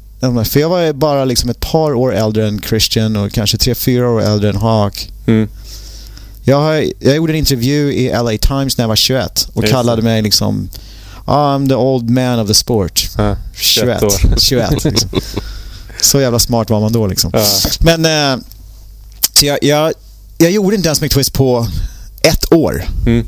För 0.44 0.60
jag 0.60 0.68
var 0.68 0.92
bara 0.92 1.24
liksom 1.24 1.50
ett 1.50 1.60
par 1.60 1.94
år 1.94 2.14
äldre 2.14 2.48
än 2.48 2.60
Christian 2.62 3.16
och 3.16 3.32
kanske 3.32 3.58
tre, 3.58 3.74
fyra 3.74 4.10
år 4.10 4.22
äldre 4.22 4.50
än 4.50 4.56
Hawk. 4.56 5.10
Mm. 5.26 5.48
Jag, 6.44 6.56
har, 6.56 6.84
jag 6.98 7.16
gjorde 7.16 7.32
en 7.32 7.36
intervju 7.36 7.92
i 7.92 8.08
LA 8.08 8.38
Times 8.38 8.78
när 8.78 8.82
jag 8.82 8.88
var 8.88 8.96
21 8.96 9.48
och 9.54 9.62
Just 9.62 9.74
kallade 9.74 10.02
mig 10.02 10.22
liksom 10.22 10.68
I'm 11.26 11.68
the 11.68 11.74
old 11.74 12.10
man 12.10 12.38
of 12.38 12.48
the 12.48 12.54
sport. 12.54 13.08
Ah, 13.16 13.34
21. 13.54 14.02
21 14.38 14.84
liksom. 14.84 15.10
Så 16.00 16.20
jävla 16.20 16.38
smart 16.38 16.70
var 16.70 16.80
man 16.80 16.92
då 16.92 17.06
liksom. 17.06 17.30
Ah. 17.34 17.46
Men 17.80 18.04
eh, 18.04 18.44
så 19.32 19.46
jag, 19.46 19.58
jag, 19.62 19.92
jag 20.38 20.50
gjorde 20.50 20.76
inte 20.76 20.88
ens 20.88 21.00
McTwist 21.00 21.32
på 21.32 21.68
ett 22.22 22.52
år. 22.52 22.84
Mm. 23.06 23.26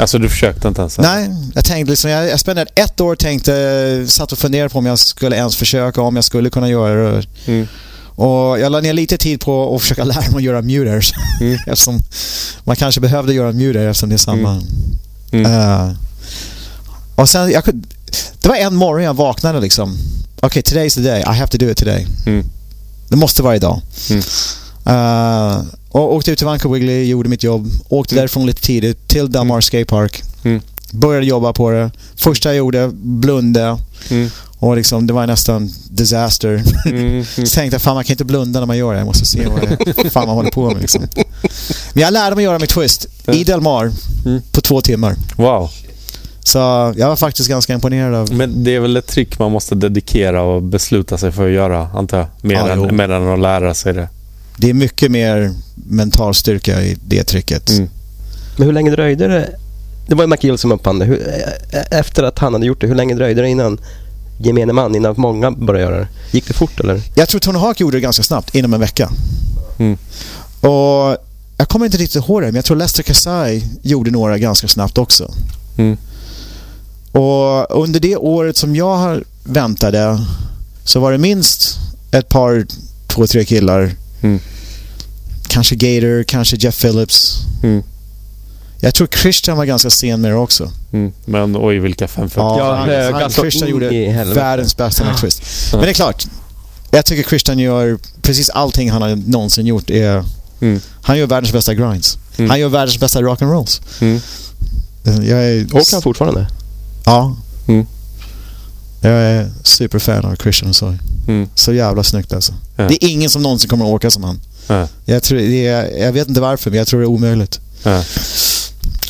Alltså 0.00 0.18
du 0.18 0.28
försökte 0.28 0.68
inte 0.68 0.80
ens? 0.80 0.98
Nej, 0.98 1.30
jag 1.54 1.64
tänkte 1.64 1.90
liksom, 1.90 2.10
jag, 2.10 2.28
jag 2.28 2.40
spenderade 2.40 2.70
ett 2.74 3.00
år 3.00 3.14
tänkte, 3.14 4.04
satt 4.08 4.32
och 4.32 4.38
funderade 4.38 4.68
på 4.68 4.78
om 4.78 4.86
jag 4.86 4.98
skulle 4.98 5.36
ens 5.36 5.56
försöka, 5.56 6.00
om 6.00 6.16
jag 6.16 6.24
skulle 6.24 6.50
kunna 6.50 6.68
göra 6.68 7.12
det. 7.12 7.26
Mm. 7.46 7.68
Och 8.18 8.60
jag 8.60 8.72
la 8.72 8.80
ner 8.80 8.92
lite 8.92 9.18
tid 9.18 9.40
på 9.40 9.76
att 9.76 9.82
försöka 9.82 10.04
lära 10.14 10.20
mig 10.20 10.36
att 10.36 10.42
göra 10.42 10.62
muters. 10.62 11.12
Mm. 11.40 11.58
eftersom 11.66 12.00
man 12.64 12.76
kanske 12.76 13.00
behövde 13.00 13.34
göra 13.34 13.52
muter 13.52 13.86
eftersom 13.86 14.08
det 14.08 14.14
är 14.14 14.18
samma. 14.18 14.62
Mm. 15.32 15.52
Uh, 15.52 15.92
och 17.14 17.28
sen, 17.28 17.50
jag, 17.50 17.62
det 18.42 18.48
var 18.48 18.56
en 18.56 18.74
morgon 18.74 19.04
jag 19.04 19.14
vaknade 19.14 19.60
liksom. 19.60 19.98
Okej, 20.40 20.46
okay, 20.46 20.62
today's 20.62 20.94
the 20.94 21.00
day. 21.00 21.20
I 21.20 21.38
have 21.38 21.48
to 21.48 21.58
do 21.58 21.70
it 21.70 21.76
today. 21.76 22.06
Mm. 22.26 22.44
Det 23.08 23.16
måste 23.16 23.42
vara 23.42 23.56
idag. 23.56 23.80
Uh, 24.86 25.62
och 25.98 26.14
åkte 26.14 26.30
ut 26.30 26.38
till 26.38 26.46
Vancouver 26.46 26.78
Wiggly, 26.78 27.04
gjorde 27.04 27.28
mitt 27.28 27.42
jobb. 27.42 27.70
Åkte 27.88 28.14
mm. 28.14 28.20
därifrån 28.20 28.46
lite 28.46 28.62
tidigt 28.62 29.08
till 29.08 29.32
Delmar 29.32 29.54
mm. 29.54 29.62
Skate 29.62 29.84
Park. 29.84 30.22
Mm. 30.44 30.60
Började 30.90 31.26
jobba 31.26 31.52
på 31.52 31.70
det. 31.70 31.90
Första 32.16 32.48
jag 32.48 32.56
gjorde, 32.56 32.90
blunda. 32.92 33.78
Mm. 34.10 34.30
Och 34.58 34.76
liksom, 34.76 35.06
det 35.06 35.12
var 35.12 35.26
nästan 35.26 35.70
disaster. 35.90 36.62
Mm. 36.86 37.24
så 37.34 37.54
tänkte 37.54 37.74
jag, 37.74 37.82
fan 37.82 37.94
man 37.94 38.04
kan 38.04 38.14
inte 38.14 38.24
blunda 38.24 38.60
när 38.60 38.66
man 38.66 38.78
gör 38.78 38.92
det. 38.92 38.98
Jag 38.98 39.06
måste 39.06 39.26
se 39.26 39.46
vad 39.46 39.78
det 39.86 40.10
fan 40.10 40.26
man 40.26 40.36
håller 40.36 40.50
på 40.50 40.70
med. 40.70 40.80
Liksom. 40.80 41.02
Men 41.92 42.02
jag 42.02 42.12
lärde 42.12 42.36
mig 42.36 42.44
göra 42.44 42.58
mitt 42.58 42.70
twist 42.70 43.06
i 43.32 43.44
Del 43.44 43.60
Mar 43.60 43.92
mm. 44.26 44.42
på 44.52 44.60
två 44.60 44.80
timmar. 44.80 45.14
Wow. 45.36 45.70
Så 46.48 46.58
jag 46.96 47.08
var 47.08 47.16
faktiskt 47.16 47.48
ganska 47.48 47.72
imponerad 47.72 48.14
av... 48.14 48.32
Men 48.32 48.64
det 48.64 48.74
är 48.74 48.80
väl 48.80 48.96
ett 48.96 49.06
trick 49.06 49.38
man 49.38 49.52
måste 49.52 49.74
dedikera 49.74 50.42
och 50.42 50.62
besluta 50.62 51.18
sig 51.18 51.32
för 51.32 51.46
att 51.46 51.52
göra, 51.52 51.88
antar 51.94 52.18
jag? 52.18 52.26
Mer, 52.40 52.54
ja, 52.54 52.68
än, 52.68 52.96
mer 52.96 53.08
än 53.08 53.28
att 53.28 53.38
lära 53.38 53.74
sig 53.74 53.94
det. 53.94 54.08
Det 54.60 54.70
är 54.70 54.74
mycket 54.74 55.10
mer 55.10 55.52
mental 55.74 56.34
styrka 56.34 56.82
i 56.82 56.96
det 57.06 57.24
tricket. 57.24 57.70
Mm. 57.70 57.88
Men 58.56 58.66
hur 58.66 58.72
länge 58.72 58.90
dröjde 58.90 59.28
det? 59.28 59.50
Det 60.06 60.14
var 60.14 60.24
ju 60.24 60.28
McGill 60.28 60.58
som 60.58 60.72
uppfann 60.72 60.98
det. 60.98 61.06
Efter 61.90 62.22
att 62.22 62.38
han 62.38 62.52
hade 62.52 62.66
gjort 62.66 62.80
det, 62.80 62.86
hur 62.86 62.94
länge 62.94 63.14
dröjde 63.14 63.42
det 63.42 63.48
innan 63.48 63.80
gemene 64.38 64.72
man, 64.72 64.94
innan 64.94 65.14
många 65.18 65.50
började 65.50 65.92
göra 65.92 66.00
det? 66.00 66.08
Gick 66.30 66.46
det 66.46 66.54
fort 66.54 66.80
eller? 66.80 67.02
Jag 67.14 67.28
tror 67.28 67.40
Tony 67.40 67.58
Hawk 67.58 67.80
gjorde 67.80 67.96
det 67.96 68.00
ganska 68.00 68.22
snabbt, 68.22 68.54
inom 68.54 68.74
en 68.74 68.80
vecka. 68.80 69.10
Mm. 69.78 69.98
Och 70.60 71.16
jag 71.56 71.68
kommer 71.68 71.86
inte 71.86 71.98
riktigt 71.98 72.24
ihåg 72.24 72.42
det, 72.42 72.46
men 72.46 72.54
jag 72.54 72.64
tror 72.64 72.76
Lester 72.76 73.02
Kasai 73.02 73.64
gjorde 73.82 74.10
några 74.10 74.38
ganska 74.38 74.68
snabbt 74.68 74.98
också. 74.98 75.34
Mm. 75.76 75.96
Och 77.12 77.82
under 77.82 78.00
det 78.00 78.16
året 78.16 78.56
som 78.56 78.76
jag 78.76 79.22
väntade 79.44 80.24
så 80.84 81.00
var 81.00 81.12
det 81.12 81.18
minst 81.18 81.78
ett 82.10 82.28
par, 82.28 82.66
två, 83.06 83.26
tre 83.26 83.44
killar. 83.44 83.90
Mm. 84.20 84.40
Kanske 85.48 85.74
Gator, 85.74 86.22
kanske 86.22 86.56
Jeff 86.56 86.80
Phillips. 86.80 87.38
Mm. 87.62 87.82
Jag 88.80 88.94
tror 88.94 89.06
Christian 89.06 89.56
var 89.56 89.64
ganska 89.64 89.90
sen 89.90 90.20
med 90.20 90.30
det 90.30 90.36
också. 90.36 90.70
Mm. 90.92 91.12
Men 91.24 91.56
oj, 91.56 91.78
vilka 91.78 92.08
fem 92.08 92.28
Ja, 92.34 92.58
ja 92.58 92.74
han, 92.76 93.14
han, 93.22 93.30
Christian 93.30 93.68
gjorde 93.70 94.24
världens 94.34 94.76
bästa 94.76 95.04
med 95.04 95.16
twist. 95.16 95.42
Men 95.72 95.80
det 95.80 95.90
är 95.90 95.94
klart, 95.94 96.26
jag 96.90 97.04
tycker 97.04 97.28
Christian 97.28 97.58
gör 97.58 97.98
precis 98.22 98.50
allting 98.50 98.90
han 98.90 99.02
har 99.02 99.16
någonsin 99.16 99.66
gjort. 99.66 99.90
Är, 99.90 100.24
mm. 100.60 100.80
Han 101.02 101.18
gör 101.18 101.26
världens 101.26 101.52
bästa 101.52 101.74
grinds. 101.74 102.18
Mm. 102.36 102.50
Han 102.50 102.60
gör 102.60 102.68
världens 102.68 103.00
bästa 103.00 103.20
rock'n'rolls. 103.20 103.80
Mm. 104.00 104.20
Jag 105.02 105.44
är... 105.44 105.64
Åker 105.64 105.92
han 105.92 106.02
fortfarande? 106.02 106.48
Ja. 107.04 107.36
Mm. 107.68 107.86
Jag 109.00 109.12
är 109.12 109.50
superfan 109.62 110.24
av 110.24 110.36
Christian 110.36 110.74
så. 110.74 110.94
Mm. 111.28 111.48
Så 111.54 111.72
jävla 111.72 112.02
snyggt 112.02 112.32
alltså. 112.32 112.52
Ja. 112.76 112.88
Det 112.88 113.04
är 113.04 113.08
ingen 113.08 113.30
som 113.30 113.42
någonsin 113.42 113.70
kommer 113.70 113.84
att 113.84 113.90
åka 113.90 114.10
som 114.10 114.24
han. 114.24 114.40
Ja. 114.66 114.88
Jag, 115.04 115.22
tror, 115.22 115.40
är, 115.40 115.98
jag 115.98 116.12
vet 116.12 116.28
inte 116.28 116.40
varför, 116.40 116.70
men 116.70 116.78
jag 116.78 116.86
tror 116.86 117.00
det 117.00 117.04
är 117.04 117.08
omöjligt. 117.08 117.60
Ja. 117.82 117.98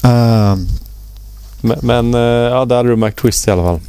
Uh, 0.04 0.58
men, 1.60 1.78
men 1.82 2.14
uh, 2.14 2.20
ja, 2.20 2.64
där 2.64 2.76
hade 2.76 2.88
du 2.88 2.96
McTwist 2.96 3.48
i 3.48 3.50
alla 3.50 3.62
fall. 3.62 3.80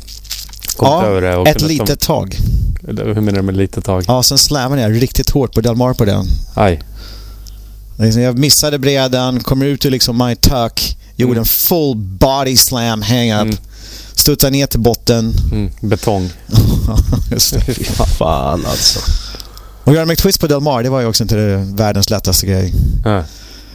Kom 0.75 1.23
ja, 1.23 1.47
ett 1.47 1.61
litet 1.61 1.99
tag. 1.99 2.37
Hur 2.87 3.21
menar 3.21 3.37
du 3.37 3.41
med 3.41 3.57
litet 3.57 3.85
tag? 3.85 4.03
Ja, 4.07 4.23
sen 4.23 4.37
slammade 4.37 4.81
jag 4.81 5.01
riktigt 5.01 5.29
hårt 5.29 5.53
på 5.53 5.61
Delmar 5.61 5.93
på 5.93 6.05
den. 6.05 6.25
Aj. 6.53 6.83
Liksom, 7.97 8.21
jag 8.21 8.37
missade 8.37 8.79
brädan, 8.79 9.39
kommer 9.39 9.65
ut 9.65 9.85
ur 9.85 9.91
liksom 9.91 10.17
my 10.17 10.35
tuck, 10.35 10.97
gjorde 11.15 11.31
mm. 11.31 11.39
en 11.39 11.45
full 11.45 11.95
body 11.95 12.57
slam 12.57 13.01
hang-up. 13.01 13.41
Mm. 13.41 13.57
Studsade 14.19 14.51
ner 14.51 14.67
till 14.67 14.79
botten. 14.79 15.33
Mm. 15.51 15.71
Betong. 15.81 16.29
Just 17.31 17.53
det. 17.53 17.73
Fan 18.17 18.65
alltså. 18.65 18.99
Och 19.83 19.93
göra 19.93 20.05
McTwist 20.05 20.39
på 20.39 20.47
Delmar, 20.47 20.83
det 20.83 20.89
var 20.89 21.01
ju 21.01 21.07
också 21.07 21.23
inte 21.23 21.65
världens 21.73 22.09
lättaste 22.09 22.45
grej. 22.45 22.73
Äh. 23.05 23.21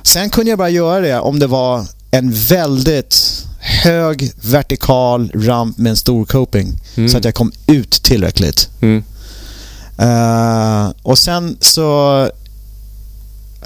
Sen 0.02 0.30
kunde 0.30 0.50
jag 0.50 0.58
bara 0.58 0.70
göra 0.70 1.00
det 1.00 1.18
om 1.18 1.38
det 1.38 1.46
var 1.46 1.86
en 2.10 2.32
väldigt 2.32 3.44
hög 3.58 4.32
vertikal 4.40 5.32
ramp 5.34 5.78
med 5.78 5.90
en 5.90 5.96
stor 5.96 6.24
coping. 6.24 6.80
Mm. 6.94 7.08
Så 7.08 7.18
att 7.18 7.24
jag 7.24 7.34
kom 7.34 7.52
ut 7.66 7.90
tillräckligt. 7.90 8.68
Mm. 8.80 9.04
Uh, 10.02 10.92
och 11.02 11.18
sen 11.18 11.56
så... 11.60 12.30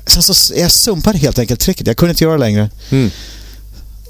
Sen 0.07 0.23
så 0.23 0.55
jag 0.57 0.71
sumpade 0.71 1.19
helt 1.19 1.39
enkelt 1.39 1.61
tricket. 1.61 1.87
Jag 1.87 1.97
kunde 1.97 2.11
inte 2.11 2.25
göra 2.25 2.35
det 2.35 2.41
längre. 2.41 2.71
Mm. 2.91 3.11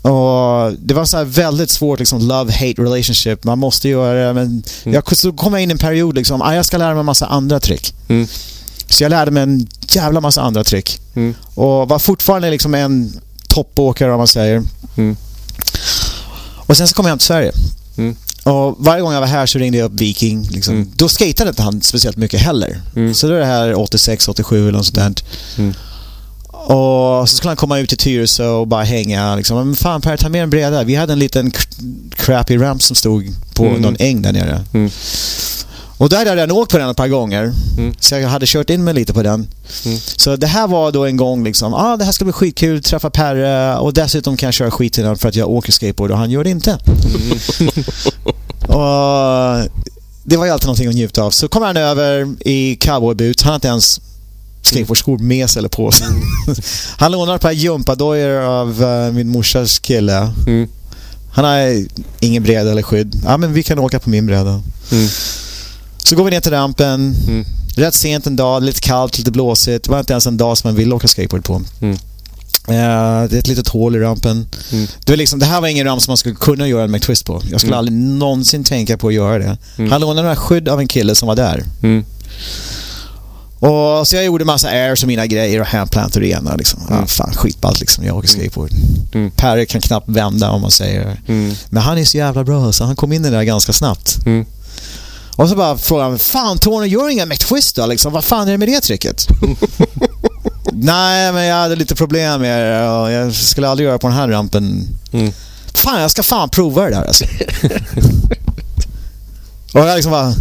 Och 0.02 0.72
det 0.78 0.94
var 0.94 1.04
så 1.04 1.24
väldigt 1.24 1.70
svårt 1.70 1.98
liksom 1.98 2.20
love-hate 2.20 2.82
relationship. 2.82 3.44
Man 3.44 3.58
måste 3.58 3.88
göra 3.88 4.26
det 4.26 4.32
men 4.32 4.62
mm. 4.84 4.94
jag, 4.94 5.16
så 5.16 5.32
kom 5.32 5.52
jag 5.52 5.62
in 5.62 5.70
i 5.70 5.72
en 5.72 5.78
period 5.78 6.14
liksom, 6.14 6.42
ah, 6.42 6.54
jag 6.54 6.66
ska 6.66 6.78
lära 6.78 6.94
mig 6.94 7.00
en 7.00 7.06
massa 7.06 7.26
andra 7.26 7.60
trick. 7.60 7.94
Mm. 8.08 8.26
Så 8.88 9.02
jag 9.02 9.10
lärde 9.10 9.30
mig 9.30 9.42
en 9.42 9.68
jävla 9.88 10.20
massa 10.20 10.42
andra 10.42 10.64
trick. 10.64 11.00
Mm. 11.14 11.34
Och 11.54 11.88
var 11.88 11.98
fortfarande 11.98 12.50
liksom 12.50 12.74
en 12.74 13.20
toppåkare 13.48 14.12
om 14.12 14.18
man 14.18 14.28
säger. 14.28 14.62
Mm. 14.96 15.16
Och 16.56 16.76
sen 16.76 16.88
så 16.88 16.94
kom 16.94 17.04
jag 17.04 17.10
hem 17.10 17.18
till 17.18 17.26
Sverige. 17.26 17.52
Mm. 17.96 18.16
Och 18.44 18.76
varje 18.78 19.02
gång 19.02 19.12
jag 19.12 19.20
var 19.20 19.26
här 19.26 19.46
så 19.46 19.58
ringde 19.58 19.78
jag 19.78 19.92
upp 19.92 20.00
Viking. 20.00 20.48
Liksom. 20.50 20.74
Mm. 20.74 20.90
Då 20.96 21.08
skatade 21.08 21.50
inte 21.50 21.62
han 21.62 21.82
speciellt 21.82 22.16
mycket 22.16 22.40
heller. 22.40 22.80
Mm. 22.96 23.14
Så 23.14 23.28
då 23.28 23.34
är 23.34 23.38
det 23.38 23.46
här 23.46 23.74
86, 23.74 24.28
87 24.28 24.62
eller 24.68 24.72
något 24.72 24.86
sånt 24.86 24.96
där. 24.96 25.14
Mm. 25.58 25.74
Och 26.66 27.28
så 27.28 27.36
skulle 27.36 27.50
han 27.50 27.56
komma 27.56 27.78
ut 27.78 27.88
till 27.88 27.98
Tyresö 27.98 28.48
och 28.48 28.66
bara 28.66 28.82
hänga. 28.82 29.36
Liksom. 29.36 29.56
Men 29.56 29.76
fan 29.76 30.00
Per, 30.00 30.16
ta 30.16 30.28
med 30.28 30.42
en 30.42 30.50
breda. 30.50 30.84
Vi 30.84 30.94
hade 30.94 31.12
en 31.12 31.18
liten 31.18 31.52
crappy 32.10 32.58
ramp 32.58 32.82
som 32.82 32.96
stod 32.96 33.34
på 33.54 33.64
mm. 33.64 33.82
någon 33.82 33.96
äng 33.98 34.22
där 34.22 34.32
nere. 34.32 34.64
Mm. 34.72 34.90
Och 35.98 36.08
där 36.08 36.16
hade 36.18 36.30
jag 36.30 36.36
redan 36.36 36.50
åkt 36.50 36.72
på 36.72 36.78
den 36.78 36.90
ett 36.90 36.96
par 36.96 37.08
gånger. 37.08 37.52
Mm. 37.78 37.94
Så 38.00 38.14
jag 38.14 38.28
hade 38.28 38.46
kört 38.46 38.70
in 38.70 38.84
mig 38.84 38.94
lite 38.94 39.14
på 39.14 39.22
den. 39.22 39.48
Mm. 39.84 39.98
Så 39.98 40.36
det 40.36 40.46
här 40.46 40.68
var 40.68 40.92
då 40.92 41.06
en 41.06 41.16
gång 41.16 41.44
liksom, 41.44 41.74
ah, 41.74 41.96
det 41.96 42.04
här 42.04 42.12
ska 42.12 42.24
bli 42.24 42.32
skitkul, 42.32 42.82
träffa 42.82 43.10
Perre 43.10 43.76
och 43.78 43.94
dessutom 43.94 44.36
kan 44.36 44.46
jag 44.46 44.54
köra 44.54 44.70
skit 44.70 44.98
i 44.98 45.02
den 45.02 45.16
för 45.16 45.28
att 45.28 45.36
jag 45.36 45.48
åker 45.48 45.72
skateboard 45.72 46.10
och 46.10 46.18
han 46.18 46.30
gör 46.30 46.44
det 46.44 46.50
inte. 46.50 46.78
Mm. 47.60 47.72
och 48.78 49.70
det 50.24 50.36
var 50.36 50.44
ju 50.44 50.50
alltid 50.50 50.66
någonting 50.66 50.88
att 50.88 50.94
njuta 50.94 51.22
av. 51.22 51.30
Så 51.30 51.48
kom 51.48 51.62
han 51.62 51.76
över 51.76 52.28
i 52.40 52.76
cowboyboots. 52.76 53.42
Han 53.42 53.52
hade 53.52 53.56
inte 53.56 53.68
ens 53.68 54.00
skateboardskor 54.62 55.18
med 55.18 55.50
sig 55.50 55.60
eller 55.60 55.68
på 55.68 55.92
sig. 55.92 56.06
Han 56.96 57.12
lånade 57.12 57.36
ett 57.36 57.42
par 57.42 57.52
gympadojor 57.52 58.40
av 58.40 58.82
uh, 58.82 59.12
min 59.12 59.28
morsas 59.28 59.78
kille. 59.78 60.32
Mm. 60.46 60.68
Han 61.32 61.44
har 61.44 61.84
ingen 62.20 62.42
bräda 62.42 62.70
eller 62.70 62.82
skydd. 62.82 63.20
Ja, 63.24 63.36
men 63.36 63.52
vi 63.52 63.62
kan 63.62 63.78
åka 63.78 63.98
på 63.98 64.10
min 64.10 64.26
bräda. 64.26 64.62
Mm. 64.92 65.08
Så 65.98 66.16
går 66.16 66.24
vi 66.24 66.30
ner 66.30 66.40
till 66.40 66.52
rampen. 66.52 67.16
Mm. 67.28 67.44
Rätt 67.76 67.94
sent 67.94 68.26
en 68.26 68.36
dag, 68.36 68.62
lite 68.62 68.80
kallt, 68.80 69.18
lite 69.18 69.30
blåsigt. 69.30 69.84
Det 69.84 69.90
var 69.90 70.00
inte 70.00 70.12
ens 70.12 70.26
en 70.26 70.36
dag 70.36 70.58
som 70.58 70.68
man 70.68 70.76
ville 70.76 70.94
åka 70.94 71.08
skateboard 71.08 71.44
på. 71.44 71.62
Mm. 71.80 71.98
Uh, 72.68 73.28
det 73.28 73.36
är 73.36 73.38
ett 73.38 73.46
litet 73.46 73.68
hål 73.68 73.96
i 73.96 73.98
rampen. 73.98 74.46
Mm. 74.72 74.86
Det, 75.04 75.12
var 75.12 75.16
liksom, 75.16 75.38
det 75.38 75.46
här 75.46 75.60
var 75.60 75.68
ingen 75.68 75.86
ramp 75.86 76.02
som 76.02 76.10
man 76.10 76.16
skulle 76.16 76.34
kunna 76.34 76.68
göra 76.68 76.84
en 76.84 76.90
McTwist 76.90 77.24
på. 77.24 77.42
Jag 77.50 77.60
skulle 77.60 77.76
mm. 77.76 77.78
aldrig 77.78 77.98
någonsin 77.98 78.64
tänka 78.64 78.96
på 78.96 79.08
att 79.08 79.14
göra 79.14 79.38
det. 79.38 79.56
Mm. 79.78 79.90
Han 79.90 80.00
lånade 80.00 80.22
några 80.22 80.36
skydd 80.36 80.68
av 80.68 80.80
en 80.80 80.88
kille 80.88 81.14
som 81.14 81.28
var 81.28 81.36
där. 81.36 81.64
Mm. 81.82 82.04
Och 83.60 84.08
Så 84.08 84.16
jag 84.16 84.24
gjorde 84.24 84.44
massa 84.44 84.68
airs 84.68 85.02
och 85.02 85.08
mina 85.08 85.26
grejer 85.26 85.60
och 85.60 85.66
handplant 85.66 86.14
och 86.14 86.20
det 86.20 86.28
ena. 86.28 86.54
Liksom. 86.54 86.80
Mm. 86.88 87.02
Ah, 87.02 87.06
fan, 87.06 87.32
skitballt 87.34 87.80
liksom. 87.80 88.04
Jag 88.04 88.16
åker 88.16 88.28
skateboard. 88.28 88.70
Mm. 89.14 89.30
Perry 89.30 89.66
kan 89.66 89.80
knappt 89.80 90.08
vända 90.08 90.50
om 90.50 90.60
man 90.60 90.70
säger. 90.70 91.20
Mm. 91.28 91.54
Men 91.70 91.82
han 91.82 91.98
är 91.98 92.04
så 92.04 92.16
jävla 92.16 92.44
bra 92.44 92.72
så 92.72 92.84
han 92.84 92.96
kom 92.96 93.12
in 93.12 93.24
i 93.24 93.30
det 93.30 93.36
där 93.36 93.42
ganska 93.42 93.72
snabbt. 93.72 94.18
Mm. 94.26 94.46
Och 95.36 95.48
så 95.48 95.56
bara 95.56 95.78
frågade 95.78 96.10
han, 96.10 96.18
fan 96.18 96.58
Tony, 96.58 96.86
gör 96.86 97.08
inga 97.08 97.26
McTwist 97.26 97.76
då? 97.76 97.86
Liksom, 97.86 98.12
vad 98.12 98.24
fan 98.24 98.48
är 98.48 98.52
det 98.52 98.58
med 98.58 98.68
det 98.68 98.80
tricket? 98.80 99.28
Nej, 100.72 101.32
men 101.32 101.44
jag 101.44 101.56
hade 101.56 101.76
lite 101.76 101.94
problem 101.94 102.40
med 102.40 102.66
det 102.66 102.88
och 102.88 103.10
jag 103.10 103.34
skulle 103.34 103.68
aldrig 103.68 103.88
göra 103.88 103.98
på 103.98 104.06
den 104.08 104.16
här 104.16 104.28
rampen. 104.28 104.88
Mm. 105.12 105.32
Fan, 105.74 106.00
jag 106.00 106.10
ska 106.10 106.22
fan 106.22 106.48
prova 106.48 106.84
det 106.84 106.90
där 106.90 107.04
alltså. 107.04 107.24
och 109.72 109.80
jag 109.80 109.94
liksom 109.94 110.12
bara, 110.12 110.34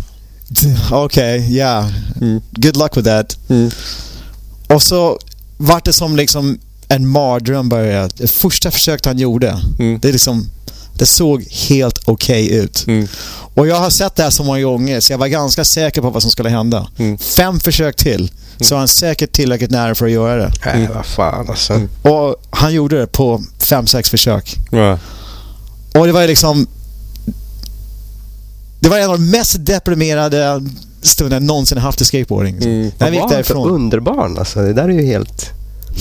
okej, 0.91 1.39
okay, 1.39 1.55
yeah. 1.55 1.89
Mm. 2.21 2.41
Good 2.51 2.77
luck 2.77 2.97
with 2.97 3.07
that. 3.07 3.37
Mm. 3.49 3.71
Och 4.67 4.83
så 4.83 5.19
vart 5.57 5.85
det 5.85 5.93
som 5.93 6.15
liksom 6.15 6.59
en 6.87 7.07
mardröm 7.07 7.69
började. 7.69 8.09
Det 8.17 8.27
första 8.27 8.71
försöket 8.71 9.05
han 9.05 9.17
gjorde, 9.17 9.61
mm. 9.79 9.99
det, 9.99 10.11
liksom, 10.11 10.49
det 10.93 11.05
såg 11.05 11.43
helt 11.69 11.99
okej 12.05 12.45
okay 12.45 12.57
ut. 12.57 12.87
Mm. 12.87 13.07
Och 13.53 13.67
jag 13.67 13.75
har 13.75 13.89
sett 13.89 14.15
det 14.15 14.23
här 14.23 14.29
så 14.29 14.43
många 14.43 14.61
gånger 14.61 14.99
så 14.99 15.13
jag 15.13 15.17
var 15.17 15.27
ganska 15.27 15.65
säker 15.65 16.01
på 16.01 16.09
vad 16.09 16.21
som 16.21 16.31
skulle 16.31 16.49
hända. 16.49 16.87
Mm. 16.97 17.17
Fem 17.17 17.59
försök 17.59 17.95
till 17.95 18.31
så 18.61 18.75
var 18.75 18.79
han 18.79 18.87
säkert 18.87 19.31
tillräckligt 19.31 19.71
nära 19.71 19.95
för 19.95 20.05
att 20.05 20.11
göra 20.11 20.35
det. 20.35 20.51
Nej, 20.65 20.83
äh, 20.83 20.91
vad 20.95 21.05
fan 21.05 21.49
alltså. 21.49 21.73
Mm. 21.73 21.89
Och 22.01 22.35
han 22.49 22.73
gjorde 22.73 22.99
det 22.99 23.07
på 23.07 23.43
fem, 23.59 23.87
sex 23.87 24.09
försök. 24.09 24.55
Ja. 24.71 24.99
Och 25.93 26.05
det 26.05 26.11
var 26.11 26.21
ju 26.21 26.27
liksom... 26.27 26.67
Det 28.79 28.89
var 28.89 28.97
en 28.97 29.09
av 29.09 29.19
de 29.19 29.29
mest 29.29 29.65
deprimerade 29.65 30.63
stunderna 31.01 31.35
jag 31.35 31.43
någonsin 31.43 31.77
haft 31.77 32.01
i 32.01 32.05
skateboarding. 32.05 32.55
Mm. 32.55 32.91
När 32.97 33.11
vi 33.11 33.17
gick 33.17 33.29
därifrån. 33.29 33.69
underbarn 33.69 34.37
alltså. 34.37 34.59
Det 34.59 34.73
där 34.73 34.83
är 34.83 34.89
ju 34.89 35.05
helt... 35.05 35.51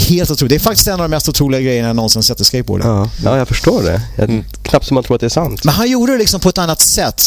Helt 0.08 0.30
otroligt. 0.30 0.50
Det 0.50 0.56
är 0.56 0.60
faktiskt 0.60 0.88
en 0.88 0.92
av 0.92 0.98
de 0.98 1.08
mest 1.08 1.28
otroliga 1.28 1.60
grejerna 1.60 1.88
jag 1.88 1.96
någonsin 1.96 2.22
sett 2.22 2.40
i 2.40 2.44
skateboarden. 2.44 2.88
Ja, 2.88 3.10
ja 3.24 3.38
jag 3.38 3.48
förstår 3.48 3.82
det. 3.82 4.02
Jag, 4.16 4.30
mm. 4.30 4.44
Knappt 4.62 4.86
som 4.86 4.94
man 4.94 5.04
tror 5.04 5.14
att 5.14 5.20
det 5.20 5.26
är 5.26 5.28
sant. 5.28 5.64
Men 5.64 5.74
han 5.74 5.90
gjorde 5.90 6.12
det 6.12 6.18
liksom 6.18 6.40
på 6.40 6.48
ett 6.48 6.58
annat 6.58 6.80
sätt. 6.80 7.22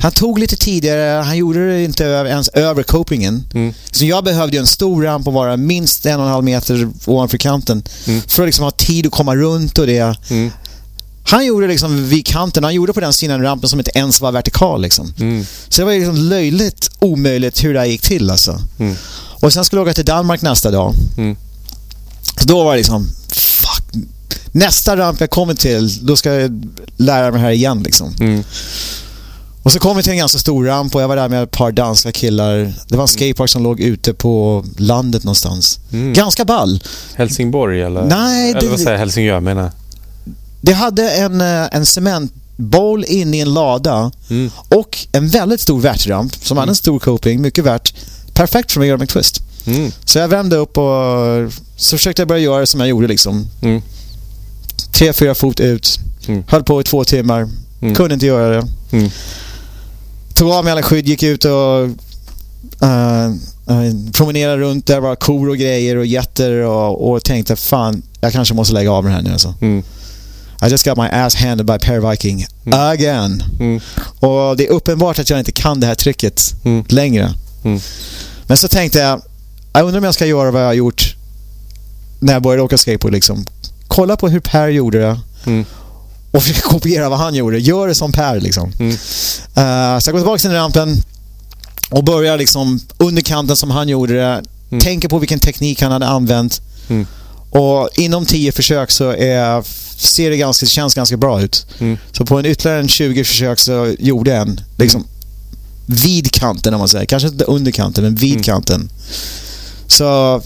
Han 0.00 0.12
tog 0.12 0.38
lite 0.38 0.56
tidigare, 0.56 1.22
han 1.22 1.36
gjorde 1.36 1.68
det 1.68 1.84
inte 1.84 2.04
ens 2.04 2.48
över 2.48 2.82
copingen. 2.82 3.44
Mm. 3.54 3.74
Så 3.90 4.04
jag 4.04 4.24
behövde 4.24 4.56
ju 4.56 4.60
en 4.60 4.66
stor 4.66 5.02
ramp 5.02 5.26
och 5.26 5.32
vara 5.32 5.56
minst 5.56 6.06
en 6.06 6.20
och 6.20 6.26
en 6.26 6.32
halv 6.32 6.44
meter 6.44 6.88
ovanför 7.06 7.38
kanten. 7.38 7.82
Mm. 8.06 8.20
För 8.20 8.42
att 8.42 8.48
liksom 8.48 8.64
ha 8.64 8.70
tid 8.70 9.06
att 9.06 9.12
komma 9.12 9.36
runt 9.36 9.78
och 9.78 9.86
det. 9.86 10.16
Mm. 10.30 10.50
Han 11.22 11.46
gjorde 11.46 11.66
liksom 11.66 12.08
vid 12.08 12.26
kanten, 12.26 12.64
han 12.64 12.74
gjorde 12.74 12.92
på 12.92 13.00
den 13.00 13.12
sidan 13.12 13.42
rampen 13.42 13.68
som 13.68 13.78
inte 13.78 13.90
ens 13.94 14.20
var 14.20 14.32
vertikal 14.32 14.82
liksom. 14.82 15.12
Mm. 15.20 15.46
Så 15.68 15.80
det 15.80 15.84
var 15.84 15.92
liksom 15.92 16.16
löjligt 16.16 16.90
omöjligt 16.98 17.64
hur 17.64 17.74
det 17.74 17.80
här 17.80 17.86
gick 17.86 18.02
till 18.02 18.30
alltså. 18.30 18.60
Mm. 18.78 18.96
Och 19.40 19.52
sen 19.52 19.64
skulle 19.64 19.80
jag 19.80 19.86
åka 19.86 19.94
till 19.94 20.04
Danmark 20.04 20.42
nästa 20.42 20.70
dag. 20.70 20.94
Mm. 21.16 21.36
Så 22.40 22.46
då 22.46 22.64
var 22.64 22.70
det 22.70 22.76
liksom, 22.76 23.06
fuck. 23.28 24.04
Nästa 24.52 24.96
ramp 24.96 25.20
jag 25.20 25.30
kommer 25.30 25.54
till, 25.54 26.06
då 26.06 26.16
ska 26.16 26.34
jag 26.34 26.70
lära 26.96 27.30
mig 27.30 27.32
det 27.32 27.38
här 27.38 27.50
igen 27.50 27.82
liksom. 27.82 28.14
Mm. 28.20 28.44
Och 29.62 29.72
så 29.72 29.78
kom 29.78 29.96
vi 29.96 30.02
till 30.02 30.12
en 30.12 30.18
ganska 30.18 30.38
stor 30.38 30.64
ramp 30.64 30.94
och 30.94 31.02
jag 31.02 31.08
var 31.08 31.16
där 31.16 31.28
med 31.28 31.42
ett 31.42 31.50
par 31.50 31.72
danska 31.72 32.12
killar. 32.12 32.56
Det 32.56 32.96
var 32.96 32.96
en 32.96 32.98
mm. 32.98 33.08
skatepark 33.08 33.50
som 33.50 33.62
låg 33.62 33.80
ute 33.80 34.14
på 34.14 34.64
landet 34.76 35.24
någonstans. 35.24 35.78
Mm. 35.92 36.12
Ganska 36.12 36.44
ball. 36.44 36.82
Helsingborg 37.14 37.82
eller? 37.82 38.04
Nej. 38.04 38.50
Eller 38.50 38.60
det, 38.60 38.68
vad 38.68 38.78
säger 38.78 38.90
jag? 38.90 38.98
Helsingör 38.98 39.40
menar. 39.40 39.70
Det 40.60 40.72
hade 40.72 41.10
en, 41.10 41.40
eh, 41.40 41.68
en 41.72 41.86
cementboll 41.86 43.04
inne 43.08 43.36
i 43.36 43.40
en 43.40 43.54
lada 43.54 44.10
mm. 44.30 44.50
och 44.68 44.98
en 45.12 45.28
väldigt 45.28 45.60
stor 45.60 45.80
värtramp 45.80 46.36
som 46.36 46.56
hade 46.56 46.70
en 46.70 46.76
stor 46.76 46.98
coping, 46.98 47.42
mycket 47.42 47.64
värt. 47.64 47.94
Perfekt 48.34 48.72
för 48.72 48.80
mig 48.80 48.86
att 48.86 48.88
göra 48.88 48.98
McTwist. 48.98 49.42
Mm. 49.66 49.92
Så 50.04 50.18
jag 50.18 50.28
vände 50.28 50.56
upp 50.56 50.78
och 50.78 51.52
så 51.76 51.96
försökte 51.96 52.22
jag 52.22 52.28
börja 52.28 52.40
göra 52.40 52.66
som 52.66 52.80
jag 52.80 52.88
gjorde 52.88 53.06
liksom. 53.06 53.46
Mm. 53.62 53.82
Tre, 54.92 55.12
fyra 55.12 55.34
fot 55.34 55.60
ut. 55.60 55.98
Mm. 56.28 56.44
Höll 56.46 56.62
på 56.62 56.80
i 56.80 56.84
två 56.84 57.04
timmar. 57.04 57.48
Mm. 57.80 57.94
Kunde 57.94 58.14
inte 58.14 58.26
göra 58.26 58.48
det. 58.48 58.68
Mm. 58.96 59.10
Tog 60.34 60.50
av 60.50 60.64
mig 60.64 60.72
alla 60.72 60.82
skydd, 60.82 61.08
gick 61.08 61.22
ut 61.22 61.44
och 61.44 61.84
uh, 62.82 63.30
uh, 63.70 64.10
promenerade 64.12 64.56
runt. 64.56 64.86
Där 64.86 65.00
var 65.00 65.16
kor 65.16 65.48
och 65.48 65.56
grejer 65.56 65.96
och 65.96 66.06
getter 66.06 66.52
och, 66.52 67.10
och 67.10 67.24
tänkte 67.24 67.56
fan, 67.56 68.02
jag 68.20 68.32
kanske 68.32 68.54
måste 68.54 68.74
lägga 68.74 68.92
av 68.92 69.04
det 69.04 69.10
här 69.10 69.22
nu 69.22 69.32
alltså. 69.32 69.54
Mm. 69.60 69.82
I 70.62 70.68
just 70.68 70.84
got 70.84 70.96
my 70.96 71.08
ass 71.08 71.34
handed 71.34 71.66
by 71.66 71.78
Per 71.78 72.10
Viking 72.10 72.46
mm. 72.66 72.80
again. 72.80 73.42
Mm. 73.60 73.80
Och 74.20 74.56
det 74.56 74.66
är 74.66 74.70
uppenbart 74.70 75.18
att 75.18 75.30
jag 75.30 75.38
inte 75.38 75.52
kan 75.52 75.80
det 75.80 75.86
här 75.86 75.94
tricket 75.94 76.54
mm. 76.64 76.84
längre. 76.88 77.34
Mm. 77.64 77.80
Men 78.46 78.56
så 78.56 78.68
tänkte 78.68 78.98
jag, 78.98 79.22
jag 79.72 79.84
undrar 79.84 79.98
om 79.98 80.04
jag 80.04 80.14
ska 80.14 80.26
göra 80.26 80.50
vad 80.50 80.62
jag 80.62 80.66
har 80.66 80.74
gjort 80.74 81.14
när 82.20 82.32
jag 82.32 82.42
började 82.42 82.62
åka 82.62 82.78
skateboard. 82.78 83.12
Liksom. 83.12 83.44
Kolla 83.88 84.16
på 84.16 84.28
hur 84.28 84.40
Per 84.40 84.68
gjorde 84.68 84.98
det 84.98 85.20
mm. 85.46 85.64
och 86.30 86.42
försöka 86.42 86.68
kopiera 86.68 87.08
vad 87.08 87.18
han 87.18 87.34
gjorde. 87.34 87.58
Gör 87.58 87.88
det 87.88 87.94
som 87.94 88.12
Per. 88.12 88.40
Liksom. 88.40 88.72
Uh, 88.80 88.96
så 89.98 90.08
jag 90.08 90.12
går 90.12 90.18
tillbaka 90.18 90.38
till 90.38 90.50
rampen 90.50 91.02
och 91.90 92.04
börjar 92.04 92.38
liksom 92.38 92.80
under 92.98 93.22
kanten 93.22 93.56
som 93.56 93.70
han 93.70 93.88
gjorde 93.88 94.14
det. 94.14 94.42
Tänker 94.80 95.08
på 95.08 95.18
vilken 95.18 95.38
teknik 95.38 95.82
han 95.82 95.92
hade 95.92 96.06
använt. 96.06 96.60
Och 97.50 97.88
inom 97.94 98.26
tio 98.26 98.52
försök 98.52 98.90
så 98.90 99.10
är, 99.10 99.62
ser 99.96 100.30
det 100.30 100.36
ganska, 100.36 100.66
känns 100.66 100.94
ganska 100.94 101.16
bra 101.16 101.42
ut. 101.42 101.66
Mm. 101.78 101.98
Så 102.12 102.24
på 102.24 102.38
en 102.38 102.46
ytterligare 102.46 102.80
en 102.80 102.88
20 102.88 103.24
försök 103.24 103.58
så 103.58 103.94
gjorde 103.98 104.34
en 104.34 104.60
liksom, 104.76 105.06
vid 105.86 106.32
kanten 106.32 106.74
om 106.74 106.78
man 106.78 106.88
säger. 106.88 107.06
Kanske 107.06 107.28
inte 107.28 107.44
under 107.44 107.72
kanten, 107.72 108.04
men 108.04 108.14
vid 108.14 108.32
mm. 108.32 108.42
kanten. 108.42 108.90
Så 109.86 110.42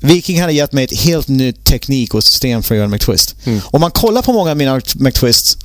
Viking 0.00 0.40
hade 0.40 0.52
gett 0.52 0.72
mig 0.72 0.84
ett 0.84 1.00
helt 1.00 1.28
nytt 1.28 1.64
teknik 1.64 2.14
och 2.14 2.24
system 2.24 2.62
för 2.62 2.74
att 2.74 2.78
göra 2.78 2.88
McTwist. 2.88 3.34
Mm. 3.44 3.60
Om 3.64 3.80
man 3.80 3.90
kollar 3.90 4.22
på 4.22 4.32
många 4.32 4.50
av 4.50 4.56
mina 4.56 4.80
McTwists 4.94 5.58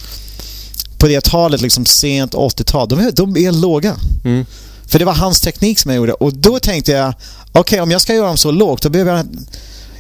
på 0.98 1.08
det 1.08 1.24
talet, 1.24 1.62
liksom 1.62 1.86
sent 1.86 2.34
80-tal, 2.34 2.88
de 2.88 3.00
är, 3.00 3.12
de 3.12 3.38
är 3.38 3.52
låga. 3.52 3.96
Mm. 4.24 4.46
För 4.88 5.00
det 5.00 5.06
var 5.06 5.14
hans 5.14 5.42
teknik 5.42 5.80
som 5.80 5.92
jag 5.92 5.98
gjorde. 5.98 6.14
Och 6.14 6.34
då 6.34 6.60
tänkte 6.60 6.92
jag, 6.92 7.14
okej 7.52 7.60
okay, 7.60 7.80
om 7.80 7.92
jag 7.92 8.02
ska 8.02 8.14
göra 8.14 8.28
dem 8.28 8.38
så 8.38 8.52
lågt, 8.52 8.82
då 8.82 8.90
behöver 8.90 9.16
jag 9.16 9.26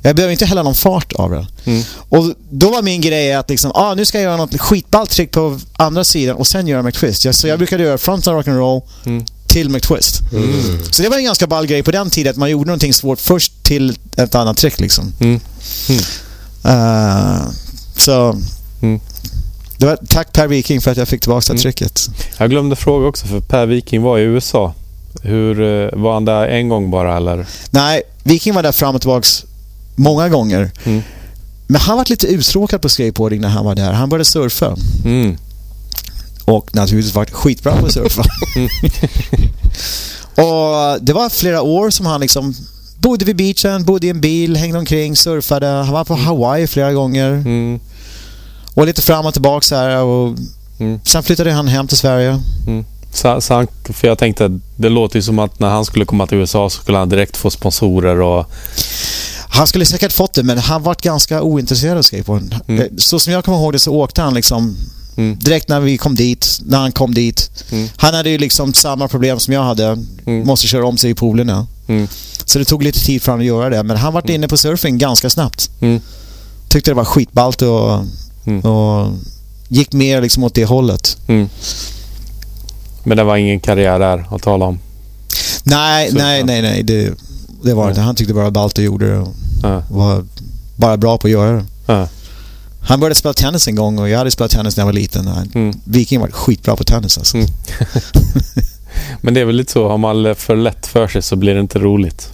jag 0.02 0.16
behöver 0.16 0.32
inte 0.32 0.46
heller 0.46 0.64
någon 0.64 0.76
fart 0.76 1.14
av 1.14 1.32
det. 1.32 1.48
Mm. 1.66 1.84
Och 2.10 2.34
då 2.50 2.70
var 2.70 2.82
min 2.82 3.02
grej 3.02 3.34
att 3.34 3.50
liksom, 3.50 3.72
ah, 3.76 3.94
nu 3.96 4.06
ska 4.06 4.18
jag 4.18 4.24
göra 4.24 4.38
något 4.38 4.60
skitballt 4.60 5.10
trick 5.10 5.32
på 5.32 5.60
andra 5.74 6.04
sidan 6.04 6.36
och 6.36 6.48
sen 6.48 6.68
göra 6.68 6.84
McTwist. 6.84 7.26
Jag, 7.26 7.36
så 7.36 7.48
jag 7.48 7.58
brukade 7.58 7.84
göra 7.84 7.98
frontside 7.98 8.36
rock'n'roll 8.36 8.82
mm. 9.06 9.26
till 9.48 9.70
McTwist. 9.70 10.22
Mm. 10.34 10.54
Så 10.92 11.02
det 11.02 11.10
var 11.10 11.18
en 11.18 11.24
ganska 11.24 11.48
ball 11.48 11.66
grej 11.66 11.84
på 11.84 11.92
den 11.92 12.10
tiden 12.10 12.32
att 12.32 12.38
man 12.38 12.50
gjorde 12.50 12.68
någonting 12.68 12.94
svårt 12.94 13.20
först 13.20 13.64
till 13.64 13.98
ett 14.16 14.36
annat 14.36 14.58
trick 14.58 14.80
liksom. 14.80 15.14
Uh, 16.66 17.50
så... 17.98 18.36
Det 19.78 19.86
var, 19.86 19.98
tack 20.10 20.34
Per 20.34 20.48
Viking 20.48 20.82
för 20.82 20.92
att 20.92 20.98
jag 20.98 21.08
fick 21.08 21.22
tillbaka 21.22 21.54
det 21.54 21.60
tricket. 21.60 22.10
Jag 22.38 22.50
glömde 22.50 22.76
fråga 22.76 23.08
också, 23.08 23.28
för 23.28 23.40
Per 23.40 23.66
Viking 23.66 24.02
var 24.02 24.18
i 24.18 24.22
USA. 24.22 24.74
Hur, 25.22 25.62
eh, 25.62 26.00
var 26.00 26.14
han 26.14 26.26
där 26.26 26.48
en 26.48 26.70
gång 26.70 26.92
bara 26.92 27.18
eller? 27.18 27.46
Nej, 27.70 28.02
Viking 28.24 28.54
var 28.54 28.64
där 28.64 28.72
fram 28.72 28.96
och 28.96 29.02
tillbaks 29.02 29.46
många 30.00 30.30
gånger. 30.30 30.72
Mm. 30.84 31.02
Men 31.68 31.82
han 31.82 31.98
var 31.98 32.06
lite 32.10 32.28
uttråkad 32.28 32.82
på 32.82 32.90
skateboarding 32.90 33.42
när 33.42 33.50
han 33.50 33.66
var 33.66 33.76
där. 33.76 33.94
Han 33.94 34.10
började 34.10 34.26
surfa. 34.26 34.76
Mm. 35.06 35.38
Och 36.46 36.76
naturligtvis 36.76 37.16
var 37.16 37.26
skitbra 37.26 37.78
på 37.78 37.86
att 37.86 37.94
surfa. 37.94 38.22
och 40.42 41.02
det 41.02 41.14
var 41.14 41.30
flera 41.30 41.62
år 41.62 41.90
som 41.90 42.06
han 42.06 42.22
liksom 42.22 42.54
bodde 43.00 43.26
vid 43.26 43.36
beachen, 43.36 43.84
bodde 43.84 44.08
i 44.08 44.10
en 44.10 44.22
bil, 44.22 44.58
hängde 44.58 44.80
omkring, 44.80 45.16
surfade. 45.16 45.68
Han 45.68 45.94
var 45.94 46.04
på 46.04 46.14
mm. 46.14 46.26
Hawaii 46.26 46.68
flera 46.68 46.94
gånger. 46.94 47.32
Mm. 47.32 47.80
Och 48.74 48.86
lite 48.86 49.02
fram 49.02 49.26
och 49.26 49.34
tillbaka 49.34 49.64
så 49.64 49.76
här. 49.76 50.04
Och 50.04 50.36
mm. 50.80 51.00
Sen 51.04 51.24
flyttade 51.24 51.52
han 51.52 51.68
hem 51.68 51.88
till 51.88 51.98
Sverige. 51.98 52.40
Mm. 52.68 52.86
Så, 53.14 53.42
så 53.42 53.54
han, 53.54 53.68
för 53.84 54.08
jag 54.08 54.18
tänkte, 54.18 54.60
det 54.76 54.90
låter 54.90 55.16
ju 55.16 55.22
som 55.22 55.40
att 55.40 55.60
när 55.60 55.70
han 55.70 55.86
skulle 55.86 56.06
komma 56.06 56.28
till 56.28 56.38
USA 56.38 56.70
så 56.70 56.82
skulle 56.82 56.98
han 56.98 57.10
direkt 57.10 57.38
få 57.38 57.50
sponsorer 57.50 58.22
och 58.22 58.52
han 59.50 59.68
skulle 59.68 59.86
säkert 59.86 60.12
fått 60.12 60.34
det 60.34 60.44
men 60.44 60.58
han 60.58 60.84
var 60.84 60.96
ganska 61.02 61.42
ointresserad 61.42 61.98
av 61.98 62.02
skateboard. 62.02 62.56
Mm. 62.68 62.82
Eh, 62.82 62.88
så 62.98 63.20
som 63.20 63.34
jag 63.34 63.46
kommer 63.46 63.58
ihåg 63.58 63.74
det 63.74 63.80
så 63.80 63.94
åkte 63.94 64.22
han 64.22 64.34
liksom 64.34 64.76
mm. 65.18 65.38
direkt 65.40 65.70
när 65.70 65.80
vi 65.80 65.98
kom 65.98 66.16
dit, 66.16 66.60
när 66.66 66.78
han 66.78 66.92
kom 66.92 67.14
dit. 67.14 67.52
Mm. 67.72 67.90
Han 67.96 68.14
hade 68.14 68.30
ju 68.30 68.38
liksom 68.38 68.74
samma 68.74 69.08
problem 69.08 69.40
som 69.40 69.54
jag 69.54 69.64
hade. 69.64 69.86
Mm. 70.26 70.48
Måste 70.48 70.68
köra 70.68 70.86
om 70.86 70.98
sig 70.98 71.12
i 71.12 71.14
poolerna. 71.14 71.68
Mm. 71.88 72.08
Så 72.46 72.60
det 72.60 72.66
tog 72.66 72.84
lite 72.84 73.00
tid 73.00 73.22
för 73.22 73.32
honom 73.32 73.42
att 73.42 73.48
göra 73.48 73.70
det. 73.70 73.84
Men 73.84 73.98
han 73.98 74.14
var 74.14 74.22
mm. 74.22 74.36
inne 74.36 74.48
på 74.48 74.58
surfing 74.58 74.98
ganska 74.98 75.30
snabbt. 75.30 75.70
Tyckte 76.70 76.92
det 76.92 76.96
var 76.96 77.06
skitballt 77.06 77.62
och, 77.62 77.94
och 78.64 79.14
gick 79.68 79.94
mer 79.94 80.22
liksom 80.22 80.44
åt 80.44 80.54
det 80.54 80.66
hållet. 80.66 81.18
Men 83.04 83.18
det 83.18 83.24
var 83.24 83.38
ingen 83.38 83.60
karriär 83.60 84.00
där 84.00 84.26
att 84.32 84.42
tala 84.42 84.66
om? 84.66 84.80
Nej, 85.64 86.10
nej, 86.14 86.44
nej, 86.44 86.62
nej. 86.62 86.84
Det, 86.84 87.14
det 87.64 87.74
var 87.74 87.86
det 87.86 87.90
inte. 87.90 88.02
Han 88.02 88.16
tyckte 88.16 88.34
bara 88.34 88.52
Balto 88.52 88.82
gjorde 88.82 89.12
det 89.12 89.18
och 89.18 89.34
ja. 89.64 89.84
var 89.90 90.26
bara 90.76 90.98
bra 90.98 91.18
på 91.18 91.28
att 91.28 91.32
göra 91.32 91.52
det. 91.52 91.66
Ja. 91.86 92.08
Han 92.82 93.00
började 93.00 93.16
spela 93.16 93.34
tennis 93.34 93.68
en 93.68 93.76
gång 93.76 94.00
och 94.00 94.10
jag 94.10 94.18
hade 94.18 94.32
spelat 94.32 94.52
tennis 94.52 94.78
när 94.78 94.82
jag 94.82 94.86
var 94.86 94.94
liten. 94.94 95.28
Mm. 95.56 95.80
Viking 95.84 96.20
var 96.20 96.28
skitbra 96.28 96.76
på 96.76 96.84
tennis 96.84 97.18
alltså. 97.18 97.38
Mm. 97.38 97.50
Men 99.22 99.34
det 99.34 99.40
är 99.40 99.46
väl 99.46 99.56
lite 99.56 99.72
så, 99.72 99.90
har 99.90 99.98
man 99.98 100.36
för 100.36 100.56
lätt 100.56 100.88
för 100.88 101.08
sig 101.08 101.22
så 101.22 101.36
blir 101.36 101.54
det 101.54 101.60
inte 101.60 101.80
roligt. 101.80 102.30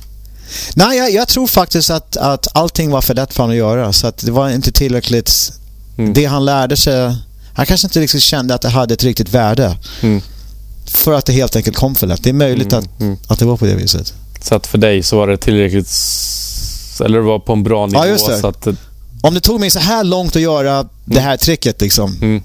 Nej, 0.73 0.97
jag, 0.97 1.11
jag 1.11 1.27
tror 1.27 1.47
faktiskt 1.47 1.89
att, 1.89 2.17
att 2.17 2.47
allting 2.53 2.91
var 2.91 3.01
för 3.01 3.13
lätt 3.13 3.33
för 3.33 3.43
honom 3.43 3.53
att 3.53 3.57
göra. 3.57 3.93
Så 3.93 4.07
att 4.07 4.17
det 4.17 4.31
var 4.31 4.49
inte 4.49 4.71
tillräckligt... 4.71 5.53
Mm. 5.97 6.13
Det 6.13 6.25
han 6.25 6.45
lärde 6.45 6.77
sig... 6.77 7.15
Han 7.53 7.65
kanske 7.65 7.87
inte 7.87 7.99
riktigt 7.99 8.23
kände 8.23 8.55
att 8.55 8.61
det 8.61 8.69
hade 8.69 8.93
ett 8.93 9.03
riktigt 9.03 9.29
värde. 9.29 9.77
Mm. 10.01 10.21
För 10.85 11.13
att 11.13 11.25
det 11.25 11.33
helt 11.33 11.55
enkelt 11.55 11.77
kom 11.77 11.95
för 11.95 12.07
lätt. 12.07 12.23
Det 12.23 12.29
är 12.29 12.33
möjligt 12.33 12.73
mm. 12.73 12.83
Att, 12.83 13.01
mm. 13.01 13.17
att 13.27 13.39
det 13.39 13.45
var 13.45 13.57
på 13.57 13.65
det 13.65 13.75
viset. 13.75 14.13
Så 14.45 14.55
att 14.55 14.67
för 14.67 14.77
dig 14.77 15.03
så 15.03 15.17
var 15.17 15.27
det 15.27 15.37
tillräckligt... 15.37 15.89
Eller 17.05 17.17
det 17.17 17.23
var 17.23 17.39
på 17.39 17.53
en 17.53 17.63
bra 17.63 17.85
nivå. 17.85 17.99
Ja, 17.99 18.07
just 18.07 18.27
det. 18.27 18.37
Så 18.37 18.47
att, 18.47 18.67
Om 19.21 19.33
det 19.33 19.39
tog 19.39 19.59
mig 19.59 19.71
så 19.71 19.79
här 19.79 20.03
långt 20.03 20.35
att 20.35 20.41
göra 20.41 20.71
mm. 20.71 20.87
det 21.05 21.19
här 21.19 21.37
tricket 21.37 21.81
liksom. 21.81 22.17
Mm. 22.21 22.41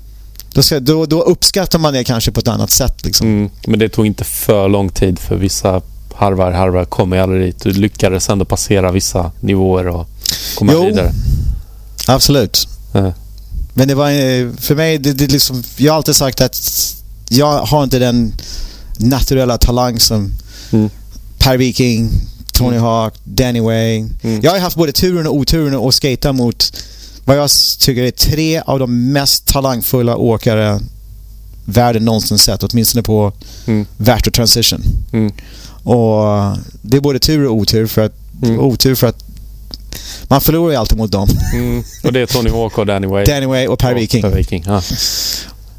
Då, 0.53 0.63
ska, 0.63 0.81
då, 0.81 1.07
då, 1.07 1.23
uppskattar 1.23 1.79
man 1.79 1.93
det 1.93 2.05
kanske 2.05 2.31
på 2.31 2.41
ett 2.41 2.49
annat 2.49 2.71
sätt. 2.71 3.05
Liksom. 3.05 3.27
Mm. 3.27 3.51
Men 3.67 3.79
det 3.79 3.89
tog 3.89 4.07
inte 4.07 4.25
för 4.25 4.69
lång 4.69 4.89
tid 4.89 5.19
för 5.19 5.37
vissa 5.37 5.83
harvar, 6.15 6.53
harvar 6.53 6.85
kommer 6.85 7.17
ju 7.17 7.23
aldrig 7.23 7.43
dit. 7.43 7.63
Du 7.63 7.71
lyckades 7.71 8.29
ändå 8.29 8.45
passera 8.45 8.93
vissa 8.93 9.33
nivåer 9.41 9.89
och 9.89 10.09
komma 10.55 10.73
jo, 10.75 10.87
vidare. 10.87 11.13
absolut. 12.07 12.69
Mm. 12.95 13.13
Men 13.75 13.89
det 13.89 13.95
var 13.95 14.11
för 14.61 14.75
mig, 14.75 14.99
det, 14.99 15.13
det 15.13 15.27
liksom, 15.27 15.63
jag 15.77 15.93
har 15.93 15.97
alltid 15.97 16.17
sagt 16.17 16.41
att 16.41 16.57
jag 17.29 17.59
har 17.59 17.85
inte 17.85 17.99
den 17.99 18.33
naturella 18.97 19.59
talang 19.59 20.01
som 20.01 20.33
mm. 20.73 20.91
Per 21.41 21.57
Viking, 21.57 22.11
Tony 22.53 22.77
mm. 22.77 22.83
Hawk, 22.83 23.15
Danny 23.25 23.61
Way. 23.61 23.97
Mm. 24.23 24.41
Jag 24.43 24.51
har 24.51 24.59
haft 24.59 24.77
både 24.77 24.93
turen 24.93 25.27
och 25.27 25.35
oturen 25.35 25.75
att 25.75 25.95
skata 25.95 26.33
mot 26.33 26.73
vad 27.25 27.37
jag 27.37 27.51
tycker 27.79 28.03
är 28.03 28.11
tre 28.11 28.61
av 28.61 28.79
de 28.79 29.13
mest 29.13 29.47
talangfulla 29.47 30.17
åkare 30.17 30.81
världen 31.65 32.05
någonsin 32.05 32.39
sett. 32.39 32.63
Åtminstone 32.63 33.03
på 33.03 33.33
mm. 33.67 33.87
Värto 33.97 34.31
Transition. 34.31 34.83
Mm. 35.13 35.33
Och 35.83 36.57
det 36.83 36.97
är 36.97 37.01
både 37.01 37.19
tur 37.19 37.47
och 37.47 37.55
otur 37.55 37.87
för 37.87 38.05
att, 38.05 38.13
mm. 38.43 38.61
otur 38.61 38.95
för 38.95 39.07
att 39.07 39.25
man 40.23 40.41
förlorar 40.41 40.71
ju 40.71 40.77
alltid 40.77 40.99
mot 40.99 41.13
dem. 41.13 41.29
Mm. 41.53 41.85
Och 42.03 42.13
det 42.13 42.21
är 42.21 42.27
Tony 42.27 42.51
Hawk 42.51 42.79
och 42.79 42.87
Danny 42.87 43.07
Way. 43.07 43.25
Danny 43.25 43.47
Way 43.47 43.67
och 43.67 43.79
Per 43.79 43.95
Viking. 43.95 44.23
Per 44.23 44.31
Viking. 44.31 44.65
Ja. 44.67 44.83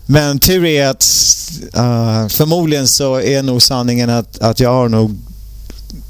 Men 0.05 0.39
tur 0.39 0.65
är 0.65 0.87
att 0.87 1.03
uh, 1.77 2.27
förmodligen 2.27 2.87
så 2.87 3.21
är 3.21 3.43
nog 3.43 3.61
sanningen 3.61 4.09
att, 4.09 4.39
att 4.39 4.59
jag 4.59 4.69
har 4.69 4.89
nog 4.89 5.17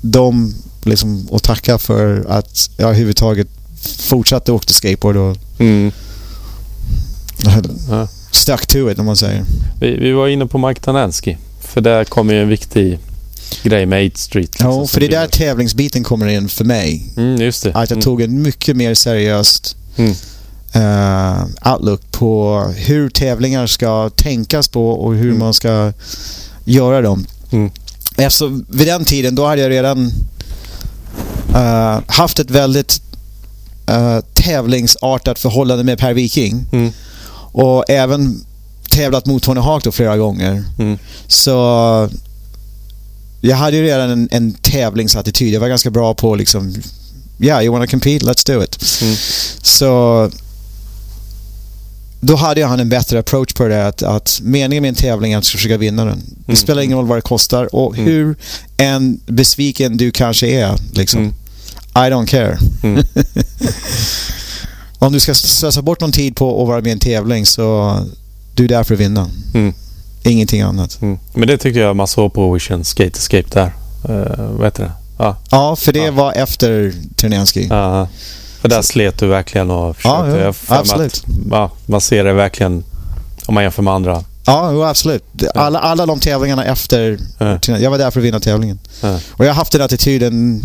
dem 0.02 0.54
liksom 0.84 1.28
att 1.32 1.44
tacka 1.44 1.78
för 1.78 2.26
att 2.30 2.70
jag 2.78 2.90
överhuvudtaget 2.90 3.48
fortsatte 4.00 4.52
åka 4.52 4.74
skateboard 4.74 5.18
och 5.18 5.38
mm. 5.60 5.92
stuck 8.32 8.68
to 8.68 8.92
it 8.92 9.00
om 9.00 9.06
man 9.06 9.16
säger. 9.16 9.46
Vi, 9.80 9.98
vi 9.98 10.12
var 10.12 10.28
inne 10.28 10.46
på 10.46 10.58
Mike 10.58 10.82
Tanensky. 10.82 11.36
För 11.62 11.82
där 11.82 12.04
kommer 12.04 12.34
ju 12.34 12.42
en 12.42 12.50
viktig 12.50 13.00
grej 13.64 13.86
med 13.86 14.12
8 14.12 14.18
Street. 14.18 14.50
Liksom, 14.50 14.72
ja, 14.72 14.88
för 14.88 15.00
det 15.00 15.06
är 15.06 15.10
där 15.10 15.28
tävlingsbiten 15.28 16.04
kommer 16.04 16.28
in 16.28 16.50
för 16.50 16.66
mig. 16.66 17.14
Mm, 17.18 17.42
just 17.42 17.64
det. 17.64 17.70
Att 17.70 17.90
jag 17.90 17.92
mm. 17.92 18.02
tog 18.02 18.22
en 18.22 18.42
mycket 18.42 18.76
mer 18.76 18.94
seriöst 18.94 19.78
mm. 19.96 20.12
uh, 20.76 21.74
outlook 21.74 22.12
på 22.12 22.60
hur 22.78 23.10
tävlingar 23.10 23.68
ska 23.68 24.10
tänkas 24.10 24.68
på 24.68 24.90
och 24.90 25.16
hur 25.16 25.28
mm. 25.28 25.40
man 25.40 25.54
ska 25.54 25.94
göra 26.66 27.02
dem. 27.02 27.26
Mm. 28.22 28.28
Alltså, 28.28 28.62
vid 28.78 28.88
den 28.88 29.06
tiden 29.06 29.36
då 29.36 29.46
hade 29.46 29.62
jag 29.62 29.70
redan 29.72 30.14
uh, 31.50 32.00
haft 32.08 32.40
ett 32.40 32.52
väldigt 32.52 33.02
uh, 33.90 34.20
tävlingsartat 34.34 35.40
förhållande 35.40 35.84
med 35.84 36.00
Per 36.00 36.14
Viking. 36.14 36.66
Mm. 36.72 36.92
Och 37.54 37.90
även 37.90 38.46
tävlat 38.92 39.26
mot 39.26 39.44
Tony 39.44 39.60
Hawk 39.60 39.84
då 39.84 39.92
flera 39.92 40.18
gånger. 40.18 40.64
Mm. 40.80 40.98
Så 41.28 41.52
jag 43.42 43.58
hade 43.58 43.78
ju 43.78 43.84
redan 43.84 44.10
en, 44.10 44.28
en 44.32 44.54
tävlingsattityd. 44.54 45.54
Jag 45.54 45.60
var 45.60 45.68
ganska 45.68 45.90
bra 45.90 46.14
på 46.14 46.36
liksom, 46.36 46.76
yeah, 47.40 47.64
you 47.64 47.74
wanna 47.74 47.88
compete, 47.88 48.26
let's 48.26 48.48
do 48.48 48.64
it. 48.64 49.02
Mm. 49.02 49.16
Så 49.62 50.30
då 52.22 52.36
hade 52.36 52.66
han 52.66 52.80
en 52.80 52.90
bättre 52.90 53.20
approach 53.20 53.54
på 53.54 53.68
det. 53.68 53.88
Att, 53.88 54.04
att 54.04 54.40
meningen 54.44 54.82
med 54.82 54.90
en 54.90 54.96
tävling 54.96 55.34
är 55.34 55.38
att 55.38 55.48
försöka 55.48 55.78
vinna 55.78 56.06
den. 56.06 56.24
Det 56.28 56.52
mm. 56.52 56.56
spelar 56.56 56.82
ingen 56.82 56.98
roll 56.98 57.08
vad 57.08 57.18
det 57.18 57.22
kostar 57.22 57.76
och 57.76 57.94
mm. 57.94 58.06
hur 58.06 58.36
en 58.78 59.20
besviken 59.26 59.98
du 59.98 60.12
kanske 60.12 60.48
är. 60.48 60.76
Liksom. 60.94 61.20
Mm. 61.20 61.34
I 61.96 62.14
don't 62.14 62.26
care. 62.26 62.58
Mm. 62.84 63.04
Om 65.00 65.14
du 65.14 65.20
ska 65.20 65.34
slösa 65.34 65.82
bort 65.82 66.02
någon 66.02 66.12
tid 66.12 66.36
på 66.36 66.62
att 66.62 66.68
vara 66.68 66.82
med 66.82 66.88
i 66.88 66.92
en 66.92 67.00
tävling 67.00 67.46
så 67.46 67.98
du 68.56 68.64
är 68.64 68.68
där 68.68 68.84
för 68.84 68.94
att 68.94 69.00
vinna. 69.00 69.30
Mm. 69.54 69.74
Ingenting 70.24 70.62
annat. 70.62 71.02
Mm. 71.02 71.20
Men 71.34 71.48
det 71.48 71.58
tycker 71.58 71.80
jag 71.80 71.96
man 71.96 72.08
såg 72.08 72.34
på 72.34 72.54
Vision 72.54 72.84
Skate 72.84 73.18
Escape 73.18 73.50
där. 73.50 73.72
Uh, 74.10 74.52
vad 74.52 74.68
heter 74.68 74.84
det? 74.84 74.92
Ah. 75.24 75.36
Ja, 75.52 75.76
för 75.76 75.94
det 75.94 76.06
ja. 76.06 76.12
var 76.12 76.34
efter 76.34 76.94
Ternenski. 77.16 77.68
Ja, 77.70 78.08
för 78.62 78.70
där 78.70 78.82
slet 78.82 79.18
du 79.18 79.28
verkligen 79.28 79.72
och 79.72 79.96
försökte. 79.96 80.38
Ja, 80.38 80.38
ja 80.38 80.54
absolut. 80.68 81.14
Att, 81.14 81.24
ja, 81.52 81.72
man 81.86 82.02
ser 82.02 82.24
det 82.24 82.34
verkligen 82.34 82.84
om 83.46 83.54
man 83.54 83.64
jämför 83.64 83.82
med 83.82 83.94
andra. 83.94 84.24
Ja, 84.46 84.90
absolut. 84.90 85.24
Alla, 85.56 85.80
alla 85.80 86.06
de 86.06 86.20
tävlingarna 86.20 86.66
efter... 86.66 87.20
Ja. 87.38 87.60
Jag 87.78 87.92
var 87.92 87.98
där 87.98 88.12
för 88.12 88.20
att 88.20 88.26
vinna 88.26 88.40
tävlingen. 88.40 88.80
Och 89.32 89.46
jag 89.46 89.50
har 89.50 89.56
haft 89.56 89.72
den 89.72 89.82
attityden 89.82 90.64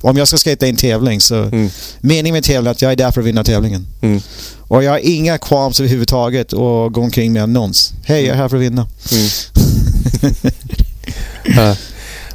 om 0.00 0.16
jag 0.16 0.28
ska 0.28 0.38
skata 0.38 0.66
i 0.66 0.70
en 0.70 0.76
tävling 0.76 1.20
så 1.20 1.42
mm. 1.42 1.70
meningen 2.00 2.32
med 2.32 2.44
tävlingen 2.44 2.66
är 2.66 2.70
att 2.70 2.82
jag 2.82 2.92
är 2.92 2.96
där 2.96 3.10
för 3.10 3.20
att 3.20 3.26
vinna 3.26 3.44
tävlingen. 3.44 3.86
Mm. 4.00 4.20
Och 4.58 4.84
jag 4.84 4.90
har 4.90 5.00
inga 5.02 5.38
qualms 5.38 5.80
överhuvudtaget 5.80 6.52
och 6.52 6.92
gå 6.92 7.00
omkring 7.00 7.32
med 7.32 7.42
annons. 7.42 7.92
Hej, 8.04 8.24
jag 8.24 8.34
är 8.34 8.38
här 8.38 8.48
för 8.48 8.56
att 8.56 8.62
vinna. 8.62 8.86
Mm. 9.12 9.28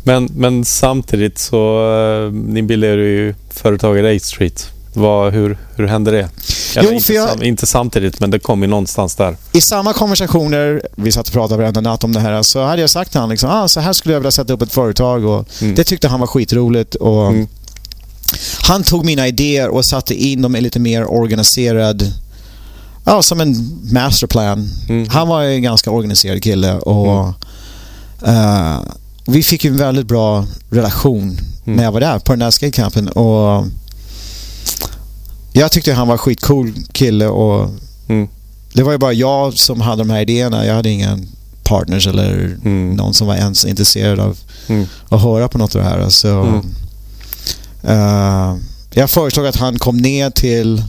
men, 0.04 0.30
men 0.36 0.66
samtidigt 0.66 1.38
så, 1.38 1.82
uh, 2.26 2.34
ni 2.34 2.62
bildade 2.62 2.94
ju 2.94 3.36
företaget 3.50 4.22
8 4.22 4.26
Street. 4.26 4.77
Vad, 4.98 5.34
hur, 5.34 5.58
hur 5.76 5.88
hände 5.88 6.12
det? 6.12 6.30
Eller 6.76 6.90
jo, 6.90 6.96
inte, 6.96 7.14
jag, 7.14 7.44
inte, 7.44 7.66
samtidigt, 7.66 8.20
men 8.20 8.32
det 8.32 8.40
kom 8.40 8.62
ju 8.62 8.68
någonstans 8.68 9.16
där. 9.16 9.38
I 9.52 9.62
samma 9.62 9.94
konversationer, 9.94 10.82
vi 10.96 11.12
satt 11.12 11.28
och 11.28 11.34
pratade 11.34 11.62
varenda 11.62 11.82
natt 11.82 12.04
om 12.04 12.14
det 12.14 12.20
här, 12.20 12.44
så 12.44 12.64
hade 12.64 12.82
jag 12.82 12.90
sagt 12.90 13.12
till 13.12 13.20
honom 13.20 13.32
liksom, 13.32 13.50
ah, 13.50 13.68
så 13.68 13.80
här 13.80 13.94
skulle 13.94 14.14
jag 14.14 14.20
vilja 14.20 14.32
sätta 14.32 14.54
upp 14.54 14.62
ett 14.62 14.74
företag. 14.74 15.26
Och 15.26 15.62
mm. 15.62 15.76
Det 15.76 15.84
tyckte 15.84 16.08
han 16.08 16.20
var 16.20 16.28
skitroligt. 16.28 16.96
Och 16.96 17.28
mm. 17.28 17.48
Han 18.62 18.84
tog 18.84 19.06
mina 19.06 19.28
idéer 19.28 19.70
och 19.70 19.86
satte 19.86 20.16
in 20.16 20.42
dem 20.42 20.56
i 20.56 20.62
lite 20.62 20.80
mer 20.80 21.12
organiserad 21.12 22.14
Ja, 23.06 23.22
som 23.22 23.42
en 23.42 23.80
masterplan. 23.92 24.70
Mm. 24.90 25.10
Han 25.10 25.28
var 25.28 25.44
en 25.44 25.62
ganska 25.62 25.92
organiserad 25.92 26.44
kille 26.44 26.74
och 26.74 27.34
uh, 28.28 28.82
vi 29.28 29.44
fick 29.44 29.64
ju 29.64 29.72
en 29.72 29.78
väldigt 29.78 30.08
bra 30.08 30.46
relation 30.70 31.22
mm. 31.66 31.78
när 31.78 31.84
jag 31.84 31.92
var 31.92 32.00
där 32.00 32.20
på 32.20 32.32
den 32.32 32.40
där 32.40 32.52
skatecampen. 32.52 33.10
Och 33.10 33.66
jag 35.58 35.72
tyckte 35.72 35.94
han 35.94 36.08
var 36.08 36.18
skitcool 36.18 36.74
kille 36.92 37.28
och 37.28 37.70
mm. 38.08 38.28
det 38.74 38.84
var 38.84 38.92
ju 38.92 38.98
bara 38.98 39.14
jag 39.14 39.54
som 39.54 39.82
hade 39.82 40.02
de 40.02 40.10
här 40.10 40.22
idéerna. 40.22 40.66
Jag 40.66 40.76
hade 40.76 40.90
ingen 40.90 41.28
partners 41.64 42.08
eller 42.08 42.58
mm. 42.66 42.96
någon 42.96 43.14
som 43.14 43.28
var 43.28 43.36
ens 43.36 43.66
intresserad 43.66 44.20
av 44.20 44.38
mm. 44.68 44.88
att 45.10 45.22
höra 45.22 45.48
på 45.48 45.58
något 45.58 45.76
av 45.76 45.82
det 45.82 45.88
här. 45.88 46.10
Så, 46.10 46.62
uh, 47.90 48.56
jag 48.92 49.10
föreslog 49.10 49.48
att 49.48 49.56
han 49.56 49.80
kom 49.80 49.98
ner 49.98 50.30
till 50.30 50.84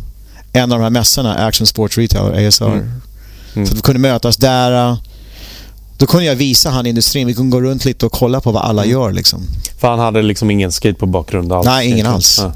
en 0.53 0.73
av 0.73 0.79
de 0.79 0.83
här 0.83 0.91
mässorna, 0.91 1.35
Action 1.35 1.67
Sports 1.67 1.99
Retail, 1.99 2.47
ASR. 2.47 2.65
Mm. 2.65 3.01
Mm. 3.55 3.67
Så 3.67 3.73
att 3.73 3.79
vi 3.79 3.83
kunde 3.83 4.01
mötas 4.01 4.37
där. 4.37 4.97
Då 5.97 6.07
kunde 6.07 6.27
jag 6.27 6.37
visa 6.37 6.71
han 6.71 6.87
industrin. 6.87 7.27
Vi 7.27 7.35
kunde 7.35 7.57
gå 7.57 7.61
runt 7.61 7.85
lite 7.85 8.07
och 8.07 8.13
kolla 8.13 8.41
på 8.41 8.53
vad 8.53 8.63
alla 8.63 8.83
mm. 8.83 8.93
gör. 8.93 9.13
Liksom. 9.13 9.43
För 9.79 9.89
han 9.89 9.99
hade 9.99 10.23
liksom 10.23 10.51
ingen 10.51 10.73
skate 10.73 10.95
på 10.95 11.07
bakgrund 11.07 11.53
alls? 11.53 11.67
Nej, 11.67 11.89
ingen 11.89 12.07
alls. 12.07 12.39
Ja. 12.43 12.53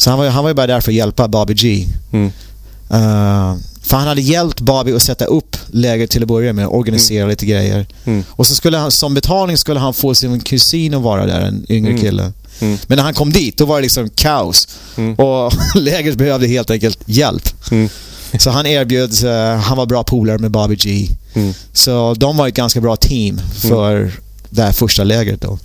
Så 0.00 0.10
han 0.10 0.18
var, 0.18 0.28
han 0.28 0.44
var 0.44 0.50
ju 0.50 0.54
bara 0.54 0.66
där 0.66 0.80
för 0.80 0.90
att 0.90 0.94
hjälpa 0.94 1.28
Bobby 1.28 1.54
G. 1.54 1.86
Mm. 2.12 2.26
Uh, 2.26 3.56
för 3.82 3.96
han 3.96 4.06
hade 4.06 4.20
hjälpt 4.20 4.60
Bobby 4.60 4.92
att 4.92 5.02
sätta 5.02 5.24
upp 5.24 5.56
lägret 5.70 6.10
till 6.10 6.22
att 6.22 6.28
börja 6.28 6.52
med, 6.52 6.66
organisera 6.66 7.18
mm. 7.18 7.30
lite 7.30 7.46
grejer. 7.46 7.86
Mm. 8.04 8.24
Och 8.30 8.46
så 8.46 8.54
skulle 8.54 8.76
han, 8.76 8.90
som 8.90 9.14
betalning 9.14 9.56
skulle 9.58 9.80
han 9.80 9.94
få 9.94 10.14
sin 10.14 10.40
kusin 10.40 10.94
att 10.94 11.02
vara 11.02 11.26
där, 11.26 11.40
en 11.40 11.66
yngre 11.68 11.90
mm. 11.90 12.02
kille. 12.02 12.32
Mm. 12.60 12.78
Men 12.86 12.96
när 12.96 13.04
han 13.04 13.14
kom 13.14 13.32
dit, 13.32 13.56
då 13.56 13.64
var 13.64 13.76
det 13.76 13.82
liksom 13.82 14.10
kaos. 14.10 14.68
Mm. 14.96 15.14
Och 15.14 15.52
lägret 15.74 16.16
behövde 16.16 16.46
helt 16.46 16.70
enkelt 16.70 16.98
hjälp. 17.06 17.48
Så 18.38 18.50
han 18.50 18.66
erbjöd, 18.66 19.24
uh, 19.24 19.56
han 19.56 19.76
var 19.76 19.86
bra 19.86 20.04
polare 20.04 20.38
med 20.38 20.50
Bobby 20.50 20.76
G. 20.76 21.08
Så 21.72 22.14
de 22.14 22.36
var 22.36 22.48
ett 22.48 22.54
ganska 22.54 22.80
bra 22.80 22.96
team 22.96 23.40
för 23.54 24.12
det 24.50 24.62
här 24.62 24.72
första 24.72 25.04
lägret 25.04 25.40
då. 25.40 25.58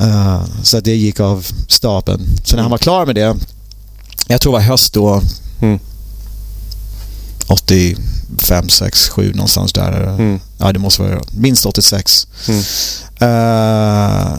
Uh, 0.00 0.44
så 0.62 0.80
det 0.80 0.96
gick 0.96 1.20
av 1.20 1.46
stapeln. 1.68 2.20
Så 2.44 2.56
när 2.56 2.62
han 2.62 2.70
var 2.70 2.78
klar 2.78 3.06
med 3.06 3.14
det, 3.14 3.36
jag 4.28 4.40
tror 4.40 4.52
det 4.52 4.58
var 4.58 4.64
höst 4.64 4.92
då, 4.92 5.22
85, 7.48 8.68
6, 8.68 9.08
7 9.08 9.32
någonstans 9.32 9.72
där. 9.72 10.02
Mm. 10.02 10.40
Ja, 10.58 10.72
det 10.72 10.78
måste 10.78 11.02
vara 11.02 11.20
minst 11.30 11.66
86. 11.66 12.26
Mm. 12.48 12.60
Uh, 13.22 14.38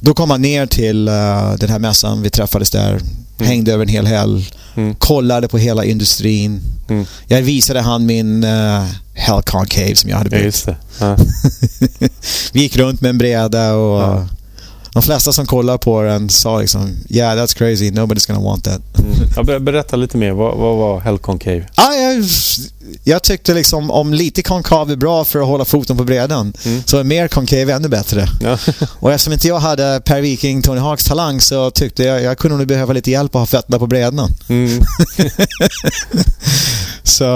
då 0.00 0.14
kom 0.14 0.30
han 0.30 0.42
ner 0.42 0.66
till 0.66 1.08
uh, 1.08 1.54
den 1.58 1.70
här 1.70 1.78
mässan, 1.78 2.22
vi 2.22 2.30
träffades 2.30 2.70
där, 2.70 2.90
mm. 2.90 3.48
hängde 3.48 3.72
över 3.72 3.84
en 3.84 3.88
hel 3.88 4.06
helg, 4.06 4.50
mm. 4.74 4.94
kollade 4.94 5.48
på 5.48 5.58
hela 5.58 5.84
industrin. 5.84 6.60
Mm. 6.88 7.06
Jag 7.26 7.42
visade 7.42 7.80
han 7.80 8.06
min 8.06 8.44
uh, 8.44 8.84
Hell 9.14 9.42
Concave 9.42 9.94
som 9.96 10.10
jag 10.10 10.16
hade 10.16 10.30
byggt. 10.30 10.64
Ja, 10.66 10.74
ja. 11.00 11.16
vi 12.52 12.60
gick 12.60 12.76
runt 12.76 13.00
med 13.00 13.10
en 13.10 13.18
bräda 13.18 13.74
och 13.74 14.02
ja. 14.02 14.28
De 14.92 15.02
flesta 15.02 15.32
som 15.32 15.46
kollade 15.46 15.78
på 15.78 16.02
den 16.02 16.28
sa 16.28 16.58
liksom 16.58 16.96
Yeah, 17.08 17.36
that's 17.38 17.58
crazy, 17.58 17.90
nobody's 17.90 18.26
gonna 18.26 18.40
want 18.40 18.64
that. 18.64 18.82
Mm. 18.98 19.14
Ja, 19.36 19.60
berätta 19.60 19.96
lite 19.96 20.16
mer, 20.16 20.32
vad, 20.32 20.56
vad 20.56 20.76
var 20.76 21.00
Hell 21.00 21.18
Concave? 21.18 21.66
Ah, 21.74 21.94
jag, 21.94 22.24
jag 23.04 23.22
tyckte 23.22 23.54
liksom 23.54 23.90
om 23.90 24.14
lite 24.14 24.42
konkav 24.42 24.90
är 24.90 24.96
bra 24.96 25.24
för 25.24 25.40
att 25.40 25.46
hålla 25.46 25.64
foten 25.64 25.96
på 25.96 26.04
brädan 26.04 26.52
mm. 26.64 26.82
så 26.86 26.98
är 26.98 27.04
mer 27.04 27.28
konkav 27.28 27.70
ännu 27.70 27.88
bättre. 27.88 28.26
Ja. 28.40 28.58
och 28.98 29.12
eftersom 29.12 29.32
inte 29.32 29.48
jag 29.48 29.58
hade 29.58 30.02
Per 30.04 30.20
Viking, 30.20 30.62
Tony 30.62 30.80
Hawks 30.80 31.04
talang 31.04 31.40
så 31.40 31.70
tyckte 31.70 32.04
jag 32.04 32.22
jag 32.22 32.38
kunde 32.38 32.56
nog 32.56 32.66
behöva 32.66 32.92
lite 32.92 33.10
hjälp 33.10 33.34
att 33.34 33.40
ha 33.40 33.46
fötterna 33.46 33.78
på 33.78 33.86
brädan. 33.86 34.30
Mm. 34.48 34.82
så, 37.02 37.28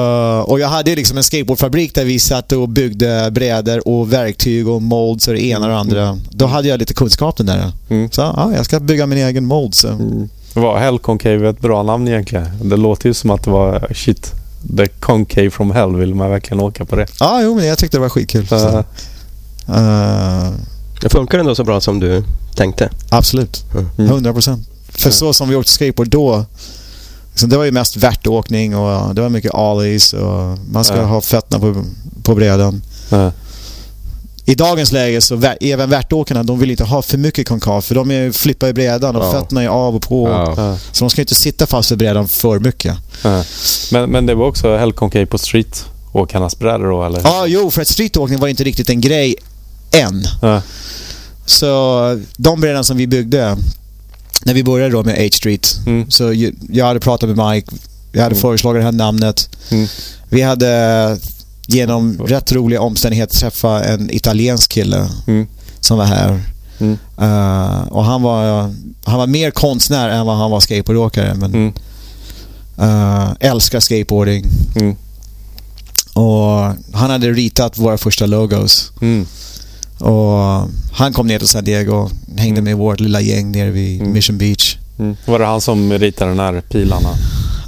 och 0.47 0.60
jag 0.60 0.68
hade 0.68 0.97
liksom 0.97 1.16
en 1.16 1.24
skateboardfabrik 1.24 1.94
där 1.94 2.05
vi 2.05 2.18
satt 2.18 2.52
och 2.52 2.68
byggde 2.68 3.31
brädor 3.32 3.89
och 3.89 4.12
verktyg 4.12 4.68
och 4.68 4.82
molds 4.82 5.28
och 5.28 5.35
det 5.35 5.44
ena 5.44 5.66
och 5.66 5.73
det 5.73 5.78
andra. 5.78 6.09
Mm. 6.09 6.20
Då 6.31 6.47
hade 6.47 6.68
jag 6.68 6.78
lite 6.78 6.94
kunskapen 6.94 7.47
där. 7.47 7.73
Mm. 7.89 8.10
Så 8.10 8.20
ja, 8.20 8.52
jag 8.56 8.64
ska 8.64 8.81
bygga 8.81 9.06
min 9.06 9.18
egen 9.18 9.44
mold. 9.44 9.74
Så. 9.74 9.89
Mm. 9.89 10.28
Var 10.55 10.78
Hell 10.78 10.98
Concave 10.98 11.48
ett 11.48 11.60
bra 11.60 11.82
namn 11.82 12.09
egentligen? 12.09 12.47
Det 12.62 12.77
låter 12.77 13.09
ju 13.09 13.14
som 13.14 13.31
att 13.31 13.43
det 13.43 13.51
var 13.51 13.93
shit 13.94 14.32
The 14.77 14.87
Concave 14.87 15.51
from 15.51 15.71
Hell 15.71 15.97
vill 15.97 16.15
man 16.15 16.31
verkligen 16.31 16.61
åka 16.61 16.85
på 16.85 16.97
det. 16.97 17.07
Ja, 17.21 17.43
jo, 17.43 17.55
men 17.55 17.67
jag 17.67 17.79
tyckte 17.79 17.97
det 17.97 18.01
var 18.01 18.09
skitkul. 18.09 18.47
Uh, 18.53 18.83
uh, 19.69 20.53
det 21.01 21.09
funkar 21.09 21.39
ändå 21.39 21.55
så 21.55 21.65
bra 21.65 21.81
som 21.81 22.01
du 22.01 22.25
tänkte? 22.55 22.91
Absolut. 23.11 23.65
Mm. 23.75 24.11
100 24.11 24.33
procent. 24.33 24.69
För 24.89 25.11
så 25.11 25.33
som 25.33 25.49
vi 25.49 25.57
åkte 25.57 25.73
skateboard 25.73 26.09
då, 26.09 26.45
liksom, 27.31 27.49
det 27.49 27.57
var 27.57 27.65
ju 27.65 27.73
mest 27.73 27.97
värtåkning 27.97 28.77
och 28.77 29.15
det 29.15 29.23
var 29.23 29.29
mycket 29.29 29.55
ollies 29.55 30.13
och 30.13 30.59
man 30.73 30.85
ska 30.85 30.97
uh. 30.97 31.07
ha 31.07 31.21
fötterna 31.21 31.61
på, 31.61 31.85
på 32.23 32.35
brädan 32.35 32.83
i 34.48 34.55
dagens 34.55 34.93
läge 34.93 35.20
så 35.20 35.43
även 35.60 35.90
värtåkarna, 35.90 36.43
de 36.43 36.59
vill 36.59 36.70
inte 36.70 36.85
ha 36.85 37.02
för 37.02 37.18
mycket 37.18 37.48
konkav 37.48 37.81
för 37.81 37.94
de 37.94 38.10
är, 38.10 38.32
flippar 38.32 38.68
i 38.68 38.73
brädan 38.73 39.16
och 39.16 39.24
ja. 39.24 39.32
fötterna 39.32 39.62
är 39.62 39.68
av 39.68 39.97
och 39.97 40.02
på. 40.02 40.28
Ja. 40.28 40.78
Så 40.93 41.05
de 41.05 41.10
ska 41.10 41.20
inte 41.20 41.35
sitta 41.35 41.66
fast 41.66 41.93
i 41.93 41.97
brädan 41.97 42.28
för 42.28 42.59
mycket. 42.59 42.97
Ja. 43.23 43.44
Men, 43.93 44.10
men 44.10 44.27
det 44.27 44.35
var 44.35 44.47
också 44.47 44.77
hellkonkav 44.77 45.27
på 45.27 45.39
streetåkarnas 45.39 46.59
brädor 46.59 46.90
då 46.90 47.05
eller? 47.05 47.20
Ja, 47.24 47.47
jo, 47.47 47.70
för 47.70 47.82
att 47.82 47.89
streetåkning 47.89 48.39
var 48.39 48.48
inte 48.48 48.64
riktigt 48.64 48.90
en 48.90 49.01
grej 49.01 49.35
än. 49.93 50.24
Ja. 50.43 50.62
Så 51.47 52.20
de 52.36 52.60
brädorna 52.60 52.85
som 52.85 52.97
vi 52.97 53.06
byggde 53.06 53.56
när 54.44 54.55
vi 54.55 54.64
började 54.64 54.93
då 54.93 55.02
med 55.02 55.16
H-Street. 55.16 55.78
Mm. 55.86 56.10
Så 56.10 56.52
jag 56.70 56.86
hade 56.86 57.01
pratat 57.01 57.28
med 57.28 57.51
Mike. 57.51 57.73
Jag 58.12 58.23
hade 58.23 58.35
mm. 58.35 58.43
föreslagit 58.43 58.81
det 58.81 58.85
här 58.85 58.93
namnet. 58.93 59.48
Mm. 59.70 59.86
Vi 60.28 60.43
hade 60.43 61.18
genom 61.67 62.19
rätt 62.27 62.53
roliga 62.53 62.81
omständigheter 62.81 63.37
träffa 63.37 63.85
en 63.85 64.11
italiensk 64.11 64.71
kille 64.73 65.09
mm. 65.27 65.47
som 65.81 65.99
var 65.99 66.05
här. 66.05 66.41
Mm. 66.79 66.99
Uh, 67.21 67.89
och 67.89 68.05
han 68.05 68.23
var, 68.23 68.75
han 69.05 69.19
var 69.19 69.27
mer 69.27 69.51
konstnär 69.51 70.09
än 70.09 70.27
vad 70.27 70.37
han 70.37 70.51
var 70.51 70.61
skateboardåkare. 70.61 71.35
Men 71.35 71.55
mm. 71.55 71.73
uh, 72.81 73.33
älskar 73.41 73.81
skateboarding. 73.81 74.45
Mm. 74.77 74.97
Och 76.13 76.75
han 76.93 77.11
hade 77.11 77.33
ritat 77.33 77.79
våra 77.79 77.99
första 77.99 78.27
logos. 78.27 78.93
Mm. 79.01 79.27
Och 79.99 80.69
han 80.93 81.13
kom 81.13 81.27
ner 81.27 81.39
till 81.39 81.49
San 81.49 81.65
Diego, 81.65 82.11
hängde 82.37 82.59
mm. 82.61 82.65
med 82.65 82.77
vårt 82.77 83.01
lilla 83.01 83.21
gäng 83.21 83.53
nere 83.53 83.71
vid. 83.71 84.03
Mission 84.03 84.39
Beach. 84.39 84.77
Var 85.25 85.39
det 85.39 85.47
han 85.47 85.61
som 85.61 85.93
ritade 85.93 86.31
den 86.31 86.41
här 86.41 86.61
pilarna? 86.61 87.09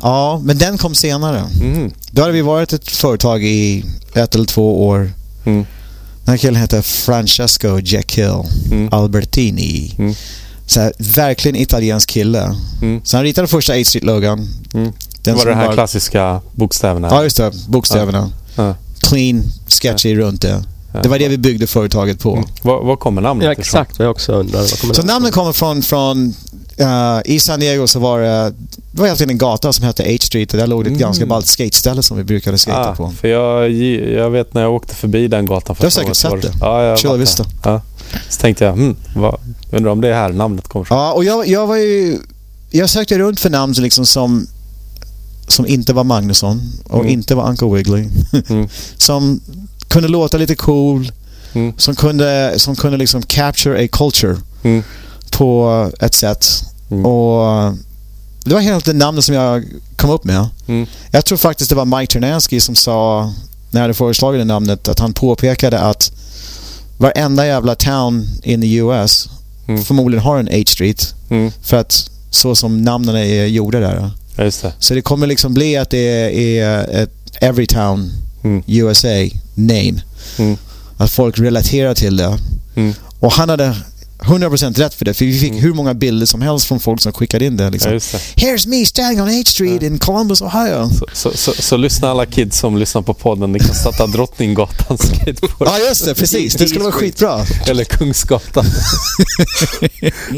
Ja, 0.03 0.41
men 0.45 0.59
den 0.59 0.79
kom 0.79 0.95
senare. 0.95 1.45
Mm. 1.61 1.93
Då 2.11 2.23
hade 2.23 2.33
vi 2.33 2.43
varit 2.43 2.73
ett 2.73 2.91
företag 2.91 3.45
i 3.45 3.85
ett 4.15 4.35
eller 4.35 4.45
två 4.45 4.87
år. 4.87 5.12
Mm. 5.45 5.66
Den 6.25 6.33
här 6.33 6.37
killen 6.37 6.57
heter 6.61 6.83
Francesco 6.83 7.79
Jekyll 7.81 8.43
mm. 8.70 8.89
Albertini. 8.93 9.95
Mm. 9.99 10.15
Så 10.66 10.81
här, 10.81 10.93
verkligen 10.99 11.57
italiensk 11.57 12.09
kille. 12.09 12.55
Mm. 12.83 13.01
Så 13.05 13.16
han 13.16 13.25
ritade 13.25 13.49
första 13.49 13.73
8 13.73 13.85
Street-logan. 13.85 14.49
Mm. 14.75 14.93
Den 15.23 15.37
var 15.37 15.47
det 15.47 15.55
här 15.55 15.65
bara... 15.65 15.75
klassiska 15.75 16.41
bokstäverna? 16.53 17.09
Ja, 17.11 17.23
just 17.23 17.37
det. 17.37 17.53
Bokstäverna. 17.69 18.31
Ja. 18.57 18.66
Ja. 18.66 18.75
Clean, 19.01 19.43
sketchy 19.69 20.12
ja. 20.12 20.19
runt 20.19 20.43
det. 20.43 20.65
Det 20.93 21.09
var 21.09 21.19
det 21.19 21.28
vi 21.28 21.39
byggde 21.39 21.66
företaget 21.66 22.20
på. 22.20 22.32
Mm. 22.32 22.44
Var, 22.62 22.85
var 22.85 22.97
kommer 22.97 23.23
namnet 23.23 23.44
ja, 23.44 23.52
Exakt 23.52 23.98
vad 23.98 24.06
jag 24.06 24.10
också 24.10 24.32
undrar. 24.32 24.94
Så 24.94 25.02
namnet 25.02 25.32
kommer 25.32 25.52
från, 25.52 25.82
från 25.82 26.35
uh, 26.81 27.20
i 27.24 27.40
San 27.40 27.60
Diego 27.60 27.86
så 27.86 27.98
var 27.98 28.20
det, 28.20 28.52
det 28.93 29.01
var 29.01 29.06
egentligen 29.06 29.31
en 29.31 29.39
gata 29.39 29.73
som 29.73 29.85
hette 29.85 30.02
H 30.02 30.19
Street 30.20 30.52
och 30.52 30.59
där 30.59 30.66
låg 30.66 30.85
det 30.85 30.89
ett 30.89 30.90
mm. 30.90 31.01
ganska 31.01 31.27
ballt 31.27 31.47
skateställe 31.47 32.02
som 32.02 32.16
vi 32.16 32.24
brukade 32.24 32.59
skata 32.59 32.90
ah, 32.90 32.94
på. 32.94 33.12
För 33.20 33.28
jag, 33.28 33.70
jag 34.12 34.31
vet 34.31 34.55
när 34.55 34.62
jag 34.62 34.74
åkte 34.74 34.94
förbi 34.94 35.28
den 35.28 35.47
gatan 35.47 35.77
Du 35.78 35.86
har 35.86 35.90
säkert 35.90 36.16
sett 36.16 36.43
det. 36.43 36.52
Ja, 36.60 36.82
jag 36.82 36.98
Chula 36.98 37.16
Vista. 37.16 37.44
Ja. 37.65 37.81
Så 38.28 38.40
tänkte 38.40 38.65
jag, 38.65 38.73
hmm, 38.73 38.97
vad, 39.16 39.40
undrar 39.73 39.90
om 39.90 40.01
det 40.01 40.09
är 40.09 40.15
här 40.15 40.28
namnet 40.28 40.69
kommer 40.69 40.85
från. 40.85 40.98
Ja, 40.98 41.12
och 41.12 41.24
jag, 41.24 41.48
jag 41.48 41.66
var 41.66 41.77
ju... 41.77 42.19
Jag 42.70 42.90
sökte 42.90 43.19
runt 43.19 43.40
för 43.40 43.51
namn 43.51 43.73
liksom 43.73 44.06
som 44.06 44.47
som 45.47 45.66
inte 45.66 45.93
var 45.93 46.05
Magnusson 46.05 46.60
och 46.85 47.01
mm. 47.01 47.12
inte 47.12 47.35
var 47.35 47.48
Uncle 47.48 47.69
Wiggly. 47.69 48.09
Mm. 48.48 48.69
som 48.97 49.40
kunde 49.89 50.09
låta 50.09 50.36
lite 50.36 50.55
cool. 50.55 51.12
Mm. 51.52 51.73
Som 51.77 51.94
kunde, 51.94 52.55
som 52.56 52.77
kunde 52.77 52.97
liksom 52.98 53.23
capture 53.23 53.85
a 53.85 53.89
culture 53.93 54.36
mm. 54.62 54.82
på 55.31 55.90
ett 56.01 56.15
sätt. 56.15 56.47
Mm. 56.90 57.06
Och 57.06 57.74
Det 58.44 58.55
var 58.55 58.60
helt 58.60 58.85
det 58.85 58.93
namnet 58.93 59.24
som 59.24 59.35
jag 59.35 59.65
kom 59.97 60.10
upp 60.10 60.24
med. 60.24 60.48
Mm. 60.66 60.86
Jag 61.10 61.24
tror 61.24 61.39
faktiskt 61.39 61.70
det 61.70 61.77
var 61.77 61.98
Mike 61.98 62.12
Ternansky 62.12 62.60
som 62.60 62.74
sa, 62.74 63.32
när 63.70 63.81
jag 63.81 63.82
hade 63.82 63.94
föreslagit 63.94 64.40
det 64.40 64.44
namnet, 64.44 64.89
att 64.89 64.98
han 64.98 65.12
påpekade 65.12 65.81
att 65.81 66.12
varenda 66.98 67.47
jävla 67.47 67.74
town 67.74 68.27
in 68.43 68.60
the 68.60 68.74
US 68.74 69.28
mm. 69.69 69.85
förmodligen 69.85 70.24
har 70.24 70.39
en 70.39 70.48
H-street. 70.48 71.15
Mm. 71.31 71.52
För 71.62 71.77
att 71.77 72.10
så 72.31 72.55
som 72.55 72.82
namnen 72.82 73.16
är 73.16 73.47
gjorda 73.47 73.81
där. 73.81 74.10
Det. 74.36 74.73
Så 74.78 74.94
det 74.94 75.02
kommer 75.02 75.27
liksom 75.27 75.55
bli 75.55 75.77
att 75.77 75.90
det 75.90 76.59
är 76.59 77.02
ett 77.02 77.10
Every 77.40 77.66
Town 77.66 78.12
mm. 78.43 78.62
USA 78.66 79.28
name. 79.55 80.02
Mm. 80.39 80.56
Att 80.97 81.10
folk 81.10 81.39
relaterar 81.39 81.94
till 81.94 82.16
det. 82.16 82.39
Mm. 82.74 82.94
Och 83.20 83.32
han 83.32 83.48
hade 83.48 83.77
100% 84.19 84.78
rätt 84.78 84.95
för 84.95 85.05
det. 85.05 85.15
För 85.15 85.24
vi 85.24 85.39
fick 85.39 85.51
mm. 85.51 85.62
hur 85.62 85.74
många 85.74 85.95
bilder 85.95 86.27
som 86.27 86.43
helst 86.43 86.66
från 86.66 86.81
folk 86.81 87.01
som 87.01 87.12
skickade 87.12 87.45
in 87.45 87.57
det. 87.57 87.70
Liksom. 87.70 87.93
Ja, 87.93 87.99
det. 87.99 88.47
Here's 88.47 88.69
me 88.69 88.86
standing 88.86 89.20
on 89.20 89.28
H 89.28 89.43
Street 89.47 89.82
ja. 89.82 89.86
in 89.86 89.99
Columbus, 89.99 90.43
Ohio. 90.43 90.90
Så, 90.90 91.07
så, 91.12 91.31
så, 91.36 91.62
så, 91.62 91.77
lyssna 91.77 92.11
alla 92.11 92.27
kids 92.27 92.59
som 92.59 92.77
lyssnar 92.77 93.03
på 93.03 93.15
podden. 93.15 93.53
Ni 93.53 93.59
kan 93.59 93.74
starta 93.74 94.07
Drottninggatan 94.07 94.99
skateboard. 94.99 95.69
Ja, 95.69 95.78
just 95.89 96.05
det. 96.05 96.15
Precis. 96.15 96.55
Det 96.55 96.69
skulle 96.69 96.85
vara 96.85 96.93
skitbra. 96.93 97.45
Eller 97.66 97.85
Kungsgatan. 97.85 98.65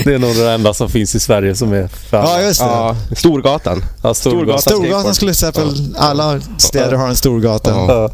det 0.05 0.15
är 0.15 0.19
nog 0.19 0.37
det 0.37 0.51
enda 0.51 0.75
som 0.75 0.89
finns 0.89 1.15
i 1.15 1.21
Sverige 1.21 1.55
som 1.55 1.73
är 1.73 1.89
färdigt. 1.89 2.31
Ja, 2.31 2.43
just 2.43 2.61
det. 2.61 2.67
Ja, 2.67 2.97
Storgatan. 3.17 3.85
Ja, 4.03 4.15
Storgatan. 4.15 4.61
Storgatan 4.61 5.15
skulle 5.15 5.35
till 5.35 5.49
exempel... 5.49 5.95
Alla 5.97 6.41
städer 6.59 6.97
har 6.97 7.09
en 7.09 7.17
Storgata. 7.17 7.71
Ja. 7.71 8.11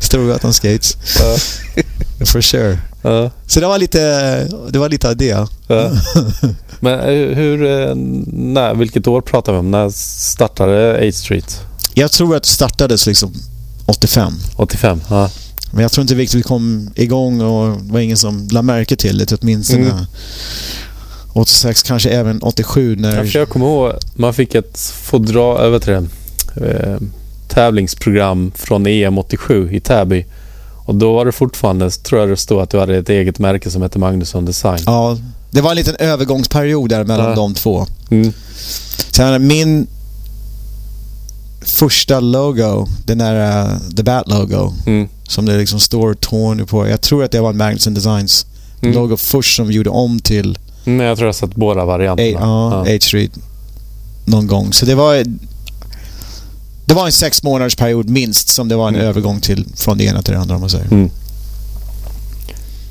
Storgatan 0.00 0.52
Skates. 0.52 0.96
For 2.24 2.40
sure. 2.40 2.78
Ja. 3.02 3.30
Så 3.46 3.60
det 3.60 3.66
var 3.66 3.78
lite, 3.78 4.00
det 4.70 4.78
var 4.78 4.88
lite 4.88 5.14
det. 5.14 5.26
Ja. 5.26 5.48
Men 6.80 7.00
eh, 7.00 7.36
hur, 7.36 7.64
eh, 7.64 7.94
när, 8.26 8.74
vilket 8.74 9.06
år 9.06 9.20
pratar 9.20 9.52
vi 9.52 9.58
om? 9.58 9.70
När 9.70 9.90
startade 9.90 11.08
8 11.08 11.12
Street? 11.12 11.60
Jag 11.94 12.12
tror 12.12 12.36
att 12.36 12.42
det 12.42 12.48
startades 12.48 13.06
liksom 13.06 13.32
85. 13.86 14.32
85, 14.56 15.00
ja. 15.10 15.30
Men 15.72 15.82
jag 15.82 15.92
tror 15.92 16.02
inte 16.02 16.14
riktigt 16.14 16.38
vi 16.38 16.42
kom 16.42 16.90
igång 16.94 17.40
och 17.40 17.82
det 17.82 17.92
var 17.92 18.00
ingen 18.00 18.16
som 18.16 18.48
lade 18.50 18.66
märke 18.66 18.96
till 18.96 19.18
det 19.18 19.32
åtminstone. 19.32 19.90
Mm. 19.90 20.04
86, 21.32 21.82
kanske 21.82 22.10
även 22.10 22.42
87 22.42 22.96
när... 22.96 23.24
Ja, 23.24 23.24
jag 23.24 23.48
kommer 23.48 23.66
ihåg, 23.66 23.92
man 24.14 24.34
fick 24.34 24.54
ett 24.54 24.78
fodra, 25.02 25.58
över 25.58 25.78
till 25.78 25.92
det, 25.92 26.06
eh, 26.66 26.98
tävlingsprogram 27.48 28.52
från 28.54 28.86
EM 28.86 29.18
87 29.18 29.72
i 29.72 29.80
Täby. 29.80 30.26
Och 30.88 30.94
då 30.94 31.12
var 31.12 31.24
det 31.24 31.32
fortfarande, 31.32 31.90
tror 31.90 32.20
jag 32.20 32.30
det 32.30 32.36
stod 32.36 32.60
att 32.60 32.70
du 32.70 32.78
hade 32.78 32.96
ett 32.96 33.08
eget 33.08 33.38
märke 33.38 33.70
som 33.70 33.82
hette 33.82 33.98
Magnusson 33.98 34.44
Design. 34.44 34.78
Ja, 34.86 35.18
det 35.50 35.60
var 35.60 35.70
en 35.70 35.76
liten 35.76 35.96
övergångsperiod 35.98 36.90
där 36.90 37.04
mellan 37.04 37.28
ja. 37.28 37.34
de 37.34 37.54
två. 37.54 37.86
Mm. 38.10 38.32
Sen 39.10 39.46
min 39.46 39.86
första 41.60 42.20
logo, 42.20 42.86
den 43.04 43.18
där 43.18 43.64
uh, 43.64 43.78
The 43.96 44.02
Bat 44.02 44.28
logo, 44.28 44.72
mm. 44.86 45.08
som 45.22 45.46
det 45.46 45.58
liksom 45.58 45.80
står 45.80 46.14
Tony 46.14 46.64
på. 46.64 46.88
Jag 46.88 47.00
tror 47.00 47.24
att 47.24 47.32
det 47.32 47.40
var 47.40 47.50
en 47.50 47.56
Magnusson 47.56 47.94
Designs 47.94 48.46
mm. 48.82 48.94
logo 48.94 49.16
först 49.16 49.56
som 49.56 49.68
vi 49.68 49.74
gjorde 49.74 49.90
om 49.90 50.20
till... 50.20 50.58
Mm, 50.84 51.06
jag 51.06 51.16
tror 51.16 51.26
jag 51.26 51.28
har 51.28 51.38
sett 51.38 51.54
båda 51.54 51.84
varianterna. 51.84 52.38
A, 52.38 52.84
ja, 52.86 52.92
H 52.92 52.98
Street. 53.00 53.32
Någon 54.24 54.46
gång. 54.46 54.72
Så 54.72 54.86
det 54.86 54.94
var 54.94 55.24
det 56.88 56.94
var 56.94 57.06
en 57.06 57.12
sex 57.12 57.42
månaders 57.42 57.76
period 57.76 58.08
minst 58.08 58.48
som 58.48 58.68
det 58.68 58.76
var 58.76 58.88
en 58.88 58.94
mm. 58.94 59.06
övergång 59.06 59.40
till 59.40 59.66
från 59.76 59.98
det 59.98 60.04
ena 60.04 60.22
till 60.22 60.34
det 60.34 60.40
andra 60.40 60.54
om 60.54 60.60
man 60.60 60.70
säger. 60.70 60.84
Mm. 60.84 61.10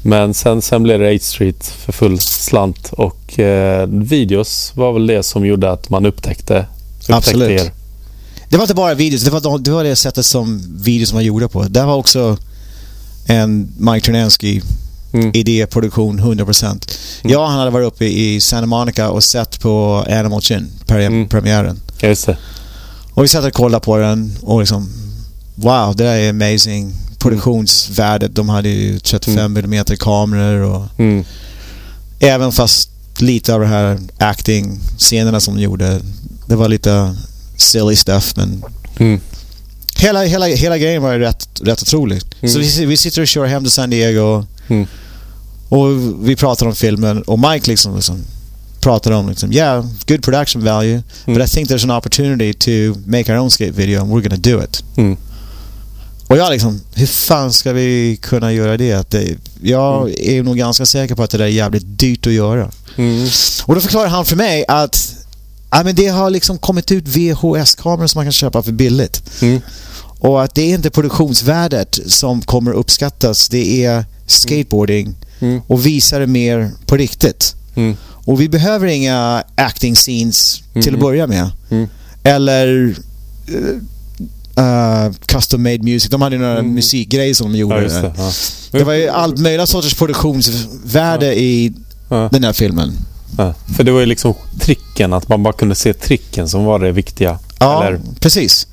Men 0.01 0.33
sen, 0.33 0.61
sen 0.61 0.83
blev 0.83 0.99
det 0.99 1.15
8 1.15 1.23
Street 1.23 1.65
för 1.65 1.91
full 1.91 2.19
slant 2.19 2.89
och 2.91 3.39
eh, 3.39 3.87
videos 3.87 4.71
var 4.75 4.93
väl 4.93 5.07
det 5.07 5.23
som 5.23 5.45
gjorde 5.45 5.71
att 5.71 5.89
man 5.89 6.05
upptäckte, 6.05 6.65
upptäckte 6.99 7.15
Absolut. 7.15 7.61
er. 7.61 7.71
Det 8.49 8.57
var 8.57 8.63
inte 8.63 8.75
bara 8.75 8.93
videos, 8.93 9.23
det 9.23 9.31
var 9.31 9.59
det, 9.59 9.71
var 9.71 9.83
det 9.83 9.95
sättet 9.95 10.25
som 10.25 10.61
videos 10.83 11.13
var 11.13 11.21
gjorda 11.21 11.47
på. 11.47 11.63
Det 11.63 11.83
var 11.83 11.95
också 11.95 12.37
en 13.27 13.71
Mike 13.77 14.05
Ternansky 14.05 14.61
mm. 15.13 15.31
idéproduktion 15.33 16.19
100%. 16.19 16.65
Mm. 16.65 16.79
Jag 17.23 17.47
han 17.47 17.59
hade 17.59 17.71
varit 17.71 17.87
uppe 17.87 18.05
i 18.05 18.41
Santa 18.41 18.65
Monica 18.65 19.09
och 19.09 19.23
sett 19.23 19.59
på 19.59 20.05
Animal 20.09 20.41
Chin, 20.41 20.67
mm. 20.89 21.29
premiären. 21.29 21.79
Just 22.01 22.25
det. 22.25 22.37
Och 23.17 23.23
vi 23.23 23.27
satt 23.27 23.45
och 23.45 23.53
kollade 23.53 23.85
på 23.85 23.97
den 23.97 24.37
och 24.41 24.59
liksom 24.59 24.89
Wow, 25.55 25.95
det 25.95 26.03
där 26.03 26.15
är 26.15 26.29
amazing. 26.29 26.93
Produktionsvärdet, 27.19 28.35
de 28.35 28.49
hade 28.49 28.69
ju 28.69 28.99
35 28.99 29.57
mm. 29.57 29.85
kameror 29.99 30.61
och 30.61 30.99
mm. 30.99 31.25
även 32.19 32.51
fast 32.51 32.89
lite 33.19 33.53
av 33.53 33.59
det 33.61 33.67
här 33.67 33.99
acting-scenerna 34.17 35.39
som 35.39 35.55
de 35.55 35.61
gjorde, 35.61 36.01
det 36.45 36.55
var 36.55 36.69
lite 36.69 37.15
silly 37.55 37.95
stuff 37.95 38.33
men 38.35 38.63
mm. 38.97 39.19
hela, 39.95 40.23
hela, 40.23 40.45
hela 40.45 40.77
grejen 40.77 41.03
var 41.03 41.13
ju 41.13 41.19
rätt, 41.19 41.49
rätt 41.61 41.81
otrolig. 41.81 42.21
Mm. 42.41 42.53
Så 42.53 42.59
vi, 42.59 42.85
vi 42.85 42.97
sitter 42.97 43.21
och 43.21 43.27
kör 43.27 43.45
hem 43.45 43.63
till 43.63 43.71
San 43.71 43.89
Diego 43.89 44.45
mm. 44.67 44.87
och 45.69 45.87
vi 46.27 46.35
pratar 46.35 46.65
om 46.65 46.75
filmen 46.75 47.21
och 47.21 47.39
Mike 47.39 47.71
liksom, 47.71 47.95
liksom 47.95 48.23
pratade 48.87 49.15
om 49.15 49.29
liksom, 49.29 49.51
yeah, 49.51 49.85
good 50.07 50.23
production 50.23 50.63
value, 50.63 51.01
mm. 51.25 51.37
but 51.37 51.49
I 51.49 51.55
think 51.55 51.69
there's 51.69 51.83
an 51.83 51.91
opportunity 51.91 52.53
to 52.53 52.99
make 53.05 53.31
our 53.31 53.39
own 53.39 53.49
skate 53.49 53.71
video 53.71 54.01
and 54.01 54.11
we're 54.11 54.21
gonna 54.21 54.37
do 54.37 54.63
it. 54.63 54.83
Mm. 54.97 55.17
Och 56.27 56.37
jag 56.37 56.51
liksom, 56.51 56.81
hur 56.93 57.07
fan 57.07 57.53
ska 57.53 57.73
vi 57.73 58.19
kunna 58.21 58.53
göra 58.53 58.77
det? 58.77 59.11
det 59.11 59.37
jag 59.61 60.01
mm. 60.01 60.15
är 60.19 60.43
nog 60.43 60.57
ganska 60.57 60.85
säker 60.85 61.15
på 61.15 61.23
att 61.23 61.29
det 61.29 61.37
där 61.37 61.45
är 61.45 61.49
jävligt 61.49 61.83
dyrt 61.85 62.27
att 62.27 62.33
göra. 62.33 62.71
Mm. 62.95 63.27
Och 63.65 63.75
då 63.75 63.81
förklarar 63.81 64.07
han 64.07 64.25
för 64.25 64.35
mig 64.35 64.65
att 64.67 65.15
ja, 65.71 65.83
men 65.83 65.95
det 65.95 66.07
har 66.07 66.29
liksom 66.29 66.57
kommit 66.57 66.91
ut 66.91 67.07
VHS-kameror 67.07 68.07
som 68.07 68.19
man 68.19 68.25
kan 68.25 68.31
köpa 68.31 68.63
för 68.63 68.71
billigt. 68.71 69.41
Mm. 69.41 69.61
Och 70.19 70.43
att 70.43 70.55
det 70.55 70.61
är 70.61 70.73
inte 70.73 70.89
produktionsvärdet 70.89 71.99
som 72.07 72.41
kommer 72.41 72.71
uppskattas, 72.71 73.49
det 73.49 73.85
är 73.85 74.05
skateboarding 74.25 75.15
mm. 75.39 75.61
och 75.67 75.85
visar 75.85 76.19
det 76.19 76.27
mer 76.27 76.71
på 76.85 76.97
riktigt. 76.97 77.55
Mm. 77.75 77.97
Och 78.27 78.41
vi 78.41 78.49
behöver 78.49 78.87
inga 78.87 79.43
acting 79.55 79.95
scenes 79.95 80.61
mm. 80.73 80.83
till 80.83 80.93
att 80.93 80.99
mm. 80.99 81.07
börja 81.07 81.27
med. 81.27 81.51
Mm. 81.69 81.87
Eller 82.23 82.95
uh, 84.57 85.13
custom 85.25 85.63
made 85.63 85.83
music. 85.83 86.09
De 86.09 86.21
hade 86.21 86.35
ju 86.35 86.41
några 86.41 86.59
mm. 86.59 86.73
musikgrejer 86.73 87.33
som 87.33 87.51
de 87.51 87.57
gjorde. 87.57 87.75
Ja, 87.75 88.01
det, 88.01 88.13
ja. 88.17 88.31
det, 88.71 88.83
var 88.83 88.93
ju 88.93 89.09
allt 89.09 89.39
möjliga 89.39 89.67
sorters 89.67 89.93
produktionsvärde 89.93 91.25
ja. 91.25 91.33
i 91.33 91.73
den 92.09 92.43
här 92.43 92.53
filmen. 92.53 92.93
För 93.75 93.83
det 93.83 93.91
var 93.91 93.99
ju 93.99 94.05
liksom 94.05 94.33
tricken, 94.59 95.13
att 95.13 95.29
man 95.29 95.43
bara 95.43 95.53
kunde 95.53 95.75
se 95.75 95.93
tricken 95.93 96.49
som 96.49 96.63
var 96.63 96.79
det 96.79 96.91
viktiga. 96.91 97.39
Ja, 97.59 97.83
eller? 97.83 97.99
precis. 98.19 98.67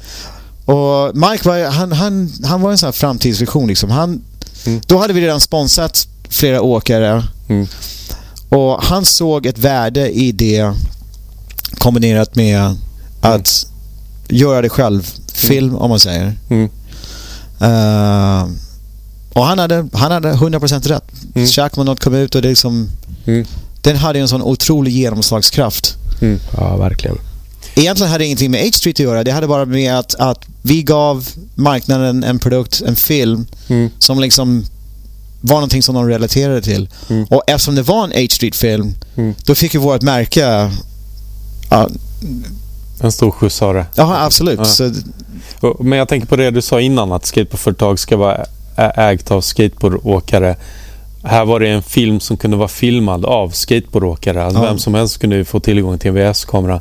Och 0.65 1.17
Mike 1.17 1.49
var, 1.49 1.71
han, 1.71 1.93
han, 1.93 2.33
han 2.45 2.61
var 2.61 2.71
en 2.71 2.79
sån 2.79 2.87
här 2.87 2.93
framtidsvision 2.93 3.69
liksom. 3.69 3.91
Han, 3.91 4.23
mm. 4.67 4.81
Då 4.87 4.99
hade 4.99 5.13
vi 5.13 5.21
redan 5.21 5.41
sponsrat 5.41 6.09
flera 6.29 6.63
åkare. 6.63 7.25
Mm. 8.55 8.67
Och 8.67 8.83
han 8.83 9.05
såg 9.05 9.47
ett 9.47 9.59
värde 9.59 10.11
i 10.11 10.33
det 10.33 10.73
kombinerat 11.79 12.35
med 12.35 12.77
att 13.21 13.67
göra 14.29 14.63
det 14.63 14.69
själv. 14.69 15.11
Film, 15.33 15.69
mm. 15.69 15.81
om 15.81 15.91
man 15.91 16.01
säger. 16.01 16.37
Mm. 16.49 16.65
Uh, 17.63 18.49
och 19.33 19.45
han 19.45 19.59
hade, 19.59 19.89
han 19.93 20.13
hade 20.13 20.33
100% 20.33 20.89
rätt. 20.89 21.05
Mm. 21.35 21.49
Shackman 21.49 21.97
kom 21.97 22.15
ut 22.15 22.35
och 22.35 22.43
det 22.43 22.49
liksom... 22.49 22.89
Mm. 23.27 23.47
Den 23.81 23.97
hade 23.97 24.19
en 24.19 24.29
sån 24.29 24.43
otrolig 24.43 24.93
genomslagskraft. 24.93 25.95
Mm. 26.21 26.41
Ja, 26.57 26.77
verkligen. 26.77 27.19
Egentligen 27.75 28.13
hade 28.13 28.25
det 28.25 28.27
ingenting 28.27 28.51
med 28.51 28.61
H-Street 28.61 28.97
att 28.97 29.01
göra. 29.01 29.25
Det 29.25 29.31
hade 29.31 29.47
bara 29.47 29.65
med 29.65 29.99
att, 29.99 30.15
att 30.15 30.45
vi 30.63 30.83
gav 30.83 31.29
marknaden 31.55 32.25
en 32.25 32.39
produkt, 32.39 32.83
en 32.87 32.97
film, 32.97 33.47
mm. 33.69 33.91
som 33.99 34.21
liksom 34.21 34.67
var 35.45 35.57
någonting 35.57 35.83
som 35.83 35.95
de 35.95 36.09
relaterade 36.09 36.63
till. 36.63 36.89
Mm. 37.11 37.25
Och 37.25 37.43
eftersom 37.47 37.75
det 37.75 37.83
var 37.83 38.05
en 38.05 38.13
H-Street-film, 38.13 38.95
mm. 39.17 39.35
då 39.45 39.55
fick 39.55 39.75
ju 39.75 39.81
vårt 39.81 40.03
märke... 40.03 40.71
Uh, 41.73 41.87
en 43.01 43.13
stor 43.13 43.31
skjuts 43.31 43.63
av 43.63 43.75
det. 43.75 43.87
Ja, 43.95 44.25
absolut. 44.25 44.59
Ja. 44.59 44.65
Så, 44.65 44.93
men 45.81 45.99
jag 45.99 46.09
tänker 46.09 46.27
på 46.27 46.37
det 46.37 46.51
du 46.51 46.63
sa 46.63 46.81
innan, 46.81 47.13
att 47.13 47.27
skateboardföretag 47.27 47.99
ska 47.99 48.17
vara 48.17 48.47
ägt 48.97 49.31
av 49.31 49.41
skateboardåkare. 49.41 50.57
Här 51.23 51.45
var 51.45 51.61
det 51.61 51.69
en 51.69 51.83
film 51.83 52.21
som 52.21 52.37
kunde 52.37 52.57
vara 52.57 52.69
filmad 52.69 53.25
av 53.25 53.51
skateboardåkare. 53.51 54.45
Alltså 54.45 54.63
ja. 54.63 54.67
Vem 54.67 54.79
som 54.79 54.95
helst 54.95 55.19
kunde 55.19 55.45
få 55.45 55.61
tillgång 55.61 55.99
till 55.99 56.17
en 56.17 56.33
VS-kamera. 56.33 56.81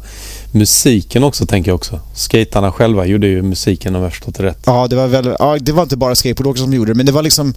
Musiken 0.51 1.23
också 1.23 1.45
tänker 1.45 1.71
jag 1.71 1.75
också. 1.75 1.99
Skatarna 2.13 2.71
själva 2.71 3.05
gjorde 3.05 3.27
ju 3.27 3.41
musiken 3.41 3.95
om 3.95 4.01
jag 4.01 4.11
förstått 4.11 4.35
det 4.35 4.43
rätt. 4.43 4.63
Ja, 4.65 4.87
det 4.87 4.95
var, 4.95 5.07
väl, 5.07 5.35
ja, 5.39 5.57
det 5.59 5.71
var 5.71 5.83
inte 5.83 5.97
bara 5.97 6.15
skateboardåkare 6.15 6.63
som 6.63 6.73
gjorde 6.73 6.91
det, 6.91 6.95
men 6.95 7.05
det 7.05 7.11
var 7.11 7.21
liksom... 7.21 7.53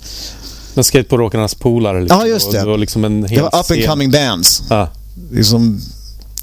Men 0.77 0.85
skateboardåkarnas 0.85 1.55
polare 1.55 2.01
liksom. 2.01 2.20
Ja, 2.20 2.27
just 2.27 2.53
det. 2.53 2.59
Det 2.59 2.66
var 2.66 2.78
liksom 2.78 3.05
en 3.05 3.24
hel 3.24 3.36
Det 3.36 3.43
var 3.43 3.61
up 3.61 3.70
and 3.70 3.86
coming 3.86 4.11
bands. 4.11 4.62
Ja. 4.70 4.89
Liksom, 5.31 5.81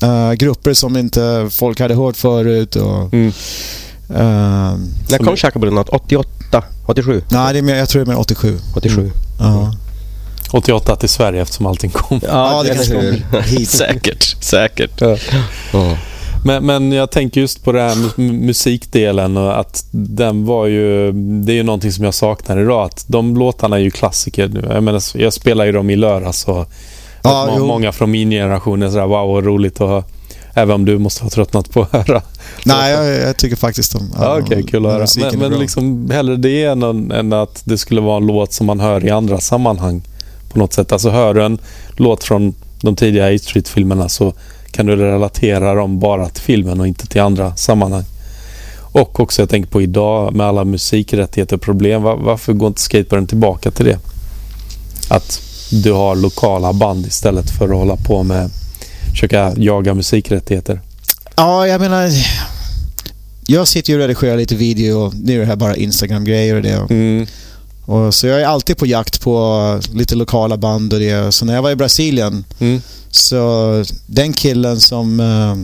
uh, 0.03 0.33
grupper 0.33 0.73
som 0.73 0.97
inte 0.97 1.49
folk 1.51 1.79
hade 1.79 1.95
hört 1.95 2.17
förut 2.17 2.75
och... 2.75 3.13
Mm. 3.13 3.27
Uh, 4.09 4.15
När 5.09 5.17
kom 5.17 5.37
Shackabilly 5.37 5.71
88? 5.71 6.63
87? 6.85 7.23
Nej, 7.29 7.53
det 7.53 7.59
är 7.59 7.63
mer, 7.63 7.75
jag 7.75 7.89
tror 7.89 8.05
det 8.05 8.11
är 8.11 8.15
mer 8.15 8.19
87. 8.19 8.59
87? 8.75 9.01
Mm. 9.01 9.13
Ja. 9.39 9.73
88 10.51 10.95
till 10.95 11.09
Sverige 11.09 11.41
eftersom 11.41 11.65
allting 11.65 11.91
kom. 11.91 12.19
Ja, 12.23 12.63
det, 12.63 12.69
det 12.69 12.75
kanske 12.75 13.21
kom 13.31 13.41
hit. 13.41 13.69
säkert, 13.69 14.43
säkert. 14.43 15.01
Ja. 15.01 15.17
Ja. 15.73 15.97
Men, 16.45 16.65
men 16.65 16.91
jag 16.91 17.11
tänker 17.11 17.41
just 17.41 17.63
på 17.63 17.71
det 17.71 17.81
här 17.81 18.21
musikdelen 18.21 19.37
och 19.37 19.59
att 19.59 19.85
den 19.91 20.45
var 20.45 20.67
ju... 20.67 21.11
Det 21.11 21.51
är 21.51 21.55
ju 21.55 21.63
någonting 21.63 21.91
som 21.91 22.05
jag 22.05 22.13
saknar 22.13 22.61
idag. 22.61 22.85
Att 22.85 23.05
de 23.07 23.37
låtarna 23.37 23.75
är 23.75 23.81
ju 23.81 23.91
klassiker 23.91 24.47
nu. 24.47 24.67
Jag, 24.73 24.83
menar, 24.83 25.01
jag 25.17 25.33
spelar 25.33 25.65
ju 25.65 25.71
dem 25.71 25.89
i 25.89 25.95
lördags 25.95 26.45
och 26.45 26.67
ja, 27.23 27.57
många 27.59 27.91
från 27.91 28.11
min 28.11 28.29
generation 28.31 28.83
är 28.83 28.89
sådär 28.89 29.07
wow, 29.07 29.27
vad 29.27 29.45
roligt 29.45 29.81
att 29.81 29.89
höra. 29.89 30.03
Även 30.55 30.75
om 30.75 30.85
du 30.85 30.97
måste 30.97 31.23
ha 31.23 31.29
tröttnat 31.29 31.71
på 31.71 31.81
att 31.81 31.91
höra. 31.91 32.21
Nej, 32.65 32.91
jag, 32.91 33.27
jag 33.27 33.37
tycker 33.37 33.55
faktiskt 33.55 33.95
om 33.95 34.11
ja, 34.19 34.33
Okej, 34.33 34.43
okay, 34.43 34.63
kul 34.63 34.85
att 34.85 34.91
höra. 34.91 35.05
Men, 35.31 35.39
men 35.39 35.59
liksom, 35.59 36.09
hellre 36.11 36.35
det 36.35 36.63
än, 36.63 37.11
än 37.11 37.33
att 37.33 37.61
det 37.65 37.77
skulle 37.77 38.01
vara 38.01 38.17
en 38.17 38.27
låt 38.27 38.53
som 38.53 38.67
man 38.67 38.79
hör 38.79 39.05
i 39.05 39.09
andra 39.09 39.39
sammanhang 39.39 40.01
på 40.51 40.59
något 40.59 40.73
sätt. 40.73 40.91
Alltså 40.91 41.09
hör 41.09 41.33
du 41.33 41.43
en 41.43 41.57
låt 41.97 42.23
från 42.23 42.55
de 42.81 42.95
tidiga 42.95 43.35
A 43.35 43.39
Street-filmerna 43.39 44.09
så 44.09 44.33
kan 44.73 44.85
du 44.85 44.95
relatera 44.95 45.73
dem 45.73 45.99
bara 45.99 46.29
till 46.29 46.43
filmen 46.43 46.79
och 46.79 46.87
inte 46.87 47.07
till 47.07 47.21
andra 47.21 47.55
sammanhang. 47.55 48.03
Och 48.77 49.19
också 49.19 49.41
jag 49.41 49.49
tänker 49.49 49.69
på 49.69 49.81
idag 49.81 50.33
med 50.33 50.47
alla 50.47 50.65
musikrättigheter 50.65 51.55
och 51.55 51.61
problem. 51.61 52.01
Var, 52.01 52.15
varför 52.15 52.53
går 52.53 52.67
inte 52.67 52.81
skateboarden 52.81 53.27
tillbaka 53.27 53.71
till 53.71 53.85
det? 53.85 53.99
Att 55.07 55.41
du 55.71 55.91
har 55.91 56.15
lokala 56.15 56.73
band 56.73 57.05
istället 57.05 57.49
för 57.49 57.65
att 57.65 57.75
hålla 57.75 57.95
på 57.95 58.23
med 58.23 58.49
försöka 59.11 59.53
jaga 59.57 59.93
musikrättigheter. 59.93 60.81
Ja, 61.35 61.67
jag 61.67 61.81
menar... 61.81 62.09
Jag 63.47 63.67
sitter 63.67 63.93
ju 63.93 63.95
och 63.95 64.01
redigerar 64.01 64.37
lite 64.37 64.55
video 64.55 64.99
och 64.99 65.13
nu 65.15 65.35
är 65.35 65.39
det 65.39 65.45
här 65.45 65.55
bara 65.55 65.75
Instagram-grejer 65.75 66.55
och 66.55 66.61
det. 66.61 66.87
Mm. 66.89 67.27
Och 67.85 68.13
så 68.13 68.27
jag 68.27 68.41
är 68.41 68.45
alltid 68.45 68.77
på 68.77 68.85
jakt 68.85 69.21
på 69.21 69.79
lite 69.93 70.15
lokala 70.15 70.57
band 70.57 70.93
och 70.93 70.99
det. 70.99 71.31
Så 71.31 71.45
när 71.45 71.53
jag 71.53 71.61
var 71.61 71.71
i 71.71 71.75
Brasilien 71.75 72.45
mm. 72.59 72.81
så 73.11 73.83
den 74.05 74.33
killen 74.33 74.81
som 74.81 75.19
uh, 75.19 75.55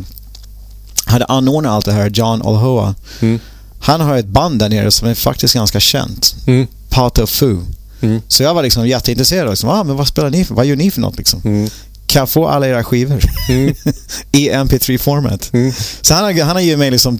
hade 1.06 1.26
anordnat 1.26 1.72
allt 1.72 1.86
det 1.86 1.92
här, 1.92 2.10
John 2.10 2.42
Olhoa, 2.42 2.96
mm. 3.20 3.40
han 3.80 4.02
har 4.02 4.18
ett 4.18 4.28
band 4.28 4.60
där 4.60 4.70
nere 4.70 4.92
som 4.92 5.08
är 5.08 5.16
faktiskt 5.16 5.54
ganska 5.54 5.80
känt. 5.80 6.36
Mm. 6.48 6.68
Pato 6.90 7.28
Fu. 7.28 7.58
Mm. 8.02 8.22
Så 8.28 8.44
jag 8.44 8.54
var 8.54 8.64
liksom 8.64 8.88
jätteintresserad. 8.88 9.50
Liksom, 9.50 9.70
ah, 9.70 9.84
men 9.84 9.96
vad 9.96 10.08
spelar 10.08 10.30
ni 10.30 10.46
för? 10.46 10.56
Vad 10.56 10.66
gör 10.66 10.76
ni 10.76 10.92
för 10.92 11.02
något? 11.02 11.18
Liksom? 11.18 11.42
Mm. 11.46 11.70
Kan 12.08 12.20
jag 12.20 12.30
få 12.30 12.48
alla 12.48 12.68
era 12.68 12.84
skivor? 12.84 13.24
Mm. 13.50 13.76
I 14.32 14.50
MP3-format. 14.50 15.50
Mm. 15.54 15.74
Så 16.02 16.14
han 16.14 16.24
har, 16.24 16.44
han 16.44 16.56
har 16.56 16.62
givit 16.62 16.80
mig 16.80 16.92
liksom 16.92 17.20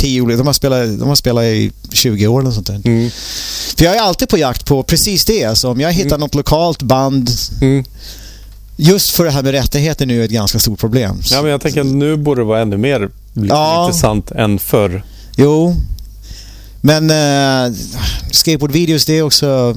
tio 0.00 0.20
olika... 0.20 0.38
De 0.38 0.46
har 0.46 0.54
spelat, 0.54 0.98
de 0.98 1.08
har 1.08 1.14
spelat 1.14 1.44
i 1.44 1.72
20 1.92 2.26
år 2.26 2.40
eller 2.40 2.50
sånt 2.50 2.66
där. 2.66 2.80
Mm. 2.84 3.10
För 3.76 3.84
jag 3.84 3.96
är 3.96 4.00
alltid 4.00 4.28
på 4.28 4.38
jakt 4.38 4.66
på 4.66 4.82
precis 4.82 5.24
det. 5.24 5.44
Alltså, 5.44 5.70
om 5.70 5.80
jag 5.80 5.92
hittar 5.92 6.16
mm. 6.16 6.20
något 6.20 6.34
lokalt 6.34 6.82
band 6.82 7.30
mm. 7.60 7.84
Just 8.82 9.10
för 9.10 9.24
det 9.24 9.30
här 9.30 9.42
med 9.42 9.52
rättigheter 9.52 10.06
nu 10.06 10.20
är 10.20 10.24
ett 10.24 10.30
ganska 10.30 10.58
stort 10.58 10.80
problem. 10.80 11.22
Ja, 11.30 11.42
men 11.42 11.50
jag 11.50 11.60
tänker 11.60 11.80
att 11.80 11.86
nu 11.86 12.16
borde 12.16 12.40
det 12.40 12.44
vara 12.44 12.60
ännu 12.60 12.76
mer 12.76 13.10
ja. 13.34 13.86
intressant 13.86 14.30
än 14.30 14.58
förr. 14.58 15.02
Jo, 15.36 15.76
men 16.80 17.10
uh, 17.10 17.76
skateboardvideos 18.30 19.04
det 19.04 19.18
är 19.18 19.22
också... 19.22 19.76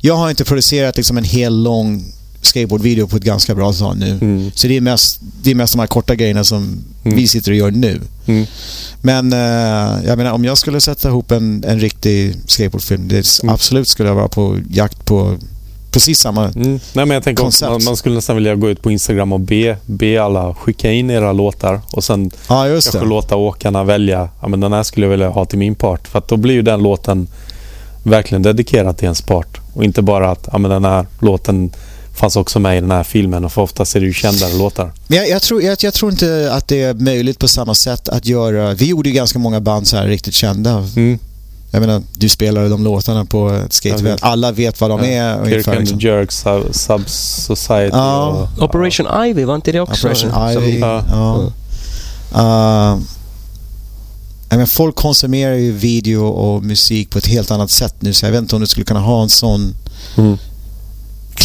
Jag 0.00 0.16
har 0.16 0.30
inte 0.30 0.44
producerat 0.44 0.96
liksom 0.96 1.18
en 1.18 1.24
hel 1.24 1.62
lång 1.62 2.04
skateboardvideo 2.42 3.06
på 3.06 3.16
ett 3.16 3.22
ganska 3.22 3.54
bra 3.54 3.72
tag 3.72 3.96
nu. 3.96 4.18
Mm. 4.20 4.50
Så 4.54 4.66
det 4.66 4.76
är, 4.76 4.80
mest, 4.80 5.20
det 5.42 5.50
är 5.50 5.54
mest 5.54 5.72
de 5.72 5.78
här 5.78 5.86
korta 5.86 6.14
grejerna 6.14 6.44
som 6.44 6.84
mm. 7.04 7.16
vi 7.16 7.28
sitter 7.28 7.50
och 7.50 7.56
gör 7.56 7.70
nu. 7.70 8.00
Mm. 8.26 8.46
Men 9.00 9.32
uh, 9.32 10.06
jag 10.06 10.18
menar 10.18 10.32
om 10.32 10.44
jag 10.44 10.58
skulle 10.58 10.80
sätta 10.80 11.08
ihop 11.08 11.30
en, 11.30 11.64
en 11.66 11.80
riktig 11.80 12.36
skateboardfilm, 12.46 13.08
det 13.08 13.42
mm. 13.42 13.54
absolut 13.54 13.88
skulle 13.88 14.08
jag 14.08 14.16
vara 14.16 14.28
på 14.28 14.58
jakt 14.70 15.04
på 15.04 15.36
precis 15.92 16.18
samma 16.18 16.44
mm. 16.44 16.80
Nej, 16.92 17.06
men 17.06 17.10
jag 17.10 17.22
tänker 17.22 17.42
koncept. 17.42 17.70
Man, 17.70 17.84
man, 17.84 17.96
skulle 17.96 18.14
nästan 18.14 18.36
vilja 18.36 18.54
gå 18.54 18.70
ut 18.70 18.82
på 18.82 18.90
Instagram 18.90 19.32
och 19.32 19.40
be, 19.40 19.76
be 19.86 20.22
alla 20.22 20.54
skicka 20.54 20.92
in 20.92 21.10
era 21.10 21.32
låtar 21.32 21.80
och 21.90 22.04
sen 22.04 22.30
ja, 22.48 22.66
kanske 22.68 22.98
det. 22.98 23.04
låta 23.04 23.36
åkarna 23.36 23.84
välja. 23.84 24.28
Ja, 24.40 24.48
men 24.48 24.60
den 24.60 24.72
här 24.72 24.82
skulle 24.82 25.06
jag 25.06 25.10
vilja 25.10 25.28
ha 25.28 25.44
till 25.44 25.58
min 25.58 25.74
part. 25.74 26.08
För 26.08 26.18
att 26.18 26.28
då 26.28 26.36
blir 26.36 26.54
ju 26.54 26.62
den 26.62 26.82
låten 26.82 27.28
verkligen 28.02 28.42
dedikerad 28.42 28.96
till 28.96 29.04
ens 29.04 29.22
part. 29.22 29.60
Och 29.72 29.84
inte 29.84 30.02
bara 30.02 30.30
att 30.30 30.48
ja, 30.52 30.58
men 30.58 30.70
den 30.70 30.84
här 30.84 31.06
låten 31.20 31.70
fanns 32.14 32.36
också 32.36 32.58
med 32.58 32.78
i 32.78 32.80
den 32.80 32.90
här 32.90 33.04
filmen 33.04 33.44
och 33.44 33.52
för 33.52 33.62
oftast 33.62 33.96
är 33.96 34.00
det 34.00 34.06
ju 34.06 34.12
kändare 34.12 34.54
låtar. 34.54 34.92
Men 35.06 35.18
jag, 35.18 35.28
jag, 35.28 35.42
tror, 35.42 35.62
jag, 35.62 35.76
jag, 35.80 35.94
tror 35.94 36.10
inte 36.10 36.52
att 36.52 36.68
det 36.68 36.82
är 36.82 36.94
möjligt 36.94 37.38
på 37.38 37.48
samma 37.48 37.74
sätt 37.74 38.08
att 38.08 38.26
göra... 38.26 38.74
Vi 38.74 38.86
gjorde 38.86 39.08
ju 39.08 39.14
ganska 39.14 39.38
många 39.38 39.60
band 39.60 39.86
så 39.86 39.96
här 39.96 40.06
riktigt 40.06 40.34
kända. 40.34 40.88
Mm. 40.96 41.18
Jag 41.70 41.80
menar, 41.80 42.02
du 42.14 42.28
spelade 42.28 42.68
de 42.68 42.84
låtarna 42.84 43.24
på 43.24 43.50
ett 43.50 43.72
skateevent. 43.72 44.22
Alla 44.22 44.52
vet 44.52 44.80
vad 44.80 44.90
de 44.90 45.00
ja. 45.00 45.06
är. 45.06 45.44
Kirk 45.44 45.68
and 45.68 45.78
liksom. 45.78 46.00
Jerks, 46.00 46.44
Sub 46.70 47.08
Society 47.08 47.96
ja. 47.96 48.48
och, 48.56 48.62
Operation 48.62 49.24
Ivy, 49.26 49.44
var 49.44 49.54
inte 49.54 49.72
det 49.72 49.80
också? 49.80 50.08
Operation 50.08 50.50
Ivy, 50.50 50.78
ja. 50.78 51.04
ja. 51.10 51.52
Uh, 52.36 53.00
men 54.48 54.66
folk 54.66 54.96
konsumerar 54.96 55.54
ju 55.54 55.72
video 55.72 56.26
och 56.26 56.62
musik 56.62 57.10
på 57.10 57.18
ett 57.18 57.26
helt 57.26 57.50
annat 57.50 57.70
sätt 57.70 57.94
nu 58.00 58.12
så 58.12 58.26
jag 58.26 58.32
vet 58.32 58.40
inte 58.40 58.54
om 58.54 58.60
du 58.60 58.66
skulle 58.66 58.84
kunna 58.84 59.00
ha 59.00 59.22
en 59.22 59.28
sån 59.28 59.74
mm 60.16 60.38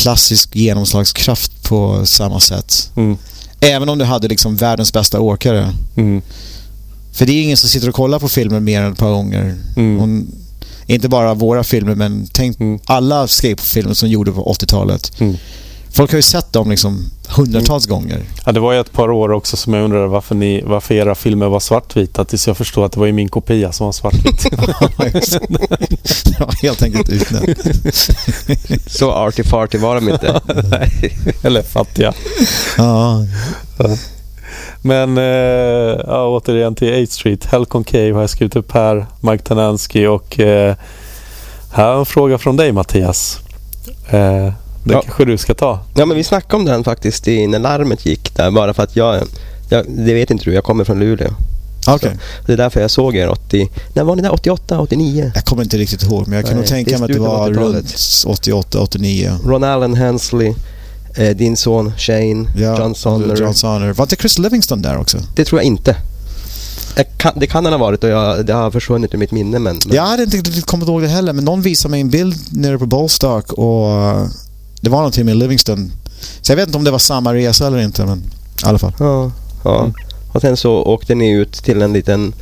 klassisk 0.01 0.55
genomslagskraft 0.55 1.63
på 1.63 2.05
samma 2.05 2.39
sätt. 2.39 2.91
Mm. 2.95 3.17
Även 3.59 3.89
om 3.89 3.97
du 3.97 4.05
hade 4.05 4.27
liksom 4.27 4.55
världens 4.55 4.93
bästa 4.93 5.19
åkare. 5.19 5.73
Mm. 5.95 6.21
För 7.13 7.25
det 7.25 7.31
är 7.31 7.43
ingen 7.43 7.57
som 7.57 7.69
sitter 7.69 7.89
och 7.89 7.95
kollar 7.95 8.19
på 8.19 8.29
filmer 8.29 8.59
mer 8.59 8.81
än 8.81 8.93
ett 8.93 8.99
par 8.99 9.11
gånger. 9.11 9.55
Mm. 9.75 10.27
inte 10.85 11.09
bara 11.09 11.33
våra 11.33 11.63
filmer, 11.63 11.95
men 11.95 12.27
tänk 12.33 12.59
mm. 12.59 12.79
alla 12.85 13.27
skateboardfilmer 13.27 13.93
som 13.93 14.09
gjordes 14.09 14.35
på 14.35 14.53
80-talet. 14.53 15.11
Folk 15.97 16.11
har 16.11 16.17
ju 16.17 16.21
sett 16.21 16.53
dem 16.53 16.69
liksom 16.69 17.09
hundratals 17.27 17.87
mm. 17.87 17.99
gånger. 17.99 18.21
Ja, 18.45 18.51
det 18.51 18.59
var 18.59 18.73
ju 18.73 18.79
ett 18.79 18.91
par 18.91 19.11
år 19.11 19.31
också 19.31 19.57
som 19.57 19.73
jag 19.73 19.83
undrade 19.83 20.07
varför, 20.07 20.35
ni, 20.35 20.61
varför 20.65 20.95
era 20.95 21.15
filmer 21.15 21.49
var 21.49 21.59
svartvita 21.59 22.25
tills 22.25 22.47
jag 22.47 22.57
förstod 22.57 22.85
att 22.85 22.91
det 22.91 22.99
var 22.99 23.07
ju 23.07 23.13
min 23.13 23.29
kopia 23.29 23.71
som 23.71 23.85
var 23.85 23.91
svartvit. 23.91 24.43
det 26.25 26.39
var 26.39 26.61
helt 26.61 26.83
enkelt 26.83 27.09
utnämnt. 27.09 27.59
Så 28.87 29.11
arty-farty 29.11 29.77
var 29.77 29.95
de 29.95 30.09
inte. 30.09 30.41
Eller 31.47 31.61
fattiga. 31.61 32.13
Ja. 32.77 33.25
Men 34.81 35.17
äh, 35.17 35.23
ja, 36.07 36.27
återigen 36.27 36.75
till 36.75 37.03
8 37.03 37.11
Street. 37.11 37.45
Hell 37.45 37.65
Concave 37.65 38.11
har 38.11 38.21
jag 38.21 38.29
skrivit 38.29 38.55
upp 38.55 38.71
här. 38.71 39.05
Mike 39.19 39.43
Tanansky 39.43 40.07
och 40.07 40.39
äh, 40.39 40.75
här 41.71 41.87
är 41.89 41.99
en 41.99 42.05
fråga 42.05 42.37
från 42.37 42.57
dig 42.57 42.71
Mattias. 42.71 43.39
Äh, 44.09 44.53
det 44.87 44.93
ja. 44.93 45.01
kanske 45.01 45.25
du 45.25 45.37
ska 45.37 45.53
ta. 45.53 45.79
Ja, 45.95 46.05
men 46.05 46.17
vi 46.17 46.23
snackade 46.23 46.55
om 46.55 46.65
den 46.65 46.83
faktiskt 46.83 47.25
när 47.25 47.59
larmet 47.59 48.05
gick 48.05 48.35
där. 48.35 48.51
Bara 48.51 48.73
för 48.73 48.83
att 48.83 48.95
jag, 48.95 49.23
jag 49.69 49.85
det 49.87 50.13
vet 50.13 50.31
inte 50.31 50.45
du, 50.45 50.53
jag 50.53 50.63
kommer 50.63 50.83
från 50.83 50.99
Luleå. 50.99 51.33
Okay. 51.87 52.11
det 52.45 52.53
är 52.53 52.57
därför 52.57 52.81
jag 52.81 52.91
såg 52.91 53.15
er 53.15 53.29
80... 53.29 53.69
När 53.93 54.03
var 54.03 54.15
ni 54.15 54.21
där? 54.21 54.33
88, 54.33 54.79
89? 54.79 55.31
Jag 55.35 55.45
kommer 55.45 55.63
inte 55.63 55.77
riktigt 55.77 56.03
ihåg, 56.03 56.27
men 56.27 56.35
jag 56.35 56.45
kan 56.45 56.53
Nej, 56.53 56.61
nog 56.61 56.69
tänka 56.69 56.97
mig 56.97 57.05
att 57.05 57.13
det 57.13 57.19
var 57.19 57.51
runt 57.51 57.95
88, 58.25 58.79
89. 58.79 59.31
Ron 59.45 59.63
Allen 59.63 59.93
Hensley, 59.93 60.53
eh, 61.15 61.35
din 61.37 61.57
son 61.57 61.93
Shane, 61.97 62.45
ja, 62.57 62.79
John 62.79 62.95
Sonner. 62.95 63.35
John 63.35 63.53
Sonner. 63.53 63.93
Var 63.93 64.05
inte 64.05 64.15
Chris 64.15 64.39
Livingston 64.39 64.81
där 64.81 64.97
också? 64.97 65.17
Det 65.35 65.45
tror 65.45 65.61
jag 65.61 65.65
inte. 65.65 65.95
Kan, 67.17 67.33
det 67.35 67.47
kan 67.47 67.65
han 67.65 67.73
ha 67.73 67.79
varit 67.79 68.03
och 68.03 68.09
jag, 68.09 68.45
det 68.45 68.53
har 68.53 68.71
försvunnit 68.71 69.13
ur 69.13 69.17
mitt 69.17 69.31
minne. 69.31 69.59
Men, 69.59 69.79
men... 69.85 69.95
Jag 69.95 70.03
hade 70.03 70.23
inte 70.23 70.37
riktigt 70.37 70.65
kommit 70.65 70.87
ihåg 70.87 71.01
det 71.01 71.07
heller, 71.07 71.33
men 71.33 71.45
någon 71.45 71.61
visade 71.61 71.91
mig 71.91 72.01
en 72.01 72.09
bild 72.09 72.37
nere 72.51 72.77
på 72.79 72.85
Bollstock 72.85 73.53
och 73.53 73.87
det 74.81 74.89
var 74.89 74.97
någonting 74.97 75.25
med 75.25 75.37
Livingston. 75.37 75.91
Så 76.41 76.51
jag 76.51 76.57
vet 76.57 76.67
inte 76.67 76.77
om 76.77 76.83
det 76.83 76.91
var 76.91 76.99
samma 76.99 77.33
resa 77.33 77.67
eller 77.67 77.79
inte, 77.79 78.05
men 78.05 78.17
i 78.17 78.65
alla 78.65 78.79
fall. 78.79 78.93
Ja, 78.99 79.31
ja. 79.63 79.79
Mm. 79.79 79.93
Och 80.31 80.41
sen 80.41 80.57
så 80.57 80.71
åkte 80.71 81.15
ni 81.15 81.31
ut 81.31 81.53
till 81.53 81.81
en 81.81 81.93
liten 81.93 82.33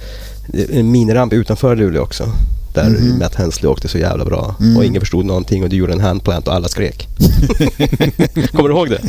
en 0.69 0.91
miniramp 0.91 1.33
utanför 1.33 1.75
Luleå 1.75 2.01
också. 2.01 2.31
Där 2.73 2.85
mm. 2.85 3.19
Matt 3.19 3.35
Hensley 3.35 3.71
åkte 3.71 3.87
så 3.87 3.97
jävla 3.97 4.25
bra. 4.25 4.55
Mm. 4.59 4.77
Och 4.77 4.85
ingen 4.85 5.01
förstod 5.01 5.25
någonting 5.25 5.63
och 5.63 5.69
du 5.69 5.75
gjorde 5.75 5.93
en 5.93 6.01
handplant 6.01 6.47
och 6.47 6.53
alla 6.53 6.67
skrek. 6.67 7.07
kommer 8.51 8.69
du 8.69 8.75
ihåg 8.75 8.89
det? 8.89 9.01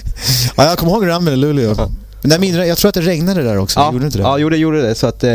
Ja, 0.56 0.64
jag 0.64 0.78
kommer 0.78 0.92
ihåg 0.92 1.08
rampen 1.08 1.34
i 1.34 1.36
Luleå. 1.36 1.74
Ja. 1.78 1.90
Men 2.22 2.40
där 2.40 2.64
jag 2.64 2.78
tror 2.78 2.88
att 2.88 2.94
det 2.94 3.00
regnade 3.00 3.42
där 3.42 3.58
också. 3.58 3.80
Ja, 3.80 3.92
gjorde 3.92 4.06
inte 4.06 4.18
det? 4.18 4.22
ja 4.22 4.38
jo, 4.38 4.48
det 4.48 4.56
gjorde 4.56 4.82
det. 4.82 4.94
Så 4.94 5.06
att 5.06 5.24
eh, 5.24 5.30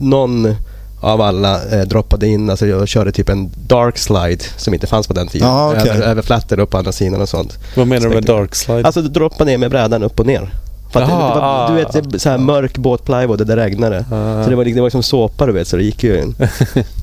någon 0.00 0.54
av 1.00 1.20
alla 1.20 1.64
eh, 1.64 1.80
droppade 1.80 2.26
in, 2.26 2.50
alltså 2.50 2.66
jag 2.66 2.88
körde 2.88 3.12
typ 3.12 3.28
en 3.28 3.50
dark 3.66 3.98
slide 3.98 4.44
som 4.56 4.74
inte 4.74 4.86
fanns 4.86 5.06
på 5.06 5.14
den 5.14 5.28
tiden. 5.28 5.48
Ah, 5.48 5.72
okay. 5.72 5.88
över, 5.88 6.02
över 6.02 6.22
flatter 6.22 6.58
upp 6.58 6.70
på 6.70 6.78
andra 6.78 6.92
sidan 6.92 7.20
och 7.20 7.28
sånt. 7.28 7.58
Vad 7.76 7.86
menar 7.86 8.08
du 8.08 8.14
med 8.14 8.24
dark 8.24 8.54
slide? 8.54 8.84
Alltså 8.84 9.02
du 9.02 9.08
droppar 9.08 9.44
ner 9.44 9.58
med 9.58 9.70
brädan 9.70 10.02
upp 10.02 10.20
och 10.20 10.26
ner. 10.26 10.50
För 10.92 11.02
att 11.02 11.08
Jaha, 11.08 11.28
det, 11.28 11.34
det 11.34 11.40
var, 11.40 11.92
du 11.92 12.00
vet, 12.00 12.12
det 12.12 12.18
så 12.18 12.28
här 12.30 12.38
mörk 12.38 12.78
båtplywood 12.78 13.38
där 13.38 13.44
det 13.44 13.56
regnade. 13.56 14.04
Ah. 14.12 14.44
Så 14.44 14.50
det 14.50 14.56
var, 14.56 14.64
det 14.64 14.80
var 14.80 14.86
liksom 14.86 15.02
såpa 15.02 15.46
du 15.46 15.52
vet, 15.52 15.68
så 15.68 15.76
det 15.76 15.82
gick 15.82 16.04
ju 16.04 16.20
in. 16.20 16.34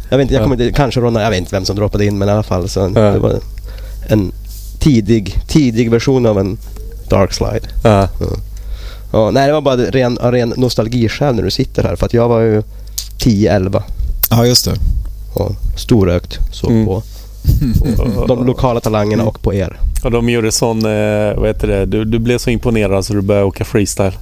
Jag 0.09 0.17
vet 0.17 0.23
inte, 0.23 0.33
jag 0.33 0.43
kommer 0.43 0.61
inte, 0.61 0.77
kanske 0.77 1.01
Ronna, 1.01 1.21
jag 1.21 1.29
vet 1.29 1.39
inte 1.39 1.55
vem 1.55 1.65
som 1.65 1.75
droppade 1.75 2.05
in 2.05 2.17
men 2.17 2.29
i 2.29 2.31
alla 2.31 2.43
fall 2.43 2.69
så 2.69 2.81
ah. 2.81 2.87
det 2.87 3.19
var 3.19 3.39
en 4.07 4.31
tidig, 4.79 5.35
tidig 5.47 5.91
version 5.91 6.25
av 6.25 6.39
en 6.39 6.57
dark 7.09 7.33
slide. 7.33 7.67
Ah. 7.83 8.07
Ja. 8.19 8.27
Ja, 9.11 9.31
nej, 9.31 9.47
det 9.47 9.53
var 9.53 9.61
bara 9.61 9.75
ren, 9.75 10.17
ren 10.17 10.53
nostalgiskäl 10.57 11.35
när 11.35 11.43
du 11.43 11.51
sitter 11.51 11.83
här. 11.83 11.95
För 11.95 12.05
att 12.05 12.13
jag 12.13 12.29
var 12.29 12.41
ju 12.41 12.63
10-11. 13.19 13.83
Ja, 14.29 14.45
just 14.45 14.65
det. 14.65 14.75
Och 15.33 15.51
storögt. 15.77 16.39
Såg 16.51 16.71
mm. 16.71 16.85
på 16.85 17.03
de 18.27 18.45
lokala 18.45 18.79
talangerna 18.79 19.23
och 19.23 19.41
på 19.41 19.53
er. 19.53 19.79
Och 20.03 20.11
de 20.11 20.29
gjorde 20.29 20.51
sån, 20.51 20.85
eh, 20.85 21.35
vad 21.35 21.47
heter 21.47 21.67
det, 21.67 21.85
du, 21.85 22.05
du 22.05 22.19
blev 22.19 22.37
så 22.37 22.49
imponerad 22.49 23.05
så 23.05 23.13
du 23.13 23.21
började 23.21 23.45
åka 23.45 23.65
freestyle. 23.65 24.13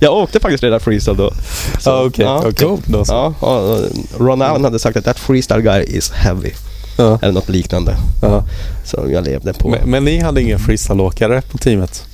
jag 0.00 0.14
åkte 0.14 0.40
faktiskt 0.40 0.64
redan 0.64 0.80
freestyle 0.80 1.16
då. 1.16 1.32
Så, 1.78 1.90
ah, 1.90 2.04
okay. 2.04 2.24
ja, 2.24 2.38
okay. 2.38 2.52
Cool. 2.52 2.80
Ja, 3.08 3.34
Ron 4.18 4.42
Allen 4.42 4.64
hade 4.64 4.78
sagt 4.78 4.96
att 4.96 5.04
that 5.04 5.18
freestyle 5.18 5.62
guy 5.62 5.82
is 5.82 6.10
heavy. 6.10 6.50
Ja. 6.98 7.18
Eller 7.22 7.32
något 7.32 7.48
liknande. 7.48 7.96
Ja. 8.22 8.44
Så 8.84 9.06
jag 9.12 9.24
levde 9.24 9.52
på... 9.52 9.68
Men, 9.68 9.90
men 9.90 10.04
ni 10.04 10.20
hade 10.20 10.42
ingen 10.42 10.58
freestyleåkare 10.58 11.42
på 11.42 11.58
teamet? 11.58 12.04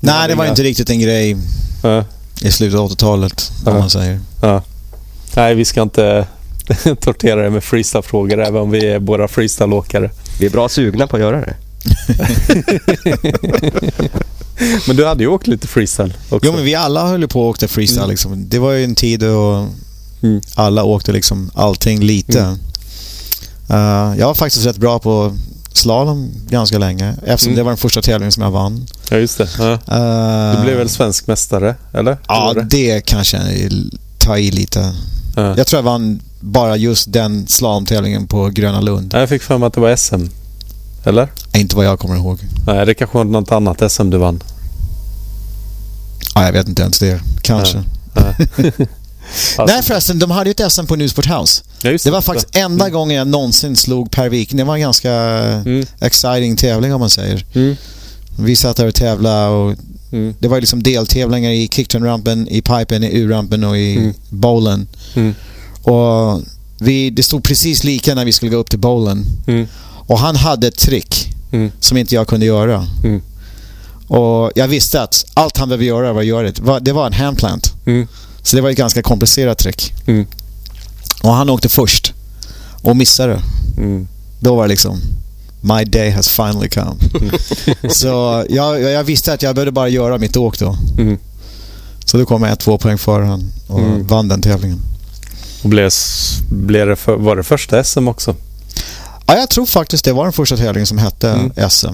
Nej, 0.00 0.28
det 0.28 0.34
var 0.34 0.44
inga... 0.44 0.50
inte 0.50 0.62
riktigt 0.62 0.90
en 0.90 1.00
grej 1.00 1.36
ja. 1.82 2.04
I 2.42 2.50
slutet 2.50 2.80
av 2.80 2.90
80-talet, 2.90 3.52
om 3.66 3.74
man 3.74 3.90
säger. 3.90 4.20
Nej, 5.36 5.54
vi 5.54 5.64
ska 5.64 5.82
inte 5.82 6.26
tortera 7.00 7.42
det 7.42 7.50
med 7.50 7.64
freestyle-frågor 7.64 8.40
även 8.40 8.62
om 8.62 8.70
vi 8.70 8.86
är 8.86 8.98
båda 8.98 9.28
freestyleåkare. 9.28 10.10
Vi 10.40 10.46
är 10.46 10.50
bra 10.50 10.68
sugna 10.68 11.06
på 11.06 11.16
att 11.16 11.22
göra 11.22 11.40
det. 11.40 11.54
men 14.86 14.96
du 14.96 15.06
hade 15.06 15.22
ju 15.22 15.28
åkt 15.28 15.46
lite 15.46 15.68
freestyle 15.68 16.14
också. 16.30 16.46
Jo, 16.46 16.52
men 16.52 16.64
vi 16.64 16.74
alla 16.74 17.06
höll 17.06 17.28
på 17.28 17.40
och 17.40 17.48
åkte 17.48 17.68
freestyle. 17.68 17.98
Mm. 17.98 18.10
Liksom. 18.10 18.48
Det 18.48 18.58
var 18.58 18.72
ju 18.72 18.84
en 18.84 18.94
tid 18.94 19.20
då 19.20 19.68
mm. 20.22 20.40
alla 20.54 20.84
åkte 20.84 21.12
liksom 21.12 21.50
allting 21.54 22.00
lite. 22.00 22.40
Mm. 22.40 22.58
Uh, 23.70 24.18
jag 24.18 24.26
var 24.26 24.34
faktiskt 24.34 24.66
rätt 24.66 24.76
bra 24.76 24.98
på 24.98 25.36
slalom 25.76 26.30
ganska 26.48 26.78
länge 26.78 27.14
eftersom 27.24 27.52
mm. 27.52 27.56
det 27.56 27.62
var 27.62 27.70
den 27.70 27.78
första 27.78 28.02
tävlingen 28.02 28.32
som 28.32 28.42
jag 28.42 28.50
vann. 28.50 28.86
Ja, 29.10 29.16
just 29.16 29.38
det. 29.38 29.48
Ja. 29.58 29.72
Uh, 29.72 30.56
du 30.56 30.64
blev 30.64 30.78
väl 30.78 30.88
svensk 30.88 31.26
mästare, 31.26 31.74
eller? 31.92 32.18
Ja, 32.28 32.52
det? 32.54 32.62
det 32.62 33.00
kanske 33.00 33.38
ta 34.18 34.38
i 34.38 34.50
lite. 34.50 34.94
Ja. 35.36 35.54
Jag 35.56 35.66
tror 35.66 35.78
jag 35.78 35.84
vann 35.84 36.20
bara 36.40 36.76
just 36.76 37.12
den 37.12 37.46
slalomtävlingen 37.48 38.26
på 38.26 38.48
Gröna 38.48 38.80
Lund. 38.80 39.14
Jag 39.14 39.28
fick 39.28 39.42
för 39.42 39.58
mig 39.58 39.66
att 39.66 39.72
det 39.72 39.80
var 39.80 39.96
SM. 39.96 40.26
Eller? 41.04 41.28
Inte 41.54 41.76
vad 41.76 41.86
jag 41.86 41.98
kommer 41.98 42.16
ihåg. 42.16 42.38
Nej, 42.66 42.86
det 42.86 42.94
kanske 42.94 43.18
var 43.18 43.24
något 43.24 43.52
annat 43.52 43.92
SM 43.92 44.10
du 44.10 44.18
vann. 44.18 44.42
Ja, 46.34 46.44
jag 46.44 46.52
vet 46.52 46.68
inte 46.68 46.82
ens 46.82 46.98
det. 46.98 47.20
Kanske. 47.42 47.82
Alltså. 49.56 49.74
Nej 49.74 49.82
förresten, 49.82 50.18
de 50.18 50.30
hade 50.30 50.50
ju 50.50 50.54
ett 50.58 50.72
SM 50.72 50.86
på 50.86 50.96
Newsport 50.96 51.26
House. 51.26 51.62
Ja, 51.82 51.90
det. 51.90 52.04
det 52.04 52.10
var 52.10 52.20
faktiskt 52.22 52.52
det. 52.52 52.60
enda 52.60 52.84
mm. 52.84 52.94
gången 52.94 53.16
jag 53.16 53.26
någonsin 53.26 53.76
slog 53.76 54.10
Per 54.10 54.28
Wik. 54.28 54.52
Det 54.52 54.64
var 54.64 54.74
en 54.74 54.80
ganska 54.80 55.12
mm. 55.12 55.86
exciting 56.00 56.56
tävling 56.56 56.94
om 56.94 57.00
man 57.00 57.10
säger. 57.10 57.44
Mm. 57.52 57.76
Vi 58.38 58.56
satt 58.56 58.76
där 58.76 58.86
och 58.86 58.94
tävlade 58.94 59.48
och 59.48 59.74
mm. 60.12 60.34
det 60.38 60.48
var 60.48 60.60
liksom 60.60 60.82
deltävlingar 60.82 61.50
i 61.50 61.68
kickturn-rampen, 61.68 62.48
i 62.48 62.62
pipen, 62.62 63.04
i 63.04 63.18
U-rampen 63.18 63.64
och 63.64 63.78
i 63.78 63.96
mm. 63.96 64.14
bowlen. 64.28 64.88
Mm. 65.14 65.34
Och 65.82 66.42
vi, 66.78 67.10
det 67.10 67.22
stod 67.22 67.44
precis 67.44 67.84
lika 67.84 68.14
när 68.14 68.24
vi 68.24 68.32
skulle 68.32 68.50
gå 68.50 68.56
upp 68.56 68.70
till 68.70 68.78
bowlen. 68.78 69.24
Mm. 69.46 69.66
Och 70.06 70.18
han 70.18 70.36
hade 70.36 70.68
ett 70.68 70.78
trick 70.78 71.28
som 71.80 71.96
inte 71.96 72.14
jag 72.14 72.28
kunde 72.28 72.46
göra. 72.46 72.86
Och 74.08 74.52
jag 74.54 74.68
visste 74.68 75.02
att 75.02 75.26
allt 75.34 75.56
han 75.56 75.68
behövde 75.68 75.86
göra 75.86 76.12
var 76.12 76.20
att 76.20 76.26
göra 76.26 76.50
det. 76.50 76.80
Det 76.80 76.92
var 76.92 77.06
en 77.06 77.12
handplant. 77.12 77.72
Så 78.46 78.56
det 78.56 78.62
var 78.62 78.70
ett 78.70 78.76
ganska 78.76 79.02
komplicerat 79.02 79.58
trick. 79.58 79.94
Mm. 80.06 80.26
Och 81.22 81.32
han 81.32 81.50
åkte 81.50 81.68
först 81.68 82.14
och 82.82 82.96
missade. 82.96 83.42
Mm. 83.76 84.08
Då 84.40 84.56
var 84.56 84.62
det 84.62 84.68
liksom 84.68 85.00
My 85.60 85.84
day 85.84 86.10
has 86.10 86.28
finally 86.28 86.68
come. 86.68 86.96
Så 87.88 88.44
jag, 88.48 88.82
jag, 88.82 89.04
visste 89.04 89.32
att 89.32 89.42
jag 89.42 89.54
behövde 89.54 89.72
bara 89.72 89.88
göra 89.88 90.18
mitt 90.18 90.36
åk 90.36 90.58
då. 90.58 90.76
Mm. 90.98 91.18
Så 92.04 92.18
då 92.18 92.26
kom 92.26 92.42
jag 92.42 92.58
två 92.58 92.78
poäng 92.78 92.98
före 92.98 93.24
han 93.24 93.52
och 93.66 93.80
mm. 93.80 94.06
vann 94.06 94.28
den 94.28 94.42
tävlingen. 94.42 94.80
Och 95.62 95.68
blev, 95.68 95.90
blev 96.48 96.86
det 96.86 96.96
för, 96.96 97.16
var 97.16 97.36
det 97.36 97.42
första 97.42 97.84
SM 97.84 98.08
också? 98.08 98.34
Ja, 99.26 99.36
jag 99.36 99.50
tror 99.50 99.66
faktiskt 99.66 100.04
det 100.04 100.12
var 100.12 100.24
den 100.24 100.32
första 100.32 100.56
tävlingen 100.56 100.86
som 100.86 100.98
hette 100.98 101.30
mm. 101.30 101.70
SM. 101.70 101.86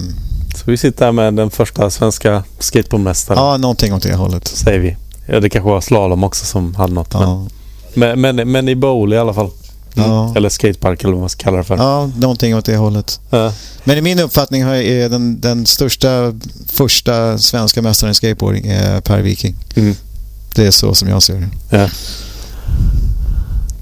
Så 0.57 0.70
vi 0.70 0.77
sitter 0.77 1.05
här 1.05 1.12
med 1.12 1.35
den 1.35 1.51
första 1.51 1.91
svenska 1.91 2.45
skateboardmästaren. 2.59 3.43
Ja, 3.43 3.57
någonting 3.57 3.95
åt 3.95 4.03
det 4.03 4.15
hållet. 4.15 4.49
Säger 4.49 4.81
vi. 4.81 4.97
Ja, 5.27 5.40
det 5.40 5.49
kanske 5.49 5.70
var 5.70 5.81
slalom 5.81 6.24
också 6.24 6.44
som 6.44 6.74
hade 6.74 6.93
något. 6.93 7.11
Ja. 7.12 7.47
Men, 7.94 8.20
men, 8.20 8.36
men, 8.36 8.69
i 8.69 8.74
bowl 8.74 9.12
i 9.12 9.19
alla 9.19 9.35
fall. 9.35 9.51
Mm. 9.97 10.11
Ja. 10.11 10.32
Eller 10.36 10.49
skatepark 10.49 11.03
eller 11.03 11.12
vad 11.12 11.20
man 11.20 11.28
ska 11.28 11.43
kalla 11.43 11.57
det 11.57 11.65
för. 11.65 11.77
Ja, 11.77 12.11
någonting 12.16 12.57
åt 12.57 12.65
det 12.65 12.77
hållet. 12.77 13.20
Ja. 13.31 13.53
Men 13.85 13.99
i 13.99 14.01
min 14.01 14.19
uppfattning 14.19 14.62
är 14.62 15.09
den, 15.09 15.40
den 15.40 15.66
största 15.66 16.35
första 16.66 17.39
svenska 17.39 17.82
mästaren 17.82 18.11
i 18.11 18.15
skateboarding 18.15 18.66
är 18.66 19.01
Per 19.01 19.20
Viking. 19.20 19.55
Mm. 19.74 19.94
Det 20.55 20.66
är 20.66 20.70
så 20.70 20.94
som 20.94 21.09
jag 21.09 21.23
ser 21.23 21.35
det. 21.35 21.78
Ja. 21.78 21.89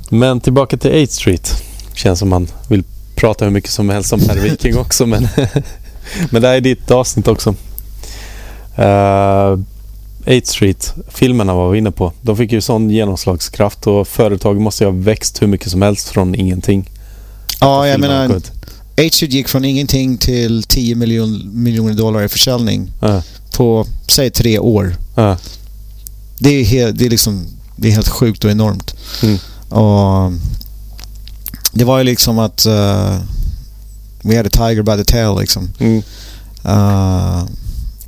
Men 0.09 0.41
tillbaka 0.41 0.77
till 0.77 1.05
8 1.05 1.13
Street. 1.13 1.63
Känns 1.95 2.19
som 2.19 2.29
man 2.29 2.49
vill 2.69 2.85
prata 3.15 3.45
hur 3.45 3.53
mycket 3.53 3.71
som 3.71 3.89
helst 3.89 4.13
om 4.13 4.21
Per 4.21 4.37
Viking 4.37 4.79
också. 4.79 5.07
Men, 5.07 5.29
men 6.31 6.43
det 6.43 6.49
här 6.49 6.55
är 6.55 6.61
ditt 6.61 6.91
avsnitt 6.91 7.29
också. 7.29 7.55
Uh, 8.79 9.59
8 10.27 10.41
Street-filmerna 10.45 11.55
var 11.55 11.71
vi 11.71 11.79
inne 11.79 11.91
på. 11.91 12.13
De 12.23 12.37
fick 12.37 12.53
ju 12.53 12.61
sån 12.61 12.91
genomslagskraft 12.91 13.87
och 13.87 14.09
företag 14.09 14.61
måste 14.61 14.85
ju 14.85 14.91
ha 14.91 14.97
växt 14.99 15.43
hur 15.43 15.47
mycket 15.47 15.71
som 15.71 15.83
helst 15.83 16.09
från 16.09 16.35
ingenting. 16.35 16.91
Ja, 17.61 17.89
jag 17.89 18.01
menar... 18.01 18.37
8 18.37 19.11
Street 19.13 19.33
gick 19.33 19.49
från 19.49 19.65
ingenting 19.65 20.19
till 20.19 20.63
10 20.63 20.95
miljon, 20.95 21.51
miljoner 21.63 21.95
dollar 21.95 22.23
i 22.23 22.29
försäljning 22.29 22.93
äh. 23.03 23.21
på, 23.57 23.87
säg 24.07 24.31
tre 24.31 24.59
år. 24.59 24.97
Äh. 25.17 25.37
Det, 26.39 26.51
är 26.51 26.65
helt, 26.65 26.99
det, 26.99 27.07
är 27.07 27.11
liksom, 27.11 27.47
det 27.77 27.89
är 27.89 27.93
helt 27.93 28.09
sjukt 28.09 28.45
och 28.45 28.51
enormt. 28.51 28.95
Mm. 29.23 29.39
Och 29.69 30.33
det 31.73 31.85
var 31.85 31.99
ju 31.99 32.05
liksom 32.05 32.39
att... 32.39 32.67
Uh, 32.67 33.21
we 34.23 34.37
had 34.37 34.47
a 34.47 34.51
tiger 34.53 34.83
by 34.83 34.97
the 34.97 35.05
tail 35.05 35.41
liksom. 35.41 35.73
Mm. 35.79 36.03
Uh, 36.65 37.45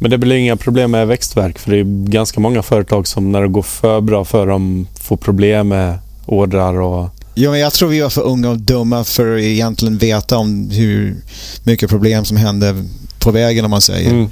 men 0.02 0.10
det 0.10 0.18
blir 0.18 0.36
inga 0.36 0.56
problem 0.56 0.90
med 0.90 1.06
växtverk 1.06 1.58
för 1.58 1.70
det 1.70 1.78
är 1.78 2.10
ganska 2.10 2.40
många 2.40 2.62
företag 2.62 3.06
som 3.06 3.32
när 3.32 3.42
det 3.42 3.48
går 3.48 3.62
för 3.62 4.00
bra 4.00 4.24
för 4.24 4.46
dem 4.46 4.86
får 5.00 5.16
problem 5.16 5.68
med 5.68 5.98
ordrar 6.26 6.80
och... 6.80 7.08
Ja, 7.34 7.50
men 7.50 7.60
jag 7.60 7.72
tror 7.72 7.88
vi 7.88 8.00
var 8.00 8.10
för 8.10 8.22
unga 8.22 8.50
och 8.50 8.58
dumma 8.58 9.04
för 9.04 9.36
att 9.36 9.42
egentligen 9.42 9.98
veta 9.98 10.36
om 10.36 10.70
hur 10.70 11.16
mycket 11.64 11.90
problem 11.90 12.24
som 12.24 12.36
hände 12.36 12.84
på 13.18 13.30
vägen 13.30 13.64
om 13.64 13.70
man 13.70 13.80
säger. 13.80 14.10
Mm. 14.10 14.30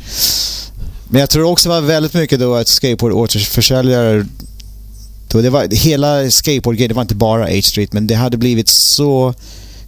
Men 1.09 1.21
jag 1.21 1.31
tror 1.31 1.45
också 1.45 1.69
det 1.69 1.75
var 1.75 1.89
väldigt 1.89 2.15
mycket 2.15 2.41
då 2.41 2.55
att 2.55 2.69
skateboardåterförsäljare 2.69 4.27
då 5.29 5.41
det 5.41 5.51
var, 5.51 5.69
hela 5.71 6.31
skateboardgrejen, 6.31 6.89
det 6.89 6.95
var 6.95 7.03
inte 7.03 7.15
bara 7.15 7.47
H-Street 7.47 7.93
men 7.93 8.07
det 8.07 8.15
hade 8.15 8.37
blivit 8.37 8.69
så 8.69 9.35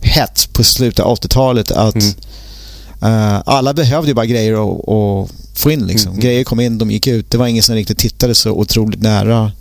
hett 0.00 0.48
på 0.52 0.64
slutet 0.64 1.00
av 1.00 1.16
80-talet 1.16 1.70
att 1.70 1.94
mm. 1.94 3.24
uh, 3.34 3.42
alla 3.46 3.74
behövde 3.74 4.08
ju 4.08 4.14
bara 4.14 4.26
grejer 4.26 4.54
och, 4.54 4.88
och 4.88 5.30
få 5.54 5.70
in 5.70 5.86
liksom. 5.86 6.10
Mm. 6.10 6.20
Grejer 6.20 6.44
kom 6.44 6.60
in, 6.60 6.78
de 6.78 6.90
gick 6.90 7.06
ut. 7.06 7.30
Det 7.30 7.38
var 7.38 7.46
ingen 7.46 7.62
som 7.62 7.74
riktigt 7.74 7.98
tittade 7.98 8.34
så 8.34 8.50
otroligt 8.50 9.02
nära. 9.02 9.52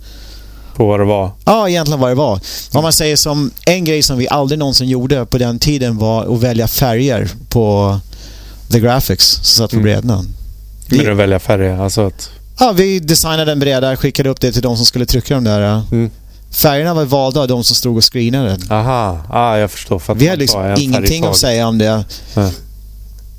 På 0.74 0.86
vad 0.86 1.00
det 1.00 1.04
var? 1.04 1.30
Ja, 1.44 1.68
egentligen 1.68 2.00
vad 2.00 2.10
det 2.10 2.14
var. 2.14 2.40
Om 2.72 2.82
man 2.82 2.92
säger 2.92 3.16
som 3.16 3.50
en 3.66 3.84
grej 3.84 4.02
som 4.02 4.18
vi 4.18 4.28
aldrig 4.28 4.58
någonsin 4.58 4.88
gjorde 4.88 5.26
på 5.26 5.38
den 5.38 5.58
tiden 5.58 5.98
var 5.98 6.34
att 6.34 6.40
välja 6.40 6.68
färger 6.68 7.30
på 7.48 7.98
the 8.70 8.80
graphics 8.80 9.24
som 9.24 9.44
satt 9.44 9.70
på 9.70 9.76
mm. 9.76 9.84
brädorna. 9.84 10.24
Men 10.88 11.10
att 11.10 11.16
välja 11.16 11.38
färger? 11.38 11.78
Alltså 11.78 12.06
att... 12.06 12.30
Ja, 12.58 12.72
vi 12.72 13.00
designade 13.00 13.52
en 13.52 13.58
bräda, 13.58 13.96
skickade 13.96 14.28
upp 14.28 14.40
det 14.40 14.52
till 14.52 14.62
de 14.62 14.76
som 14.76 14.86
skulle 14.86 15.06
trycka 15.06 15.34
de 15.34 15.44
där. 15.44 15.82
Mm. 15.92 16.10
Färgerna 16.50 16.94
var 16.94 17.04
valda 17.04 17.40
av 17.40 17.48
de 17.48 17.64
som 17.64 17.76
stod 17.76 17.96
och 17.96 18.12
screenade. 18.12 18.58
Aha, 18.70 19.18
ah, 19.30 19.56
jag 19.56 19.70
förstår. 19.70 20.14
vi 20.14 20.26
hade 20.26 20.40
liksom 20.40 20.74
ingenting 20.78 21.24
att 21.24 21.36
säga 21.36 21.68
om 21.68 21.78
det. 21.78 22.04
Mm. 22.34 22.50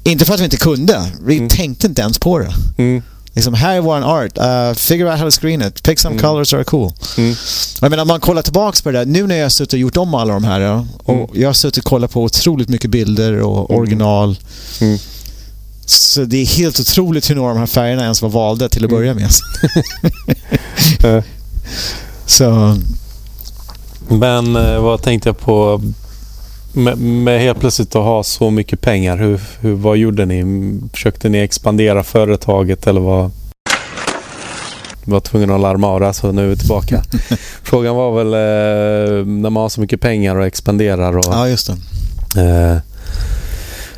Inte 0.03 0.25
för 0.25 0.33
att 0.33 0.39
vi 0.39 0.43
inte 0.43 0.57
kunde. 0.57 1.11
Vi 1.25 1.37
mm. 1.37 1.49
tänkte 1.49 1.87
inte 1.87 2.01
ens 2.01 2.19
på 2.19 2.39
det. 2.39 2.53
Mm. 2.77 3.01
Liksom, 3.33 3.53
här 3.53 3.75
är 3.75 3.81
vår 3.81 4.01
art. 4.01 4.37
Uh, 4.37 4.75
figure 4.75 5.11
out 5.11 5.19
how 5.19 5.29
to 5.29 5.41
screen 5.41 5.61
it. 5.61 5.83
Pick 5.83 5.99
some 5.99 6.15
mm. 6.15 6.21
colors 6.21 6.49
that 6.49 6.57
are 6.57 6.63
cool. 6.63 6.93
Mm. 7.17 7.35
Jag 7.81 7.89
menar, 7.89 8.01
om 8.01 8.07
man 8.07 8.19
kollar 8.19 8.41
tillbaka 8.41 8.79
på 8.83 8.91
det 8.91 8.97
där. 8.97 9.05
Nu 9.05 9.27
när 9.27 9.35
jag 9.35 9.45
har 9.45 9.49
suttit 9.49 9.73
och 9.73 9.79
gjort 9.79 9.97
om 9.97 10.13
alla 10.13 10.33
de 10.33 10.43
här. 10.43 10.85
Och 11.03 11.13
mm. 11.13 11.27
Jag 11.33 11.49
har 11.49 11.53
suttit 11.53 11.77
och 11.77 11.89
kollat 11.89 12.11
på 12.11 12.23
otroligt 12.23 12.69
mycket 12.69 12.89
bilder 12.89 13.41
och 13.41 13.69
mm. 13.69 13.81
original. 13.81 14.39
Mm. 14.81 14.97
Så 15.85 16.23
det 16.23 16.37
är 16.37 16.45
helt 16.45 16.79
otroligt 16.79 17.29
hur 17.29 17.35
några 17.35 17.49
av 17.49 17.55
de 17.55 17.59
här 17.59 17.67
färgerna 17.67 18.03
ens 18.03 18.21
var 18.21 18.29
valda 18.29 18.69
till 18.69 18.83
att 18.83 18.89
börja 18.89 19.11
mm. 19.11 19.23
med. 19.23 19.31
Så... 22.25 22.77
Men 24.07 24.55
eh, 24.55 24.81
vad 24.81 25.01
tänkte 25.01 25.29
jag 25.29 25.39
på 25.39 25.81
med, 26.73 26.97
med, 26.97 27.41
helt 27.41 27.59
plötsligt 27.59 27.95
att 27.95 28.03
ha 28.03 28.23
så 28.23 28.49
mycket 28.49 28.81
pengar. 28.81 29.17
Hur, 29.17 29.41
hur, 29.59 29.73
vad 29.73 29.97
gjorde 29.97 30.25
ni? 30.25 30.43
Försökte 30.93 31.29
ni 31.29 31.37
expandera 31.37 32.03
företaget 32.03 32.87
eller 32.87 33.01
vad? 33.01 33.31
var 35.05 35.19
tvungen 35.19 35.51
att 35.51 35.61
larma 35.61 35.87
av 35.87 35.99
det 35.99 36.13
så 36.13 36.31
nu 36.31 36.43
är 36.43 36.47
vi 36.47 36.57
tillbaka. 36.57 37.03
Frågan 37.63 37.95
var 37.95 38.23
väl 38.23 38.33
eh, 38.33 39.25
när 39.25 39.49
man 39.49 39.61
har 39.61 39.69
så 39.69 39.81
mycket 39.81 40.01
pengar 40.01 40.35
och 40.35 40.45
expanderar 40.45 41.17
och 41.17 41.25
ja, 41.27 41.49
just 41.49 41.71
det. 42.35 42.41
Eh, 42.41 42.77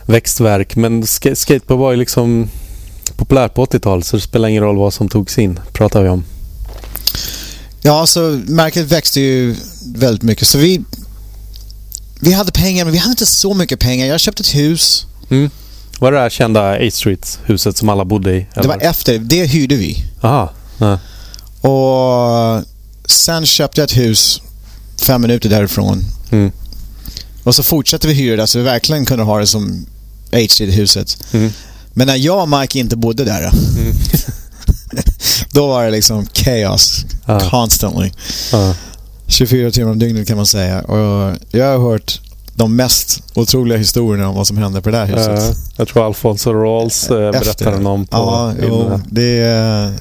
växtverk. 0.05 0.75
Men 0.75 1.05
sk 1.05 1.27
skateboard 1.37 1.79
var 1.79 1.91
ju 1.91 1.97
liksom 1.97 2.49
populärt 3.17 3.53
på 3.53 3.65
80-talet 3.65 4.05
så 4.05 4.15
det 4.15 4.21
spelar 4.21 4.49
ingen 4.49 4.63
roll 4.63 4.77
vad 4.77 4.93
som 4.93 5.09
togs 5.09 5.37
in, 5.37 5.59
pratar 5.73 6.03
vi 6.03 6.09
om. 6.09 6.23
Ja, 7.81 7.99
alltså 7.99 8.41
märket 8.47 8.91
växte 8.91 9.21
ju 9.21 9.55
väldigt 9.95 10.23
mycket. 10.23 10.47
Så 10.47 10.57
vi, 10.57 10.83
vi 12.25 12.33
hade 12.33 12.51
pengar, 12.51 12.85
men 12.85 12.91
vi 12.91 12.99
hade 12.99 13.11
inte 13.11 13.25
så 13.25 13.53
mycket 13.53 13.79
pengar. 13.79 14.05
Jag 14.05 14.19
köpte 14.19 14.41
ett 14.41 14.55
hus. 14.55 15.05
Mm. 15.29 15.49
Var 15.99 16.11
det 16.11 16.17
det 16.17 16.21
här 16.21 16.29
kända 16.29 16.61
A 16.61 16.91
Street-huset 16.91 17.77
som 17.77 17.89
alla 17.89 18.05
bodde 18.05 18.31
i? 18.31 18.47
Eller? 18.53 18.61
Det 18.61 18.67
var 18.67 18.77
efter. 18.81 19.19
Det 19.19 19.45
hyrde 19.45 19.75
vi. 19.75 20.03
Aha. 20.21 20.53
Ja. 20.77 20.99
Och 21.69 22.63
sen 23.05 23.45
köpte 23.45 23.81
jag 23.81 23.85
ett 23.85 23.97
hus 23.97 24.41
fem 25.05 25.21
minuter 25.21 25.49
därifrån. 25.49 26.03
Mm. 26.31 26.51
Och 27.43 27.55
så 27.55 27.63
fortsatte 27.63 28.07
vi 28.07 28.13
hyra 28.13 28.35
där 28.35 28.45
så 28.45 28.57
vi 28.57 28.63
verkligen 28.63 29.05
kunde 29.05 29.23
ha 29.23 29.39
det 29.39 29.47
som 29.47 29.85
A 30.31 30.47
Street-huset. 30.49 31.17
Mm. 31.31 31.51
Men 31.93 32.07
när 32.07 32.15
jag 32.15 32.41
och 32.41 32.49
Mike 32.49 32.79
inte 32.79 32.95
bodde 32.95 33.25
där 33.25 33.41
mm. 33.41 33.95
då 35.51 35.67
var 35.67 35.85
det 35.85 35.91
liksom 35.91 36.27
chaos. 36.33 37.05
Ah. 37.25 37.49
Constantly. 37.49 38.11
Ah. 38.53 38.73
24 39.27 39.71
timmar 39.71 39.91
om 39.91 39.99
dygnet 39.99 40.27
kan 40.27 40.37
man 40.37 40.45
säga. 40.45 40.81
Och 40.81 41.37
jag 41.51 41.65
har 41.65 41.91
hört 41.91 42.19
de 42.55 42.75
mest 42.75 43.23
otroliga 43.33 43.77
historierna 43.77 44.29
om 44.29 44.35
vad 44.35 44.47
som 44.47 44.57
hände 44.57 44.81
på 44.81 44.89
det 44.89 44.97
där 44.97 45.05
huset. 45.05 45.39
Uh, 45.39 45.57
jag 45.77 45.87
tror 45.87 46.05
Alfonso 46.05 46.53
Rawls 46.53 47.11
uh, 47.11 47.31
berättade 47.31 47.85
om 47.89 48.05
på 48.05 48.17
Ja, 48.17 48.53
jo, 48.61 48.99
det, 49.09 49.37
är, 49.37 49.93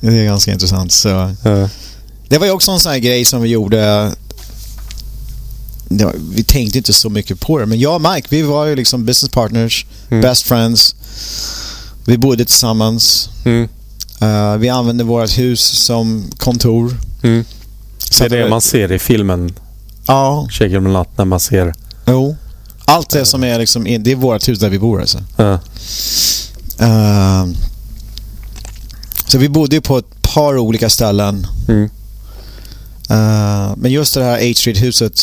det 0.00 0.18
är 0.18 0.24
ganska 0.24 0.52
intressant. 0.52 0.92
Så. 0.92 1.08
Uh. 1.46 1.66
Det 2.28 2.38
var 2.38 2.46
ju 2.46 2.52
också 2.52 2.70
en 2.70 2.80
sån 2.80 2.92
här 2.92 2.98
grej 2.98 3.24
som 3.24 3.42
vi 3.42 3.48
gjorde 3.48 4.12
Ja, 5.90 6.12
vi 6.34 6.44
tänkte 6.44 6.78
inte 6.78 6.92
så 6.92 7.10
mycket 7.10 7.40
på 7.40 7.58
det, 7.58 7.66
men 7.66 7.78
jag 7.78 7.94
och 7.94 8.12
Mike, 8.12 8.28
vi 8.30 8.42
var 8.42 8.66
ju 8.66 8.76
liksom 8.76 9.04
business 9.04 9.32
partners, 9.32 9.86
mm. 10.10 10.22
best 10.22 10.42
friends. 10.42 10.94
Vi 12.04 12.18
bodde 12.18 12.44
tillsammans. 12.44 13.30
Mm. 13.44 13.68
Uh, 14.22 14.56
vi 14.56 14.68
använde 14.68 15.04
vårt 15.04 15.38
hus 15.38 15.60
som 15.60 16.30
kontor. 16.38 16.96
Mm. 17.22 17.44
Det 18.10 18.24
är 18.24 18.28
det 18.28 18.48
man 18.48 18.60
ser 18.60 18.92
i 18.92 18.98
filmen. 18.98 19.54
Ja. 20.06 20.48
Shaker 20.50 20.80
natt 20.80 21.18
när 21.18 21.24
man 21.24 21.40
ser... 21.40 21.74
Jo. 22.06 22.36
Allt 22.84 23.10
det 23.10 23.24
som 23.24 23.44
är 23.44 23.58
liksom, 23.58 23.84
det 23.84 24.12
är 24.12 24.16
vårt 24.16 24.48
hus 24.48 24.58
där 24.58 24.68
vi 24.68 24.78
bor 24.78 25.00
alltså. 25.00 25.18
Ja. 25.36 25.52
Uh, 26.82 27.52
så 29.26 29.38
vi 29.38 29.48
bodde 29.48 29.76
ju 29.76 29.82
på 29.82 29.98
ett 29.98 30.22
par 30.22 30.58
olika 30.58 30.90
ställen. 30.90 31.46
Mm. 31.68 31.84
Uh, 33.10 33.76
men 33.76 33.92
just 33.92 34.14
det 34.14 34.24
här 34.24 34.48
H 34.48 34.54
Street-huset 34.54 35.20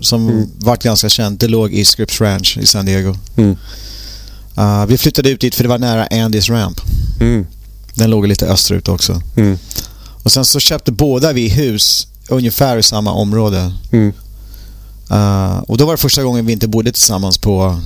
som 0.00 0.28
mm. 0.28 0.50
vart 0.58 0.82
ganska 0.82 1.08
känt, 1.08 1.40
det 1.40 1.48
låg 1.48 1.72
i 1.72 1.84
Scripps 1.84 2.20
Ranch 2.20 2.58
i 2.60 2.66
San 2.66 2.86
Diego. 2.86 3.16
Mm. 3.36 3.56
Uh, 4.58 4.86
vi 4.86 4.98
flyttade 4.98 5.30
ut 5.30 5.40
dit 5.40 5.54
för 5.54 5.62
det 5.62 5.68
var 5.68 5.78
nära 5.78 6.24
Andys 6.24 6.48
Ramp. 6.48 6.80
Mm. 7.20 7.46
Den 7.94 8.10
låg 8.10 8.26
lite 8.26 8.46
österut 8.46 8.88
också. 8.88 9.22
Mm. 9.36 9.58
Och 10.22 10.32
sen 10.32 10.44
så 10.44 10.60
köpte 10.60 10.92
båda 10.92 11.32
vi 11.32 11.48
hus 11.48 12.06
ungefär 12.28 12.76
i 12.76 12.82
samma 12.82 13.12
område. 13.12 13.72
Mm. 13.90 14.12
Uh, 15.10 15.58
och 15.58 15.78
då 15.78 15.86
var 15.86 15.92
det 15.92 15.98
första 15.98 16.22
gången 16.22 16.46
vi 16.46 16.52
inte 16.52 16.68
bodde 16.68 16.92
tillsammans 16.92 17.38
på 17.38 17.80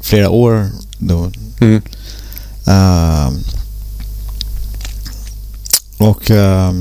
flera 0.00 0.30
år. 0.30 0.70
Då. 0.98 1.32
Mm. 1.60 1.82
Uh, 2.68 3.32
och... 5.98 6.30
Uh, 6.30 6.72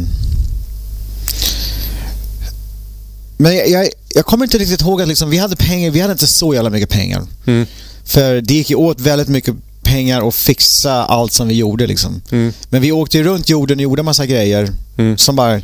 men 3.37 3.55
jag, 3.55 3.69
jag, 3.69 3.89
jag, 4.13 4.25
kommer 4.25 4.45
inte 4.45 4.57
riktigt 4.57 4.81
ihåg 4.81 5.01
att 5.01 5.07
liksom, 5.07 5.29
vi 5.29 5.37
hade 5.37 5.55
pengar, 5.55 5.91
vi 5.91 5.99
hade 5.99 6.11
inte 6.11 6.27
så 6.27 6.53
jävla 6.53 6.69
mycket 6.69 6.89
pengar. 6.89 7.27
Mm. 7.45 7.65
För 8.03 8.41
det 8.41 8.53
gick 8.53 8.69
ju 8.69 8.75
åt 8.75 9.01
väldigt 9.01 9.27
mycket 9.27 9.55
pengar 9.83 10.27
att 10.27 10.35
fixa 10.35 10.91
allt 11.03 11.33
som 11.33 11.47
vi 11.47 11.53
gjorde 11.53 11.87
liksom. 11.87 12.21
Mm. 12.31 12.53
Men 12.69 12.81
vi 12.81 12.91
åkte 12.91 13.23
runt 13.23 13.49
jorden 13.49 13.77
och 13.77 13.83
gjorde 13.83 14.03
massa 14.03 14.25
grejer 14.25 14.69
mm. 14.97 15.17
som 15.17 15.35
bara 15.35 15.61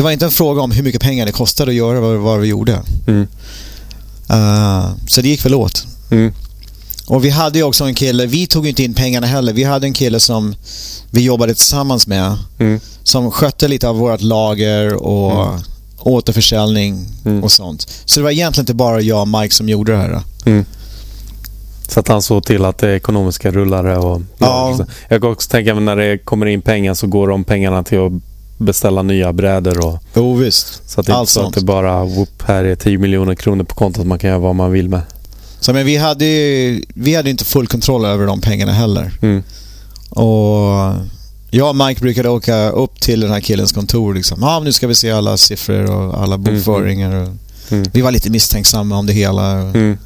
det 0.00 0.04
var 0.04 0.10
inte 0.10 0.24
en 0.24 0.30
fråga 0.30 0.62
om 0.62 0.70
hur 0.70 0.82
mycket 0.82 1.02
pengar 1.02 1.26
det 1.26 1.32
kostade 1.32 1.70
att 1.70 1.74
göra 1.74 2.00
vad, 2.00 2.16
vad 2.16 2.40
vi 2.40 2.48
gjorde. 2.48 2.82
Mm. 3.06 3.28
Uh, 4.30 4.90
så 5.06 5.20
det 5.20 5.28
gick 5.28 5.44
väl 5.44 5.54
åt. 5.54 5.86
Mm. 6.10 6.32
Och 7.06 7.24
vi 7.24 7.30
hade 7.30 7.58
ju 7.58 7.64
också 7.64 7.84
en 7.84 7.94
kille, 7.94 8.26
vi 8.26 8.46
tog 8.46 8.66
inte 8.66 8.82
in 8.82 8.94
pengarna 8.94 9.26
heller. 9.26 9.52
Vi 9.52 9.64
hade 9.64 9.86
en 9.86 9.92
kille 9.92 10.20
som 10.20 10.54
vi 11.10 11.24
jobbade 11.24 11.54
tillsammans 11.54 12.06
med. 12.06 12.38
Mm. 12.58 12.80
Som 13.02 13.30
skötte 13.30 13.68
lite 13.68 13.88
av 13.88 13.96
vårt 13.96 14.20
lager 14.20 14.94
och 14.94 15.48
mm. 15.48 15.60
återförsäljning 15.98 17.06
mm. 17.24 17.44
och 17.44 17.52
sånt. 17.52 17.88
Så 18.04 18.20
det 18.20 18.24
var 18.24 18.30
egentligen 18.30 18.62
inte 18.62 18.74
bara 18.74 19.00
jag 19.00 19.20
och 19.20 19.28
Mike 19.28 19.54
som 19.54 19.68
gjorde 19.68 19.92
det 19.92 19.98
här. 19.98 20.22
Mm. 20.44 20.64
Så 21.88 22.00
att 22.00 22.08
han 22.08 22.22
såg 22.22 22.44
till 22.44 22.64
att 22.64 22.78
det 22.78 22.96
ekonomiska 22.96 23.50
rullade 23.50 23.96
och... 23.96 24.22
Ja. 24.38 24.78
Jag 25.08 25.20
kan 25.20 25.30
också 25.30 25.50
tänka 25.50 25.74
mig 25.74 25.84
när 25.84 25.96
det 25.96 26.18
kommer 26.18 26.46
in 26.46 26.62
pengar 26.62 26.94
så 26.94 27.06
går 27.06 27.28
de 27.28 27.44
pengarna 27.44 27.82
till 27.82 27.98
att 27.98 28.29
beställa 28.60 29.02
nya 29.02 29.32
brädor 29.32 29.86
och... 29.86 29.98
Jo 30.14 30.34
visst. 30.34 30.82
Så 30.90 31.00
att 31.00 31.06
det 31.06 31.12
är 31.12 31.20
inte 31.20 31.32
så 31.32 31.46
att 31.46 31.54
det 31.54 31.64
bara, 31.64 32.04
whoop, 32.04 32.42
här 32.46 32.64
är 32.64 32.76
10 32.76 32.98
miljoner 32.98 33.34
kronor 33.34 33.64
på 33.64 33.74
kontot 33.74 34.06
man 34.06 34.18
kan 34.18 34.30
göra 34.30 34.38
vad 34.38 34.54
man 34.54 34.72
vill 34.72 34.88
med. 34.88 35.02
Så 35.60 35.72
men 35.72 35.86
vi 35.86 35.96
hade 35.96 36.24
vi 36.94 37.14
hade 37.14 37.30
inte 37.30 37.44
full 37.44 37.66
kontroll 37.66 38.04
över 38.04 38.26
de 38.26 38.40
pengarna 38.40 38.72
heller. 38.72 39.12
Mm. 39.22 39.42
Och 40.10 40.94
jag 41.50 41.68
och 41.68 41.76
Mike 41.76 42.00
brukade 42.00 42.28
åka 42.28 42.70
upp 42.70 43.00
till 43.00 43.20
den 43.20 43.30
här 43.30 43.40
killens 43.40 43.72
kontor 43.72 44.14
liksom. 44.14 44.38
Ja, 44.40 44.60
nu 44.60 44.72
ska 44.72 44.86
vi 44.86 44.94
se 44.94 45.10
alla 45.10 45.36
siffror 45.36 45.90
och 45.90 46.22
alla 46.22 46.34
mm. 46.34 46.54
bokföringar. 46.54 47.14
Och 47.14 47.28
mm. 47.70 47.84
Vi 47.92 48.00
var 48.00 48.10
lite 48.10 48.30
misstänksamma 48.30 48.98
om 48.98 49.06
det 49.06 49.12
hela. 49.12 49.52
Mm. 49.52 49.98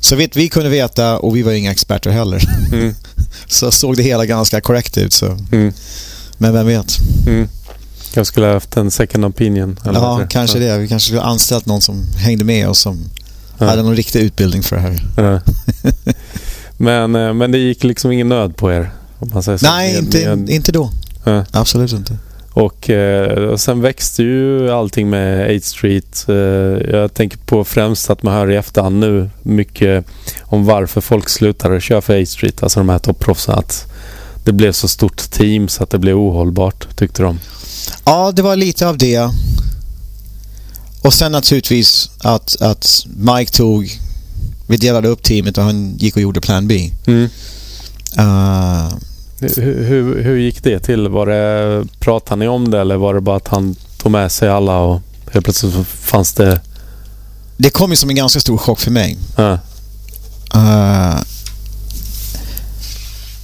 Så 0.00 0.16
vitt 0.16 0.36
vi 0.36 0.48
kunde 0.48 0.68
veta, 0.70 1.18
och 1.18 1.36
vi 1.36 1.42
var 1.42 1.52
inga 1.52 1.72
experter 1.72 2.10
heller, 2.10 2.42
mm. 2.72 2.94
så 3.46 3.70
såg 3.70 3.96
det 3.96 4.02
hela 4.02 4.26
ganska 4.26 4.60
korrekt 4.60 4.98
ut. 4.98 5.12
Så. 5.12 5.26
Mm. 5.52 5.72
Men 6.38 6.52
vem 6.52 6.66
vet? 6.66 6.96
Jag 8.14 8.26
skulle 8.26 8.46
ha 8.46 8.52
haft 8.52 8.76
en 8.76 8.90
second 8.90 9.24
opinion. 9.24 9.78
Eller 9.84 10.00
ja, 10.00 10.26
kanske 10.28 10.58
ja. 10.58 10.72
det. 10.72 10.78
Vi 10.78 10.88
kanske 10.88 11.06
skulle 11.06 11.20
ha 11.20 11.28
anställt 11.28 11.66
någon 11.66 11.80
som 11.80 12.04
hängde 12.16 12.44
med 12.44 12.68
och 12.68 12.76
som 12.76 12.98
ja. 13.58 13.66
hade 13.66 13.82
någon 13.82 13.96
riktig 13.96 14.20
utbildning 14.20 14.62
för 14.62 14.76
det 14.76 14.82
här. 14.82 15.00
Ja. 15.16 15.40
men, 16.76 17.14
eh, 17.14 17.34
men 17.34 17.52
det 17.52 17.58
gick 17.58 17.84
liksom 17.84 18.12
ingen 18.12 18.28
nöd 18.28 18.56
på 18.56 18.72
er? 18.72 18.90
Om 19.18 19.30
man 19.34 19.42
säger 19.42 19.58
så. 19.58 19.66
Nej, 19.66 19.98
inte, 19.98 20.36
med... 20.36 20.50
inte 20.50 20.72
då. 20.72 20.90
Absolut 21.52 21.92
inte. 21.92 22.18
Och, 22.54 22.90
eh, 22.90 23.48
och 23.48 23.60
sen 23.60 23.80
växte 23.80 24.22
ju 24.22 24.70
allting 24.70 25.10
med 25.10 25.56
8 25.56 25.60
Street. 25.60 26.24
Eh, 26.28 26.34
jag 26.94 27.14
tänker 27.14 27.38
på 27.38 27.64
främst 27.64 28.10
att 28.10 28.22
man 28.22 28.34
hör 28.34 28.50
i 28.50 28.56
efterhand 28.56 28.98
nu 29.00 29.30
mycket 29.42 30.06
om 30.40 30.64
varför 30.64 31.00
folk 31.00 31.28
slutade 31.28 31.80
köra 31.80 32.00
för 32.00 32.22
8 32.22 32.26
Street. 32.26 32.62
Alltså 32.62 32.80
de 32.80 32.88
här 32.88 32.98
topproffsen. 32.98 33.54
Att 33.54 33.91
det 34.44 34.52
blev 34.52 34.72
så 34.72 34.88
stort 34.88 35.30
team 35.30 35.68
så 35.68 35.82
att 35.82 35.90
det 35.90 35.98
blev 35.98 36.16
ohållbart, 36.16 36.96
tyckte 36.96 37.22
de. 37.22 37.38
Ja, 38.04 38.32
det 38.32 38.42
var 38.42 38.56
lite 38.56 38.88
av 38.88 38.98
det. 38.98 39.30
Och 41.02 41.14
sen 41.14 41.32
naturligtvis 41.32 42.10
att, 42.18 42.62
att 42.62 43.06
Mike 43.16 43.52
tog... 43.52 43.98
Vi 44.66 44.76
delade 44.76 45.08
upp 45.08 45.22
teamet 45.22 45.58
och 45.58 45.64
han 45.64 45.96
gick 45.96 46.16
och 46.16 46.22
gjorde 46.22 46.40
Plan 46.40 46.68
B. 46.68 46.90
Mm. 47.06 47.28
Uh, 48.18 48.92
Hur, 49.40 49.84
hur, 49.84 50.22
hur, 50.22 50.36
gick 50.36 50.62
det 50.62 50.80
till? 50.80 51.08
Var 51.08 51.26
det, 51.26 51.84
pratade 51.98 52.38
ni 52.38 52.48
om 52.48 52.70
det 52.70 52.80
eller 52.80 52.96
var 52.96 53.14
det 53.14 53.20
bara 53.20 53.36
att 53.36 53.48
han 53.48 53.76
tog 53.98 54.12
med 54.12 54.32
sig 54.32 54.48
alla 54.48 54.78
och 54.78 55.00
helt 55.32 55.44
plötsligt 55.44 55.86
fanns 55.86 56.32
det... 56.32 56.60
Det 57.56 57.70
kom 57.70 57.90
ju 57.90 57.96
som 57.96 58.10
en 58.10 58.16
ganska 58.16 58.40
stor 58.40 58.58
chock 58.58 58.80
för 58.80 58.90
mig. 58.90 59.18
Ja. 59.36 59.58
Uh, 60.54 61.22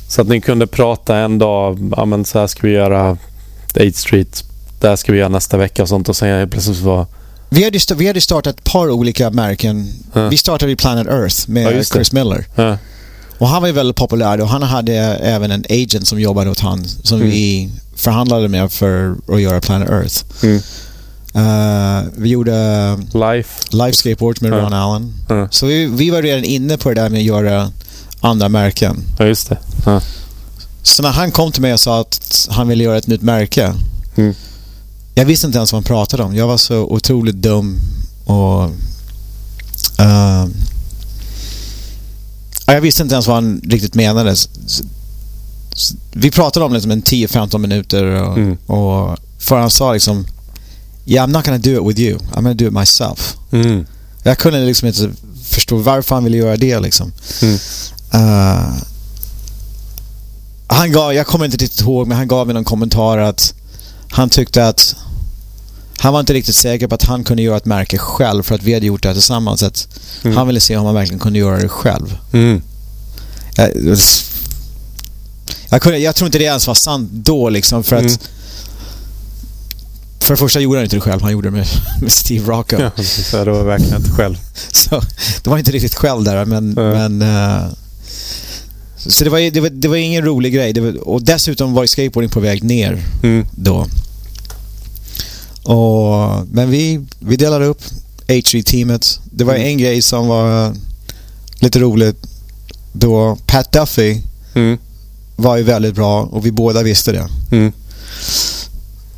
så 0.09 0.23
att 0.23 0.29
ni 0.29 0.41
kunde 0.41 0.67
prata 0.67 1.17
en 1.17 1.39
dag, 1.39 1.93
ja 1.97 2.05
men 2.05 2.25
så 2.25 2.39
här 2.39 2.47
ska 2.47 2.67
vi 2.67 2.73
göra 2.73 3.17
8 3.71 3.81
Street, 3.95 4.45
där 4.81 4.97
ska 4.97 5.13
vi 5.13 5.19
göra 5.19 5.29
nästa 5.29 5.57
vecka 5.57 5.83
och 5.83 5.89
sånt 5.89 6.09
och 6.09 6.17
sen 6.17 6.51
plötsligt 6.51 6.81
var... 6.81 7.07
Vi 7.51 7.65
hade, 7.65 7.79
vi 7.97 8.07
hade 8.07 8.21
startat 8.21 8.59
ett 8.59 8.65
par 8.65 8.91
olika 8.91 9.31
märken. 9.31 9.89
Ja. 10.13 10.29
Vi 10.29 10.37
startade 10.37 10.73
i 10.73 10.77
Planet 10.77 11.07
Earth 11.07 11.49
med 11.51 11.77
ja, 11.77 11.85
Chris 11.85 12.13
Miller. 12.13 12.45
Ja. 12.55 12.79
Och 13.39 13.49
han 13.49 13.63
var 13.63 13.69
ju 13.69 13.75
väldigt 13.75 13.97
populär 13.97 14.41
och 14.41 14.49
han 14.49 14.63
hade 14.63 14.95
även 14.95 15.51
en 15.51 15.65
agent 15.69 16.09
som 16.09 16.21
jobbade 16.21 16.51
åt 16.51 16.61
han 16.61 16.85
som 16.85 17.19
mm. 17.21 17.31
vi 17.31 17.71
förhandlade 17.97 18.49
med 18.49 18.73
för 18.73 19.17
att 19.29 19.41
göra 19.41 19.61
Planet 19.61 19.91
Earth. 19.91 20.25
Mm. 20.43 20.61
Uh, 21.37 22.05
vi 22.17 22.29
gjorde 22.29 22.53
Life, 23.13 23.65
Life 23.71 23.93
Skateboards 23.93 24.41
med 24.41 24.53
Ron 24.53 24.73
Allen. 24.73 25.15
Så 25.51 25.67
vi, 25.67 25.87
vi 25.87 26.11
var 26.11 26.23
redan 26.23 26.45
inne 26.45 26.79
på 26.79 26.89
det 26.89 26.95
där 26.95 27.09
med 27.09 27.19
att 27.19 27.25
göra 27.25 27.73
andra 28.21 28.49
märken. 28.49 29.05
Ja, 29.19 29.27
just 29.27 29.49
det. 29.49 29.59
Ja. 29.85 30.01
Så 30.83 31.03
när 31.03 31.13
han 31.13 31.31
kom 31.31 31.53
till 31.53 31.63
mig 31.63 31.73
och 31.73 31.81
sa 31.81 32.01
att 32.01 32.49
han 32.51 32.69
ville 32.69 32.85
göra 32.85 32.99
ett 32.99 33.07
nytt 33.07 33.23
märke. 33.23 33.75
Mm. 34.17 34.35
Jag 35.15 35.25
visste 35.25 35.47
inte 35.47 35.59
ens 35.59 35.73
vad 35.73 35.77
han 35.77 35.85
pratade 35.85 36.23
om. 36.23 36.37
Jag 36.37 36.47
var 36.47 36.57
så 36.57 36.81
otroligt 36.81 37.37
dum 37.37 37.79
och... 38.25 38.71
Uh, 40.01 40.47
jag 42.67 42.81
visste 42.81 43.03
inte 43.03 43.15
ens 43.15 43.27
vad 43.27 43.37
han 43.37 43.61
riktigt 43.65 43.95
menade. 43.95 44.35
Vi 46.13 46.31
pratade 46.31 46.67
om 46.67 46.73
det 46.73 46.81
som 46.81 46.91
en 46.91 47.03
10-15 47.03 47.59
minuter 47.59 48.05
och, 48.05 48.39
mm. 48.39 48.57
och 48.67 49.19
för 49.39 49.59
han 49.59 49.71
sa 49.71 49.93
liksom 49.93 50.27
Yeah, 51.07 51.27
I'm 51.27 51.33
not 51.33 51.45
gonna 51.45 51.59
do 51.59 51.71
it 51.71 51.89
with 51.89 52.01
you. 52.01 52.19
I'm 52.19 52.43
gonna 52.43 52.55
do 52.55 52.67
it 52.67 52.73
myself. 52.73 53.37
Mm. 53.51 53.87
Jag 54.23 54.39
kunde 54.39 54.65
liksom 54.65 54.89
inte 54.89 55.11
förstå 55.45 55.77
varför 55.77 56.15
han 56.15 56.25
ville 56.25 56.37
göra 56.37 56.57
det 56.57 56.81
liksom. 56.81 57.13
Mm. 57.43 57.59
Uh, 58.15 58.75
han 60.67 60.93
gav, 60.93 61.15
jag 61.15 61.27
kommer 61.27 61.45
inte 61.45 61.57
riktigt 61.57 61.81
ihåg, 61.81 62.07
men 62.07 62.17
han 62.17 62.29
gav 62.29 62.47
mig 62.47 62.55
någon 62.55 62.65
kommentar 62.65 63.19
att 63.19 63.55
han 64.11 64.31
tyckte 64.31 64.69
att 64.69 64.97
han 65.99 66.13
var 66.13 66.21
inte 66.21 66.33
riktigt 66.33 66.55
säker 66.55 66.87
på 66.87 66.95
att 66.95 67.05
han 67.05 67.25
kunde 67.25 67.43
göra 67.43 67.57
ett 67.57 67.65
märke 67.65 67.99
själv 67.99 68.43
för 68.43 68.55
att 68.55 68.63
vi 68.63 68.75
hade 68.75 68.87
gjort 68.87 69.03
det 69.03 69.09
här 69.09 69.15
tillsammans. 69.15 69.63
Att 69.63 69.89
mm. 70.23 70.37
Han 70.37 70.47
ville 70.47 70.61
se 70.61 70.77
om 70.77 70.87
han 70.87 70.95
verkligen 70.95 71.19
kunde 71.19 71.39
göra 71.39 71.59
det 71.59 71.69
själv. 71.69 72.19
Mm. 72.33 72.63
Jag, 73.57 73.71
jag, 75.69 75.83
kunde, 75.83 75.99
jag 75.99 76.15
tror 76.15 76.27
inte 76.27 76.39
det 76.39 76.45
ens 76.45 76.67
var 76.67 76.75
sant 76.75 77.11
då 77.13 77.49
liksom 77.49 77.85
för 77.85 77.97
att 77.97 78.03
mm. 78.03 78.19
För 80.21 80.35
det 80.35 80.39
första 80.39 80.61
gjorde 80.61 80.79
han 80.79 80.85
inte 80.85 80.97
det 80.97 81.01
själv, 81.01 81.23
han 81.23 81.33
gjorde 81.33 81.49
det 81.49 81.57
med, 81.57 81.67
med 82.01 82.13
Steve 82.13 82.53
Rocco. 82.53 82.77
Ja, 82.81 82.91
så 83.05 83.45
det 83.45 83.51
var 83.51 83.65
verkligen 83.65 83.97
inte 83.97 84.11
själv. 84.11 84.39
så 84.73 85.03
det 85.43 85.51
var 85.51 85.59
inte 85.59 85.71
riktigt 85.71 85.95
själv 85.95 86.25
där, 86.25 86.45
men... 86.45 86.71
men 86.71 87.23
uh, 87.23 87.73
så 88.99 89.25
det 89.25 89.31
var, 89.31 89.51
det, 89.51 89.61
var, 89.61 89.69
det 89.71 89.89
var 89.89 89.97
ingen 89.97 90.25
rolig 90.25 90.55
grej. 90.55 90.81
Var, 90.81 91.09
och 91.09 91.23
dessutom 91.23 91.75
var 91.75 91.87
skateboarding 91.87 92.31
på 92.31 92.41
väg 92.41 92.65
ner 92.65 93.03
mm. 93.23 93.47
då. 93.51 93.87
Och, 95.63 96.47
men 96.51 96.71
vi, 96.71 97.01
vi 97.19 97.37
delade 97.37 97.67
upp 97.67 97.83
H3-teamet. 98.27 99.21
Det 99.25 99.45
var 99.45 99.55
mm. 99.55 99.67
en 99.67 99.79
grej 99.79 100.03
som 100.03 100.27
var 100.27 100.75
lite 101.59 101.79
roligt. 101.79 102.17
Då 102.93 103.39
Pat 103.47 103.73
Duffy 103.73 104.21
mm. 104.55 104.79
var 105.37 105.57
ju 105.57 105.63
väldigt 105.63 105.95
bra 105.95 106.23
och 106.23 106.47
vi 106.47 106.53
båda 106.53 106.83
visste 106.83 107.13
det. 107.13 107.29
Mm. 107.51 107.73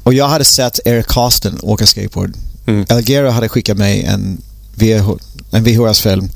Och 0.03 0.15
jag 0.15 0.29
hade 0.29 0.45
sett 0.45 0.81
Eric 0.85 1.07
Costin 1.07 1.59
åka 1.63 1.87
skateboard. 1.87 2.35
Mm. 2.67 2.87
Algero 2.89 3.29
hade 3.29 3.49
skickat 3.49 3.77
mig 3.77 4.03
en, 4.03 4.43
VH, 4.75 5.11
en 5.51 5.65
VHS-film. 5.65 6.29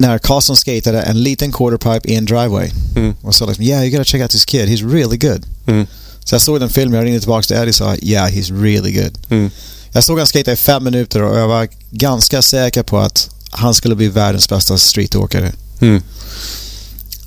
Mm. 0.00 0.10
När 0.10 0.18
Carlson 0.18 0.56
skatade 0.56 1.02
en 1.02 1.22
liten 1.22 1.52
quarterpipe 1.52 2.08
i 2.08 2.14
en 2.14 2.24
driveway. 2.24 2.70
Mm. 2.96 3.14
Och 3.22 3.34
sa 3.34 3.46
liksom, 3.46 3.64
yeah 3.64 3.82
you 3.82 3.90
gotta 3.90 4.04
check 4.04 4.22
out 4.22 4.30
this 4.30 4.44
kid, 4.44 4.68
he's 4.68 4.92
really 4.92 5.16
good. 5.16 5.46
Mm. 5.66 5.86
Så 6.24 6.34
jag 6.34 6.42
såg 6.42 6.60
den 6.60 6.68
filmen, 6.68 6.94
jag 6.94 7.04
ringde 7.04 7.20
tillbaka 7.20 7.42
till 7.42 7.56
Eddie 7.56 7.70
och 7.70 7.74
sa, 7.74 7.96
yeah 7.96 8.30
he's 8.30 8.62
really 8.62 8.92
good. 8.92 9.18
Mm. 9.30 9.50
Jag 9.92 10.04
såg 10.04 10.18
han 10.18 10.26
skata 10.26 10.52
i 10.52 10.56
fem 10.56 10.84
minuter 10.84 11.22
och 11.22 11.38
jag 11.38 11.48
var 11.48 11.68
ganska 11.90 12.42
säker 12.42 12.82
på 12.82 12.98
att 12.98 13.30
han 13.50 13.74
skulle 13.74 13.94
bli 13.94 14.08
världens 14.08 14.48
bästa 14.48 14.78
streetåkare. 14.78 15.52
Mm. 15.80 16.02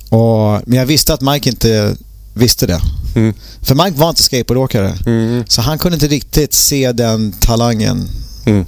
Och, 0.08 0.62
men 0.66 0.78
jag 0.78 0.86
visste 0.86 1.14
att 1.14 1.20
Mike 1.20 1.48
inte 1.48 1.96
visste 2.34 2.66
det. 2.66 2.80
Mm. 3.14 3.34
För 3.62 3.74
Mike 3.74 3.98
var 3.98 4.08
inte 4.08 4.22
skateboardåkare. 4.22 4.98
Mm. 5.06 5.44
Så 5.48 5.62
han 5.62 5.78
kunde 5.78 5.94
inte 5.96 6.08
riktigt 6.08 6.54
se 6.54 6.92
den 6.92 7.32
talangen 7.32 8.08
mm. 8.46 8.64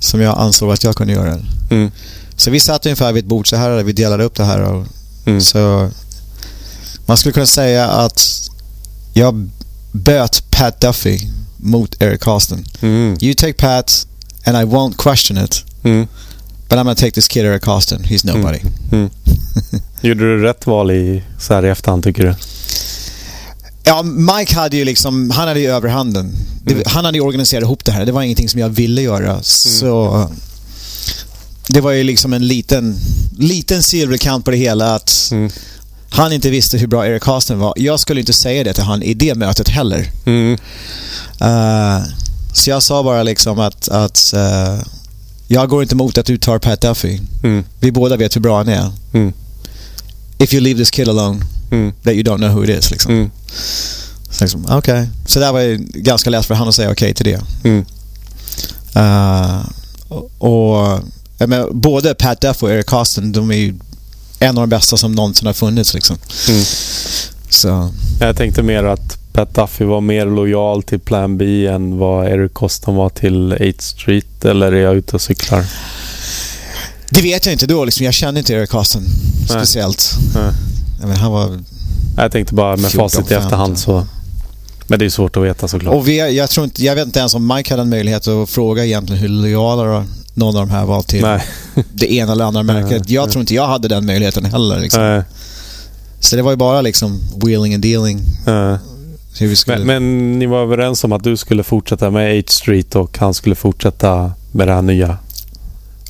som 0.00 0.20
jag 0.20 0.38
ansåg 0.38 0.72
att 0.72 0.84
jag 0.84 0.96
kunde 0.96 1.12
göra. 1.12 1.40
Mm. 2.34 2.38
Så 2.38 2.50
vi 2.50 2.60
satt 2.60 2.86
ungefär 2.86 3.12
vid 3.12 3.24
ett 3.24 3.28
bord 3.28 3.48
så 3.48 3.56
här 3.56 3.70
där 3.70 3.82
vi 3.82 3.92
delade 3.92 4.24
upp 4.24 4.34
det 4.34 4.44
här. 4.44 4.60
Och, 4.60 4.86
mm. 5.26 5.40
Så 5.40 5.90
man 7.06 7.16
skulle 7.16 7.32
kunna 7.32 7.46
säga 7.46 7.88
att 7.88 8.50
jag 9.12 9.50
böt 9.92 10.50
Pat 10.50 10.80
Duffy 10.80 11.18
mot 11.56 12.02
Eric 12.02 12.20
Costin. 12.20 12.66
Mm. 12.80 13.16
You 13.20 13.34
take 13.34 13.52
Pat 13.52 14.06
and 14.44 14.56
I 14.56 14.60
won't 14.60 14.96
question 14.96 15.44
it. 15.44 15.64
Mm. 15.82 16.06
But 16.68 16.78
I'm 16.78 16.84
gonna 16.84 16.94
take 16.94 17.10
this 17.10 17.28
kid 17.28 17.44
Eric 17.44 17.62
Costin. 17.62 17.98
He's 17.98 18.26
nobody. 18.26 18.58
Gjorde 20.00 20.20
du 20.20 20.42
rätt 20.42 20.66
val 20.66 20.90
i, 20.90 21.22
så 21.38 21.54
här 21.54 21.64
i 21.66 21.68
efterhand 21.68 22.04
tycker 22.04 22.22
du? 22.22 22.34
Ja, 23.84 24.02
Mike 24.02 24.54
hade 24.54 24.76
ju 24.76 24.84
liksom, 24.84 25.30
han 25.30 25.48
hade 25.48 25.60
ju 25.60 25.70
överhanden. 25.70 26.36
Mm. 26.66 26.82
Han 26.86 27.04
hade 27.04 27.18
ju 27.18 27.24
organiserat 27.24 27.62
ihop 27.62 27.84
det 27.84 27.92
här. 27.92 28.06
Det 28.06 28.12
var 28.12 28.22
ingenting 28.22 28.48
som 28.48 28.60
jag 28.60 28.68
ville 28.68 29.02
göra. 29.02 29.30
Mm. 29.30 29.42
Så 29.42 30.30
det 31.68 31.80
var 31.80 31.90
ju 31.90 32.02
liksom 32.02 32.32
en 32.32 32.46
liten, 32.46 32.98
liten 33.38 33.82
silverkant 33.82 34.44
på 34.44 34.50
det 34.50 34.56
hela 34.56 34.94
att 34.94 35.28
mm. 35.32 35.50
han 36.10 36.32
inte 36.32 36.50
visste 36.50 36.78
hur 36.78 36.86
bra 36.86 37.06
Eric 37.06 37.22
Carsten 37.22 37.58
var. 37.58 37.72
Jag 37.76 38.00
skulle 38.00 38.20
inte 38.20 38.32
säga 38.32 38.64
det 38.64 38.74
till 38.74 38.84
han 38.84 39.02
i 39.02 39.14
det 39.14 39.34
mötet 39.34 39.68
heller. 39.68 40.10
Mm. 40.24 40.52
Uh, 41.42 42.04
så 42.52 42.70
jag 42.70 42.82
sa 42.82 43.02
bara 43.02 43.22
liksom 43.22 43.58
att, 43.58 43.88
att 43.88 44.34
uh, 44.36 44.82
jag 45.48 45.68
går 45.68 45.82
inte 45.82 45.94
emot 45.94 46.18
att 46.18 46.26
du 46.26 46.38
tar 46.38 46.58
Pat 46.58 46.80
Duffy. 46.80 47.20
Mm. 47.42 47.64
Vi 47.80 47.92
båda 47.92 48.16
vet 48.16 48.36
hur 48.36 48.40
bra 48.40 48.56
han 48.56 48.68
är. 48.68 48.92
Mm. 49.12 49.32
If 50.38 50.54
you 50.54 50.62
leave 50.62 50.78
this 50.78 50.90
kid 50.90 51.08
alone, 51.08 51.44
mm. 51.70 51.92
that 52.02 52.12
you 52.12 52.22
don't 52.22 52.36
know 52.36 52.50
who 52.50 52.64
it 52.64 52.78
is. 52.78 52.90
Liksom. 52.90 53.12
Mm. 53.12 53.30
Så 54.30 54.44
liksom, 54.44 54.66
okay. 54.66 55.06
Så 55.26 55.40
där 55.40 55.52
var 55.52 55.60
det 55.60 55.76
ganska 55.76 56.30
lätt 56.30 56.46
för 56.46 56.54
han 56.54 56.68
att 56.68 56.74
säga 56.74 56.90
okej 56.90 57.12
okay 57.12 57.14
till 57.14 57.40
det. 57.64 57.84
Uh, 58.96 59.60
och, 60.38 61.00
menar, 61.38 61.70
både 61.70 62.14
Pat 62.14 62.40
Duff 62.40 62.62
och 62.62 62.70
Eric 62.70 62.86
Costin, 62.86 63.32
de 63.32 63.50
är 63.50 63.54
ju 63.54 63.74
en 64.38 64.58
av 64.58 64.62
de 64.62 64.70
bästa 64.70 64.96
som 64.96 65.12
någonsin 65.12 65.46
har 65.46 65.54
funnits. 65.54 65.94
Liksom. 65.94 66.16
Mm. 66.48 66.62
Så. 67.48 67.92
Jag 68.20 68.36
tänkte 68.36 68.62
mer 68.62 68.84
att 68.84 69.18
Pat 69.32 69.54
Duffy 69.54 69.84
var 69.84 70.00
mer 70.00 70.26
lojal 70.26 70.82
till 70.82 71.00
Plan 71.00 71.38
B 71.38 71.66
än 71.66 71.98
vad 71.98 72.28
Eric 72.28 72.54
Costin 72.54 72.94
var 72.94 73.08
till 73.08 73.52
8 73.52 73.62
Street, 73.78 74.44
eller 74.44 74.72
är 74.72 74.82
jag 74.82 74.94
ute 74.94 75.16
och 75.16 75.22
cyklar? 75.22 75.64
Det 77.10 77.22
vet 77.22 77.46
jag 77.46 77.52
inte 77.52 77.66
då. 77.66 77.84
Liksom. 77.84 78.04
Jag 78.04 78.14
kände 78.14 78.40
inte 78.40 78.52
Eric 78.52 78.70
Costin 78.70 79.02
speciellt. 79.48 80.14
Nej. 80.34 80.52
Jag 81.00 81.08
menar, 81.08 81.20
han 81.20 81.32
var 81.32 81.58
jag 82.16 82.32
tänkte 82.32 82.54
bara 82.54 82.76
med 82.76 82.90
14, 82.90 83.10
facit 83.10 83.30
i 83.30 83.34
efterhand 83.34 83.78
så... 83.78 84.06
Men 84.86 84.98
det 84.98 85.04
är 85.04 85.10
svårt 85.10 85.36
att 85.36 85.42
veta 85.42 85.68
såklart. 85.68 85.94
Och 85.94 86.08
vi, 86.08 86.36
jag, 86.36 86.50
tror 86.50 86.64
inte, 86.64 86.84
jag 86.84 86.94
vet 86.94 87.06
inte 87.06 87.18
ens 87.18 87.34
om 87.34 87.54
Mike 87.54 87.72
hade 87.72 87.82
en 87.82 87.88
möjlighet 87.88 88.28
att 88.28 88.50
fråga 88.50 88.84
egentligen 88.84 89.22
hur 89.22 89.28
lojala 89.28 90.06
någon 90.34 90.56
av 90.56 90.66
de 90.66 90.70
här 90.70 90.86
var 90.86 91.02
till 91.02 91.22
Nej. 91.22 91.44
det 91.92 92.12
ena 92.12 92.32
eller 92.32 92.44
andra 92.44 92.62
märket. 92.62 93.10
Jag 93.10 93.30
tror 93.30 93.40
inte 93.40 93.54
jag 93.54 93.66
hade 93.66 93.88
den 93.88 94.06
möjligheten 94.06 94.44
heller. 94.44 94.80
Liksom. 94.80 95.22
Så 96.20 96.36
det 96.36 96.42
var 96.42 96.50
ju 96.50 96.56
bara 96.56 96.80
liksom 96.80 97.20
wheeling 97.44 97.74
and 97.74 97.82
dealing. 97.82 98.20
Skulle... 99.56 99.78
Men, 99.78 99.86
men, 99.86 100.38
ni 100.38 100.46
var 100.46 100.62
överens 100.62 101.04
om 101.04 101.12
att 101.12 101.24
du 101.24 101.36
skulle 101.36 101.62
fortsätta 101.62 102.10
med 102.10 102.36
H 102.36 102.42
Street 102.48 102.96
och 102.96 103.18
han 103.18 103.34
skulle 103.34 103.54
fortsätta 103.54 104.32
med 104.52 104.68
det 104.68 104.74
här 104.74 104.82
nya? 104.82 105.18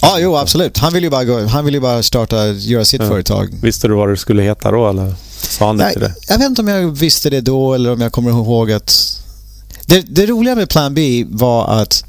Ja, 0.01 0.17
jo 0.19 0.36
absolut. 0.36 0.78
Han 0.78 0.93
ville 0.93 1.07
ju 1.07 1.11
bara, 1.11 1.25
gå, 1.25 1.47
han 1.47 1.65
ville 1.65 1.81
bara 1.81 2.03
starta, 2.03 2.47
göra 2.47 2.85
sitt 2.85 3.03
företag. 3.03 3.49
Visste 3.62 3.89
du 3.89 3.94
vad 3.94 4.09
det 4.09 4.17
skulle 4.17 4.43
heta 4.43 4.70
då 4.70 4.89
eller? 4.89 5.15
Sa 5.44 5.66
han 5.66 5.81
inte 5.81 5.98
det? 5.98 6.14
Jag 6.28 6.39
vet 6.39 6.47
inte 6.47 6.62
om 6.62 6.68
jag 6.68 6.90
visste 6.90 7.31
det 7.31 7.40
då 7.40 7.74
eller 7.74 7.92
om 7.92 8.00
jag 8.00 8.12
kommer 8.12 8.31
ihåg 8.31 8.73
att... 8.73 9.20
Det, 9.86 10.00
det 10.00 10.26
roliga 10.26 10.55
med 10.55 10.68
Plan 10.68 10.94
B 10.94 11.24
var 11.28 11.82
att 11.82 12.05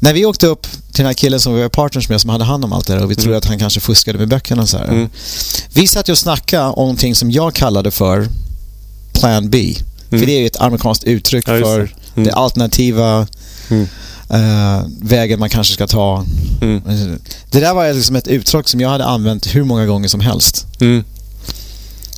när 0.00 0.12
vi 0.12 0.24
åkte 0.24 0.46
upp 0.46 0.62
till 0.62 1.02
den 1.02 1.06
här 1.06 1.14
killen 1.14 1.40
som 1.40 1.54
vi 1.54 1.62
var 1.62 1.68
partners 1.68 2.08
med 2.08 2.20
som 2.20 2.30
hade 2.30 2.44
hand 2.44 2.64
om 2.64 2.72
allt 2.72 2.86
det 2.86 2.92
där 2.92 3.02
och 3.02 3.10
vi 3.10 3.14
mm. 3.14 3.22
trodde 3.22 3.38
att 3.38 3.44
han 3.44 3.58
kanske 3.58 3.80
fuskade 3.80 4.18
med 4.18 4.28
böckerna 4.28 4.62
och 4.62 4.68
så 4.68 4.78
mm. 4.78 5.08
Vi 5.72 5.86
satt 5.86 6.08
ju 6.08 6.12
och 6.12 6.18
snackade 6.18 6.64
om 6.64 6.82
någonting 6.82 7.14
som 7.14 7.30
jag 7.30 7.54
kallade 7.54 7.90
för 7.90 8.28
Plan 9.12 9.50
B. 9.50 9.76
Mm. 10.10 10.20
För 10.20 10.26
det 10.26 10.32
är 10.32 10.40
ju 10.40 10.46
ett 10.46 10.60
amerikanskt 10.60 11.04
uttryck 11.04 11.48
ja, 11.48 11.52
för 11.52 11.94
det. 12.14 12.22
det 12.22 12.32
alternativa 12.32 13.26
uh, 13.70 14.86
vägen 15.02 15.40
man 15.40 15.50
kanske 15.50 15.74
ska 15.74 15.86
ta. 15.86 16.24
Mm. 16.62 16.82
Det 17.50 17.60
där 17.60 17.74
var 17.74 17.92
liksom 17.92 18.16
ett 18.16 18.28
uttryck 18.28 18.68
som 18.68 18.80
jag 18.80 18.88
hade 18.88 19.04
använt 19.04 19.54
hur 19.54 19.64
många 19.64 19.86
gånger 19.86 20.08
som 20.08 20.20
helst. 20.20 20.66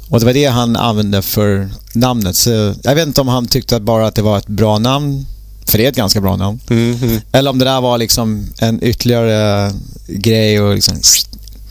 Och 0.09 0.21
det 0.21 0.27
var 0.27 0.33
det 0.33 0.47
han 0.47 0.77
använde 0.77 1.23
för 1.23 1.69
namnet. 1.93 2.37
Så 2.37 2.75
jag 2.83 2.95
vet 2.95 3.07
inte 3.07 3.21
om 3.21 3.29
han 3.29 3.47
tyckte 3.47 3.81
bara 3.81 4.07
att 4.07 4.15
det 4.15 4.23
var 4.23 4.39
ett 4.39 4.47
bra 4.47 4.79
namn. 4.79 5.27
För 5.67 5.79
det 5.79 5.85
är 5.85 5.89
ett 5.89 5.97
ganska 5.97 6.21
bra 6.21 6.37
namn. 6.37 6.61
Mm, 6.71 7.03
mm. 7.03 7.21
Eller 7.33 7.51
om 7.51 7.59
det 7.59 7.65
där 7.65 7.81
var 7.81 7.99
liksom 7.99 8.49
en 8.59 8.85
ytterligare 8.85 9.73
grej 10.07 10.61
och 10.61 10.75
liksom... 10.75 11.01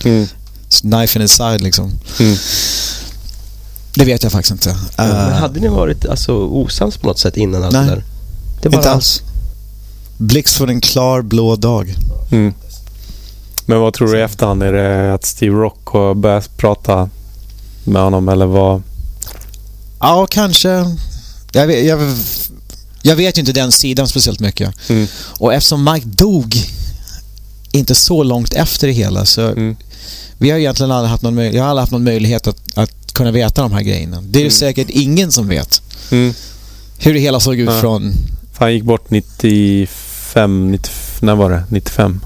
Mm. 0.03 0.27
Knife 0.81 1.19
in 1.19 1.21
his 1.21 1.31
side 1.31 1.61
liksom. 1.61 1.91
Mm. 2.19 2.35
Det 3.93 4.05
vet 4.05 4.23
jag 4.23 4.31
faktiskt 4.31 4.51
inte. 4.51 4.69
Uh, 4.69 4.77
men 4.97 5.33
hade 5.33 5.59
ni 5.59 5.67
varit 5.67 6.05
alltså, 6.05 6.33
osams 6.33 6.97
på 6.97 7.07
något 7.07 7.19
sätt 7.19 7.37
innan 7.37 7.63
allt 7.63 7.73
nej, 7.73 7.85
det 7.85 7.91
där? 7.91 8.03
Det 8.61 8.69
bara... 8.69 8.77
inte 8.77 8.91
alls. 8.91 9.21
Blixt 10.17 10.55
från 10.55 10.69
en 10.69 10.81
klar 10.81 11.21
blå 11.21 11.55
dag. 11.55 11.95
Mm. 12.31 12.53
Men 13.65 13.79
vad 13.79 13.93
tror 13.93 14.07
du 14.07 14.19
i 14.19 14.21
efterhand? 14.21 14.63
Är 14.63 14.73
det 14.73 15.13
att 15.13 15.25
Steve 15.25 15.55
Rock 15.55 15.85
har 15.85 16.13
börjat 16.13 16.57
prata 16.57 17.09
med 17.85 18.01
honom 18.01 18.29
eller 18.29 18.45
vad? 18.45 18.83
Ja, 19.99 20.27
kanske. 20.29 20.95
Jag 21.51 21.67
vet, 21.67 21.85
jag, 21.85 21.99
jag 23.01 23.15
vet 23.15 23.37
ju 23.37 23.39
inte 23.39 23.53
den 23.53 23.71
sidan 23.71 24.07
speciellt 24.07 24.39
mycket. 24.39 24.89
Mm. 24.89 25.07
Och 25.39 25.53
eftersom 25.53 25.83
Mike 25.83 26.07
dog 26.07 26.55
inte 27.71 27.95
så 27.95 28.23
långt 28.23 28.53
efter 28.53 28.87
det 28.87 28.93
hela 28.93 29.25
så 29.25 29.41
mm. 29.41 29.75
vi 30.37 30.49
har 30.49 30.57
egentligen 30.57 30.91
aldrig 30.91 31.09
haft 31.09 31.23
någon, 31.23 31.37
jag 31.37 31.63
har 31.63 31.69
aldrig 31.69 31.81
haft 31.81 31.91
någon 31.91 32.03
möjlighet 32.03 32.47
att, 32.47 32.77
att 32.77 33.13
kunna 33.13 33.31
veta 33.31 33.61
de 33.61 33.71
här 33.71 33.81
grejerna. 33.81 34.21
Det 34.21 34.39
är 34.39 34.41
mm. 34.41 34.51
säkert 34.51 34.89
ingen 34.89 35.31
som 35.31 35.47
vet 35.47 35.81
mm. 36.11 36.33
hur 36.97 37.13
det 37.13 37.19
hela 37.19 37.39
såg 37.39 37.59
ut 37.59 37.69
ja. 37.69 37.81
från... 37.81 38.13
Han 38.57 38.73
gick 38.73 38.83
bort 38.83 39.09
95, 39.09 40.71
90, 40.71 40.91
när 41.19 41.35
var 41.35 41.49
det? 41.49 41.63
95? 41.69 42.21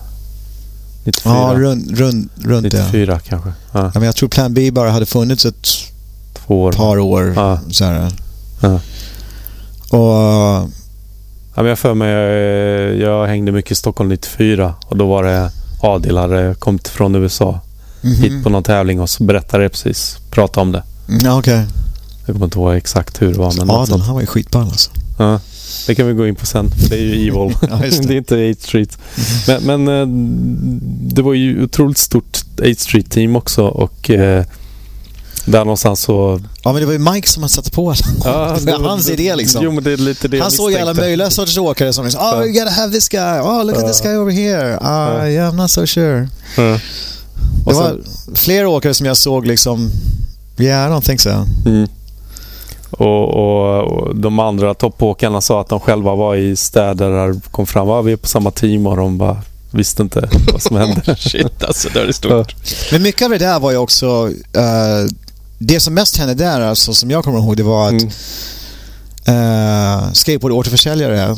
94? 1.10 1.34
Ja, 1.34 1.54
runt, 1.56 2.00
runt, 2.00 2.32
runt 2.42 2.64
94 2.64 3.14
det. 3.14 3.20
kanske. 3.28 3.50
Ja. 3.72 3.80
ja. 3.80 3.92
men 3.94 4.04
jag 4.04 4.16
tror 4.16 4.30
Plan 4.30 4.54
B 4.54 4.72
bara 4.72 4.92
hade 4.92 5.06
funnits 5.06 5.46
ett 5.46 5.68
Två 6.34 6.64
år. 6.64 6.72
par 6.72 7.00
år. 7.00 7.34
Ja. 7.36 7.60
Så 7.72 7.86
här. 7.86 8.12
Ja. 8.62 8.80
Och... 9.98 10.70
Ja, 11.56 11.64
men 11.64 11.66
jag 11.66 11.80
för 11.80 11.94
mig, 11.94 12.10
jag, 12.10 12.98
jag 12.98 13.28
hängde 13.28 13.52
mycket 13.52 13.72
i 13.72 13.76
Stockholm 13.76 14.10
94 14.10 14.74
och 14.86 14.98
då 14.98 15.08
var 15.08 15.24
det 15.24 15.52
Adil 15.82 16.18
hade 16.18 16.56
kommit 16.60 16.88
från 16.88 17.16
USA 17.16 17.60
mm 18.02 18.16
-hmm. 18.16 18.22
hit 18.22 18.44
på 18.44 18.50
någon 18.50 18.64
tävling 18.64 19.02
och 19.02 19.10
så 19.10 19.24
berättade 19.24 19.64
jag 19.64 19.72
precis, 19.72 20.18
pratade 20.32 20.62
om 20.62 20.72
det. 20.72 20.84
Mm, 21.10 21.26
ja, 21.26 21.40
okej. 21.40 21.54
Okay. 21.54 21.66
Jag 22.26 22.36
kommer 22.36 22.46
inte 22.46 22.60
ihåg 22.60 22.76
exakt 22.76 23.22
hur 23.22 23.34
det 23.34 23.40
var. 23.40 23.54
Men 23.58 23.70
Adel, 23.70 24.02
han 24.02 24.14
var 24.14 24.22
ju 24.22 24.28
skitball 24.28 24.64
alltså. 24.64 24.92
Ja, 25.18 25.40
det 25.88 25.96
kan 25.96 26.08
vi 26.08 26.14
gå 26.14 26.28
in 26.28 26.36
på 26.36 26.46
sen. 26.46 26.72
Det 26.90 26.96
är 26.96 27.00
ju 27.00 27.14
Evil. 27.28 27.56
ja, 27.62 27.76
det. 27.82 28.08
det. 28.08 28.14
är 28.14 28.18
inte 28.18 28.52
8 28.52 28.62
Street. 28.62 28.98
Men, 29.48 29.64
men, 29.64 29.88
eh, 29.88 30.08
det 31.14 31.22
var 31.22 31.34
ju 31.34 31.64
otroligt 31.64 31.98
stort 31.98 32.38
8 32.60 32.64
Street-team 32.78 33.36
också 33.36 33.64
och 33.64 34.10
eh, 34.10 34.46
där 35.46 35.60
någonstans 35.60 36.02
så... 36.02 36.42
Ja, 36.64 36.74
men 36.74 36.82
det 36.82 36.86
var 36.86 36.94
ju 36.94 37.00
Mike 37.00 37.30
som 37.30 37.44
han 37.44 37.50
satte 37.50 37.72
på 37.72 37.96
ja, 38.24 38.58
det. 38.66 38.72
var 38.72 38.90
hans 38.90 39.10
idé 39.10 39.36
liksom. 39.36 39.64
Jo, 39.64 39.80
det 39.80 40.22
det 40.22 40.40
Han 40.40 40.52
såg 40.52 40.72
ju 40.72 40.78
alla 40.78 40.94
möjliga 40.94 41.30
sorters 41.30 41.58
åkare 41.58 41.94
som 41.94 42.06
liksom, 42.06 42.22
oh, 42.22 42.46
you 42.46 42.54
gotta 42.54 42.72
have 42.72 42.94
this 42.94 43.10
guy. 43.10 43.40
Oh, 43.40 43.66
look 43.66 43.78
at 43.78 43.88
this 43.88 44.02
guy 44.02 44.18
over 44.18 44.32
here. 44.32 44.74
Uh, 44.74 45.30
yeah, 45.30 45.52
I'm 45.52 45.56
not 45.56 45.72
so 45.72 45.86
sure. 45.86 46.28
Ja. 46.58 46.80
Det 47.66 47.74
var 47.74 47.98
fler 48.36 48.66
åkare 48.66 48.94
som 48.94 49.06
jag 49.06 49.18
såg 49.18 49.48
liksom, 49.48 49.92
yeah, 50.58 50.90
I 50.90 50.94
don't 50.94 51.06
think 51.06 51.22
so. 51.22 51.30
Mm. 51.66 51.88
Och, 52.92 53.30
och, 53.30 53.84
och, 53.84 54.16
de 54.16 54.40
andra 54.40 54.74
toppåkarna 54.74 55.42
sa 55.42 55.62
att 55.62 55.70
de 55.70 55.80
själva 55.80 56.16
var 56.16 56.36
i 56.36 56.56
städer 56.56 57.10
där 57.10 57.52
kom 57.52 57.68
fram. 57.68 57.90
Ah, 57.90 58.02
vi 58.02 58.12
är 58.12 58.18
på 58.18 58.28
samma 58.28 58.52
team 58.52 58.88
och 58.88 58.98
de 58.98 59.18
bara 59.18 59.38
visste 59.72 60.04
inte 60.04 60.30
vad 60.52 60.62
som 60.62 60.78
hände. 60.78 61.16
Shit 61.18 61.64
alltså, 61.64 61.90
det 61.94 62.02
är 62.02 62.12
stort. 62.12 62.56
Men 62.92 63.02
mycket 63.02 63.22
av 63.22 63.30
det 63.30 63.38
där 63.38 63.60
var 63.60 63.72
ju 63.72 63.78
också... 63.78 64.28
Uh, 64.28 65.10
det 65.58 65.80
som 65.80 65.94
mest 65.94 66.18
hände 66.18 66.34
där, 66.34 66.62
alltså, 66.62 66.94
som 66.94 67.12
jag 67.12 67.24
kommer 67.24 67.40
ihåg, 67.40 67.58
det 67.58 67.64
var 67.64 67.86
att 67.86 67.92
mm. 67.92 68.08
uh, 69.28 70.12
skateboard-återförsäljare 70.14 71.36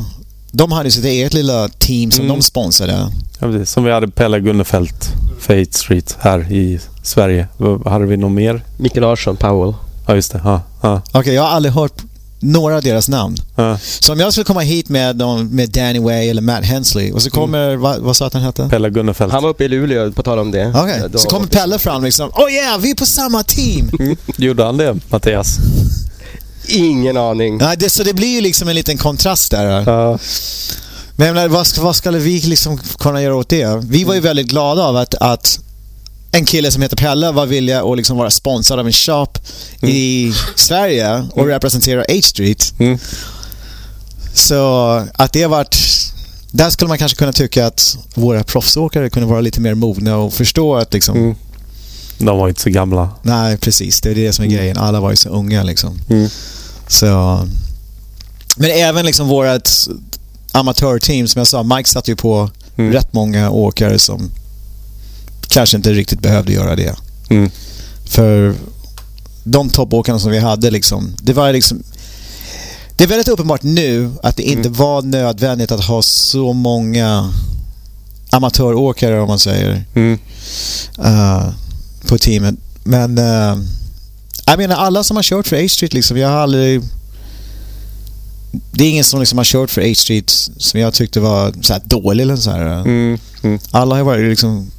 de 0.52 0.72
hade 0.72 0.92
sitt 0.92 1.06
eget 1.06 1.34
lilla 1.34 1.70
team 1.70 2.12
som 2.12 2.26
mm. 2.26 2.38
de 2.38 2.44
sponsrade. 2.44 3.12
Ja, 3.40 3.48
precis. 3.48 3.70
Som 3.70 3.84
vi 3.84 3.92
hade 3.92 4.08
Pelle 4.08 4.40
Gunnefelt, 4.40 5.08
Fate 5.40 5.74
Street, 5.74 6.18
här 6.20 6.52
i 6.52 6.80
Sverige. 7.04 7.48
Hade 7.86 8.06
vi 8.06 8.18
någon 8.18 8.34
mer? 8.34 8.64
Micke 8.78 8.96
Larsson, 8.96 9.38
Powell. 9.38 9.74
Ja, 10.06 10.16
just 10.16 10.32
det. 10.32 10.42
Ja, 10.44 10.62
ja. 10.82 11.02
Okej, 11.08 11.20
okay, 11.20 11.34
jag 11.34 11.42
har 11.42 11.50
aldrig 11.50 11.74
hört 11.74 12.02
några 12.42 12.76
av 12.76 12.82
deras 12.82 13.10
namn. 13.10 13.38
Ja. 13.56 13.78
Så 14.00 14.14
om 14.14 14.20
jag 14.20 14.32
skulle 14.32 14.46
komma 14.46 14.62
hit 14.62 14.90
med, 14.90 15.22
med 15.52 15.70
Danny 15.70 16.00
Way 16.00 16.30
eller 16.30 16.42
Matt 16.42 16.66
Hensley 16.66 17.12
och 17.12 17.22
så 17.22 17.28
mm. 17.28 17.32
kommer, 17.32 17.68
mm. 17.68 17.82
vad, 17.82 18.00
vad 18.00 18.16
sa 18.16 18.28
att 18.28 18.34
han 18.34 18.44
hette? 18.44 18.68
Pelle 18.70 18.90
Gunnefelt. 18.90 19.34
Han 19.34 19.44
var 19.44 19.50
uppe 19.50 19.64
i 19.64 19.68
Luleå, 19.68 20.12
på 20.12 20.24
tal 20.24 20.40
om 20.40 20.52
det. 20.52 20.70
Okej, 20.76 21.04
okay. 21.06 21.10
så 21.20 21.30
kommer 21.30 21.48
Pelle 21.48 21.80
fram 21.80 22.04
liksom. 22.04 22.30
Oh 22.30 22.52
yeah, 22.52 22.80
vi 22.80 22.92
är 22.92 22.96
på 22.96 23.06
samma 23.06 23.44
team! 23.44 23.92
Mm. 24.00 24.18
Gjorde 24.38 24.64
han 24.64 24.78
det, 24.78 24.98
Mattias? 25.10 25.58
Ingen 26.68 27.18
aning. 27.18 27.58
Nej, 27.58 27.78
det, 27.78 27.90
så 27.90 28.04
det 28.04 28.14
blir 28.14 28.36
ju 28.36 28.42
liksom 28.42 28.68
en 28.68 28.76
liten 28.76 28.98
kontrast 28.98 29.52
där. 29.52 29.84
Ja. 29.92 30.18
Men 31.16 31.52
vad, 31.52 31.78
vad 31.78 31.96
skulle 31.96 32.20
vi 32.20 32.40
liksom 32.40 32.78
kunna 32.78 33.22
göra 33.22 33.36
åt 33.36 33.50
det? 33.50 33.82
Vi 33.84 34.04
var 34.04 34.14
ju 34.14 34.20
väldigt 34.20 34.48
glada 34.48 34.84
av 34.84 34.98
att, 34.98 35.16
att 35.16 35.60
en 36.32 36.46
kille 36.46 36.72
som 36.72 36.82
heter 36.82 36.96
Pelle 36.96 37.32
var 37.32 37.46
villig 37.46 37.74
att 37.74 37.98
liksom 37.98 38.18
vara 38.18 38.30
sponsrad 38.30 38.80
av 38.80 38.88
en 38.88 38.94
shop 38.94 39.28
mm. 39.82 39.96
i 39.96 40.34
Sverige 40.56 41.28
och 41.32 41.38
mm. 41.38 41.50
representera 41.50 42.06
H-Street. 42.10 42.74
Mm. 42.80 42.98
Så 44.34 45.06
att 45.14 45.34
det 45.34 45.46
varit... 45.46 45.78
Där 46.52 46.70
skulle 46.70 46.88
man 46.88 46.98
kanske 46.98 47.18
kunna 47.18 47.34
tycka 47.34 47.68
att 47.68 47.98
våra 48.14 48.44
proffsåkare 48.44 49.10
kunde 49.10 49.30
vara 49.30 49.42
lite 49.42 49.62
mer 49.62 49.74
mogna 49.74 50.18
och 50.18 50.34
förstå 50.34 50.76
att 50.76 50.94
liksom... 50.94 51.18
Mm. 51.18 51.36
De 52.18 52.38
var 52.38 52.50
inte 52.50 52.62
så 52.62 52.70
gamla. 52.70 53.10
Nej, 53.22 53.58
precis. 53.58 54.02
Det 54.02 54.10
är 54.10 54.16
det 54.16 54.34
som 54.34 54.44
är 54.46 54.48
mm. 54.48 54.58
grejen. 54.58 54.78
Alla 54.78 55.00
var 55.00 55.10
ju 55.10 55.16
så 55.16 55.30
unga 55.30 55.64
liksom. 55.64 56.00
Mm. 56.10 56.30
Så... 56.88 57.42
Men 58.56 58.72
även 58.72 59.06
liksom 59.06 59.28
vårt 59.28 59.70
amatörteam, 60.52 61.28
som 61.28 61.40
jag 61.40 61.48
sa, 61.48 61.64
Mike 61.64 61.90
satt 61.90 62.08
ju 62.08 62.16
på 62.16 62.50
rätt 62.76 63.14
många 63.14 63.50
åkare 63.50 64.00
som 64.00 64.32
kanske 65.52 65.78
inte 65.78 65.94
riktigt 65.94 66.20
behövde 66.20 66.54
göra 66.54 66.76
det. 66.76 66.96
Mm. 67.30 67.52
För 68.06 68.56
de 69.44 69.70
toppåkarna 69.70 70.20
som 70.20 70.32
vi 70.32 70.40
hade 70.40 70.72
liksom, 70.72 71.16
det 71.22 71.34
var 71.34 71.54
liksom 71.54 71.84
det 72.98 73.04
är 73.04 73.08
väldigt 73.08 73.28
uppenbart 73.28 73.64
nu 73.64 74.12
att 74.24 74.38
det 74.38 74.44
inte 74.44 74.68
mm. 74.68 74.74
var 74.74 75.02
nödvändigt 75.02 75.72
att 75.72 75.84
ha 75.84 76.02
så 76.02 76.54
många 76.54 77.34
amatöråkare 78.30 79.22
om 79.22 79.28
man 79.28 79.40
säger 79.40 79.84
mm. 79.96 80.20
uh, 81.00 81.50
på 82.08 82.18
teamet. 82.18 82.56
Men 82.84 83.18
uh, 83.18 83.58
jag 84.46 84.58
menar 84.58 84.76
alla 84.76 85.04
som 85.04 85.16
har 85.16 85.24
kört 85.24 85.48
för 85.48 85.66
A-Street 85.66 85.94
liksom, 85.94 86.18
jag 86.18 86.30
har 86.30 86.38
aldrig 86.38 86.82
det 88.72 88.84
är 88.84 88.90
ingen 88.90 89.04
som 89.04 89.20
liksom 89.20 89.38
har 89.38 89.46
kört 89.46 89.70
för 89.70 89.82
A-Street 89.82 90.30
som 90.58 90.80
jag 90.80 90.94
tyckte 90.94 91.20
var 91.20 91.54
så 91.62 91.80
dålig 91.86 92.22
eller 92.24 92.36
så 92.36 92.52
här. 92.52 92.82
Mm. 92.82 93.18
Mm. 93.44 93.60
Alla 93.72 93.96
har 93.96 94.04
varit 94.04 94.30
liksom 94.30 94.72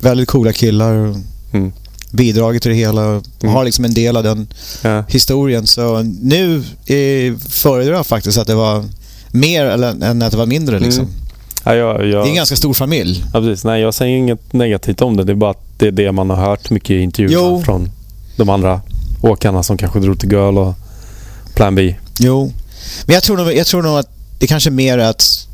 väldigt 0.00 0.28
coola 0.28 0.52
killar 0.52 1.14
mm. 1.52 1.72
bidragit 2.10 2.62
till 2.62 2.70
det 2.70 2.76
hela 2.76 3.06
och 3.06 3.24
mm. 3.42 3.54
har 3.54 3.64
liksom 3.64 3.84
en 3.84 3.94
del 3.94 4.16
av 4.16 4.22
den 4.22 4.48
ja. 4.82 5.04
historien. 5.08 5.66
Så 5.66 6.02
nu 6.02 6.64
föredrar 7.48 7.94
jag 7.94 8.06
faktiskt 8.06 8.38
att 8.38 8.46
det 8.46 8.54
var 8.54 8.84
mer 9.30 9.64
än 9.64 10.22
att 10.22 10.30
det 10.30 10.36
var 10.36 10.46
mindre 10.46 10.76
mm. 10.76 10.88
liksom. 10.88 11.08
Ja, 11.64 11.74
jag, 11.74 12.06
jag... 12.06 12.24
Det 12.24 12.28
är 12.28 12.30
en 12.30 12.34
ganska 12.34 12.56
stor 12.56 12.74
familj. 12.74 13.24
Ja, 13.32 13.40
precis. 13.40 13.64
Nej, 13.64 13.80
jag 13.80 13.94
säger 13.94 14.16
inget 14.16 14.52
negativt 14.52 15.00
om 15.00 15.16
det. 15.16 15.24
Det 15.24 15.32
är 15.32 15.36
bara 15.36 15.50
att 15.50 15.64
det 15.78 15.86
är 15.86 15.92
det 15.92 16.12
man 16.12 16.30
har 16.30 16.36
hört 16.36 16.70
mycket 16.70 16.90
i 16.90 16.98
intervjuer 16.98 17.62
från 17.62 17.90
de 18.36 18.48
andra 18.48 18.80
åkarna 19.22 19.62
som 19.62 19.76
kanske 19.76 20.00
drog 20.00 20.20
till 20.20 20.32
Girl 20.32 20.58
och 20.58 20.74
Plan 21.54 21.74
B. 21.74 21.94
Jo, 22.18 22.52
men 23.06 23.14
jag 23.14 23.22
tror, 23.22 23.36
nog, 23.36 23.54
jag 23.54 23.66
tror 23.66 23.82
nog 23.82 23.98
att 23.98 24.08
det 24.38 24.46
kanske 24.46 24.70
är 24.70 24.72
mer 24.72 24.98
att 24.98 25.48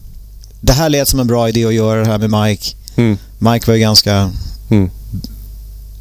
det 0.61 0.73
här 0.73 0.89
lät 0.89 1.09
som 1.09 1.21
en 1.21 1.27
bra 1.27 1.49
idé 1.49 1.65
att 1.65 1.75
göra 1.75 2.01
det 2.01 2.07
här 2.07 2.19
med 2.19 2.31
Mike. 2.31 2.77
Mm. 2.97 3.19
Mike 3.45 3.67
var 3.67 3.75
ju 3.75 3.81
ganska 3.81 4.31
mm. 4.69 4.91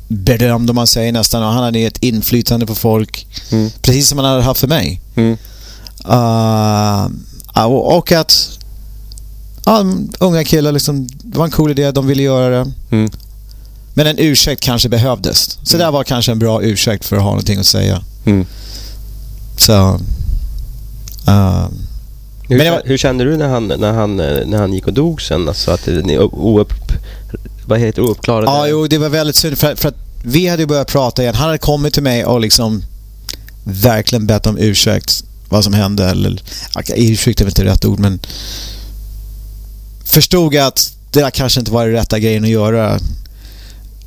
berömd 0.08 0.70
om 0.70 0.76
man 0.76 0.88
säger 0.88 1.12
nästan 1.12 1.44
och 1.44 1.50
han 1.50 1.64
hade 1.64 1.80
ett 1.80 2.04
inflytande 2.04 2.66
på 2.66 2.76
folk. 2.76 3.28
Mm. 3.52 3.70
Precis 3.82 4.08
som 4.08 4.18
han 4.18 4.28
hade 4.28 4.42
haft 4.42 4.60
för 4.60 4.68
mig. 4.68 5.02
Mm. 5.16 5.38
Uh, 6.10 7.66
och 7.66 8.12
att 8.12 8.60
ja, 9.66 9.86
unga 10.20 10.44
killar 10.44 10.72
liksom, 10.72 11.08
det 11.08 11.38
var 11.38 11.46
en 11.46 11.52
cool 11.52 11.72
idé, 11.72 11.92
de 11.92 12.08
ville 12.08 12.24
göra 12.24 12.50
det. 12.50 12.72
Mm. 12.92 13.12
Men 13.94 14.08
en 14.08 14.16
ursäkt 14.20 14.62
kanske 14.62 14.90
behövdes. 14.90 15.60
Så 15.64 15.76
mm. 15.76 15.86
det 15.86 15.92
var 15.92 16.04
kanske 16.04 16.32
en 16.32 16.40
bra 16.40 16.64
ursäkt 16.64 17.06
för 17.06 17.16
att 17.16 17.24
ha 17.24 17.30
någonting 17.30 17.60
att 17.60 17.66
säga. 17.66 18.02
Mm. 18.26 18.46
Så... 19.58 20.00
Uh, 21.28 21.68
hur, 22.48 22.72
var... 22.72 22.82
hur, 22.86 22.98
kände 22.98 23.24
du 23.24 23.38
när 23.38 23.48
han, 23.48 23.68
när, 23.68 23.94
han, 23.94 24.18
när 24.18 24.58
han 24.58 24.74
gick 24.74 24.88
och 24.88 24.94
dog 24.94 25.22
sen? 25.22 25.48
Alltså 25.48 25.72
att 25.72 25.88
ni 25.88 26.18
oupp, 26.20 26.93
vad 27.66 27.80
heter 27.80 28.02
ouppklarade? 28.02 28.52
Ja, 28.52 28.68
jo, 28.68 28.88
det 28.88 28.98
var 28.98 29.10
väldigt 29.10 29.36
synd 29.36 29.58
för, 29.58 29.76
för 29.76 29.90
att 29.90 29.96
vi 30.24 30.48
hade 30.48 30.68
börjat 30.68 30.88
prata 30.88 31.22
igen. 31.22 31.36
Han 31.36 31.46
hade 31.46 31.58
kommit 31.58 31.94
till 31.94 32.04
mig 32.04 32.26
och 32.26 32.40
liksom 32.40 32.84
verkligen 33.64 34.28
bett 34.28 34.48
om 34.48 34.58
ursäkt 34.58 35.24
vad 35.50 35.64
som 35.64 35.74
hände. 35.74 36.06
Eller, 36.10 36.42
ursäkt 36.96 37.42
är 37.42 37.46
väl 37.46 37.52
inte 37.52 37.66
rätt 37.66 37.86
ord, 37.86 38.00
men 38.00 38.20
förstod 40.06 40.56
att 40.56 40.94
det 41.12 41.20
där 41.20 41.30
kanske 41.30 41.60
inte 41.60 41.72
var 41.72 41.88
det 41.88 41.94
rätta 41.94 42.20
grejen 42.20 42.44
att 42.44 42.50
göra. 42.50 43.00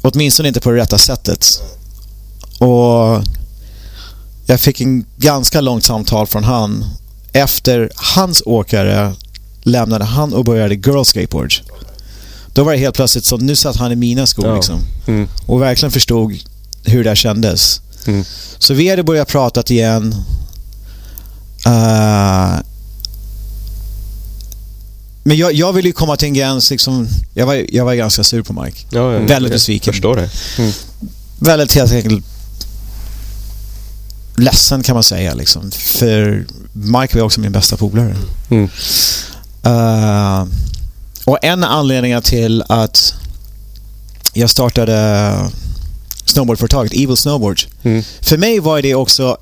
Åtminstone 0.02 0.48
inte 0.48 0.60
på 0.60 0.70
det 0.70 0.76
rätta 0.76 0.98
sättet. 0.98 1.62
Och 2.58 3.22
jag 4.46 4.60
fick 4.60 4.80
en 4.80 5.04
ganska 5.16 5.60
långt 5.60 5.84
samtal 5.84 6.26
från 6.26 6.44
han. 6.44 6.84
Efter 7.32 7.90
hans 7.94 8.42
åkare 8.46 9.14
lämnade 9.62 10.04
han 10.04 10.34
och 10.34 10.44
började 10.44 10.74
Girl 10.74 11.02
Skateboard. 11.04 11.54
Då 12.56 12.64
var 12.64 12.72
det 12.72 12.78
helt 12.78 12.96
plötsligt 12.96 13.24
så 13.24 13.36
nu 13.36 13.56
satt 13.56 13.76
han 13.76 13.92
i 13.92 13.96
mina 13.96 14.26
skor 14.26 14.46
ja. 14.46 14.54
liksom. 14.54 14.80
Mm. 15.06 15.28
Och 15.46 15.62
verkligen 15.62 15.92
förstod 15.92 16.32
hur 16.84 17.04
det 17.04 17.16
kändes. 17.16 17.80
Mm. 18.06 18.24
Så 18.58 18.74
vi 18.74 18.88
hade 18.90 19.02
börjat 19.02 19.28
prata 19.28 19.62
igen. 19.66 20.14
Uh, 21.66 22.56
men 25.22 25.36
jag, 25.36 25.52
jag 25.52 25.72
ville 25.72 25.88
ju 25.88 25.92
komma 25.92 26.16
till 26.16 26.28
en 26.28 26.34
gräns 26.34 26.70
liksom, 26.70 27.08
jag 27.34 27.46
var, 27.46 27.66
jag 27.68 27.84
var 27.84 27.94
ganska 27.94 28.24
sur 28.24 28.42
på 28.42 28.62
Mike. 28.62 28.78
Ja, 28.90 29.12
ja, 29.12 29.18
Väldigt 29.18 29.52
besviken. 29.52 29.86
Jag 29.86 29.94
förstår 29.94 30.16
det. 30.16 30.30
Mm. 30.58 30.72
Väldigt 31.38 31.74
helt 31.74 31.92
enkelt 31.92 32.24
ledsen 34.36 34.82
kan 34.82 34.94
man 34.94 35.04
säga 35.04 35.34
liksom. 35.34 35.70
För 35.70 36.46
Mike 36.72 37.18
var 37.18 37.24
också 37.24 37.40
min 37.40 37.52
bästa 37.52 37.76
polare. 37.76 38.16
Mm. 38.48 38.68
Uh, 39.66 40.46
och 41.26 41.38
en 41.42 41.64
anledning 41.64 42.22
till 42.22 42.64
att 42.68 43.14
jag 44.32 44.50
startade 44.50 45.50
snowboardföretaget 46.24 46.92
Evil 46.92 47.16
Snowboard. 47.16 47.60
Mm. 47.82 48.02
För 48.20 48.38
mig 48.38 48.60
var 48.60 48.82
det 48.82 48.94
också 48.94 49.36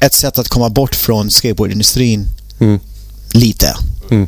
ett 0.00 0.14
sätt 0.14 0.38
att 0.38 0.48
komma 0.48 0.68
bort 0.70 0.94
från 0.94 1.30
skateboardindustrin 1.30 2.26
mm. 2.60 2.80
lite. 3.32 3.76
Mm. 4.10 4.26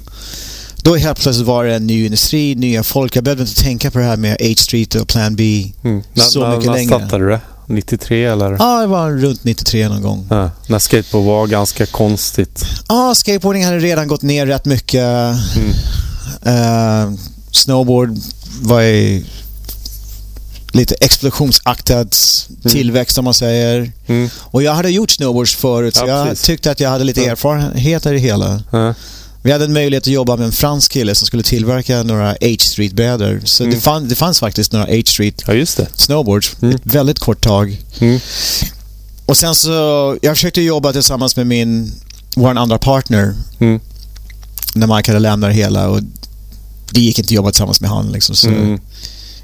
Då 0.76 0.96
helt 0.96 1.20
plötsligt 1.20 1.46
var 1.46 1.64
det 1.64 1.74
en 1.74 1.86
ny 1.86 2.04
industri, 2.04 2.54
nya 2.54 2.82
folk. 2.82 3.16
Jag 3.16 3.24
behövde 3.24 3.42
inte 3.42 3.62
tänka 3.62 3.90
på 3.90 3.98
det 3.98 4.04
här 4.04 4.16
med 4.16 4.36
H 4.40 4.54
Street 4.56 4.94
och 4.94 5.08
Plan 5.08 5.36
B 5.36 5.72
mm. 5.84 6.02
så 6.14 6.40
na, 6.40 6.50
mycket 6.50 6.66
na, 6.66 6.72
längre. 6.72 6.90
När 6.90 6.98
startade 6.98 7.24
du 7.24 7.30
det? 7.30 7.40
93 7.66 8.24
eller? 8.24 8.56
Ja, 8.58 8.80
det 8.80 8.86
var 8.86 9.10
runt 9.10 9.44
93 9.44 9.88
någon 9.88 10.02
gång. 10.02 10.26
Ja, 10.30 10.50
när 10.66 10.78
skateboard 10.78 11.24
var 11.24 11.46
ganska 11.46 11.86
konstigt. 11.86 12.64
Ja, 12.88 13.14
skateboarding 13.14 13.64
hade 13.64 13.78
redan 13.78 14.08
gått 14.08 14.22
ner 14.22 14.46
rätt 14.46 14.64
mycket. 14.64 15.02
Mm. 15.56 15.72
Uh, 16.46 17.14
snowboard 17.50 18.18
var 18.60 18.82
i 18.82 19.24
lite 20.72 20.94
explosionsaktad 20.94 21.94
mm. 21.94 22.08
tillväxt 22.62 23.18
om 23.18 23.24
man 23.24 23.34
säger. 23.34 23.92
Mm. 24.06 24.30
Och 24.40 24.62
jag 24.62 24.74
hade 24.74 24.90
gjort 24.90 25.10
snowboards 25.10 25.54
förut 25.54 25.94
ja, 25.96 26.02
så 26.02 26.08
jag 26.08 26.28
precis. 26.28 26.46
tyckte 26.46 26.70
att 26.70 26.80
jag 26.80 26.90
hade 26.90 27.04
lite 27.04 27.24
erfarenhet 27.24 28.06
av 28.06 28.12
det 28.12 28.18
hela. 28.18 28.62
Ja. 28.70 28.94
Vi 29.42 29.52
hade 29.52 29.64
en 29.64 29.72
möjlighet 29.72 30.02
att 30.02 30.12
jobba 30.12 30.36
med 30.36 30.46
en 30.46 30.52
fransk 30.52 30.92
kille 30.92 31.14
som 31.14 31.26
skulle 31.26 31.42
tillverka 31.42 32.02
några 32.02 32.28
H 32.28 32.56
Street-brädor. 32.58 33.40
Så 33.44 33.62
mm. 33.62 33.74
det, 33.74 33.80
fann, 33.80 34.08
det, 34.08 34.14
fanns 34.14 34.40
faktiskt 34.40 34.72
några 34.72 34.86
H 34.86 35.02
Street 35.06 35.42
ja, 35.46 35.54
just 35.54 35.76
det. 35.76 35.88
snowboards. 35.94 36.56
Mm. 36.62 36.74
Ett 36.74 36.86
väldigt 36.86 37.18
kort 37.18 37.40
tag. 37.40 37.82
Mm. 37.98 38.20
Och 39.26 39.36
sen 39.36 39.54
så, 39.54 39.70
jag 40.22 40.36
försökte 40.36 40.60
jobba 40.62 40.92
tillsammans 40.92 41.36
med 41.36 41.46
min, 41.46 41.92
vår 42.36 42.58
andra 42.58 42.78
partner. 42.78 43.34
När 44.76 44.86
lämnat 45.18 45.50
det 45.50 45.54
hela 45.54 45.88
och 45.88 46.00
det 46.90 47.00
gick 47.00 47.18
inte 47.18 47.26
att 47.26 47.30
jobba 47.30 47.50
tillsammans 47.50 47.80
med 47.80 47.90
han 47.90 48.12
liksom. 48.12 48.36
Så 48.36 48.48
mm. 48.48 48.80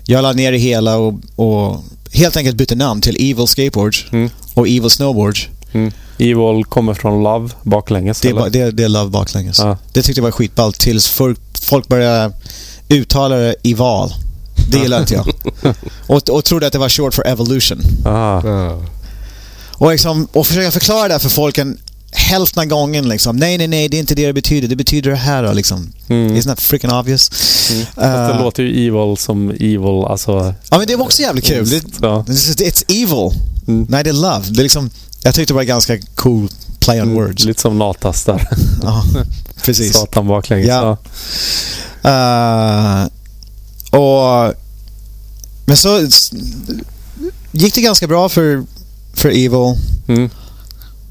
jag 0.04 0.22
la 0.22 0.32
ner 0.32 0.52
det 0.52 0.58
hela 0.58 0.96
och, 0.96 1.14
och, 1.36 1.84
helt 2.12 2.36
enkelt 2.36 2.56
bytte 2.56 2.74
namn 2.74 3.00
till 3.00 3.30
Evil 3.30 3.46
Skateboards 3.46 4.06
mm. 4.12 4.30
och 4.54 4.68
Evil 4.68 4.90
Snowboards. 4.90 5.48
Mm. 5.72 5.92
Evil 6.18 6.64
kommer 6.64 6.94
från 6.94 7.22
Love 7.22 7.48
baklänges? 7.62 8.20
Det, 8.20 8.28
eller? 8.28 8.50
det, 8.50 8.70
det 8.70 8.84
är 8.84 8.88
Love 8.88 9.10
baklänges. 9.10 9.58
Ja. 9.58 9.78
Det 9.92 10.02
tyckte 10.02 10.20
jag 10.20 10.24
var 10.24 10.30
skitballt 10.30 10.80
tills 10.80 11.08
folk, 11.08 11.38
folk 11.62 11.88
började 11.88 12.32
uttala 12.88 13.36
det 13.36 13.54
i 13.62 13.74
val. 13.74 14.12
Det 14.70 14.78
gillade 14.78 15.02
inte 15.02 15.14
jag. 15.14 15.26
och, 16.06 16.28
och 16.28 16.44
trodde 16.44 16.66
att 16.66 16.72
det 16.72 16.78
var 16.78 16.88
short 16.88 17.14
for 17.14 17.26
evolution. 17.26 17.82
Ah. 18.04 18.78
Och, 19.82 19.90
liksom, 19.90 20.28
och 20.32 20.46
försöka 20.46 20.70
förklara 20.70 21.08
det 21.08 21.18
för 21.18 21.28
folk 21.28 21.58
en 21.58 21.78
hälften 22.12 22.62
av 22.62 22.66
gången 22.66 23.08
liksom. 23.08 23.36
Nej, 23.36 23.58
nej, 23.58 23.68
nej, 23.68 23.88
det 23.88 23.96
är 23.96 23.98
inte 23.98 24.14
det 24.14 24.26
det 24.26 24.32
betyder. 24.32 24.68
Det 24.68 24.76
betyder 24.76 25.10
det 25.10 25.16
här 25.16 25.42
då, 25.42 25.52
liksom. 25.52 25.92
Mm. 26.08 26.36
Isn't 26.36 26.46
that 26.46 26.60
freaking 26.60 26.90
obvious? 26.90 27.30
Mm. 27.70 28.10
Uh, 28.10 28.28
det 28.28 28.42
låter 28.42 28.62
ju 28.62 28.88
evil 28.88 29.16
som 29.16 29.50
evil, 29.50 30.04
alltså... 30.08 30.54
Ja, 30.70 30.78
men 30.78 30.86
det 30.86 30.96
var 30.96 31.04
också 31.04 31.22
jävligt 31.22 31.44
kul. 31.44 31.68
Det, 31.68 31.82
ja. 32.00 32.24
It's 32.28 32.84
evil. 32.88 33.40
Mm. 33.68 33.86
Nej, 33.88 34.04
det 34.04 34.10
är 34.10 34.14
love. 34.14 34.44
Det 34.50 34.60
är 34.60 34.62
liksom... 34.62 34.90
Jag 35.22 35.34
tyckte 35.34 35.52
det 35.52 35.56
var 35.56 35.62
ganska 35.62 35.98
cool 36.14 36.48
play 36.80 37.02
on 37.02 37.08
mm, 37.08 37.22
words. 37.22 37.44
Lite 37.44 37.60
som 37.60 37.78
Natas 37.78 38.24
där. 38.24 38.48
ja, 38.82 39.04
precis. 39.62 39.92
Satan 39.92 40.26
baklänges. 40.26 40.68
Ja. 40.68 40.96
Uh, 42.04 43.08
och... 44.00 44.54
Men 45.66 45.76
så 45.76 46.08
gick 47.52 47.74
det 47.74 47.80
ganska 47.80 48.06
bra 48.06 48.28
för, 48.28 48.64
för 49.14 49.28
Evil. 49.28 49.78
Mm. 50.08 50.30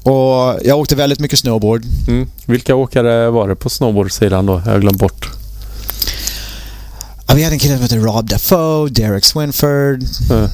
Och 0.02 0.58
jag 0.64 0.78
åkte 0.78 0.96
väldigt 0.96 1.20
mycket 1.20 1.38
snowboard. 1.38 1.84
Mm. 2.08 2.28
Vilka 2.46 2.74
åkare 2.74 3.30
var 3.30 3.48
det 3.48 3.56
på 3.56 3.70
snowboardsidan 3.70 4.46
då? 4.46 4.62
Jag 4.64 4.72
har 4.72 4.80
glömt 4.80 4.98
bort. 4.98 5.30
Ja, 7.26 7.34
vi 7.34 7.42
hade 7.42 7.54
en 7.54 7.58
kille 7.58 7.74
som 7.74 7.82
hette 7.82 7.96
Rob 7.96 8.28
Dafoe, 8.28 8.88
Derek 8.90 9.24
Swinford. 9.24 10.04
Mm 10.30 10.48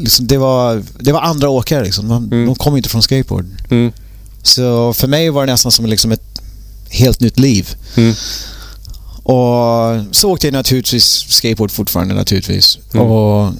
liksom, 0.00 0.26
det, 0.26 0.38
var, 0.38 0.82
det 0.98 1.12
var 1.12 1.20
andra 1.20 1.48
åkare 1.48 1.84
liksom. 1.84 2.08
De, 2.08 2.24
mm. 2.24 2.46
de 2.46 2.54
kom 2.54 2.76
inte 2.76 2.88
från 2.88 3.02
skateboard. 3.02 3.46
Mm. 3.70 3.92
Så 4.42 4.92
för 4.92 5.08
mig 5.08 5.30
var 5.30 5.46
det 5.46 5.52
nästan 5.52 5.72
som 5.72 5.86
liksom 5.86 6.12
ett 6.12 6.40
helt 6.88 7.20
nytt 7.20 7.38
liv. 7.38 7.76
Mm. 7.96 8.14
Och 9.22 10.16
så 10.16 10.30
åkte 10.30 10.46
jag 10.46 10.52
naturligtvis 10.52 11.04
skateboard 11.28 11.70
fortfarande 11.70 12.14
naturligtvis. 12.14 12.78
Mm. 12.92 13.06
Och, 13.06 13.52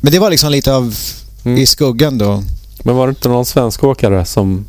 men 0.00 0.12
det 0.12 0.18
var 0.18 0.30
liksom 0.30 0.50
lite 0.50 0.74
av 0.74 0.96
i 1.44 1.66
skuggan 1.66 2.18
då. 2.18 2.42
Men 2.86 2.96
var 2.96 3.06
det 3.06 3.10
inte 3.10 3.28
någon 3.28 3.46
svensk 3.46 3.84
åkare 3.84 4.24
som 4.24 4.66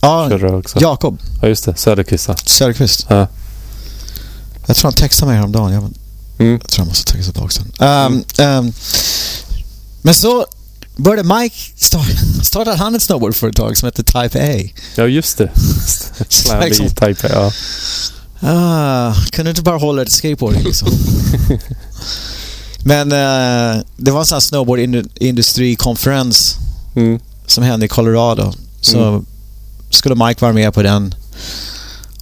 ja, 0.00 0.28
körde 0.30 0.56
också? 0.56 0.78
Jakob. 0.80 1.18
Ja, 1.42 1.48
just 1.48 1.64
det. 1.64 1.76
Söderqvist. 1.76 2.48
Söderqvist. 2.48 3.06
Ja. 3.08 3.26
Jag 4.66 4.76
tror 4.76 4.86
han 4.86 4.92
textade 4.92 5.30
mig 5.30 5.36
häromdagen. 5.36 5.72
Jag, 5.72 5.82
mm. 6.38 6.52
jag 6.52 6.68
tror 6.70 6.84
han 6.84 6.88
måste 6.88 7.12
texta 7.12 7.32
tillbaka 7.32 7.54
sen. 7.54 7.72
Um, 7.78 8.24
um, 8.46 8.72
men 10.02 10.14
så 10.14 10.46
började 10.96 11.34
Mike 11.34 11.56
starta, 11.76 12.10
startade 12.42 12.76
han 12.76 12.94
ett 12.94 13.02
snowboardföretag 13.02 13.76
som 13.76 13.86
hette 13.86 14.02
Type 14.02 14.38
A. 14.38 14.68
Ja, 14.96 15.06
just 15.06 15.38
det. 15.38 15.50
Slam 16.28 16.60
liksom, 16.60 16.88
Type 16.88 17.26
A, 17.26 17.30
ja. 17.32 17.52
Ah, 18.40 19.14
kunde 19.30 19.50
inte 19.50 19.62
bara 19.62 19.78
hålla 19.78 20.00
det 20.00 20.04
till 20.04 20.16
skateboarding 20.16 20.62
liksom. 20.62 20.88
Men 22.84 23.12
uh, 23.12 23.82
det 23.96 24.10
var 24.10 24.20
en 24.20 24.26
sån 24.26 24.36
här 24.36 24.40
snowboardindustrikonferens 24.40 26.56
mm. 26.96 27.20
Som 27.50 27.64
hände 27.64 27.86
i 27.86 27.88
Colorado. 27.88 28.52
Så 28.80 29.04
mm. 29.04 29.26
skulle 29.90 30.14
Mike 30.14 30.40
vara 30.40 30.52
med 30.52 30.74
på 30.74 30.82
den. 30.82 31.14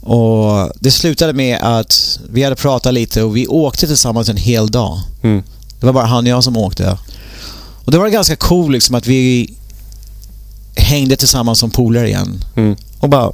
Och 0.00 0.72
Det 0.80 0.90
slutade 0.90 1.32
med 1.32 1.58
att 1.62 2.20
vi 2.30 2.42
hade 2.42 2.56
pratat 2.56 2.94
lite 2.94 3.22
och 3.22 3.36
vi 3.36 3.46
åkte 3.46 3.86
tillsammans 3.86 4.28
en 4.28 4.36
hel 4.36 4.70
dag. 4.70 5.00
Mm. 5.22 5.42
Det 5.80 5.86
var 5.86 5.92
bara 5.92 6.06
han 6.06 6.24
och 6.24 6.30
jag 6.30 6.44
som 6.44 6.56
åkte. 6.56 6.98
Och 7.84 7.92
det 7.92 7.98
var 7.98 8.08
ganska 8.08 8.36
cool 8.36 8.72
liksom 8.72 8.94
att 8.94 9.06
vi 9.06 9.54
hängde 10.76 11.16
tillsammans 11.16 11.58
som 11.58 11.70
polare 11.70 12.08
igen. 12.08 12.44
Mm. 12.56 12.76
Och 13.00 13.08
bara 13.08 13.32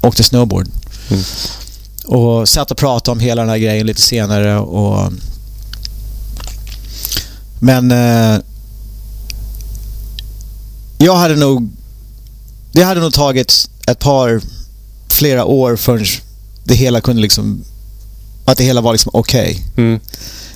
åkte 0.00 0.22
snowboard. 0.22 0.68
Mm. 1.10 1.22
Och 2.06 2.48
satt 2.48 2.70
och 2.70 2.76
pratade 2.76 3.12
om 3.12 3.20
hela 3.20 3.42
den 3.42 3.50
här 3.50 3.58
grejen 3.58 3.86
lite 3.86 4.02
senare 4.02 4.58
och... 4.58 5.12
Men... 7.58 7.90
Eh, 7.90 8.40
jag 10.98 11.16
hade 11.16 11.36
nog... 11.36 11.70
Det 12.72 12.82
hade 12.82 13.00
nog 13.00 13.12
tagit 13.12 13.70
ett 13.86 13.98
par, 13.98 14.40
flera 15.08 15.44
år 15.44 15.76
förrän 15.76 16.06
det 16.64 16.74
hela 16.74 17.00
kunde 17.00 17.22
liksom... 17.22 17.64
Att 18.44 18.58
det 18.58 18.64
hela 18.64 18.80
var 18.80 18.92
liksom 18.92 19.10
okej. 19.14 19.64
Okay. 19.72 19.84
Mm. 19.84 20.00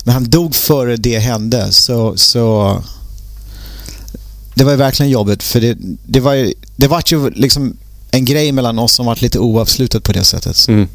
Men 0.05 0.15
han 0.15 0.31
dog 0.31 0.55
före 0.55 0.97
det 0.97 1.19
hände 1.19 1.73
så... 1.73 2.17
så 2.17 2.83
det 4.55 4.65
var 4.65 4.71
ju 4.71 4.77
verkligen 4.77 5.11
jobbigt 5.11 5.43
för 5.43 5.61
det, 5.61 5.77
det 6.07 6.21
var 6.21 6.35
ju, 6.35 6.53
det 6.77 6.89
var 6.89 7.03
ju 7.07 7.31
liksom 7.31 7.77
en 8.11 8.25
grej 8.25 8.53
mellan 8.53 8.79
oss 8.79 8.93
som 8.93 9.07
var 9.07 9.19
lite 9.21 9.39
oavslutat 9.39 10.05
på 10.05 10.13
det 10.13 10.25
sättet. 10.25 10.69
Mm. 10.69 10.89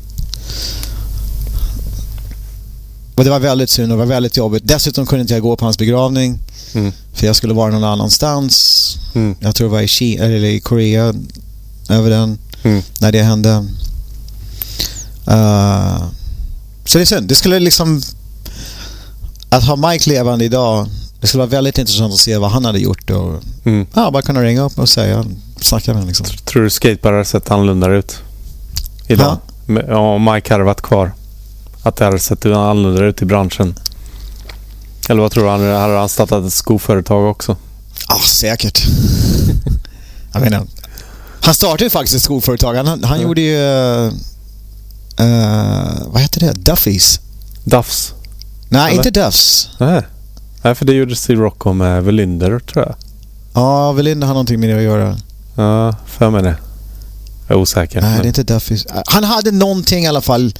Och 3.16 3.24
det 3.24 3.30
var 3.30 3.40
väldigt 3.40 3.70
synd 3.70 3.92
och 3.92 3.98
det 3.98 4.06
var 4.06 4.14
väldigt 4.14 4.38
jobbigt. 4.38 4.64
Dessutom 4.66 5.06
kunde 5.06 5.22
inte 5.22 5.34
jag 5.34 5.44
gå 5.44 5.56
på 5.56 5.66
hans 5.66 5.78
begravning. 5.78 6.40
Mm. 6.74 6.92
För 7.14 7.28
jag 7.28 7.36
skulle 7.36 7.54
vara 7.54 7.72
någon 7.72 7.84
annanstans. 7.84 8.98
Mm. 9.14 9.36
Jag 9.40 9.56
tror 9.56 9.68
det 9.68 9.74
var 9.74 9.82
i, 9.82 9.88
Kina, 9.88 10.26
eller 10.26 10.48
i 10.48 10.60
Korea 10.60 11.14
över 11.90 12.10
den. 12.10 12.38
Mm. 12.64 12.82
När 13.00 13.12
det 13.12 13.24
hände. 13.24 13.50
Uh, 15.28 16.04
så 16.86 16.98
det 16.98 17.04
är 17.04 17.06
synd. 17.06 17.28
Det 17.28 17.36
skulle 17.36 17.60
liksom... 17.60 18.02
Att 19.50 19.64
ha 19.64 19.76
Mike 19.76 20.10
levande 20.10 20.46
idag 20.46 20.88
det 21.24 21.28
skulle 21.28 21.40
vara 21.40 21.50
väldigt 21.50 21.78
intressant 21.78 22.14
att 22.14 22.20
se 22.20 22.38
vad 22.38 22.52
han 22.52 22.66
hade 22.66 22.80
gjort 22.80 23.10
och 23.10 23.44
mm. 23.64 23.88
ja, 23.94 24.12
bara 24.12 24.22
kunna 24.22 24.44
ringa 24.44 24.62
upp 24.62 24.80
och 24.80 24.90
säga, 24.90 25.26
snacka 25.62 25.92
med 25.92 25.96
honom. 25.96 26.08
Liksom. 26.08 26.26
Tror 26.46 26.64
du 26.64 26.70
skateboard 26.70 27.14
hade 27.14 27.26
sett 27.26 27.52
annorlunda 27.52 27.88
ut 27.88 28.20
idag? 29.08 29.38
Ja. 29.68 29.98
Om 29.98 30.34
Mike 30.34 30.54
hade 30.54 30.64
varit 30.64 30.82
kvar? 30.82 31.12
Att 31.84 31.96
det 31.96 32.06
hade 32.06 32.20
sett 32.20 32.46
annorlunda 32.46 33.06
ut 33.06 33.22
i 33.22 33.26
branschen? 33.26 33.76
Eller 35.10 35.22
vad 35.22 35.32
tror 35.32 35.44
du? 35.44 35.50
Hade 35.50 35.98
han 35.98 36.10
startat 36.10 36.46
ett 36.46 36.54
skoföretag 36.54 37.32
också? 37.32 37.58
Ja, 38.08 38.20
säkert. 38.20 38.84
Jag 40.34 40.42
menar, 40.42 40.68
han 41.42 41.54
startade 41.54 41.84
ju 41.84 41.90
faktiskt 41.90 42.16
ett 42.16 42.22
skoföretag. 42.22 42.76
Han, 42.76 42.88
han 42.88 43.04
mm. 43.04 43.22
gjorde 43.22 43.42
ju... 43.42 43.58
Uh, 45.20 46.08
vad 46.08 46.22
heter 46.22 46.40
det? 46.40 46.54
Duffys. 46.54 47.20
Duffs? 47.64 48.14
Nej, 48.70 48.94
Eller? 48.94 49.08
inte 49.08 49.22
Duffs. 49.22 49.70
Nej. 49.80 50.02
Nej, 50.62 50.76
för 50.76 50.86
det 50.86 50.94
gjorde 50.94 51.16
Steve 51.16 51.42
Rocco 51.42 51.74
med 51.74 52.04
Velinder, 52.04 52.60
tror 52.60 52.86
jag. 52.86 52.96
Ja, 53.54 53.92
Velinder 53.92 54.28
har 54.28 54.34
någonting 54.34 54.60
med 54.60 54.70
det 54.70 54.76
att 54.76 54.84
göra. 54.84 55.18
Ja, 55.56 55.96
för 56.06 56.30
mig 56.30 56.44
det. 56.44 56.56
Jag 57.48 57.58
är 57.58 57.62
osäker. 57.62 58.02
Nej, 58.02 58.12
men... 58.12 58.22
det 58.22 58.26
är 58.26 58.28
inte 58.28 58.44
Duffys. 58.44 58.86
Han 59.06 59.24
hade 59.24 59.52
någonting 59.52 60.04
i 60.04 60.08
alla 60.08 60.22
fall. 60.22 60.54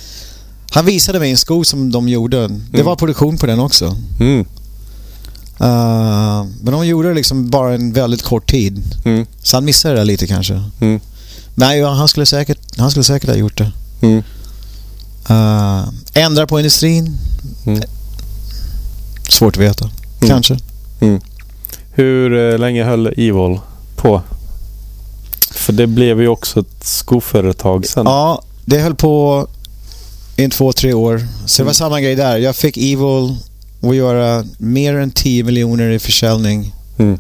Han 0.74 0.86
visade 0.86 1.20
mig 1.20 1.32
en 1.32 1.38
sko 1.38 1.64
som 1.64 1.92
de 1.92 2.10
gjorde. 2.10 2.38
Det 2.38 2.74
mm. 2.74 2.86
var 2.86 2.96
produktion 2.96 3.38
på 3.38 3.46
den 3.46 3.60
också. 3.60 3.96
Mm. 4.20 4.40
Uh, 5.62 6.46
men 6.62 6.74
de 6.74 6.88
gjorde 6.88 7.08
det 7.08 7.14
liksom 7.14 7.50
bara 7.50 7.74
en 7.74 7.94
väldigt 7.94 8.24
kort 8.24 8.52
tid. 8.52 8.84
Mm. 9.06 9.26
Så 9.42 9.58
han 9.58 9.66
missade 9.66 9.96
det 9.96 10.04
lite 10.04 10.28
kanske. 10.28 10.64
Mm. 10.82 11.00
Men 11.56 11.80
ja, 11.80 11.90
han, 11.90 12.08
skulle 12.08 12.26
säkert, 12.26 12.78
han 12.78 12.90
skulle 12.92 13.04
säkert 13.04 13.30
ha 13.30 13.36
gjort 13.36 13.58
det. 13.58 13.72
Uh, 15.30 15.90
ändra 16.14 16.48
på 16.48 16.60
industrin? 16.60 17.18
Svårt 19.30 19.58
att 19.58 19.64
veta. 19.64 19.90
Kanske. 20.28 20.58
Hur 21.92 22.34
uh, 22.34 22.60
länge 22.60 22.84
höll 22.84 23.08
Evil 23.08 23.60
på? 23.96 24.22
För 25.52 25.74
det 25.74 25.88
blev 25.88 26.22
ju 26.22 26.28
också 26.28 26.60
ett 26.60 26.84
skoföretag 26.84 27.86
sen. 27.86 28.06
Ja, 28.06 28.42
det 28.66 28.80
höll 28.80 28.96
på 28.96 29.48
i 30.36 30.50
två, 30.50 30.74
tre 30.74 30.94
år. 30.94 31.28
Så 31.46 31.62
det 31.62 31.66
var 31.66 31.74
samma 31.74 32.02
grej 32.02 32.16
där. 32.16 32.38
Jag 32.38 32.56
fick 32.56 32.78
Evil 32.78 33.38
att 33.82 33.96
göra 33.96 34.46
mer 34.58 34.96
än 34.96 35.12
10 35.12 35.44
miljoner 35.44 35.90
i 35.90 36.00
försäljning 36.00 36.74
mm. 36.98 37.20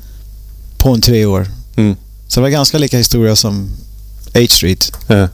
på 0.78 0.90
en 0.90 1.02
tre 1.02 1.26
år. 1.26 1.48
Mm. 1.76 1.96
Så 2.28 2.40
det 2.40 2.42
var 2.42 2.50
ganska 2.50 2.78
lika 2.78 2.98
historia 2.98 3.36
som 3.36 3.70
H-Street. 4.34 4.92
Ja. 5.08 5.28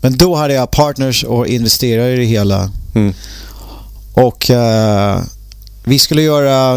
Men 0.00 0.16
då 0.16 0.34
hade 0.34 0.54
jag 0.54 0.70
partners 0.70 1.24
och 1.24 1.46
investerare 1.46 2.12
i 2.12 2.16
det 2.16 2.24
hela. 2.24 2.70
Mm. 2.94 3.14
Och 4.12 4.50
uh, 4.50 5.22
vi 5.84 5.98
skulle 5.98 6.22
göra 6.22 6.76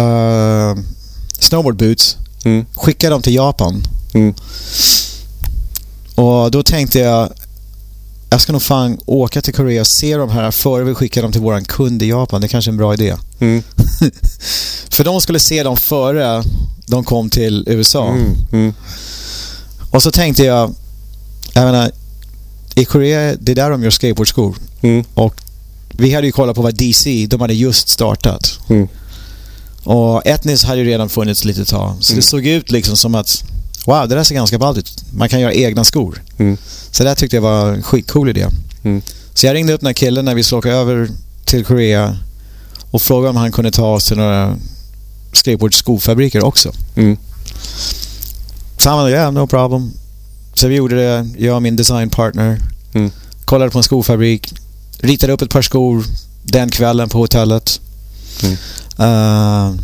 uh, 0.00 0.82
snowboard 1.38 1.76
boots. 1.76 2.16
Mm. 2.44 2.66
Skicka 2.74 3.10
dem 3.10 3.22
till 3.22 3.34
Japan. 3.34 3.82
Mm. 4.14 4.34
Och 6.14 6.50
då 6.50 6.62
tänkte 6.62 6.98
jag 6.98 7.32
jag 8.30 8.40
ska 8.40 8.52
nog 8.52 8.62
fan 8.62 8.98
åka 9.06 9.42
till 9.42 9.54
Korea 9.54 9.80
och 9.80 9.86
se 9.86 10.16
de 10.16 10.30
här 10.30 10.50
före 10.50 10.84
vi 10.84 10.94
skickar 10.94 11.22
dem 11.22 11.32
till 11.32 11.40
våran 11.40 11.64
kund 11.64 12.02
i 12.02 12.08
Japan. 12.08 12.40
Det 12.40 12.46
är 12.46 12.48
kanske 12.48 12.68
är 12.68 12.72
en 12.72 12.76
bra 12.76 12.94
idé. 12.94 13.16
Mm. 13.38 13.62
För 14.90 15.04
de 15.04 15.20
skulle 15.20 15.40
se 15.40 15.62
dem 15.62 15.76
före 15.76 16.42
de 16.86 17.04
kom 17.04 17.30
till 17.30 17.64
USA. 17.66 18.08
Mm. 18.08 18.36
Mm. 18.52 18.74
Och 19.90 20.02
så 20.02 20.10
tänkte 20.10 20.44
jag, 20.44 20.74
jag 21.52 21.64
menar, 21.64 21.90
i 22.74 22.84
Korea, 22.84 23.36
det 23.40 23.52
är 23.52 23.56
där 23.56 23.70
de 23.70 23.82
gör 23.82 23.90
skateboardskor. 23.90 24.56
Mm. 24.80 25.04
Och 25.14 25.40
vi 25.90 26.14
hade 26.14 26.26
ju 26.26 26.32
kollat 26.32 26.56
på 26.56 26.62
vad 26.62 26.74
DC, 26.74 27.26
de 27.26 27.40
hade 27.40 27.54
just 27.54 27.88
startat. 27.88 28.58
Mm. 28.68 28.88
Och 29.84 30.26
Etnis 30.26 30.64
hade 30.64 30.80
ju 30.80 30.86
redan 30.86 31.08
funnits 31.08 31.44
lite 31.44 31.64
tag. 31.64 31.96
Så 32.00 32.12
det 32.12 32.14
mm. 32.14 32.22
såg 32.22 32.46
ut 32.46 32.70
liksom 32.70 32.96
som 32.96 33.14
att 33.14 33.44
wow, 33.84 34.08
det 34.08 34.14
där 34.14 34.24
ser 34.24 34.34
ganska 34.34 34.58
ballt 34.58 34.78
ut. 34.78 35.04
Man 35.10 35.28
kan 35.28 35.40
göra 35.40 35.52
egna 35.52 35.84
skor. 35.84 36.22
Mm. 36.38 36.56
Så 36.90 37.04
det 37.04 37.14
tyckte 37.14 37.36
jag 37.36 37.42
var 37.42 37.72
en 37.72 37.82
skitcool 37.82 38.28
idé. 38.28 38.46
Mm. 38.82 39.02
Så 39.34 39.46
jag 39.46 39.54
ringde 39.54 39.72
upp 39.72 39.80
den 39.80 39.86
här 39.86 39.94
killen 39.94 40.24
när 40.24 40.34
vi 40.34 40.42
skulle 40.42 40.58
åka 40.58 40.70
över 40.70 41.08
till 41.44 41.64
Korea 41.64 42.18
och 42.90 43.02
frågade 43.02 43.30
om 43.30 43.36
han 43.36 43.52
kunde 43.52 43.70
ta 43.70 43.94
oss 43.94 44.08
till 44.08 44.16
några 44.16 44.56
skateboard-skofabriker 45.32 46.44
också. 46.44 46.72
Mm. 46.96 47.16
Så 48.78 48.90
han 48.90 48.98
sa 48.98 49.10
yeah, 49.10 49.32
no 49.32 49.46
problem. 49.46 49.92
Så 50.54 50.68
vi 50.68 50.74
gjorde 50.74 50.96
det, 50.96 51.28
jag 51.38 51.56
och 51.56 51.62
min 51.62 51.76
designpartner. 51.76 52.58
Mm. 52.92 53.10
Kollade 53.44 53.70
på 53.70 53.78
en 53.78 53.84
skofabrik. 53.84 54.54
Ritade 54.98 55.32
upp 55.32 55.42
ett 55.42 55.50
par 55.50 55.62
skor 55.62 56.04
den 56.42 56.70
kvällen 56.70 57.08
på 57.08 57.18
hotellet. 57.18 57.80
Mm. 58.42 58.56
Uh, 59.00 59.76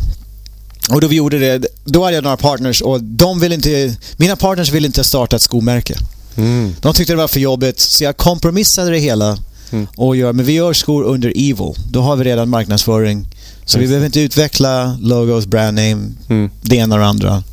och 0.89 1.01
då 1.01 1.07
vi 1.07 1.15
gjorde 1.15 1.39
det, 1.39 1.67
då 1.85 2.03
hade 2.03 2.15
jag 2.15 2.23
några 2.23 2.37
partners 2.37 2.81
och 2.81 3.03
de 3.03 3.39
ville 3.39 3.55
inte, 3.55 3.95
mina 4.17 4.35
partners 4.35 4.71
ville 4.71 4.87
inte 4.87 5.03
starta 5.03 5.35
ett 5.35 5.41
skomärke. 5.41 5.97
Mm. 6.35 6.75
De 6.81 6.93
tyckte 6.93 7.13
det 7.13 7.17
var 7.17 7.27
för 7.27 7.39
jobbigt 7.39 7.79
så 7.79 8.03
jag 8.03 8.17
kompromissade 8.17 8.91
det 8.91 8.99
hela. 8.99 9.37
Mm. 9.71 9.87
Och 9.97 10.15
gör, 10.15 10.33
men 10.33 10.45
vi 10.45 10.53
gör 10.53 10.73
skor 10.73 11.03
under 11.03 11.29
Evil. 11.29 11.73
Då 11.89 12.01
har 12.01 12.15
vi 12.15 12.23
redan 12.23 12.49
marknadsföring. 12.49 13.27
Så 13.65 13.77
Just. 13.77 13.83
vi 13.83 13.87
behöver 13.87 14.05
inte 14.05 14.19
utveckla 14.19 14.97
logos, 15.01 15.45
brand 15.45 15.75
name, 15.75 16.11
mm. 16.29 16.49
det 16.61 16.75
ena 16.75 16.95
och 16.95 17.01
det 17.01 17.07
andra. 17.07 17.43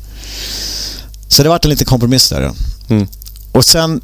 Så 1.27 1.43
det 1.43 1.49
var 1.49 1.59
en 1.63 1.69
liten 1.69 1.85
kompromiss 1.85 2.29
där. 2.29 2.51
Mm. 2.89 3.07
Och 3.51 3.65
sen 3.65 4.01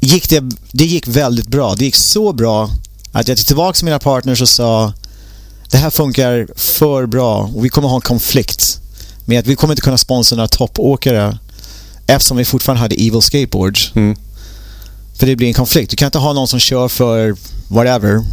gick 0.00 0.30
det, 0.30 0.44
det 0.72 0.84
gick 0.84 1.08
väldigt 1.08 1.48
bra. 1.48 1.74
Det 1.74 1.84
gick 1.84 1.96
så 1.96 2.32
bra 2.32 2.70
att 3.12 3.28
jag 3.28 3.38
gick 3.38 3.46
tillbaka 3.46 3.76
till 3.76 3.84
mina 3.84 3.98
partners 3.98 4.42
och 4.42 4.48
sa 4.48 4.92
det 5.70 5.76
här 5.76 5.90
funkar 5.90 6.48
för 6.56 7.06
bra 7.06 7.50
och 7.54 7.64
vi 7.64 7.68
kommer 7.68 7.88
ha 7.88 7.96
en 7.96 8.00
konflikt 8.00 8.80
med 9.24 9.38
att 9.38 9.46
vi 9.46 9.56
kommer 9.56 9.72
inte 9.74 9.82
kunna 9.82 9.98
sponsra 9.98 10.36
några 10.36 10.48
toppåkare 10.48 11.38
eftersom 12.06 12.36
vi 12.36 12.44
fortfarande 12.44 12.80
hade 12.80 12.94
Evil 12.94 13.22
Skateboards. 13.22 13.92
Mm. 13.94 14.16
För 15.14 15.26
det 15.26 15.36
blir 15.36 15.48
en 15.48 15.54
konflikt. 15.54 15.90
Du 15.90 15.96
kan 15.96 16.06
inte 16.06 16.18
ha 16.18 16.32
någon 16.32 16.48
som 16.48 16.60
kör 16.60 16.88
för 16.88 17.36
whatever, 17.68 18.24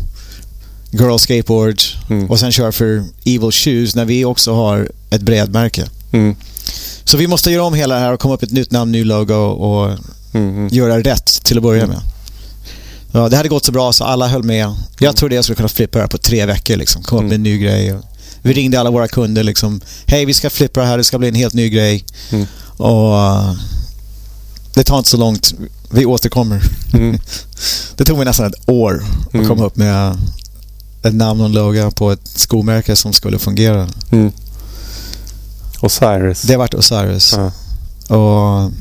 Girl 0.92 1.18
Skateboard 1.18 1.82
mm. 2.10 2.30
och 2.30 2.40
sen 2.40 2.52
kör 2.52 2.72
för 2.72 3.04
Evil 3.26 3.52
Shoes 3.52 3.96
när 3.96 4.06
vi 4.06 4.26
också 4.26 4.54
har 4.54 4.92
ett 5.10 5.22
brädmärke. 5.22 5.86
Mm. 6.12 6.36
Så 7.04 7.18
vi 7.18 7.28
måste 7.28 7.52
göra 7.52 7.64
om 7.64 7.74
hela 7.74 7.96
det 7.96 8.02
här 8.02 8.14
och 8.14 8.20
komma 8.20 8.34
upp 8.34 8.44
ett 8.44 8.52
nytt 8.52 8.72
namn, 8.72 8.92
ny 8.92 9.04
logo 9.04 9.34
och 9.34 9.86
mm, 10.34 10.50
mm. 10.50 10.68
göra 10.68 11.00
rätt 11.00 11.44
till 11.44 11.58
att 11.58 11.64
börja 11.64 11.88
med. 11.88 12.02
Ja, 13.16 13.30
det 13.30 13.38
hade 13.38 13.50
gått 13.50 13.66
så 13.66 13.72
bra 13.72 13.94
så 13.94 14.04
alla 14.04 14.28
höll 14.28 14.44
med. 14.44 14.58
Jag 14.58 14.76
mm. 15.02 15.14
trodde 15.14 15.36
jag 15.36 15.44
skulle 15.44 15.56
kunna 15.56 15.70
flippa 15.70 15.98
det 15.98 16.04
här 16.04 16.10
på 16.10 16.18
tre 16.18 16.46
veckor. 16.46 16.76
Liksom. 16.76 17.04
Komma 17.04 17.22
upp 17.22 17.28
med 17.28 17.36
en 17.36 17.44
ny 17.44 17.58
grej. 17.58 17.96
Vi 18.42 18.54
ringde 18.54 18.80
alla 18.80 18.92
våra 18.92 19.08
kunder. 19.08 19.44
Liksom, 19.44 19.82
Hej, 20.06 20.26
vi 20.26 20.34
ska 20.34 20.50
flippa 20.50 20.80
det 20.80 20.86
här. 20.86 20.98
Det 20.98 21.04
ska 21.04 21.20
bli 21.20 21.28
en 21.28 21.36
helt 21.36 21.54
ny 21.54 21.70
grej. 21.70 22.06
Mm. 22.32 22.46
Och 22.78 23.14
uh, 23.14 23.54
Det 24.74 24.84
tar 24.84 24.98
inte 24.98 25.10
så 25.10 25.18
långt. 25.18 25.54
Vi 25.90 26.06
återkommer. 26.06 26.62
Mm. 26.94 27.20
det 27.96 28.06
tog 28.06 28.18
mig 28.18 28.26
nästan 28.26 28.46
ett 28.46 28.70
år 28.70 29.04
att 29.28 29.34
mm. 29.34 29.48
komma 29.48 29.66
upp 29.66 29.76
med 29.76 30.18
ett 31.04 31.14
namn 31.14 31.40
och 31.40 31.46
en 31.46 31.52
logo 31.52 31.92
på 31.92 32.12
ett 32.12 32.28
skomärke 32.28 32.96
som 32.96 33.14
skulle 33.14 33.40
fungera. 33.40 33.88
Mm. 34.12 34.32
Osiris. 35.82 36.42
Det 36.42 36.58
vart 36.58 36.74
Osiris. 36.74 37.34
Ja. 37.38 37.52
Och... 38.16 38.72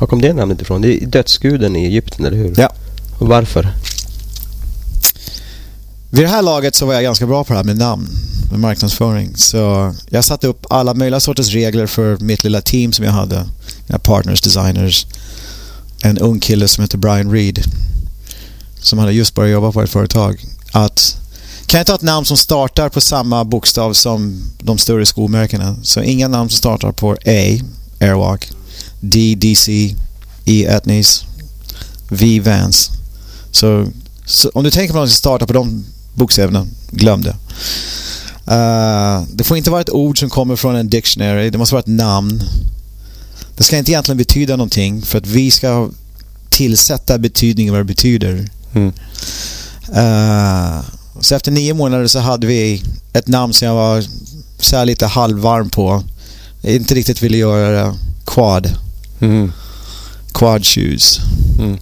Var 0.00 0.06
kom 0.06 0.20
det 0.20 0.32
namnet 0.32 0.62
ifrån? 0.62 0.82
Det 0.82 1.02
är 1.02 1.06
dödsguden 1.06 1.76
i 1.76 1.84
Egypten, 1.84 2.24
eller 2.24 2.36
hur? 2.36 2.54
Ja. 2.56 2.70
Och 3.22 3.28
varför? 3.28 3.72
Vid 6.10 6.24
det 6.24 6.28
här 6.28 6.42
laget 6.42 6.74
så 6.74 6.86
var 6.86 6.94
jag 6.94 7.02
ganska 7.02 7.26
bra 7.26 7.44
på 7.44 7.52
det 7.52 7.58
här 7.58 7.64
med 7.64 7.78
namn, 7.78 8.08
med 8.50 8.60
marknadsföring. 8.60 9.36
Så 9.36 9.94
jag 10.10 10.24
satte 10.24 10.46
upp 10.46 10.66
alla 10.70 10.94
möjliga 10.94 11.20
sorters 11.20 11.48
regler 11.48 11.86
för 11.86 12.18
mitt 12.18 12.44
lilla 12.44 12.60
team 12.60 12.92
som 12.92 13.04
jag 13.04 13.12
hade. 13.12 13.46
Mina 13.86 13.98
partners, 13.98 14.40
designers. 14.40 15.06
En 16.02 16.18
ung 16.18 16.40
kille 16.40 16.68
som 16.68 16.82
heter 16.82 16.98
Brian 16.98 17.32
Reed. 17.32 17.64
Som 18.80 18.98
hade 18.98 19.12
just 19.12 19.34
börjat 19.34 19.52
jobba 19.52 19.72
på 19.72 19.82
ett 19.82 19.90
företag. 19.90 20.44
Att 20.72 21.16
kan 21.66 21.78
jag 21.78 21.86
ta 21.86 21.94
ett 21.94 22.02
namn 22.02 22.26
som 22.26 22.36
startar 22.36 22.88
på 22.88 23.00
samma 23.00 23.44
bokstav 23.44 23.92
som 23.92 24.42
de 24.58 24.78
större 24.78 25.06
skomärkena? 25.06 25.76
Så 25.82 26.02
inga 26.02 26.28
namn 26.28 26.50
som 26.50 26.56
startar 26.56 26.92
på 26.92 27.12
A, 27.12 27.60
Airwalk, 28.00 28.50
D, 29.00 29.34
DC, 29.38 29.96
E, 30.44 30.64
Etnies, 30.64 31.24
V, 32.08 32.40
Vans. 32.40 32.90
Så, 33.52 33.86
så, 34.26 34.50
om 34.54 34.64
du 34.64 34.70
tänker 34.70 34.92
på 34.92 35.00
något 35.00 35.08
som 35.08 35.16
startar 35.16 35.46
på 35.46 35.52
de 35.52 35.84
bokstäverna, 36.14 36.66
glöm 36.90 37.22
det. 37.22 37.36
Uh, 38.48 39.22
det 39.32 39.44
får 39.44 39.56
inte 39.56 39.70
vara 39.70 39.80
ett 39.80 39.90
ord 39.90 40.18
som 40.18 40.30
kommer 40.30 40.56
från 40.56 40.76
en 40.76 40.88
dictionary. 40.88 41.50
Det 41.50 41.58
måste 41.58 41.74
vara 41.74 41.80
ett 41.80 41.86
namn. 41.86 42.42
Det 43.56 43.64
ska 43.64 43.78
inte 43.78 43.90
egentligen 43.90 44.18
betyda 44.18 44.56
någonting 44.56 45.02
för 45.02 45.18
att 45.18 45.26
vi 45.26 45.50
ska 45.50 45.90
tillsätta 46.50 47.18
betydning 47.18 47.70
vad 47.70 47.80
det 47.80 47.84
betyder. 47.84 48.48
Mm. 48.74 48.92
Uh, 49.88 50.80
så 51.20 51.34
efter 51.34 51.52
nio 51.52 51.74
månader 51.74 52.06
så 52.06 52.18
hade 52.18 52.46
vi 52.46 52.82
ett 53.12 53.28
namn 53.28 53.52
som 53.52 53.68
jag 53.68 53.74
var 53.74 54.04
så 54.58 54.84
lite 54.84 55.06
halvvarm 55.06 55.70
på. 55.70 56.04
Jag 56.62 56.74
inte 56.74 56.94
riktigt 56.94 57.22
ville 57.22 57.36
göra 57.36 57.70
det. 57.70 57.94
Quad. 58.24 58.70
Mm. 59.20 59.52
Quad 60.32 60.66
shoes. 60.66 61.20
Mm. 61.58 61.78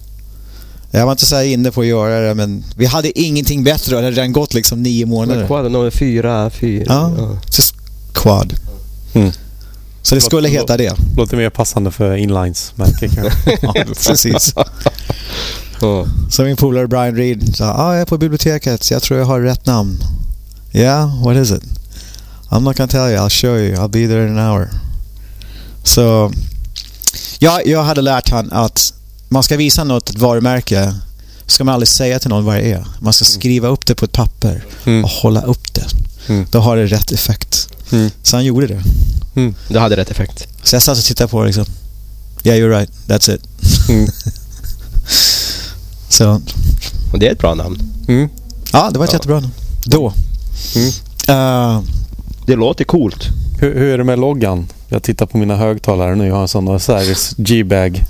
Jag 0.91 1.05
var 1.05 1.11
inte 1.11 1.25
så 1.25 1.41
inne 1.41 1.71
på 1.71 1.81
att 1.81 1.87
göra 1.87 2.19
det, 2.19 2.35
men 2.35 2.63
vi 2.75 2.85
hade 2.85 3.19
ingenting 3.19 3.63
bättre 3.63 3.91
det 3.91 3.95
hade 3.95 4.11
redan 4.11 4.31
gått 4.31 4.53
liksom 4.53 4.83
nio 4.83 5.05
månader. 5.05 5.47
Quad 5.47 5.71
nummer 5.71 5.89
fyra, 5.89 6.49
fyra. 6.49 6.85
Ja, 6.87 7.11
ja. 7.17 7.37
quad. 8.13 8.53
Mm. 9.13 9.31
Så 10.01 10.15
det 10.15 10.21
skulle 10.21 10.49
heta 10.49 10.77
det. 10.77 10.95
Låter 11.17 11.37
mer 11.37 11.49
passande 11.49 11.91
för 11.91 12.15
inlines-märke 12.15 13.09
Ja, 13.61 13.73
precis. 14.07 14.53
Så 16.29 16.43
min 16.43 16.55
polare 16.55 16.87
Brian 16.87 17.15
Reed 17.15 17.55
sa, 17.55 17.65
ah, 17.65 17.93
jag 17.93 18.01
är 18.01 18.05
på 18.05 18.17
biblioteket, 18.17 18.83
så 18.83 18.93
jag 18.93 19.01
tror 19.01 19.19
jag 19.19 19.25
har 19.25 19.41
rätt 19.41 19.65
namn. 19.65 19.97
Yeah, 20.73 21.23
what 21.23 21.37
is 21.37 21.51
it? 21.51 21.63
I'm 22.49 22.59
not 22.59 22.77
gonna 22.77 22.87
tell 22.87 23.09
you, 23.09 23.17
I'll 23.17 23.29
show 23.29 23.57
you, 23.57 23.75
I'll 23.75 23.87
be 23.87 24.07
there 24.07 24.27
in 24.27 24.37
an 24.37 24.51
hour. 24.51 24.69
Så 25.83 26.31
ja, 27.39 27.61
jag 27.65 27.83
hade 27.83 28.01
lärt 28.01 28.29
han 28.29 28.51
att 28.51 28.93
man 29.31 29.43
ska 29.43 29.57
visa 29.57 29.83
något, 29.83 30.09
ett 30.09 30.17
varumärke, 30.17 30.95
ska 31.45 31.63
man 31.63 31.73
aldrig 31.73 31.87
säga 31.87 32.19
till 32.19 32.29
någon 32.29 32.45
vad 32.45 32.55
det 32.55 32.71
är. 32.71 32.85
Man 32.99 33.13
ska 33.13 33.25
mm. 33.25 33.39
skriva 33.39 33.67
upp 33.67 33.85
det 33.85 33.95
på 33.95 34.05
ett 34.05 34.11
papper 34.11 34.65
mm. 34.85 35.03
och 35.03 35.09
hålla 35.09 35.41
upp 35.41 35.73
det. 35.73 35.85
Mm. 36.27 36.47
Då 36.51 36.59
har 36.59 36.77
det 36.77 36.85
rätt 36.85 37.11
effekt. 37.11 37.69
Mm. 37.91 38.09
Så 38.23 38.37
han 38.37 38.45
gjorde 38.45 38.67
det. 38.67 38.83
Mm. 39.35 39.55
Det 39.67 39.79
hade 39.79 39.97
rätt 39.97 40.11
effekt. 40.11 40.47
Så 40.63 40.75
jag 40.75 40.83
satt 40.83 40.97
och 40.97 41.03
tittade 41.03 41.29
på 41.29 41.41
det 41.41 41.45
liksom. 41.45 41.65
Yeah, 42.43 42.59
you're 42.59 42.77
right. 42.77 42.91
That's 43.07 43.35
it. 43.35 43.41
Mm. 43.89 44.07
så. 46.09 46.41
Och 47.13 47.19
det 47.19 47.27
är 47.27 47.31
ett 47.31 47.39
bra 47.39 47.55
namn. 47.55 47.93
Mm. 48.07 48.29
Ja, 48.73 48.89
det 48.91 48.99
var 48.99 49.05
ett 49.05 49.11
ja. 49.11 49.15
jättebra 49.15 49.39
namn. 49.39 49.53
Då. 49.85 50.13
Uh, 51.29 51.81
det 52.45 52.55
låter 52.55 52.83
coolt. 52.83 53.27
Hur, 53.59 53.75
hur, 53.75 53.93
är 53.93 53.97
det 53.97 54.03
med 54.03 54.19
loggan? 54.19 54.67
Jag 54.89 55.03
tittar 55.03 55.25
på 55.25 55.37
mina 55.37 55.55
högtalare 55.55 56.15
nu. 56.15 56.27
Jag 56.27 56.35
har 56.35 56.41
en 56.41 56.47
sån 56.47 56.67
Osiris 56.67 57.33
G-bag. 57.37 58.05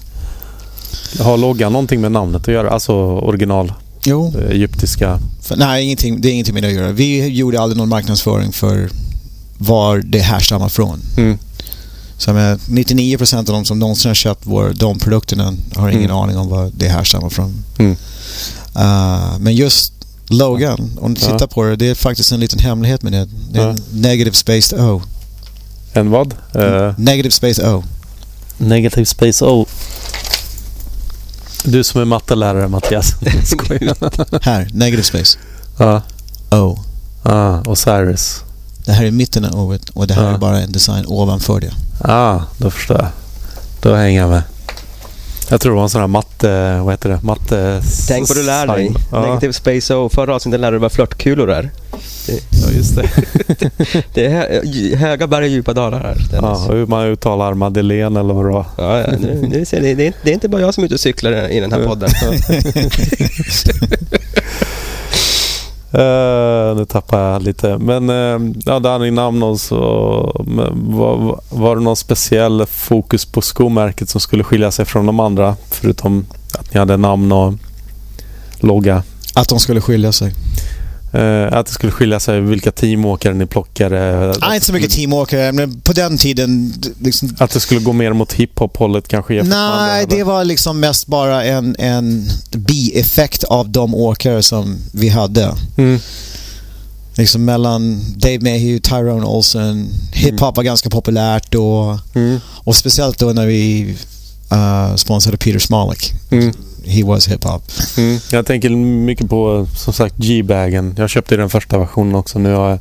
Har 1.20 1.38
loggan 1.38 1.72
någonting 1.72 2.02
med 2.02 2.12
namnet 2.12 2.42
att 2.42 2.54
göra? 2.54 2.70
Alltså 2.70 2.94
original? 3.04 3.74
Jo. 4.04 4.34
Eh, 4.38 4.52
egyptiska? 4.52 5.20
För, 5.42 5.56
nej, 5.56 5.84
ingenting, 5.84 6.22
det 6.22 6.30
är 6.30 6.32
ingenting 6.32 6.54
med 6.54 6.64
det 6.64 6.68
att 6.68 6.76
göra. 6.76 6.92
Vi 6.92 7.28
gjorde 7.28 7.62
aldrig 7.62 7.78
någon 7.78 7.90
marknadsföring 7.90 8.52
för 8.52 8.90
var 9.58 9.98
det 9.98 10.20
härstammar 10.20 10.70
från. 10.70 11.02
Mm. 11.18 11.38
Så 12.18 12.34
med 12.34 12.60
99% 12.60 13.38
av 13.38 13.46
de 13.46 13.66
som 13.66 13.80
någonsin 13.80 14.10
har 14.10 14.16
köpt 14.16 14.42
vår, 14.44 14.74
de 14.76 15.00
produkterna 15.00 15.54
har 15.76 15.90
ingen 15.90 16.04
mm. 16.04 16.18
aning 16.18 16.38
om 16.38 16.50
var 16.50 16.72
det 16.74 16.88
härstammar 16.88 17.30
från. 17.30 17.64
Mm. 17.78 17.92
Uh, 17.92 19.40
men 19.40 19.56
just 19.56 19.94
Logan, 20.28 20.98
om 21.02 21.14
du 21.14 21.20
tittar 21.20 21.38
ja. 21.40 21.48
på 21.48 21.64
det, 21.64 21.76
det 21.76 21.88
är 21.88 21.96
faktiskt 21.96 22.32
en 22.32 22.40
liten 22.40 22.60
hemlighet 22.60 23.04
med 23.04 23.14
det. 23.14 23.28
Det 23.52 23.60
är 23.60 23.68
ja. 23.68 23.76
negative 23.94 24.36
spaced 24.36 24.80
O. 24.80 25.02
En 25.94 26.10
vad? 26.10 26.34
Uh, 26.56 26.94
negative 26.98 27.32
space 27.32 27.68
O. 27.68 27.84
Negative 28.58 29.06
space 29.06 29.46
O. 29.46 29.66
Du 31.64 31.84
som 31.84 32.02
är 32.02 32.06
mattelärare 32.06 32.68
Mattias. 32.68 33.16
här, 34.42 34.68
negative 34.74 35.04
space. 35.04 35.38
Ja. 35.78 36.02
O. 36.52 36.80
Ja, 37.24 37.62
Osiris. 37.62 38.44
Det 38.86 38.92
här 38.92 39.06
är 39.06 39.12
mitten 39.12 39.46
av 39.46 39.60
O 39.60 39.78
och 39.94 40.08
det 40.08 40.14
här 40.14 40.24
ja. 40.24 40.34
är 40.34 40.38
bara 40.38 40.60
en 40.60 40.72
design 40.72 41.06
ovanför 41.08 41.60
det. 41.60 41.72
Ja, 42.04 42.44
då 42.58 42.72
förstår 42.72 42.98
jag. 42.98 43.08
Då 43.82 43.96
hänger 43.96 44.22
jag 44.22 44.30
med. 44.30 44.44
Jag 45.52 45.62
tror 45.62 45.72
det 45.72 45.76
var 45.76 45.84
en 45.84 45.90
sån 45.90 46.02
här 46.02 46.08
matte... 46.08 46.80
Vad 46.80 46.94
heter 46.94 47.10
det? 47.10 47.20
Matte... 47.24 47.82
Tänk 48.08 48.30
vad 48.30 48.38
du 48.38 48.44
lär 48.44 48.68
dig. 48.68 48.92
Ja. 49.12 49.22
Negative 49.22 49.54
Space 49.54 49.96
O. 49.96 50.10
Förra 50.10 50.36
avsnittet 50.36 50.60
lärde 50.60 50.76
du 50.76 50.80
dig 50.80 50.82
vad 50.82 50.92
flörtkulor 50.92 51.52
är. 51.52 51.72
Ja, 52.52 52.72
just 52.72 52.96
det. 52.96 53.10
det 54.14 54.26
är 54.26 54.96
höga 54.96 55.28
berg 55.28 55.44
och 55.44 55.50
djupa 55.50 55.74
dalar 55.74 56.00
här. 56.00 56.18
Ja, 56.34 56.68
hur 56.72 56.86
man 56.86 57.06
uttalar 57.06 57.54
Madeleine 57.54 58.20
eller 58.20 58.34
vad 58.34 58.46
det 58.46 58.52
var. 58.52 58.66
Ja, 58.78 59.00
ja 59.00 59.08
nu, 59.20 59.48
nu 59.48 59.66
ser 59.66 59.82
ni, 59.82 59.96
det, 59.96 60.08
är, 60.08 60.14
det 60.24 60.30
är 60.30 60.34
inte 60.34 60.50
bara 60.50 60.62
jag 60.62 60.74
som 60.74 60.84
är 60.84 60.86
ute 60.86 60.94
och 60.94 61.00
cyklar 61.00 61.52
i 61.52 61.60
den 61.60 61.72
här 61.72 61.86
podden. 61.86 62.10
Uh, 65.96 66.76
nu 66.78 66.86
tappar 66.86 67.32
jag 67.32 67.42
lite. 67.42 67.78
Men 67.78 68.10
uh, 68.10 68.54
ja, 68.66 68.80
Danny 68.80 69.12
Namnos. 69.12 69.72
Var, 69.72 71.42
var 71.50 71.76
det 71.76 71.82
någon 71.82 71.96
speciell 71.96 72.66
fokus 72.66 73.26
på 73.26 73.42
skomärket 73.42 74.10
som 74.10 74.22
skulle 74.22 74.44
skilja 74.44 74.72
sig 74.72 74.86
från 74.86 75.06
de 75.06 75.20
andra? 75.20 75.56
Förutom 75.70 76.26
att 76.60 76.74
ni 76.74 76.80
hade 76.80 76.98
namn 76.98 77.32
och 77.32 77.54
logga. 78.60 79.04
Att 79.34 79.50
de 79.50 79.60
skulle 79.60 79.82
skilja 79.82 80.12
sig? 80.12 80.34
Uh, 81.16 81.54
att 81.54 81.66
det 81.66 81.72
skulle 81.72 81.92
skilja 81.92 82.20
sig 82.20 82.42
vilka 82.42 82.72
teamåkare 82.72 83.34
ni 83.34 83.46
plockade? 83.46 84.34
Ah, 84.42 84.54
inte 84.54 84.66
så 84.66 84.74
mycket 84.74 84.92
teamåkare, 84.92 85.52
men 85.52 85.82
på 85.82 85.94
den 85.94 86.18
tiden... 86.18 86.74
Liksom... 87.00 87.36
Att 87.38 87.52
det 87.52 87.60
skulle 87.60 87.82
gå 87.82 87.94
mer 87.94 88.14
mot 88.14 88.34
hiphop-hållet 88.34 89.08
kanske? 89.08 89.44
Nej, 89.44 90.06
det 90.10 90.24
var 90.24 90.44
liksom 90.44 90.80
mest 90.80 91.08
bara 91.08 91.44
en, 91.44 91.76
en 91.80 92.30
bieffekt 92.52 93.44
av 93.44 93.70
de 93.70 93.96
åkare 93.96 94.44
som 94.44 94.78
vi 94.94 95.10
hade. 95.10 95.56
Mm. 95.78 96.00
Liksom 97.16 97.46
mellan 97.46 98.02
Dave 98.16 98.40
Mayhew, 98.40 98.80
Tyrone 98.80 99.26
Olsen. 99.26 99.90
Hiphop 100.14 100.42
mm. 100.42 100.54
var 100.56 100.64
ganska 100.64 100.90
populärt 100.90 101.52
då. 101.52 102.00
Mm. 102.16 102.40
Och 102.64 102.76
speciellt 102.76 103.20
då 103.20 103.26
när 103.26 103.46
vi 103.46 103.96
uh, 104.52 104.96
sponsrade 104.96 105.38
Peter 105.38 105.60
Smolek. 105.60 106.14
Mm 106.32 106.54
he 106.86 107.04
was 107.04 107.28
hiphop. 107.28 107.72
Mm. 107.98 108.20
Jag 108.32 108.46
tänker 108.46 108.70
mycket 108.70 109.30
på 109.30 109.68
som 109.76 109.94
sagt 109.94 110.16
G-bagen. 110.18 110.96
Jag 110.98 111.10
köpte 111.10 111.38
den 111.38 111.50
första 111.50 111.78
versionen 111.78 112.16
också. 112.16 112.40
Nu 112.40 112.54
har 112.54 112.70
jag 112.70 112.80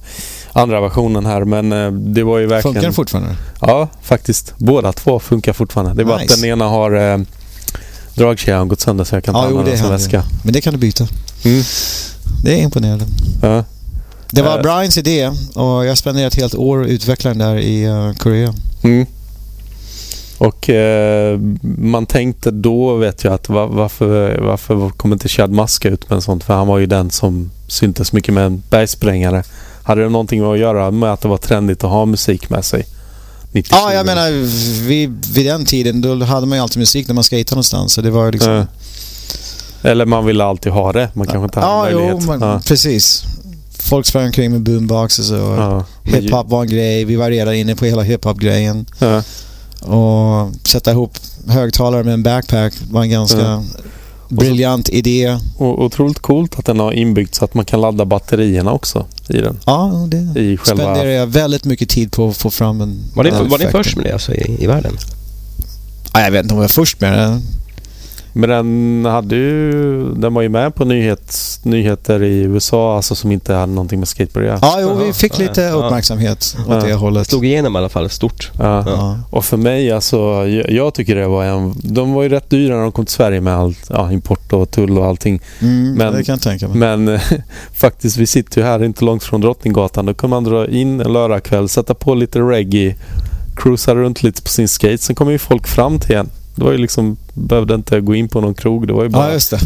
andra 0.52 0.80
versionen 0.80 1.26
här 1.26 1.44
men 1.44 1.72
eh, 1.72 1.92
det 1.92 2.22
var 2.22 2.38
ju 2.38 2.46
verkligen... 2.46 2.62
Funkar 2.62 2.82
den 2.82 2.92
fortfarande? 2.92 3.36
Ja, 3.60 3.88
faktiskt. 4.02 4.54
Båda 4.58 4.92
två 4.92 5.20
funkar 5.20 5.52
fortfarande. 5.52 5.94
Det 5.94 6.02
är 6.02 6.04
nice. 6.04 6.16
bara 6.16 6.22
att 6.22 6.40
den 6.40 6.50
ena 6.50 6.64
har 6.64 7.12
eh, 7.12 7.18
dragkedjan 8.14 8.68
gått 8.68 8.80
sönder 8.80 9.04
så 9.04 9.16
jag 9.16 9.24
kan 9.24 9.34
ja, 9.34 9.40
inte 9.40 9.50
använda 9.50 9.70
den 9.70 9.80
som 9.80 9.90
väska. 9.90 10.24
Men 10.42 10.52
det 10.52 10.60
kan 10.60 10.72
du 10.72 10.78
byta. 10.78 11.08
Mm. 11.44 11.62
Det 12.44 12.60
är 12.60 12.62
imponerande. 12.62 13.04
Ja. 13.42 13.64
Det 14.30 14.42
var 14.42 14.56
uh, 14.56 14.62
Brians 14.62 14.98
idé 14.98 15.30
och 15.54 15.86
jag 15.86 15.98
spenderade 15.98 16.26
ett 16.26 16.34
helt 16.34 16.54
år 16.54 16.82
att 16.82 16.88
utveckla 16.88 17.30
den 17.30 17.38
där 17.38 17.56
i 17.56 17.88
uh, 17.88 18.12
Korea. 18.12 18.54
Mm. 18.82 19.06
Och 20.40 20.70
eh, 20.70 21.38
man 21.78 22.06
tänkte 22.06 22.50
då 22.50 22.96
vet 22.96 23.24
jag 23.24 23.34
att 23.34 23.48
var, 23.48 23.66
varför, 23.66 24.38
varför 24.38 24.90
kom 24.90 25.12
inte 25.12 25.28
Chad 25.28 25.50
Maska 25.50 25.88
ut 25.88 26.10
med 26.10 26.16
en 26.16 26.22
sånt? 26.22 26.44
För 26.44 26.54
han 26.54 26.66
var 26.66 26.78
ju 26.78 26.86
den 26.86 27.10
som 27.10 27.50
syntes 27.68 28.12
mycket 28.12 28.34
med 28.34 28.46
en 28.46 28.62
bergsprängare. 28.70 29.42
Hade 29.82 30.02
det 30.02 30.08
någonting 30.08 30.52
att 30.52 30.58
göra 30.58 30.90
med 30.90 31.12
att 31.12 31.20
det 31.20 31.28
var 31.28 31.36
trendigt 31.36 31.84
att 31.84 31.90
ha 31.90 32.04
musik 32.04 32.50
med 32.50 32.64
sig? 32.64 32.86
97. 33.52 33.76
Ja, 33.80 33.94
jag 33.94 34.06
menar 34.06 34.30
vid, 34.86 35.26
vid 35.34 35.46
den 35.46 35.64
tiden 35.64 36.00
då 36.00 36.24
hade 36.24 36.46
man 36.46 36.58
ju 36.58 36.62
alltid 36.62 36.78
musik 36.78 37.08
när 37.08 37.14
man 37.14 37.24
skejtade 37.24 37.54
någonstans. 37.54 37.92
Så 37.92 38.00
det 38.00 38.10
var 38.10 38.32
liksom... 38.32 38.66
Eller 39.82 40.06
man 40.06 40.26
ville 40.26 40.44
alltid 40.44 40.72
ha 40.72 40.92
det. 40.92 41.10
Man 41.14 41.26
kanske 41.26 41.44
inte 41.44 41.60
hade 41.60 41.72
ja, 41.72 41.82
möjlighet. 41.82 42.16
Jo, 42.20 42.26
man, 42.26 42.40
ja, 42.40 42.60
precis. 42.66 43.22
Folk 43.78 44.06
sprang 44.06 44.26
omkring 44.26 44.52
med 44.52 44.60
boomboxes 44.60 45.30
och 45.30 45.38
ja, 45.38 45.84
hiphop 46.04 46.48
var 46.48 46.62
en 46.62 46.68
grej. 46.68 47.04
Vi 47.04 47.16
var 47.16 47.30
redan 47.30 47.54
inne 47.54 47.76
på 47.76 47.84
hela 47.84 48.02
hiphop-grejen. 48.02 48.86
Ja. 48.98 49.22
Och 49.81 50.67
sätta 50.67 50.91
ihop 50.91 51.18
högtalare 51.49 52.05
med 52.05 52.15
en 52.15 52.23
backpack 52.23 52.75
var 52.91 53.02
en 53.02 53.10
ganska 53.10 53.47
mm. 53.47 53.65
briljant 54.28 54.86
så, 54.86 54.92
idé. 54.92 55.39
Och 55.57 55.84
otroligt 55.84 56.18
coolt 56.18 56.59
att 56.59 56.67
den 56.67 56.81
har 56.81 56.92
inbyggt 56.92 57.34
så 57.34 57.44
att 57.44 57.55
man 57.55 57.65
kan 57.65 57.81
ladda 57.81 58.05
batterierna 58.05 58.73
också 58.73 59.07
i 59.28 59.36
den. 59.36 59.60
Ja, 59.67 60.07
det 60.09 60.41
I 60.41 60.57
själva... 60.57 60.83
spenderar 60.83 61.10
jag 61.10 61.26
väldigt 61.26 61.65
mycket 61.65 61.89
tid 61.89 62.12
på 62.12 62.28
att 62.28 62.36
få 62.36 62.50
fram 62.50 62.81
en... 62.81 62.99
Var 63.15 63.25
ni, 63.25 63.31
var 63.31 63.59
ni 63.59 63.67
först 63.67 63.97
med 63.97 64.07
det 64.07 64.12
alltså 64.12 64.34
i, 64.34 64.57
i 64.65 64.67
världen? 64.67 64.92
Ja, 66.12 66.20
jag 66.20 66.31
vet 66.31 66.42
inte 66.42 66.55
om 66.55 66.60
jag 66.60 66.68
var 66.68 66.73
först 66.73 67.00
med 67.00 67.12
det. 67.12 67.41
Men 68.33 68.50
den 68.50 69.05
hade 69.12 69.36
ju, 69.36 70.05
den 70.15 70.34
var 70.34 70.42
ju 70.42 70.49
med 70.49 70.75
på 70.75 70.84
nyhets, 70.84 71.60
nyheter 71.65 72.23
i 72.23 72.42
USA 72.42 72.97
alltså 72.97 73.15
som 73.15 73.33
inte 73.33 73.55
hade 73.55 73.73
någonting 73.73 73.99
med 73.99 74.09
skateboard 74.09 74.47
att 74.49 74.62
Ja, 74.62 74.78
jo, 74.81 74.94
vi 74.94 75.12
fick 75.12 75.39
lite 75.39 75.70
uppmärksamhet 75.70 76.57
ja. 76.68 76.76
åt 76.76 76.84
det 76.84 76.94
hållet. 76.94 77.26
Slog 77.26 77.44
igenom 77.44 77.75
i 77.75 77.78
alla 77.78 77.89
fall 77.89 78.10
stort. 78.10 78.50
Ja. 78.59 78.84
ja. 78.86 79.18
Och 79.31 79.44
för 79.44 79.57
mig 79.57 79.92
alltså, 79.92 80.17
jag, 80.47 80.70
jag, 80.70 80.94
tycker 80.94 81.17
det 81.17 81.26
var 81.26 81.44
en, 81.44 81.75
de 81.83 82.12
var 82.12 82.23
ju 82.23 82.28
rätt 82.28 82.50
dyra 82.50 82.75
när 82.75 82.83
de 82.83 82.92
kom 82.92 83.07
till 83.07 83.15
Sverige 83.15 83.41
med 83.41 83.55
allt, 83.55 83.86
ja, 83.89 84.12
import 84.12 84.52
och 84.52 84.70
tull 84.70 84.99
och 84.99 85.07
allting. 85.07 85.41
Mm, 85.60 85.94
men, 85.94 86.12
det 86.12 86.25
kan 86.25 86.33
jag 86.33 86.42
tänka 86.42 86.68
mig. 86.68 86.76
Men 86.76 87.20
faktiskt, 87.75 88.17
vi 88.17 88.26
sitter 88.26 88.60
ju 88.60 88.67
här 88.67 88.84
inte 88.84 89.05
långt 89.05 89.25
från 89.25 89.41
Drottninggatan. 89.41 90.07
Då 90.07 90.15
kan 90.15 90.31
man 90.31 90.44
dra 90.44 90.68
in 90.68 91.00
en 91.00 91.12
lördagkväll, 91.12 91.68
sätta 91.68 91.94
på 91.94 92.15
lite 92.15 92.41
reggae, 92.41 92.94
cruisa 93.57 93.94
runt 93.94 94.23
lite 94.23 94.42
på 94.42 94.49
sin 94.49 94.68
skate. 94.68 94.99
Sen 94.99 95.17
kommer 95.17 95.33
ju 95.33 95.39
folk 95.39 95.67
fram 95.67 95.99
till 95.99 96.17
en 96.17 96.31
det 96.60 96.64
var 96.64 96.72
ju 96.72 96.78
liksom, 96.78 97.16
behövde 97.34 97.74
inte 97.74 98.00
gå 98.00 98.14
in 98.14 98.28
på 98.28 98.40
någon 98.40 98.55
krog. 98.55 98.86
Det 98.86 98.92
var 98.92 99.02
ju 99.02 99.08
bara... 99.08 99.26
Ja, 99.26 99.32
just 99.32 99.50
det. 99.50 99.58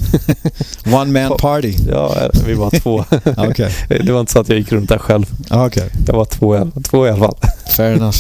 One 0.97 1.29
man 1.29 1.37
party. 1.39 1.75
Ja, 1.89 2.17
vi 2.47 2.55
var 2.55 2.71
två. 2.71 3.05
okay. 3.51 3.71
Det 3.89 4.13
var 4.13 4.21
inte 4.21 4.33
så 4.33 4.41
att 4.41 4.49
jag 4.49 4.59
gick 4.59 4.73
runt 4.73 4.89
där 4.89 4.99
själv. 4.99 5.25
Okay. 5.67 5.89
Jag 6.07 6.15
var 6.15 6.25
två, 6.25 6.71
två 6.91 7.07
i 7.07 7.11
alla 7.11 7.19
fall. 7.19 7.37
Fair 7.77 7.93
enough. 7.93 8.19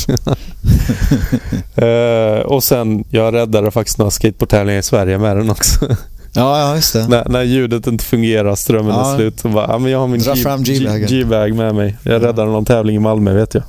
uh, 1.82 2.46
och 2.46 2.64
sen, 2.64 3.04
jag 3.10 3.34
räddade 3.34 3.70
faktiskt 3.70 3.98
några 3.98 4.10
skateboardtävlingar 4.10 4.80
i 4.80 4.82
Sverige 4.82 5.18
med 5.18 5.36
den 5.36 5.50
också. 5.50 5.86
Ja, 6.32 6.60
ja 6.60 6.74
just 6.76 6.92
det. 6.92 7.08
När, 7.08 7.28
när 7.28 7.42
ljudet 7.42 7.86
inte 7.86 8.04
fungerar, 8.04 8.54
strömmen 8.54 8.94
ja. 8.94 9.12
är 9.12 9.16
slut, 9.16 9.40
så 9.40 9.48
bara, 9.48 9.66
ja, 9.68 9.78
men 9.78 9.92
jag 9.92 9.98
har 9.98 10.08
min 10.08 10.20
G-bag 11.06 11.54
med 11.54 11.74
mig. 11.74 11.96
Jag 12.02 12.22
räddade 12.22 12.50
någon 12.50 12.64
tävling 12.64 12.96
i 12.96 12.98
Malmö 12.98 13.34
vet 13.34 13.54
jag. 13.54 13.62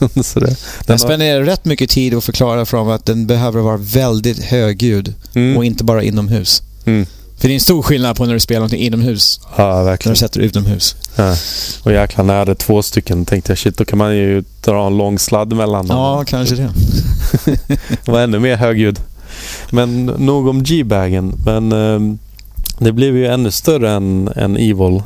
så 0.24 0.40
det, 0.40 0.56
jag 0.86 1.00
spenderar 1.00 1.42
rätt 1.42 1.64
mycket 1.64 1.90
tid 1.90 2.14
att 2.14 2.24
förklara 2.24 2.66
för 2.66 2.76
dem 2.76 2.88
att 2.88 3.06
den 3.06 3.26
behöver 3.26 3.60
vara 3.60 3.76
väldigt 3.76 4.44
högljudd 4.44 5.14
mm. 5.34 5.56
och 5.56 5.64
inte 5.64 5.84
bara 5.84 6.02
inomhus. 6.02 6.62
Mm. 6.84 7.06
För 7.40 7.48
det 7.48 7.52
är 7.52 7.54
en 7.54 7.60
stor 7.60 7.82
skillnad 7.82 8.16
på 8.16 8.26
när 8.26 8.34
du 8.34 8.40
spelar 8.40 8.60
någonting 8.60 8.80
inomhus. 8.80 9.40
Ja, 9.56 9.82
verkligen. 9.82 10.10
När 10.10 10.14
du 10.14 10.18
sätter 10.18 10.40
utomhus. 10.40 10.96
Ja. 11.16 11.36
Och 11.82 11.92
jäklar, 11.92 12.24
när 12.24 12.34
jag 12.34 12.38
hade 12.38 12.54
två 12.54 12.82
stycken 12.82 13.24
tänkte 13.24 13.52
jag 13.52 13.58
shit, 13.58 13.76
då 13.76 13.84
kan 13.84 13.98
man 13.98 14.16
ju 14.16 14.44
dra 14.64 14.86
en 14.86 14.96
lång 14.96 15.18
sladd 15.18 15.52
mellan 15.52 15.86
dem. 15.86 15.96
Ja, 15.96 16.24
kanske 16.26 16.54
det. 16.54 16.70
det 18.04 18.10
var 18.10 18.20
ännu 18.20 18.38
mer 18.38 18.56
högljudd. 18.56 19.00
Men 19.70 20.06
nog 20.06 20.48
om 20.48 20.62
G-bagen. 20.62 21.34
Men 21.44 21.72
eh, 21.72 22.16
det 22.78 22.92
blev 22.92 23.16
ju 23.16 23.26
ännu 23.26 23.50
större 23.50 23.90
än, 23.90 24.30
än 24.36 24.56
Evil. 24.56 25.02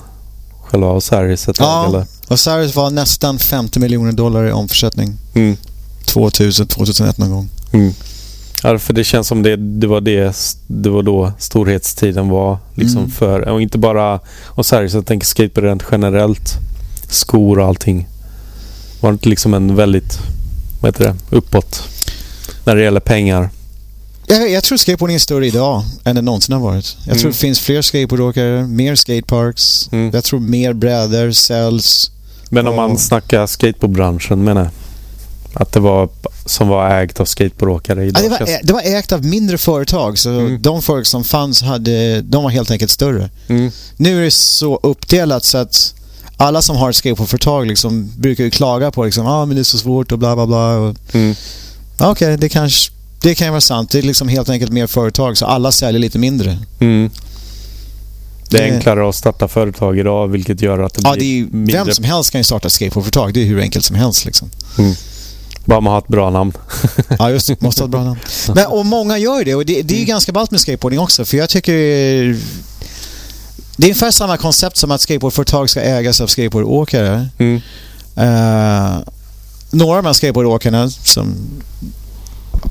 Själva 0.74 0.92
Osiris 0.92 1.48
ett 1.48 1.58
ja, 1.58 1.86
eller? 1.88 2.06
Osiris 2.28 2.76
var 2.76 2.90
nästan 2.90 3.38
50 3.38 3.80
miljoner 3.80 4.12
dollar 4.12 4.46
i 4.46 4.52
omsättning. 4.52 5.14
Mm. 5.34 5.56
2000, 6.04 6.66
2001 6.66 7.18
någon 7.18 7.30
gång. 7.30 7.48
Mm. 7.72 7.92
Ja, 8.62 8.78
för 8.78 8.92
det 8.92 9.04
känns 9.04 9.28
som 9.28 9.42
det, 9.42 9.56
det, 9.56 9.86
var 9.86 10.00
det, 10.00 10.36
det 10.66 10.90
var 10.90 11.02
då 11.02 11.32
storhetstiden 11.38 12.28
var. 12.28 12.58
Liksom 12.74 12.98
mm. 12.98 13.10
för, 13.10 13.48
och 13.48 13.62
inte 13.62 13.78
bara 13.78 14.20
Osiris, 14.54 14.94
jag 14.94 15.06
tänker 15.06 15.26
skateboard 15.26 15.64
rent 15.64 15.84
generellt. 15.90 16.52
Skor 17.08 17.58
och 17.58 17.66
allting. 17.66 18.08
Var 19.00 19.10
det 19.10 19.14
inte 19.14 19.28
liksom 19.28 19.54
en 19.54 19.76
väldigt, 19.76 20.18
vad 20.80 20.88
heter 20.88 21.04
det, 21.04 21.36
uppåt 21.36 21.88
när 22.64 22.76
det 22.76 22.82
gäller 22.82 23.00
pengar? 23.00 23.50
Jag, 24.26 24.50
jag 24.50 24.64
tror 24.64 24.78
skateboarding 24.78 25.14
är 25.14 25.18
större 25.18 25.46
idag 25.46 25.82
än 26.04 26.16
det 26.16 26.22
någonsin 26.22 26.52
har 26.52 26.60
varit. 26.60 26.96
Jag 26.98 27.08
mm. 27.08 27.18
tror 27.18 27.30
det 27.30 27.36
finns 27.36 27.60
fler 27.60 27.82
skateboardåkare, 27.82 28.66
mer 28.66 28.94
skateparks. 28.94 29.88
Mm. 29.92 30.10
Jag 30.14 30.24
tror 30.24 30.40
mer 30.40 30.72
brädor 30.72 31.32
säljs. 31.32 32.10
Men 32.48 32.66
om 32.66 32.70
och... 32.70 32.76
man 32.76 32.98
snackar 32.98 33.46
skateboardbranschen 33.46 34.44
menar 34.44 34.60
jag? 34.60 34.70
Att 35.62 35.72
det 35.72 35.80
var 35.80 36.08
som 36.46 36.68
var 36.68 37.02
ägt 37.02 37.20
av 37.20 37.24
skateboardåkare 37.24 38.04
idag? 38.04 38.24
Ja, 38.24 38.28
det, 38.28 38.44
var, 38.44 38.58
det 38.62 38.72
var 38.72 38.82
ägt 38.82 39.12
av 39.12 39.24
mindre 39.24 39.58
företag. 39.58 40.18
Så 40.18 40.30
mm. 40.30 40.62
de 40.62 40.82
företag 40.82 41.06
som 41.06 41.24
fanns 41.24 41.62
hade, 41.62 42.20
de 42.20 42.42
var 42.42 42.50
helt 42.50 42.70
enkelt 42.70 42.90
större. 42.90 43.30
Mm. 43.48 43.70
Nu 43.96 44.18
är 44.18 44.24
det 44.24 44.30
så 44.30 44.80
uppdelat 44.82 45.44
så 45.44 45.58
att 45.58 45.94
alla 46.36 46.62
som 46.62 46.76
har 46.76 46.90
ett 46.90 46.96
skateboardföretag 46.96 47.66
liksom 47.66 48.10
brukar 48.16 48.44
ju 48.44 48.50
klaga 48.50 48.90
på 48.90 49.04
liksom, 49.04 49.26
ah, 49.26 49.46
men 49.46 49.56
det 49.56 49.62
är 49.62 49.64
så 49.64 49.78
svårt 49.78 50.12
och 50.12 50.18
bla 50.18 50.34
bla 50.34 50.46
bla. 50.46 50.76
Och, 50.76 50.96
mm. 51.12 51.34
Okej, 51.98 52.10
okay, 52.10 52.36
det 52.36 52.48
kanske 52.48 52.93
det 53.24 53.34
kan 53.34 53.46
ju 53.46 53.50
vara 53.50 53.60
sant. 53.60 53.90
Det 53.90 53.98
är 53.98 54.02
liksom 54.02 54.28
helt 54.28 54.48
enkelt 54.48 54.72
mer 54.72 54.86
företag 54.86 55.38
så 55.38 55.46
alla 55.46 55.72
säljer 55.72 56.00
lite 56.00 56.18
mindre. 56.18 56.58
Mm. 56.80 57.10
Det 58.50 58.58
är 58.58 58.72
enklare 58.72 59.08
att 59.08 59.14
starta 59.14 59.48
företag 59.48 59.98
idag 59.98 60.28
vilket 60.28 60.62
gör 60.62 60.78
att 60.78 60.94
det 60.94 61.00
ja, 61.04 61.12
blir 61.12 61.22
det 61.22 61.48
är, 61.48 61.56
mindre... 61.56 61.84
Vem 61.84 61.94
som 61.94 62.04
helst 62.04 62.30
kan 62.30 62.40
ju 62.40 62.44
starta 62.44 62.68
skateboardföretag. 62.68 63.34
Det 63.34 63.40
är 63.40 63.44
hur 63.44 63.60
enkelt 63.60 63.84
som 63.84 63.96
helst. 63.96 64.24
Liksom. 64.24 64.50
Mm. 64.78 64.94
Bara 65.64 65.80
man 65.80 65.92
har 65.92 65.98
ett 65.98 66.08
bra 66.08 66.30
namn. 66.30 66.52
ja, 67.18 67.30
just 67.30 67.46
det. 67.46 67.60
Måste 67.60 67.82
ha 67.82 67.84
ett 67.84 67.90
bra 67.90 68.04
namn. 68.04 68.18
Men, 68.54 68.66
och 68.66 68.86
många 68.86 69.18
gör 69.18 69.44
det 69.44 69.54
och 69.54 69.66
det, 69.66 69.82
det 69.82 69.94
är 69.94 69.96
ju 69.96 70.02
mm. 70.02 70.08
ganska 70.08 70.32
ballt 70.32 70.50
med 70.50 70.60
skateboarding 70.60 71.00
också 71.00 71.24
för 71.24 71.36
jag 71.36 71.48
tycker 71.48 71.72
det 71.72 73.86
är 73.86 73.88
ungefär 73.88 74.10
samma 74.10 74.36
koncept 74.36 74.76
som 74.76 74.90
att 74.90 75.00
skateboardföretag 75.00 75.70
ska 75.70 75.80
ägas 75.80 76.20
av 76.20 76.26
skateboardåkare. 76.26 77.28
Mm. 77.38 77.60
Uh, 78.18 78.98
några 79.70 79.96
av 79.96 80.02
de 80.02 80.06
här 80.06 80.12
skateboardåkarna 80.12 80.90
som 80.90 81.34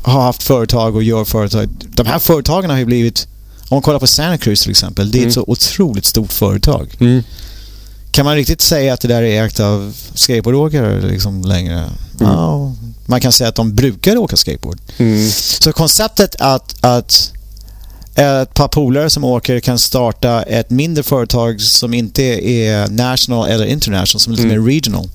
har 0.03 0.22
haft 0.22 0.44
företag 0.44 0.95
och 0.95 1.03
gör 1.03 1.26
företag. 1.26 1.70
De 1.95 2.08
här 2.08 2.20
företagen 2.20 2.70
har 2.70 2.78
ju 2.78 2.86
blivit, 2.86 3.28
om 3.70 3.76
man 3.76 3.82
kollar 3.82 4.00
på 4.00 4.08
Santa 4.08 4.38
Cruz 4.38 4.62
till 4.62 4.72
exempel, 4.72 5.12
det 5.12 5.18
är 5.18 5.20
mm. 5.20 5.28
ett 5.28 5.34
så 5.34 5.44
otroligt 5.48 6.06
stort 6.06 6.34
företag. 6.34 6.95
Mm. 7.00 7.24
Kan 8.12 8.26
man 8.26 8.36
riktigt 8.36 8.62
säga 8.62 8.94
att 8.94 9.02
det 9.02 9.08
där 9.08 9.24
är 9.24 9.45
ägt 9.45 9.60
av 9.60 9.94
skateboardåkare 10.14 11.02
liksom 11.02 11.42
längre? 11.42 11.74
Mm. 11.78 11.94
Ja, 12.20 12.76
man 13.06 13.22
kan 13.22 13.32
säga 13.32 13.50
att 13.50 13.56
de 13.56 13.76
brukar 13.76 14.18
åka 14.18 14.38
skateboard. 14.38 14.78
Mm. 14.98 15.30
Så 15.32 15.74
konceptet 15.74 16.36
att, 16.40 16.76
att 16.82 17.32
ett 18.16 18.53
par 18.53 18.68
polare 18.68 19.10
som 19.10 19.24
åker 19.24 19.60
kan 19.60 19.80
starta 19.80 20.44
ett 20.44 20.70
mindre 20.70 21.03
företag 21.03 21.62
som 21.62 21.94
inte 21.94 22.24
är 22.50 22.88
national 22.88 23.50
eller 23.50 23.66
international, 23.66 24.20
som 24.20 24.34
är 24.34 24.38
lite 24.38 24.50
mm. 24.50 24.64
mer 24.64 24.74
regional. 24.74 25.10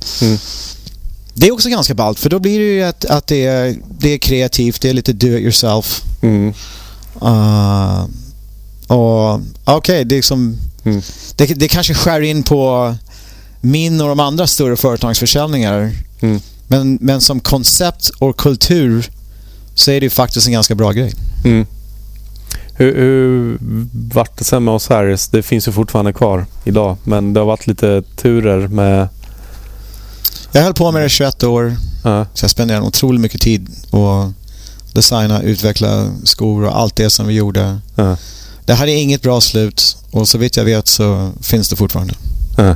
Det 1.40 1.46
är 1.46 1.52
också 1.52 1.68
ganska 1.68 1.94
ballt 1.94 2.18
för 2.18 2.30
då 2.30 2.38
blir 2.38 2.58
det 2.58 2.64
ju 2.64 2.82
att, 2.82 3.04
att 3.04 3.26
det, 3.26 3.44
är, 3.44 3.76
det 3.98 4.08
är 4.08 4.18
kreativt, 4.18 4.80
det 4.80 4.90
är 4.90 4.94
lite 4.94 5.12
do 5.12 5.26
it 5.26 5.42
yourself. 5.42 6.02
Mm. 6.22 6.54
Uh, 7.22 8.04
och 8.86 9.34
okej, 9.34 9.76
okay, 9.76 10.04
det, 10.04 10.14
liksom, 10.16 10.56
mm. 10.84 11.02
det, 11.36 11.46
det 11.46 11.68
kanske 11.68 11.94
skär 11.94 12.20
in 12.20 12.42
på 12.42 12.94
min 13.60 14.00
och 14.00 14.08
de 14.08 14.20
andra 14.20 14.46
större 14.46 14.76
företagsförsäljningar. 14.76 15.92
Mm. 16.20 16.40
Men, 16.68 16.98
men 17.00 17.20
som 17.20 17.40
koncept 17.40 18.08
och 18.18 18.36
kultur 18.36 19.10
så 19.74 19.90
är 19.90 20.00
det 20.00 20.06
ju 20.06 20.10
faktiskt 20.10 20.46
en 20.46 20.52
ganska 20.52 20.74
bra 20.74 20.92
grej. 20.92 21.14
Mm. 21.44 21.66
Hur, 22.72 22.96
hur 22.96 23.58
vart 24.14 24.38
det 24.38 24.44
sen 24.44 24.64
med 24.64 24.74
oss 24.74 24.88
här? 24.88 25.18
Det 25.30 25.42
finns 25.42 25.68
ju 25.68 25.72
fortfarande 25.72 26.12
kvar 26.12 26.46
idag 26.64 26.96
men 27.04 27.32
det 27.34 27.40
har 27.40 27.46
varit 27.46 27.66
lite 27.66 28.02
turer 28.16 28.68
med 28.68 29.08
jag 30.58 30.64
höll 30.64 30.74
på 30.74 30.92
med 30.92 31.02
det 31.02 31.06
i 31.06 31.08
21 31.08 31.44
år. 31.44 31.76
Ja. 32.04 32.26
Så 32.34 32.44
jag 32.44 32.50
spenderade 32.50 32.86
otroligt 32.86 33.20
mycket 33.20 33.40
tid 33.40 33.68
och 33.90 34.32
designa, 34.92 35.42
utveckla 35.42 36.06
skor 36.24 36.64
och 36.64 36.80
allt 36.80 36.96
det 36.96 37.10
som 37.10 37.26
vi 37.26 37.34
gjorde. 37.34 37.78
Ja. 37.94 38.16
Det 38.64 38.74
hade 38.74 38.92
inget 38.92 39.22
bra 39.22 39.40
slut 39.40 39.96
och 40.10 40.28
så 40.28 40.38
vitt 40.38 40.56
jag 40.56 40.64
vet 40.64 40.86
så 40.86 41.30
finns 41.42 41.68
det 41.68 41.76
fortfarande. 41.76 42.14
Ja. 42.56 42.74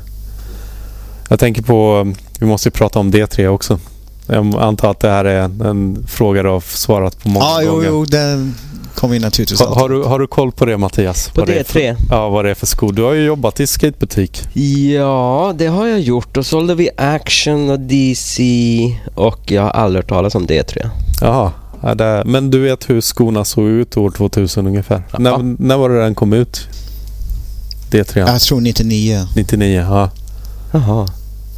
Jag 1.29 1.39
tänker 1.41 1.63
på, 1.63 2.13
vi 2.39 2.47
måste 2.47 2.69
ju 2.69 2.71
prata 2.71 2.99
om 2.99 3.13
D3 3.13 3.47
också. 3.47 3.79
Jag 4.27 4.55
antar 4.55 4.91
att 4.91 5.01
det 5.01 5.09
här 5.09 5.25
är 5.25 5.41
en 5.69 6.07
fråga 6.09 6.43
du 6.43 6.49
har 6.49 6.61
svarat 6.61 7.23
på 7.23 7.29
många 7.29 7.47
ja, 7.47 7.71
gånger. 7.71 7.87
Jo, 7.87 7.95
jo, 7.95 8.05
den 8.05 8.55
kommer 9.03 9.15
vi 9.15 9.21
naturligtvis 9.21 9.61
ha, 9.61 9.75
har, 9.75 9.89
du, 9.89 10.03
har 10.03 10.19
du 10.19 10.27
koll 10.27 10.53
på 10.53 10.65
det 10.65 10.79
Mattias? 10.79 11.29
På 11.29 11.41
D3? 11.41 11.65
För, 11.65 11.97
ja, 12.11 12.29
vad 12.29 12.45
det 12.45 12.51
är 12.51 12.55
för 12.55 12.67
skor. 12.67 12.93
Du 12.93 13.03
har 13.03 13.13
ju 13.13 13.25
jobbat 13.25 13.61
i 13.61 13.67
skatebutik. 13.67 14.43
Ja, 14.95 15.55
det 15.57 15.67
har 15.67 15.87
jag 15.87 16.01
gjort. 16.01 16.35
Då 16.35 16.43
sålde 16.43 16.75
vi 16.75 16.91
Action 16.97 17.71
och 17.71 17.81
DC 17.81 18.43
och 19.15 19.51
jag 19.51 19.63
har 19.63 19.71
aldrig 19.71 20.05
hört 20.05 20.09
talas 20.09 20.35
om 20.35 20.47
D3. 20.47 20.89
Jaha. 21.21 21.53
Ja, 21.83 21.95
det, 21.95 22.23
men 22.27 22.51
du 22.51 22.61
vet 22.61 22.91
hur 22.91 23.01
skorna 23.01 23.45
såg 23.45 23.69
ut 23.69 23.97
år 23.97 24.11
2000 24.11 24.67
ungefär? 24.67 25.03
Ja. 25.13 25.19
När, 25.19 25.57
när 25.59 25.77
var 25.77 25.89
det 25.89 26.01
den 26.01 26.15
kom 26.15 26.33
ut? 26.33 26.69
D3? 27.91 28.19
Jag 28.19 28.41
tror 28.41 28.61
99. 28.61 29.27
99, 29.37 29.87
ja. 29.89 30.11
Jaha. 30.73 31.09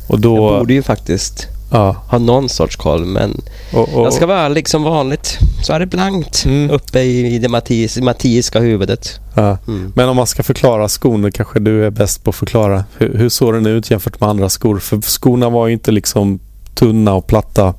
Och 0.06 0.20
då... 0.20 0.36
Jag 0.36 0.58
borde 0.58 0.74
ju 0.74 0.82
faktiskt 0.82 1.48
ja. 1.74 1.96
ha 2.08 2.18
någon 2.18 2.48
sorts 2.48 2.76
koll. 2.76 3.04
Men 3.04 3.40
och, 3.72 3.94
och, 3.94 4.06
jag 4.06 4.12
ska 4.12 4.26
vara 4.26 4.40
ärlig 4.40 4.68
som 4.68 4.82
vanligt. 4.82 5.38
Så 5.62 5.72
är 5.72 5.80
det 5.80 5.86
blankt 5.86 6.44
mm. 6.44 6.70
uppe 6.70 7.00
i, 7.00 7.34
i 7.34 7.38
det 7.38 7.48
Mattias, 7.48 7.96
Mattiaska 7.96 8.60
huvudet. 8.60 9.20
Ja. 9.34 9.58
Mm. 9.66 9.92
Men 9.96 10.08
om 10.08 10.16
man 10.16 10.26
ska 10.26 10.42
förklara 10.42 10.88
skorna 10.88 11.30
kanske 11.30 11.60
du 11.60 11.86
är 11.86 11.90
bäst 11.90 12.24
på 12.24 12.30
att 12.30 12.36
förklara. 12.36 12.84
Hur, 12.98 13.18
hur 13.18 13.28
såg 13.28 13.54
den 13.54 13.66
ut 13.66 13.90
jämfört 13.90 14.20
med 14.20 14.28
andra 14.28 14.48
skor? 14.48 14.78
För 14.78 15.00
skorna 15.00 15.48
var 15.48 15.66
ju 15.66 15.72
inte 15.72 15.90
liksom 15.92 16.40
tunna 16.74 17.14
och 17.14 17.26
platta. 17.26 17.74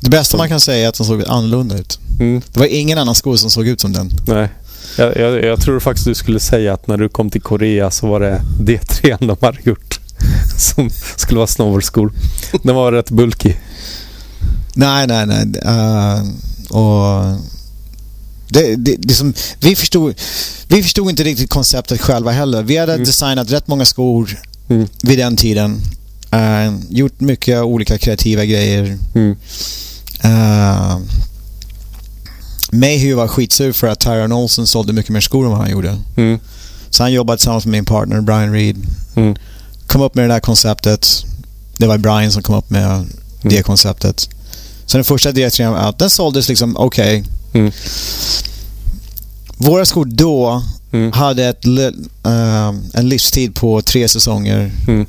Det 0.00 0.10
bästa 0.10 0.36
man 0.36 0.48
kan 0.48 0.60
säga 0.60 0.84
är 0.84 0.88
att 0.88 0.98
de 0.98 1.04
såg 1.04 1.24
annorlunda 1.26 1.78
ut. 1.78 1.98
Mm. 2.20 2.42
Det 2.52 2.60
var 2.60 2.66
ingen 2.66 2.98
annan 2.98 3.14
sko 3.14 3.36
som 3.36 3.50
såg 3.50 3.68
ut 3.68 3.80
som 3.80 3.92
den. 3.92 4.10
Nej. 4.26 4.48
Jag, 4.98 5.16
jag, 5.16 5.44
jag 5.44 5.60
tror 5.60 5.80
faktiskt 5.80 6.06
du 6.06 6.14
skulle 6.14 6.40
säga 6.40 6.72
att 6.72 6.86
när 6.86 6.96
du 6.96 7.08
kom 7.08 7.30
till 7.30 7.42
Korea 7.42 7.90
så 7.90 8.06
var 8.06 8.20
det 8.20 8.42
D3 8.60 9.16
de 9.26 9.36
hade 9.40 9.58
gjort. 9.62 9.95
som 10.58 10.90
skulle 11.16 11.38
vara 11.38 11.46
snowboardskor. 11.46 12.12
Den 12.62 12.74
var 12.74 12.92
rätt 12.92 13.10
bulky. 13.10 13.54
Nej, 14.74 15.06
nej, 15.06 15.26
nej. 15.26 15.46
Uh, 15.64 16.22
och 16.70 17.36
det, 18.48 18.76
det, 18.76 18.96
det 18.98 19.14
som, 19.14 19.34
vi, 19.60 19.76
förstod, 19.76 20.14
vi 20.68 20.82
förstod 20.82 21.10
inte 21.10 21.24
riktigt 21.24 21.50
konceptet 21.50 22.00
själva 22.00 22.30
heller. 22.30 22.62
Vi 22.62 22.76
hade 22.76 22.92
mm. 22.92 23.04
designat 23.04 23.52
rätt 23.52 23.68
många 23.68 23.84
skor 23.84 24.38
mm. 24.68 24.88
vid 25.02 25.18
den 25.18 25.36
tiden. 25.36 25.80
Uh, 26.34 26.80
gjort 26.90 27.20
mycket 27.20 27.62
olika 27.62 27.98
kreativa 27.98 28.44
grejer. 28.44 28.98
Mm. 29.14 29.36
Uh, 30.24 30.98
Mayhew 32.72 33.14
var 33.14 33.28
skitsur 33.28 33.72
för 33.72 33.86
att 33.86 34.00
Tyron 34.00 34.32
Olsen 34.32 34.66
sålde 34.66 34.92
mycket 34.92 35.12
mer 35.12 35.20
skor 35.20 35.44
än 35.44 35.50
vad 35.50 35.60
han 35.60 35.70
gjorde. 35.70 35.98
Mm. 36.16 36.38
Så 36.90 37.02
han 37.02 37.12
jobbade 37.12 37.36
tillsammans 37.36 37.66
med 37.66 37.72
min 37.72 37.84
partner 37.84 38.20
Brian 38.20 38.52
Reed. 38.52 38.76
Mm 39.14 39.36
kom 39.86 40.02
upp 40.02 40.14
med 40.14 40.24
det 40.28 40.34
där 40.34 40.40
konceptet. 40.40 41.24
Det 41.76 41.86
var 41.86 41.98
Brian 41.98 42.32
som 42.32 42.42
kom 42.42 42.54
upp 42.54 42.70
med 42.70 42.84
mm. 42.86 43.08
det 43.42 43.62
konceptet. 43.62 44.28
Så 44.86 44.96
den 44.96 45.04
första 45.04 45.32
D3 45.32 45.94
den 45.98 46.10
såldes 46.10 46.48
liksom 46.48 46.76
okej. 46.76 47.24
Okay. 47.50 47.60
Mm. 47.60 47.72
Våra 49.56 49.84
skor 49.84 50.04
då 50.04 50.62
mm. 50.92 51.12
hade 51.12 51.44
ett, 51.44 51.66
uh, 51.66 52.74
en 52.92 53.08
livstid 53.08 53.54
på 53.54 53.82
tre 53.82 54.08
säsonger. 54.08 54.72
Mm. 54.88 55.06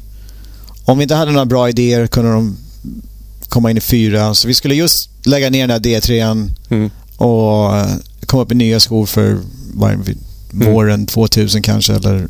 Om 0.85 0.97
vi 0.97 1.03
inte 1.03 1.15
hade 1.15 1.31
några 1.31 1.45
bra 1.45 1.69
idéer 1.69 2.07
kunde 2.07 2.31
de 2.31 2.57
komma 3.49 3.71
in 3.71 3.77
i 3.77 3.81
fyra. 3.81 4.33
Så 4.33 4.47
vi 4.47 4.53
skulle 4.53 4.75
just 4.75 5.09
lägga 5.25 5.49
ner 5.49 5.67
den 5.67 5.81
där 5.81 5.89
D3 5.89 6.49
mm. 6.69 6.89
och 7.17 7.73
uh, 7.73 7.85
komma 8.25 8.43
upp 8.43 8.49
med 8.49 8.57
nya 8.57 8.79
skor 8.79 9.05
för 9.05 9.37
var, 9.73 9.89
mm. 9.89 10.17
våren 10.51 11.05
2000 11.05 11.61
kanske. 11.61 11.93
Eller, 11.93 12.27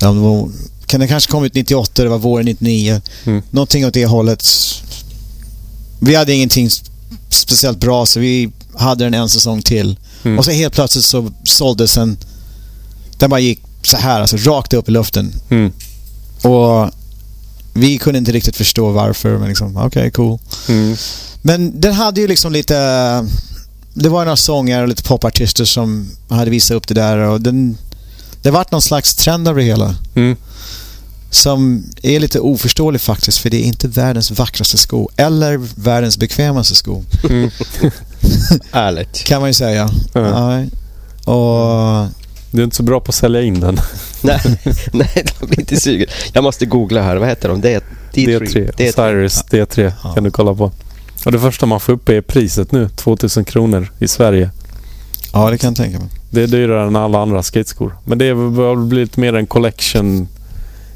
eller 0.00 0.48
kan 0.94 1.00
det 1.00 1.08
kanske 1.08 1.30
kom 1.30 1.44
ut 1.44 1.54
98, 1.54 2.02
det 2.02 2.08
var 2.08 2.18
våren 2.18 2.46
99. 2.46 3.00
Mm. 3.24 3.42
Någonting 3.50 3.86
åt 3.86 3.94
det 3.94 4.06
hållet. 4.06 4.46
Vi 6.00 6.14
hade 6.14 6.34
ingenting 6.34 6.70
speciellt 7.28 7.78
bra 7.78 8.06
så 8.06 8.20
vi 8.20 8.50
hade 8.74 9.04
den 9.04 9.14
en 9.14 9.28
säsong 9.28 9.62
till. 9.62 9.98
Mm. 10.24 10.38
Och 10.38 10.44
så 10.44 10.50
helt 10.50 10.74
plötsligt 10.74 11.04
så 11.04 11.32
såldes 11.44 11.94
den. 11.94 12.18
Den 13.18 13.30
bara 13.30 13.40
gick 13.40 13.60
så 13.82 13.96
här, 13.96 14.20
alltså 14.20 14.36
rakt 14.36 14.72
upp 14.72 14.88
i 14.88 14.92
luften. 14.92 15.32
Mm. 15.50 15.72
Och 16.42 16.90
vi 17.72 17.98
kunde 17.98 18.18
inte 18.18 18.32
riktigt 18.32 18.56
förstå 18.56 18.90
varför, 18.90 19.38
men 19.38 19.48
liksom, 19.48 19.76
okej, 19.76 19.86
okay, 19.86 20.10
cool. 20.10 20.38
Mm. 20.68 20.96
Men 21.42 21.80
den 21.80 21.92
hade 21.92 22.20
ju 22.20 22.28
liksom 22.28 22.52
lite... 22.52 22.74
Det 23.94 24.08
var 24.08 24.24
några 24.24 24.36
sånger 24.36 24.82
och 24.82 24.88
lite 24.88 25.02
popartister 25.02 25.64
som 25.64 26.10
hade 26.28 26.50
visat 26.50 26.76
upp 26.76 26.88
det 26.88 26.94
där 26.94 27.18
och 27.18 27.40
den... 27.40 27.78
Det 28.42 28.50
vart 28.50 28.70
någon 28.70 28.82
slags 28.82 29.14
trend 29.14 29.48
av 29.48 29.56
det 29.56 29.62
hela. 29.62 29.96
Mm. 30.14 30.36
Som 31.34 31.84
är 32.02 32.20
lite 32.20 32.40
oförståelig 32.40 33.00
faktiskt 33.00 33.38
för 33.38 33.50
det 33.50 33.56
är 33.56 33.64
inte 33.64 33.88
världens 33.88 34.30
vackraste 34.30 34.78
sko 34.78 35.08
eller 35.16 35.60
världens 35.76 36.18
bekvämaste 36.18 36.74
sko. 36.74 37.02
Mm. 37.30 37.50
Ärligt. 38.72 39.24
kan 39.24 39.40
man 39.40 39.50
ju 39.50 39.54
säga. 39.54 39.90
Ja. 40.12 40.46
Nej. 40.48 40.70
Och... 41.24 42.08
Du 42.50 42.60
är 42.60 42.64
inte 42.64 42.76
så 42.76 42.82
bra 42.82 43.00
på 43.00 43.08
att 43.08 43.14
sälja 43.14 43.42
in 43.42 43.60
den. 43.60 43.80
nej, 44.22 44.40
nej, 44.92 45.24
de 45.40 45.46
blir 45.46 45.60
inte 45.60 45.80
sugen. 45.80 46.06
Jag 46.32 46.44
måste 46.44 46.66
googla 46.66 47.02
här. 47.02 47.16
Vad 47.16 47.28
heter 47.28 47.48
de? 47.48 47.60
D, 47.60 47.80
D3. 48.12 48.38
D3. 48.40 48.72
D3. 48.76 48.88
Osiris 48.88 49.44
D3 49.50 49.92
Ja. 50.02 50.14
kan 50.14 50.24
du 50.24 50.30
kolla 50.30 50.54
på. 50.54 50.72
Och 51.24 51.32
det 51.32 51.40
första 51.40 51.66
man 51.66 51.80
får 51.80 51.92
upp 51.92 52.08
är 52.08 52.20
priset 52.20 52.72
nu. 52.72 52.88
2000 52.88 53.44
kronor 53.44 53.92
i 53.98 54.08
Sverige. 54.08 54.50
Ja, 55.32 55.50
det 55.50 55.58
kan 55.58 55.70
jag 55.70 55.76
tänka 55.76 55.98
mig. 55.98 56.08
Det 56.30 56.42
är 56.42 56.46
dyrare 56.46 56.86
än 56.86 56.96
alla 56.96 57.22
andra 57.22 57.42
skateskor. 57.42 57.96
Men 58.04 58.18
det 58.18 58.28
har 58.28 58.74
väl 58.74 58.84
blivit 58.84 59.16
mer 59.16 59.34
en 59.34 59.46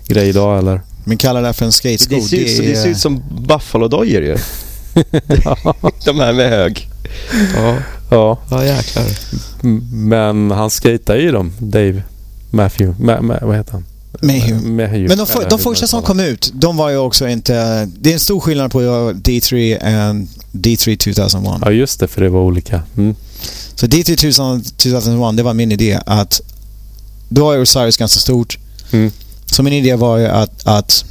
collection-grej 0.08 0.28
idag 0.28 0.58
eller? 0.58 0.80
Men 1.04 1.16
kalla 1.18 1.40
det 1.40 1.46
här 1.46 1.52
för 1.52 1.64
en 1.66 1.72
skatesko. 1.72 2.14
Det 2.14 2.20
ser, 2.22 2.36
ut, 2.36 2.50
så- 2.56 2.62
är- 2.62 2.68
det 2.68 2.76
ser 2.76 2.88
ut 2.88 2.98
som 2.98 3.22
Buffalo-dojor 3.46 4.22
ju. 4.22 4.36
De 6.04 6.20
här 6.20 6.32
med 6.32 6.50
hög. 6.50 6.88
Ja, 7.56 7.76
Ja, 8.10 8.38
ja 8.50 8.64
jäklar. 8.64 9.04
men 9.92 10.50
han 10.50 10.70
skatar 10.70 11.16
ju 11.16 11.32
dem, 11.32 11.52
Dave 11.58 12.02
Matthew. 12.50 13.04
Ma, 13.04 13.20
ma, 13.20 13.38
vad 13.42 13.56
heter 13.56 13.72
han? 13.72 13.84
Mayhew. 14.22 14.68
Mayhew. 14.68 15.08
Men 15.08 15.18
de, 15.18 15.26
för, 15.26 15.50
de 15.50 15.58
första 15.58 15.86
som 15.86 16.02
kom 16.02 16.20
ut, 16.20 16.50
de 16.54 16.76
var 16.76 16.90
ju 16.90 16.96
också 16.96 17.28
inte... 17.28 17.84
Det 18.00 18.10
är 18.10 18.14
en 18.14 18.20
stor 18.20 18.40
skillnad 18.40 18.72
på 18.72 18.80
D3 18.80 19.76
och 20.10 20.16
D3 20.52 20.96
2001. 20.96 21.58
Ja, 21.64 21.70
just 21.70 22.00
det, 22.00 22.08
för 22.08 22.20
det 22.20 22.28
var 22.28 22.40
olika. 22.40 22.82
Mm. 22.96 23.14
Så 23.74 23.86
D3 23.86 24.04
2000 24.04 24.62
2001, 24.62 25.36
det 25.36 25.42
var 25.42 25.54
min 25.54 25.72
idé 25.72 26.00
att... 26.06 26.40
Då 27.28 27.44
var 27.44 27.58
Osiris 27.58 27.96
ganska 27.96 28.20
stort. 28.20 28.58
Mm. 28.92 29.10
Så 29.52 29.62
min 29.62 29.72
idé 29.72 29.94
var 29.96 30.18
ju 30.18 30.26
att... 30.26 30.66
att 30.66 31.04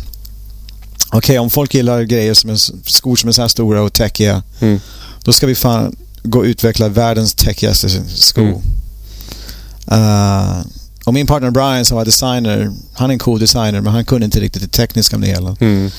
Okej, 1.12 1.40
om 1.40 1.50
folk 1.50 1.74
gillar 1.74 2.02
grejer 2.04 2.34
som 2.34 2.50
är, 2.50 2.56
skor 2.90 3.16
som 3.16 3.30
är 3.30 3.34
så 3.34 3.42
här 3.42 3.48
stora 3.48 3.82
och 3.82 3.94
täckiga, 3.94 4.44
Mm. 4.60 4.80
då 5.24 5.34
ska 5.34 5.48
vi 5.48 5.56
fan 5.56 5.96
gå 6.24 6.40
och 6.40 6.46
utveckla 6.46 6.90
världens 6.90 7.34
täckigaste 7.34 7.90
sko. 8.16 8.42
Mm. 8.42 8.62
Uh, 9.92 10.66
och 11.06 11.14
min 11.14 11.28
partner 11.28 11.52
Brian 11.52 11.86
som 11.86 11.98
var 11.98 12.06
designer, 12.06 12.72
han 12.94 13.10
är 13.10 13.14
en 13.14 13.20
cool 13.20 13.40
designer 13.40 13.82
men 13.82 13.94
han 13.94 14.06
kunde 14.06 14.26
inte 14.26 14.40
riktigt 14.40 14.62
det 14.62 14.68
tekniska 14.68 15.18
med 15.18 15.30
det 15.30 15.34
hela. 15.34 15.56
Mm. 15.60 15.92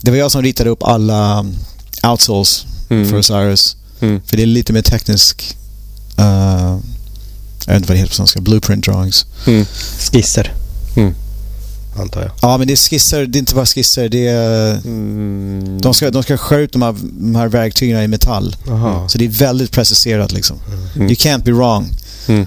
Det 0.00 0.10
var 0.10 0.18
jag 0.18 0.30
som 0.30 0.42
ritade 0.42 0.70
upp 0.70 0.82
alla 0.82 1.40
um, 1.40 1.54
outsoles 2.02 2.66
Mm. 2.90 3.08
för 3.10 3.16
Osiris. 3.18 3.76
Mm. 4.00 4.20
För 4.26 4.36
det 4.36 4.42
är 4.42 4.46
lite 4.46 4.72
mer 4.72 4.82
teknisk... 4.82 5.56
Uh, 6.18 6.78
jag 7.66 7.72
vet 7.72 7.76
inte 7.76 7.88
vad 7.88 7.96
det 7.96 7.98
heter 7.98 8.08
på 8.08 8.14
svenska. 8.14 8.40
Blueprint 8.40 8.84
drawings. 8.84 9.26
Mm. 9.46 9.66
Skisser. 10.12 10.52
Mm. 11.94 12.02
Antar 12.02 12.20
jag. 12.22 12.30
Ja, 12.42 12.58
men 12.58 12.66
det 12.66 12.72
är 12.74 12.76
skisser. 12.76 13.26
Det 13.26 13.38
är 13.38 13.40
inte 13.40 13.54
bara 13.54 13.66
skisser. 13.66 14.08
Det 14.08 14.26
är, 14.28 14.70
Mm. 14.74 15.80
de, 15.80 15.94
ska, 15.94 16.10
de 16.10 16.22
ska 16.22 16.36
skära 16.36 16.60
ut 16.60 16.72
de 16.72 16.82
här, 16.82 16.94
de 17.02 17.34
här 17.34 17.48
verktygen 17.48 18.02
i 18.02 18.08
metall. 18.08 18.56
Jaha. 18.66 19.08
Så 19.08 19.18
det 19.18 19.24
är 19.24 19.28
väldigt 19.28 19.70
preciserat 19.72 20.32
liksom. 20.32 20.56
Mm. 20.96 21.06
You 21.08 21.14
can't 21.14 21.44
be 21.44 21.52
wrong. 21.52 21.88
Mm. 22.28 22.46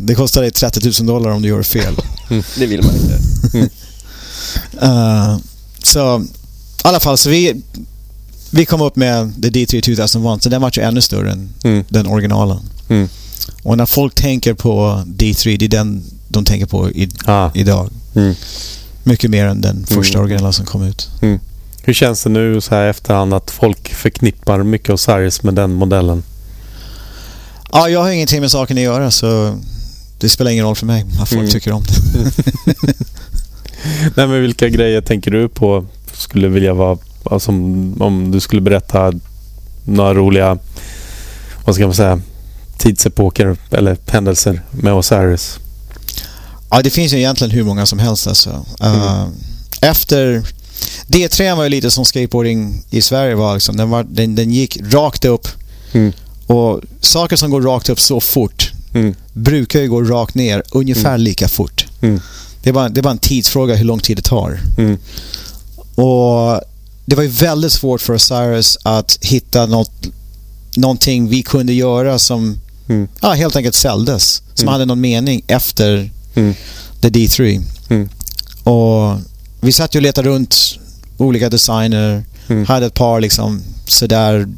Det 0.00 0.14
kostar 0.14 0.42
dig 0.42 0.50
30 0.50 1.02
000 1.02 1.06
dollar 1.06 1.30
om 1.30 1.42
du 1.42 1.48
gör 1.48 1.62
fel. 1.62 1.94
Det 2.58 2.66
vill 2.66 2.82
man 2.82 2.94
inte. 2.94 3.68
Uh, 4.82 5.36
så 5.82 6.20
i 6.20 6.88
alla 6.88 7.00
fall, 7.00 7.18
så 7.18 7.30
vi, 7.30 7.62
vi 8.50 8.64
kom 8.66 8.80
upp 8.82 8.96
med 8.96 9.42
The 9.42 9.48
D3 9.48 9.80
2001, 9.80 10.42
så 10.42 10.48
den 10.48 10.60
var 10.62 10.72
ju 10.76 10.82
ännu 10.82 11.00
större 11.00 11.32
än 11.32 11.48
Mm. 11.64 11.84
den 11.88 12.06
originalen. 12.06 12.58
Mm. 12.88 13.08
Och 13.62 13.76
när 13.76 13.86
folk 13.86 14.14
tänker 14.14 14.54
på 14.54 15.02
D3, 15.06 15.56
det 15.58 15.64
är 15.64 15.68
den 15.68 16.02
de 16.28 16.44
tänker 16.44 16.66
på 16.66 16.90
i, 16.90 17.08
Ah. 17.24 17.50
idag. 17.54 17.90
Mm. 18.14 18.34
Mycket 19.04 19.30
mer 19.30 19.46
än 19.46 19.60
den 19.60 19.86
första 19.86 20.18
Mm. 20.18 20.24
originalen 20.24 20.52
som 20.52 20.66
kom 20.66 20.82
ut. 20.82 21.08
Hur 21.84 21.92
känns 21.92 22.22
det 22.22 22.30
nu 22.30 22.60
så 22.60 22.74
här 22.74 22.86
efterhand 22.86 23.34
att 23.34 23.50
folk 23.50 23.94
förknippar 23.94 24.62
mycket 24.62 24.90
Osiris 24.90 25.42
med 25.42 25.54
den 25.54 25.72
modellen? 25.72 26.22
Ja, 27.72 27.88
jag 27.88 28.00
har 28.02 28.10
ingenting 28.10 28.40
med 28.40 28.50
saken 28.50 28.76
att 28.76 28.82
göra 28.82 29.10
så 29.10 29.56
det 30.18 30.28
spelar 30.28 30.50
ingen 30.50 30.64
roll 30.64 30.76
för 30.76 30.86
mig 30.86 31.04
vad 31.18 31.28
folk 31.28 31.40
Mm. 31.40 31.50
tycker 31.50 31.72
om 31.72 31.82
det. 31.82 31.94
Nej, 34.16 34.26
men 34.28 34.42
vilka 34.42 34.68
grejer 34.68 35.00
tänker 35.00 35.30
du 35.30 35.48
på 35.48 35.86
skulle 36.12 36.48
vilja 36.48 36.74
vara, 36.74 36.98
alltså, 37.24 37.50
om, 37.50 38.02
om 38.02 38.30
du 38.30 38.40
skulle 38.40 38.60
berätta 38.62 39.12
några 39.84 40.14
roliga, 40.14 40.58
vad 41.64 41.74
ska 41.74 41.84
man 41.86 41.94
säga, 41.94 42.20
tidsepoker 42.78 43.56
eller 43.70 43.96
händelser 44.06 44.62
med 44.70 44.92
Osiris? 44.94 45.58
Ja, 46.72 46.82
det 46.82 46.90
finns 46.90 47.12
ju 47.12 47.16
egentligen 47.18 47.50
hur 47.50 47.64
många 47.64 47.86
som 47.86 47.98
helst 47.98 48.26
alltså. 48.26 48.50
Uh, 48.84 49.26
efter... 49.80 50.42
D3 51.06 51.56
var 51.56 51.62
ju 51.62 51.68
lite 51.68 51.90
som 51.90 52.04
skateboarding 52.04 52.82
i 52.90 53.02
Sverige 53.02 53.34
var 53.34 53.54
liksom. 53.54 53.76
Den, 53.76 53.90
var, 53.90 54.04
den, 54.04 54.34
den 54.34 54.52
gick 54.52 54.78
rakt 54.92 55.24
upp 55.24 55.48
Mm. 55.94 56.12
och 56.46 56.80
saker 57.00 57.36
som 57.36 57.50
går 57.50 57.62
rakt 57.62 57.88
upp 57.88 58.00
så 58.00 58.20
fort 58.20 58.72
Mm. 58.94 59.14
brukar 59.32 59.80
ju 59.80 59.88
gå 59.88 60.02
rakt 60.02 60.34
ner 60.34 60.62
ungefär 60.70 61.08
Mm. 61.14 61.20
lika 61.20 61.48
fort. 61.48 61.86
Mm. 62.00 62.20
Det, 62.62 62.68
är 62.68 62.72
bara, 62.74 62.88
det 62.88 63.00
är 63.00 63.02
bara 63.02 63.10
en 63.10 63.18
tidsfråga 63.18 63.74
hur 63.74 63.84
lång 63.84 64.00
tid 64.00 64.16
det 64.18 64.22
tar. 64.22 64.60
Och 65.94 66.60
det 67.06 67.16
var 67.16 67.22
ju 67.22 67.28
väldigt 67.28 67.72
svårt 67.72 68.00
för 68.00 68.14
Osiris 68.14 68.78
att 68.82 69.18
hitta 69.22 69.66
något, 69.66 69.90
någonting 70.76 71.28
vi 71.28 71.42
kunde 71.42 71.72
göra 71.72 72.18
som 72.18 72.58
ja, 73.20 73.32
helt 73.32 73.56
enkelt 73.56 73.74
säljdes. 73.74 74.42
Som 74.54 74.68
hade 74.68 74.84
någon 74.84 75.00
mening 75.00 75.42
efter 75.46 76.10
Mm. 76.34 76.54
The 77.00 77.08
D3. 77.08 77.62
Mm. 77.88 78.08
Och 78.64 79.20
vi 79.60 79.72
satt 79.72 79.94
ju 79.94 79.98
och 79.98 80.02
letade 80.02 80.28
runt 80.28 80.78
olika 81.16 81.48
designer. 81.48 82.24
Mm. 82.48 82.66
Hade 82.66 82.86
ett 82.86 82.94
par 82.94 83.20
liksom 83.20 83.62
sådär, 83.86 84.48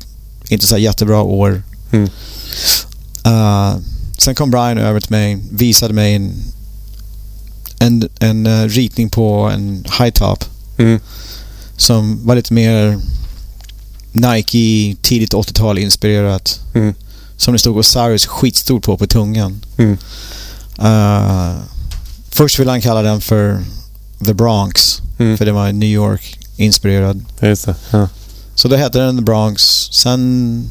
inte 0.49 0.67
så 0.67 0.78
jättebra 0.78 1.23
år. 1.23 1.62
Mm. 1.91 2.09
Uh, 3.27 3.77
sen 4.19 4.35
kom 4.35 4.51
Brian 4.51 4.78
över 4.78 5.01
till 5.01 5.11
mig, 5.11 5.39
visade 5.51 5.94
mig 5.94 6.15
en, 6.15 6.33
en, 7.78 8.09
en 8.19 8.47
eh, 8.47 8.69
ritning 8.69 9.11
på 9.11 9.51
en 9.55 9.85
high 9.99 10.11
top 10.12 10.44
Mm. 10.78 11.01
som 11.77 12.27
var 12.27 12.35
lite 12.36 12.55
mer 12.55 12.99
Nike, 14.12 14.97
tidigt 15.03 15.35
80-tal 15.35 15.78
inspirerat. 15.78 16.61
Mm. 16.75 16.94
Som 17.36 17.53
det 17.53 17.59
stod 17.59 17.77
Osiris 17.77 18.27
skitstort 18.27 18.83
på 18.85 18.99
på 18.99 19.07
tungan. 19.07 19.65
Uh, 20.83 21.57
först 22.31 22.59
ville 22.59 22.70
han 22.70 22.81
kalla 22.81 23.03
den 23.03 23.20
för 23.20 23.65
The 24.27 24.35
Bronx, 24.35 25.01
Mm. 25.19 25.39
för 25.39 25.44
det 25.47 25.53
var 25.53 25.73
New 25.73 25.89
York-inspirerad. 25.89 27.25
Ja, 27.41 27.49
Just 27.49 27.67
det. 27.67 27.75
Ja. 27.91 28.09
Så 28.55 28.69
då 28.69 28.77
hette 28.77 28.99
den 28.99 29.17
The 29.17 29.23
Bronx. 29.23 29.62
Sen, 29.93 30.70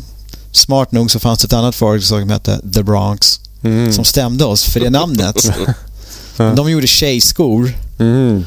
smart 0.51 0.91
nog, 0.91 1.11
så 1.11 1.19
fanns 1.19 1.39
det 1.39 1.45
ett 1.45 1.53
annat 1.53 1.75
företag 1.75 2.03
som 2.21 2.29
hette 2.29 2.59
The 2.73 2.83
Bronx. 2.83 3.39
Mm. 3.63 3.93
Som 3.93 4.05
stämde 4.05 4.45
oss 4.45 4.63
för 4.63 4.79
det 4.79 4.89
namnet. 4.89 5.35
Ja. 6.37 6.53
De 6.55 6.71
gjorde 6.71 6.87
tjejskor. 6.87 7.73
Mm. 7.99 8.45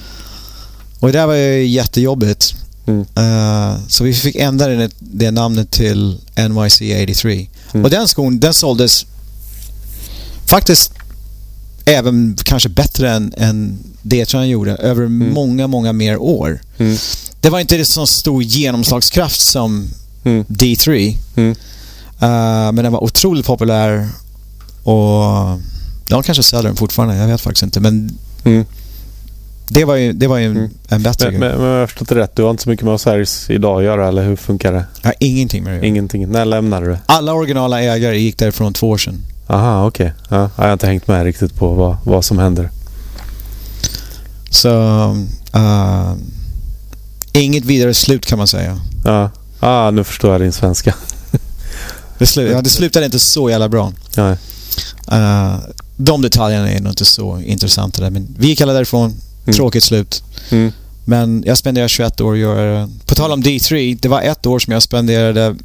Och 1.00 1.12
det 1.12 1.18
där 1.18 1.26
var 1.26 1.34
ju 1.34 1.66
jättejobbigt. 1.66 2.54
Mm. 2.86 3.00
Uh, 3.00 3.76
så 3.88 4.04
vi 4.04 4.14
fick 4.14 4.36
ändra 4.36 4.66
det, 4.66 4.90
det 4.98 5.30
namnet 5.30 5.70
till 5.70 6.18
NYC 6.36 6.80
83. 7.02 7.48
Mm. 7.72 7.84
Och 7.84 7.90
den 7.90 8.08
skon, 8.08 8.40
den 8.40 8.54
såldes 8.54 9.06
faktiskt 10.46 10.92
även 11.86 12.36
kanske 12.44 12.68
bättre 12.68 13.10
än, 13.10 13.32
än 13.36 13.78
han 14.32 14.48
gjorde 14.48 14.76
över 14.76 15.08
många, 15.08 15.66
många 15.66 15.92
mer 15.92 16.16
år. 16.16 16.60
Mm. 16.78 16.96
Det 17.40 17.50
var 17.50 17.60
inte 17.60 17.84
så 17.84 18.06
stor 18.06 18.42
genomslagskraft 18.42 19.40
som 19.40 19.88
Mm. 20.24 20.44
D3. 20.48 21.16
Mm. 21.36 21.50
Uh, 21.50 21.56
men 22.72 22.76
den 22.76 22.92
var 22.92 23.04
otroligt 23.04 23.46
populär 23.46 24.08
och 24.82 25.24
de 26.08 26.22
kanske 26.22 26.42
säljer 26.42 26.62
den 26.62 26.76
fortfarande, 26.76 27.16
jag 27.16 27.26
vet 27.28 27.40
faktiskt 27.40 27.62
inte. 27.62 27.80
Men 27.80 28.18
Mm. 28.44 28.64
det 29.68 29.84
var 29.84 29.96
ju, 29.96 30.12
det 30.12 30.26
var 30.26 30.38
ju 30.38 30.44
en, 30.44 30.56
Mm. 30.56 30.70
en 30.88 31.02
bättre 31.02 31.30
Men, 31.30 31.40
men, 31.40 31.58
men 31.58 31.68
jag 31.68 31.90
förstått 31.90 32.08
det 32.08 32.14
rätt. 32.14 32.36
Du 32.36 32.42
har 32.42 32.50
inte 32.50 32.62
så 32.62 32.68
mycket 32.68 32.84
med 32.84 32.94
Osiris 32.94 33.50
idag 33.50 33.78
att 33.78 33.84
göra, 33.84 34.08
eller 34.08 34.24
hur 34.24 34.36
funkar 34.36 34.72
det? 34.72 34.84
Jag 35.02 35.08
har 35.08 35.14
ingenting 35.18 35.64
med 35.64 35.80
det. 35.80 35.86
Ingenting. 35.86 36.28
När 36.28 36.44
lämnade 36.44 36.86
du? 36.86 36.98
Alla 37.06 37.32
originala 37.32 37.82
ägare 37.82 38.18
gick 38.18 38.38
därifrån 38.38 38.72
två 38.72 38.88
år 38.90 38.98
sedan. 38.98 39.18
Aha, 39.46 39.86
okej. 39.86 40.12
Ja, 40.28 40.50
jag 40.56 40.64
har 40.64 40.72
inte 40.72 40.86
hängt 40.86 41.08
med 41.08 41.24
riktigt 41.24 41.54
på 41.54 41.74
vad, 41.74 41.96
vad 42.04 42.24
som 42.24 42.38
händer. 42.38 42.70
Så... 44.50 44.70
Uh, 45.56 46.14
inget 47.32 47.64
vidare 47.64 47.94
slut 47.94 48.26
kan 48.26 48.38
man 48.38 48.46
säga. 48.46 48.80
Ja, 49.04 49.30
ah, 49.60 49.90
nu 49.90 50.04
förstår 50.04 50.32
jag 50.32 50.40
din 50.40 50.52
svenska. 50.52 50.94
Det, 52.18 52.26
slu 52.26 52.50
ja, 52.50 52.62
det 52.62 52.70
slutade 52.70 53.06
inte 53.06 53.18
så 53.18 53.50
jävla 53.50 53.68
bra. 53.68 53.92
Nej. 54.16 54.36
Uh, 55.12 55.56
de 55.96 56.22
detaljerna 56.22 56.70
är 56.70 56.80
nog 56.80 56.92
inte 56.92 57.04
så 57.04 57.40
intressanta 57.40 58.02
där. 58.02 58.10
Men 58.10 58.34
vi 58.38 58.46
gick 58.46 58.60
alla 58.60 58.72
därifrån. 58.72 59.14
Mm. 59.44 59.54
Tråkigt 59.54 59.84
slut. 59.84 60.22
Mm. 60.50 60.72
Men 61.04 61.42
jag 61.46 61.58
spenderade 61.58 61.88
21 61.88 62.20
år 62.20 62.32
att 62.32 62.38
göra 62.38 62.80
det. 62.80 62.88
På 63.06 63.14
tal 63.14 63.32
om 63.32 63.42
D3, 63.42 63.98
det 64.02 64.08
var 64.08 64.20
ett 64.20 64.46
år 64.46 64.58
som 64.58 64.72
jag 64.72 64.82
spenderade 64.82 65.56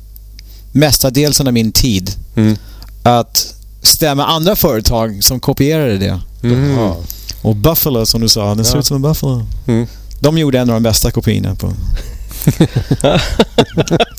mestadels 0.71 1.41
av 1.41 1.53
min 1.53 1.71
tid 1.71 2.11
Mm. 2.35 2.57
att 3.03 3.55
stämma 3.81 4.25
andra 4.25 4.55
företag 4.55 5.23
som 5.23 5.39
kopierade 5.39 5.97
det. 5.97 6.19
Mm. 6.43 6.69
Jaha. 6.71 6.95
Och 7.41 7.55
Buffalo 7.55 8.05
som 8.05 8.21
du 8.21 8.29
sa, 8.29 8.55
den 8.55 8.65
ser 8.65 8.75
Ja. 8.75 8.79
ut 8.79 8.85
som 8.85 8.95
en 8.95 9.01
Buffalo. 9.01 9.45
Mm. 9.67 9.87
De 10.19 10.37
gjorde 10.37 10.59
en 10.59 10.69
av 10.69 10.73
de 10.73 10.83
bästa 10.83 11.11
kopiorna 11.11 11.55
på... 11.55 11.67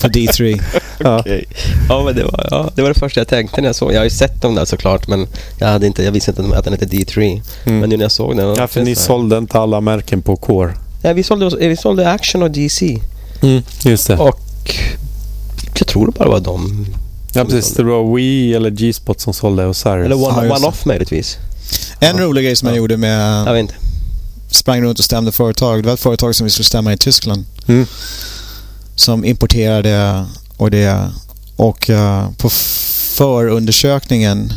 på 0.01 0.07
D3. 0.07 0.61
Ja. 0.99 1.19
Okay. 1.19 1.43
Ja, 1.89 2.03
men 2.03 2.15
det 2.15 2.23
var, 2.23 2.47
ja, 2.51 2.69
det 2.75 2.81
var 2.81 2.89
det 2.89 2.99
första 2.99 3.19
jag 3.19 3.27
tänkte 3.27 3.61
när 3.61 3.69
jag 3.69 3.75
såg 3.75 3.93
Jag 3.93 3.97
har 3.99 4.03
ju 4.03 4.09
sett 4.09 4.41
dem 4.41 4.55
där 4.55 4.65
såklart, 4.65 5.07
men 5.07 5.27
jag, 5.59 5.67
hade 5.67 5.87
inte, 5.87 6.03
jag 6.03 6.11
visste 6.11 6.31
inte 6.31 6.57
att 6.57 6.63
den 6.63 6.73
hette 6.73 6.85
D3. 6.85 7.41
Mm. 7.65 7.79
Men 7.79 7.89
nu 7.89 7.97
när 7.97 8.03
jag 8.03 8.11
såg 8.11 8.37
den... 8.37 8.55
Ja, 8.55 8.67
för 8.67 8.81
ni 8.81 8.95
sålde 8.95 9.37
inte 9.37 9.59
alla 9.59 9.81
märken 9.81 10.21
på 10.21 10.35
Core. 10.35 10.73
Ja, 11.01 11.13
vi 11.13 11.23
sålde, 11.23 11.67
vi 11.67 11.77
sålde 11.77 12.09
Action 12.11 12.43
och 12.43 12.51
DC. 12.51 13.01
Mm, 13.41 13.63
just 13.83 14.07
det. 14.07 14.17
Och 14.17 14.75
jag 15.77 15.87
tror 15.87 16.05
det 16.05 16.19
bara 16.19 16.29
var 16.29 16.39
de. 16.39 16.87
Ja, 17.33 17.45
precis. 17.45 17.73
Det 17.73 17.83
var 17.83 18.15
Wii 18.15 18.53
eller 18.53 18.69
G-spot 18.69 19.21
som 19.21 19.33
sålde 19.33 19.67
Osiris. 19.67 20.05
Eller 20.05 20.15
One-Off 20.15 20.63
one 20.63 20.73
möjligtvis. 20.85 21.37
En 21.99 22.17
ja. 22.17 22.23
rolig 22.23 22.45
grej 22.45 22.55
som 22.55 22.67
jag 22.67 22.77
gjorde 22.77 22.97
med... 22.97 23.47
Jag 23.47 23.53
vet 23.53 23.61
inte. 23.61 23.75
Sprang 24.49 24.81
runt 24.81 24.99
och 24.99 25.05
stämde 25.05 25.31
företag. 25.31 25.83
Det 25.83 25.87
var 25.87 25.93
ett 25.93 25.99
företag 25.99 26.35
som 26.35 26.45
vi 26.45 26.51
skulle 26.51 26.65
stämma 26.65 26.93
i 26.93 26.97
Tyskland. 26.97 27.45
Mm. 27.67 27.85
Som 28.95 29.25
importerade 29.25 30.25
och 30.57 30.71
det. 30.71 31.11
Och 31.55 31.89
uh, 31.89 32.31
på 32.37 32.49
förundersökningen 33.15 34.53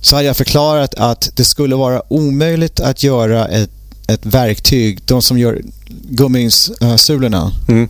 så 0.00 0.16
hade 0.16 0.26
jag 0.26 0.36
förklarat 0.36 0.94
att 0.94 1.30
det 1.36 1.44
skulle 1.44 1.74
vara 1.74 2.02
omöjligt 2.08 2.80
att 2.80 3.02
göra 3.02 3.48
ett, 3.48 3.70
ett 4.08 4.26
verktyg, 4.26 5.00
de 5.04 5.22
som 5.22 5.38
gör 5.38 5.62
gummisulorna. 6.08 7.52
Mm. 7.68 7.88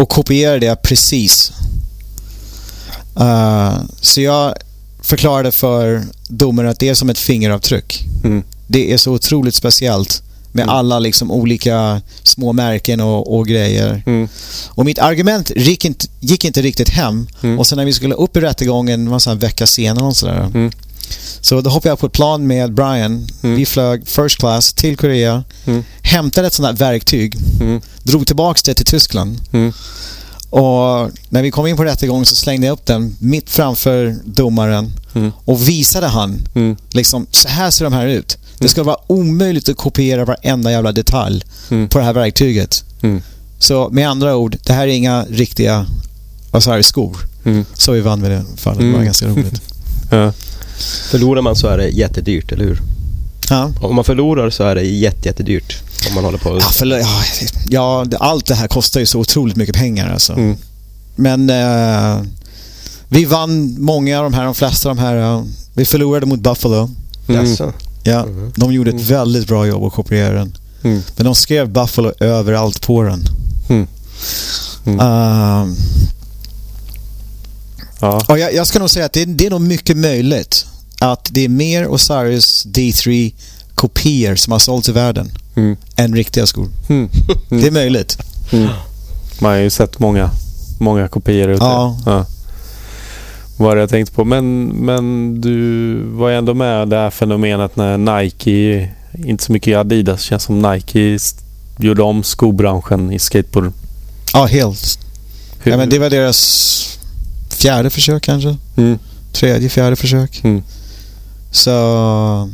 Och 0.00 0.08
kopiera 0.08 0.58
det 0.58 0.82
precis. 0.82 1.52
Uh, 3.20 3.80
så 4.00 4.20
jag 4.20 4.54
förklarade 5.02 5.52
för 5.52 6.02
domaren 6.28 6.70
att 6.70 6.78
det 6.78 6.88
är 6.88 6.94
som 6.94 7.10
ett 7.10 7.18
fingeravtryck. 7.18 8.04
Mm. 8.24 8.42
Det 8.66 8.92
är 8.92 8.96
så 8.96 9.12
otroligt 9.12 9.54
speciellt 9.54 10.22
med 10.52 10.62
mm. 10.62 10.74
alla 10.74 10.98
liksom 10.98 11.30
olika 11.30 12.02
små 12.22 12.52
märken 12.52 13.00
och, 13.00 13.38
och 13.38 13.46
grejer. 13.46 14.02
Mm. 14.06 14.28
Och 14.68 14.84
mitt 14.84 14.98
argument 14.98 15.50
gick 15.56 15.84
inte, 15.84 16.06
gick 16.20 16.44
inte 16.44 16.62
riktigt 16.62 16.88
hem. 16.88 17.26
Mm. 17.42 17.58
Och 17.58 17.66
sen 17.66 17.78
när 17.78 17.84
vi 17.84 17.92
skulle 17.92 18.14
upp 18.14 18.36
i 18.36 18.40
rättegången, 18.40 19.10
var 19.10 19.28
en 19.30 19.38
vecka 19.38 19.66
senare 19.66 20.04
och 20.04 20.16
sådär. 20.16 20.70
Så 21.40 21.60
då 21.60 21.70
hoppade 21.70 21.88
jag 21.88 21.98
på 21.98 22.06
ett 22.06 22.12
plan 22.12 22.46
med 22.46 22.74
Brian. 22.74 23.28
Mm. 23.42 23.56
Vi 23.56 23.66
flög 23.66 24.08
first 24.08 24.38
class 24.38 24.72
till 24.72 24.96
Korea. 24.96 25.44
Mm. 25.66 25.84
Hämtade 26.02 26.46
ett 26.46 26.54
sånt 26.54 26.66
här 26.66 26.76
verktyg. 26.76 27.36
Mm. 27.60 27.80
Drog 28.02 28.26
tillbaka 28.26 28.60
det 28.64 28.74
till 28.74 28.86
Tyskland. 28.86 29.40
Mm. 29.52 29.72
Och 30.50 31.10
när 31.28 31.42
vi 31.42 31.50
kom 31.50 31.66
in 31.66 31.76
på 31.76 31.84
rättegången 31.84 32.26
så 32.26 32.36
slängde 32.36 32.66
jag 32.66 32.74
upp 32.74 32.86
den 32.86 33.16
mitt 33.18 33.50
framför 33.50 34.16
domaren 34.24 34.92
mm. 35.14 35.32
och 35.44 35.68
visade 35.68 36.06
han 36.06 36.38
mm. 36.54 36.76
liksom, 36.90 37.26
så 37.30 37.48
här 37.48 37.70
ser 37.70 37.84
de 37.84 37.92
här 37.92 38.06
ut. 38.06 38.36
Det 38.58 38.68
ska 38.68 38.82
vara 38.82 38.96
omöjligt 39.06 39.68
att 39.68 39.76
kopiera 39.76 40.24
varenda 40.24 40.70
jävla 40.70 40.92
detalj 40.92 41.42
på 41.68 41.98
det 41.98 42.04
här 42.04 42.12
verktyget. 42.12 42.84
Så 43.58 43.88
med 43.88 44.08
andra 44.08 44.36
ord, 44.36 44.56
det 44.64 44.72
här 44.72 44.82
är 44.82 44.92
inga 44.92 45.24
riktiga 45.24 45.86
vad 46.50 46.62
sa 46.62 46.82
skor. 46.82 47.16
Mm. 47.44 47.64
Så 47.74 47.92
vi 47.92 48.00
vann 48.00 48.20
med 48.20 48.30
det 48.30 48.44
fallet. 48.56 48.80
Det 48.80 48.92
var 48.92 49.02
ganska 49.02 49.26
roligt. 49.26 49.62
ja. 50.10 50.32
Förlorar 51.10 51.42
man 51.42 51.56
så 51.56 51.66
är 51.68 51.78
det 51.78 51.88
jättedyrt, 51.88 52.52
eller 52.52 52.64
hur? 52.64 52.80
Ja. 53.50 53.70
Om 53.80 53.94
man 53.96 54.04
förlorar 54.04 54.50
så 54.50 54.64
är 54.64 54.74
det 54.74 54.82
jätte, 54.82 55.28
jättedyrt. 55.28 55.76
Om 56.08 56.14
man 56.14 56.24
håller 56.24 56.38
på 56.38 56.58
Ja, 56.60 56.68
för, 56.68 56.86
ja, 56.86 57.06
ja, 57.68 58.06
allt 58.20 58.46
det 58.46 58.54
här 58.54 58.68
kostar 58.68 59.00
ju 59.00 59.06
så 59.06 59.18
otroligt 59.18 59.56
mycket 59.56 59.74
pengar 59.74 60.12
alltså. 60.12 60.32
Mm. 60.32 60.56
Men 61.16 61.50
eh, 61.50 62.22
vi 63.08 63.24
vann 63.24 63.76
många 63.82 64.18
av 64.18 64.24
de 64.24 64.34
här, 64.34 64.44
de 64.44 64.54
flesta 64.54 64.90
av 64.90 64.96
de 64.96 65.02
här. 65.02 65.16
eh, 65.16 65.42
vi 65.74 65.84
förlorade 65.84 66.26
mot 66.26 66.40
Buffalo. 66.40 66.90
Mm. 67.28 67.56
Ja, 68.02 68.24
Mhm. 68.26 68.52
de 68.56 68.72
gjorde 68.72 68.90
ett 68.90 68.94
Mm. 68.94 69.06
väldigt 69.06 69.46
bra 69.48 69.66
jobb 69.66 69.84
att 69.84 69.92
kopiera 69.92 70.32
den. 70.34 70.56
Mm. 70.84 71.02
Men 71.16 71.24
de 71.26 71.34
skrev 71.34 71.68
Buffalo 71.68 72.12
överallt 72.20 72.80
på 72.86 73.02
den. 73.02 73.24
Mm. 73.68 73.86
Mm. 74.86 75.00
Ehm, 75.00 75.76
Ja. 78.00 78.24
och 78.28 78.38
jag, 78.38 78.54
jag 78.54 78.66
ska 78.66 78.78
nog 78.78 78.90
säga 78.90 79.04
att 79.06 79.12
det, 79.12 79.24
det 79.24 79.46
är 79.46 79.50
nog 79.50 79.60
mycket 79.60 79.96
möjligt 79.96 80.66
att 81.02 81.28
det 81.32 81.44
är 81.44 81.48
mer 81.48 81.88
Osiris 81.88 82.66
D3 82.66 83.32
kopior 83.74 84.34
som 84.36 84.52
har 84.52 84.58
sålts 84.58 84.88
i 84.88 84.92
världen 84.92 85.30
Mm. 85.56 85.76
än 85.96 86.14
riktiga 86.16 86.46
skor. 86.46 86.68
Mm. 86.88 87.08
Det 87.48 87.66
är 87.66 87.70
möjligt. 87.70 88.18
Mm. 88.52 88.68
Man 89.40 89.50
har 89.50 89.58
ju 89.58 89.70
sett 89.70 89.98
många, 89.98 90.30
många 90.78 91.08
kopior 91.08 91.48
ute. 91.48 91.64
Ja. 91.64 91.96
Ja. 92.06 92.26
Vad 93.56 93.78
jag 93.80 93.90
tänkte 93.90 94.14
på. 94.14 94.24
Men, 94.24 94.64
men 94.66 95.34
du 95.40 95.94
var 96.04 96.28
ju 96.28 96.36
ändå 96.36 96.54
med 96.54 96.88
det 96.88 96.96
här 96.96 97.10
fenomenet 97.10 97.76
när 97.76 97.98
Nike, 98.22 98.88
inte 99.24 99.44
så 99.44 99.52
mycket 99.52 99.76
Adidas, 99.78 100.22
känns 100.22 100.42
som 100.42 100.62
Nike 100.62 101.18
gjorde 101.78 102.02
om 102.02 102.22
skobranschen 102.22 103.12
i 103.12 103.18
skateboard. 103.18 103.72
Ja, 104.32 104.46
helt. 104.46 104.98
Hur- 105.62 105.72
Ja, 105.72 105.78
men 105.78 105.88
det 105.88 105.98
var 105.98 106.10
deras 106.10 106.98
fjärde 107.50 107.90
försök 107.90 108.22
kanske. 108.22 108.56
mm. 108.76 108.98
Tredje, 109.32 109.68
fjärde 109.68 109.96
försök. 109.96 110.40
Så 111.50 111.70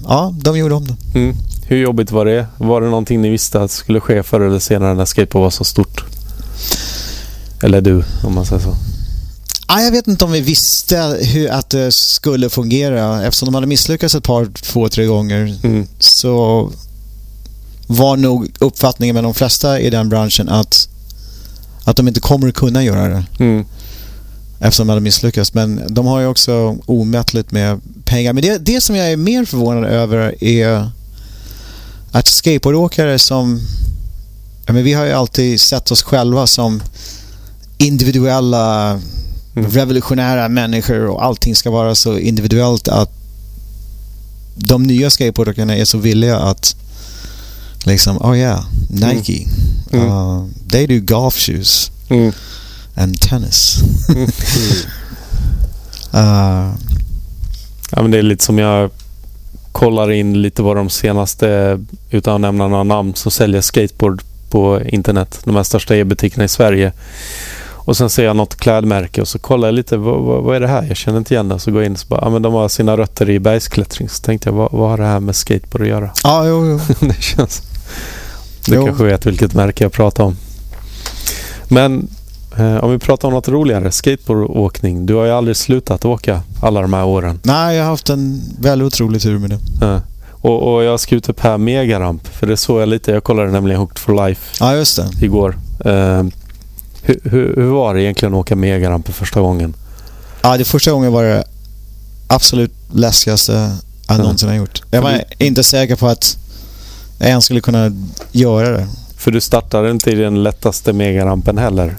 ja, 0.09 0.35
de 0.43 0.59
gjorde 0.59 0.75
om 0.75 0.87
det. 0.87 1.19
Mm. 1.19 1.37
Hur 1.67 1.77
jobbigt 1.77 2.11
var 2.11 2.25
det? 2.25 2.47
Var 2.59 2.81
det 2.81 2.87
någonting 2.89 3.23
ni 3.23 3.29
visste 3.31 3.61
att 3.63 3.71
skulle 3.71 4.01
ske 4.01 4.23
förr 4.23 4.41
eller 4.41 4.59
senare 4.59 4.95
när 4.95 5.05
skateboard 5.05 5.43
var 5.43 5.51
så 5.51 5.65
stort? 5.65 6.05
Eller 7.63 7.81
du, 7.81 8.05
om 8.25 8.35
man 8.35 8.47
säger 8.47 8.63
så. 8.63 8.75
Ja, 9.69 9.81
jag 9.81 9.91
vet 9.93 10.07
inte 10.09 10.25
om 10.25 10.33
vi 10.33 10.41
visste 10.41 11.19
hur 11.23 11.51
att 11.51 11.71
det 11.71 11.93
skulle 11.93 12.51
fungera. 12.51 13.23
Eftersom 13.25 13.47
de 13.47 13.55
hade 13.55 13.67
misslyckats 13.67 14.15
ett 14.15 14.25
par, 14.25 14.47
två, 14.63 14.89
tre 14.89 15.05
gånger 15.07 15.57
Mm. 15.63 15.87
så 15.99 16.71
var 17.87 18.17
nog 18.17 18.49
uppfattningen 18.59 19.15
med 19.15 19.25
de 19.25 19.35
flesta 19.35 19.81
i 19.81 19.91
den 19.91 20.09
branschen 20.09 20.49
att, 20.49 20.89
att 21.85 21.97
de 21.97 22.09
inte 22.09 22.21
kommer 22.21 22.49
att 22.49 22.55
kunna 22.55 22.85
göra 22.85 23.09
det. 23.09 23.25
Mm. 23.39 23.65
Eftersom 24.61 24.87
de 24.87 24.89
hade 24.91 25.01
misslyckats. 25.01 25.55
Men 25.55 25.83
de 25.89 26.07
har 26.07 26.21
ju 26.21 26.27
också 26.27 26.77
omättligt 26.87 27.53
med 27.53 27.81
pengar. 28.05 28.33
Men 28.33 28.43
det, 28.43 28.59
det 28.59 28.81
som 28.81 28.97
jag 28.97 29.13
är 29.13 29.17
mer 29.17 29.45
förvånad 29.45 29.85
över 29.85 30.45
är 30.45 30.91
att 32.11 32.27
skateboardåkare 32.27 33.19
som... 33.19 33.61
Ja, 34.67 34.73
men 34.73 34.85
vi 34.85 34.93
har 34.93 35.05
ju 35.05 35.13
alltid 35.13 35.61
sett 35.61 35.91
oss 35.91 36.03
själva 36.03 36.47
som 36.47 36.83
individuella, 37.79 39.01
Mm. 39.57 39.71
revolutionära 39.71 40.49
människor 40.49 41.07
och 41.07 41.25
allting 41.25 41.57
ska 41.57 41.71
vara 41.71 41.95
så 41.95 42.19
individuellt 42.19 42.89
att 42.89 43.11
de 44.57 44.83
nya 44.83 45.11
skateboardåkarna 45.11 45.77
är 45.77 45.85
så 45.85 45.99
villiga 45.99 46.39
att 46.39 46.77
liksom, 47.85 48.17
oh 48.19 48.39
yeah, 48.39 48.65
Nike. 48.91 49.47
Mm. 49.93 50.07
Uh, 50.07 50.45
they 50.71 50.87
do 50.87 51.01
golf 51.15 51.37
shoes 51.39 51.91
Mm. 52.09 52.33
And 52.97 53.21
tennis. 53.21 53.77
Uh, 56.15 56.73
Ja, 57.91 58.03
men 58.03 58.11
det 58.11 58.19
är 58.19 58.23
lite 58.23 58.45
som 58.45 58.59
jag 58.59 58.91
kollar 59.73 60.11
in 60.11 60.43
lite 60.43 60.63
vad 60.63 60.77
de 60.77 60.91
senaste, 60.91 61.79
utan 62.11 62.35
att 62.35 62.41
nämna 62.41 62.69
några 62.69 62.83
namn, 62.83 63.15
som 63.15 63.31
säljer 63.33 63.61
skateboard 63.61 64.23
på 64.51 64.81
internet. 64.85 65.41
De 65.45 65.57
här 65.57 65.63
största 65.63 65.97
e-butikerna 65.97 66.45
i 66.45 66.49
Sverige. 66.49 66.93
Och 67.69 67.97
sen 67.97 68.11
ser 68.11 68.25
jag 68.25 68.37
något 68.37 68.57
klädmärke 68.57 69.21
och 69.21 69.29
så 69.29 69.39
kollar 69.39 69.69
jag 69.69 69.75
lite, 69.75 69.97
vad, 69.97 70.21
vad, 70.23 70.43
vad 70.43 70.57
är 70.57 70.61
det 70.61 70.69
här? 70.69 70.83
Jag 70.89 70.97
känner 70.97 71.19
inte 71.19 71.35
igen 71.35 71.49
det. 71.49 71.59
Så 71.59 71.71
går 71.71 71.83
jag 71.83 71.87
in 71.87 71.93
och 71.93 71.99
så 71.99 72.07
bara, 72.07 72.21
ja 72.23 72.31
men 72.31 72.43
de 72.43 72.55
har 72.55 72.69
sina 72.69 72.97
rötter 72.97 73.31
i 73.31 73.39
bergsklättring. 73.39 74.09
Så 74.09 74.23
tänkte 74.23 74.49
jag, 74.49 74.55
vad, 74.55 74.73
vad 74.73 74.91
har 74.91 74.99
det 74.99 75.07
här 75.07 75.21
med 75.21 75.37
skateboard 75.37 75.83
att 75.83 75.89
göra? 75.89 76.11
ja, 76.25 76.47
jo, 76.47 76.67
jo. 76.67 76.95
det 77.09 77.23
känns... 77.23 77.63
Du 78.67 78.75
Jo. 78.75 78.87
kanske 78.87 79.05
vet 79.05 79.27
vilket 79.27 79.55
märke 79.55 79.85
jag 79.85 79.93
pratar 79.93 80.25
om. 80.25 80.37
Men 81.69 82.09
eh, 82.59 82.85
om 82.85 82.91
vi 82.93 82.99
pratar 82.99 83.29
om 83.29 83.35
något 83.35 83.49
roligare, 83.49 83.93
skateboardåkning. 83.93 85.07
Du 85.07 85.15
har 85.15 85.25
ju 85.25 85.31
aldrig 85.31 85.57
slutat 85.57 86.05
åka 86.05 86.43
alla 86.63 86.83
de 86.83 86.93
här 86.93 87.05
åren. 87.05 87.41
Nej, 87.43 87.77
jag 87.77 87.85
har 87.85 87.91
haft 87.91 88.11
en 88.11 88.43
väldigt 88.61 88.87
otrolig 88.87 89.23
tur 89.23 89.39
med 89.39 89.51
det. 89.51 89.59
Ja. 89.81 90.01
Och, 90.31 90.75
och 90.75 90.85
jag 90.85 91.01
skrev 91.01 91.23
upp 91.29 91.41
här 91.41 91.59
megaramp. 91.59 92.29
För 92.29 92.47
det 92.47 92.57
såg 92.57 92.81
jag 92.83 92.89
lite. 92.89 93.11
Jag 93.11 93.25
kollade 93.25 93.51
nämligen 93.51 93.81
Hooked 93.81 93.99
for 93.99 94.27
Life 94.29 94.57
Ja, 94.61 94.77
just 94.77 94.97
det. 94.97 95.25
igår. 95.27 95.59
Eh, 95.85 96.23
hur, 97.03 97.21
hur, 97.25 97.55
hur 97.57 97.71
var 97.71 97.95
det 97.95 98.03
egentligen 98.03 98.35
att 98.35 98.41
åka 98.41 98.57
megaramp 98.57 99.07
för 99.07 99.13
första 99.13 99.41
gången? 99.41 99.75
Ja, 100.43 100.57
det 100.57 100.65
första 100.65 100.91
gången 100.93 101.13
var 101.13 101.23
det 101.25 101.45
absolut 102.27 102.73
läskigaste 102.93 103.77
jag 104.09 104.19
någonsin 104.19 104.49
har 104.49 104.57
gjort. 104.57 104.83
Jag 104.91 105.03
var 105.03 105.25
inte 105.39 105.63
säker 105.65 105.97
på 105.97 106.07
att 106.07 106.39
jag 107.19 107.29
ens 107.29 107.45
skulle 107.45 107.61
kunna 107.61 107.93
göra 108.33 108.71
det. 108.71 108.87
För 109.17 109.31
du 109.31 109.41
startade 109.41 109.91
inte 109.91 110.11
i 110.11 110.15
den 110.15 110.43
lättaste 110.43 110.93
megarampen 110.93 111.59
heller. 111.59 111.97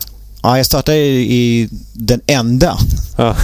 Ja, 0.48 0.58
jag 0.58 0.66
startade 0.66 0.98
i, 0.98 1.36
i 1.38 1.70
den 1.94 2.22
enda. 2.28 2.78
Ja. 3.18 3.36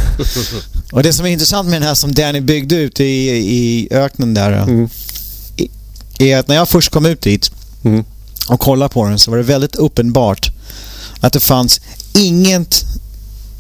Och 0.92 1.04
det 1.04 1.14
som 1.14 1.26
är 1.26 1.30
intressant 1.30 1.70
med 1.70 1.82
den 1.82 1.88
här 1.88 1.96
som 1.96 2.14
Danny 2.14 2.42
byggde 2.42 2.76
ut 2.76 3.00
i, 3.00 3.04
i 3.30 3.88
öknen 3.92 4.34
där 4.34 4.52
Mm. 4.52 4.90
är 6.20 6.38
att 6.38 6.48
när 6.48 6.56
jag 6.56 6.70
först 6.70 6.90
kom 6.92 7.06
ut 7.06 7.22
dit 7.22 7.52
Mm. 7.84 8.04
och 8.50 8.60
kollade 8.60 8.94
på 8.94 9.06
den 9.08 9.20
så 9.20 9.32
var 9.32 9.38
det 9.38 9.44
väldigt 9.44 9.76
uppenbart 9.76 10.52
att 11.20 11.34
det 11.34 11.40
fanns 11.40 11.82
inget 12.14 12.84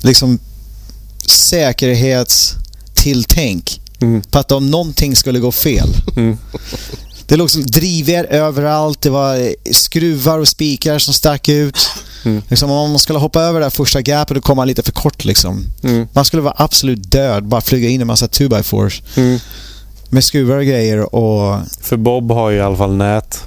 liksom 0.04 0.40
säkerhetstilltänk 1.28 3.80
Mm. 4.02 4.22
på 4.22 4.40
att 4.40 4.52
om 4.52 4.72
någonting 4.72 5.16
skulle 5.16 5.40
gå 5.40 5.52
fel. 5.52 5.90
Mm. 6.16 6.38
Det 7.26 7.36
låg 7.36 7.50
drivor 7.66 8.26
överallt. 8.26 9.02
Det 9.02 9.10
var 9.10 9.56
skruvar 9.74 10.40
och 10.40 10.48
spikar 10.48 11.00
som 11.00 11.14
stack 11.14 11.50
ut. 11.50 11.78
Mm. 12.24 12.42
Liksom, 12.50 12.72
om 12.72 12.90
man 12.90 13.00
skulle 13.00 13.19
hoppa 13.19 13.42
över 13.42 13.60
det 13.60 13.69
första 13.69 14.02
gapet 14.02 14.38
och 14.38 14.43
komma 14.43 14.66
lite 14.66 14.84
för 14.84 14.92
kort 14.92 15.26
liksom. 15.26 15.66
Mm. 15.84 16.08
Man 16.14 16.26
skulle 16.26 16.42
vara 16.42 16.56
absolut 16.58 17.11
död. 17.11 17.43
Bara 17.43 17.61
flyga 17.61 17.90
in 17.90 18.02
en 18.02 18.08
massa 18.08 18.27
2x4s. 18.27 19.02
Mm. 19.16 19.40
Med 20.10 20.24
skruvar 20.24 20.58
och 20.58 20.66
grejer 20.66 21.16
och... 21.16 21.60
För 21.82 21.98
Bob 21.98 22.32
har 22.32 22.50
ju 22.50 22.58
i 22.58 22.61
alla 22.61 22.77
fall 22.77 22.95
nät. 22.95 23.43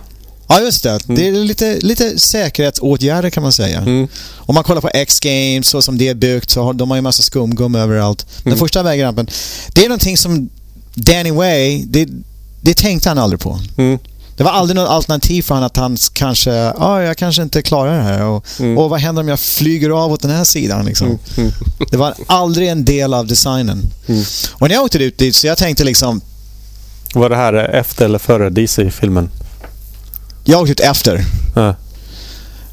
Ja, 0.48 0.60
just 0.60 0.82
det. 0.82 1.08
Mm. 1.08 1.16
Det 1.16 1.28
är 1.28 1.32
lite, 1.32 1.78
lite 1.80 2.18
säkerhetsåtgärder 2.18 3.30
kan 3.30 3.42
man 3.42 3.52
säga. 3.52 3.78
Mm. 3.78 4.08
Om 4.36 4.55
man 4.55 4.64
kollar 4.64 4.80
på 4.80 4.90
X-Games, 4.94 5.68
så 5.68 5.82
som 5.82 5.98
det 5.98 6.08
är 6.08 6.14
byggt, 6.14 6.50
så 6.50 6.62
har 6.62 6.72
de 6.72 6.90
har 6.90 6.96
ju 6.96 7.02
massa 7.02 7.22
skumgum 7.22 7.74
överallt. 7.74 8.26
Den 8.42 8.52
mm. 8.52 8.58
första 8.58 8.82
vägrampen, 8.82 9.28
det 9.74 9.84
är 9.84 9.88
någonting 9.88 10.16
som 10.16 10.48
Danny 10.94 11.30
Way, 11.30 11.84
det, 11.86 12.08
det 12.60 12.74
tänkte 12.74 13.08
han 13.08 13.18
aldrig 13.18 13.40
på. 13.40 13.58
Mm. 13.76 13.98
Det 14.36 14.44
var 14.44 14.50
aldrig 14.50 14.76
något 14.76 14.89
alternativ 14.89 15.42
för 15.42 15.55
honom 15.55 15.66
att 15.66 15.76
han 15.76 15.97
kanske, 16.12 16.50
ja, 16.50 16.74
ah, 16.78 17.02
jag 17.02 17.16
kanske 17.16 17.42
inte 17.42 17.62
klarar 17.62 17.97
det 17.97 18.02
här. 18.02 18.24
Och, 18.24 18.47
mm. 18.58 18.78
och 18.78 18.90
vad 18.90 19.00
händer 19.00 19.23
om 19.23 19.28
jag 19.28 19.40
flyger 19.40 19.90
av 19.90 20.12
åt 20.12 20.23
den 20.23 20.31
här 20.31 20.44
sidan? 20.44 20.86
Liksom? 20.86 21.06
Mm. 21.06 21.18
mm. 21.36 21.52
Det 21.90 21.97
var 21.97 22.15
aldrig 22.26 22.68
en 22.68 22.84
del 22.84 23.15
av 23.15 23.26
designen. 23.26 23.82
Mm. 24.06 24.23
Och 24.52 24.68
när 24.68 24.74
jag 24.74 24.84
åkte 24.84 24.98
ut 24.98 25.18
dit 25.18 25.36
så 25.36 25.47
jag 25.47 25.58
tänkte 25.58 25.84
liksom... 25.84 26.20
Var 27.15 27.28
det 27.28 27.36
här 27.36 27.55
efter 27.55 28.05
eller 28.05 28.18
före 28.18 28.50
DC-filmen? 28.50 29.31
Jag 30.44 30.60
åkte 30.60 30.73
ut 30.73 30.81
efter. 30.81 31.24
Ja. 31.55 31.74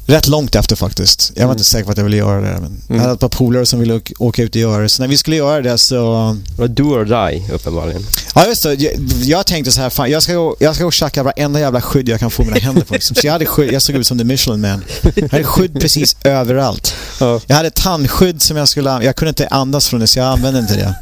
Rätt 0.06 0.28
långt 0.28 0.54
efter 0.54 0.76
faktiskt. 0.76 1.32
Jag 1.34 1.42
var 1.42 1.44
mm. 1.44 1.52
inte 1.52 1.64
säker 1.64 1.84
på 1.84 1.90
att 1.90 1.96
jag 1.96 2.04
ville 2.04 2.16
göra 2.16 2.40
det. 2.40 2.52
Men 2.52 2.58
mm. 2.58 2.80
Jag 2.88 3.00
hade 3.00 3.12
ett 3.12 3.20
par 3.20 3.28
polare 3.28 3.66
som 3.66 3.80
ville 3.80 4.00
åka 4.18 4.42
ut 4.42 4.50
och 4.50 4.60
göra 4.60 4.82
det. 4.82 4.88
Så 4.88 5.02
när 5.02 5.08
vi 5.08 5.16
skulle 5.16 5.36
göra 5.36 5.62
det 5.62 5.78
så... 5.78 6.36
Det 6.56 6.60
var 6.60 6.68
do 6.68 6.82
or 6.82 7.04
die, 7.04 7.52
uppenbarligen. 7.52 8.06
Ja, 8.34 8.46
just 8.46 8.62
det. 8.62 8.74
Jag, 8.74 8.92
jag 9.22 9.46
tänkte 9.46 9.72
så 9.72 9.80
här, 9.80 9.90
fan, 9.90 10.10
jag 10.10 10.22
ska 10.22 10.34
gå, 10.34 10.56
jag 10.60 10.74
ska 10.74 10.84
gå 10.84 10.88
och 10.88 10.92
tjacka 10.92 11.22
varenda 11.22 11.60
jävla 11.60 11.80
skydd 11.80 12.08
jag 12.08 12.20
kan 12.20 12.30
få 12.30 12.44
mina 12.44 12.56
händer 12.56 12.82
på. 12.82 12.94
Liksom. 12.94 13.16
Så 13.16 13.26
jag 13.26 13.32
hade 13.32 13.46
skydd, 13.46 13.72
jag 13.72 13.82
såg 13.82 13.96
ut 13.96 14.06
som 14.06 14.18
The 14.18 14.24
Michelin 14.24 14.60
Man. 14.60 14.84
Jag 15.14 15.28
hade 15.32 15.44
skydd 15.44 15.80
precis 15.80 16.16
överallt. 16.24 16.94
Ja. 17.20 17.40
Jag 17.46 17.56
hade 17.56 17.70
tandskydd 17.70 18.42
som 18.42 18.56
jag 18.56 18.68
skulle... 18.68 18.90
Jag 19.04 19.16
kunde 19.16 19.28
inte 19.28 19.48
andas 19.48 19.88
från 19.88 20.00
det, 20.00 20.06
så 20.06 20.18
jag 20.18 20.26
använde 20.26 20.60
inte 20.60 20.74
det. 20.74 20.94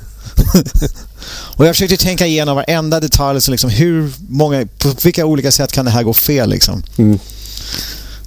och 1.56 1.66
jag 1.66 1.74
försökte 1.74 1.96
tänka 1.96 2.26
igenom 2.26 2.56
varenda 2.56 3.00
detalj, 3.00 3.40
så 3.40 3.50
liksom 3.50 3.70
hur 3.70 4.12
många, 4.28 4.66
på 4.78 4.88
vilka 5.02 5.26
olika 5.26 5.52
sätt 5.52 5.72
kan 5.72 5.84
det 5.84 5.90
här 5.90 6.02
gå 6.02 6.14
fel 6.14 6.50
liksom. 6.50 6.82
Mm. 6.96 7.18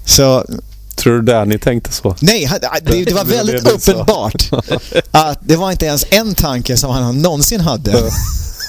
Så 0.05 0.45
Tror 0.95 1.13
du 1.13 1.21
Danny 1.21 1.57
tänkte 1.57 1.91
så? 1.91 2.15
Nej, 2.19 2.49
det, 2.83 3.03
det 3.03 3.13
var 3.13 3.25
väldigt 3.25 3.67
uppenbart 3.67 4.49
att 5.11 5.39
det 5.41 5.55
var 5.55 5.71
inte 5.71 5.85
ens 5.85 6.05
en 6.09 6.35
tanke 6.35 6.77
som 6.77 6.91
han 6.91 7.21
någonsin 7.21 7.61
hade. 7.61 7.91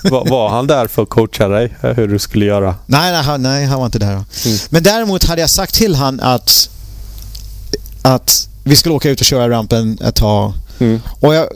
var, 0.04 0.30
var, 0.30 0.48
han 0.48 0.66
där 0.66 0.86
för 0.86 1.02
att 1.02 1.08
coacha 1.08 1.48
dig 1.48 1.76
hur 1.80 2.08
du 2.08 2.18
skulle 2.18 2.44
göra? 2.44 2.74
Nej, 2.86 3.12
nej, 3.12 3.22
han, 3.22 3.42
nej, 3.42 3.64
han 3.64 3.78
var 3.78 3.86
inte 3.86 3.98
där. 3.98 4.12
Mm. 4.12 4.24
Men 4.70 4.82
däremot 4.82 5.24
hade 5.24 5.40
jag 5.40 5.50
sagt 5.50 5.74
till 5.74 5.94
han 5.94 6.20
att, 6.20 6.70
att 8.02 8.48
vi 8.64 8.76
skulle 8.76 8.94
åka 8.94 9.10
ut 9.10 9.20
och 9.20 9.26
köra 9.26 9.50
rampen 9.50 9.98
ett 10.04 10.14
tag. 10.14 10.52
Mm. 10.78 11.00
Och 11.20 11.34
jag 11.34 11.48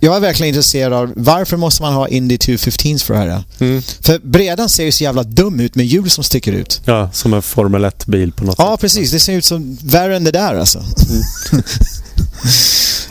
jag 0.00 0.16
är 0.16 0.20
verkligen 0.20 0.48
intresserad 0.48 0.92
av 0.92 1.12
varför 1.16 1.56
måste 1.56 1.82
man 1.82 1.92
ha 1.92 2.08
Indy 2.08 2.36
215s 2.36 3.04
för 3.04 3.14
det 3.14 3.20
här? 3.20 3.44
Mm. 3.58 3.82
För 3.82 4.18
bredan 4.18 4.68
ser 4.68 4.84
ju 4.84 4.92
så 4.92 5.04
jävla 5.04 5.22
dum 5.22 5.60
ut 5.60 5.74
med 5.74 5.86
hjul 5.86 6.10
som 6.10 6.24
sticker 6.24 6.52
ut. 6.52 6.80
Ja, 6.84 7.10
som 7.12 7.34
en 7.34 7.42
Formel 7.42 7.84
1-bil 7.84 8.32
på 8.32 8.44
något 8.44 8.54
ja, 8.58 8.64
sätt. 8.64 8.70
Ja, 8.70 8.76
precis. 8.76 9.10
Det 9.10 9.20
ser 9.20 9.32
ut 9.32 9.44
som 9.44 9.78
värre 9.82 10.16
än 10.16 10.24
det 10.24 10.30
där 10.30 10.54
alltså. 10.54 10.78
Mm. 10.78 11.64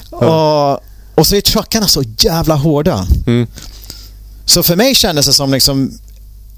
och, 0.30 0.80
och 1.16 1.28
så 1.28 1.36
är 1.36 1.42
truckarna 1.42 1.88
så 1.88 2.04
jävla 2.18 2.56
hårda. 2.56 3.08
Mm. 3.28 3.48
Så 4.46 4.64
för 4.64 4.76
mig 4.76 4.96
kändes 4.96 5.26
det 5.26 5.34
som 5.34 5.52
liksom 5.52 5.92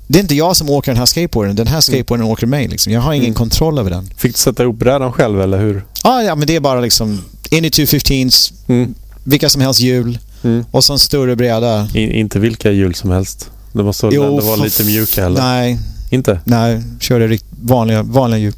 det 0.08 0.20
är 0.20 0.22
inte 0.22 0.36
jag 0.36 0.58
som 0.58 0.70
åker 0.70 0.92
den 0.92 1.00
här 1.00 1.06
skateboarden. 1.06 1.56
Den 1.56 1.68
här 1.68 1.82
skateboarden 1.82 2.24
mm. 2.24 2.34
åker 2.34 2.48
mig. 2.48 2.68
Liksom. 2.68 2.94
Jag 2.94 3.02
har 3.02 3.14
ingen 3.14 3.26
mm. 3.26 3.36
kontroll 3.36 3.80
över 3.80 3.90
den. 3.90 4.10
Fick 4.18 4.32
du 4.32 4.38
sätta 4.38 4.64
ihop 4.64 4.76
brädan 4.76 5.14
själv 5.14 5.42
eller 5.42 5.60
hur? 5.60 5.86
Ah, 6.04 6.22
ja, 6.22 6.36
men 6.36 6.48
det 6.48 6.56
är 6.56 6.60
bara 6.60 6.82
liksom 6.82 7.22
Indy 7.50 7.70
215s. 7.70 8.54
Mm 8.68 8.96
vilka 9.24 9.50
som 9.50 9.62
helst 9.62 9.80
hjul 9.80 10.20
mm. 10.44 10.66
och 10.72 10.84
så 10.84 10.94
en 10.94 11.00
större 11.00 11.36
bräda. 11.36 11.88
I, 11.94 12.20
inte 12.20 12.40
vilka 12.40 12.72
hjul 12.72 12.96
som 12.96 13.12
helst. 13.12 13.50
Det 13.74 13.84
måste 13.84 14.10
jo, 14.12 14.40
vara 14.40 14.56
lite 14.56 14.84
mjuka 14.84 15.26
eller? 15.26 15.42
Nej. 15.42 15.80
Inte? 16.10 16.40
Nej, 16.44 16.82
körde 17.00 17.28
rikt, 17.28 17.46
vanliga, 17.62 18.04
vanliga 18.04 18.40
hjul. 18.40 18.54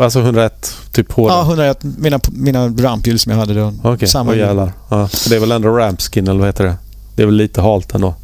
Alltså 0.00 0.20
101, 0.20 0.74
typ 0.92 1.12
hårda? 1.12 1.34
Ja, 1.34 1.42
101. 1.42 1.78
Mina, 1.82 2.20
mina 2.32 2.68
ramphjul 2.68 3.18
som 3.18 3.32
jag 3.32 3.38
hade 3.38 3.54
då. 3.54 3.66
Okej, 3.66 3.90
okay. 3.90 4.08
Samma 4.08 4.32
oh, 4.32 4.38
jävlar. 4.38 4.72
Ja. 4.88 5.08
Det 5.28 5.36
är 5.36 5.40
väl 5.40 5.52
ändå 5.52 5.68
rampskin 5.68 6.28
eller 6.28 6.38
vad 6.38 6.48
heter 6.48 6.64
det? 6.64 6.76
Det 7.16 7.22
är 7.22 7.26
väl 7.26 7.36
lite 7.36 7.60
halt 7.60 7.94
ändå? 7.94 8.14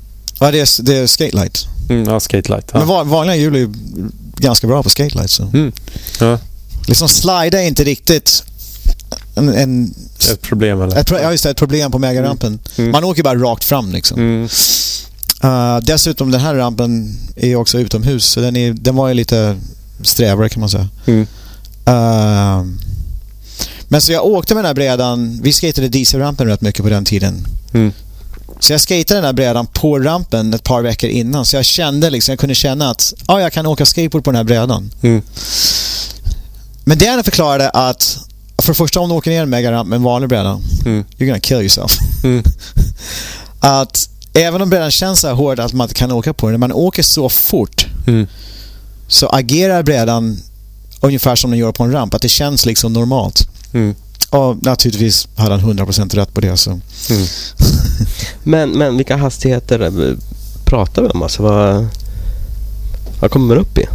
Ja, 0.40 0.50
det 0.50 0.60
är, 0.60 0.82
det 0.82 0.96
är 0.96 1.06
skatelight. 1.06 1.66
Mm, 1.88 2.08
ja, 2.08 2.20
skatelight. 2.20 2.70
Ja. 2.72 2.78
Men 2.78 3.08
vanliga 3.08 3.36
hjul 3.36 3.56
är 3.56 3.68
ganska 4.40 4.66
bra 4.66 4.82
på 4.82 4.90
skatelight. 4.90 5.30
Så. 5.30 5.42
Mm. 5.42 5.72
Ja. 6.20 6.38
Liksom 6.86 7.08
slida 7.08 7.62
är 7.62 7.66
inte 7.66 7.84
riktigt 7.84 8.44
en, 9.48 9.54
en, 9.54 9.94
ett 10.32 10.42
problem 10.42 10.82
eller? 10.82 10.96
Ett, 10.96 11.10
ja, 11.10 11.30
just 11.30 11.44
det. 11.44 11.50
Ett 11.50 11.56
problem 11.56 11.92
på 11.92 11.98
megarampen. 11.98 12.48
Mm. 12.48 12.60
mm. 12.76 12.90
Man 12.90 13.04
åker 13.04 13.22
bara 13.22 13.38
rakt 13.38 13.64
fram 13.64 13.92
liksom. 13.92 14.18
Mm. 14.18 14.48
Uh, 15.44 15.78
dessutom 15.82 16.30
den 16.30 16.40
här 16.40 16.54
rampen 16.54 17.16
är 17.36 17.56
också 17.56 17.78
utomhus 17.78 18.24
så 18.24 18.40
den, 18.40 18.56
är, 18.56 18.72
den 18.72 18.96
var 18.96 19.08
ju 19.08 19.14
lite 19.14 19.56
strävare 20.02 20.48
kan 20.48 20.60
man 20.60 20.68
säga. 20.68 20.88
Mm. 21.06 21.26
Uh, 21.88 22.66
men 23.88 24.00
så 24.00 24.12
jag 24.12 24.24
åkte 24.24 24.54
med 24.54 24.64
den 24.64 24.68
här 24.68 24.74
brädan. 24.74 25.40
Vi 25.42 25.52
skatade 25.52 25.88
dieselrampen 25.88 26.46
rätt 26.46 26.60
mycket 26.60 26.82
på 26.82 26.88
den 26.88 27.04
tiden. 27.04 27.46
Mm. 27.72 27.92
Så 28.60 28.72
jag 28.72 28.80
skatade 28.80 29.18
den 29.20 29.24
här 29.24 29.32
brädan 29.32 29.66
på 29.66 29.98
rampen 29.98 30.54
ett 30.54 30.64
par 30.64 30.82
veckor 30.82 31.10
innan. 31.10 31.46
Så 31.46 31.56
jag 31.56 31.64
kände 31.64 32.10
liksom, 32.10 32.32
jag 32.32 32.38
kunde 32.38 32.54
känna 32.54 32.90
att 32.90 33.14
ja, 33.28 33.40
jag 33.40 33.52
kan 33.52 33.66
åka 33.66 33.86
skateboard 33.86 34.24
på 34.24 34.30
den 34.30 34.36
här 34.36 34.44
brädan. 34.44 34.90
Mm. 35.02 35.22
Men 36.84 36.98
Diana 36.98 37.22
förklarade 37.22 37.70
att 37.70 38.18
för 38.62 38.72
det 38.72 38.76
första 38.76 39.00
om 39.00 39.08
du 39.08 39.14
åker 39.14 39.30
ner 39.30 39.42
en 39.42 39.50
megaramp 39.50 39.88
med 39.88 39.96
en 39.96 40.02
vanlig 40.02 40.28
bräda, 40.28 40.60
mm. 40.84 41.04
you're 41.18 41.26
gonna 41.26 41.40
kill 41.40 41.56
yourself. 41.56 41.98
Mm. 42.24 42.44
att 43.60 44.08
även 44.32 44.62
om 44.62 44.70
brädan 44.70 44.90
känns 44.90 45.20
så 45.20 45.26
här 45.26 45.34
hård 45.34 45.60
att 45.60 45.72
man 45.72 45.84
inte 45.84 45.94
kan 45.94 46.12
åka 46.12 46.32
på 46.32 46.46
den, 46.46 46.52
när 46.52 46.68
man 46.68 46.72
åker 46.72 47.02
så 47.02 47.28
fort 47.28 47.86
mm. 48.06 48.26
så 49.08 49.28
agerar 49.28 49.82
brädan 49.82 50.38
ungefär 51.00 51.36
som 51.36 51.50
den 51.50 51.60
gör 51.60 51.72
på 51.72 51.84
en 51.84 51.92
ramp, 51.92 52.14
att 52.14 52.22
det 52.22 52.28
känns 52.28 52.66
liksom 52.66 52.92
normalt. 52.92 53.48
Mm. 53.72 53.94
Och 54.30 54.62
naturligtvis 54.62 55.28
hade 55.36 55.54
han 55.56 55.78
100% 55.78 56.14
rätt 56.14 56.34
på 56.34 56.40
det. 56.40 56.56
Så. 56.56 56.70
Mm. 56.70 57.26
men, 58.42 58.70
men 58.70 58.96
vilka 58.96 59.16
hastigheter 59.16 59.80
eh, 59.80 60.16
pratar 60.64 61.02
vi 61.02 61.08
om? 61.08 61.22
Alltså, 61.22 61.42
vad, 61.42 61.86
vad 63.20 63.30
kommer 63.30 63.46
man 63.46 63.58
upp 63.58 63.78
i 63.78 63.86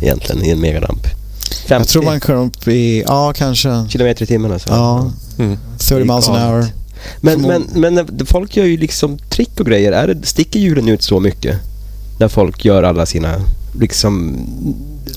egentligen 0.00 0.44
i 0.44 0.50
en 0.50 0.60
megaramp? 0.60 1.06
50. 1.54 1.74
Jag 1.74 1.88
tror 1.88 2.02
man 2.02 2.20
kommer 2.20 2.44
upp 2.44 2.68
i, 2.68 3.04
ja 3.06 3.32
kanske. 3.32 3.86
Kilometer 3.88 4.22
i 4.22 4.26
timmen 4.26 4.52
alltså? 4.52 4.68
Ja. 4.68 5.10
Mm. 5.38 5.58
30 5.78 5.94
miles 5.94 6.28
an 6.28 6.48
hour. 6.48 6.66
Men, 7.20 7.42
men, 7.42 7.68
men 7.74 8.26
folk 8.26 8.56
gör 8.56 8.64
ju 8.64 8.76
liksom 8.76 9.18
trick 9.18 9.60
och 9.60 9.66
grejer. 9.66 9.92
Är 9.92 10.14
det, 10.14 10.26
sticker 10.26 10.60
hjulen 10.60 10.88
ut 10.88 11.02
så 11.02 11.20
mycket? 11.20 11.58
När 12.18 12.28
folk 12.28 12.64
gör 12.64 12.82
alla 12.82 13.06
sina, 13.06 13.34
liksom, 13.80 14.36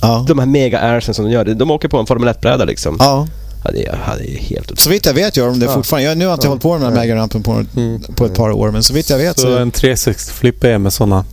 ja. 0.01 0.25
de 0.27 0.39
här 0.39 0.45
mega-airsen 0.45 1.13
som 1.13 1.25
de 1.25 1.31
gör. 1.31 1.45
De 1.45 1.71
åker 1.71 1.87
på 1.87 1.97
en 1.97 2.05
Formel 2.05 2.29
1-bräda 2.29 2.65
liksom. 2.65 2.95
Ja. 2.99 3.27
Ja, 3.63 3.71
det 3.71 3.85
är, 3.85 3.99
ja, 4.07 4.15
det 4.17 4.35
är 4.35 4.37
helt. 4.37 4.79
Så 4.79 4.89
vitt 4.89 5.05
jag 5.05 5.13
vet 5.13 5.37
gör 5.37 5.47
de 5.47 5.59
det 5.59 5.65
ja. 5.65 5.73
fortfarande. 5.73 6.09
Jag, 6.09 6.17
nu 6.17 6.25
har 6.25 6.33
inte 6.33 6.45
ja. 6.45 6.49
hållit 6.49 6.63
på 6.63 6.73
med 6.73 6.81
den 6.81 6.93
här 6.93 6.99
megarampen 6.99 7.43
på, 7.43 7.65
mm. 7.75 8.01
på 8.15 8.25
ett 8.25 8.33
par 8.33 8.51
år, 8.51 8.71
men 8.71 8.83
så 8.83 8.93
vitt 8.93 9.09
jag 9.09 9.17
vet 9.17 9.39
så... 9.39 9.47
Så 9.47 9.57
en 9.57 9.71
360-flipp 9.71 10.63
är 10.63 10.77
med 10.77 10.93
sådana 10.93 11.25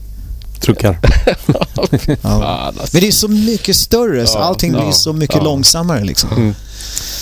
truckar. 0.62 0.99
ja. 2.23 2.73
Men 2.92 3.00
det 3.00 3.08
är 3.08 3.12
så 3.12 3.28
mycket 3.28 3.76
större 3.76 4.26
så 4.26 4.39
allting 4.39 4.73
blir 4.73 4.92
så 4.92 5.12
mycket 5.12 5.42
långsammare 5.42 6.05
liksom. 6.05 6.31
Mm. 6.31 6.55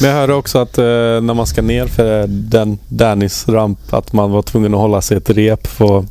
Men 0.01 0.11
jag 0.11 0.17
hörde 0.17 0.35
också 0.35 0.59
att 0.59 0.79
eh, 0.79 0.85
när 0.85 1.35
man 1.35 1.47
ska 1.47 1.63
ner 1.63 1.87
för 1.87 2.27
den 2.27 2.79
Dannys 2.89 3.49
ramp 3.49 3.95
att 3.95 4.13
man 4.13 4.31
var 4.31 4.43
tvungen 4.43 4.75
att 4.75 4.81
hålla 4.81 5.03
sig 5.03 5.17
ett 5.17 5.31
rep 5.31 5.67
för 5.67 6.05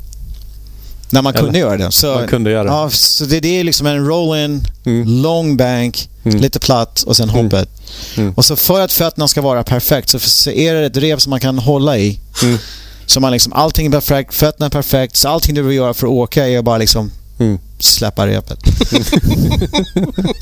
när 1.12 1.22
man 1.22 1.34
kunde 1.34 1.60
göra 1.60 1.78
det. 1.78 1.92
Så, 1.92 2.14
man 2.14 2.28
kunde 2.28 2.52
göra 2.52 2.64
det. 2.64 2.70
Ja, 2.70 2.90
så 2.90 3.26
det, 3.26 3.40
det 3.40 3.60
är 3.60 3.64
liksom 3.64 3.88
en 3.88 4.08
roll-in, 4.08 4.62
mm. 4.86 5.22
long 5.22 5.58
bank, 5.58 6.10
mm. 6.24 6.40
lite 6.40 6.60
platt 6.60 7.02
och 7.02 7.16
sen 7.16 7.30
mm. 7.30 7.44
hoppet. 7.44 7.70
Mm. 8.18 8.34
Och 8.34 8.46
så 8.46 8.56
för 8.56 8.82
att 8.82 8.92
fötterna 8.92 9.28
ska 9.28 9.42
vara 9.42 9.64
perfekt 9.64 10.10
så 10.22 10.50
är 10.50 10.74
det 10.74 10.86
ett 10.86 10.98
rep 10.98 11.22
som 11.22 11.30
man 11.30 11.40
kan 11.40 11.60
hålla 11.60 11.98
i. 11.98 12.20
Mm. 12.44 12.58
Så 13.06 13.20
man 13.20 13.32
liksom, 13.32 13.54
allting 13.54 13.88
är 13.88 13.92
perfekt, 13.92 14.34
fötterna 14.34 14.66
är 14.66 14.70
perfekt, 14.70 15.16
så 15.16 15.30
allting 15.30 15.56
du 15.56 15.62
vill 15.62 15.76
göra 15.76 15.94
för 15.94 16.08
att 16.08 16.14
åka 16.14 16.48
är 16.48 16.62
bara 16.62 16.78
liksom 16.78 17.12
Mm. 17.40 17.60
Släppa 17.80 18.28
repet. 18.28 18.60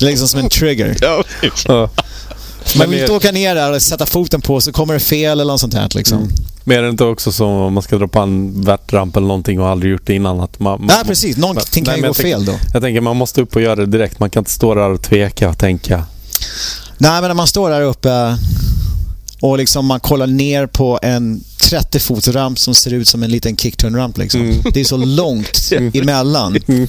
liksom 0.00 0.28
som 0.28 0.40
en 0.40 0.48
trigger. 0.48 0.96
Ja. 1.00 1.24
Man 2.78 2.90
vill 2.90 3.00
inte 3.00 3.12
åka 3.12 3.32
ner 3.32 3.54
där 3.54 3.72
och 3.72 3.82
sätta 3.82 4.06
foten 4.06 4.40
på 4.40 4.60
så 4.60 4.72
kommer 4.72 4.94
det 4.94 5.00
fel 5.00 5.40
eller 5.40 5.52
något 5.52 5.60
sånt 5.60 5.74
här. 5.74 5.88
Liksom. 5.94 6.18
Mm. 6.18 6.30
Men 6.64 6.78
är 6.78 6.82
det 6.82 6.88
inte 6.88 7.04
också 7.04 7.32
som 7.32 7.48
om 7.48 7.72
man 7.72 7.82
ska 7.82 7.98
dra 7.98 8.08
på 8.08 8.18
en 8.18 8.62
värtramp 8.62 9.16
eller 9.16 9.26
någonting 9.26 9.60
och 9.60 9.68
aldrig 9.68 9.92
gjort 9.92 10.06
det 10.06 10.14
innan? 10.14 10.40
Att 10.40 10.60
man, 10.60 10.80
nej, 10.82 11.04
precis. 11.04 11.36
Någonting 11.36 11.84
kan 11.84 11.96
ju 11.96 12.02
gå 12.02 12.14
fel 12.14 12.44
då. 12.44 12.52
Jag 12.72 12.82
tänker 12.82 13.00
man 13.00 13.16
måste 13.16 13.40
upp 13.40 13.56
och 13.56 13.62
göra 13.62 13.76
det 13.76 13.86
direkt. 13.86 14.20
Man 14.20 14.30
kan 14.30 14.40
inte 14.40 14.50
stå 14.50 14.74
där 14.74 14.90
och 14.90 15.02
tveka 15.02 15.48
och 15.48 15.58
tänka. 15.58 16.04
Nej, 16.98 17.20
men 17.20 17.22
när 17.22 17.34
man 17.34 17.46
står 17.46 17.70
där 17.70 17.82
uppe 17.82 18.36
Och 19.40 19.58
liksom 19.58 19.86
man 19.86 20.00
kollar 20.00 20.26
ner 20.26 20.66
på 20.66 20.98
en 21.02 21.44
30 21.60 21.98
fots 21.98 22.28
ramp 22.28 22.58
som 22.58 22.74
ser 22.74 22.92
ut 22.92 23.08
som 23.08 23.22
en 23.22 23.30
liten 23.30 23.56
kickturn-ramp. 23.56 24.18
Liksom. 24.18 24.40
Mm. 24.40 24.62
Det 24.74 24.80
är 24.80 24.84
så 24.84 24.96
långt 24.96 25.72
emellan. 25.94 26.56
Mm. 26.68 26.88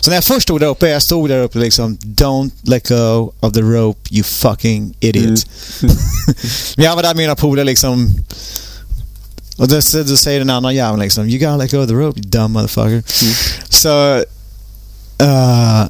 Så 0.00 0.10
när 0.10 0.16
jag 0.16 0.24
först 0.24 0.42
stod 0.42 0.60
där 0.60 0.66
uppe, 0.66 0.88
jag 0.88 1.02
stod 1.02 1.28
där 1.28 1.38
uppe 1.38 1.58
liksom 1.58 1.96
Don't 1.96 2.50
let 2.62 2.88
go 2.88 3.32
of 3.40 3.52
the 3.52 3.60
rope 3.60 4.14
you 4.14 4.24
fucking 4.24 4.94
idiot. 5.00 5.46
Mm. 5.82 5.96
Men 6.76 6.84
jag 6.84 6.96
var 6.96 7.02
där 7.02 7.08
med 7.08 7.16
mina 7.16 7.36
polare 7.36 7.64
liksom 7.64 8.14
och 9.56 9.68
då, 9.68 9.74
då 10.06 10.16
säger 10.16 10.38
den 10.38 10.50
andra 10.50 10.72
jäveln 10.72 11.02
liksom 11.02 11.28
You 11.28 11.38
gotta 11.38 11.56
let 11.56 11.70
go 11.70 11.78
of 11.78 11.88
the 11.88 11.94
rope 11.94 12.20
you 12.20 12.28
dumb 12.28 12.50
motherfucker. 12.50 13.02
Mm. 13.22 13.34
Så... 13.68 14.16
Uh, 15.22 15.86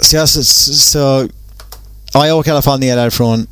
så 0.00 0.16
jag... 0.16 0.28
Så, 0.28 0.44
så, 0.44 1.28
ja, 2.12 2.26
jag 2.26 2.38
åker 2.38 2.50
i 2.50 2.52
alla 2.52 2.62
fall 2.62 2.80
ner 2.80 2.96
därifrån. 2.96 3.46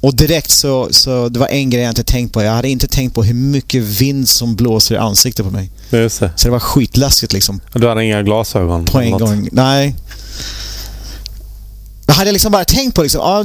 Och 0.00 0.16
direkt 0.16 0.50
så, 0.50 0.88
så, 0.90 1.28
det 1.28 1.38
var 1.38 1.48
en 1.48 1.70
grej 1.70 1.82
jag 1.82 1.90
inte 1.90 2.04
tänkt 2.04 2.32
på. 2.32 2.42
Jag 2.42 2.52
hade 2.52 2.68
inte 2.68 2.86
tänkt 2.86 3.14
på 3.14 3.22
hur 3.22 3.34
mycket 3.34 3.82
vind 3.82 4.28
som 4.28 4.56
blåser 4.56 4.94
i 4.94 4.98
ansiktet 4.98 5.46
på 5.46 5.52
mig. 5.52 5.70
Det. 5.90 6.10
Så 6.10 6.28
det 6.42 6.50
var 6.50 6.60
skitläskigt 6.60 7.32
liksom. 7.32 7.60
Du 7.72 7.88
hade 7.88 8.04
inga 8.04 8.22
glasögon? 8.22 8.84
På 8.84 9.00
en 9.00 9.10
gång. 9.10 9.48
Nej. 9.52 9.94
Jag 12.06 12.14
hade 12.14 12.32
liksom 12.32 12.52
bara 12.52 12.64
tänkt 12.64 12.94
på 12.94 13.02
liksom, 13.02 13.20
ah, 13.20 13.44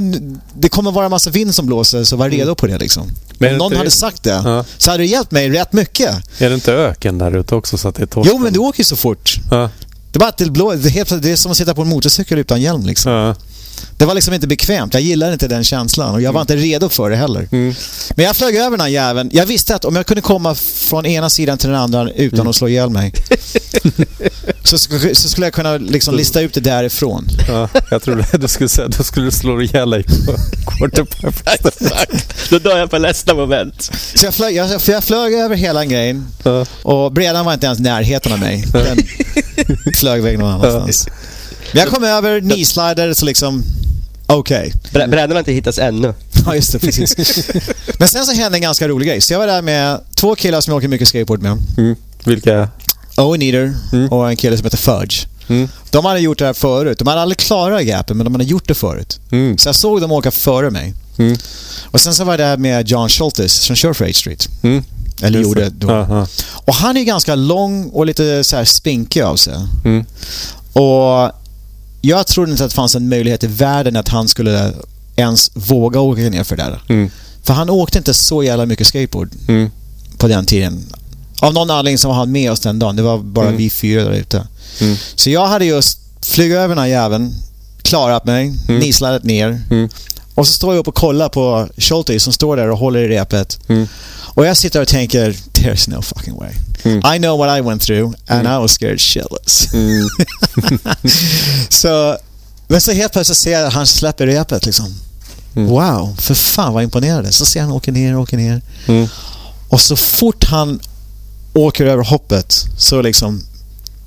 det 0.53 0.69
kommer 0.69 0.91
vara 0.91 1.05
en 1.05 1.11
massa 1.11 1.30
vind 1.30 1.55
som 1.55 1.65
blåser, 1.65 2.03
så 2.03 2.15
var 2.15 2.25
mm. 2.25 2.38
redo 2.38 2.55
på 2.55 2.67
det 2.67 2.77
liksom. 2.77 3.11
Men 3.38 3.51
Om 3.51 3.57
någon 3.57 3.75
hade 3.75 3.91
sagt 3.91 4.23
det, 4.23 4.41
ja. 4.45 4.65
så 4.77 4.91
hade 4.91 5.03
det 5.03 5.07
hjälpt 5.07 5.31
mig 5.31 5.49
rätt 5.49 5.73
mycket. 5.73 6.15
Är 6.41 6.49
det 6.49 6.55
inte 6.55 6.73
öken 6.73 7.17
där 7.17 7.35
ute 7.35 7.55
också 7.55 7.77
så 7.77 7.88
att 7.88 7.95
det 7.95 8.03
är 8.03 8.07
torrt? 8.07 8.27
Jo, 8.30 8.38
men 8.38 8.53
du 8.53 8.59
åker 8.59 8.80
ju 8.80 8.83
så 8.83 8.95
fort. 8.95 9.39
Ja. 9.51 9.69
Det 10.11 10.17
är 10.17 10.19
bara 10.19 10.30
att 10.30 10.38
det, 10.38 10.51
blå, 10.51 10.73
det, 10.73 10.89
är 10.89 10.91
helt, 10.91 11.21
det 11.21 11.31
är 11.31 11.35
som 11.35 11.51
att 11.51 11.57
sitta 11.57 11.73
på 11.73 11.81
en 11.81 11.88
motorcykel 11.88 12.38
utan 12.38 12.61
hjälm 12.61 12.85
liksom. 12.85 13.11
Ja. 13.11 13.35
Det 14.01 14.05
var 14.05 14.15
liksom 14.15 14.33
inte 14.33 14.47
bekvämt. 14.47 14.93
Jag 14.93 15.03
gillade 15.03 15.33
inte 15.33 15.47
den 15.47 15.63
känslan 15.63 16.13
och 16.13 16.21
jag 16.21 16.33
var 16.33 16.41
mm. 16.41 16.53
inte 16.53 16.55
redo 16.67 16.89
för 16.89 17.09
det 17.09 17.15
heller. 17.15 17.47
Mm. 17.51 17.73
Men 18.15 18.25
jag 18.25 18.35
flög 18.35 18.55
över 18.55 18.71
den 18.71 18.80
här 18.81 18.88
jäveln. 18.88 19.30
Jag 19.33 19.45
visste 19.45 19.75
att 19.75 19.85
om 19.85 19.95
jag 19.95 20.05
kunde 20.05 20.21
komma 20.21 20.55
från 20.55 21.05
ena 21.05 21.30
sidan 21.30 21.57
till 21.57 21.69
den 21.69 21.80
andra 21.80 22.11
utan 22.11 22.39
mm. 22.39 22.49
att 22.49 22.55
slå 22.55 22.67
ihjäl 22.67 22.89
mig 22.89 23.13
så, 24.63 24.77
så, 25.13 25.30
skulle 25.30 25.45
jag 25.45 25.53
kunna 25.53 25.77
liksom 25.77 26.15
lista 26.15 26.41
ut 26.41 26.53
det 26.53 26.59
därifrån. 26.59 27.27
Ja, 27.47 27.69
jag 27.91 28.01
trodde 28.01 28.25
du 28.33 28.47
skulle 28.47 28.69
säga 28.69 28.88
att 28.88 28.97
du 28.97 29.03
skulle 29.03 29.31
slå 29.31 29.61
ihjäl 29.61 29.89
dig 29.89 30.03
på 30.03 30.88
Då 32.49 32.59
dör 32.59 32.77
jag 32.77 32.89
på 32.89 32.99
nästa 32.99 33.35
moment. 33.35 33.91
Så 34.15 34.25
jag 34.25 34.33
flög, 34.33 34.55
jag, 34.55 34.81
jag 34.88 35.03
flög 35.03 35.33
över 35.33 35.55
hela 35.55 35.85
grejen 35.85 36.27
ja. 36.43 36.65
och 36.83 37.11
bredan 37.11 37.45
var 37.45 37.53
inte 37.53 37.65
ens 37.65 37.80
närheten 37.80 38.33
av 38.33 38.39
mig. 38.39 38.65
Den 38.71 38.97
flög 39.95 40.19
iväg 40.19 40.39
någon 40.39 40.51
annanstans. 40.51 41.07
Men 41.71 41.80
jag 41.80 41.89
kom 41.89 42.03
över, 42.03 42.39
knee 42.39 42.65
så 43.15 43.25
liksom 43.25 43.63
Okej. 44.32 44.74
Okay. 44.92 45.08
Brädorna 45.08 45.34
har 45.34 45.40
inte 45.40 45.51
hittats 45.51 45.80
ännu. 45.80 46.14
Ja, 46.45 46.56
just 46.56 46.72
det. 46.72 46.80
Precis. 46.80 47.16
Men 48.00 48.08
sen 48.08 48.26
så 48.26 48.32
hände 48.32 48.58
en 48.58 48.61
ganska 48.61 48.88
rolig 48.88 49.08
grej. 49.08 49.22
Så 49.22 49.34
jag 49.34 49.40
var 49.40 49.48
där 49.48 49.61
med 49.61 50.01
två 50.16 50.35
killar 50.35 50.61
som 50.61 50.72
jag 50.72 50.77
åker 50.77 50.88
mycket 50.88 51.08
skateboard 51.08 51.42
med. 51.42 51.58
Mm. 51.77 51.95
Vilka? 52.24 52.69
Owen 53.18 53.42
Eater 53.42 53.74
mm. 53.93 54.10
och 54.10 54.30
en 54.30 54.38
kille 54.38 54.58
som 54.58 54.64
heter 54.64 54.77
Fudge. 54.77 55.26
Mm. 55.48 55.69
De 55.90 56.06
hade 56.06 56.19
gjort 56.19 56.40
det 56.40 56.45
här 56.45 56.53
förut. 56.53 57.00
De 57.00 57.08
hade 57.08 57.22
aldrig 57.22 57.38
klarat 57.38 57.84
gapen, 57.84 58.18
men 58.18 58.24
de 58.24 58.34
hade 58.34 58.43
gjort 58.45 58.68
det 58.68 58.74
förut. 58.74 59.19
Mm. 59.32 59.58
Så 59.58 59.68
jag 59.68 59.76
såg 59.76 60.01
dem 60.01 60.11
åka 60.11 60.32
före 60.32 60.69
mig. 60.69 60.93
Mm. 61.18 61.38
Och 61.85 62.01
sen 62.01 62.14
så 62.14 62.24
var 62.24 62.34
jag 62.34 62.40
där 62.40 62.58
med 62.58 62.90
John 62.90 63.10
Schultes 63.10 63.53
som 63.53 63.76
kör 63.76 63.93
för 63.93 64.06
8 64.06 64.14
Street. 64.14 64.48
Mm. 64.64 64.84
Eller 65.22 65.40
Just 65.40 65.50
gjorde 65.50 65.69
då. 65.69 65.90
Aha. 65.90 66.27
Och 66.66 66.74
han 66.74 66.98
är 66.98 67.03
ganska 67.03 67.35
lång 67.35 67.90
och 67.90 68.06
lite 68.06 68.43
så 68.43 68.56
här 68.56 68.66
spinkig 68.66 69.22
av 69.22 69.35
sig. 69.35 69.56
Mm. 69.85 70.06
Och 70.74 71.32
jag 72.01 72.27
trodde 72.27 72.51
inte 72.51 72.63
att 72.63 72.69
det 72.69 72.75
fanns 72.75 72.95
en 72.95 73.09
möjlighet 73.09 73.43
i 73.43 73.47
världen 73.47 73.95
att 73.95 74.07
han 74.07 74.27
skulle 74.27 74.73
ens 75.15 75.51
våga 75.53 75.99
åka 75.99 76.21
ner 76.21 76.43
för 76.43 76.57
det 76.57 76.63
där. 76.63 76.81
Mm. 76.89 77.11
För 77.43 77.53
han 77.53 77.69
åkte 77.69 77.97
inte 77.97 78.13
så 78.13 78.43
jävla 78.43 78.65
mycket 78.65 78.88
skateboard 78.88 79.30
mm. 79.47 79.69
på 80.17 80.27
den 80.27 80.45
tiden. 80.45 80.85
Av 81.41 81.53
någon 81.53 81.69
anledning 81.69 81.97
så 81.97 82.07
var 82.07 82.15
han 82.15 82.31
med 82.31 82.51
oss 82.51 82.59
den 82.59 82.80
dagen. 82.80 82.95
Det 82.95 83.01
var 83.01 83.17
bara 83.17 83.45
mm. 83.47 83.57
vi 83.57 83.69
fyra 83.69 84.03
där 84.03 84.11
ute. 84.11 84.47
Mm. 84.80 84.97
Så 85.15 85.30
jag 85.30 85.47
hade 85.47 85.65
just 85.65 85.99
flugit 86.21 86.57
över 86.57 86.67
den 86.67 86.77
här 86.77 86.85
jäveln, 86.85 87.33
klarat 87.81 88.25
mig, 88.25 88.53
mm. 88.67 88.80
nislat 88.80 89.23
ner. 89.23 89.61
Och 90.35 90.48
så 90.48 90.53
står 90.53 90.74
jag 90.74 90.80
upp 90.80 90.88
och 90.88 90.95
kollar 90.95 91.30
på 91.30 91.68
Schulte 91.77 92.19
som 92.19 92.34
står 92.34 92.58
där 92.58 92.69
och 92.69 92.77
håller 92.77 93.00
i 93.00 93.08
repet. 93.08 93.60
Mm. 93.68 93.88
Och 94.34 94.45
jag 94.45 94.58
sitter 94.58 94.82
och 94.82 94.88
tänker, 94.88 95.32
there's 95.32 95.90
no 95.90 96.01
fucking 96.01 96.35
way. 96.38 96.51
Mm. 96.84 97.16
I 97.16 97.19
know 97.19 97.38
what 97.38 97.58
I 97.58 97.61
went 97.61 97.82
through 97.82 98.14
and 98.27 98.48
mm. 98.48 98.58
I 98.58 98.61
was 98.61 98.72
scared 98.72 99.00
shitless. 99.00 99.74
Mm. 99.74 100.08
så, 101.69 102.18
men 102.68 102.82
så 102.82 102.92
helt 102.92 103.14
plötsligt 103.14 103.38
ser 103.38 103.51
jag 103.51 103.68
att 103.68 103.74
han 103.74 103.88
släpper 103.88 104.27
repet 104.27 104.66
liksom. 104.66 104.95
Mm. 105.56 105.69
Wow, 105.69 106.16
för 106.19 106.34
fan 106.34 106.74
vad 106.74 106.84
imponerande. 106.84 107.32
Så 107.32 107.45
ser 107.45 107.61
han 107.61 107.72
åker 107.72 107.92
ner, 107.92 108.18
åker 108.18 108.38
ner. 108.38 108.61
Mm. 108.88 109.08
Och 109.69 109.82
så 109.82 109.95
fort 109.95 110.43
han 110.43 110.80
åker 111.53 111.85
över 111.85 112.03
hoppet 112.03 112.66
så 112.77 113.01
liksom 113.01 113.43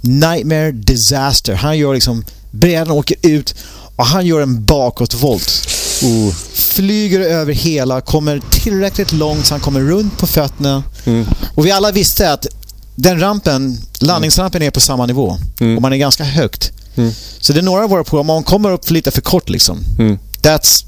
nightmare 0.00 0.72
disaster. 0.72 1.54
Han 1.54 1.78
gör 1.78 1.94
liksom, 1.94 2.24
brädan 2.50 2.90
åker 2.90 3.16
ut 3.22 3.54
och 3.96 4.06
han 4.06 4.26
gör 4.26 4.40
en 4.40 4.64
bakåtvolt. 4.64 5.68
Uh 6.02 6.34
flyger 6.74 7.20
över 7.20 7.52
hela, 7.52 8.00
kommer 8.00 8.40
tillräckligt 8.50 9.12
långt 9.12 9.46
så 9.46 9.54
han 9.54 9.60
kommer 9.60 9.80
runt 9.80 10.18
på 10.18 10.26
fötterna. 10.26 10.82
Mm. 11.04 11.26
Och 11.54 11.66
vi 11.66 11.70
alla 11.70 11.92
visste 11.92 12.32
att 12.32 12.46
den 12.94 13.20
rampen, 13.20 13.78
landningsrampen 14.00 14.62
är 14.62 14.70
på 14.70 14.80
samma 14.80 15.06
nivå 15.06 15.38
mm. 15.60 15.76
och 15.76 15.82
man 15.82 15.92
är 15.92 15.96
ganska 15.96 16.24
högt. 16.24 16.72
Mm. 16.94 17.12
Så 17.40 17.52
det 17.52 17.60
är 17.60 17.62
några 17.62 17.84
av 17.84 17.90
våra 17.90 18.04
på 18.04 18.20
om 18.20 18.26
man 18.26 18.42
kommer 18.42 18.70
upp 18.72 18.90
lite 18.90 19.10
för 19.10 19.20
kort 19.20 19.48
liksom. 19.48 19.78
Mm. 19.98 20.18
That's 20.42 20.84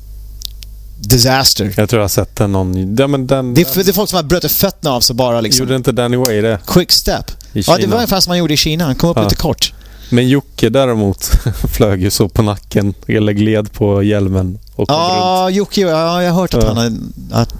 disaster. 0.98 1.74
Jag 1.76 1.88
tror 1.88 2.00
jag 2.00 2.04
har 2.04 2.08
sett 2.08 2.36
den 2.36 2.52
någon... 2.52 2.96
Ja, 2.96 3.06
men 3.06 3.26
den, 3.26 3.54
det, 3.54 3.60
är, 3.60 3.84
det 3.84 3.90
är 3.90 3.92
folk 3.92 4.10
som 4.10 4.16
har 4.16 4.22
brutit 4.22 4.52
fötterna 4.52 4.94
av 4.94 5.00
sig 5.00 5.16
bara 5.16 5.40
liksom. 5.40 5.64
Gjorde 5.64 5.76
inte 5.76 5.92
Danny 5.92 6.16
Way 6.16 6.40
det? 6.40 6.58
Quick 6.66 6.92
step. 6.92 7.30
Ja, 7.52 7.76
det 7.76 7.86
var 7.86 7.96
ungefär 7.96 8.20
som 8.20 8.30
man 8.30 8.38
gjorde 8.38 8.54
i 8.54 8.56
Kina. 8.56 8.84
Han 8.84 8.94
kom 8.94 9.10
upp 9.10 9.16
ja. 9.16 9.22
lite 9.22 9.36
kort. 9.36 9.72
Men 10.10 10.28
Jocke 10.28 10.68
däremot 10.68 11.24
flög 11.72 12.02
ju 12.02 12.10
så 12.10 12.28
på 12.28 12.42
nacken, 12.42 12.94
eller 13.06 13.32
gled 13.32 13.72
på 13.72 14.02
hjälmen 14.02 14.58
och 14.76 14.84
ja. 14.88 15.50
Jocke, 15.50 15.80
ja, 15.80 16.22
jag 16.22 16.32
har 16.32 16.40
hört 16.40 16.54
att, 16.54 16.64
ja. 16.64 16.72
han, 16.74 17.12
att 17.32 17.52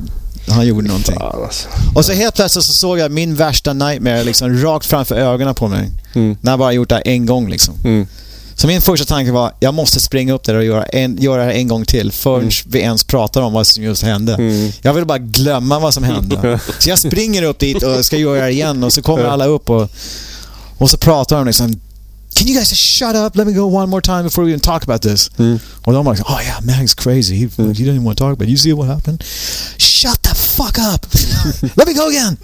han 0.49 0.67
gjorde 0.67 0.89
någonting. 0.89 1.17
Alltså. 1.20 1.69
Och 1.95 2.05
så 2.05 2.12
helt 2.12 2.35
plötsligt 2.35 2.65
så 2.65 2.73
såg 2.73 2.99
jag 2.99 3.11
min 3.11 3.35
värsta 3.35 3.73
nightmare 3.73 4.25
liksom 4.25 4.62
rakt 4.62 4.86
framför 4.86 5.15
ögonen 5.15 5.55
på 5.55 5.69
mig. 5.69 5.91
Mm. 6.15 6.36
När 6.41 6.53
jag 6.53 6.59
bara 6.59 6.73
gjort 6.73 6.89
det 6.89 6.99
en 6.99 7.27
gång 7.27 7.49
liksom. 7.49 7.75
Mm. 7.85 8.07
Så 8.55 8.67
min 8.67 8.81
första 8.81 9.07
tanke 9.07 9.33
var, 9.33 9.53
jag 9.61 9.75
måste 9.75 10.01
springa 10.01 10.33
upp 10.33 10.45
där 10.45 10.55
och 10.55 10.65
göra, 10.65 10.85
en, 10.85 11.23
göra 11.23 11.45
det 11.45 11.53
en 11.53 11.69
gång 11.69 11.85
till 11.85 12.12
förrän 12.12 12.41
mm. 12.41 12.53
vi 12.67 12.78
ens 12.78 13.05
pratar 13.05 13.43
om 13.43 13.53
vad 13.53 13.67
som 13.67 13.83
just 13.83 14.03
hände. 14.03 14.35
Mm. 14.35 14.73
Jag 14.83 14.95
vill 14.95 15.05
bara 15.05 15.19
glömma 15.19 15.78
vad 15.78 15.95
som 15.95 16.05
hände. 16.05 16.61
så 16.78 16.89
jag 16.89 16.99
springer 16.99 17.43
upp 17.43 17.59
dit 17.59 17.83
och 17.83 18.05
ska 18.05 18.17
göra 18.17 18.45
det 18.45 18.51
igen 18.53 18.85
och 18.85 18.93
så 18.93 19.03
kommer 19.03 19.25
alla 19.25 19.47
upp 19.47 19.70
och, 19.70 19.91
och 20.78 20.91
så 20.91 20.97
pratar 20.97 21.36
de 21.36 21.47
liksom 21.47 21.81
can 22.36 22.47
you 22.47 22.55
guys 22.55 22.68
just 22.68 22.82
shut 22.82 23.16
up? 23.16 23.36
Let 23.36 23.47
me 23.47 23.55
go 23.55 23.66
one 23.66 23.89
more 23.89 24.02
time 24.02 24.24
before 24.24 24.44
we 24.44 24.50
even 24.50 24.60
talk 24.60 24.82
about 24.82 25.02
this. 25.02 25.31
Mm. 25.39 25.58
Och 25.84 25.92
de 25.92 26.10
like, 26.10 26.23
oh 26.28 26.40
yeah, 26.42 26.60
Mag's 26.60 26.94
crazy. 26.94 27.36
He, 27.36 27.47
mm. 27.47 27.74
he 27.74 27.84
didn't 27.84 28.05
want 28.05 28.18
to 28.18 28.24
talk 28.24 28.32
about 28.32 28.48
it. 28.48 28.50
You 28.50 28.56
see 28.56 28.73
what 28.73 28.89
happened? 28.89 29.23
Shut 29.78 30.23
the 30.23 30.34
fuck 30.34 30.78
up! 30.78 31.06
Let 31.76 31.86
me 31.86 31.94
go 31.94 32.08
again! 32.08 32.36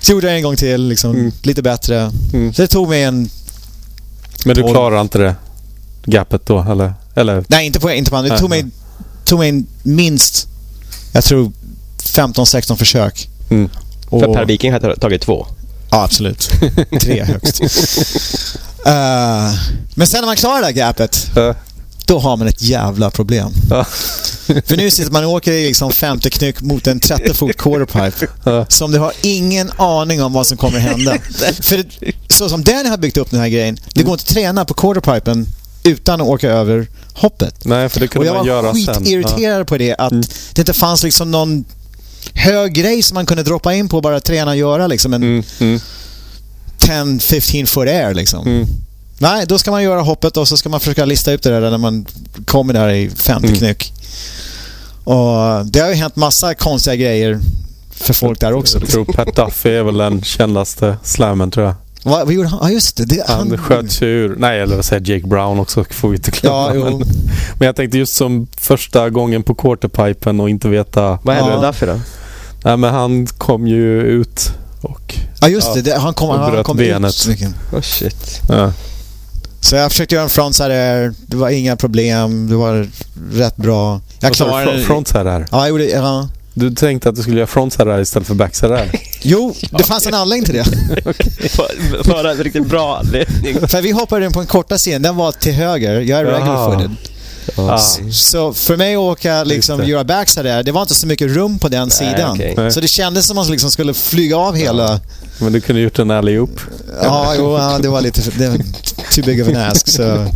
Så 0.00 0.12
gjorde 0.12 0.26
jag 0.26 0.36
en 0.36 0.42
gång 0.42 0.56
till, 0.56 0.88
liksom, 0.88 1.10
mm. 1.10 1.32
lite 1.42 1.62
bättre. 1.62 2.12
Mm. 2.32 2.54
Så 2.54 2.62
det 2.62 2.68
tog 2.68 2.88
mig 2.88 3.02
en... 3.02 3.30
Men 4.44 4.56
du 4.56 4.62
klarar 4.62 5.00
inte 5.00 5.18
det 5.18 5.34
gapet 6.04 6.46
då, 6.46 6.62
eller? 6.70 6.94
eller? 7.14 7.44
Nej, 7.48 7.66
inte 7.66 7.80
på, 7.80 7.90
inte 7.90 8.10
på 8.10 8.22
Det 8.22 8.38
tog 8.38 8.50
mig, 8.50 8.66
tog 9.24 9.38
mig 9.38 9.64
minst, 9.82 10.48
jag 11.12 11.24
tror, 11.24 11.52
15-16 11.98 12.76
försök. 12.76 13.28
Mm. 13.50 13.70
Och, 14.08 14.20
För 14.20 14.34
Per 14.34 14.44
Viking 14.44 14.72
har 14.72 14.94
tagit 14.94 15.22
två. 15.22 15.46
Ja, 15.90 16.04
absolut. 16.04 16.50
Tre 17.00 17.24
högst. 17.24 17.62
Uh, 18.86 19.54
men 19.94 20.06
sen 20.06 20.20
när 20.20 20.26
man 20.26 20.36
klarar 20.36 20.60
det 20.60 20.66
här 20.66 20.72
gapet, 20.72 21.30
uh. 21.36 21.52
då 22.06 22.18
har 22.18 22.36
man 22.36 22.48
ett 22.48 22.62
jävla 22.62 23.10
problem. 23.10 23.52
Uh. 23.72 23.84
För 24.66 24.76
nu 24.76 24.90
sitter 24.90 25.12
man 25.12 25.24
och 25.24 25.30
åker 25.30 25.52
i 25.52 25.66
liksom 25.66 25.92
50 25.92 26.30
knyck 26.30 26.60
mot 26.60 26.86
en 26.86 27.00
30 27.00 27.34
fot 27.34 27.56
quarterpipe 27.56 28.26
som 28.68 28.92
du 28.92 28.98
har 28.98 29.12
ingen 29.22 29.72
aning 29.76 30.22
om 30.22 30.32
vad 30.32 30.46
som 30.46 30.56
kommer 30.56 30.78
hända. 30.78 31.18
För 31.60 31.84
så 32.28 32.48
som 32.48 32.64
Danny 32.64 32.88
har 32.88 32.96
byggt 32.96 33.16
upp 33.16 33.30
den 33.30 33.40
här 33.40 33.48
grejen, 33.48 33.78
det 33.94 34.02
går 34.02 34.12
inte 34.12 34.22
att 34.22 34.34
träna 34.34 34.64
på 34.64 34.74
quarterpipen 34.74 35.46
utan 35.84 36.20
att 36.20 36.26
åka 36.26 36.50
över 36.50 36.86
hoppet. 37.14 37.64
Nej, 37.64 37.88
för 37.88 38.00
det 38.00 38.08
kunde 38.08 38.32
man 38.32 38.46
göra 38.46 38.62
sen. 38.62 38.70
Och 38.70 38.78
jag 38.78 38.86
var 38.86 39.00
skitirriterad 39.00 39.66
på 39.66 39.78
det, 39.78 39.94
att 39.94 40.12
mm. 40.12 40.24
det 40.52 40.62
inte 40.62 40.72
fanns 40.72 41.02
liksom 41.02 41.30
någon 41.30 41.64
hög 42.34 42.72
grej 42.72 43.02
som 43.02 43.14
man 43.14 43.26
kunde 43.26 43.42
droppa 43.42 43.74
in 43.74 43.88
på 43.88 43.96
och 43.96 44.02
bara 44.02 44.20
träna 44.20 44.50
och 44.50 44.56
göra 44.56 44.86
liksom 44.86 45.12
en... 45.12 45.22
Mm. 45.22 45.44
Mm 45.58 45.80
10-15 46.88 47.66
foot 47.66 47.88
air 47.88 48.14
liksom. 48.14 48.46
Mm. 48.46 48.66
Nej, 49.18 49.46
då 49.46 49.58
ska 49.58 49.70
man 49.70 49.82
göra 49.82 50.00
hoppet 50.00 50.36
och 50.36 50.48
så 50.48 50.56
ska 50.56 50.68
man 50.68 50.80
försöka 50.80 51.04
lista 51.04 51.32
ut 51.32 51.42
det 51.42 51.60
där 51.60 51.70
när 51.70 51.78
man 51.78 52.06
kommer 52.46 52.74
där 52.74 52.88
i 52.88 53.10
50 53.10 53.46
mm. 53.46 53.58
knyck. 53.58 53.92
Och 55.04 55.66
det 55.66 55.80
har 55.80 55.88
ju 55.88 55.94
hänt 55.94 56.16
massa 56.16 56.54
konstiga 56.54 56.96
grejer 56.96 57.40
för 57.90 58.14
folk 58.14 58.40
där 58.40 58.52
också. 58.52 58.78
Jag 58.78 58.88
tror 58.88 59.04
Pat 59.04 59.36
Duffy 59.36 59.70
är 59.70 59.82
väl 59.82 59.96
den 59.96 60.22
kändaste 60.22 60.96
slammen 61.02 61.50
tror 61.50 61.66
jag. 61.66 61.74
Vad, 62.02 62.24
vad 62.24 62.34
gjorde 62.34 62.48
han? 62.48 62.58
Ja, 62.62 62.70
just 62.70 62.96
det. 62.96 63.04
det 63.04 63.24
han, 63.28 63.48
han 63.48 63.58
sköt 63.58 63.92
sig 63.92 64.08
ur... 64.08 64.36
Nej, 64.38 64.60
eller 64.60 64.76
vad 64.76 64.84
säger 64.84 65.12
Jake 65.12 65.26
Brown 65.26 65.58
också, 65.60 65.84
får 65.90 66.08
vi 66.08 66.16
inte 66.16 66.30
glömma. 66.30 66.74
Ja, 66.74 66.84
men, 66.84 66.98
men, 67.58 67.66
jag 67.66 67.76
tänkte 67.76 67.98
just 67.98 68.14
som 68.14 68.46
första 68.56 69.10
gången 69.10 69.42
på 69.42 69.54
quarterpipen 69.54 70.40
och 70.40 70.50
inte 70.50 70.68
veta... 70.68 71.18
Vad 71.22 71.36
hände 71.36 71.60
där 71.60 71.72
för 71.72 71.86
då? 71.86 72.00
Nej, 72.64 72.76
men 72.76 72.94
han 72.94 73.26
kom 73.26 73.66
ju 73.66 74.02
ut 74.02 74.52
och... 74.80 75.14
Ja, 75.42 75.48
just 75.48 75.74
det. 75.74 75.82
det 75.82 75.98
han 75.98 76.14
kom, 76.14 76.30
han 76.30 76.50
bröt 76.50 76.66
kom 76.66 76.76
benet. 76.76 77.26
ut. 77.28 77.40
Oh, 77.72 77.80
shit. 77.80 78.40
Ja. 78.48 78.72
Så 79.60 79.76
jag 79.76 79.90
försökte 79.92 80.14
göra 80.14 80.24
en 80.24 80.30
frontside 80.30 81.14
Det 81.26 81.36
var 81.36 81.50
inga 81.50 81.76
problem. 81.76 82.48
Det 82.48 82.56
var 82.56 82.88
rätt 83.32 83.56
bra. 83.56 84.00
Jag 84.20 84.32
klarade... 84.32 84.82
Frontside 84.82 85.26
här? 85.26 85.46
Ja, 85.50 85.58
jag 85.58 85.68
gjorde... 85.68 85.84
Ja. 85.84 86.28
Du 86.54 86.70
tänkte 86.70 87.08
att 87.08 87.16
du 87.16 87.22
skulle 87.22 87.36
göra 87.36 87.46
frontside 87.46 88.00
istället 88.02 88.28
för 88.28 88.34
backside 88.34 88.90
Jo, 89.22 89.54
det 89.70 89.82
fanns 89.82 90.06
en 90.06 90.14
anledning 90.14 90.44
till 90.44 90.54
det. 90.54 90.64
för, 91.48 92.04
för 92.04 92.24
en 92.24 92.36
riktigt 92.36 92.66
bra 92.66 92.98
anledning. 92.98 93.68
För 93.68 93.82
vi 93.82 93.90
hoppade 93.90 94.26
in 94.26 94.32
på 94.32 94.40
en 94.40 94.46
korta 94.46 94.78
scen. 94.78 95.02
Den 95.02 95.16
var 95.16 95.32
till 95.32 95.52
höger. 95.52 96.00
Jag 96.00 96.20
är 96.20 96.24
regular 96.24 96.72
footed. 96.72 96.96
Så 98.12 98.52
för 98.52 98.76
mig 98.76 98.94
att 98.94 98.98
åka, 98.98 99.44
liksom, 99.44 99.84
göra 99.84 100.04
backside 100.04 100.46
där, 100.46 100.62
det 100.62 100.72
var 100.72 100.82
inte 100.82 100.94
så 100.94 101.06
mycket 101.06 101.30
rum 101.30 101.58
på 101.58 101.68
den 101.68 101.88
Nej, 101.88 101.90
sidan. 101.90 102.32
Okay. 102.32 102.70
Så 102.70 102.80
det 102.80 102.88
kändes 102.88 103.26
som 103.26 103.38
att 103.38 103.46
man 103.46 103.52
liksom 103.52 103.70
skulle 103.70 103.94
flyga 103.94 104.36
av 104.36 104.56
hela... 104.56 105.00
Men 105.38 105.52
du 105.52 105.60
kunde 105.60 105.82
gjort 105.82 105.98
en 105.98 106.10
alley-oop. 106.10 106.60
Ja, 107.02 107.34
jo, 107.38 107.58
ja, 107.58 107.78
det 107.82 107.88
var 107.88 108.00
lite... 108.00 108.30
Det 108.38 108.48
var 108.48 108.58
too 109.14 109.24
big 109.24 109.42
of 109.42 109.48
an 109.48 109.56
ask. 109.56 109.88
Så 109.88 110.26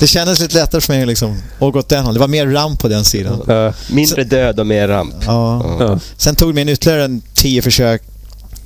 det 0.00 0.06
kändes 0.06 0.40
lite 0.40 0.54
lättare 0.54 0.80
för 0.80 0.92
mig 0.92 1.06
liksom, 1.06 1.42
att 1.58 1.72
gå 1.72 1.78
åt 1.78 1.88
den 1.88 2.04
hållet. 2.04 2.14
Det 2.14 2.20
var 2.20 2.28
mer 2.28 2.46
ramp 2.46 2.80
på 2.80 2.88
den 2.88 3.04
sidan. 3.04 3.50
Uh, 3.50 3.74
mindre 3.90 4.24
död 4.24 4.60
och 4.60 4.66
mer 4.66 4.88
ramp. 4.88 5.14
Ja. 5.26 5.76
Uh. 5.80 5.96
Sen 6.16 6.34
tog 6.34 6.54
det 6.54 6.64
mig 6.64 6.74
ytterligare 6.74 7.04
en 7.04 7.22
tio 7.34 7.62
försök, 7.62 8.02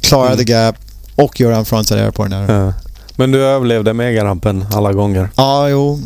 klarade 0.00 0.42
mm. 0.42 0.47
gap 0.47 0.76
och 1.15 1.41
göra 1.41 1.57
en 1.57 1.65
frontside 1.65 2.00
air 2.00 2.10
på 2.10 2.25
den 2.25 2.47
där. 2.47 2.67
Uh. 2.67 2.73
Men 3.17 3.31
du 3.31 3.42
överlevde 3.42 3.92
megarampen 3.92 4.67
alla 4.73 4.92
gånger? 4.92 5.28
Ja, 5.36 5.68
jo. 5.68 6.00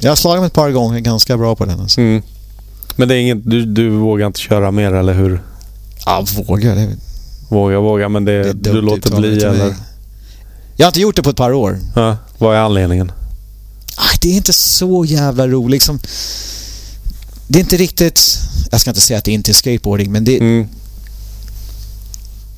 Jag 0.00 0.10
har 0.10 0.16
slagit 0.16 0.40
mig 0.40 0.46
ett 0.46 0.52
par 0.52 0.70
gånger 0.70 1.00
ganska 1.00 1.36
bra 1.36 1.56
på 1.56 1.64
den. 1.64 1.80
Alltså. 1.80 2.00
Mm. 2.00 2.22
Men 2.96 3.08
det 3.08 3.14
är 3.14 3.18
inget, 3.18 3.50
du, 3.50 3.64
du 3.64 3.88
vågar 3.90 4.26
inte 4.26 4.40
köra 4.40 4.70
mer, 4.70 4.92
eller 4.92 5.14
hur? 5.14 5.42
Ja, 6.06 6.26
vågar. 6.46 6.74
Det... 6.76 6.96
Våga, 7.48 7.80
våga, 7.80 8.08
men 8.08 8.24
det, 8.24 8.52
det 8.52 8.72
du 8.72 8.80
låter 8.80 9.16
bli 9.16 9.42
eller? 9.44 9.74
Jag 10.76 10.86
har 10.86 10.88
inte 10.88 11.00
gjort 11.00 11.16
det 11.16 11.22
på 11.22 11.30
ett 11.30 11.36
par 11.36 11.52
år. 11.52 11.78
Ja, 11.94 12.16
vad 12.38 12.56
är 12.56 12.60
anledningen? 12.60 13.12
Aj, 13.96 14.18
det 14.20 14.28
är 14.28 14.36
inte 14.36 14.52
så 14.52 15.04
jävla 15.04 15.48
roligt. 15.48 15.70
Liksom, 15.70 16.00
det 17.48 17.58
är 17.58 17.60
inte 17.60 17.76
riktigt... 17.76 18.38
Jag 18.70 18.80
ska 18.80 18.90
inte 18.90 19.00
säga 19.00 19.18
att 19.18 19.24
det 19.24 19.32
inte 19.32 19.50
är 19.50 19.54
skateboarding, 19.54 20.12
men 20.12 20.24
det... 20.24 20.36
Mm. 20.36 20.68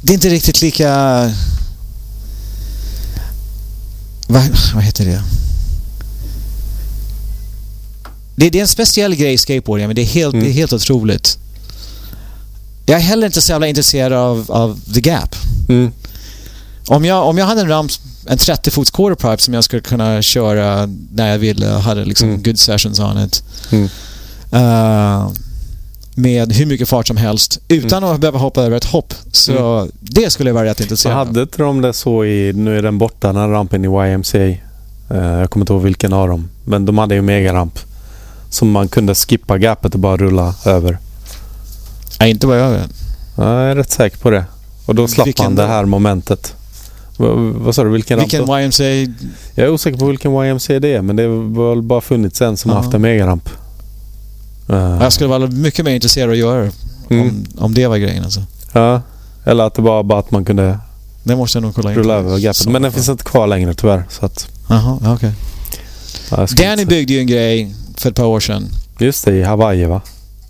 Det 0.02 0.12
är 0.12 0.14
inte 0.14 0.28
riktigt 0.28 0.62
lika... 0.62 0.88
Vad, 4.26 4.42
vad 4.74 4.82
heter 4.84 5.04
det? 5.04 5.22
Det? 8.36 8.50
Det 8.50 8.58
är 8.58 8.62
en 8.62 8.68
speciell 8.68 9.14
grej 9.14 9.32
i 9.32 9.38
skateboarding, 9.38 9.86
men 9.86 9.96
det 9.96 10.02
är 10.02 10.06
helt, 10.06 10.34
mm. 10.34 10.44
det 10.44 10.50
är 10.50 10.54
helt 10.54 10.72
otroligt. 10.72 11.38
Jag 12.86 12.96
är 12.96 13.02
heller 13.02 13.26
inte 13.26 13.42
så 13.42 13.52
jävla 13.52 13.66
intresserad 13.66 14.12
av, 14.12 14.46
av 14.48 14.80
The 14.94 15.00
Gap. 15.00 15.36
Mm. 15.68 15.92
Om, 16.88 17.04
jag, 17.04 17.28
om 17.28 17.38
jag 17.38 17.46
hade 17.46 17.60
en 17.60 17.68
ramp, 17.68 17.92
en 18.26 18.38
30-fots 18.38 18.90
quarterpipe 18.90 19.42
som 19.42 19.54
jag 19.54 19.64
skulle 19.64 19.82
kunna 19.82 20.22
köra 20.22 20.88
när 21.12 21.30
jag 21.30 21.38
ville 21.38 21.74
och 21.74 21.82
hade 21.82 22.04
liksom 22.04 22.28
mm. 22.28 22.42
good 22.42 22.58
sessions 22.58 23.00
on 23.00 23.24
it. 23.24 23.42
Mm. 23.72 23.88
Uh, 24.52 25.30
med 26.14 26.52
hur 26.52 26.66
mycket 26.66 26.88
fart 26.88 27.06
som 27.06 27.16
helst 27.16 27.60
utan 27.68 28.02
mm. 28.02 28.14
att 28.14 28.20
behöva 28.20 28.38
hoppa 28.38 28.62
över 28.62 28.76
ett 28.76 28.84
hopp. 28.84 29.14
Så 29.32 29.78
mm. 29.78 29.90
det 30.00 30.30
skulle 30.30 30.50
jag 30.50 30.54
vara 30.54 30.64
rätt 30.64 30.80
intresserad 30.80 31.16
av. 31.16 31.26
Hade 31.26 31.42
inte 31.42 31.62
de 31.62 31.80
det 31.80 31.92
så 31.92 32.24
i, 32.24 32.52
nu 32.52 32.78
är 32.78 32.82
den 32.82 32.98
borta, 32.98 33.26
den 33.26 33.36
här 33.36 33.48
rampen 33.48 33.84
i 33.84 33.88
YMCA. 33.88 34.38
Uh, 34.38 34.56
eh, 35.10 35.38
jag 35.38 35.50
kommer 35.50 35.62
inte 35.62 35.72
ihåg 35.72 35.82
vilken 35.82 36.12
av 36.12 36.28
dem. 36.28 36.48
Men 36.64 36.86
de 36.86 36.98
hade 36.98 37.14
ju 37.14 37.22
megaramp. 37.22 37.78
Som 38.56 38.70
man 38.70 38.88
kunde 38.88 39.14
skippa 39.14 39.58
gapet 39.58 39.94
och 39.94 40.00
bara 40.00 40.16
rulla 40.16 40.54
över. 40.64 40.98
Nej, 42.20 42.30
inte 42.30 42.46
vad 42.46 42.60
jag 42.60 42.70
vet. 42.70 42.90
Jag 43.36 43.48
är 43.48 43.74
rätt 43.74 43.90
säker 43.90 44.18
på 44.18 44.30
det. 44.30 44.44
Och 44.86 44.94
då 44.94 45.08
slapp 45.08 45.26
vilken 45.26 45.44
man 45.44 45.54
det 45.54 45.66
här 45.66 45.84
momentet. 45.84 46.54
V 47.18 47.26
vad 47.54 47.74
sa 47.74 47.84
du? 47.84 47.90
Vilken, 47.90 48.18
vilken 48.18 48.46
ramp? 48.46 48.64
YMCA? 48.64 48.84
Jag 49.54 49.66
är 49.66 49.70
osäker 49.70 49.98
på 49.98 50.06
vilken 50.06 50.32
YMCA 50.32 50.80
det 50.80 50.94
är 50.94 51.02
men 51.02 51.16
det 51.16 51.22
har 51.22 51.74
väl 51.74 51.82
bara 51.82 52.00
funnits 52.00 52.42
en 52.42 52.56
som 52.56 52.70
uh 52.70 52.76
-huh. 52.76 52.82
haft 52.82 52.94
en 52.94 53.02
megaramp. 53.02 53.48
Uh. 54.70 54.76
Jag 55.00 55.12
skulle 55.12 55.28
vara 55.28 55.46
mycket 55.46 55.84
mer 55.84 55.94
intresserad 55.94 56.28
av 56.28 56.32
att 56.32 56.38
göra 56.38 56.62
det. 56.62 56.72
Mm. 57.10 57.28
Om, 57.28 57.46
om 57.58 57.74
det 57.74 57.86
var 57.86 57.96
grejen 57.96 58.24
alltså. 58.24 58.40
Ja. 58.72 59.02
Eller 59.44 59.64
att 59.64 59.74
det 59.74 59.82
var 59.82 60.02
bara 60.02 60.18
att 60.18 60.30
man 60.30 60.44
kunde 60.44 60.78
det 61.22 61.36
måste 61.36 61.58
jag 61.58 61.62
nog 61.62 61.74
kolla 61.74 61.90
in. 61.90 61.98
Rulla 61.98 62.14
över 62.14 62.38
gapet. 62.38 62.66
Men 62.66 62.82
den 62.82 62.92
finns 62.92 63.08
inte 63.08 63.24
kvar 63.24 63.46
längre 63.46 63.74
tyvärr. 63.74 64.04
Jaha, 64.68 64.98
okej. 65.00 65.12
Okay. 65.12 65.30
Ja, 66.30 66.46
Danny 66.56 66.84
byggde 66.84 67.12
ju 67.12 67.20
en 67.20 67.26
grej 67.26 67.74
för 67.96 68.10
ett 68.10 68.16
par 68.16 68.24
år 68.24 68.40
sedan. 68.40 68.68
Just 68.98 69.24
det, 69.24 69.34
i 69.34 69.42
Hawaii 69.42 69.84
va? 69.84 70.00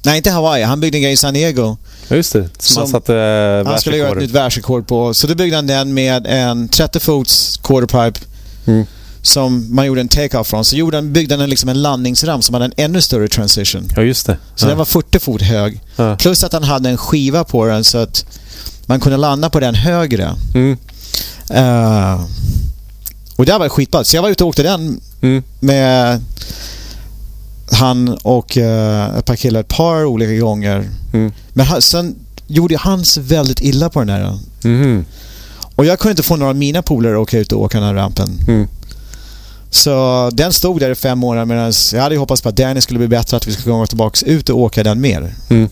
Nej, 0.07 0.17
inte 0.17 0.31
Hawaii. 0.31 0.65
Han 0.65 0.81
byggde 0.81 0.99
en 0.99 1.03
grej 1.03 1.13
i 1.13 1.17
San 1.17 1.35
Diego. 1.35 1.77
Just 2.09 2.33
det, 2.33 2.49
som, 2.59 2.81
han 2.81 2.89
satte 2.89 3.13
uh, 3.13 3.67
Han 3.67 3.81
skulle 3.81 3.97
göra 3.97 4.11
ett 4.11 4.19
nytt 4.19 4.31
världsrekord 4.31 4.87
på. 4.87 5.15
Så 5.15 5.27
då 5.27 5.35
byggde 5.35 5.57
han 5.57 5.67
den 5.67 5.95
med 5.95 6.27
en 6.27 6.69
30 6.69 7.01
fots 7.01 7.61
quarterpipe 7.63 8.21
mm. 8.67 8.87
som 9.23 9.75
man 9.75 9.87
gjorde 9.87 10.01
en 10.01 10.09
take-off 10.09 10.49
från. 10.49 10.65
Så 10.65 10.77
gjorde 10.77 10.97
han, 10.97 11.13
byggde 11.13 11.37
han 11.37 11.51
liksom 11.51 11.69
en 11.69 11.83
landningsram 11.83 12.43
som 12.43 12.55
hade 12.55 12.65
en 12.65 12.73
ännu 12.77 13.01
större 13.01 13.29
transition. 13.29 13.89
Ja, 13.97 14.03
just 14.03 14.27
det. 14.27 14.39
Så 14.55 14.65
ja. 14.65 14.69
den 14.69 14.79
var 14.79 14.85
40 14.85 15.19
fot 15.19 15.43
hög. 15.43 15.81
Ja. 15.97 16.17
Plus 16.17 16.45
att 16.45 16.53
han 16.53 16.65
hade 16.65 16.89
en 16.89 16.99
skiva 16.99 17.45
på 17.45 17.67
den 17.67 17.85
så 17.85 17.99
att 17.99 18.27
man 18.87 19.01
kunde 19.01 19.17
landa 19.17 19.51
på 19.51 19.61
den 19.61 19.75
högre. 19.75 20.37
Mm. 20.55 20.79
Uh, 21.55 22.27
och 23.37 23.47
det 23.47 23.59
var 23.59 23.69
skitbra. 23.69 24.05
Så 24.05 24.17
jag 24.17 24.23
var 24.23 24.31
ute 24.31 24.45
och 24.45 24.49
åkte 24.49 24.63
den 24.63 25.01
mm. 25.21 25.43
med 25.61 26.21
han 27.71 28.09
och 28.09 28.57
uh, 28.57 29.19
ett 29.19 29.25
par 29.25 29.37
killar 29.37 29.61
ett 29.61 29.69
par 29.69 30.05
olika 30.05 30.33
gånger. 30.33 30.89
Mm. 31.13 31.33
Men 31.53 31.67
han, 31.67 31.83
sen 31.83 32.17
gjorde 32.47 32.77
han 32.77 33.05
sig 33.05 33.23
väldigt 33.23 33.61
illa 33.61 33.91
på 33.91 33.99
den 33.99 34.09
där. 34.09 34.39
Mm. 34.65 35.05
Och 35.77 35.85
jag 35.85 35.99
kunde 35.99 36.11
inte 36.11 36.23
få 36.23 36.37
några 36.37 36.51
av 36.51 36.57
mina 36.57 36.83
polare 36.83 37.15
att 37.15 37.21
åka 37.21 37.39
ut 37.39 37.53
och 37.53 37.61
åka 37.61 37.79
den 37.79 37.87
här 37.87 37.95
rampen. 37.95 38.39
Mm. 38.49 38.69
Så 39.71 40.31
den 40.33 40.53
stod 40.53 40.81
där 40.81 40.91
i 40.91 40.95
fem 40.95 41.19
månader 41.19 41.47
medan 41.47 41.73
jag 41.93 42.03
hade 42.03 42.17
hoppats 42.17 42.43
på 42.43 42.49
att 42.49 42.57
Danny 42.57 42.81
skulle 42.81 42.99
bli 42.99 43.09
bättre, 43.09 43.37
att 43.37 43.47
vi 43.47 43.53
skulle 43.53 43.75
gå 43.75 43.87
tillbaka 43.87 44.27
ut 44.27 44.49
och 44.49 44.59
åka 44.59 44.83
den 44.83 45.01
mer. 45.01 45.35
Mm. 45.49 45.69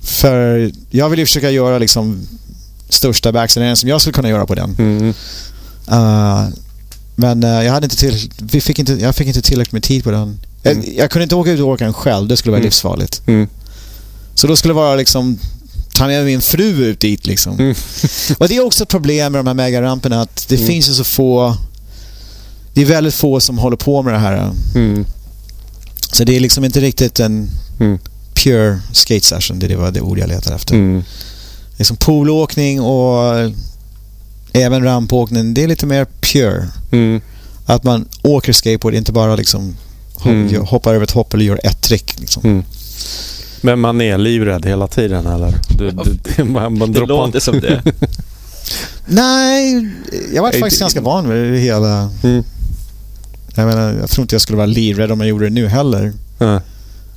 För 0.00 0.72
jag 0.90 1.08
vill 1.08 1.18
ju 1.18 1.26
försöka 1.26 1.50
göra 1.50 1.78
liksom 1.78 2.26
största 2.88 3.32
backsidern 3.32 3.76
som 3.76 3.88
jag 3.88 4.00
skulle 4.00 4.14
kunna 4.14 4.28
göra 4.28 4.46
på 4.46 4.54
den. 4.54 4.76
Uh, 5.92 6.48
men 7.14 7.44
uh, 7.44 7.64
jag 7.64 7.72
hade 7.72 7.84
inte 7.84 7.96
till, 7.96 8.30
vi 8.38 8.60
fick 8.60 8.78
inte, 8.78 8.92
jag 8.92 9.14
fick 9.14 9.26
inte 9.26 9.42
tillräckligt 9.42 9.72
med 9.72 9.82
tid 9.82 10.04
på 10.04 10.10
den. 10.10 10.38
Mm. 10.66 10.84
Jag, 10.86 10.94
jag, 10.94 11.10
kunde 11.10 11.22
inte 11.22 11.34
åka 11.34 11.50
ut 11.50 11.60
och 11.60 11.68
åka 11.68 11.84
den 11.84 11.94
själv, 11.94 12.28
det 12.28 12.36
skulle 12.36 12.50
vara 12.50 12.58
mm. 12.58 12.66
livsfarligt. 12.66 13.22
Mm. 13.26 13.48
Så 14.34 14.46
då 14.46 14.56
skulle 14.56 14.74
det 14.74 14.76
vara 14.76 14.96
liksom 14.96 15.38
ta 15.94 16.06
med 16.06 16.24
min 16.24 16.40
fru 16.40 16.84
ut 16.84 17.00
dit 17.00 17.26
liksom. 17.26 17.58
Mm. 17.58 17.74
och 18.38 18.48
det 18.48 18.56
är 18.56 18.64
också 18.66 18.82
ett 18.82 18.88
problem 18.88 19.32
med 19.32 19.38
de 19.38 19.46
här 19.46 19.54
megaramperna 19.54 20.20
att 20.20 20.48
det 20.48 20.56
mm. 20.56 20.66
finns 20.66 20.88
ju 20.88 20.94
så 20.94 21.04
få... 21.04 21.56
Det 22.74 22.82
är 22.82 22.86
väldigt 22.86 23.14
få 23.14 23.40
som 23.40 23.58
håller 23.58 23.76
på 23.76 24.02
med 24.02 24.14
det 24.14 24.18
här. 24.18 24.52
Mm. 24.74 25.06
Så 26.12 26.24
det 26.24 26.36
är 26.36 26.40
liksom 26.40 26.64
inte 26.64 26.80
riktigt 26.80 27.20
en 27.20 27.50
pure 28.34 28.80
skate 28.92 29.26
session. 29.26 29.58
Det 29.58 29.76
var 29.76 29.90
det 29.90 30.00
ord 30.00 30.18
jag 30.18 30.28
letar 30.28 30.54
efter. 30.54 30.74
Mm. 30.74 31.04
Det 31.76 31.82
är 31.82 31.84
som 31.84 31.96
poolåkning 31.96 32.80
och 32.80 33.52
även 34.52 34.84
rampåkning. 34.84 35.54
Det 35.54 35.62
är 35.62 35.68
lite 35.68 35.86
mer 35.86 36.06
pure. 36.20 36.68
Att 37.66 37.84
man 37.84 38.08
åker 38.22 38.52
skateboard, 38.52 38.94
inte 38.94 39.12
bara 39.12 39.36
liksom 39.36 39.76
mm. 40.24 40.66
hoppar 40.66 40.94
över 40.94 41.04
ett 41.04 41.10
hopp 41.10 41.34
eller 41.34 41.44
gör 41.44 41.60
ett 41.62 41.82
trick. 41.82 42.20
Liksom. 42.20 42.42
Mm. 42.44 42.64
Men 43.60 43.80
man 43.80 44.00
är 44.00 44.18
livrädd 44.18 44.66
hela 44.66 44.86
tiden 44.86 45.26
eller? 45.26 45.54
Du, 45.68 45.90
du, 46.36 46.44
man, 46.44 46.78
man 46.78 46.92
det 46.92 47.00
låter 47.00 47.40
som 47.40 47.60
det. 47.60 47.82
Nej, 49.06 49.88
jag 50.34 50.42
var 50.42 50.52
faktiskt 50.52 50.80
ganska 50.80 51.00
van 51.00 51.28
vid 51.28 51.52
det 51.52 51.58
hela. 51.58 52.10
Mm. 52.22 52.44
Jag 53.54 53.66
menar, 53.66 53.92
jag 53.92 54.10
tror 54.10 54.22
inte 54.22 54.34
jag 54.34 54.42
skulle 54.42 54.56
vara 54.56 54.66
livrädd 54.66 55.12
om 55.12 55.20
jag 55.20 55.28
gjorde 55.28 55.44
det 55.44 55.50
nu 55.50 55.68
heller. 55.68 56.12
Mm. 56.38 56.60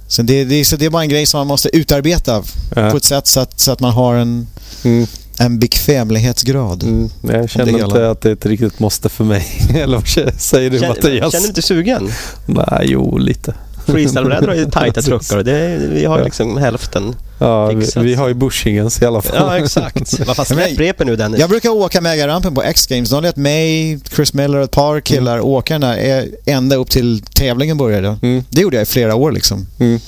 Så, 0.08 0.22
det, 0.22 0.44
det, 0.44 0.66
så 0.66 0.76
det 0.76 0.86
är 0.86 0.90
bara 0.90 1.03
en 1.03 1.10
grej 1.10 1.26
som 1.26 1.38
man 1.38 1.48
måste 1.48 1.78
utarbeta 1.78 2.44
mm. 2.76 2.92
på 2.92 2.98
ett 2.98 3.06
sätt 3.06 3.28
så 3.28 3.40
att, 3.40 3.60
så 3.60 3.72
att 3.72 3.80
man 3.80 3.92
har 3.92 4.16
en, 4.16 4.48
mm. 4.84 5.08
En 5.40 5.59
bekvämlighetsgrad. 5.59 6.84
Mm. 6.84 7.09
Jag 7.22 7.50
känner 7.50 7.84
inte 7.84 8.09
att 8.09 8.22
det 8.22 8.30
är 8.30 8.34
ett 8.34 8.45
riktigt 8.45 8.80
måste 8.80 9.09
för 9.09 9.24
mig. 9.24 9.45
Eller 9.76 9.98
vad 9.98 10.34
säger 10.40 10.69
du 10.69 10.80
känner, 10.80 10.90
Mattias? 10.90 11.32
Känner 11.32 11.43
du 11.43 11.50
inte 11.50 11.61
sugen? 11.61 12.11
Nej, 12.45 12.85
jo 12.85 13.18
lite. 13.18 13.53
Freestyle-brädor 13.85 14.48
har 14.48 14.56
ju 14.56 14.66
tajta 14.72 15.01
truckar 15.01 15.38
och 15.38 15.43
det, 15.43 15.77
vi 15.90 16.06
har 16.06 16.24
liksom 16.24 16.58
hälften 16.58 17.16
Ja, 17.40 17.68
vi, 17.68 17.88
vi, 17.95 18.16
har 18.16 18.27
ju 18.27 18.34
Bushingens 18.34 19.01
i 19.01 19.06
alla 19.06 19.22
fall. 19.22 19.35
Ja, 19.35 19.58
exakt. 19.58 20.19
Vad 20.27 20.35
fan 20.35 20.45
släpp 20.45 20.80
repen 20.80 21.08
nu 21.08 21.16
Dennis. 21.16 21.40
Jag 21.40 21.50
brukar 21.50 21.69
åka 21.69 22.01
megarampen 22.01 22.56
på 22.56 22.64
X-Games. 22.64 23.09
De 23.09 23.24
lät 23.24 23.35
mig, 23.35 24.00
Chris 24.16 24.34
Miller 24.34 24.58
och 24.58 24.64
ett 24.64 24.72
par 24.72 25.00
killar 25.00 25.34
mm. 25.34 25.45
åka 25.45 25.80
den 25.80 25.82
där 25.82 26.27
ända 26.45 26.76
upp 26.76 26.90
till 26.90 27.22
tävlingen 27.22 27.77
började. 27.77 28.18
Mm. 28.22 28.43
Det 28.50 28.61
gjorde 28.61 28.77
jag 28.77 28.84
i 28.84 28.85
flera 28.85 29.16
år 29.16 29.32
liksom. 29.32 29.68
Mm. 29.80 30.00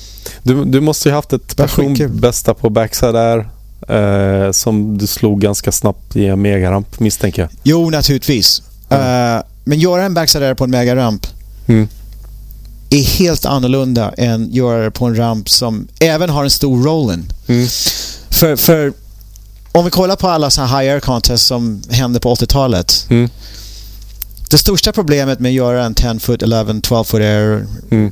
Du, 0.44 0.66
du 0.66 0.82
måste 0.82 1.10
ju 1.10 1.16
haft 1.16 1.34
ett 1.34 1.58
personbästa 1.58 2.54
på 2.54 2.70
backside 2.70 3.14
där. 3.14 3.50
Eh, 3.88 4.52
som 4.52 4.98
du 4.98 5.08
slog 5.08 5.42
ganska 5.42 5.72
snabbt 5.72 6.16
i 6.16 6.26
en 6.26 6.42
megaramp 6.42 7.00
misstänker 7.00 7.42
jag. 7.42 7.52
Jo, 7.64 7.90
naturligtvis. 7.90 8.64
Mm. 8.90 9.38
Uh, 9.38 9.44
men 9.64 9.80
göra 9.80 10.04
en 10.04 10.14
backside 10.14 10.56
på 10.56 10.64
en 10.64 10.72
megaramp 10.72 11.28
mm. 11.68 11.88
är 12.90 13.04
helt 13.04 13.46
annorlunda 13.46 14.14
än 14.18 14.54
göra 14.54 14.84
det 14.84 14.92
på 14.92 15.06
en 15.06 15.18
ramp 15.18 15.50
som 15.50 15.88
även 16.00 16.30
har 16.30 16.44
en 16.44 16.50
stor 16.50 16.84
rollen. 16.84 17.26
Mm. 17.48 17.68
För, 18.30 18.56
för 18.56 18.94
om 19.72 19.86
vi 19.86 19.92
kollar 19.92 20.16
på 20.16 20.28
alla 20.28 20.50
så 20.50 20.62
här 20.62 20.82
high 20.82 20.94
air 20.94 21.00
contests 21.00 21.48
som 21.48 21.82
hände 21.90 22.20
på 22.20 22.36
80-talet. 22.36 23.06
Mm. 23.10 23.30
Det 24.50 24.58
största 24.58 24.92
problemet 24.92 25.40
med 25.40 25.50
att 25.50 25.56
göra 25.56 25.86
en 25.86 25.96
10 25.96 26.20
foot, 26.20 26.44
11, 26.44 26.80
12 26.82 27.04
foot 27.04 27.22
air. 27.22 27.66
Mm. 27.92 28.12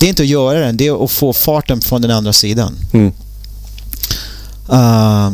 Det 0.00 0.06
är 0.06 0.08
inte 0.08 0.22
att 0.22 0.28
göra 0.28 0.60
den, 0.60 0.76
det 0.76 0.86
är 0.86 1.04
att 1.04 1.10
få 1.10 1.32
farten 1.32 1.80
från 1.80 2.02
den 2.02 2.10
andra 2.10 2.32
sidan. 2.32 2.78
Mm. 2.92 3.12
Uh, 4.72 5.30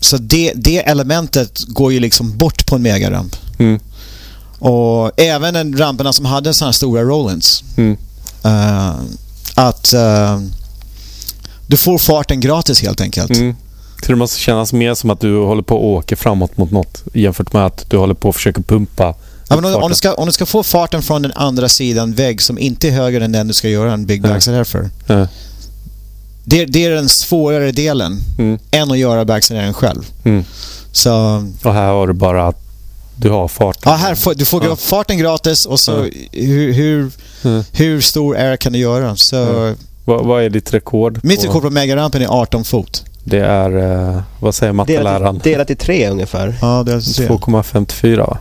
så 0.00 0.16
det, 0.16 0.52
det 0.54 0.78
elementet 0.78 1.64
går 1.68 1.92
ju 1.92 2.00
liksom 2.00 2.38
bort 2.38 2.66
på 2.66 2.74
en 2.76 2.82
megaramp. 2.82 3.36
Mm. 3.58 3.80
Och 4.58 5.20
även 5.20 5.56
en 5.56 5.78
ramperna 5.78 6.12
som 6.12 6.24
hade 6.24 6.54
sådana 6.54 6.68
här 6.68 6.72
stora 6.72 7.02
Rollins. 7.02 7.64
Mm. 7.76 7.96
Uh, 8.44 8.94
att 9.54 9.94
uh, 9.94 10.40
du 11.66 11.76
får 11.76 11.98
farten 11.98 12.40
gratis 12.40 12.82
helt 12.82 13.00
enkelt. 13.00 13.36
Mm. 13.36 13.56
Så 14.02 14.12
det 14.12 14.16
måste 14.16 14.40
kännas 14.40 14.72
mer 14.72 14.94
som 14.94 15.10
att 15.10 15.20
du 15.20 15.36
håller 15.36 15.62
på 15.62 15.76
att 15.76 15.82
åka 15.82 16.16
framåt 16.16 16.56
mot 16.56 16.70
något 16.70 17.02
jämfört 17.12 17.52
med 17.52 17.66
att 17.66 17.90
du 17.90 17.96
håller 17.96 18.14
på 18.14 18.28
att 18.28 18.34
försöka 18.34 18.62
pumpa 18.62 19.14
Ja, 19.48 19.60
men 19.60 19.74
om, 19.74 19.88
du 19.88 19.94
ska, 19.94 20.14
om 20.14 20.26
du 20.26 20.32
ska 20.32 20.46
få 20.46 20.62
farten 20.62 21.02
från 21.02 21.22
den 21.22 21.32
andra 21.34 21.68
sidan 21.68 22.12
vägg 22.12 22.42
som 22.42 22.58
inte 22.58 22.88
är 22.88 22.92
högre 22.92 23.24
än 23.24 23.32
den 23.32 23.48
du 23.48 23.54
ska 23.54 23.68
göra 23.68 23.92
en 23.92 24.06
big 24.06 24.22
backside 24.22 24.58
ja. 24.58 24.64
för. 24.64 24.90
Ja. 25.06 25.26
Det, 26.44 26.64
det, 26.64 26.84
är 26.84 26.90
den 26.90 27.08
svårare 27.08 27.72
delen 27.72 28.18
mm. 28.38 28.58
än 28.70 28.90
att 28.90 28.98
göra 28.98 29.24
backsideren 29.24 29.74
själv. 29.74 30.02
Mm. 30.24 30.44
Så, 30.92 31.12
och 31.64 31.74
här 31.74 31.88
har 31.88 32.06
du 32.06 32.12
bara 32.12 32.46
att 32.46 32.62
du 33.16 33.30
har 33.30 33.48
farten. 33.48 33.82
Ja, 33.84 33.92
här 33.92 34.14
får, 34.14 34.34
du 34.34 34.44
får 34.44 34.64
ja. 34.64 34.76
farten 34.76 35.18
gratis 35.18 35.66
och 35.66 35.80
så 35.80 36.08
hur, 36.32 36.72
hur, 36.72 37.10
hur 37.72 38.00
stor 38.00 38.36
air 38.36 38.56
kan 38.56 38.72
du 38.72 38.78
göra? 38.78 39.16
Så, 39.16 39.74
vad, 40.04 40.24
vad 40.24 40.42
är 40.42 40.50
ditt 40.50 40.74
rekord? 40.74 41.20
Mitt 41.22 41.44
rekord 41.44 41.62
på 41.62 41.70
megarampen 41.70 42.22
är 42.22 42.26
18 42.26 42.64
fot. 42.64 43.04
Det 43.24 43.40
är, 43.40 43.76
eh, 43.76 44.22
vad 44.40 44.54
säger 44.54 44.72
matteläraren? 44.72 45.40
Delat 45.44 45.70
i 45.70 45.74
tre 45.74 46.08
ungefär. 46.08 46.54
Ja, 46.60 46.82
delat 46.82 47.08
i 47.08 47.12
tre. 47.12 47.28
2,54 47.28 48.16
va? 48.16 48.38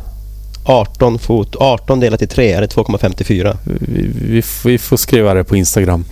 18 0.63 1.19
fot. 1.19 1.55
18 1.59 1.99
delat 1.99 2.21
i 2.21 2.27
tre 2.27 2.51
är 2.51 2.61
det 2.61 2.67
2,54. 2.75 3.57
Vi, 3.63 4.11
vi, 4.21 4.43
vi, 4.65 4.77
får 4.77 4.97
skriva 4.97 5.33
det 5.33 5.43
på 5.43 5.55
Instagram. 5.55 6.05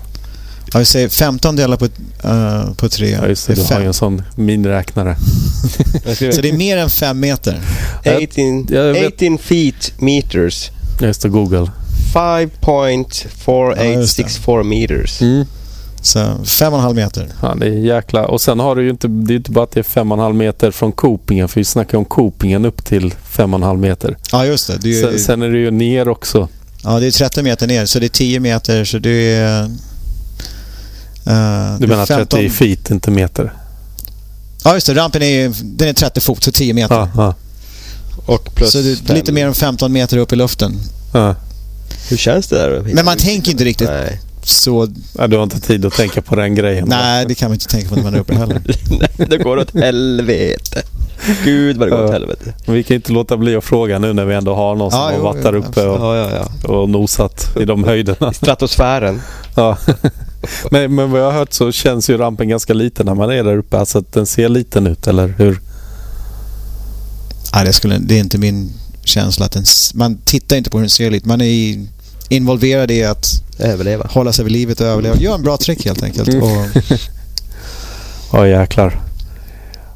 Ja, 0.73 0.80
vi 0.80 0.85
säger 0.85 1.09
15 1.09 1.56
delat 1.56 1.80
på, 1.80 1.85
uh, 1.85 2.73
på 2.73 2.89
3. 2.89 3.09
Ja, 3.09 3.27
just 3.27 3.48
det. 3.48 3.53
det 3.53 3.67
du 3.67 3.73
har 3.73 3.81
ju 3.81 3.88
en 3.88 3.93
sån 3.93 4.22
miniräknare. 4.35 5.15
så 6.33 6.41
det 6.41 6.49
är 6.49 6.57
mer 6.57 6.77
än 6.77 6.89
5 6.89 7.19
meter? 7.19 7.61
18, 7.99 8.67
18 9.06 9.38
feet 9.38 9.93
meters. 9.98 10.72
Just 11.01 11.22
det, 11.22 11.30
Google. 11.30 11.72
5.4864 12.14 14.48
ja, 14.48 14.64
meters. 14.64 15.22
Mm. 15.22 15.45
Så 16.01 16.45
fem 16.45 16.73
och 16.73 16.80
en 16.80 16.83
halv 16.83 16.95
meter. 16.95 17.27
Ja, 17.41 17.56
det 17.56 17.65
är 17.65 17.72
jäkla... 17.72 18.25
Och 18.25 18.41
sen 18.41 18.59
har 18.59 18.75
du 18.75 18.83
ju 18.83 18.89
inte... 18.89 19.07
Det 19.07 19.33
är 19.33 19.35
inte 19.35 19.51
bara 19.51 19.64
att 19.64 19.72
det 19.72 19.80
är 19.80 19.83
fem 19.83 20.11
och 20.11 20.17
en 20.17 20.23
halv 20.23 20.35
meter 20.35 20.72
från 20.72 20.91
kopingen. 20.91 21.48
För 21.48 21.59
vi 21.59 21.65
snackar 21.65 21.98
om 21.98 22.06
kopingen 22.06 22.65
upp 22.65 22.85
till 22.85 23.14
fem 23.23 23.53
och 23.53 23.59
en 23.59 23.64
halv 23.64 23.80
meter. 23.80 24.17
Ja, 24.31 24.45
just 24.45 24.67
det. 24.67 24.77
det 24.81 24.99
är 24.99 25.03
sen, 25.03 25.19
sen, 25.19 25.41
är 25.41 25.49
det 25.49 25.57
ju 25.57 25.72
ner 25.72 26.09
också. 26.09 26.48
Ja, 26.83 26.99
det 26.99 27.07
är 27.07 27.11
30 27.11 27.43
meter 27.43 27.67
ner. 27.67 27.85
Så 27.85 27.99
det 27.99 28.06
är 28.06 28.09
10 28.09 28.39
meter. 28.39 28.85
Så 28.85 28.98
det 28.98 29.35
är... 29.35 29.69
Uh, 31.27 31.80
du 31.80 31.88
menar 31.88 32.06
15... 32.06 32.39
30 32.39 32.49
feet, 32.49 32.91
inte 32.91 33.11
meter? 33.11 33.53
Ja, 34.64 34.73
just 34.73 34.88
det. 34.88 34.95
Rampen 34.95 35.22
är, 35.22 35.53
den 35.64 35.88
är 35.88 35.93
30 35.93 36.19
fot, 36.19 36.43
så 36.43 36.51
10 36.51 36.73
meter. 36.73 36.95
Ja, 36.95 37.09
ja. 37.15 37.35
Och 38.25 38.56
plus 38.56 38.72
så 38.72 38.81
det 38.81 39.09
är 39.09 39.14
lite 39.14 39.31
mer 39.31 39.48
än 39.48 39.53
15 39.53 39.91
meter 39.91 40.17
upp 40.17 40.33
i 40.33 40.35
luften. 40.35 40.80
Ja. 41.14 41.35
Hur 42.09 42.17
känns 42.17 42.48
det 42.48 42.56
där? 42.56 42.81
Men 42.93 43.06
man 43.06 43.17
tänker 43.17 43.51
inte 43.51 43.64
riktigt 43.64 43.89
Nej 43.89 44.19
så... 44.49 44.88
Ja, 45.17 45.27
du 45.27 45.35
har 45.35 45.43
inte 45.43 45.59
tid 45.59 45.85
att 45.85 45.93
tänka 45.93 46.22
på 46.22 46.35
den 46.35 46.56
grejen. 46.56 46.88
Nej, 46.89 47.25
det 47.25 47.35
kan 47.35 47.49
man 47.49 47.53
inte 47.53 47.67
tänka 47.67 47.89
på 47.89 47.95
när 47.95 48.03
man 48.03 48.14
är 48.14 48.19
uppe 48.19 48.35
heller. 48.35 48.61
Nej, 48.99 49.27
det 49.30 49.38
går 49.38 49.57
åt 49.57 49.73
helvete. 49.73 50.81
Gud 51.43 51.77
vad 51.77 51.88
det 51.88 51.91
går 51.91 52.06
åt 52.06 52.11
helvete. 52.11 52.53
Vi 52.67 52.83
kan 52.83 52.95
inte 52.95 53.11
låta 53.11 53.38
bli 53.38 53.56
att 53.56 53.64
fråga 53.64 53.99
nu 53.99 54.14
när 54.14 54.25
vi 54.25 54.35
ändå 54.35 54.56
har 54.56 54.75
någon 54.75 54.91
som 54.91 54.99
ja, 54.99 55.11
har 55.11 55.19
varit 55.19 55.43
där 55.43 55.56
uppe 55.56 55.85
och, 55.85 56.15
ja, 56.15 56.30
ja, 56.31 56.69
och 56.69 56.89
nosat 56.89 57.57
i 57.59 57.65
de 57.65 57.83
höjderna. 57.83 58.33
Stratosfären. 58.33 59.22
Ja. 59.56 59.77
Men, 60.72 60.95
men 60.95 61.11
vad 61.11 61.22
jag 61.22 61.26
har 61.26 61.40
hört 61.40 61.53
så 61.53 61.72
känns 61.72 62.09
ju 62.09 62.18
rampen 62.18 62.50
ganska 62.50 62.74
liten 62.74 63.06
när 63.06 63.16
man 63.16 63.30
är 63.30 63.43
där 63.43 63.58
uppe. 63.58 63.77
Alltså 63.77 63.98
att 63.98 64.14
den 64.14 64.26
ser 64.26 64.50
liten 64.50 64.88
ut, 64.88 65.08
eller 65.08 65.27
hur? 65.38 65.59
Nej, 67.56 67.66
det, 67.66 67.74
skulle, 67.74 67.98
det 67.98 68.16
är 68.16 68.19
inte 68.19 68.38
min 68.38 68.72
känsla 69.03 69.45
att 69.45 69.51
den... 69.51 69.64
Man 69.93 70.18
tittar 70.26 70.58
inte 70.58 70.69
på 70.69 70.77
hur 70.77 70.84
den 70.84 70.90
ser 70.90 71.11
ut. 71.11 71.26
Man 71.26 71.42
är 71.42 71.45
i 71.45 71.88
involverad 72.30 72.92
i 72.92 73.03
att 73.03 73.43
överleva. 73.59 74.08
hålla 74.09 74.34
sig 74.34 74.45
vid 74.45 74.51
livet 74.51 74.82
och 74.82 74.88
överleva. 74.88 75.16
Gör 75.16 75.35
en 75.35 75.42
bra 75.42 75.58
trick 75.58 75.85
helt 75.85 76.03
enkelt. 76.03 76.30
Mm. 76.30 76.43
Och... 76.43 76.68
ja, 78.34 78.48
jäklar. 78.48 79.08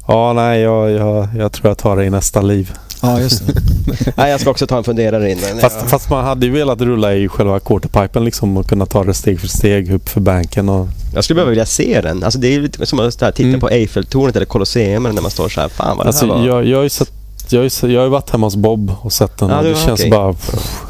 Ja, 0.06 0.32
nej, 0.32 0.60
jag, 0.60 0.90
jag, 0.90 1.28
jag 1.38 1.52
tror 1.52 1.70
jag 1.70 1.78
tar 1.78 1.96
det 1.96 2.04
i 2.04 2.10
nästa 2.10 2.42
liv. 2.42 2.72
Ja, 3.02 3.20
just 3.20 3.46
det. 3.46 3.54
nej, 4.16 4.30
jag 4.30 4.40
ska 4.40 4.50
också 4.50 4.66
ta 4.66 4.78
en 4.78 4.84
funderare 4.84 5.30
innan. 5.30 5.60
Fast, 5.60 5.76
jag... 5.80 5.90
fast 5.90 6.10
man 6.10 6.24
hade 6.24 6.46
ju 6.46 6.52
velat 6.52 6.80
rulla 6.80 7.14
i 7.14 7.28
själva 7.28 7.60
quarterpipen 7.60 8.24
liksom 8.24 8.56
och 8.56 8.68
kunna 8.68 8.86
ta 8.86 9.04
det 9.04 9.14
steg 9.14 9.40
för 9.40 9.48
steg 9.48 9.92
upp 9.92 10.08
för 10.08 10.20
banken. 10.20 10.68
Och... 10.68 10.88
Jag 11.14 11.24
skulle 11.24 11.40
bara 11.40 11.50
vilja 11.50 11.66
se 11.66 12.00
den. 12.00 12.24
Alltså, 12.24 12.38
det 12.38 12.54
är 12.54 12.60
lite 12.60 12.86
som 12.86 13.00
att 13.00 13.18
titta 13.18 13.42
mm. 13.42 13.60
på 13.60 13.68
Eiffeltornet 13.68 14.36
eller 14.36 14.46
Colosseum 14.46 15.02
när 15.02 15.22
man 15.22 15.30
står 15.30 15.48
så 15.48 15.60
här. 15.60 15.68
Fan 15.68 15.96
vad 15.96 16.06
det 16.06 16.08
alltså, 16.08 16.26
här 16.26 16.32
var. 16.32 16.46
Jag, 16.46 16.66
jag, 16.66 16.78
har 16.78 16.82
ju 16.82 16.90
sett, 16.90 17.12
jag, 17.48 17.60
har 17.60 17.86
ju, 17.86 17.92
jag 17.92 18.00
har 18.00 18.08
varit 18.08 18.30
hemma 18.30 18.46
hos 18.46 18.56
Bob 18.56 18.92
och 19.00 19.12
sett 19.12 19.38
den 19.38 19.50
ja, 19.50 19.58
och 19.58 19.64
det, 19.64 19.70
det 19.70 19.76
känns 19.76 20.00
okay. 20.00 20.10
bara... 20.10 20.32
Pff, 20.32 20.80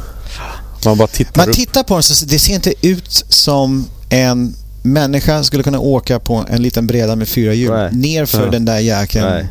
man 0.85 0.97
bara 0.97 1.07
tittar 1.07 1.41
Man 1.41 1.49
upp. 1.49 1.55
tittar 1.55 1.83
på 1.83 1.93
den 1.93 2.03
så 2.03 2.25
det 2.25 2.39
ser 2.39 2.53
inte 2.53 2.73
ut 2.81 3.11
som 3.29 3.85
en 4.09 4.55
människa 4.85 5.43
skulle 5.43 5.63
kunna 5.63 5.79
åka 5.79 6.19
på 6.19 6.45
en 6.49 6.61
liten 6.61 6.87
breda 6.87 7.15
med 7.15 7.27
fyra 7.27 7.53
hjul 7.53 7.71
Nej. 7.71 7.89
nerför 7.93 8.45
ja. 8.45 8.51
den 8.51 8.65
där 8.65 8.79
jäkeln. 8.79 9.47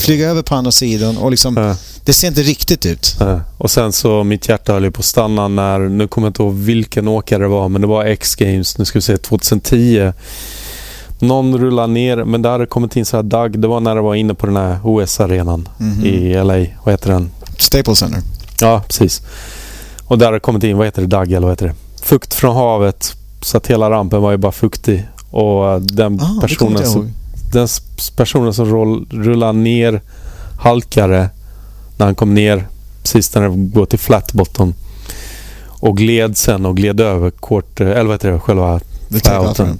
Flyga 0.00 0.30
över 0.30 0.42
på 0.42 0.54
andra 0.54 0.72
sidan 0.72 1.18
och 1.18 1.30
liksom... 1.30 1.56
Ja. 1.56 1.76
Det 2.04 2.12
ser 2.12 2.28
inte 2.28 2.42
riktigt 2.42 2.86
ut. 2.86 3.16
Ja. 3.20 3.40
Och 3.58 3.70
sen 3.70 3.92
så 3.92 4.24
mitt 4.24 4.48
hjärta 4.48 4.72
höll 4.72 4.84
ju 4.84 4.90
på 4.90 4.98
att 4.98 5.04
stanna 5.04 5.48
när, 5.48 5.78
nu 5.78 6.08
kommer 6.08 6.26
jag 6.26 6.30
inte 6.30 6.42
ihåg 6.42 6.54
vilken 6.54 7.08
åkare 7.08 7.42
det 7.42 7.48
var, 7.48 7.68
men 7.68 7.80
det 7.80 7.86
var 7.86 8.04
X-Games, 8.04 8.78
nu 8.78 8.84
ska 8.84 8.98
vi 8.98 9.02
se, 9.02 9.16
2010. 9.16 10.12
Någon 11.18 11.58
rullar 11.58 11.86
ner, 11.86 12.24
men 12.24 12.42
där 12.42 12.50
hade 12.50 12.66
kommit 12.66 12.96
in 12.96 13.04
så 13.04 13.16
här 13.16 13.22
Doug, 13.22 13.58
det 13.58 13.68
var 13.68 13.80
när 13.80 13.94
det 13.94 14.00
var 14.00 14.14
inne 14.14 14.34
på 14.34 14.46
den 14.46 14.56
här 14.56 14.78
OS-arenan 14.84 15.68
mm 15.80 15.94
-hmm. 15.94 16.06
i 16.06 16.34
LA. 16.34 16.74
Vad 16.84 16.92
heter 16.92 17.10
den? 17.10 17.30
Staples 17.58 17.98
Center. 17.98 18.20
Ja, 18.60 18.82
precis. 18.86 19.22
Och 20.04 20.18
där 20.18 20.32
har 20.32 20.38
kommit 20.38 20.64
in, 20.64 20.76
vad 20.76 20.86
heter 20.86 21.02
det, 21.02 21.08
dagg 21.08 21.32
eller 21.32 21.46
vad 21.46 21.52
heter 21.52 21.66
det? 21.66 21.74
Fukt 22.02 22.34
från 22.34 22.56
havet. 22.56 23.16
Så 23.42 23.56
att 23.56 23.66
hela 23.66 23.90
rampen 23.90 24.22
var 24.22 24.30
ju 24.30 24.36
bara 24.36 24.52
fuktig. 24.52 25.08
Och 25.30 25.82
den 25.82 26.20
ah, 26.20 26.40
personen 26.40 26.86
som, 26.86 27.10
den 27.52 27.68
personen 28.16 28.54
som 28.54 28.66
roll, 28.66 29.06
rullar 29.10 29.52
ner 29.52 30.00
halkare 30.60 31.30
när 31.96 32.06
han 32.06 32.14
kom 32.14 32.34
ner 32.34 32.66
precis 33.02 33.34
när 33.34 33.42
det 33.42 33.48
går 33.48 33.86
till 33.86 33.98
flat 33.98 34.32
bottom. 34.32 34.74
Och 35.68 35.96
gled 35.96 36.36
sen 36.36 36.66
och 36.66 36.76
gled 36.76 37.00
över 37.00 37.30
kort, 37.30 37.80
eller 37.80 38.04
vad 38.04 38.14
heter 38.14 38.32
det, 38.32 38.40
själva 38.40 38.80
flyouten. 39.08 39.78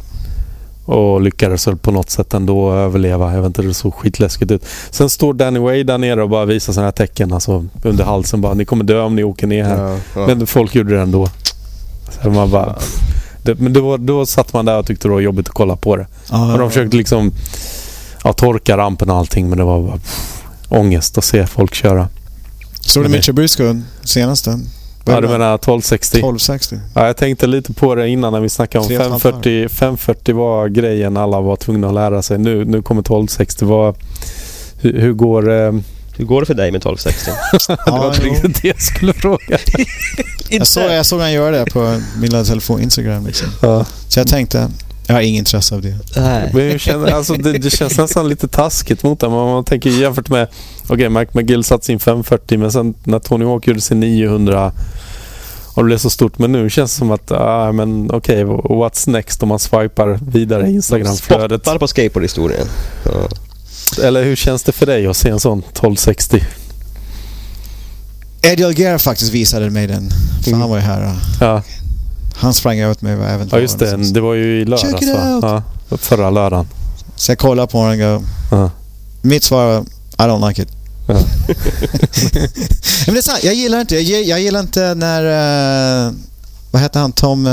Och 0.84 1.20
lyckades 1.20 1.68
på 1.82 1.90
något 1.90 2.10
sätt 2.10 2.34
ändå 2.34 2.72
överleva. 2.72 3.34
Jag 3.34 3.42
vet 3.42 3.46
inte, 3.46 3.62
det 3.62 3.74
såg 3.74 3.94
skitläskigt 3.94 4.50
ut. 4.50 4.64
Sen 4.90 5.10
står 5.10 5.34
Danny 5.34 5.58
Way 5.58 5.82
där 5.82 5.98
nere 5.98 6.22
och 6.22 6.28
bara 6.28 6.44
visar 6.44 6.72
sådana 6.72 6.86
här 6.86 6.92
tecken 6.92 7.32
alltså, 7.32 7.64
under 7.82 8.04
halsen. 8.04 8.40
Bara, 8.40 8.54
ni 8.54 8.64
kommer 8.64 8.84
dö 8.84 9.00
om 9.00 9.16
ni 9.16 9.24
åker 9.24 9.46
ner 9.46 9.64
här. 9.64 9.88
Ja, 9.88 9.98
ja. 10.14 10.26
Men 10.26 10.46
folk 10.46 10.74
gjorde 10.74 10.94
det 10.94 11.00
ändå. 11.00 11.28
Så 12.22 12.30
man 12.30 12.50
bara... 12.50 12.76
Det, 13.42 13.54
men 13.54 13.72
då, 13.72 13.96
då 13.96 14.26
satt 14.26 14.52
man 14.52 14.64
där 14.64 14.78
och 14.78 14.86
tyckte 14.86 15.08
det 15.08 15.12
var 15.12 15.20
jobbigt 15.20 15.48
att 15.48 15.54
kolla 15.54 15.76
på 15.76 15.96
det. 15.96 16.06
Ah, 16.28 16.52
och 16.52 16.58
de 16.58 16.70
försökte 16.70 16.96
liksom 16.96 17.32
ja, 18.24 18.32
torka 18.32 18.76
rampen 18.76 19.10
och 19.10 19.16
allting 19.16 19.48
men 19.48 19.58
det 19.58 19.64
var 19.64 19.80
bara 19.80 19.96
pff, 19.96 20.42
ångest 20.68 21.18
att 21.18 21.24
se 21.24 21.46
folk 21.46 21.74
köra. 21.74 22.08
Såg 22.80 23.04
du 23.04 23.08
Mitchell 23.08 23.34
Briscoe 23.34 23.82
senaste? 24.04 24.60
Ja, 25.04 25.20
du 25.20 25.28
menar 25.28 25.54
1260? 25.54 26.16
1260. 26.16 26.78
Ja, 26.94 27.06
jag 27.06 27.16
tänkte 27.16 27.46
lite 27.46 27.72
på 27.72 27.94
det 27.94 28.08
innan 28.08 28.32
när 28.32 28.40
vi 28.40 28.48
snackade 28.48 28.84
om 28.84 28.88
540. 28.88 29.68
540 29.68 30.34
var 30.34 30.68
grejen 30.68 31.16
alla 31.16 31.40
var 31.40 31.56
tvungna 31.56 31.88
att 31.88 31.94
lära 31.94 32.22
sig. 32.22 32.38
Nu, 32.38 32.64
nu 32.64 32.82
kommer 32.82 33.00
1260. 33.00 33.64
Var, 33.64 33.94
hur, 34.80 35.00
hur 35.00 35.12
går... 35.12 35.50
Eh... 35.50 35.72
Hur 36.16 36.24
går 36.24 36.40
det 36.40 36.46
för 36.46 36.54
dig 36.54 36.70
med 36.70 36.78
1260? 36.78 37.30
det 37.86 37.90
var 37.90 38.14
inte 38.14 38.26
riktigt 38.26 38.62
det 38.62 38.68
jag 38.68 38.82
skulle 38.82 39.12
fråga. 39.12 39.38
jag, 40.48 40.66
såg, 40.66 40.84
jag 40.84 41.06
såg 41.06 41.20
han 41.20 41.32
göra 41.32 41.64
det 41.64 41.70
på 41.70 42.00
min 42.16 42.30
lilla 42.30 42.44
telefon, 42.44 42.82
Instagram. 42.82 43.26
Liksom. 43.26 43.48
Ja. 43.62 43.86
Så 44.08 44.20
jag 44.20 44.28
tänkte, 44.28 44.70
jag 45.06 45.14
har 45.14 45.20
inget 45.20 45.38
intresse 45.38 45.74
av 45.74 45.82
det. 45.82 45.98
Nej. 46.16 46.50
Men 46.54 46.70
jag 46.70 46.80
känner, 46.80 47.12
alltså, 47.12 47.34
det, 47.34 47.52
det 47.52 47.70
känns 47.70 47.98
nästan 47.98 48.28
lite 48.28 48.48
taskigt 48.48 49.02
mot 49.02 49.20
dem. 49.20 49.32
Man 49.32 49.64
tänker 49.64 49.90
jämfört 49.90 50.28
med... 50.28 50.48
Okej, 50.82 50.94
okay, 50.94 51.08
Mike 51.08 51.30
McGill 51.34 51.64
satte 51.64 51.84
sin 51.84 52.00
540 52.00 52.58
men 52.58 52.72
sen 52.72 52.94
när 53.04 53.18
Tony 53.18 53.44
Hawk 53.44 53.66
gjorde 53.66 53.80
sin 53.80 54.00
900 54.00 54.72
och 55.74 55.82
det 55.82 55.86
blev 55.86 55.98
så 55.98 56.10
stort. 56.10 56.38
Men 56.38 56.52
nu 56.52 56.70
känns 56.70 56.92
det 56.92 56.98
som 56.98 57.10
att, 57.10 57.32
ah, 57.32 57.72
men 57.72 58.10
okej, 58.10 58.44
okay, 58.44 58.76
what's 58.76 59.10
next 59.10 59.42
om 59.42 59.48
man 59.48 59.58
swipar 59.58 60.18
vidare 60.30 60.68
i 60.68 60.74
Instagram-flödet? 60.74 61.62
Spottar 61.62 61.78
på 61.78 61.88
skateboardhistorien. 61.88 62.66
Ja. 63.04 63.28
Eller 64.02 64.24
hur 64.24 64.36
känns 64.36 64.62
det 64.62 64.72
för 64.72 64.86
dig 64.86 65.06
att 65.06 65.16
se 65.16 65.28
en 65.28 65.40
sån 65.40 65.58
1260? 65.58 66.44
Eddie 68.42 68.64
Alger 68.64 68.98
faktiskt 68.98 69.32
visade 69.32 69.70
mig 69.70 69.86
den. 69.86 70.10
För 70.42 70.48
mm. 70.48 70.60
han 70.60 70.70
var 70.70 70.76
ju 70.76 70.82
här. 70.82 71.16
Ja. 71.40 71.62
Han 72.34 72.54
sprang 72.54 72.78
ut 72.80 73.02
mig 73.02 73.12
även 73.12 73.48
Ja 73.52 73.58
just 73.58 73.78
det, 73.78 73.96
det 73.96 74.20
var 74.20 74.34
ju 74.34 74.60
i 74.60 74.64
lördags 74.64 75.08
va? 75.42 75.62
Ja, 75.88 75.96
förra 75.96 76.30
lördagen. 76.30 76.68
Så 77.16 77.30
jag 77.30 77.38
kollade 77.38 77.72
på 77.72 77.86
den 77.86 78.02
och 78.02 78.22
uh. 78.52 78.68
Mitt 79.22 79.44
svar 79.44 79.66
var 79.66 79.80
I 80.26 80.30
don't 80.30 80.48
like 80.48 80.62
it. 80.62 80.68
Ja. 81.08 81.14
Men 83.06 83.14
det 83.14 83.20
är 83.20 83.22
sant, 83.22 83.44
jag 83.44 83.54
gillar 83.54 83.80
inte, 83.80 83.96
jag, 83.96 84.40
gillar 84.40 84.60
inte 84.60 84.94
när, 84.94 85.22
uh, 86.06 86.12
vad 86.70 86.82
hette 86.82 86.98
han, 86.98 87.12
Tom 87.12 87.46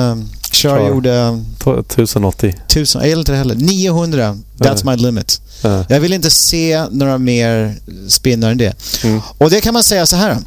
Shar 0.61 0.88
gjorde... 0.88 1.41
1080. 1.59 2.55
1000, 2.67 3.01
jag 3.01 3.09
gillar 3.09 3.19
inte 3.19 3.31
det 3.31 3.38
heller. 3.38 3.55
900, 3.55 4.38
that's 4.57 4.85
my 4.85 5.03
limit. 5.03 5.41
Jag 5.88 5.99
vill 5.99 6.13
inte 6.13 6.29
se 6.29 6.85
några 6.91 7.17
mer 7.17 7.75
spinnar 8.07 8.51
än 8.51 8.57
det. 8.57 9.03
Mm. 9.03 9.21
Och 9.38 9.49
det 9.49 9.61
kan 9.61 9.73
man 9.73 9.83
säga 9.83 10.05
så 10.05 10.15
här. 10.15 10.38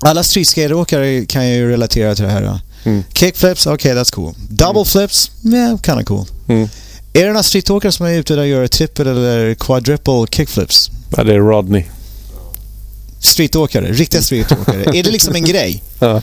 Alla 0.00 0.22
streetskateåkare 0.22 1.26
kan 1.26 1.48
ju 1.48 1.70
relatera 1.70 2.14
till 2.14 2.24
det 2.24 2.30
här. 2.30 2.60
Mm. 2.84 3.02
Kickflips, 3.14 3.66
okej 3.66 3.74
okay, 3.74 4.02
that's 4.02 4.14
cool. 4.14 4.34
Double 4.48 4.80
mm. 4.80 4.84
flips, 4.84 5.30
yeah, 5.44 5.80
kind 5.80 5.98
of 5.98 6.04
cool. 6.04 6.24
Mm. 6.48 6.68
Är 7.12 7.20
det 7.20 7.26
några 7.26 7.42
streetåkare 7.42 7.92
som 7.92 8.06
är 8.06 8.10
ute 8.10 8.34
och 8.34 8.46
gör 8.46 8.66
trippel 8.66 9.06
eller 9.06 9.54
quadruple 9.54 10.26
kickflips? 10.30 10.90
Ja, 11.16 11.24
det 11.24 11.34
är 11.34 11.38
Rodney. 11.38 11.84
Streetåkare, 13.18 13.92
riktiga 13.92 14.22
streetåkare. 14.22 14.84
är 14.84 15.02
det 15.02 15.10
liksom 15.10 15.34
en 15.34 15.44
grej? 15.44 15.82
Ja. 15.98 16.22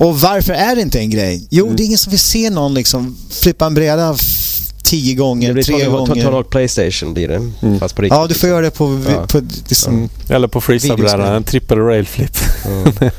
Och 0.00 0.20
varför 0.20 0.52
är 0.52 0.76
det 0.76 0.82
inte 0.82 0.98
en 0.98 1.10
grej? 1.10 1.46
Jo, 1.50 1.64
mm. 1.64 1.76
det 1.76 1.82
är 1.82 1.84
ingen 1.84 1.98
som 1.98 2.10
vill 2.10 2.20
se 2.20 2.50
någon 2.50 2.74
liksom 2.74 3.16
flippa 3.30 3.66
en 3.66 3.74
bräda 3.74 4.16
tio 4.82 5.14
gånger, 5.14 5.48
det 5.48 5.54
blir 5.54 5.62
tre 5.62 5.84
gånger. 5.84 6.22
Ta 6.22 6.42
Playstation 6.42 7.14
blir 7.14 7.28
det. 7.28 7.50
Mm. 7.62 7.80
Fast 7.80 7.94
på 7.94 8.02
riktigt. 8.02 8.16
Ja, 8.16 8.26
du 8.26 8.34
får 8.34 8.48
göra 8.48 8.60
det 8.60 8.70
på... 8.70 9.00
Ja. 9.08 9.26
på 9.26 9.40
liksom, 9.68 9.94
mm. 9.94 10.08
Eller 10.28 10.48
på 10.48 10.60
freestyle 10.60 11.20
en 11.20 11.44
trippel 11.44 11.78
rail 11.78 12.06
flip. 12.06 12.36
Mm. 12.66 12.92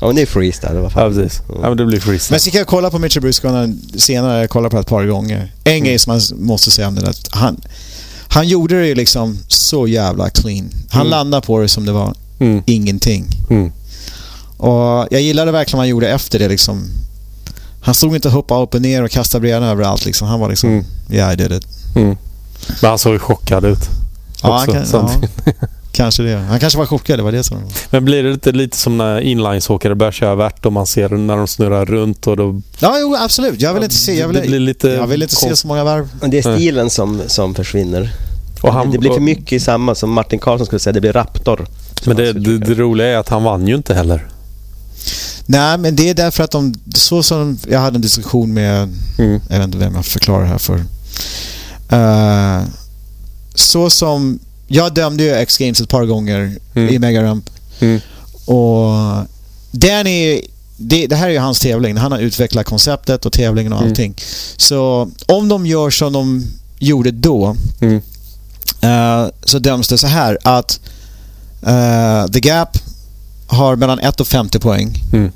Ja, 0.00 0.06
men 0.06 0.16
det 0.16 0.22
är 0.22 0.26
freestyle 0.26 0.74
i 0.74 0.78
alla 0.78 0.90
fall. 0.90 1.02
Ja, 1.02 1.22
precis. 1.22 1.42
Ja, 1.48 1.68
men 1.68 1.76
det 1.76 1.86
blir 1.86 2.00
freestyle. 2.00 2.32
Men 2.32 2.40
så 2.40 2.50
kan 2.50 2.58
jag 2.58 2.66
kolla 2.66 2.90
på 2.90 2.98
Mitchell 2.98 3.22
Bruscona 3.22 3.68
senare. 3.96 4.40
Jag 4.40 4.50
kollar 4.50 4.68
på 4.68 4.76
det 4.76 4.80
ett 4.80 4.88
par 4.88 5.04
gånger. 5.04 5.52
En 5.64 5.72
mm. 5.72 5.84
grej 5.84 5.98
som 5.98 6.12
man 6.12 6.46
måste 6.46 6.70
säga 6.70 6.88
om 6.88 6.94
det 6.94 7.08
att 7.08 7.28
han, 7.30 7.60
han 8.28 8.48
gjorde 8.48 8.80
det 8.80 8.86
ju 8.86 8.94
liksom 8.94 9.38
så 9.48 9.86
jävla 9.86 10.30
clean. 10.30 10.70
Han 10.90 11.00
mm. 11.00 11.10
landade 11.10 11.46
på 11.46 11.60
det 11.60 11.68
som 11.68 11.86
det 11.86 11.92
var 11.92 12.14
mm. 12.38 12.62
ingenting. 12.66 13.26
Mm. 13.50 13.72
Och 14.60 15.08
jag 15.10 15.20
gillade 15.20 15.52
verkligen 15.52 15.76
vad 15.76 15.82
han 15.82 15.88
gjorde 15.88 16.08
efter 16.08 16.38
det 16.38 16.48
liksom. 16.48 16.82
Han 17.82 17.94
stod 17.94 18.14
inte 18.14 18.28
och 18.28 18.34
hoppade 18.34 18.62
upp 18.62 18.74
och 18.74 18.82
ner 18.82 19.02
och 19.02 19.10
kastade 19.10 19.42
brädan 19.42 19.62
överallt 19.62 20.04
liksom. 20.04 20.28
Han 20.28 20.40
var 20.40 20.48
liksom, 20.48 20.70
mm. 20.70 20.84
yeah 21.10 21.32
I 21.32 21.36
did 21.36 21.52
it. 21.52 21.66
Mm. 21.96 22.16
Men 22.82 22.88
han 22.90 22.98
såg 22.98 23.20
chockad 23.20 23.64
ut. 23.64 23.88
Ja, 24.42 24.56
han 24.56 24.66
kan, 24.66 24.84
ja. 24.92 25.10
Kanske 25.92 26.22
det. 26.22 26.36
Han 26.36 26.60
kanske 26.60 26.78
var 26.78 26.86
chockad, 26.86 27.18
det 27.18 27.22
var 27.22 27.32
det 27.32 27.44
som... 27.44 27.58
Men 27.90 28.04
blir 28.04 28.22
det 28.22 28.32
inte 28.32 28.52
lite 28.52 28.76
som 28.76 28.98
när 28.98 29.20
inlinesåkare 29.20 29.94
börjar 29.94 30.12
köra 30.12 30.34
värt 30.34 30.66
och 30.66 30.72
man 30.72 30.86
ser 30.86 31.08
när 31.08 31.36
de 31.36 31.46
snurrar 31.46 31.86
runt 31.86 32.26
och 32.26 32.36
då... 32.36 32.60
Ja, 32.78 32.96
jo, 33.00 33.16
absolut. 33.20 33.60
Jag 33.60 33.74
vill 33.74 33.82
inte 33.82 33.94
se, 33.94 34.18
jag 34.18 34.28
vill, 34.28 34.36
det 34.36 34.46
blir 34.46 34.60
lite 34.60 34.88
jag 34.88 35.06
vill 35.06 35.22
inte 35.22 35.36
se 35.36 35.56
så 35.56 35.66
många 35.66 35.84
varv. 35.84 36.08
Men 36.20 36.30
det 36.30 36.38
är 36.38 36.56
stilen 36.56 36.90
som, 36.90 37.22
som 37.26 37.54
försvinner. 37.54 38.12
Och 38.62 38.72
han, 38.72 38.90
det 38.90 38.98
blir 38.98 39.10
för 39.10 39.20
mycket 39.20 39.52
i 39.52 39.60
samma 39.60 39.94
som 39.94 40.12
Martin 40.12 40.38
Karlsson 40.38 40.66
skulle 40.66 40.80
säga, 40.80 40.92
det 40.92 41.00
blir 41.00 41.12
Raptor. 41.12 41.66
Men 42.06 42.16
det, 42.16 42.32
det, 42.32 42.58
det 42.58 42.74
roliga 42.74 43.06
är 43.06 43.16
att 43.16 43.28
han 43.28 43.42
vann 43.42 43.68
ju 43.68 43.74
inte 43.74 43.94
heller. 43.94 44.28
Nej, 45.46 45.78
men 45.78 45.96
det 45.96 46.10
är 46.10 46.14
därför 46.14 46.44
att 46.44 46.50
de... 46.50 46.74
Så 46.94 47.22
som 47.22 47.58
jag 47.68 47.80
hade 47.80 47.96
en 47.96 48.02
diskussion 48.02 48.54
med... 48.54 48.82
Mm. 49.18 49.40
Jag 49.48 49.58
vet 49.58 49.64
inte 49.64 49.78
vem 49.78 49.94
jag 49.94 50.06
förklarar 50.06 50.42
det 50.42 50.48
här 50.48 50.58
för. 50.58 50.84
Uh, 51.92 52.68
så 53.54 53.90
som 53.90 54.38
jag 54.66 54.94
dömde 54.94 55.22
ju 55.22 55.34
X-Games 55.34 55.80
ett 55.80 55.88
par 55.88 56.04
gånger 56.04 56.56
mm. 56.74 56.94
i 56.94 56.98
Megaramp. 56.98 57.50
Mm. 57.80 58.00
Och 58.44 58.90
Danny, 59.70 60.42
det, 60.76 61.06
det, 61.06 61.16
här 61.16 61.28
är 61.28 61.32
ju 61.32 61.38
hans 61.38 61.60
tävling. 61.60 61.96
Han 61.96 62.12
har 62.12 62.18
utvecklat 62.18 62.66
konceptet 62.66 63.26
och 63.26 63.32
tävlingen 63.32 63.72
och 63.72 63.78
mm. 63.78 63.90
allting. 63.90 64.14
Så 64.56 65.10
om 65.26 65.48
de 65.48 65.66
gör 65.66 65.90
som 65.90 66.12
de 66.12 66.46
gjorde 66.78 67.10
då 67.10 67.56
uh, 67.82 69.28
så 69.44 69.58
döms 69.58 69.88
det 69.88 69.98
så 69.98 70.06
här 70.06 70.38
att 70.42 70.80
uh, 71.66 72.32
The 72.32 72.40
Gap 72.40 72.78
har 73.50 73.76
mellan 73.76 73.98
1 73.98 74.20
och 74.20 74.26
50 74.26 74.58
poäng. 74.58 75.02
Mm. 75.12 75.32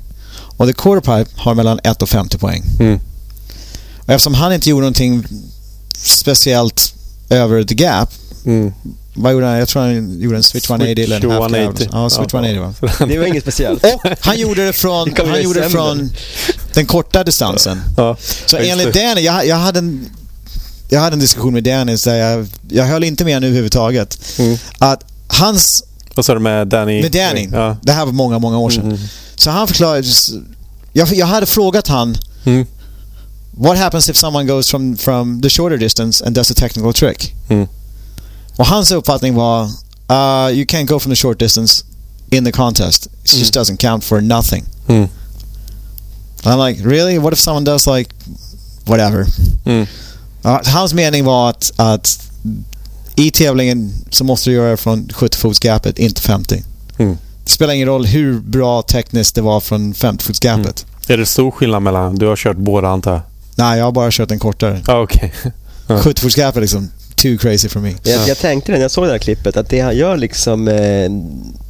Och 0.57 0.67
The 0.67 0.73
Quarterpipe 0.73 1.31
har 1.35 1.55
mellan 1.55 1.79
1 1.83 2.01
och 2.01 2.09
50 2.09 2.37
poäng. 2.37 2.63
Mm. 2.79 2.99
Och 3.97 4.09
eftersom 4.09 4.33
han 4.33 4.53
inte 4.53 4.69
gjorde 4.69 4.81
någonting 4.81 5.25
speciellt 5.93 6.93
över 7.29 7.63
The 7.63 7.75
Gap 7.75 8.09
mm. 8.45 8.73
Vad 9.17 9.33
gjorde 9.33 9.45
han? 9.45 9.59
Jag 9.59 9.67
tror 9.67 9.81
han 9.81 10.21
gjorde 10.21 10.37
en 10.37 10.43
Switch 10.43 10.69
180 10.69 11.03
eller 11.03 11.15
en 11.15 11.31
half 11.31 11.53
180. 11.53 11.89
Ja, 11.91 12.09
Switch 12.09 12.33
ja, 12.33 12.39
180 12.39 12.85
va? 12.99 13.05
Det 13.07 13.17
var 13.17 13.25
inget 13.25 13.43
speciellt. 13.43 13.83
Och 13.83 14.01
han 14.19 14.39
gjorde 14.39 14.65
det 14.65 14.73
från, 14.73 15.13
han 15.17 15.43
gjorde 15.43 15.61
det 15.61 15.69
från 15.69 16.11
den 16.73 16.85
korta 16.85 17.23
distansen. 17.23 17.81
Ja, 17.97 18.17
så 18.45 18.57
enligt 18.57 18.93
Danny, 18.93 19.21
jag, 19.21 19.47
jag, 19.47 19.55
hade 19.55 19.79
en, 19.79 20.09
jag 20.89 20.99
hade 20.99 21.13
en 21.13 21.19
diskussion 21.19 21.53
med 21.53 21.63
Danny 21.63 21.95
där 21.95 22.15
jag, 22.15 22.47
jag 22.69 22.85
höll 22.85 23.03
inte 23.03 23.25
med 23.25 23.33
honom 23.33 23.47
överhuvudtaget. 23.47 24.19
Mm. 24.37 24.57
Att 24.77 25.03
hans... 25.27 25.83
Vad 26.15 26.25
sa 26.25 26.33
du 26.33 26.39
med 26.39 26.67
Danny? 26.67 27.01
Med 27.01 27.11
Danny. 27.11 27.49
Ja. 27.51 27.77
Det 27.81 27.91
här 27.91 28.05
var 28.05 28.13
många, 28.13 28.39
många 28.39 28.57
år 28.57 28.69
sedan. 28.69 28.85
Mm. 28.85 28.97
Så 29.35 29.49
han 29.49 29.67
förklarade... 29.67 30.07
Jag, 30.93 31.13
jag 31.13 31.25
hade 31.25 31.45
frågat 31.45 31.87
han 31.87 32.17
mm. 32.45 32.65
What 33.57 33.77
happens 33.77 34.09
if 34.09 34.17
someone 34.17 34.45
goes 34.45 34.69
from, 34.69 34.97
from 34.97 35.41
the 35.41 35.49
shorter 35.49 35.77
distance 35.77 36.25
and 36.25 36.35
does 36.35 36.51
a 36.51 36.53
technical 36.53 36.93
trick? 36.93 37.33
Mm. 37.49 37.67
Och 38.55 38.65
hans 38.65 38.91
uppfattning 38.91 39.35
var 39.35 39.63
uh, 40.11 40.51
you 40.51 40.65
can't 40.65 40.85
go 40.85 40.99
from 40.99 41.11
the 41.11 41.15
short 41.15 41.39
distance 41.39 41.83
in 42.31 42.45
the 42.45 42.51
contest. 42.51 43.05
It 43.05 43.33
mm. 43.33 43.39
just 43.39 43.53
doesn't 43.53 43.77
count 43.77 44.03
for 44.03 44.21
nothing. 44.21 44.65
Mm. 44.87 45.09
I'm 46.43 46.59
like, 46.67 46.83
really? 46.83 47.17
What 47.17 47.33
if 47.33 47.39
someone 47.39 47.63
does 47.63 47.87
like 47.87 48.09
whatever? 48.85 49.25
Mm. 49.65 49.87
Uh, 50.45 50.59
hans 50.65 50.93
mening 50.93 51.25
var 51.25 51.49
att, 51.49 51.71
att 51.75 52.19
i 53.15 53.31
tävlingen 53.31 53.93
så 54.11 54.23
måste 54.23 54.49
du 54.49 54.53
göra 54.53 54.77
från 54.77 55.09
70-fotsgapet, 55.45 55.99
inte 55.99 56.21
50. 56.21 56.63
Mm. 56.97 57.17
Det 57.43 57.49
spelar 57.49 57.73
ingen 57.73 57.87
roll 57.87 58.05
hur 58.05 58.39
bra 58.39 58.81
tekniskt 58.81 59.35
det 59.35 59.41
var 59.41 59.59
från 59.59 59.93
50-fotsgapet. 59.93 60.85
Mm. 60.85 61.07
Är 61.07 61.17
det 61.17 61.25
stor 61.25 61.51
skillnad 61.51 61.81
mellan... 61.81 62.15
Du 62.15 62.27
har 62.27 62.35
kört 62.35 62.57
båda 62.57 62.87
antar 62.87 63.11
jag? 63.11 63.21
Nej, 63.55 63.77
jag 63.77 63.85
har 63.85 63.91
bara 63.91 64.11
kört 64.11 64.31
en 64.31 64.39
kortare. 64.39 64.81
Ah, 64.87 65.01
okay. 65.01 65.29
70-fotsgapet 65.87 66.59
liksom 66.59 66.89
too 67.15 67.37
crazy 67.37 67.69
for 67.69 67.79
me. 67.79 67.93
Jag, 68.03 68.27
jag 68.27 68.37
tänkte 68.37 68.71
det 68.71 68.77
när 68.77 68.83
jag 68.83 68.91
såg 68.91 69.05
det 69.05 69.11
här 69.11 69.17
klippet 69.17 69.57
att 69.57 69.69
det 69.69 69.79
han 69.79 69.97
gör 69.97 70.17
liksom 70.17 70.67
eh, 70.67 71.09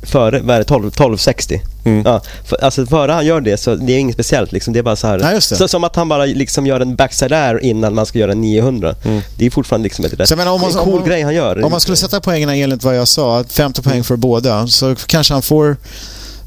före, 0.03 0.39
vad 0.39 0.55
är 0.55 0.59
det, 0.59 0.65
12, 0.65 0.87
1260? 0.87 1.61
Mm. 1.85 2.03
Ja, 2.05 2.21
för, 2.45 2.63
alltså 2.63 2.85
före 2.85 3.11
han 3.11 3.25
gör 3.25 3.41
det 3.41 3.57
så 3.57 3.75
det 3.75 3.93
är 3.93 3.97
inget 3.97 4.15
speciellt 4.15 4.51
liksom. 4.51 4.73
Det 4.73 4.79
är 4.79 4.83
bara 4.83 4.95
så 4.95 5.07
här. 5.07 5.33
Ja, 5.33 5.41
så, 5.41 5.67
som 5.67 5.83
att 5.83 5.95
han 5.95 6.09
bara 6.09 6.25
liksom 6.25 6.67
gör 6.67 6.79
en 6.79 6.95
backside 6.95 7.33
air 7.33 7.63
innan 7.63 7.95
man 7.95 8.05
ska 8.05 8.19
göra 8.19 8.31
en 8.31 8.41
900. 8.41 8.95
Mm. 9.03 9.21
Det 9.37 9.45
är 9.45 9.49
fortfarande 9.49 9.83
liksom 9.83 10.05
ett 10.05 10.13
rätt 10.13 10.29
så, 10.29 10.35
men 10.35 10.47
om 10.47 10.61
man, 10.61 10.71
cool 10.71 10.99
om, 10.99 11.05
grej 11.07 11.21
han 11.21 11.35
gör. 11.35 11.63
Om 11.63 11.71
man 11.71 11.79
skulle 11.79 11.97
sätta 11.97 12.21
poängen 12.21 12.49
enligt 12.49 12.83
vad 12.83 12.97
jag 12.97 13.07
sa, 13.07 13.43
50 13.49 13.81
poäng 13.81 14.03
för 14.03 14.15
båda, 14.15 14.67
så 14.67 14.95
kanske 14.95 15.33
han 15.33 15.41
får 15.41 15.77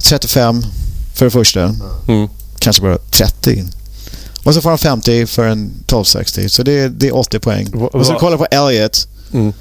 35 0.02 0.62
för 1.14 1.24
det 1.24 1.30
första. 1.30 1.74
Mm. 2.08 2.28
Kanske 2.58 2.82
bara 2.82 2.98
30. 2.98 3.64
Och 4.44 4.54
så 4.54 4.60
får 4.60 4.68
han 4.68 4.78
50 4.78 5.26
för 5.26 5.44
en 5.44 5.66
1260. 5.66 6.48
Så 6.48 6.62
det 6.62 6.72
är, 6.72 6.88
det 6.88 7.08
är 7.08 7.16
80 7.16 7.38
poäng. 7.38 7.72
Och 7.74 8.06
så 8.06 8.14
kollar 8.14 8.36
på 8.36 8.46
Elliot. 8.50 9.08
Mm. 9.32 9.52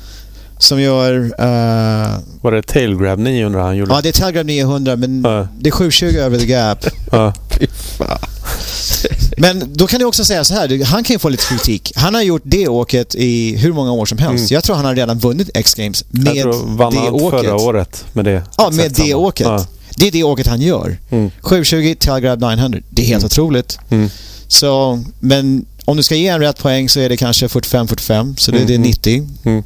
Som 0.60 0.82
gör... 0.82 1.14
Uh, 1.24 2.20
Var 2.42 2.52
det 2.52 2.62
Tailgrab 2.62 3.20
900 3.20 3.64
han 3.64 3.78
gjorde? 3.78 3.94
Ja, 3.94 4.02
det 4.02 4.10
är 4.10 4.14
Tailgrab 4.14 4.46
900 4.46 4.96
men 4.96 5.26
uh. 5.26 5.48
det 5.60 5.70
är 5.70 5.72
720 5.72 6.06
över 6.06 6.40
the 6.40 6.46
gap. 6.46 6.86
Uh. 7.14 7.34
men 9.38 9.74
då 9.74 9.88
kan 9.88 10.00
du 10.00 10.06
också 10.06 10.26
säga 10.26 10.44
så 10.44 10.54
här, 10.54 10.86
han 10.86 11.04
kan 11.04 11.14
ju 11.14 11.20
få 11.20 11.30
lite 11.30 11.44
kritik. 11.44 11.92
Han 11.96 12.16
har 12.16 12.22
gjort 12.22 12.42
det 12.46 12.68
åket 12.68 13.16
i 13.16 13.56
hur 13.56 13.74
många 13.74 13.92
år 13.92 14.06
som 14.06 14.18
helst. 14.18 14.42
Mm. 14.42 14.56
Jag 14.56 14.64
tror 14.64 14.76
han 14.76 14.86
har 14.86 14.96
redan 14.96 15.20
vunnit 15.20 15.50
X-Games 15.54 16.06
med 16.10 16.36
jag 16.36 16.44
tror, 16.44 16.78
vann 16.78 16.94
det 16.94 17.10
åket. 17.10 17.40
förra 17.40 17.56
året 17.56 18.06
med 18.14 18.26
det. 18.26 18.44
Ja, 18.58 18.70
med 18.74 18.92
det 18.92 19.14
åket. 19.14 19.68
Det 19.98 20.08
är 20.08 20.12
det 20.12 20.24
åket 20.24 20.48
han 20.48 20.62
gör. 20.62 20.98
Mm. 21.10 21.32
720 21.42 21.96
Tailgrab 22.00 22.40
900. 22.40 22.80
Det 22.90 23.02
är 23.02 23.06
helt 23.06 23.24
mm. 23.24 23.26
otroligt. 23.26 23.80
Mm. 23.90 24.10
Så, 24.48 25.04
men 25.20 25.66
om 25.86 25.98
du 25.98 26.04
ska 26.04 26.16
ge 26.16 26.28
en 26.28 26.40
rätt 26.40 26.58
poäng 26.58 26.90
så 26.90 27.00
är 27.00 27.10
det 27.10 27.18
kanske 27.18 27.48
45-45, 27.48 28.36
så 28.36 28.52
det, 28.52 28.58
mm. 28.58 28.68
det 28.68 28.74
är 28.74 28.80
90. 28.80 29.28
Mm. 29.44 29.64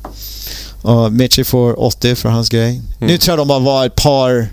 Och 0.82 1.14
Mitchie 1.14 1.46
får 1.46 1.80
80 1.80 2.16
för 2.16 2.30
hans 2.30 2.50
grej. 2.50 2.70
Mm. 2.70 2.84
Nu 3.00 3.18
tror 3.18 3.32
jag 3.32 3.40
de 3.40 3.48
bara 3.48 3.60
var 3.60 3.86
ett 3.86 3.96
par 3.96 4.50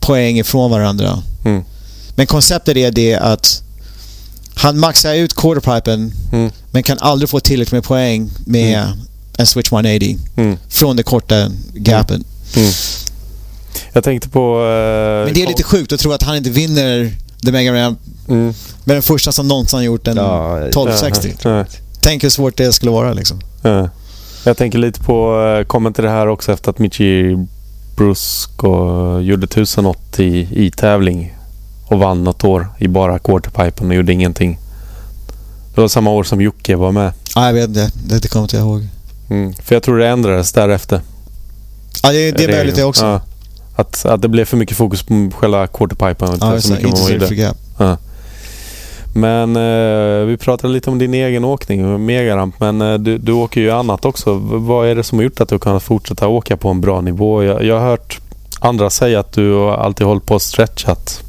poäng 0.00 0.38
ifrån 0.38 0.70
varandra. 0.70 1.22
Mm. 1.44 1.64
Men 2.16 2.26
konceptet 2.26 2.76
är 2.76 2.90
det 2.90 3.14
att 3.14 3.62
han 4.54 4.78
maxar 4.78 5.14
ut 5.14 5.34
quarterpipen 5.34 6.12
mm. 6.32 6.50
men 6.70 6.82
kan 6.82 6.98
aldrig 7.00 7.28
få 7.28 7.40
tillräckligt 7.40 7.72
med 7.72 7.84
poäng 7.84 8.30
med 8.46 8.78
mm. 8.78 8.98
en 9.38 9.46
Switch 9.46 9.72
180 9.72 10.18
från 10.68 10.96
det 10.96 11.02
korta 11.02 11.50
gapet. 11.74 12.20
Jag 13.92 14.04
tänkte 14.04 14.28
på... 14.28 14.58
Uh, 14.58 15.24
men 15.24 15.34
det 15.34 15.42
är 15.42 15.46
lite 15.46 15.62
sjukt 15.62 15.92
att 15.92 16.00
tro 16.00 16.12
att 16.12 16.22
han 16.22 16.36
inte 16.36 16.50
vinner 16.50 17.16
The 17.44 17.52
Mega 17.52 17.74
Ramp 17.74 17.98
Mm. 18.28 18.54
Men 18.84 18.94
den 18.94 19.02
första 19.02 19.32
som 19.32 19.48
någonsin 19.48 19.82
gjort 19.82 20.08
en 20.08 20.16
ja, 20.16 20.58
1260. 20.58 21.34
Ja, 21.42 21.50
ja. 21.50 21.64
Tänk 22.00 22.24
hur 22.24 22.30
svårt 22.30 22.56
det 22.56 22.72
skulle 22.72 22.90
vara 22.92 23.12
liksom. 23.12 23.40
Ja. 23.62 23.88
Jag 24.44 24.56
tänker 24.56 24.78
lite 24.78 25.00
på, 25.00 25.42
eh, 25.58 25.66
kommer 25.66 25.90
till 25.90 26.04
det 26.04 26.10
här 26.10 26.26
också 26.26 26.52
efter 26.52 26.70
att 26.70 26.78
Michi 26.78 27.36
Brusco 27.96 29.20
gjorde 29.20 29.46
1080 29.46 30.48
i 30.52 30.70
tävling 30.70 31.36
och 31.86 31.98
vann 31.98 32.24
något 32.24 32.44
år 32.44 32.68
i 32.78 32.88
bara 32.88 33.18
quarterpipen 33.18 33.88
och 33.88 33.94
gjorde 33.94 34.12
ingenting. 34.12 34.58
Det 35.74 35.80
var 35.80 35.88
samma 35.88 36.10
år 36.10 36.24
som 36.24 36.40
Jocke 36.40 36.76
var 36.76 36.92
med. 36.92 37.12
Ja, 37.34 37.46
jag 37.46 37.52
vet 37.52 37.68
inte. 37.68 37.90
Det 38.06 38.28
kommer 38.28 38.42
inte 38.42 38.56
jag 38.56 38.66
ihåg. 38.66 38.88
Mm, 39.30 39.54
för 39.54 39.74
jag 39.74 39.82
tror 39.82 39.98
det 39.98 40.08
ändrades 40.08 40.52
därefter. 40.52 41.00
Ja, 42.02 42.12
det, 42.12 42.30
det 42.32 42.44
är 42.44 42.48
möjligt 42.48 42.76
det 42.76 42.84
också. 42.84 43.04
Ja. 43.04 43.20
Att, 43.76 44.06
att 44.06 44.22
det 44.22 44.28
blev 44.28 44.44
för 44.44 44.56
mycket 44.56 44.76
fokus 44.76 45.02
på 45.02 45.30
själva 45.34 45.66
quarterpipen. 45.66 46.38
Ja, 46.40 46.60
så 46.60 46.72
mycket 46.72 46.88
inte 46.88 47.26
så 47.28 47.34
gap. 47.34 47.56
Ja. 47.78 47.96
Men 49.12 49.56
eh, 49.56 50.26
vi 50.26 50.36
pratade 50.36 50.72
lite 50.72 50.90
om 50.90 50.98
din 50.98 51.14
egen 51.14 51.44
åkning, 51.44 52.06
megaramp. 52.06 52.60
Men 52.60 52.80
eh, 52.80 52.94
du, 52.94 53.18
du 53.18 53.32
åker 53.32 53.60
ju 53.60 53.70
annat 53.70 54.04
också. 54.04 54.34
Vad 54.42 54.88
är 54.88 54.94
det 54.94 55.04
som 55.04 55.18
har 55.18 55.22
gjort 55.22 55.40
att 55.40 55.48
du 55.48 55.58
kan 55.58 55.80
fortsätta 55.80 56.28
åka 56.28 56.56
på 56.56 56.68
en 56.68 56.80
bra 56.80 57.00
nivå? 57.00 57.42
Jag, 57.42 57.64
jag 57.64 57.80
har 57.80 57.86
hört 57.86 58.20
andra 58.60 58.90
säga 58.90 59.20
att 59.20 59.32
du 59.32 59.58
alltid 59.58 60.06
hållit 60.06 60.26
på 60.26 60.34
och 60.34 60.42
stretchat. 60.42 61.22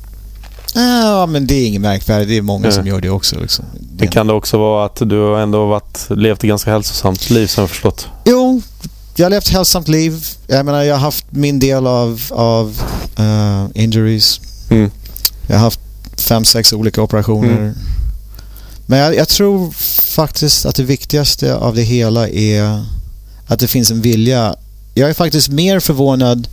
Ja, 0.76 1.26
men 1.26 1.48
det 1.48 1.54
är 1.54 1.68
inget 1.68 1.82
märkvärdigt. 1.82 2.30
Det 2.30 2.38
är 2.38 2.42
många 2.42 2.72
som 2.72 2.88
gör 2.88 3.02
det 3.02 3.10
också. 3.10 3.40
Liksom. 3.40 3.66
Men 3.98 4.08
kan 4.08 4.28
det 4.28 4.34
också 4.34 4.58
vara 4.58 4.86
att 4.86 4.96
du 4.96 5.40
ändå 5.40 5.66
varit, 5.66 6.08
levt 6.10 6.38
ett 6.38 6.48
ganska 6.48 6.72
hälsosamt 6.72 7.30
liv 7.30 7.48
som 7.48 7.62
jag 7.62 7.70
förstått? 7.70 8.08
Jo, 8.26 8.62
jag 9.16 9.26
har 9.26 9.30
levt 9.30 9.46
ett 9.46 9.54
hälsosamt 9.54 9.88
liv. 9.88 10.26
Jag 10.48 10.66
menar, 10.66 10.84
jag 10.84 10.96
har 10.96 11.02
haft 11.02 11.26
min 11.30 11.60
del 11.60 11.88
av, 11.88 12.22
av 12.32 12.82
uh, 13.20 13.84
injuries. 13.84 14.40
Mm. 14.70 14.92
Jag 15.48 15.56
har 15.56 15.64
haft 15.64 15.80
fem, 16.24 16.46
sex 16.46 16.74
olika 16.74 17.02
operationer. 17.02 17.58
Mm. 17.58 17.74
Men 18.86 19.00
jag, 19.00 19.16
jag, 19.16 19.28
tror 19.28 19.72
faktiskt 20.16 20.66
att 20.66 20.76
det 20.76 20.84
viktigaste 20.84 21.56
av 21.56 21.76
det 21.76 21.82
hela 21.82 22.30
är 22.30 22.86
att 23.48 23.60
det 23.60 23.68
finns 23.68 23.92
en 23.92 24.02
vilja. 24.02 24.56
Jag 24.94 25.10
är 25.10 25.14
faktiskt 25.14 25.50
mer 25.50 25.80
förvånad 25.80 26.48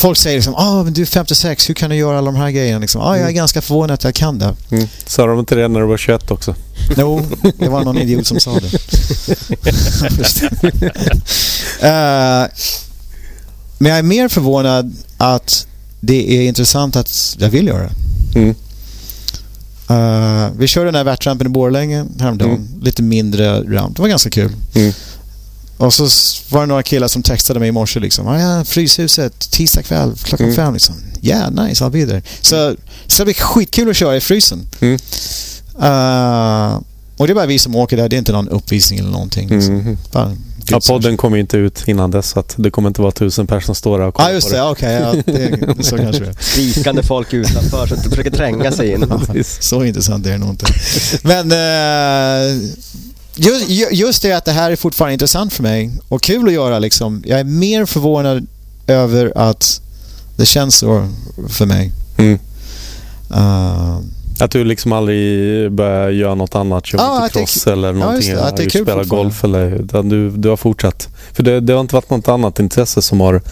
Folk 0.00 0.18
säger 0.18 0.36
liksom 0.36 0.54
ah, 0.54 0.82
men 0.82 0.92
du 0.92 1.02
är 1.02 1.06
56, 1.06 1.68
hur 1.68 1.74
kan 1.74 1.90
du 1.90 1.96
göra 1.96 2.18
alla 2.18 2.30
de 2.30 2.36
här 2.36 2.50
grejerna? 2.50 2.78
Liksom, 2.78 3.00
ah, 3.00 3.10
jag 3.10 3.18
är 3.18 3.22
mm. 3.22 3.34
ganska 3.34 3.62
förvånad 3.62 3.90
att 3.90 4.04
jag 4.04 4.14
kan 4.14 4.38
det. 4.38 4.54
Mm. 4.70 4.88
Sa 5.06 5.26
de 5.26 5.38
inte 5.38 5.54
det 5.54 5.68
när 5.68 5.80
du 5.80 5.86
var 5.86 5.96
21 5.96 6.30
också? 6.30 6.54
Jo, 6.96 7.20
no, 7.42 7.52
det 7.58 7.68
var 7.68 7.84
någon 7.84 7.98
idiot 7.98 8.26
som 8.26 8.40
sa 8.40 8.50
det. 8.60 8.66
uh, 11.82 12.48
men 13.78 13.90
jag 13.90 13.98
är 13.98 14.02
mer 14.02 14.28
förvånad 14.28 14.96
att 15.16 15.66
det 16.00 16.36
är 16.36 16.48
intressant 16.48 16.96
att 16.96 17.36
jag 17.38 17.50
vill 17.50 17.66
göra 17.66 17.82
det. 17.82 18.38
Mm. 18.38 18.54
Uh, 19.90 20.50
vi 20.58 20.66
körde 20.66 20.86
den 20.86 20.94
här 20.94 21.04
värtrampen 21.04 21.46
i 21.46 21.50
Borlänge 21.50 22.04
häromdagen. 22.20 22.54
Mm. 22.54 22.82
Lite 22.82 23.02
mindre 23.02 23.62
ramp. 23.62 23.96
Det 23.96 24.02
var 24.02 24.08
ganska 24.08 24.30
kul. 24.30 24.52
Mm. 24.74 24.92
Och 25.76 25.94
så 25.94 26.08
var 26.50 26.60
det 26.60 26.66
några 26.66 26.82
killar 26.82 27.08
som 27.08 27.22
textade 27.22 27.60
mig 27.60 27.68
i 27.68 27.72
morse 27.72 28.00
liksom. 28.00 28.28
Ah, 28.28 28.40
ja, 28.40 28.64
Fryshuset, 28.64 29.50
tisdag 29.50 29.82
kväll 29.82 30.12
klockan 30.22 30.46
mm. 30.46 30.56
fem 30.56 30.72
liksom. 30.74 30.94
Yeah, 31.22 31.50
nice, 31.50 31.84
I'll 31.84 31.90
be 31.90 32.06
there. 32.06 32.22
Så, 32.40 32.76
så 33.06 33.22
det 33.22 33.24
blir 33.24 33.34
skitkul 33.34 33.90
att 33.90 33.96
köra 33.96 34.16
i 34.16 34.20
frysen. 34.20 34.68
Mm. 34.80 34.98
Uh, 35.82 36.80
och 37.16 37.26
det 37.26 37.32
är 37.32 37.34
bara 37.34 37.46
vi 37.46 37.58
som 37.58 37.76
åker 37.76 37.96
där. 37.96 38.08
Det 38.08 38.16
är 38.16 38.18
inte 38.18 38.32
någon 38.32 38.48
uppvisning 38.48 38.98
eller 38.98 39.10
någonting. 39.10 39.48
Liksom. 39.48 39.74
Mm. 39.74 39.98
Bara, 40.12 40.36
ja, 40.70 40.80
podden 40.88 41.16
kommer 41.16 41.36
ju 41.36 41.40
inte 41.40 41.56
ut 41.56 41.88
innan 41.88 42.10
dess 42.10 42.30
så 42.30 42.40
att 42.40 42.54
det 42.58 42.70
kommer 42.70 42.88
inte 42.88 43.00
vara 43.00 43.12
tusen 43.12 43.46
personer 43.46 43.60
som 43.60 43.74
står 43.74 43.98
där 43.98 44.06
och 44.06 44.14
kollar 44.14 44.28
ah, 44.28 44.32
just 44.32 44.50
det. 44.50 44.62
Okej, 44.62 45.06
okay, 45.06 45.22
ja, 45.26 45.32
det, 45.32 45.84
så 45.84 45.96
kanske 45.96 46.24
det 46.24 46.34
Skrikande 46.42 47.02
folk 47.02 47.32
utanför 47.32 47.86
som 47.86 48.10
försöker 48.10 48.30
tränga 48.30 48.72
sig 48.72 48.92
in. 48.92 49.06
Ja, 49.34 49.44
så 49.60 49.84
intressant 49.84 50.26
är 50.26 50.30
det 50.30 50.38
nog 50.38 50.50
inte. 50.50 50.66
Men 51.22 51.52
uh, 51.52 52.70
just, 53.34 53.70
just 53.92 54.22
det 54.22 54.32
att 54.32 54.44
det 54.44 54.52
här 54.52 54.70
är 54.70 54.76
fortfarande 54.76 55.12
intressant 55.12 55.52
för 55.52 55.62
mig 55.62 55.90
och 56.08 56.22
kul 56.22 56.46
att 56.46 56.52
göra 56.52 56.78
liksom. 56.78 57.22
Jag 57.26 57.40
är 57.40 57.44
mer 57.44 57.86
förvånad 57.86 58.46
över 58.86 59.32
att 59.36 59.80
det 60.36 60.46
känns 60.46 60.78
så 60.78 61.08
för 61.48 61.66
mig. 61.66 61.92
Mm. 62.16 62.38
Uh, 63.30 64.00
att 64.40 64.50
du 64.50 64.64
liksom 64.64 64.92
aldrig 64.92 65.72
börjar 65.72 66.10
göra 66.10 66.34
något 66.34 66.54
annat, 66.54 66.86
köra 66.86 67.24
lite 67.24 67.38
cross 67.38 67.64
det, 67.64 67.72
eller 67.72 67.92
någonting. 67.92 68.30
Ja, 68.30 68.50
det, 68.50 68.56
det 68.56 68.70
kul 68.70 68.84
spela 68.84 69.04
golf 69.04 69.44
eller 69.44 69.70
utan 69.70 70.08
du, 70.08 70.30
du 70.30 70.48
har 70.48 70.56
fortsatt. 70.56 71.08
För 71.32 71.42
det, 71.42 71.60
det 71.60 71.72
har 71.72 71.80
inte 71.80 71.94
varit 71.94 72.10
något 72.10 72.28
annat 72.28 72.58
intresse 72.58 73.02
som 73.02 73.20
har 73.20 73.42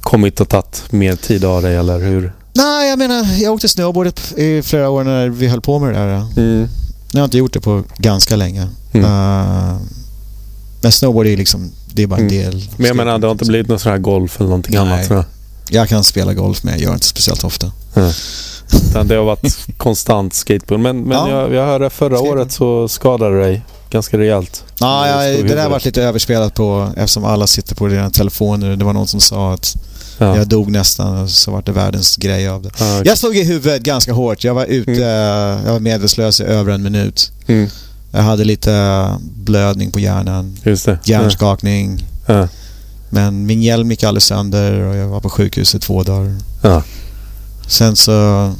kommit 0.00 0.40
och 0.40 0.48
tagit 0.48 0.92
mer 0.92 1.16
tid 1.16 1.44
av 1.44 1.62
dig 1.62 1.76
eller 1.76 1.98
hur? 1.98 2.32
Nej, 2.52 2.88
jag 2.88 2.98
menar 2.98 3.42
jag 3.42 3.52
åkte 3.54 3.68
snowboard 3.68 4.12
i 4.36 4.62
flera 4.62 4.90
år 4.90 5.04
när 5.04 5.28
vi 5.28 5.46
höll 5.46 5.60
på 5.60 5.78
med 5.78 5.94
det 5.94 5.98
där. 5.98 6.26
Mm. 6.36 6.68
Jag 7.12 7.20
har 7.20 7.24
inte 7.24 7.38
gjort 7.38 7.52
det 7.52 7.60
på 7.60 7.82
ganska 7.96 8.36
länge. 8.36 8.68
Mm. 8.92 9.04
Uh, 9.04 9.76
men 10.82 10.92
snowboard 10.92 11.26
är 11.26 11.36
liksom, 11.36 11.70
det 11.92 12.02
är 12.02 12.06
bara 12.06 12.20
en 12.20 12.28
mm. 12.28 12.42
del. 12.42 12.68
Men 12.76 12.86
jag 12.86 12.96
menar, 12.96 13.18
det 13.18 13.26
har 13.26 13.32
inte 13.32 13.44
blivit 13.44 13.68
någon 13.68 13.78
sån 13.78 13.92
här 13.92 13.98
golf 13.98 14.40
eller 14.40 14.48
någonting 14.48 14.74
Nej. 14.74 14.82
annat? 14.82 15.06
Tror 15.06 15.24
jag. 15.70 15.88
kan 15.88 16.04
spela 16.04 16.34
golf 16.34 16.62
men 16.62 16.74
jag 16.74 16.82
gör 16.82 16.94
inte 16.94 17.06
speciellt 17.06 17.44
ofta. 17.44 17.72
Mm. 17.94 18.10
Det 19.04 19.14
har 19.14 19.24
varit 19.24 19.58
konstant 19.76 20.34
skateboard. 20.34 20.80
Men, 20.80 21.00
men 21.00 21.18
ja. 21.18 21.30
jag, 21.30 21.54
jag 21.54 21.66
hörde 21.66 21.90
förra 21.90 22.16
skateboard. 22.16 22.38
året 22.38 22.52
så 22.52 22.88
skadade 22.88 23.34
du 23.34 23.40
dig 23.40 23.62
ganska 23.90 24.18
rejält. 24.18 24.64
Ja, 24.80 25.08
ja 25.08 25.42
det 25.42 25.54
där 25.54 25.62
har 25.62 25.70
varit 25.70 25.84
lite 25.84 26.02
överspelat 26.02 26.54
på 26.54 26.88
eftersom 26.96 27.24
alla 27.24 27.46
sitter 27.46 27.74
på 27.74 27.88
sina 27.88 28.10
telefoner. 28.10 28.76
Det 28.76 28.84
var 28.84 28.92
någon 28.92 29.06
som 29.06 29.20
sa 29.20 29.52
att 29.52 29.76
Ja. 30.20 30.36
Jag 30.36 30.48
dog 30.48 30.70
nästan 30.70 31.22
och 31.22 31.30
så 31.30 31.50
var 31.50 31.62
det 31.62 31.72
världens 31.72 32.16
grej 32.16 32.48
av 32.48 32.62
det. 32.62 32.68
Ah, 32.80 32.94
okay. 32.94 33.02
Jag 33.08 33.18
slog 33.18 33.36
i 33.36 33.44
huvudet 33.44 33.82
ganska 33.82 34.12
hårt. 34.12 34.44
Jag 34.44 34.54
var 34.54 34.64
ute, 34.64 34.90
mm. 34.90 35.64
jag 35.66 35.72
var 35.72 35.80
medvetslös 35.80 36.40
i 36.40 36.44
över 36.44 36.72
en 36.72 36.82
minut. 36.82 37.32
Mm. 37.46 37.70
Jag 38.10 38.22
hade 38.22 38.44
lite 38.44 39.06
blödning 39.20 39.92
på 39.92 40.00
hjärnan. 40.00 40.56
Det. 40.62 40.98
Hjärnskakning. 41.04 42.06
Ja. 42.26 42.48
Men 43.10 43.46
min 43.46 43.62
hjälm 43.62 43.90
gick 43.90 44.02
alldeles 44.02 44.24
sönder 44.24 44.80
och 44.80 44.96
jag 44.96 45.08
var 45.08 45.20
på 45.20 45.30
sjukhuset 45.30 45.82
två 45.82 46.02
dagar. 46.02 46.36
Ja. 46.62 46.82
Sen 47.70 47.96
så 47.96 48.50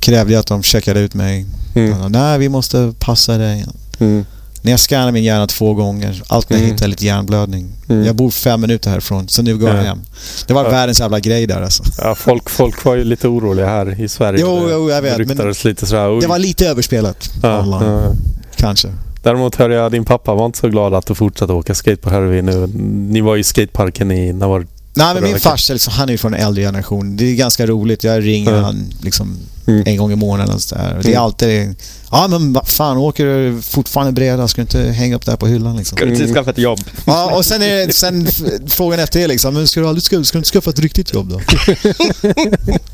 krävde 0.00 0.32
jag 0.32 0.40
att 0.40 0.46
de 0.46 0.62
checkade 0.62 1.00
ut 1.00 1.14
mig. 1.14 1.46
Mm. 1.74 2.12
Nej, 2.12 2.38
vi 2.38 2.48
måste 2.48 2.92
passa 2.98 3.38
dig. 3.38 3.66
Mm. 3.98 4.24
När 4.62 4.70
jag 4.70 4.80
scannade 4.80 5.12
min 5.12 5.24
hjärna 5.24 5.46
två 5.46 5.74
gånger, 5.74 6.22
allt 6.28 6.50
när 6.50 6.56
jag 6.56 6.64
mm. 6.64 6.74
hittade 6.74 6.90
lite 6.90 7.04
hjärnblödning. 7.04 7.72
Mm. 7.88 8.04
Jag 8.04 8.16
bor 8.16 8.30
fem 8.30 8.60
minuter 8.60 8.90
härifrån, 8.90 9.28
så 9.28 9.42
nu 9.42 9.58
går 9.58 9.70
jag 9.70 9.82
hem. 9.82 10.00
Det 10.46 10.54
var 10.54 10.64
ja. 10.64 10.70
världens 10.70 11.00
jävla 11.00 11.20
grej 11.20 11.46
där 11.46 11.62
alltså. 11.62 11.82
Ja, 11.98 12.14
folk, 12.14 12.50
folk 12.50 12.84
var 12.84 12.94
ju 12.94 13.04
lite 13.04 13.28
oroliga 13.28 13.66
här 13.66 14.00
i 14.00 14.08
Sverige. 14.08 14.40
Jo, 14.40 14.68
jo 14.70 14.90
jag 14.90 15.02
vet. 15.02 15.28
Men 15.28 15.54
lite 15.64 15.86
sådär, 15.86 16.20
det 16.20 16.26
var 16.26 16.38
lite 16.38 16.68
överspelat. 16.68 17.30
Ja, 17.42 17.66
ja. 17.82 18.12
Kanske. 18.56 18.88
Däremot 19.22 19.56
hörde 19.56 19.74
jag 19.74 19.86
att 19.86 19.92
din 19.92 20.04
pappa 20.04 20.34
var 20.34 20.46
inte 20.46 20.58
så 20.58 20.68
glad 20.68 20.94
att 20.94 21.06
du 21.06 21.14
fortsatte 21.14 21.52
åka 21.52 21.74
skate 21.74 21.96
på 21.96 22.10
Hervey 22.10 22.42
nu. 22.42 22.66
Ni 23.08 23.20
var 23.20 23.36
i 23.36 23.44
skateparken 23.44 24.10
i... 24.10 24.32
När 24.32 24.46
var 24.46 24.66
Nej, 24.96 25.14
men 25.14 25.22
min 25.22 25.40
farsa, 25.40 25.72
liksom, 25.72 25.92
han 25.92 26.08
är 26.08 26.12
ju 26.12 26.18
från 26.18 26.34
en 26.34 26.40
äldre 26.40 26.62
generation. 26.62 27.16
Det 27.16 27.24
är 27.24 27.34
ganska 27.34 27.66
roligt. 27.66 28.04
Jag 28.04 28.26
ringer 28.26 28.52
mm. 28.52 28.64
han 28.64 28.92
liksom 29.00 29.38
mm. 29.66 29.82
en 29.86 29.96
gång 29.96 30.12
i 30.12 30.16
månaden. 30.16 30.54
Och 30.54 30.60
så 30.60 30.74
där. 30.74 30.98
Det 31.02 31.08
är 31.08 31.12
mm. 31.12 31.22
alltid... 31.22 31.74
Ja, 32.10 32.28
men 32.28 32.52
vad 32.52 32.68
fan, 32.68 32.96
åker 32.96 33.26
du 33.26 33.62
fortfarande 33.62 34.12
breda? 34.12 34.48
Ska 34.48 34.60
du 34.60 34.62
inte 34.62 34.92
hänga 34.92 35.16
upp 35.16 35.26
där 35.26 35.36
på 35.36 35.46
hyllan 35.46 35.76
liksom? 35.76 35.96
Ska 35.96 36.06
du 36.06 36.12
inte 36.14 36.34
skaffa 36.34 36.50
ett 36.50 36.58
jobb? 36.58 36.80
Ja, 37.04 37.36
och 37.36 37.44
sen 37.44 37.62
är 37.62 37.86
det, 37.86 37.92
sen 37.92 38.28
frågan 38.66 39.00
efter 39.00 39.20
det 39.20 39.26
liksom, 39.26 39.54
men 39.54 39.68
ska 39.68 39.80
du 39.80 39.88
aldrig 39.88 40.02
ska, 40.02 40.24
ska 40.24 40.38
du 40.38 40.40
inte 40.40 40.50
skaffa 40.50 40.70
ett 40.70 40.78
riktigt 40.78 41.14
jobb 41.14 41.28
då? 41.28 41.40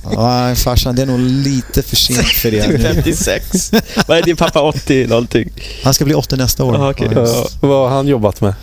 ja, 0.13 0.55
farsan, 0.55 0.97
det 0.97 1.03
är 1.03 1.07
nog 1.07 1.21
lite 1.21 1.83
för 1.83 1.97
sent 1.97 2.27
för 2.27 2.51
det. 2.51 2.67
Du 2.67 2.75
är 2.75 2.95
56. 2.95 3.73
Vad 4.07 4.19
är 4.19 4.23
din 4.23 4.37
pappa, 4.37 4.61
80 4.61 5.07
någonting? 5.07 5.51
Han 5.85 5.95
ska 5.95 6.05
bli 6.05 6.15
80 6.15 6.37
nästa 6.37 6.65
år. 6.65 6.75
Ah, 6.75 6.91
okay. 6.91 7.09
ja, 7.15 7.49
vad 7.61 7.89
har 7.91 7.97
han 7.97 8.07
jobbat 8.07 8.41
med? 8.41 8.55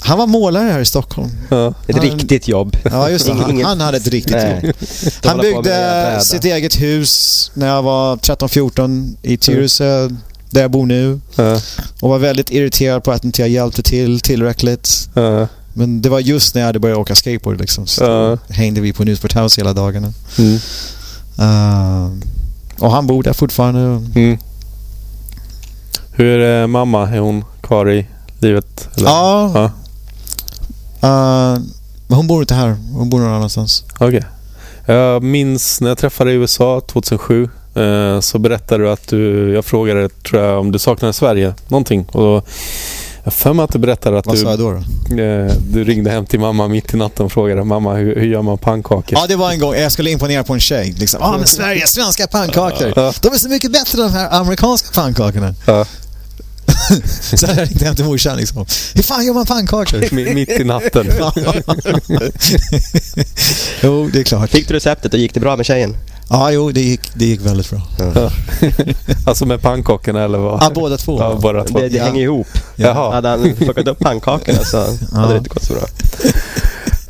Han 0.00 0.18
var 0.18 0.26
målare 0.26 0.68
här 0.68 0.80
i 0.80 0.84
Stockholm. 0.84 1.30
Ja. 1.48 1.74
Ett 1.86 1.96
han, 1.96 2.04
riktigt 2.04 2.48
jobb. 2.48 2.76
Ja, 2.84 3.10
just 3.10 3.26
det. 3.26 3.32
Han, 3.42 3.64
han 3.64 3.80
hade 3.80 3.96
ett 3.96 4.06
riktigt 4.06 4.36
Nej. 4.36 4.60
jobb. 4.62 4.74
Han 5.24 5.40
byggde 5.40 6.18
sitt 6.20 6.44
eget 6.44 6.80
hus 6.80 7.50
när 7.54 7.66
jag 7.66 7.82
var 7.82 8.16
13-14 8.16 9.16
i 9.22 9.36
Tyresö, 9.36 10.00
mm. 10.00 10.18
där 10.50 10.60
jag 10.60 10.70
bor 10.70 10.86
nu. 10.86 11.20
Ja. 11.36 11.60
Och 12.00 12.10
var 12.10 12.18
väldigt 12.18 12.50
irriterad 12.50 13.04
på 13.04 13.12
att 13.12 13.24
inte 13.24 13.42
jag 13.42 13.48
hjälpte 13.48 13.82
till 13.82 14.20
tillräckligt. 14.20 15.08
Ja. 15.14 15.48
Men 15.72 16.02
det 16.02 16.08
var 16.08 16.20
just 16.20 16.54
när 16.54 16.62
jag 16.62 16.66
hade 16.66 16.78
börjat 16.78 16.98
åka 16.98 17.14
skateboard 17.14 17.60
liksom. 17.60 17.86
Så 17.86 18.04
ja. 18.04 18.38
hängde 18.54 18.80
vi 18.80 18.92
på 18.92 19.04
Newsport 19.04 19.36
House 19.36 19.60
hela 19.60 19.72
dagarna. 19.72 20.12
Mm. 20.38 20.58
Uh, 21.40 22.12
och 22.78 22.90
han 22.90 23.06
bor 23.06 23.22
där 23.22 23.32
fortfarande. 23.32 23.80
Mm. 24.20 24.38
Hur 26.12 26.40
är 26.40 26.66
mamma? 26.66 27.08
Är 27.08 27.18
hon 27.18 27.44
kvar 27.60 27.90
i 27.90 28.06
livet? 28.38 28.88
Eller? 28.96 29.08
Ja. 29.08 29.70
ja. 31.00 31.08
Uh, 31.08 31.60
hon 32.08 32.26
bor 32.26 32.40
inte 32.40 32.54
här. 32.54 32.76
Hon 32.92 33.10
bor 33.10 33.20
någon 33.20 33.32
annanstans. 33.32 33.84
Okej. 33.94 34.06
Okay. 34.08 34.22
Jag 34.94 35.22
minns 35.22 35.80
när 35.80 35.88
jag 35.88 35.98
träffade 35.98 36.30
dig 36.30 36.36
i 36.36 36.40
USA 36.40 36.80
2007 36.80 37.48
uh, 37.76 38.20
så 38.20 38.38
berättade 38.38 38.84
du 38.84 38.90
att 38.90 39.08
du, 39.08 39.52
jag 39.54 39.64
frågade 39.64 40.08
tror 40.08 40.42
jag, 40.42 40.60
om 40.60 40.72
du 40.72 40.78
saknade 40.78 41.12
Sverige, 41.12 41.54
någonting. 41.68 42.04
Och 42.04 42.48
jag 43.24 43.32
för 43.32 43.52
mig 43.52 43.64
att 43.64 43.72
du 43.72 43.78
berättade 43.78 44.18
att 44.18 44.26
Vad 44.26 44.36
du... 44.36 44.40
Sa 44.40 44.50
jag 44.50 44.58
då? 44.58 44.82
då? 45.08 45.22
Uh, 45.22 45.52
du 45.70 45.84
ringde 45.84 46.10
hem 46.10 46.26
till 46.26 46.40
mamma 46.40 46.68
mitt 46.68 46.94
i 46.94 46.96
natten 46.96 47.26
och 47.26 47.32
frågade 47.32 47.64
mamma 47.64 47.94
hur, 47.94 48.16
hur 48.16 48.26
gör 48.26 48.42
man 48.42 48.58
pannkakor? 48.58 49.18
Ja, 49.18 49.26
det 49.26 49.36
var 49.36 49.50
en 49.50 49.58
gång. 49.58 49.74
Jag 49.74 49.92
skulle 49.92 50.10
imponera 50.10 50.44
på 50.44 50.54
en 50.54 50.60
tjej. 50.60 50.94
Liksom. 50.98 51.20
Ja, 51.22 51.28
ah, 51.28 51.36
men 51.36 51.46
Sverige, 51.46 51.86
svenska 51.86 52.26
pannkakor. 52.26 52.94
De 53.22 53.34
är 53.34 53.38
så 53.38 53.48
mycket 53.48 53.72
bättre 53.72 54.02
än 54.02 54.12
de 54.12 54.14
här 54.14 54.40
amerikanska 54.40 55.00
pannkakorna. 55.00 55.54
så 57.20 57.46
hade 57.46 57.60
jag 57.60 57.70
ringt 57.70 57.82
hem 57.82 57.94
till 57.94 58.04
morsan 58.04 58.36
liksom. 58.36 58.66
Hur 58.94 59.02
fan 59.02 59.26
gör 59.26 59.34
man 59.34 59.46
pannkakor? 59.46 60.14
Mitt 60.34 60.48
i 60.48 60.64
natten. 60.64 61.06
jo, 63.82 64.08
det 64.12 64.20
är 64.20 64.24
klart. 64.24 64.50
Fick 64.50 64.68
du 64.68 64.74
receptet 64.74 65.14
och 65.14 65.20
gick 65.20 65.34
det 65.34 65.40
bra 65.40 65.56
med 65.56 65.66
tjejen? 65.66 65.96
Ja, 66.30 66.50
jo, 66.50 66.72
det 66.72 66.80
gick, 66.80 67.14
det 67.14 67.24
gick 67.24 67.40
väldigt 67.40 67.70
bra. 67.70 67.80
Ja. 67.98 68.30
alltså 69.26 69.46
med 69.46 69.62
pannkakorna 69.62 70.24
eller 70.24 70.38
vad? 70.38 70.62
Ja, 70.62 70.70
båda 70.74 70.96
två. 70.96 71.20
Ja, 71.20 71.38
båda 71.42 71.64
två. 71.64 71.78
Det, 71.78 71.88
det 71.88 71.96
ja. 71.96 72.04
hänger 72.04 72.22
ihop. 72.22 72.48
Jaha. 72.76 73.14
Hade 73.14 73.28
han 73.28 73.56
fuckat 73.56 73.88
upp 73.88 73.98
pannkakorna 73.98 74.58
så 74.58 74.78
hade 75.12 75.32
det 75.32 75.38
inte 75.38 75.50
gått 75.50 75.64
så 75.64 75.72
bra. 75.72 75.82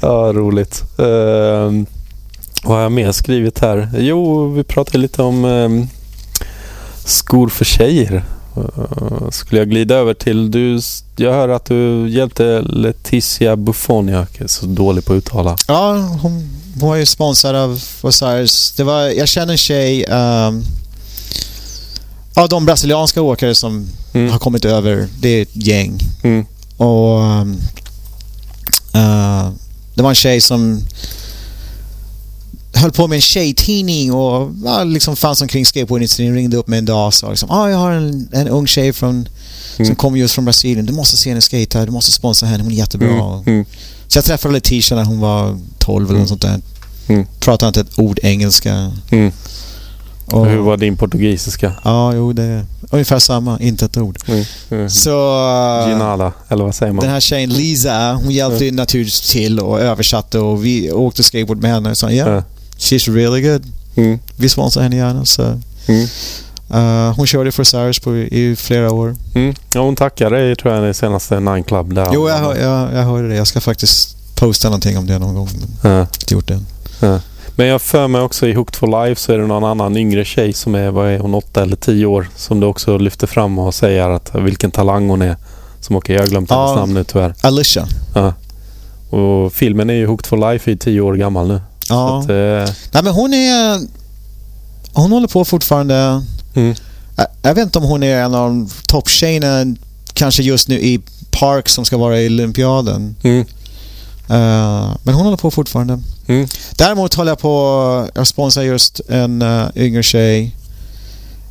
ja, 0.00 0.32
roligt. 0.34 0.84
Uh, 1.00 1.84
vad 2.62 2.76
har 2.76 2.82
jag 2.82 2.92
mer 2.92 3.12
skrivit 3.12 3.58
här? 3.58 3.88
Jo, 3.98 4.48
vi 4.52 4.64
pratade 4.64 4.98
lite 4.98 5.22
om 5.22 5.44
um, 5.44 5.88
skor 7.04 7.48
för 7.48 7.64
tjejer. 7.64 8.24
Uh, 8.58 9.30
skulle 9.30 9.60
jag 9.60 9.70
glida 9.70 9.94
över 9.94 10.14
till... 10.14 10.50
Du, 10.50 10.80
jag 11.16 11.32
hör 11.32 11.48
att 11.48 11.64
du 11.64 12.08
hjälpte 12.10 12.62
Leticia 12.62 13.56
Buffon. 13.56 14.08
Jag 14.08 14.26
är 14.38 14.46
så 14.46 14.66
dålig 14.66 15.04
på 15.04 15.12
att 15.12 15.16
uttala. 15.16 15.56
Ja, 15.68 15.92
hon, 15.92 16.18
hon 16.20 16.48
var 16.74 16.96
ju 16.96 17.06
sponsrad 17.06 17.56
av 17.56 17.80
Osiris. 18.02 18.72
Det 18.76 18.84
var, 18.84 19.00
jag 19.02 19.28
känner 19.28 19.52
en 19.52 19.58
tjej... 19.58 20.06
Um, 20.06 20.64
av 22.34 22.48
de 22.48 22.66
brasilianska 22.66 23.22
åkare 23.22 23.54
som 23.54 23.88
mm. 24.12 24.30
har 24.30 24.38
kommit 24.38 24.64
över. 24.64 25.08
Det 25.20 25.28
är 25.28 25.42
ett 25.42 25.56
gäng. 25.56 26.00
Mm. 26.22 26.46
Och... 26.76 27.20
Um, 27.20 27.60
uh, 28.94 29.50
det 29.94 30.02
var 30.02 30.08
en 30.08 30.14
tjej 30.14 30.40
som 30.40 30.80
höll 32.78 32.92
på 32.92 33.07
med 33.07 33.16
en 33.16 33.23
tjejtidning 33.23 34.12
och 34.12 34.50
ja, 34.65 34.84
liksom 34.84 35.16
fanns 35.16 35.42
omkring 35.42 35.66
skateboardindustrin. 35.66 36.34
Ringde 36.34 36.57
upp 36.57 36.68
mig 36.68 36.78
en 36.78 36.84
dag 36.84 37.07
och 37.07 37.15
sa 37.15 37.31
liksom, 37.31 37.50
ah, 37.50 37.70
jag 37.70 37.78
har 37.78 37.90
en, 37.90 38.28
en 38.32 38.48
ung 38.48 38.66
tjej 38.66 38.92
från, 38.92 39.28
mm. 39.76 39.86
som 39.86 39.97
kommer 39.97 40.18
just 40.18 40.34
från 40.34 40.44
Brasilien. 40.44 40.86
Du 40.86 40.92
måste 40.92 41.16
se 41.16 41.31
henne 41.31 41.40
skata, 41.40 41.86
du 41.86 41.92
måste 41.92 42.12
sponsra 42.12 42.48
henne, 42.48 42.62
hon 42.62 42.73
är 42.73 42.76
jättebra. 42.76 43.08
Mm. 43.08 43.42
Mm. 43.47 43.65
Så 44.08 44.18
jag 44.18 44.24
träffade 44.24 44.55
Letitia 44.55 44.97
när 44.97 45.05
hon 45.05 45.20
var 45.20 45.58
12 45.78 46.10
eller 46.10 46.20
något 46.20 46.28
sånt 46.28 46.42
där. 46.42 46.60
Mm. 47.08 47.26
Pratade 47.40 47.68
inte 47.68 47.81
ett 47.81 47.98
ord 47.98 48.18
engelska. 48.23 48.92
Mm. 49.10 49.32
Och, 50.26 50.47
Hur 50.47 50.58
var 50.58 50.76
din 50.76 50.97
portugisiska? 50.97 51.73
Ja, 51.84 52.15
jo, 52.15 52.32
det 52.32 52.42
är 52.42 52.65
ungefär 52.90 53.18
samma. 53.18 53.60
Inte 53.60 53.84
ett 53.84 53.97
ord. 53.97 54.18
Mm. 54.26 54.44
Mm. 54.70 54.90
Så... 54.90 55.10
Ginala, 55.89 56.32
eller 56.48 56.65
vad 56.65 56.74
säger 56.74 56.92
man? 56.92 57.02
Den 57.02 57.12
här 57.12 57.20
tjejen 57.20 57.50
Lisa, 57.50 58.12
hon 58.23 58.31
hjälpte 58.31 58.65
mm. 58.65 58.76
naturligtvis 58.76 59.20
till 59.20 59.60
och 59.60 59.81
översatte 59.81 60.39
och 60.39 60.65
vi 60.65 60.92
åkte 60.92 61.23
skateboard 61.23 61.62
med 61.62 61.70
henne 61.70 61.90
och 61.90 61.98
sa 61.98 62.10
ja, 62.10 62.42
she's 62.78 63.15
really 63.15 63.42
good. 63.42 63.65
Mm. 63.94 64.18
Vi 64.36 64.48
sponsrar 64.48 64.82
henne 64.82 64.97
gärna. 64.97 65.24
Så. 65.24 65.42
Mm. 65.86 66.07
Uh, 66.74 67.15
hon 67.16 67.26
körde 67.26 67.52
för 67.52 67.65
Cyrus 67.65 67.98
på, 67.98 68.16
i 68.16 68.57
flera 68.57 68.92
år. 68.92 69.16
Mm. 69.34 69.55
Ja, 69.73 69.81
hon 69.81 69.97
tackade 69.97 70.36
dig 70.36 70.57
tror 70.57 70.74
jag 70.74 70.90
i 70.90 70.94
senaste 70.94 71.40
Nine 71.40 71.65
Club. 71.65 71.94
Där 71.94 72.08
jo, 72.12 72.28
jag, 72.28 72.58
jag, 72.58 72.94
jag 72.94 73.02
hörde 73.02 73.28
det. 73.28 73.34
Jag 73.34 73.47
ska 73.47 73.60
faktiskt 73.60 74.16
posta 74.34 74.68
någonting 74.68 74.98
om 74.98 75.07
det 75.07 75.18
någon 75.18 75.34
gång. 75.34 75.48
Men 75.82 75.92
ja. 75.92 76.00
inte 76.00 76.34
gjort 76.34 76.48
det 76.48 76.60
ja. 77.00 77.20
Men 77.57 77.66
jag 77.66 77.82
för 77.82 78.08
mig 78.08 78.20
också 78.20 78.47
i 78.47 78.52
Hooked 78.52 78.76
for 78.76 79.07
Life 79.07 79.20
så 79.20 79.32
är 79.32 79.39
det 79.39 79.47
någon 79.47 79.65
annan 79.65 79.97
yngre 79.97 80.24
tjej 80.24 80.52
som 80.52 80.74
är, 80.74 80.90
vad 80.90 81.08
är 81.08 81.18
hon, 81.18 81.34
åtta 81.34 81.62
eller 81.62 81.76
tio 81.76 82.07
år 82.07 82.28
som 82.36 82.60
du 82.60 82.66
också 82.66 82.98
lyfter 82.98 83.26
fram 83.26 83.58
och 83.58 83.74
säger 83.74 84.08
att 84.08 84.34
vilken 84.34 84.70
talang 84.70 85.08
hon 85.08 85.23
är. 85.23 85.36
Som 85.81 85.97
åker, 85.97 86.15
jag 86.15 86.20
har 86.20 86.26
glömt 86.26 86.50
hennes 86.50 86.76
namn 86.76 86.94
nu 86.94 87.05
tyvärr. 87.05 87.34
Alicia. 87.40 87.86
Ja. 88.15 88.34
Och 89.18 89.52
filmen 89.52 89.90
är 89.90 89.94
ju 89.94 90.07
Hooked 90.07 90.26
for 90.26 90.52
Life 90.52 90.70
i 90.70 90.76
tio 90.76 91.00
år 91.00 91.15
gammal 91.15 91.48
nu. 91.48 91.60
Ja. 91.89 92.18
Att, 92.18 92.31
eh... 92.31 92.75
Nej 92.92 93.02
men 93.02 93.12
hon 93.12 93.34
är... 93.34 93.81
Hon 94.92 95.12
håller 95.12 95.28
på 95.28 95.44
fortfarande. 95.44 96.23
Mm. 96.55 96.75
Jag, 97.17 97.26
jag, 97.42 97.55
vet 97.55 97.65
inte 97.65 97.78
om 97.78 97.84
hon 97.84 98.02
är 98.02 98.23
en 98.23 98.34
av 98.34 98.73
topptjejerna 98.89 99.76
kanske 100.15 100.42
just 100.42 100.68
nu 100.68 100.81
i 100.81 101.00
Park 101.31 101.68
som 101.68 101.84
ska 101.84 101.97
vara 101.97 102.20
i 102.20 102.26
Olympiaden. 102.26 103.17
Mm. 103.23 103.47
Uh, 104.31 104.97
men 105.02 105.15
hon 105.15 105.25
håller 105.25 105.36
på 105.36 105.50
fortfarande. 105.50 106.00
Mm. 106.26 106.49
Däremot 106.76 107.15
håller 107.15 107.31
jag 107.31 107.39
på... 107.39 108.08
Jag 108.15 108.26
sponsrar 108.26 108.62
just 108.62 109.00
en 109.08 109.42
uh, 109.42 109.68
yngre 109.76 110.02
tjej 110.02 110.57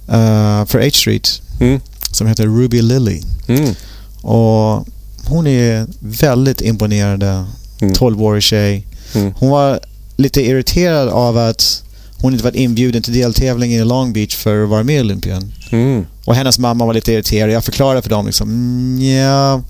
uh, 0.10 0.66
för 0.66 0.84
H-Street 0.84 1.42
mm. 1.60 1.82
som 2.12 2.28
heter 2.28 2.44
Ruby 2.44 2.82
Lily. 2.82 3.22
Mm. 3.48 3.76
Och 4.22 4.86
hon 5.26 5.48
är 5.48 5.88
väldigt 6.00 6.62
imponerande 6.62 7.46
12-årig 7.80 8.32
mm. 8.32 8.42
tjej. 8.42 8.88
Mm. 9.16 9.34
Hon 9.38 9.50
var 9.50 9.80
lite 10.18 10.42
irriterad 10.42 11.10
av 11.10 11.38
att 11.38 11.84
hon 12.22 12.34
inte 12.34 12.44
varit 12.44 12.56
inbjuden 12.56 13.02
till 13.02 13.14
deltävlingen 13.14 13.82
i 13.82 13.86
Long 13.86 14.14
Beach 14.14 14.36
för 14.36 14.64
att 14.64 14.70
vara 14.70 14.84
med 14.84 14.98
i 14.98 15.02
Olympien. 15.02 15.54
Mm. 15.72 16.06
Och 16.26 16.36
hennes 16.36 16.60
mamma 16.60 16.86
var 16.86 16.94
lite 16.94 17.14
irriterad. 17.14 17.52
Jag 17.52 17.64
förklarade 17.64 18.02
för 18.02 18.10
dem 18.10 18.26
liksom, 18.26 18.50
mm, 18.50 19.18
ja, 19.18 19.62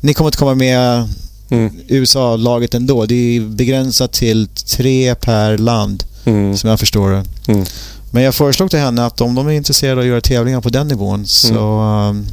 ni 0.00 0.14
kommer 0.14 0.28
inte 0.28 0.38
komma 0.38 0.54
med 0.54 1.08
mm. 1.50 1.72
USA-laget 1.88 2.74
ändå. 2.74 3.06
Det 3.06 3.14
är 3.14 3.40
begränsat 3.40 4.12
till 4.12 4.48
tre 4.48 5.14
per 5.14 5.58
land, 5.58 6.04
mm. 6.24 6.56
som 6.56 6.70
jag 6.70 6.80
förstår 6.80 7.10
det. 7.10 7.24
Mm. 7.52 7.64
Men 8.10 8.22
jag 8.22 8.34
föreslog 8.34 8.70
till 8.70 8.78
henne 8.78 9.06
att 9.06 9.20
om 9.20 9.34
de 9.34 9.46
är 9.46 9.52
intresserade 9.52 9.96
av 9.96 10.00
att 10.00 10.06
göra 10.06 10.20
tävlingar 10.20 10.60
på 10.60 10.68
den 10.68 10.88
nivån 10.88 11.26
så 11.26 11.80
um, 11.80 12.26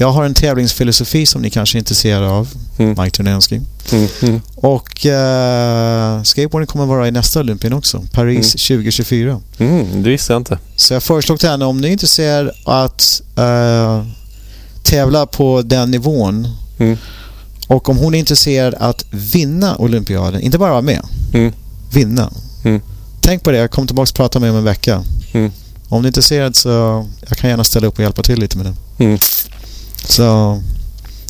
jag 0.00 0.12
har 0.12 0.24
en 0.24 0.34
tävlingsfilosofi 0.34 1.26
som 1.26 1.42
ni 1.42 1.50
kanske 1.50 1.76
är 1.76 1.78
intresserade 1.78 2.28
av, 2.28 2.48
mm. 2.78 2.94
Mike 2.98 3.10
Turnensky. 3.10 3.60
Mm, 3.92 4.08
mm. 4.22 4.40
Och 4.54 5.06
uh, 5.06 6.22
skateboarding 6.22 6.66
kommer 6.66 6.86
vara 6.86 7.08
i 7.08 7.10
nästa 7.10 7.40
Olympien 7.40 7.72
också, 7.72 8.04
Paris 8.12 8.52
2024. 8.52 9.40
Mm, 9.58 10.02
det 10.02 10.10
visste 10.10 10.32
jag 10.32 10.40
inte. 10.40 10.58
Så 10.76 10.94
jag 10.94 11.02
föreslog 11.02 11.40
till 11.40 11.48
henne 11.48 11.64
om 11.64 11.80
ni 11.80 11.88
är 11.88 11.92
intresserad 11.92 12.50
att 12.64 13.22
uh, 13.38 14.04
tävla 14.82 15.26
på 15.26 15.62
den 15.62 15.90
nivån 15.90 16.48
mm. 16.78 16.96
och 17.66 17.88
om 17.88 17.98
hon 17.98 18.14
är 18.14 18.18
intresserad 18.18 18.74
att 18.74 19.04
vinna 19.10 19.76
Olympiaden, 19.76 20.40
inte 20.40 20.58
bara 20.58 20.70
vara 20.70 20.82
med, 20.82 21.02
mm. 21.34 21.52
vinna. 21.92 22.30
Mm. 22.64 22.80
Tänk 23.20 23.42
på 23.42 23.50
det, 23.50 23.68
kom 23.68 23.86
tillbaka 23.86 24.10
och 24.10 24.16
prata 24.16 24.38
med 24.38 24.46
mig 24.46 24.50
om 24.50 24.58
en 24.58 24.64
vecka. 24.64 25.04
Mm. 25.32 25.52
Om 25.88 26.02
ni 26.02 26.06
är 26.06 26.08
intresserad 26.08 26.56
så 26.56 26.68
jag 27.28 27.38
kan 27.38 27.50
gärna 27.50 27.64
ställa 27.64 27.86
upp 27.86 27.94
och 27.94 28.02
hjälpa 28.02 28.22
till 28.22 28.40
lite 28.40 28.58
med 28.58 28.66
det. 28.66 29.04
Så 30.08 30.24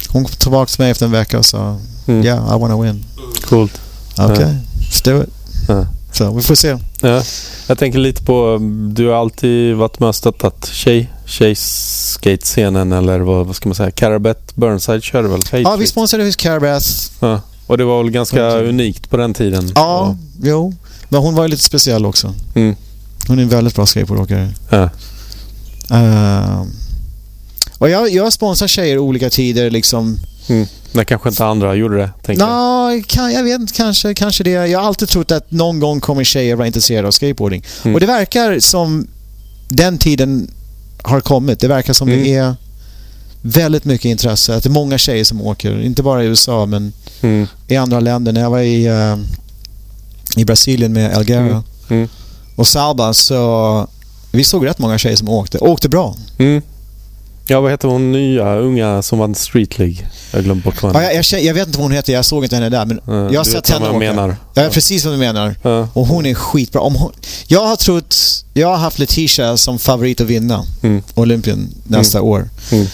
hon 0.09 0.25
kom 0.25 0.33
tillbaka 0.33 0.69
till 0.69 0.81
mig 0.81 0.91
efter 0.91 1.07
en 1.07 1.13
vecka 1.13 1.39
och 1.39 1.47
sa 1.47 1.79
Mm. 2.09 2.25
Yeah, 2.25 2.57
I 2.57 2.59
wanna 2.61 2.83
win. 2.83 3.05
Coolt. 3.49 3.81
Okej, 4.19 4.33
okay. 4.33 4.55
let's 4.81 5.05
do 5.05 5.23
it. 5.23 5.29
Ja. 5.69 5.87
Så 6.13 6.35
vi 6.35 6.43
får 6.43 6.55
se. 6.55 6.77
Ja. 7.01 7.23
Jag 7.67 7.79
tänker 7.79 7.99
lite 7.99 8.23
på, 8.23 8.59
du 8.91 9.09
har 9.09 9.15
alltid 9.15 9.77
varit 9.77 10.01
med 10.01 10.09
och 10.09 10.15
stöttat 10.15 10.69
tjej, 10.73 11.13
tjejskate-scenen 11.27 12.93
eller 12.93 13.21
vad, 13.21 13.47
vad 13.47 13.57
ska 13.57 13.69
man 13.69 13.77
säga? 13.77 13.91
Carabet 13.91 14.57
Burnside 14.57 15.03
körde 15.03 15.29
väl? 15.29 15.43
Ja, 15.53 15.77
vi 15.77 15.87
sponsrade 15.87 16.25
hos 16.25 16.37
Carabet. 16.37 16.85
Ja. 17.21 17.41
Och 17.67 17.79
det 17.79 17.85
var 17.85 18.03
väl 18.03 18.13
ganska 18.13 18.47
mm. 18.47 18.69
unikt 18.69 19.11
på 19.11 19.17
den 19.17 19.35
tiden? 19.35 19.73
Ja, 19.75 20.01
och... 20.01 20.15
jo. 20.43 20.75
Men 21.09 21.21
hon 21.21 21.35
var 21.35 21.43
ju 21.43 21.49
lite 21.49 21.63
speciell 21.63 22.07
också. 22.07 22.35
Mm. 22.55 22.77
Hon 23.29 23.39
är 23.39 23.43
en 23.43 23.49
väldigt 23.49 23.75
bra 23.75 23.87
skateboardåkare. 23.87 24.49
Ja. 24.71 24.91
Uh, 25.93 26.63
och 27.79 27.91
jag, 27.91 28.11
jag 28.11 28.33
sponsrar 28.33 28.69
tjejer 28.69 28.99
olika 28.99 29.31
tider 29.31 29.71
liksom. 29.71 30.19
Mm. 30.49 30.67
När 30.93 31.05
kanske 31.05 31.29
inte 31.29 31.45
andra 31.45 31.75
gjorde 31.75 31.97
det? 31.97 32.35
Nå, 32.37 32.91
jag. 32.91 33.07
Kan, 33.07 33.33
jag 33.33 33.43
vet 33.43 33.61
inte. 33.61 33.75
Kanske, 33.75 34.15
kanske 34.15 34.45
det. 34.45 34.51
Jag 34.51 34.79
har 34.79 34.87
alltid 34.87 35.09
trott 35.09 35.31
att 35.31 35.51
någon 35.51 35.81
gång 35.81 36.01
kommer 36.01 36.25
tjejer 36.25 36.57
vara 36.57 36.67
intresserade 36.67 37.09
av 37.09 37.13
skateboarding. 37.13 37.65
Mm. 37.83 37.95
Och 37.95 38.01
det 38.01 38.07
verkar 38.07 38.61
som 38.61 39.07
den 39.69 39.99
tiden 39.99 40.51
har 41.03 41.21
kommit. 41.21 41.61
Det 41.61 41.69
verkar 41.69 41.93
som 41.93 42.09
mm. 42.09 42.25
det 42.25 42.35
är 42.35 42.55
väldigt 43.43 43.85
mycket 43.85 44.05
intresse. 44.05 44.55
Att 44.55 44.63
det 44.63 44.69
är 44.69 44.73
många 44.73 44.99
tjejer 44.99 45.25
som 45.25 45.43
åker. 45.43 45.83
Inte 45.83 46.03
bara 46.03 46.25
i 46.25 46.27
USA 46.27 46.67
men 46.67 46.93
mm. 47.21 47.47
i 47.69 47.77
andra 47.77 48.01
länder. 48.01 48.33
När 48.33 48.41
jag 48.41 48.51
var 48.51 48.61
i, 48.61 48.89
uh, 48.89 49.17
i 50.37 50.45
Brasilien 50.45 50.93
med 50.93 51.13
Elgara 51.13 51.41
mm. 51.41 51.63
mm. 51.89 52.09
och 52.57 52.67
Salba 52.67 53.15
så 53.15 53.89
vi 54.33 54.45
såg 54.45 54.67
rätt 54.67 54.79
många 54.79 54.99
tjejer 54.99 55.17
som 55.17 55.29
åkte. 55.29 55.59
Åkte 55.59 55.89
bra. 55.89 56.17
Mm. 57.49 57.57
Ja, 57.57 57.61
vad 57.61 57.71
heter 57.71 57.89
hon 57.89 58.13
nya 58.13 58.57
unga 58.57 59.03
som 59.03 59.19
vann 59.19 59.35
Street 59.35 59.79
League? 59.79 59.97
Jag 60.33 60.45
glömde 60.45 60.65
bort 60.65 60.83
vad 60.83 60.95
ja, 60.95 61.03
jag, 61.03 61.25
jag, 61.33 61.43
jag, 61.43 61.55
vet 61.55 61.67
inte 61.67 61.79
vad 61.79 61.85
hon 61.85 61.93
heter, 61.93 62.13
jag 62.13 62.25
såg 62.25 62.45
inte 62.45 62.57
henne 62.57 62.69
där. 62.69 62.85
Men 62.87 63.01
ja, 63.07 63.33
jag 63.33 63.41
har 63.41 63.45
sett 63.45 63.71
henne 63.71 63.89
åka. 63.89 63.99
Menar. 63.99 64.37
Jag 64.55 64.63
vet 64.63 64.73
precis 64.73 65.05
vad 65.05 65.15
du 65.15 65.19
menar. 65.19 65.55
Ja. 65.63 65.89
Och 65.93 66.07
hon 66.07 66.27
är 66.27 66.35
skitbra. 66.35 66.81
Om 66.81 66.95
hon, 66.95 67.13
jag 67.47 67.67
har 67.67 67.77
trott... 67.77 68.17
Jag 68.55 68.69
har 68.69 68.77
haft 68.77 68.99
Letitia 68.99 69.57
som 69.57 69.79
favorit 69.79 70.21
att 70.21 70.27
vinna 70.27 70.65
mm. 70.83 71.03
Olympien 71.15 71.69
nästa 71.85 72.19
mm. 72.19 72.31
år. 72.31 72.49
Mm. 72.73 72.87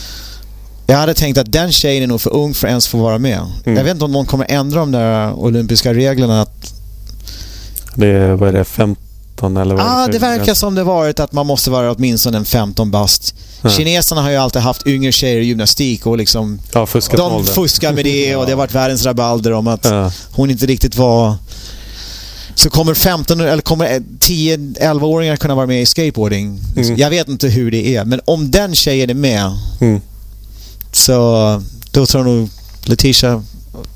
Jag 0.87 0.97
hade 0.97 1.15
tänkt 1.15 1.39
att 1.39 1.53
den 1.53 1.73
tjejen 1.73 2.03
är 2.03 2.07
nog 2.07 2.21
för 2.21 2.33
ung 2.33 2.55
för 2.55 2.67
att 2.67 2.71
ens 2.71 2.89
få 2.89 2.99
vara 2.99 3.19
med. 3.19 3.41
Mm. 3.65 3.77
Jag 3.77 3.85
vet 3.85 3.93
inte 3.93 4.05
om 4.05 4.13
någon 4.13 4.27
kommer 4.27 4.47
ändra 4.49 4.81
de 4.81 4.93
där 4.93 5.33
olympiska 5.33 5.95
reglerna. 5.95 6.43
Att... 6.43 6.75
Det 7.95 8.07
är, 8.07 8.33
vad 8.33 8.49
är 8.49 8.53
det, 8.53 8.65
15 8.65 9.57
eller 9.57 9.75
vad 9.75 9.87
ah, 9.87 10.07
det, 10.07 10.13
det 10.13 10.19
verkar 10.19 10.55
som 10.55 10.75
det 10.75 10.85
varit 10.85 11.21
att 11.21 11.33
man 11.33 11.47
måste 11.47 11.71
vara 11.71 11.93
åtminstone 11.93 12.39
en 12.39 12.45
15 12.45 12.91
bast. 12.91 13.35
Kineserna 13.71 14.23
har 14.23 14.31
ju 14.31 14.37
alltid 14.37 14.63
haft 14.63 14.87
yngre 14.87 15.13
tjejer 15.13 15.41
i 15.41 15.45
gymnastik 15.45 16.07
och 16.07 16.19
liksom... 16.19 16.59
Ja, 16.73 16.87
de 17.17 17.45
fuskar 17.45 17.93
med 17.93 18.05
det 18.05 18.37
och 18.37 18.47
det 18.47 18.53
har 18.53 18.57
varit 18.57 18.75
världens 18.75 19.07
rabalder 19.07 19.53
om 19.53 19.67
att 19.67 19.85
ja. 19.85 20.13
hon 20.31 20.51
inte 20.51 20.67
riktigt 20.67 20.97
var... 20.97 21.35
Så 22.55 22.71
kommer 22.71 22.95
15 22.95 23.41
eller 23.41 23.63
kommer 23.63 23.87
10-11-åringar 24.21 25.37
kunna 25.37 25.55
vara 25.55 25.67
med 25.67 25.83
i 25.83 25.87
skateboarding? 25.87 26.61
Mm. 26.77 26.97
Jag 26.97 27.11
vet 27.11 27.29
inte 27.29 27.49
hur 27.49 27.71
det 27.71 27.97
är, 27.97 28.05
men 28.05 28.21
om 28.25 28.51
den 28.51 28.75
tjejen 28.75 29.11
är 29.11 29.15
med 29.15 29.59
mm. 29.81 30.01
Så 30.93 31.13
då 31.91 32.07
tror 32.07 32.27
jag 32.27 32.35
nog 32.35 32.49
Letitia 32.85 33.43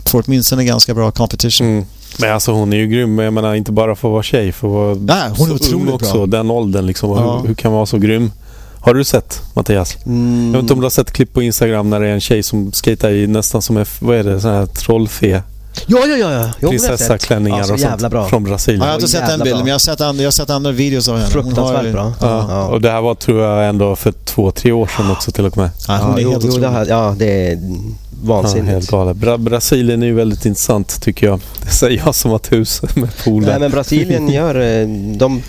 får 0.06 0.24
åtminstone 0.26 0.64
ganska 0.64 0.94
bra 0.94 1.10
competition. 1.10 1.66
Mm. 1.66 1.84
Men 2.18 2.32
alltså 2.32 2.52
hon 2.52 2.72
är 2.72 2.76
ju 2.76 2.86
grym. 2.86 3.18
Jag 3.18 3.32
menar 3.32 3.54
inte 3.54 3.72
bara 3.72 3.96
för 3.96 4.08
att 4.08 4.12
vara 4.12 4.22
tjej. 4.22 4.52
För 4.52 4.68
att 4.68 4.98
vara 4.98 5.18
Nej, 5.18 5.30
hon 5.38 5.50
är 5.50 5.54
otroligt 5.54 5.94
också. 5.94 6.26
Bra. 6.26 6.38
Den 6.38 6.50
åldern 6.50 6.86
liksom. 6.86 7.10
Ja. 7.10 7.38
Hur, 7.38 7.48
hur, 7.48 7.54
kan 7.54 7.70
man 7.70 7.76
vara 7.76 7.86
så 7.86 7.98
grym? 7.98 8.32
Har 8.80 8.94
du 8.94 9.04
sett 9.04 9.42
Mattias? 9.54 9.96
Mm. 10.06 10.46
Jag 10.46 10.52
vet 10.52 10.62
inte 10.62 10.72
om 10.72 10.80
du 10.80 10.84
har 10.84 10.90
sett 10.90 11.10
klipp 11.10 11.32
på 11.32 11.42
Instagram 11.42 11.90
när 11.90 12.00
det 12.00 12.06
är 12.06 12.12
en 12.12 12.20
tjej 12.20 12.42
som 12.42 12.72
skejtar 12.72 13.10
i 13.10 13.26
nästan 13.26 13.62
som 13.62 13.76
en, 13.76 13.86
vad 14.00 14.16
är 14.16 14.24
det, 14.24 14.40
sån 14.40 14.50
här 14.50 14.66
trollfe. 14.66 15.42
Ja, 15.86 16.06
ja, 16.06 16.16
ja. 16.16 16.50
ja. 16.60 16.68
Prinsessaklänningar 16.68 17.72
och 17.72 17.80
sånt 17.80 18.10
bra. 18.10 18.28
från 18.28 18.44
Brasilien. 18.44 18.80
Ja, 18.80 18.86
jag 18.86 18.92
har 18.92 18.98
inte 18.98 19.08
sett 19.08 19.26
den 19.26 19.40
bilden, 19.40 19.58
men 19.58 19.66
jag 19.66 19.74
har 19.74 19.78
sett, 19.78 20.00
andra, 20.00 20.22
jag 20.22 20.26
har 20.26 20.32
sett 20.32 20.50
andra 20.50 20.72
videos 20.72 21.08
av 21.08 21.16
henne. 21.16 21.30
Fruktansvärt 21.30 21.84
har, 21.84 21.92
bra. 21.92 22.12
Ja. 22.20 22.46
ja. 22.48 22.66
Och 22.66 22.80
det 22.80 22.90
här 22.90 23.00
var, 23.00 23.14
tror 23.14 23.42
jag, 23.42 23.68
ändå 23.68 23.96
för 23.96 24.12
två, 24.12 24.50
tre 24.50 24.72
år 24.72 24.90
sedan 24.96 25.10
också 25.10 25.32
till 25.32 25.46
och 25.46 25.56
med. 25.56 25.70
Ja, 25.88 25.98
hon 26.02 26.18
är 26.18 26.30
helt 26.30 26.44
jo, 26.44 26.58
det 26.58 26.68
här, 26.68 26.86
ja, 26.86 27.14
det 27.18 27.52
är 27.52 27.58
vansinnigt. 28.22 28.66
Ja, 28.66 28.72
helt 28.72 28.90
galet. 28.90 29.16
Bra 29.16 29.36
Brasilien 29.36 30.02
är 30.02 30.06
ju 30.06 30.14
väldigt 30.14 30.46
intressant, 30.46 31.02
tycker 31.02 31.26
jag. 31.26 31.40
Det 31.62 31.70
säger 31.70 32.02
jag 32.04 32.14
som 32.14 32.30
har 32.30 32.40
hus 32.50 32.82
med 32.94 33.24
pooler. 33.24 33.48
Nej, 33.48 33.60
men 33.60 33.70
Brasilien 33.70 34.28
gör... 34.28 34.60
Eh, 34.60 34.88
de 35.16 35.42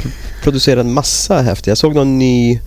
producerar 0.44 0.82
en 0.82 0.94
massa 0.94 1.42
häftigt. 1.42 1.68
Jag 1.68 1.78
såg 1.78 1.96
någon 1.96 2.20
ny 2.20 2.60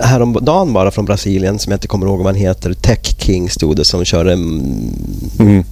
häromdagen 0.00 0.72
bara 0.72 0.90
från 0.90 1.04
Brasilien 1.04 1.58
som 1.58 1.70
jag 1.70 1.76
inte 1.76 1.88
kommer 1.88 2.06
ihåg 2.06 2.18
vad 2.18 2.26
han 2.26 2.34
heter. 2.34 2.74
Tech 2.74 3.16
King 3.18 3.50
stod 3.50 3.76
det 3.76 3.84
som 3.84 4.04
kör 4.04 4.24
en 4.24 4.60
mm. 5.38 5.64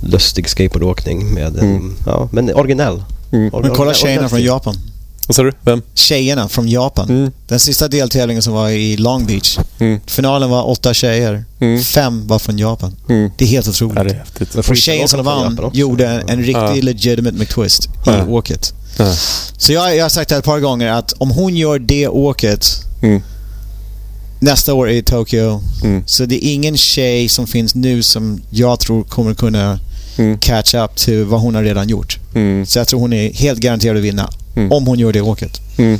lustig 0.00 0.48
skateboardåkning 0.48 1.34
med 1.34 1.58
mm. 1.58 1.96
ja, 2.06 2.28
men 2.32 2.54
originell. 2.54 3.02
Mm. 3.32 3.54
Or 3.54 3.62
men 3.62 3.70
kolla 3.70 3.94
tjejerna 3.94 4.28
från 4.28 4.42
Japan. 4.42 4.76
Vad 5.26 5.36
sa 5.36 5.42
du? 5.42 5.52
Vem? 5.60 5.82
Tjejerna 5.94 6.48
från 6.48 6.68
Japan. 6.68 7.08
Mm. 7.08 7.30
Den 7.46 7.60
sista 7.60 7.88
deltävlingen 7.88 8.42
som 8.42 8.52
var 8.52 8.68
i 8.68 8.96
Long 8.96 9.26
Beach. 9.26 9.58
Mm. 9.78 10.00
Finalen 10.06 10.50
var 10.50 10.68
åtta 10.68 10.94
tjejer. 10.94 11.44
Mm. 11.60 11.82
Fem 11.82 12.26
var 12.26 12.38
från 12.38 12.58
Japan. 12.58 12.96
Mm. 13.08 13.30
Det 13.38 13.44
är 13.44 13.48
helt 13.48 13.68
otroligt. 13.68 13.96
Ja, 13.96 14.04
det 14.04 14.10
är 14.10 14.14
häftigt. 14.14 14.54
Och 14.54 14.76
tjejen 14.76 15.08
som 15.08 15.24
vann 15.24 15.70
gjorde 15.72 16.06
en, 16.06 16.28
en 16.28 16.38
riktig 16.38 16.54
ja. 16.54 16.74
legitimate 16.74 17.36
McTwist 17.36 17.88
i 18.06 18.30
åket. 18.30 18.74
Så 19.56 19.72
jag, 19.72 19.96
jag 19.96 20.04
har 20.04 20.08
sagt 20.08 20.28
det 20.28 20.36
ett 20.36 20.44
par 20.44 20.60
gånger 20.60 20.92
att 20.92 21.12
om 21.12 21.30
hon 21.30 21.56
gör 21.56 21.78
det 21.78 22.08
åket 22.08 22.66
mm 23.02 23.22
nästa 24.42 24.74
år 24.74 24.90
i 24.90 25.02
Tokyo. 25.02 25.60
Mm. 25.84 26.02
Så 26.06 26.24
det 26.24 26.46
är 26.46 26.52
ingen 26.52 26.76
tjej 26.76 27.28
som 27.28 27.46
finns 27.46 27.74
nu 27.74 28.02
som 28.02 28.42
jag 28.50 28.80
tror 28.80 29.04
kommer 29.04 29.34
kunna 29.34 29.78
mm. 30.18 30.38
catch 30.38 30.74
up 30.74 30.96
till 30.96 31.24
vad 31.24 31.40
hon 31.40 31.54
har 31.54 31.62
redan 31.62 31.88
gjort. 31.88 32.18
Mm. 32.34 32.66
Så 32.66 32.78
jag 32.78 32.88
tror 32.88 33.00
hon 33.00 33.12
är 33.12 33.32
helt 33.32 33.58
garanterad 33.58 33.96
att 33.96 34.02
vinna 34.02 34.30
mm. 34.56 34.72
om 34.72 34.86
hon 34.86 34.98
gör 34.98 35.12
det 35.12 35.20
åket. 35.20 35.60
Mm. 35.78 35.98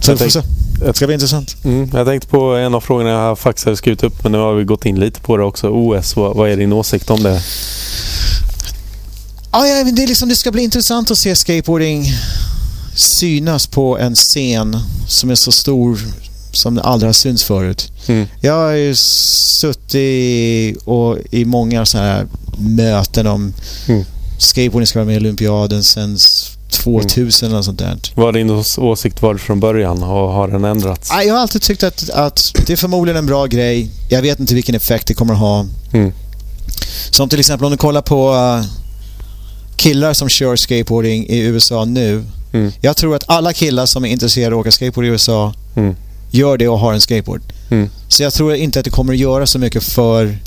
Så 0.00 0.16
får 0.16 0.28
se. 0.28 0.40
Det 0.84 0.96
ska 0.96 1.06
bli 1.06 1.14
intressant. 1.14 1.56
Mm. 1.64 1.90
Jag 1.94 2.06
tänkte 2.06 2.28
på 2.28 2.54
en 2.54 2.74
av 2.74 2.80
frågorna 2.80 3.10
jag 3.10 3.38
faktiskt 3.38 3.64
hade 3.64 3.76
skrivit 3.76 4.02
upp, 4.02 4.22
men 4.22 4.32
nu 4.32 4.38
har 4.38 4.54
vi 4.54 4.64
gått 4.64 4.86
in 4.86 5.00
lite 5.00 5.20
på 5.20 5.36
det 5.36 5.44
också. 5.44 5.68
OS, 5.68 6.16
vad, 6.16 6.36
vad 6.36 6.50
är 6.50 6.56
din 6.56 6.72
åsikt 6.72 7.10
om 7.10 7.22
det? 7.22 7.42
Ja, 9.52 9.66
ja, 9.66 9.84
det, 9.84 10.02
är 10.02 10.06
liksom, 10.06 10.28
det 10.28 10.36
ska 10.36 10.52
bli 10.52 10.62
intressant 10.62 11.10
att 11.10 11.18
se 11.18 11.36
skateboarding 11.36 12.06
synas 12.94 13.66
på 13.66 13.98
en 13.98 14.14
scen 14.14 14.78
som 15.08 15.30
är 15.30 15.34
så 15.34 15.52
stor 15.52 16.00
som 16.56 16.80
aldrig 16.82 17.08
har 17.08 17.12
synts 17.12 17.44
förut. 17.44 17.92
Mm. 18.06 18.26
Jag 18.40 18.54
har 18.54 18.72
ju 18.72 18.94
suttit 18.94 20.76
och, 20.84 21.18
i 21.30 21.44
många 21.44 21.86
sådana 21.86 22.08
här 22.08 22.26
möten 22.58 23.26
om 23.26 23.52
mm. 23.88 24.04
skateboarding 24.38 24.86
ska 24.86 24.98
vara 24.98 25.06
med 25.06 25.14
i 25.14 25.18
olympiaden 25.18 25.84
sen 25.84 26.18
2000 26.70 27.46
mm. 27.46 27.54
eller 27.54 27.62
sånt 27.62 27.78
där. 27.78 27.98
Vad 28.14 28.34
din 28.34 28.62
åsikt 28.78 29.22
var 29.22 29.36
från 29.36 29.60
början 29.60 30.02
och 30.02 30.32
har 30.32 30.48
den 30.48 30.64
ändrats? 30.64 31.10
Jag 31.26 31.34
har 31.34 31.40
alltid 31.40 31.62
tyckt 31.62 31.82
att, 31.82 32.10
att 32.10 32.52
det 32.66 32.72
är 32.72 32.76
förmodligen 32.76 33.16
en 33.16 33.26
bra 33.26 33.46
grej. 33.46 33.90
Jag 34.08 34.22
vet 34.22 34.40
inte 34.40 34.54
vilken 34.54 34.74
effekt 34.74 35.06
det 35.06 35.14
kommer 35.14 35.34
att 35.34 35.40
ha. 35.40 35.66
Mm. 35.92 36.12
Som 37.10 37.28
till 37.28 37.40
exempel 37.40 37.64
om 37.64 37.70
du 37.70 37.76
kollar 37.76 38.02
på 38.02 38.32
uh, 38.32 38.64
killar 39.76 40.12
som 40.12 40.28
kör 40.28 40.56
skateboarding 40.56 41.26
i 41.28 41.38
USA 41.38 41.84
nu. 41.84 42.24
Mm. 42.52 42.72
Jag 42.80 42.96
tror 42.96 43.16
att 43.16 43.24
alla 43.26 43.52
killar 43.52 43.86
som 43.86 44.04
är 44.04 44.08
intresserade 44.08 44.54
av 44.54 44.60
att 44.60 44.66
åka 44.66 44.72
skateboard 44.72 45.06
i 45.06 45.08
USA 45.08 45.54
mm 45.76 45.96
gör 46.36 46.56
det 46.58 46.68
och 46.68 46.78
har 46.78 46.92
en 46.92 47.00
skateboard. 47.00 47.42
Mm. 47.70 47.90
Så 48.08 48.22
jag 48.22 48.32
tror 48.32 48.54
inte 48.54 48.78
att 48.78 48.84
det 48.84 48.90
kommer 48.90 49.12
att 49.12 49.18
göra 49.18 49.46
så 49.46 49.58
mycket 49.58 49.84
för 49.84 50.38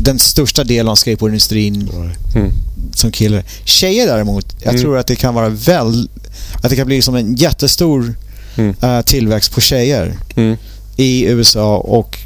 den 0.00 0.18
största 0.18 0.64
delen 0.64 0.88
av 0.88 0.96
skateboardindustrin 0.96 1.90
mm. 2.34 2.52
som 2.94 3.12
killar. 3.12 3.44
Tjejer 3.64 4.06
däremot, 4.06 4.56
jag 4.58 4.68
mm. 4.68 4.82
tror 4.82 4.98
att 4.98 5.06
det 5.06 5.16
kan 5.16 5.34
vara 5.34 5.48
väl... 5.48 6.08
Att 6.62 6.70
det 6.70 6.76
kan 6.76 6.86
bli 6.86 7.02
som 7.02 7.14
en 7.14 7.34
jättestor 7.34 8.14
uh, 8.58 9.00
tillväxt 9.04 9.52
på 9.52 9.60
tjejer 9.60 10.14
mm. 10.36 10.56
i 10.96 11.24
USA 11.24 11.76
och 11.76 12.18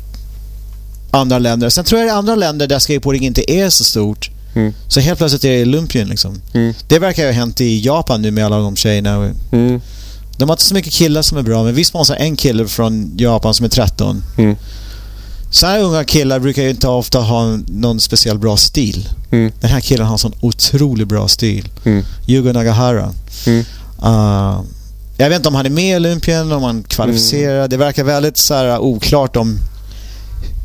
andra 1.10 1.38
länder. 1.38 1.68
Sen 1.68 1.84
tror 1.84 2.00
jag 2.00 2.08
det 2.08 2.12
är 2.12 2.16
andra 2.16 2.34
länder 2.34 2.66
där 2.66 2.78
skateboarding 2.78 3.26
inte 3.26 3.52
är 3.52 3.70
så 3.70 3.84
stort. 3.84 4.30
Mm. 4.54 4.74
Så 4.88 5.00
helt 5.00 5.18
plötsligt 5.18 5.44
är 5.44 5.50
det 5.50 5.62
Olympien 5.62 6.08
liksom. 6.08 6.40
Mm. 6.54 6.74
Det 6.88 6.98
verkar 6.98 7.22
ju 7.22 7.28
ha 7.28 7.34
hänt 7.34 7.60
i 7.60 7.80
Japan 7.80 8.22
nu 8.22 8.30
med 8.30 8.46
alla 8.46 8.58
de 8.58 8.76
tjejerna. 8.76 9.34
Mm. 9.52 9.80
De 10.40 10.48
har 10.48 10.54
inte 10.54 10.64
så 10.64 10.74
mycket 10.74 10.92
killar 10.92 11.22
som 11.22 11.38
är 11.38 11.42
bra, 11.42 11.64
men 11.64 11.74
vi 11.74 11.84
sponsrar 11.84 12.16
en 12.16 12.36
kille 12.36 12.68
från 12.68 13.12
Japan 13.16 13.54
som 13.54 13.64
är 13.64 13.70
13. 13.70 14.22
Mm. 14.38 14.56
Så 15.50 15.66
här 15.66 15.82
unga 15.82 16.04
killar 16.04 16.38
brukar 16.38 16.62
ju 16.62 16.70
inte 16.70 16.88
ofta 16.88 17.18
ha 17.18 17.58
någon 17.66 18.00
speciellt 18.00 18.40
bra 18.40 18.56
stil. 18.56 19.08
Mm. 19.30 19.52
Den 19.60 19.70
här 19.70 19.80
killen 19.80 20.06
har 20.06 20.12
en 20.12 20.18
sån 20.18 20.34
otroligt 20.40 21.08
bra 21.08 21.28
stil. 21.28 21.68
Mm. 21.84 22.04
Yugo 22.26 22.52
Nagahara. 22.52 23.12
Mm. 23.46 23.64
Uh, 24.04 24.60
jag 25.16 25.28
vet 25.28 25.36
inte 25.36 25.48
om 25.48 25.54
han 25.54 25.66
är 25.66 25.70
med 25.70 25.92
i 25.92 25.96
Olympien, 25.96 26.52
om 26.52 26.62
han 26.62 26.82
kvalificerar. 26.82 27.56
Mm. 27.56 27.68
Det 27.68 27.76
verkar 27.76 28.04
väldigt 28.04 28.36
så 28.36 28.54
här, 28.54 28.78
oklart 28.78 29.36
om 29.36 29.58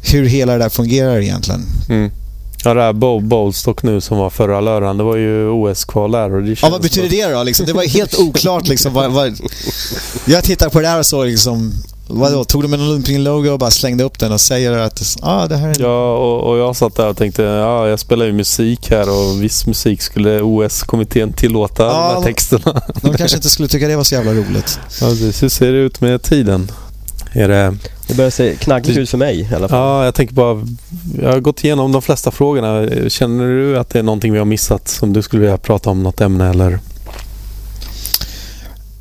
hur 0.03 0.25
hela 0.25 0.53
det 0.53 0.59
där 0.59 0.69
fungerar 0.69 1.19
egentligen. 1.19 1.65
Mm. 1.89 2.11
Ja, 2.65 2.73
det 2.73 2.81
här 2.81 2.93
Bo 2.93 3.19
Bowlstock 3.19 3.83
nu 3.83 4.01
som 4.01 4.17
var 4.17 4.29
förra 4.29 4.61
lördagen, 4.61 4.97
det 4.97 5.03
var 5.03 5.15
ju 5.15 5.49
OS-kval 5.49 6.11
där. 6.11 6.33
Och 6.33 6.43
det 6.43 6.61
ja, 6.61 6.69
vad 6.69 6.81
betyder 6.81 7.09
det 7.09 7.33
då? 7.33 7.43
Liksom? 7.43 7.65
Det 7.65 7.73
var 7.73 7.83
helt 7.83 8.19
oklart 8.19 8.67
liksom. 8.67 8.93
Vad, 8.93 9.11
vad... 9.11 9.39
Jag 10.25 10.43
tittar 10.43 10.69
på 10.69 10.79
det 10.81 10.87
där 10.87 10.99
och 10.99 11.05
så 11.05 11.23
liksom... 11.23 11.73
Vadå, 12.07 12.43
tog 12.43 12.61
de 12.61 12.73
en 12.73 12.81
Olympian-logo 12.81 13.49
och 13.49 13.59
bara 13.59 13.71
slängde 13.71 14.03
upp 14.03 14.19
den 14.19 14.31
och 14.31 14.41
säger 14.41 14.71
att 14.71 15.17
ah, 15.21 15.47
det 15.47 15.57
här 15.57 15.69
är... 15.69 15.81
Ja, 15.81 16.17
och, 16.17 16.49
och, 16.49 16.57
jag 16.57 16.75
satt 16.75 16.95
där 16.95 17.09
och 17.09 17.17
tänkte 17.17 17.43
ja, 17.43 17.87
jag 17.87 17.99
spelar 17.99 18.25
ju 18.25 18.33
musik 18.33 18.89
här 18.89 19.09
och 19.09 19.43
viss 19.43 19.67
musik 19.67 20.01
skulle 20.01 20.41
OS-kommittén 20.41 21.33
tillåta 21.33 21.83
ja, 21.83 22.11
de 22.13 22.15
här 22.15 22.23
texterna. 22.23 22.81
De 23.01 23.13
kanske 23.13 23.37
inte 23.37 23.49
skulle 23.49 23.67
tycka 23.67 23.87
det 23.87 23.95
var 23.95 24.03
så 24.03 24.15
jävla 24.15 24.31
roligt. 24.31 24.79
Ja, 25.01 25.07
det, 25.07 25.41
hur 25.41 25.49
ser 25.49 25.71
det 25.71 25.77
ut 25.77 26.01
med 26.01 26.23
tiden? 26.23 26.71
Är 27.35 27.47
det... 27.47 27.77
Det 28.07 28.13
börjar 28.15 28.31
se 28.31 28.55
knaggligt 28.55 28.97
ut 28.97 29.09
för 29.09 29.17
mig 29.17 29.39
i 29.39 29.55
alla 29.55 29.67
fall. 29.67 29.79
Ja, 29.79 30.05
jag 30.05 30.15
tänker 30.15 30.33
bara... 30.33 30.67
Jag 31.21 31.31
har 31.31 31.39
gått 31.39 31.63
igenom 31.63 31.91
de 31.91 32.01
flesta 32.01 32.31
frågorna. 32.31 32.87
Känner 33.09 33.47
du 33.47 33.77
att 33.77 33.89
det 33.89 33.99
är 33.99 34.03
någonting 34.03 34.33
vi 34.33 34.39
har 34.39 34.45
missat 34.45 34.87
som 34.87 35.13
du 35.13 35.21
skulle 35.21 35.41
vilja 35.41 35.57
prata 35.57 35.89
om? 35.89 36.03
Något 36.03 36.21
ämne 36.21 36.49
eller? 36.49 36.79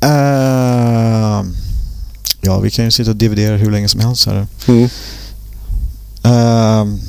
Uh, 0.05 1.45
ja, 2.41 2.59
vi 2.59 2.71
kan 2.71 2.85
ju 2.85 2.91
sitta 2.91 3.11
och 3.11 3.15
dividera 3.15 3.57
hur 3.57 3.71
länge 3.71 3.87
som 3.87 3.99
helst 3.99 4.25
här. 4.25 4.47
Mm. 4.67 4.83
Uh, 6.25 6.99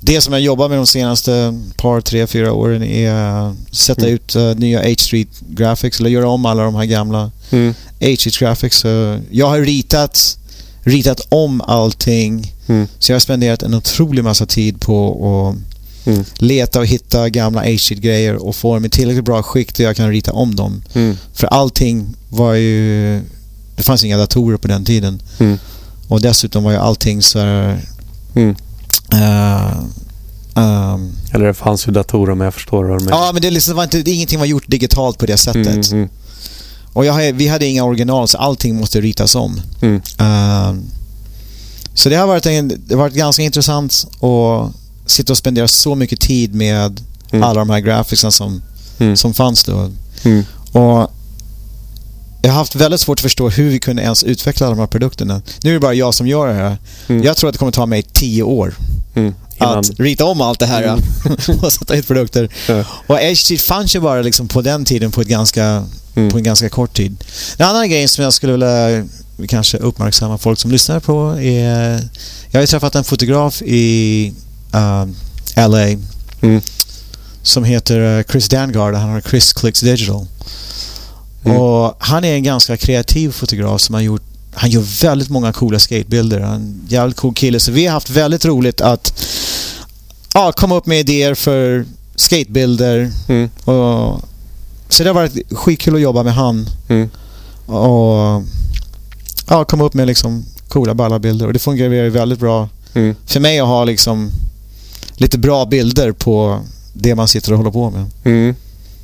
det 0.00 0.20
som 0.20 0.32
jag 0.32 0.42
jobbar 0.42 0.68
med 0.68 0.78
de 0.78 0.86
senaste 0.86 1.60
par, 1.76 2.00
tre, 2.00 2.26
fyra 2.26 2.52
åren 2.52 2.82
är 2.82 3.12
att 3.12 3.54
sätta 3.70 4.02
mm. 4.02 4.14
ut 4.14 4.36
uh, 4.36 4.54
nya 4.54 4.82
H-Street 4.82 5.40
Graphics 5.48 6.00
eller 6.00 6.10
göra 6.10 6.28
om 6.28 6.46
alla 6.46 6.62
de 6.62 6.74
här 6.74 6.84
gamla 6.84 7.30
mm. 7.50 7.74
H-Street 8.00 8.38
Graphics. 8.38 8.84
jag 9.30 9.48
har 9.48 9.58
ritat 9.58 10.38
ritat 10.82 11.20
om 11.28 11.60
allting. 11.60 12.54
Mm. 12.66 12.86
Så 12.98 13.12
jag 13.12 13.14
har 13.14 13.20
spenderat 13.20 13.62
en 13.62 13.74
otrolig 13.74 14.24
massa 14.24 14.46
tid 14.46 14.80
på 14.80 15.08
att 15.10 16.06
mm. 16.06 16.24
leta 16.34 16.78
och 16.78 16.86
hitta 16.86 17.28
gamla 17.28 17.60
A-sheet-grejer 17.60 18.46
och 18.46 18.56
få 18.56 18.74
dem 18.74 18.84
i 18.84 18.88
tillräckligt 18.88 19.24
bra 19.24 19.42
skick 19.42 19.74
där 19.74 19.84
jag 19.84 19.96
kan 19.96 20.10
rita 20.10 20.32
om 20.32 20.56
dem. 20.56 20.82
Mm. 20.92 21.16
För 21.32 21.46
allting 21.46 22.16
var 22.28 22.54
ju... 22.54 23.20
Det 23.76 23.82
fanns 23.82 24.04
inga 24.04 24.16
datorer 24.16 24.56
på 24.56 24.68
den 24.68 24.84
tiden. 24.84 25.22
Mm. 25.38 25.58
Och 26.08 26.20
dessutom 26.20 26.64
var 26.64 26.70
ju 26.70 26.76
allting 26.76 27.22
så 27.22 27.38
här... 27.38 27.80
Uh, 29.12 29.78
um, 30.54 31.12
Eller 31.32 31.46
det 31.46 31.54
fanns 31.54 31.88
ju 31.88 31.92
datorer 31.92 32.34
men 32.34 32.44
jag 32.44 32.54
förstår 32.54 32.84
vad 32.84 32.98
du 32.98 33.04
menar. 33.04 33.26
Ja, 33.26 33.30
men 33.32 33.42
det, 33.42 33.50
liksom 33.50 33.76
var 33.76 33.82
inte, 33.82 34.10
ingenting 34.10 34.38
var 34.38 34.46
gjort 34.46 34.64
digitalt 34.66 35.18
på 35.18 35.26
det 35.26 35.36
sättet. 35.36 35.92
Mm, 36.94 37.08
mm. 37.08 37.16
Och 37.16 37.24
jag, 37.24 37.32
vi 37.32 37.48
hade 37.48 37.66
inga 37.66 37.84
original 37.84 38.28
så 38.28 38.38
allting 38.38 38.76
måste 38.76 39.00
ritas 39.00 39.34
om. 39.34 39.60
Mm. 39.80 39.94
Uh, 39.94 40.82
så 41.94 42.08
det 42.08 42.16
har 42.16 42.26
varit, 42.26 42.46
en, 42.46 42.68
det 42.68 42.94
har 42.94 43.02
varit 43.02 43.14
ganska 43.14 43.42
intressant 43.42 44.06
att 44.20 44.72
sitta 45.10 45.32
och 45.32 45.38
spendera 45.38 45.68
så 45.68 45.94
mycket 45.94 46.20
tid 46.20 46.54
med 46.54 47.00
mm. 47.30 47.42
alla 47.42 47.60
de 47.60 47.70
här 47.70 47.80
graphicsen 47.80 48.32
som, 48.32 48.62
mm. 48.98 49.16
som 49.16 49.34
fanns 49.34 49.64
då. 49.64 49.90
Mm. 50.22 50.44
Och 50.72 51.10
jag 52.42 52.50
har 52.50 52.58
haft 52.58 52.74
väldigt 52.74 53.00
svårt 53.00 53.18
att 53.18 53.22
förstå 53.22 53.48
hur 53.48 53.70
vi 53.70 53.78
kunde 53.78 54.02
ens 54.02 54.24
utveckla 54.24 54.70
de 54.70 54.78
här 54.78 54.86
produkterna. 54.86 55.42
Nu 55.62 55.70
är 55.70 55.74
det 55.74 55.80
bara 55.80 55.94
jag 55.94 56.14
som 56.14 56.26
gör 56.26 56.46
det 56.46 56.54
här. 56.54 56.76
Mm. 57.08 57.22
Jag 57.22 57.36
tror 57.36 57.48
att 57.48 57.54
det 57.54 57.58
kommer 57.58 57.72
ta 57.72 57.86
mig 57.86 58.02
tio 58.02 58.42
år 58.42 58.74
mm. 59.60 59.78
att 59.78 60.00
rita 60.00 60.24
om 60.24 60.40
allt 60.40 60.58
det 60.58 60.66
här 60.66 60.82
mm. 60.82 61.00
och 61.62 61.72
sätta 61.72 61.96
ut 61.96 62.06
produkter. 62.06 62.48
Ja. 62.68 62.84
Och 63.06 63.18
HT 63.18 63.60
fanns 63.60 63.96
ju 63.96 64.00
bara 64.00 64.22
liksom 64.22 64.48
på 64.48 64.62
den 64.62 64.84
tiden 64.84 65.10
på 65.10 65.20
ett 65.20 65.28
ganska 65.28 65.86
mm. 66.14 66.30
på 66.30 66.38
en 66.38 66.44
ganska 66.44 66.68
kort 66.68 66.96
tid. 66.96 67.24
En 67.56 67.66
annan 67.66 67.90
grej 67.90 68.08
som 68.08 68.24
jag 68.24 68.32
skulle 68.32 68.52
vilja 68.52 69.04
vi 69.36 69.48
kanske 69.48 69.78
uppmärksammar 69.78 70.38
folk 70.38 70.58
som 70.58 70.70
lyssnar 70.70 71.00
på 71.00 71.36
är... 71.40 72.08
Jag 72.50 72.58
har 72.58 72.60
ju 72.60 72.66
träffat 72.66 72.94
en 72.94 73.04
fotograf 73.04 73.62
i 73.62 74.32
uh, 74.74 75.06
LA 75.68 75.88
mm. 76.40 76.60
som 77.42 77.64
heter 77.64 78.00
uh, 78.00 78.24
Chris 78.30 78.48
Dangard. 78.48 78.94
Han 78.94 79.10
har 79.10 79.20
Chris 79.20 79.52
Clicks 79.52 79.80
Digital. 79.80 80.26
Mm. 81.44 81.56
Och 81.56 81.96
han 81.98 82.24
är 82.24 82.34
en 82.34 82.42
ganska 82.42 82.76
kreativ 82.76 83.30
fotograf 83.30 83.80
som 83.80 83.94
har 83.94 84.02
gjort 84.02 84.22
han 84.54 84.70
gör 84.70 85.02
väldigt 85.02 85.28
många 85.28 85.52
coola 85.52 85.78
skatebilder. 85.78 86.40
Han 86.40 86.52
är 86.52 86.56
en 86.56 86.86
jävligt 86.88 87.16
cool 87.16 87.34
kille. 87.34 87.60
Så 87.60 87.72
vi 87.72 87.86
har 87.86 87.92
haft 87.92 88.10
väldigt 88.10 88.44
roligt 88.44 88.80
att 88.80 89.24
ja, 90.34 90.52
komma 90.52 90.74
upp 90.76 90.86
med 90.86 91.00
idéer 91.00 91.34
för 91.34 91.84
skatebilder. 92.14 93.10
Mm. 93.28 93.50
Och, 93.64 94.20
så 94.88 95.02
det 95.02 95.08
har 95.08 95.14
varit 95.14 95.52
skitkul 95.52 95.94
att 95.94 96.00
jobba 96.00 96.22
med 96.22 96.34
han. 96.34 96.68
Mm. 96.88 97.10
Och 97.66 98.42
ja, 99.48 99.64
komma 99.68 99.84
upp 99.84 99.94
med 99.94 100.06
liksom 100.06 100.44
coola 100.68 100.94
balla 100.94 101.18
bilder. 101.18 101.46
Och 101.46 101.52
det 101.52 101.58
fungerar 101.58 102.08
väldigt 102.08 102.38
bra 102.38 102.68
mm. 102.94 103.14
för 103.26 103.40
mig 103.40 103.60
att 103.60 103.66
ha 103.66 103.84
liksom 103.84 104.30
lite 105.14 105.38
bra 105.38 105.66
bilder 105.66 106.12
på 106.12 106.60
det 106.92 107.14
man 107.14 107.28
sitter 107.28 107.52
och 107.52 107.58
håller 107.58 107.70
på 107.70 107.90
med. 107.90 108.06
Mm. 108.24 108.54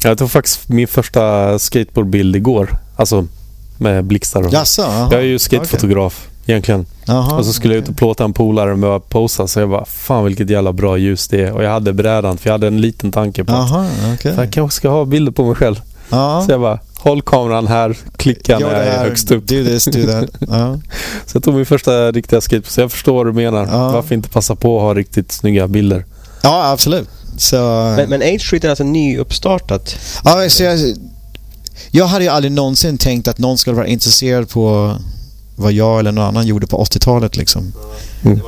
Jag 0.02 0.18
tog 0.18 0.30
faktiskt 0.30 0.68
min 0.68 0.88
första 0.88 1.58
skateboardbild 1.58 2.36
igår. 2.36 2.78
Alltså 2.96 3.26
med 3.78 4.04
blixtar 4.04 4.42
och 4.42 4.52
Jaså, 4.52 4.82
Jag 4.82 5.20
är 5.20 5.24
ju 5.24 5.38
skatefotograf 5.38 6.26
okay. 6.26 6.52
egentligen. 6.52 6.86
Aha, 7.08 7.38
och 7.38 7.46
så 7.46 7.52
skulle 7.52 7.74
okay. 7.74 7.78
jag 7.78 7.84
ut 7.84 7.90
och 7.90 7.96
plåta 7.96 8.24
en 8.24 8.32
polare 8.32 8.76
med 8.76 8.90
att 8.90 9.08
posa 9.08 9.46
så 9.46 9.60
jag 9.60 9.70
bara 9.70 9.84
fan 9.84 10.24
vilket 10.24 10.50
jävla 10.50 10.72
bra 10.72 10.98
ljus 10.98 11.28
det 11.28 11.44
är. 11.44 11.52
Och 11.52 11.64
jag 11.64 11.70
hade 11.70 11.92
brädan 11.92 12.38
för 12.38 12.48
jag 12.48 12.54
hade 12.54 12.66
en 12.66 12.80
liten 12.80 13.12
tanke 13.12 13.44
på 13.44 13.52
Aha, 13.52 13.86
okay. 14.14 14.32
att 14.32 14.38
jag 14.38 14.52
kanske 14.52 14.76
ska 14.76 14.88
ha 14.88 15.04
bilder 15.04 15.32
på 15.32 15.44
mig 15.44 15.54
själv. 15.54 15.80
Aha. 16.10 16.42
Så 16.46 16.52
jag 16.52 16.60
bara 16.60 16.78
håll 16.98 17.22
kameran 17.22 17.66
här, 17.66 17.96
klicka 18.16 18.58
när 18.58 18.72
jag 18.72 18.86
är 18.86 18.98
högst 18.98 19.30
upp. 19.30 19.46
Do 19.46 19.64
this, 19.64 19.84
do 19.84 20.06
that. 20.06 20.30
så 21.26 21.36
jag 21.36 21.42
tog 21.42 21.54
min 21.54 21.66
första 21.66 22.12
riktiga 22.12 22.40
skate 22.40 22.70
så 22.70 22.80
jag 22.80 22.92
förstår 22.92 23.14
vad 23.14 23.26
du 23.26 23.32
menar. 23.32 23.66
Varför 23.92 24.14
inte 24.14 24.28
passa 24.28 24.54
på 24.54 24.76
att 24.76 24.82
ha 24.82 24.94
riktigt 24.94 25.32
snygga 25.32 25.68
bilder? 25.68 26.04
Ja, 26.42 26.70
absolut. 26.72 27.08
Så... 27.36 27.56
Men, 27.96 28.10
men 28.10 28.22
Age 28.22 28.46
Street 28.46 28.64
är 28.64 28.68
alltså 28.68 28.84
nyuppstartat? 28.84 29.96
Ja, 30.24 30.48
så 30.48 30.62
jag, 30.62 30.78
jag 31.90 32.06
hade 32.06 32.24
ju 32.24 32.30
aldrig 32.30 32.52
någonsin 32.52 32.98
tänkt 32.98 33.28
att 33.28 33.38
någon 33.38 33.58
skulle 33.58 33.76
vara 33.76 33.86
intresserad 33.86 34.48
på 34.48 34.96
vad 35.56 35.72
jag 35.72 36.00
eller 36.00 36.12
någon 36.12 36.24
annan 36.24 36.46
gjorde 36.46 36.66
på 36.66 36.84
80-talet 36.84 37.36
liksom. 37.36 37.72
Mm. 38.24 38.40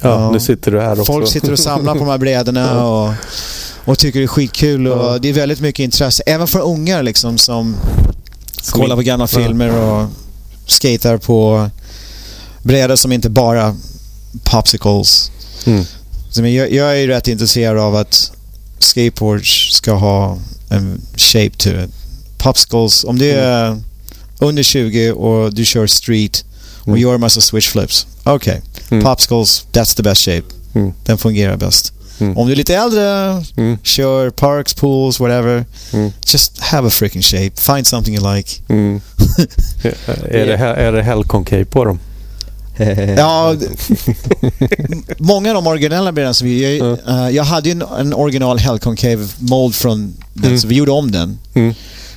Ja, 0.00 0.30
nu 0.30 0.40
sitter 0.40 0.70
du 0.70 0.80
här 0.80 0.92
också. 1.00 1.12
Folk 1.12 1.28
sitter 1.28 1.52
och 1.52 1.58
samlar 1.58 1.92
på 1.92 1.98
de 1.98 2.08
här 2.08 2.18
brädorna 2.18 2.84
och, 2.88 3.12
och 3.84 3.98
tycker 3.98 4.18
det 4.18 4.24
är 4.24 4.28
skitkul 4.28 4.86
och 4.86 5.14
ja. 5.14 5.18
det 5.18 5.28
är 5.28 5.32
väldigt 5.32 5.60
mycket 5.60 5.84
intresse. 5.84 6.22
Även 6.26 6.46
för 6.46 6.60
ungar 6.60 7.02
liksom 7.02 7.38
som 7.38 7.76
som 8.62 8.80
kollar 8.80 8.96
på 8.96 9.02
gamla 9.02 9.26
filmer 9.26 9.80
och 9.80 10.08
skater 10.66 11.16
på 11.16 11.70
brädor 12.62 12.96
som 12.96 13.12
inte 13.12 13.30
bara 13.30 13.76
popsicles. 14.44 15.30
Mm. 15.66 15.84
Så 16.30 16.46
jag, 16.46 16.72
jag 16.72 16.90
är 16.90 16.94
ju 16.94 17.06
rätt 17.06 17.28
intresserad 17.28 17.78
av 17.78 17.96
att 17.96 18.32
skateboards 18.78 19.72
ska 19.72 19.92
ha 19.92 20.38
en 20.70 21.00
shape 21.16 21.56
to 21.56 21.68
it 21.68 21.90
popsicles. 22.44 23.04
Om 23.04 23.18
det 23.18 23.30
är 23.30 23.66
mm. 23.66 23.84
under 24.38 24.62
20 24.62 25.12
och 25.12 25.54
du 25.54 25.64
kör 25.64 25.86
street 25.86 26.44
och 26.80 26.88
mm. 26.88 27.00
gör 27.00 27.18
massa 27.18 27.40
switch 27.40 27.68
flips. 27.68 28.06
Okej, 28.22 28.34
okay. 28.34 28.60
mm. 28.90 29.04
popsicles, 29.04 29.66
that's 29.72 29.96
the 29.96 30.02
best 30.02 30.20
shape. 30.20 30.46
Mm. 30.74 30.92
Den 31.04 31.18
fungerar 31.18 31.56
bäst. 31.56 31.92
Mm. 32.18 32.38
Om 32.38 32.46
du 32.46 32.52
är 32.52 32.56
lite 32.56 32.74
äldre, 32.74 33.02
mm. 33.56 33.78
kör 33.82 34.30
parks, 34.30 34.74
pools, 34.74 35.20
whatever. 35.20 35.64
Just 36.26 36.58
have 36.58 36.88
a 36.88 36.90
freaking 36.90 37.22
shape. 37.22 37.50
Find 37.56 37.86
something 37.86 38.14
you 38.14 38.34
like. 38.36 38.62
är, 40.28 40.46
det, 40.46 40.56
är 40.56 40.92
det 40.92 41.02
Hellcon 41.02 41.44
på 41.70 41.84
dem? 41.84 41.98
ja, 43.16 43.56
många 45.18 45.48
av 45.50 45.54
de 45.54 45.66
originella 45.66 46.12
brädorna 46.12 46.34
som 46.34 46.46
vi... 46.48 46.78
Jag, 46.78 46.98
uh, 47.08 47.30
jag 47.30 47.44
hade 47.44 47.68
ju 47.68 47.72
en, 47.72 47.82
en 47.82 48.14
original 48.14 48.58
Hellcon 48.58 48.96
mold 49.38 49.74
från 49.74 50.14
den, 50.32 50.44
mm. 50.44 50.58
så 50.58 50.68
vi 50.68 50.74
gjorde 50.74 50.90
om 50.90 51.10
den. 51.10 51.38
Mm. 51.54 51.74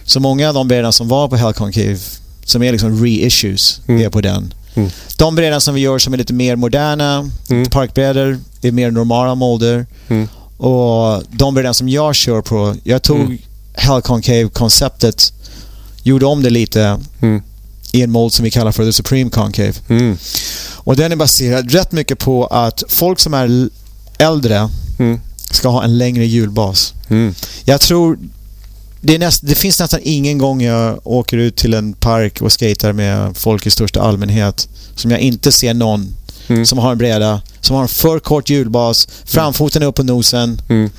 Så 0.07 0.19
många 0.19 0.47
av 0.47 0.53
de 0.53 0.67
brädorna 0.67 0.91
som 0.91 1.07
var 1.07 1.27
på 1.27 1.35
Hellcon 1.35 1.71
som 2.45 2.63
är 2.63 2.71
liksom 2.71 3.03
reissues, 3.03 3.81
mm. 3.87 4.05
är 4.05 4.09
på 4.09 4.21
den. 4.21 4.53
Mm. 4.73 4.89
De 5.17 5.35
brädorna 5.35 5.59
som 5.59 5.75
vi 5.75 5.81
gör 5.81 5.99
som 5.99 6.13
är 6.13 6.17
lite 6.17 6.33
mer 6.33 6.55
moderna, 6.55 7.31
mm. 7.49 7.69
parkbrädor, 7.69 8.39
är 8.61 8.71
mer 8.71 8.91
normala 8.91 9.35
molder. 9.35 9.85
Mm. 10.07 10.27
Och 10.57 11.23
de 11.31 11.53
brädorna 11.53 11.73
som 11.73 11.89
jag 11.89 12.15
kör 12.15 12.41
på, 12.41 12.75
jag 12.83 13.03
tog 13.03 13.19
mm. 13.19 13.37
Hellcon 13.73 14.21
konceptet 14.53 15.33
gjorde 16.03 16.25
om 16.25 16.43
det 16.43 16.49
lite 16.49 16.99
mm. 17.21 17.41
i 17.91 18.01
en 18.01 18.11
mold 18.11 18.33
som 18.33 18.43
vi 18.43 18.51
kallar 18.51 18.71
för 18.71 18.85
The 18.85 18.93
Supreme 18.93 19.29
Concave. 19.29 19.73
Mm. 19.87 20.17
Och 20.75 20.95
den 20.95 21.11
är 21.11 21.15
baserad 21.15 21.71
rätt 21.71 21.91
mycket 21.91 22.19
på 22.19 22.45
att 22.45 22.83
folk 22.87 23.19
som 23.19 23.33
är 23.33 23.69
äldre 24.17 24.69
mm. 24.99 25.19
ska 25.51 25.69
ha 25.69 25.83
en 25.83 25.97
längre 25.97 26.25
hjulbas. 26.25 26.93
Mm. 27.09 27.35
Jag 27.65 27.81
tror 27.81 28.19
det, 29.07 29.17
näst, 29.17 29.41
det, 29.47 29.55
finns 29.55 29.79
nästan 29.79 29.99
ingen 30.03 30.37
gång 30.37 30.61
jag 30.61 30.99
åker 31.03 31.37
ut 31.37 31.55
till 31.55 31.73
en 31.73 31.93
park 31.93 32.41
och 32.41 32.51
skater 32.51 32.93
med 32.93 33.37
folk 33.37 33.65
i 33.65 33.69
största 33.69 34.01
allmänhet 34.01 34.69
som 34.95 35.11
jag 35.11 35.19
inte 35.19 35.51
ser 35.51 35.73
någon 35.73 36.15
mm. 36.47 36.65
som 36.65 36.77
har 36.77 36.91
en 36.91 36.97
bräda, 36.97 37.41
som 37.61 37.75
har 37.75 37.83
en 37.83 37.89
för 37.89 38.19
kort 38.19 38.49
hjulbas, 38.49 39.07
framfoten 39.25 39.81
är 39.81 39.85
upp 39.85 39.95
på 39.95 40.03
nosen. 40.03 40.61
Mm. 40.69 40.89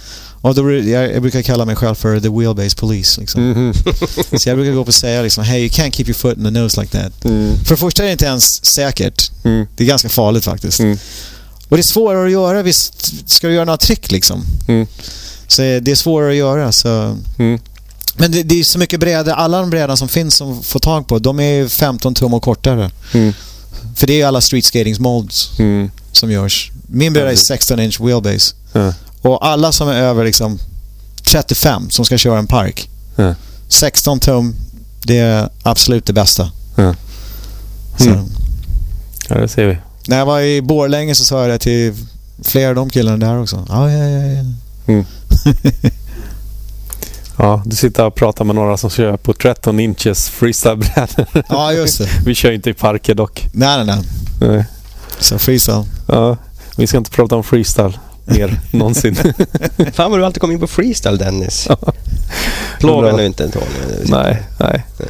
Och 0.40 0.54
då, 0.54 0.72
jag, 0.72 1.12
jag, 1.14 1.22
brukar 1.22 1.42
kalla 1.42 1.64
mig 1.64 1.76
själv 1.76 1.94
för 1.94 2.20
the 2.20 2.28
wheelbase 2.28 2.76
police. 2.76 3.20
Liksom. 3.20 3.42
Mm 3.42 3.72
-hmm. 3.72 4.36
så 4.38 4.48
jag 4.48 4.56
brukar 4.56 4.72
gå 4.72 4.80
upp 4.80 4.88
och 4.88 4.94
säga 4.94 5.22
liksom, 5.22 5.44
hey 5.44 5.60
you 5.60 5.68
can't 5.68 5.90
keep 5.90 6.06
your 6.06 6.14
foot 6.14 6.38
in 6.38 6.44
the 6.44 6.50
nose 6.50 6.80
like 6.80 6.98
that. 6.98 7.24
Mm. 7.24 7.54
För 7.64 7.74
det 7.74 7.80
första 7.80 8.02
är 8.02 8.06
det 8.06 8.12
inte 8.12 8.24
ens 8.24 8.64
säkert. 8.64 9.30
Mm. 9.44 9.66
Det 9.76 9.84
är 9.84 9.88
ganska 9.88 10.08
farligt 10.08 10.44
faktiskt. 10.44 10.80
Mm. 10.80 10.98
Och 11.68 11.76
det 11.76 11.80
är 11.80 11.82
svårare 11.82 12.26
att 12.26 12.32
göra 12.32 12.62
visst. 12.62 13.30
Ska 13.30 13.48
du 13.48 13.54
göra 13.54 13.64
några 13.64 13.76
trick 13.76 14.10
liksom. 14.10 14.44
Mm. 14.68 14.86
Så 15.46 15.62
det 15.62 15.88
är 15.88 15.94
svårare 15.94 16.30
att 16.30 16.36
göra. 16.36 16.72
Så 16.72 17.16
mm. 17.38 17.60
Men 18.18 18.32
det, 18.32 18.42
det 18.42 18.60
är 18.60 18.64
så 18.64 18.78
mycket 18.78 19.00
brädor. 19.00 19.32
Alla 19.32 19.60
de 19.60 19.70
brädor 19.70 19.96
som 19.96 20.08
finns 20.08 20.34
som 20.34 20.62
får 20.62 20.80
tag 20.80 21.06
på, 21.06 21.18
de 21.18 21.40
är 21.40 21.68
15 21.68 22.14
tum 22.14 22.34
och 22.34 22.42
kortare. 22.42 22.90
Mm. 23.14 23.32
För 23.94 24.06
det 24.06 24.20
är 24.20 24.26
alla 24.26 24.40
street 24.40 24.64
skating 24.64 24.94
molds 24.98 25.58
mm. 25.58 25.90
som 26.12 26.30
görs. 26.30 26.70
Min 26.86 27.12
bräda 27.12 27.32
är 27.32 27.36
16 27.36 27.80
inch 27.80 28.00
wheelbase. 28.00 28.54
Mm. 28.74 28.92
Och 29.22 29.46
alla 29.46 29.72
som 29.72 29.88
är 29.88 30.02
över 30.02 30.24
liksom 30.24 30.58
35 31.22 31.90
som 31.90 32.04
ska 32.04 32.18
köra 32.18 32.38
en 32.38 32.46
park. 32.46 32.90
16 33.68 34.20
tum, 34.20 34.54
det 35.02 35.18
är 35.18 35.48
absolut 35.62 36.06
det 36.06 36.12
bästa. 36.12 36.50
Mm. 36.76 36.94
Ja, 39.28 39.34
det 39.34 39.48
ser 39.48 39.66
vi. 39.66 39.78
När 40.06 40.18
jag 40.18 40.26
var 40.26 40.40
i 40.40 40.62
Borlänge 40.62 41.14
så 41.14 41.24
sa 41.24 41.40
jag 41.40 41.50
det 41.50 41.58
till 41.58 41.94
flera 42.42 42.68
av 42.68 42.74
de 42.74 42.90
killarna 42.90 43.26
där 43.26 43.40
också. 43.40 43.66
Ja, 43.68 43.90
ja, 43.90 43.98
ja. 43.98 44.26
ja. 44.26 44.44
Mm. 44.92 45.04
Ja, 47.38 47.62
du 47.66 47.76
sitter 47.76 48.04
och 48.04 48.14
pratar 48.14 48.44
med 48.44 48.54
några 48.54 48.76
som 48.76 48.90
kör 48.90 49.16
på 49.16 49.32
13 49.32 49.80
inches 49.80 50.28
freestylebrädor. 50.28 51.26
Ja, 51.48 51.72
just 51.72 51.98
det. 51.98 52.08
Vi 52.26 52.34
kör 52.34 52.52
inte 52.52 52.70
i 52.70 52.74
parker 52.74 53.14
dock. 53.14 53.46
Nej, 53.52 53.84
nej, 53.84 53.86
nej. 53.86 54.04
nej. 54.50 54.64
Så 55.18 55.38
freestyle. 55.38 55.84
Ja, 56.06 56.36
vi 56.76 56.86
ska 56.86 56.98
inte 56.98 57.10
prata 57.10 57.36
om 57.36 57.44
freestyle 57.44 57.98
mer 58.24 58.60
någonsin. 58.70 59.14
Fan 59.92 60.10
vad 60.10 60.20
du 60.20 60.24
alltid 60.24 60.40
kommer 60.40 60.54
in 60.54 60.60
på 60.60 60.66
freestyle 60.66 61.18
Dennis. 61.18 61.66
Ja. 61.68 61.92
Plåga 62.80 63.16
nu 63.16 63.26
inte 63.26 63.48
Tony. 63.48 63.64
Nej, 64.04 64.42
nej. 64.58 64.84
Uh, 65.00 65.06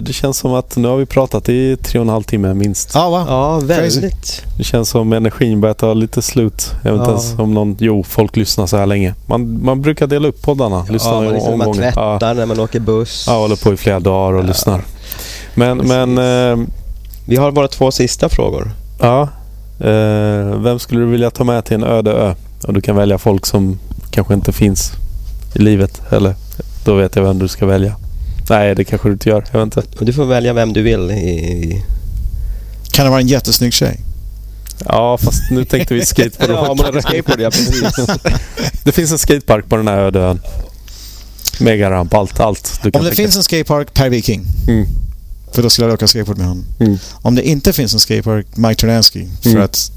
det 0.00 0.12
känns 0.12 0.38
som 0.38 0.54
att 0.54 0.76
nu 0.76 0.88
har 0.88 0.96
vi 0.96 1.06
pratat 1.06 1.48
i 1.48 1.76
tre 1.76 1.98
och 2.00 2.04
en 2.04 2.08
halv 2.08 2.22
timme 2.22 2.54
minst. 2.54 2.90
Ja, 2.94 3.10
va? 3.10 3.24
ja 3.28 3.58
väldigt. 3.58 4.44
Det 4.58 4.64
känns 4.64 4.88
som 4.88 5.12
energin 5.12 5.60
börjar 5.60 5.74
ta 5.74 5.94
lite 5.94 6.22
slut. 6.22 6.72
Jag 6.82 6.92
vet 6.92 6.98
inte 7.00 7.10
ja. 7.10 7.16
ens 7.16 7.38
om 7.38 7.54
någon... 7.54 7.76
Jo, 7.80 8.02
folk 8.02 8.36
lyssnar 8.36 8.66
så 8.66 8.76
här 8.76 8.86
länge. 8.86 9.14
Man, 9.26 9.64
man 9.64 9.82
brukar 9.82 10.06
dela 10.06 10.28
upp 10.28 10.42
poddarna. 10.42 10.86
Ja, 10.88 11.12
man, 11.12 11.32
liksom, 11.32 11.58
man 11.58 11.72
tvättar 11.72 12.18
ja. 12.20 12.32
när 12.32 12.46
man 12.46 12.60
åker 12.60 12.80
buss. 12.80 13.24
Ja, 13.28 13.32
håller 13.32 13.56
på 13.56 13.72
i 13.72 13.76
flera 13.76 14.00
dagar 14.00 14.38
och 14.38 14.44
ja. 14.44 14.46
lyssnar. 14.46 14.82
Men... 15.54 15.78
men 15.78 16.18
uh, 16.18 16.66
vi 17.26 17.36
har 17.36 17.50
bara 17.52 17.68
två 17.68 17.90
sista 17.90 18.28
frågor. 18.28 18.72
Ja. 19.00 19.28
Uh, 19.80 20.56
vem 20.62 20.78
skulle 20.78 21.00
du 21.00 21.06
vilja 21.06 21.30
ta 21.30 21.44
med 21.44 21.64
till 21.64 21.74
en 21.74 21.84
öde 21.84 22.12
ö? 22.12 22.34
Och 22.66 22.74
du 22.74 22.80
kan 22.80 22.96
välja 22.96 23.18
folk 23.18 23.46
som 23.46 23.78
kanske 24.10 24.34
inte 24.34 24.52
finns 24.52 24.92
i 25.54 25.58
livet. 25.58 26.02
Eller 26.10 26.34
då 26.84 26.94
vet 26.94 27.16
jag 27.16 27.22
vem 27.22 27.38
du 27.38 27.48
ska 27.48 27.66
välja. 27.66 27.96
Nej, 28.48 28.74
det 28.74 28.84
kanske 28.84 29.08
du 29.08 29.12
inte 29.12 29.28
gör. 29.28 29.44
Jag 29.52 29.64
vet 29.64 29.76
inte. 29.76 30.04
Du 30.04 30.12
får 30.12 30.24
välja 30.24 30.52
vem 30.52 30.72
du 30.72 30.82
vill. 30.82 31.10
I... 31.10 31.82
Kan 32.90 33.04
det 33.04 33.10
vara 33.10 33.20
en 33.20 33.28
jättesnygg 33.28 33.72
tjej? 33.72 34.00
Ja, 34.78 35.18
fast 35.18 35.50
nu 35.50 35.64
tänkte 35.64 35.94
vi 35.94 36.06
skateboard. 36.06 36.50
ja, 36.94 37.02
skateboard, 37.02 37.40
ja 37.40 37.50
precis. 37.50 38.06
det 38.84 38.92
finns 38.92 39.12
en 39.12 39.18
skatepark 39.18 39.68
på 39.68 39.76
den 39.76 39.88
här 39.88 39.98
öde 39.98 40.20
ön. 40.20 40.40
Megaramp, 41.60 42.14
allt, 42.14 42.40
allt. 42.40 42.80
Om 42.82 42.90
det 42.90 42.98
tänka. 42.98 43.14
finns 43.14 43.36
en 43.36 43.42
skatepark, 43.42 43.94
Per 43.94 44.08
Viking. 44.08 44.46
Mm. 44.68 44.86
För 45.52 45.62
då 45.62 45.70
skulle 45.70 45.86
jag 45.86 45.94
åka 45.94 46.08
skateboard 46.08 46.38
med 46.38 46.46
honom. 46.46 46.64
Mm. 46.80 46.98
Om 47.12 47.34
det 47.34 47.48
inte 47.48 47.72
finns 47.72 47.94
en 47.94 48.00
skatepark, 48.00 48.46
Mike 48.54 48.74
Ternansky. 48.74 49.26
För 49.42 49.50
mm. 49.50 49.62
att... 49.62 49.90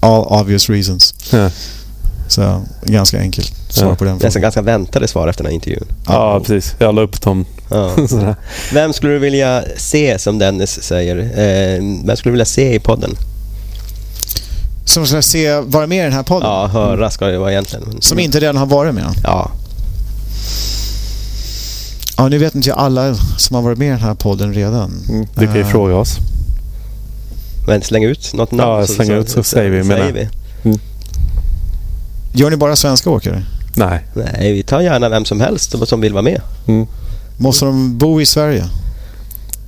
All 0.00 0.40
obvious 0.40 0.70
reasons. 0.70 1.14
Ja. 1.32 1.50
Så 2.28 2.62
ganska 2.82 3.20
enkelt 3.20 3.52
svar 3.68 3.88
ja. 3.88 3.94
på 3.94 4.04
den 4.04 4.14
frågan. 4.14 4.26
Nästan 4.26 4.42
ganska 4.42 4.62
väntade 4.62 5.08
svar 5.08 5.28
efter 5.28 5.44
den 5.44 5.50
här 5.50 5.54
intervjun. 5.54 5.86
Ja, 6.06 6.40
precis. 6.40 6.74
Jag 6.78 6.94
la 6.94 7.02
upp 7.02 7.22
dem 7.22 7.44
Ja. 7.70 7.96
vem 8.72 8.92
skulle 8.92 9.12
du 9.12 9.18
vilja 9.18 9.64
se, 9.76 10.18
som 10.18 10.38
Dennis 10.38 10.82
säger, 10.82 11.16
eh, 11.18 11.82
vem 12.04 12.16
skulle 12.16 12.30
du 12.30 12.32
vilja 12.32 12.44
se 12.44 12.74
i 12.74 12.78
podden? 12.78 13.16
Som 14.84 15.06
ska 15.06 15.22
se, 15.22 15.60
vara 15.60 15.86
med 15.86 15.98
i 15.98 16.02
den 16.02 16.12
här 16.12 16.22
podden? 16.22 16.48
Ja, 16.48 16.66
höra 16.66 17.10
ska 17.10 17.26
det 17.26 17.38
vara 17.38 17.52
egentligen. 17.52 18.00
Som 18.00 18.18
inte 18.18 18.40
redan 18.40 18.56
har 18.56 18.66
varit 18.66 18.94
med? 18.94 19.14
Ja. 19.24 19.50
Ja, 22.16 22.28
nu 22.28 22.38
vet 22.38 22.54
inte 22.54 22.68
jag 22.68 22.78
alla 22.78 23.14
som 23.14 23.56
har 23.56 23.62
varit 23.62 23.78
med 23.78 23.88
i 23.88 23.90
den 23.90 24.00
här 24.00 24.14
podden 24.14 24.54
redan. 24.54 25.04
Mm, 25.08 25.26
du 25.34 25.46
kan 25.46 25.54
ju 25.54 25.62
uh, 25.62 25.68
fråga 25.68 25.94
oss. 25.94 26.16
Men 27.66 27.82
släng 27.82 28.04
ut 28.04 28.34
något 28.34 28.52
namn. 28.52 28.70
Ja, 28.70 28.86
släng 28.86 29.10
ut 29.10 29.28
så, 29.28 29.42
så, 29.42 29.42
säger 29.42 29.70
vi. 29.70 29.84
Säger 29.84 30.12
vi. 30.12 30.28
Mm. 30.64 30.78
Gör 32.36 32.50
ni 32.50 32.56
bara 32.56 32.76
svenska 32.76 33.10
åkare? 33.10 33.42
Nej. 33.74 34.06
Nej, 34.14 34.52
vi 34.52 34.62
tar 34.62 34.80
gärna 34.80 35.08
vem 35.08 35.24
som 35.24 35.40
helst 35.40 35.74
som 35.88 36.00
vill 36.00 36.12
vara 36.12 36.22
med. 36.22 36.40
Mm. 36.68 36.86
Måste 37.38 37.64
de 37.64 37.98
bo 37.98 38.20
i 38.20 38.26
Sverige? 38.26 38.64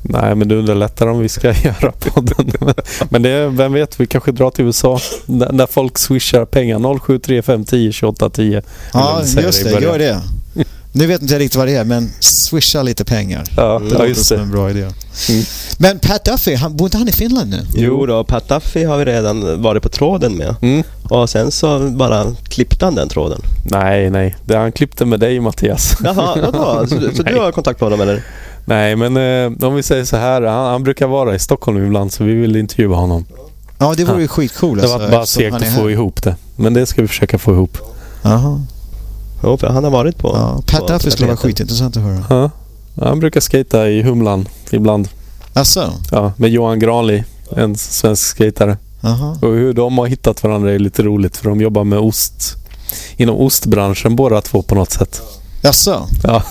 Nej, 0.02 0.34
men 0.34 0.48
det 0.48 0.54
underlättar 0.54 1.06
om 1.06 1.18
vi 1.18 1.28
ska 1.28 1.46
göra 1.64 1.92
podden. 1.92 2.52
men 3.08 3.22
det, 3.22 3.48
vem 3.48 3.72
vet, 3.72 4.00
vi 4.00 4.06
kanske 4.06 4.32
drar 4.32 4.50
till 4.50 4.64
USA 4.64 5.00
när 5.26 5.66
folk 5.66 5.98
swishar 5.98 6.44
pengar 6.44 6.98
0735 6.98 7.64
10 7.64 7.92
28 7.92 8.30
10. 8.30 8.62
Ja, 8.92 9.22
just 9.42 9.64
det. 9.64 9.80
Gör 9.80 9.98
det. 9.98 10.20
Nu 10.92 11.06
vet 11.06 11.22
inte 11.22 11.34
jag 11.34 11.40
riktigt 11.40 11.56
vad 11.56 11.66
det 11.66 11.74
är, 11.74 11.84
men 11.84 12.10
swisha 12.20 12.82
lite 12.82 13.04
pengar. 13.04 13.44
Ja, 13.56 13.82
det 13.84 13.98
låter 13.98 14.14
som 14.14 14.40
en 14.40 14.50
bra 14.50 14.70
idé. 14.70 14.80
Mm. 15.28 15.44
Men 15.78 15.98
Pat 15.98 16.24
Duffy, 16.24 16.54
han, 16.54 16.76
bor 16.76 16.86
inte 16.86 16.98
han 16.98 17.08
i 17.08 17.12
Finland 17.12 17.50
nu? 17.50 17.66
Jo 17.74 18.06
då, 18.06 18.24
Pat 18.24 18.48
Duffy 18.48 18.84
har 18.84 18.98
vi 18.98 19.04
redan 19.04 19.62
varit 19.62 19.82
på 19.82 19.88
tråden 19.88 20.32
med. 20.32 20.54
Mm. 20.62 20.82
Och 21.08 21.30
sen 21.30 21.50
så 21.50 21.78
bara 21.78 22.24
klippte 22.48 22.84
han 22.84 22.94
den 22.94 23.08
tråden. 23.08 23.40
Nej, 23.62 24.10
nej. 24.10 24.36
Det 24.44 24.56
han 24.56 24.72
klippte 24.72 25.04
med 25.04 25.20
dig 25.20 25.40
Mattias. 25.40 25.96
Jaha, 26.04 26.40
vadå? 26.40 26.86
Så, 26.86 27.16
så 27.16 27.22
du 27.22 27.38
har 27.38 27.52
kontakt 27.52 27.80
med 27.80 27.90
honom 27.90 28.08
eller? 28.08 28.22
Nej, 28.64 28.96
men 28.96 29.16
eh, 29.16 29.68
om 29.68 29.74
vi 29.74 29.82
säger 29.82 30.04
så 30.04 30.16
här. 30.16 30.42
Han, 30.42 30.66
han, 30.66 30.82
brukar 30.82 31.06
vara 31.06 31.34
i 31.34 31.38
Stockholm 31.38 31.86
ibland 31.86 32.12
så 32.12 32.24
vi 32.24 32.34
vill 32.34 32.56
intervjua 32.56 32.96
honom. 32.96 33.24
Ja, 33.78 33.94
det 33.96 34.04
vore 34.04 34.22
ju 34.22 34.28
skitcoolt. 34.28 34.82
Det 34.82 34.88
var 34.88 34.94
alltså, 34.94 35.10
bara 35.10 35.26
segt 35.26 35.56
att 35.56 35.76
få 35.76 35.90
ihop 35.90 36.22
det. 36.22 36.36
Men 36.56 36.74
det 36.74 36.86
ska 36.86 37.02
vi 37.02 37.08
försöka 37.08 37.38
få 37.38 37.52
ihop. 37.52 37.78
Jaha. 38.22 38.62
Jo, 39.42 39.56
för 39.56 39.66
han 39.66 39.84
har 39.84 39.90
varit 39.90 40.18
på... 40.18 40.28
Ja, 40.28 40.62
Pat 40.66 40.88
Duffy 40.88 41.10
skulle 41.10 41.26
vara 41.26 41.36
skitintressant 41.36 41.96
att 41.96 42.02
höra. 42.02 42.24
Ja. 42.30 42.50
Han 43.06 43.20
brukar 43.20 43.40
skata 43.40 43.88
i 43.88 44.02
Humlan 44.02 44.48
ibland. 44.70 45.08
Asså? 45.52 45.92
Ja, 46.10 46.32
med 46.36 46.50
Johan 46.50 46.78
Granli, 46.78 47.24
en 47.56 47.76
svensk 47.76 48.22
skatare. 48.22 48.76
Aha. 49.02 49.36
Och 49.42 49.48
hur 49.48 49.72
de 49.72 49.98
har 49.98 50.06
hittat 50.06 50.42
varandra 50.42 50.72
är 50.72 50.78
lite 50.78 51.02
roligt 51.02 51.36
för 51.36 51.48
de 51.48 51.60
jobbar 51.60 51.84
med 51.84 51.98
ost. 51.98 52.56
Inom 53.16 53.36
ostbranschen 53.36 54.16
båda 54.16 54.40
två 54.40 54.62
på 54.62 54.74
något 54.74 54.90
sätt. 54.90 55.22
Jaså? 55.62 56.08
Ja. 56.22 56.42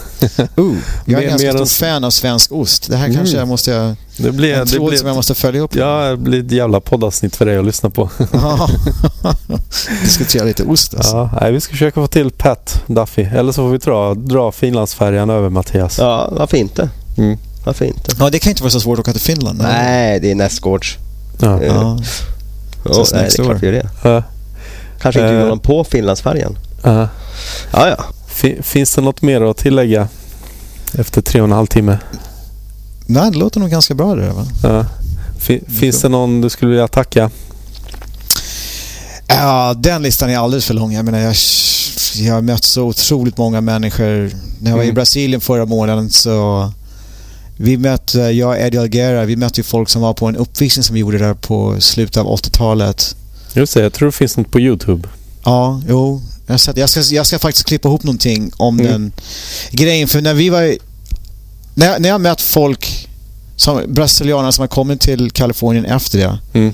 uh, 0.58 0.78
jag 1.06 1.24
är 1.24 1.28
ganska 1.30 1.52
stor 1.52 1.66
fan 1.66 2.04
av 2.04 2.10
svensk 2.10 2.52
ost. 2.52 2.90
Det 2.90 2.98
här 2.98 3.06
mm. 3.06 3.18
kanske 3.18 3.38
jag 3.38 3.48
måste... 3.48 3.96
Det 4.18 4.32
blir, 4.32 4.54
en 4.54 4.68
tråd 4.68 4.98
som 4.98 5.08
jag 5.08 5.16
måste 5.16 5.36
följa 5.36 5.62
upp. 5.62 5.76
Ja, 5.76 6.10
det 6.10 6.18
blir 6.18 6.46
ett 6.46 6.52
jävla 6.52 6.80
poddavsnitt 6.80 7.36
för 7.36 7.46
dig 7.46 7.58
att 7.58 7.66
lyssna 7.66 7.90
på. 7.90 8.10
Diskutera 10.04 10.44
lite 10.44 10.64
ost 10.64 10.96
alltså. 10.96 11.16
Ja, 11.16 11.40
nej, 11.42 11.52
vi 11.52 11.62
ska 11.62 11.72
försöka 11.72 12.02
få 12.02 12.08
till 12.08 12.32
Pat 12.32 12.84
Duffy. 12.88 13.24
Eller 13.24 13.52
så 13.52 13.62
får 13.62 13.70
vi 13.70 13.78
dra, 13.78 14.14
dra 14.14 14.52
Finlandsfärjan 14.52 15.30
över 15.30 15.50
Mattias. 15.50 15.98
Ja, 15.98 16.30
varför 16.32 16.58
inte? 16.58 16.90
Mm. 17.18 17.38
Varför 17.66 17.86
inte? 17.86 18.12
Ja, 18.20 18.30
det 18.30 18.40
kan 18.40 18.50
inte 18.50 18.64
vara 18.64 18.72
så 18.72 18.80
svårt 18.80 19.00
att 19.00 19.04
åka 19.04 19.12
till 19.12 19.22
Finland. 19.22 19.58
Nej, 19.58 19.74
nej 19.74 20.20
det 20.20 20.32
är 20.32 20.36
nästgårds. 20.36 20.98
Ja. 21.40 21.62
Uh, 21.62 22.00
ja. 22.84 22.92
Oh, 22.92 23.08
nej, 23.14 23.30
det 23.30 23.40
är 23.40 23.44
klart 23.44 23.64
vi 23.64 23.68
gör 23.68 23.74
det. 23.74 23.90
Ja. 24.04 24.24
Kanske 25.02 25.22
inte 25.22 25.34
uh, 25.34 25.48
någon 25.48 25.60
på 25.60 25.84
Finlandsfärjan. 25.84 26.58
Uh. 26.86 27.06
Ja, 27.72 27.90
ja. 27.90 28.06
Finns 28.62 28.96
det 28.96 29.02
något 29.02 29.22
mer 29.22 29.42
att 29.42 29.58
tillägga 29.58 30.08
efter 30.94 31.22
tre 31.22 31.42
och 31.42 31.48
en 31.48 31.52
halv 31.52 31.68
timme? 31.68 31.98
Nej, 33.06 33.32
det 33.32 33.38
låter 33.38 33.60
nog 33.60 33.70
ganska 33.70 33.94
bra 33.94 34.16
det 34.16 34.30
va? 34.30 34.46
Ja. 34.64 34.86
Finns 35.68 36.02
det 36.02 36.10
någon 36.10 36.42
du 36.42 36.50
skulle 36.50 36.72
vilja 36.72 36.88
tacka? 36.88 37.30
Ja, 39.28 39.74
den 39.78 40.02
listan 40.02 40.30
är 40.30 40.38
alldeles 40.38 40.66
för 40.66 40.74
lång. 40.74 40.94
Jag 40.94 41.06
menar, 41.06 41.20
jag, 41.20 41.36
jag 42.16 42.34
har 42.34 42.42
mött 42.42 42.64
så 42.64 42.84
otroligt 42.84 43.38
många 43.38 43.62
människor. 43.62 44.32
När 44.60 44.72
jag 44.72 44.78
var 44.78 44.84
mm. 44.84 44.90
i 44.90 44.94
Brasilien 44.94 45.42
förra 45.42 45.66
månaden 45.66 46.10
så 46.10 46.72
vi 47.58 47.78
mötte, 47.78 48.20
jag 48.20 48.50
och 48.50 48.58
Eddie 48.58 48.78
Alguera, 48.78 49.26
vi 49.26 49.36
mötte 49.36 49.60
ju 49.60 49.64
folk 49.64 49.90
som 49.90 50.02
var 50.02 50.14
på 50.14 50.26
en 50.26 50.36
uppvisning 50.36 50.84
som 50.84 50.94
vi 50.94 51.00
gjorde 51.00 51.18
där 51.18 51.34
på 51.34 51.76
slutet 51.82 52.18
av 52.18 52.26
80-talet. 52.26 53.16
Just 53.54 53.74
det, 53.74 53.82
jag 53.82 53.94
tror 53.94 54.06
det 54.06 54.12
finns 54.12 54.38
något 54.38 54.52
på 54.52 54.60
YouTube. 54.60 55.10
Ja, 55.44 55.82
jo. 55.88 56.22
Jag 56.48 56.60
ska, 56.60 56.74
jag 56.76 56.90
ska, 56.90 57.02
jag 57.02 57.26
ska 57.26 57.40
faktiskt 57.40 57.68
klippa 57.68 57.88
ihop 57.88 58.04
någonting 58.04 58.52
om 58.58 58.80
mm. 58.80 58.92
den 58.92 59.12
grejen. 59.72 60.08
För 60.08 60.22
när 60.22 60.34
vi 60.34 60.50
var... 60.50 60.76
När, 61.74 61.88
jag, 61.88 62.02
när 62.02 62.10
jag 62.10 62.22
mött 62.22 62.42
folk, 62.42 63.10
som 63.56 63.82
brasilianer 63.88 64.52
som 64.52 64.62
har 64.62 64.68
kommit 64.68 65.02
till 65.02 65.32
Kalifornien 65.32 65.86
efter 65.86 66.20
det. 66.20 66.40
Mm. 66.54 66.74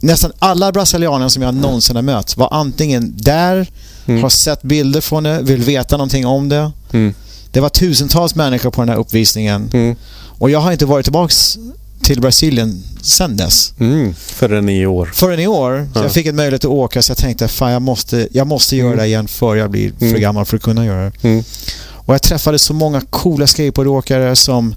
Nästan 0.00 0.32
alla 0.38 0.72
brasilianer 0.72 1.28
som 1.28 1.42
jag 1.42 1.54
någonsin 1.54 1.96
har 1.96 2.02
mött 2.02 2.36
var 2.36 2.48
antingen 2.52 3.14
där, 3.16 3.66
mm. 4.06 4.22
har 4.22 4.28
sett 4.28 4.62
bilder 4.62 5.00
från 5.00 5.22
det, 5.22 5.42
vill 5.42 5.62
veta 5.62 5.96
någonting 5.96 6.26
om 6.26 6.48
det. 6.48 6.72
Mm. 6.92 7.14
Det 7.54 7.60
var 7.60 7.68
tusentals 7.68 8.34
människor 8.34 8.70
på 8.70 8.80
den 8.80 8.88
här 8.88 8.96
uppvisningen. 8.96 9.70
Mm. 9.72 9.96
Och 10.38 10.50
jag 10.50 10.60
har 10.60 10.72
inte 10.72 10.86
varit 10.86 11.04
tillbaks 11.04 11.58
till 12.02 12.20
Brasilien 12.20 12.82
sen 13.02 13.36
dess. 13.36 13.74
Mm, 13.78 14.14
förrän 14.14 14.68
i 14.68 14.86
år. 14.86 15.10
Förrän 15.14 15.40
i 15.40 15.46
år. 15.46 15.88
Ja. 15.94 16.02
jag 16.02 16.12
fick 16.12 16.26
en 16.26 16.36
möjlighet 16.36 16.64
att 16.64 16.70
åka 16.70 17.02
så 17.02 17.10
jag 17.10 17.18
tänkte 17.18 17.48
fan 17.48 17.72
jag 17.72 17.82
måste, 17.82 18.28
jag 18.32 18.46
måste 18.46 18.76
göra 18.76 18.86
mm. 18.86 18.98
det 18.98 19.06
igen 19.06 19.28
för 19.28 19.56
jag 19.56 19.70
blir 19.70 19.92
för 19.98 20.06
mm. 20.06 20.20
gammal 20.20 20.44
för 20.44 20.56
att 20.56 20.62
kunna 20.62 20.86
göra 20.86 21.10
det. 21.10 21.28
Mm. 21.28 21.44
Och 21.92 22.14
jag 22.14 22.22
träffade 22.22 22.58
så 22.58 22.74
många 22.74 23.00
coola 23.00 23.46
skateboardåkare 23.46 24.36
som 24.36 24.74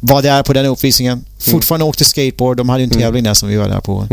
var 0.00 0.22
där 0.22 0.42
på 0.42 0.52
den 0.52 0.66
uppvisningen. 0.66 1.18
Mm. 1.18 1.26
Fortfarande 1.38 1.84
åkte 1.84 2.04
skateboard. 2.04 2.56
De 2.56 2.68
hade 2.68 2.82
ju 2.82 2.84
en 2.84 2.90
mm. 2.90 3.02
tävling 3.02 3.24
där 3.24 3.34
som 3.34 3.48
vi 3.48 3.56
var 3.56 3.68
där 3.68 3.80
på. 3.80 4.06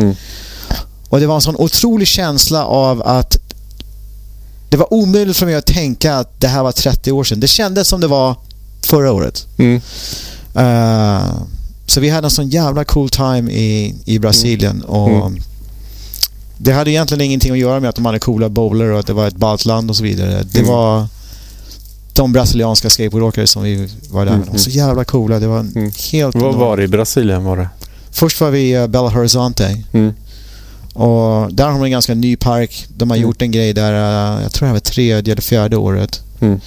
Och 1.10 1.20
det 1.20 1.28
var 1.28 1.36
en 1.36 1.42
sån 1.42 1.56
otrolig 1.56 2.08
känsla 2.08 2.66
av 2.66 3.02
att 3.02 3.38
det 4.76 4.80
var 4.80 4.94
omöjligt 4.94 5.38
för 5.38 5.46
mig 5.46 5.56
att 5.56 5.66
tänka 5.66 6.16
att 6.16 6.42
det 6.42 6.48
här 6.48 6.64
var 6.64 6.72
30 6.72 7.12
år 7.12 7.24
sedan. 7.24 7.40
Det 7.40 7.48
kändes 7.48 7.88
som 7.88 8.02
det 8.02 8.08
var 8.08 8.36
förra 8.86 9.12
året. 9.12 9.48
Mm. 9.58 9.82
Uh, 10.56 11.24
så 11.86 12.00
vi 12.00 12.10
hade 12.10 12.28
en 12.28 12.32
sån 12.32 12.50
jävla 12.50 12.84
cool 12.84 13.10
time 13.10 13.52
i, 13.52 13.96
i 14.06 14.20
Brasilien. 14.20 14.76
Mm. 14.76 14.86
Och 14.90 15.28
mm. 15.28 15.42
Det 16.58 16.72
hade 16.72 16.92
egentligen 16.92 17.22
ingenting 17.22 17.52
att 17.52 17.58
göra 17.58 17.80
med 17.80 17.90
att 17.90 17.96
de 17.96 18.06
hade 18.06 18.20
coola 18.20 18.50
bowler 18.50 18.92
och 18.92 19.00
att 19.00 19.08
det 19.08 19.14
var 19.14 19.28
ett 19.28 19.36
ballt 19.36 19.66
land 19.66 19.90
och 19.90 19.98
så 19.98 20.04
vidare. 20.04 20.44
Det 20.52 20.60
mm. 20.60 20.72
var 20.72 21.08
de 22.14 22.34
brasilianska 22.34 22.90
skateboardåkare 22.90 23.48
som 23.48 23.64
vi 23.64 23.90
var 24.10 24.26
där 24.26 24.32
med. 24.32 24.48
De 24.48 24.52
var 24.52 24.58
så 24.58 24.70
mm. 24.70 24.88
jävla 24.88 25.04
coola. 25.04 25.40
Det 25.40 25.48
var 25.48 25.60
mm. 25.60 25.92
helt... 26.12 26.36
Vad 26.36 26.56
var 26.56 26.78
det 26.78 26.84
i 26.84 26.88
Brasilien 26.88 27.44
var 27.44 27.58
det? 27.58 27.70
Först 28.12 28.42
var 28.42 28.52
vi 28.52 28.60
i 28.60 28.78
uh, 28.78 28.88
Belo 28.88 29.08
Horizonte. 29.08 29.84
Mm. 30.96 31.08
Och 31.08 31.54
där 31.54 31.66
har 31.66 31.72
de 31.72 31.84
en 31.84 31.92
ganska 31.92 32.16
ny 32.16 32.36
park. 32.36 32.88
De 32.98 33.10
har 33.10 33.18
mm. 33.18 33.28
gjort 33.28 33.42
en 33.42 33.52
grej 33.52 33.74
där, 33.74 33.94
uh, 33.94 34.44
jag 34.44 34.52
tror 34.52 34.66
det 34.66 34.70
här 34.70 34.74
var 34.74 34.80
tredje 34.80 35.32
eller 35.34 35.42
fjärde 35.42 35.78
året. 35.78 36.22
Mm. 36.40 36.60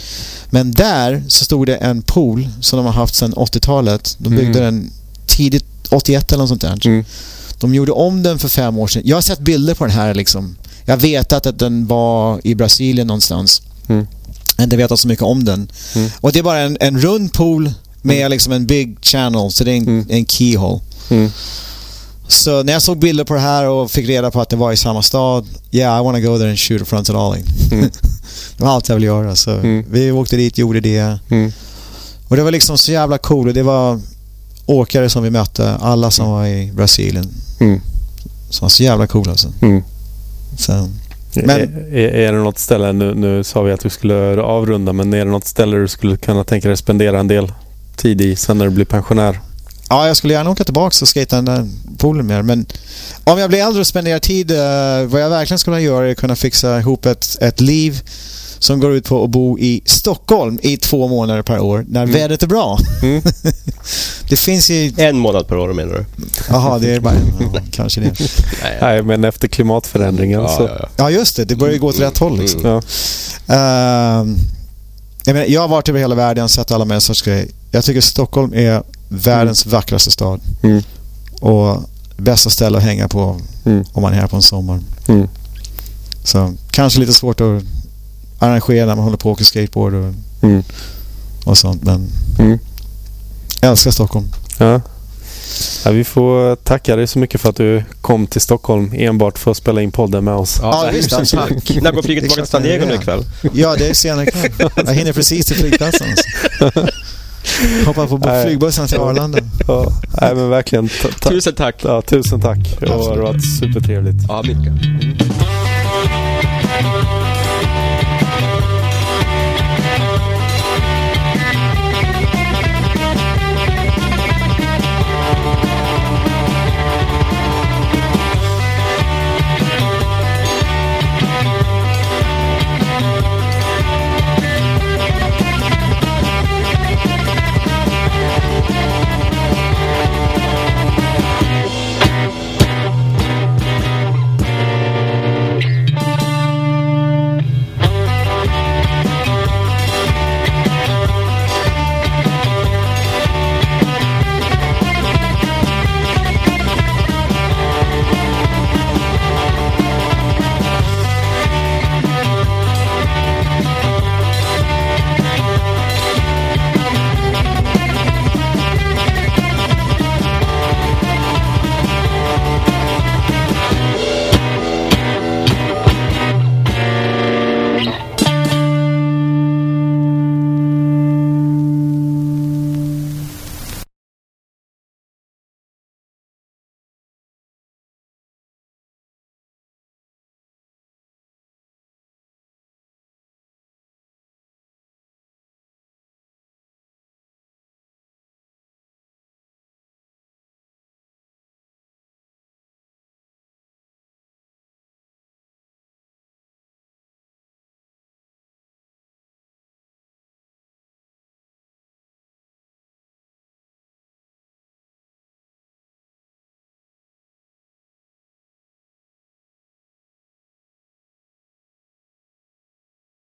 Men 0.51 0.73
där 0.73 1.25
så 1.29 1.45
stod 1.45 1.67
det 1.67 1.77
en 1.77 2.03
pool 2.03 2.49
som 2.61 2.77
de 2.77 2.87
har 2.87 2.93
haft 2.93 3.15
sedan 3.15 3.35
80-talet. 3.35 4.17
De 4.19 4.37
byggde 4.37 4.61
den 4.61 4.91
tidigt 5.27 5.65
81 5.91 6.33
eller 6.33 6.39
något 6.39 6.49
sånt 6.49 6.61
där. 6.61 6.87
Mm. 6.87 7.05
De 7.61 7.75
gjorde 7.75 7.93
om 7.93 8.23
den 8.23 8.39
för 8.39 8.49
fem 8.49 8.79
år 8.79 8.87
sedan. 8.87 9.03
Jag 9.05 9.17
har 9.17 9.23
sett 9.23 9.41
bilder 9.41 9.75
på 9.75 9.85
den 9.85 9.95
här 9.95 10.15
liksom. 10.15 10.57
Jag 10.85 10.97
vet 10.97 11.33
att 11.33 11.59
den 11.59 11.87
var 11.87 12.41
i 12.45 12.55
Brasilien 12.55 13.07
någonstans. 13.07 13.63
Mm. 13.89 14.07
Jag 14.57 14.63
har 14.63 14.65
inte 14.65 14.77
vetat 14.77 15.01
så 15.01 15.09
mycket 15.09 15.23
om 15.23 15.45
den. 15.45 15.71
Mm. 15.95 16.11
Och 16.21 16.33
det 16.33 16.39
är 16.39 16.43
bara 16.43 16.59
en, 16.59 16.77
en 16.81 17.01
rund 17.01 17.33
pool 17.33 17.73
med 18.03 18.17
mm. 18.17 18.31
liksom 18.31 18.53
en 18.53 18.67
big 18.67 18.99
channel. 19.03 19.51
Så 19.51 19.65
det 19.65 19.73
är 19.73 19.77
en, 19.77 19.89
mm. 19.89 20.07
en 20.09 20.27
keyhole. 20.27 20.81
Så 22.29 22.63
när 22.63 22.73
jag 22.73 22.83
såg 22.83 22.99
bilder 22.99 23.25
på 23.25 23.35
det 23.35 23.41
här 23.41 23.69
och 23.69 23.91
fick 23.91 24.09
reda 24.09 24.31
på 24.31 24.41
att 24.41 24.49
det 24.49 24.57
var 24.57 24.73
i 24.73 24.77
samma 24.77 25.03
stad. 25.03 25.47
Yeah, 25.71 26.01
I 26.01 26.05
wanna 26.05 26.21
go 26.21 26.39
there 26.39 26.49
and 26.49 26.59
shoot 26.59 26.83
a 26.83 26.85
fronted 26.85 27.17
ollie. 27.17 27.45
Mm. 27.73 27.91
det 28.57 28.65
var 28.65 28.71
allt 28.71 28.89
jag 28.89 28.97
ville 28.97 29.07
göra. 29.07 29.37
Så 29.37 29.51
mm. 29.51 29.85
vi 29.91 30.13
åkte 30.13 30.37
dit, 30.37 30.59
gjorde 30.59 30.81
det. 30.81 31.19
Mm. 31.31 31.53
Och 32.29 32.37
det 32.37 32.43
var 32.43 32.51
liksom 32.51 32.79
så 32.79 32.93
jävla 32.93 33.19
cool. 33.19 33.55
Det 33.55 33.63
var 33.63 34.01
åkare 34.67 35.11
som 35.11 35.23
vi 35.23 35.31
mötte, 35.31 35.75
alla 35.81 36.11
som 36.11 36.31
var 36.31 36.47
i 36.47 36.73
Brasilien. 36.73 37.29
Mm. 37.61 37.81
Som 38.51 38.65
var 38.65 38.71
så 38.71 38.83
jävla 38.83 39.07
coola 39.07 39.31
alltså. 39.31 39.53
Mm. 39.61 39.83
Så, 40.59 40.89
men, 41.35 41.61
är, 41.61 41.97
är 41.97 42.33
det 42.33 42.39
något 42.39 42.59
ställe, 42.59 42.93
nu, 42.93 43.15
nu 43.15 43.45
sa 43.45 43.63
vi 43.63 43.73
att 43.73 43.85
vi 43.87 43.91
skulle 43.91 44.43
avrunda, 44.43 44.93
men 44.93 45.15
är 45.15 45.25
det 45.25 45.31
något 45.31 45.45
ställe 45.45 45.77
du 45.77 45.89
skulle 45.89 46.17
kunna 46.17 46.45
tänka 46.45 46.69
dig 46.69 46.77
spendera 46.77 47.21
en 47.21 47.29
del 47.29 47.53
tid 47.97 48.21
i 48.21 48.37
sen 48.37 48.59
när 48.59 48.65
du 48.65 48.71
blir 48.71 48.85
pensionär? 48.85 49.41
Ja, 49.89 50.07
jag 50.07 50.17
skulle 50.17 50.35
gärna 50.35 50.51
åka 50.51 50.65
tillbaka 50.65 50.97
och 51.03 51.09
skata 51.09 51.43
den 51.43 51.73
poolen 51.99 52.27
mer. 52.27 52.43
Men 52.43 52.67
om 53.25 53.39
jag 53.39 53.51
blir 53.51 53.67
äldre 53.67 53.81
och 53.81 53.87
spenderar 53.87 54.19
tid, 54.19 54.51
uh, 54.51 54.59
vad 55.07 55.23
jag 55.23 55.31
verkligen 55.31 55.59
skulle 55.59 55.81
göra 55.81 56.07
är 56.07 56.13
att 56.13 56.19
kunna 56.19 56.37
fixa 56.37 56.79
ihop 56.79 57.07
ett, 57.07 57.37
ett 57.41 57.61
liv 57.61 58.03
som 58.59 58.81
går 58.81 58.93
ut 58.93 59.05
på 59.05 59.25
att 59.25 59.31
bo 59.31 59.59
i 59.59 59.83
Stockholm 59.85 60.59
i 60.63 60.77
två 60.77 61.09
månader 61.09 61.43
per 61.43 61.59
år 61.59 61.85
när 61.89 62.03
mm. 62.03 62.15
vädret 62.15 62.43
är 62.43 62.47
bra. 62.47 62.79
Mm. 63.03 63.23
det 64.29 64.37
finns 64.37 64.71
ju... 64.71 64.93
En 64.97 65.19
månad 65.19 65.49
per 65.49 65.57
år 65.59 65.73
menar 65.73 65.95
du? 65.95 66.05
Jaha, 66.49 66.79
det 66.79 66.95
är 66.95 67.01
bara 67.01 67.15
ja, 67.41 67.61
kanske 67.71 68.01
det. 68.01 68.13
Nej, 68.81 69.03
men 69.03 69.25
efter 69.25 69.49
klimatförändringen 69.49 70.41
ja, 70.41 70.49
så... 70.49 70.63
Ja, 70.63 70.77
ja. 70.81 70.89
ja, 70.97 71.11
just 71.11 71.37
det. 71.37 71.45
Det 71.45 71.57
börjar 71.57 71.75
ju 71.75 71.81
gå 71.81 71.87
åt 71.87 72.01
rätt 72.01 72.19
håll 72.19 72.39
liksom. 72.39 72.61
Ja. 72.65 72.77
Uh, 73.51 74.29
Jag, 75.25 75.35
menar, 75.35 75.47
jag 75.47 75.61
har 75.61 75.69
varit 75.69 75.89
över 75.89 76.01
hela 76.01 76.15
världen, 76.15 76.49
sett 76.49 76.71
alla 76.71 77.01
sorts 77.01 77.23
grejer. 77.23 77.49
Jag 77.71 77.85
tycker 77.85 78.01
Stockholm 78.01 78.55
är 78.55 78.83
världens 79.09 79.67
mm. 79.67 79.73
vackraste 79.73 80.11
stad. 80.11 80.41
Mm. 80.63 80.83
Och 81.41 81.83
bästa 82.17 82.51
ställe 82.51 82.79
att 82.79 82.85
hänga 82.85 83.09
på 83.09 83.41
mm. 83.65 83.85
om 83.93 84.03
man 84.03 84.13
är 84.13 84.17
här 84.17 84.27
på 84.27 84.37
en 84.37 84.43
sommar. 84.43 84.81
Mm. 85.09 85.29
Så 86.25 86.55
kanske 86.71 87.01
lite 87.01 87.13
svårt 87.13 87.41
att 87.41 87.63
arrangera 88.39 88.87
när 88.87 88.95
man 88.95 89.05
håller 89.05 89.17
på 89.17 89.29
och 89.29 89.33
åker 89.33 89.45
skateboard 89.45 89.95
och, 89.95 90.15
mm. 90.43 90.63
och 91.45 91.59
sånt. 91.59 91.83
Men 91.83 92.09
mm. 92.39 92.59
jag 93.61 93.71
älskar 93.71 93.91
Stockholm. 93.91 94.29
Ja. 94.59 94.81
Ja, 95.85 95.91
vi 95.91 96.05
får 96.05 96.57
tacka 96.57 96.97
dig 96.97 97.07
så 97.07 97.19
mycket 97.19 97.41
för 97.41 97.49
att 97.49 97.57
du 97.57 97.85
kom 98.01 98.27
till 98.27 98.41
Stockholm 98.41 98.93
enbart 98.95 99.39
för 99.39 99.51
att 99.51 99.57
spela 99.57 99.83
in 99.83 99.93
podden 99.93 100.25
med 100.25 100.35
oss. 100.35 100.59
Ja, 100.63 100.87
ja 100.87 100.93
visst. 100.93 101.11
Tack. 101.11 101.31
När 101.83 101.93
går 101.93 102.03
flyget 102.03 102.23
tillbaka 102.23 102.43
till 102.43 102.51
San 102.51 102.63
Diego 102.63 102.87
nu 102.87 102.95
ikväll? 102.95 103.25
Ja, 103.53 103.77
det 103.77 103.89
är 103.89 103.95
senare 103.95 104.27
ikväll. 104.27 104.71
Jag 104.77 104.95
hinner 104.95 105.13
precis 105.13 105.47
till 105.47 105.57
flygplatsen. 105.57 106.09
Hoppa 107.87 108.07
på 108.07 108.43
flygbussen 108.45 108.87
till 108.89 108.99
Arlanda. 108.99 109.39
Ja, 109.69 109.87
nej, 110.21 110.35
men 110.35 110.51
verkligen. 110.51 110.89
tusen 111.29 111.55
tack. 111.55 111.85
Ja, 111.85 112.03
tusen 112.03 112.41
tack. 112.41 112.59
Det 112.81 112.89
har 112.89 113.17
varit 113.17 113.59
supertrevligt. 113.59 114.25
Ja, 114.29 114.43
mycket. 114.43 114.67
Mm. 114.67 115.58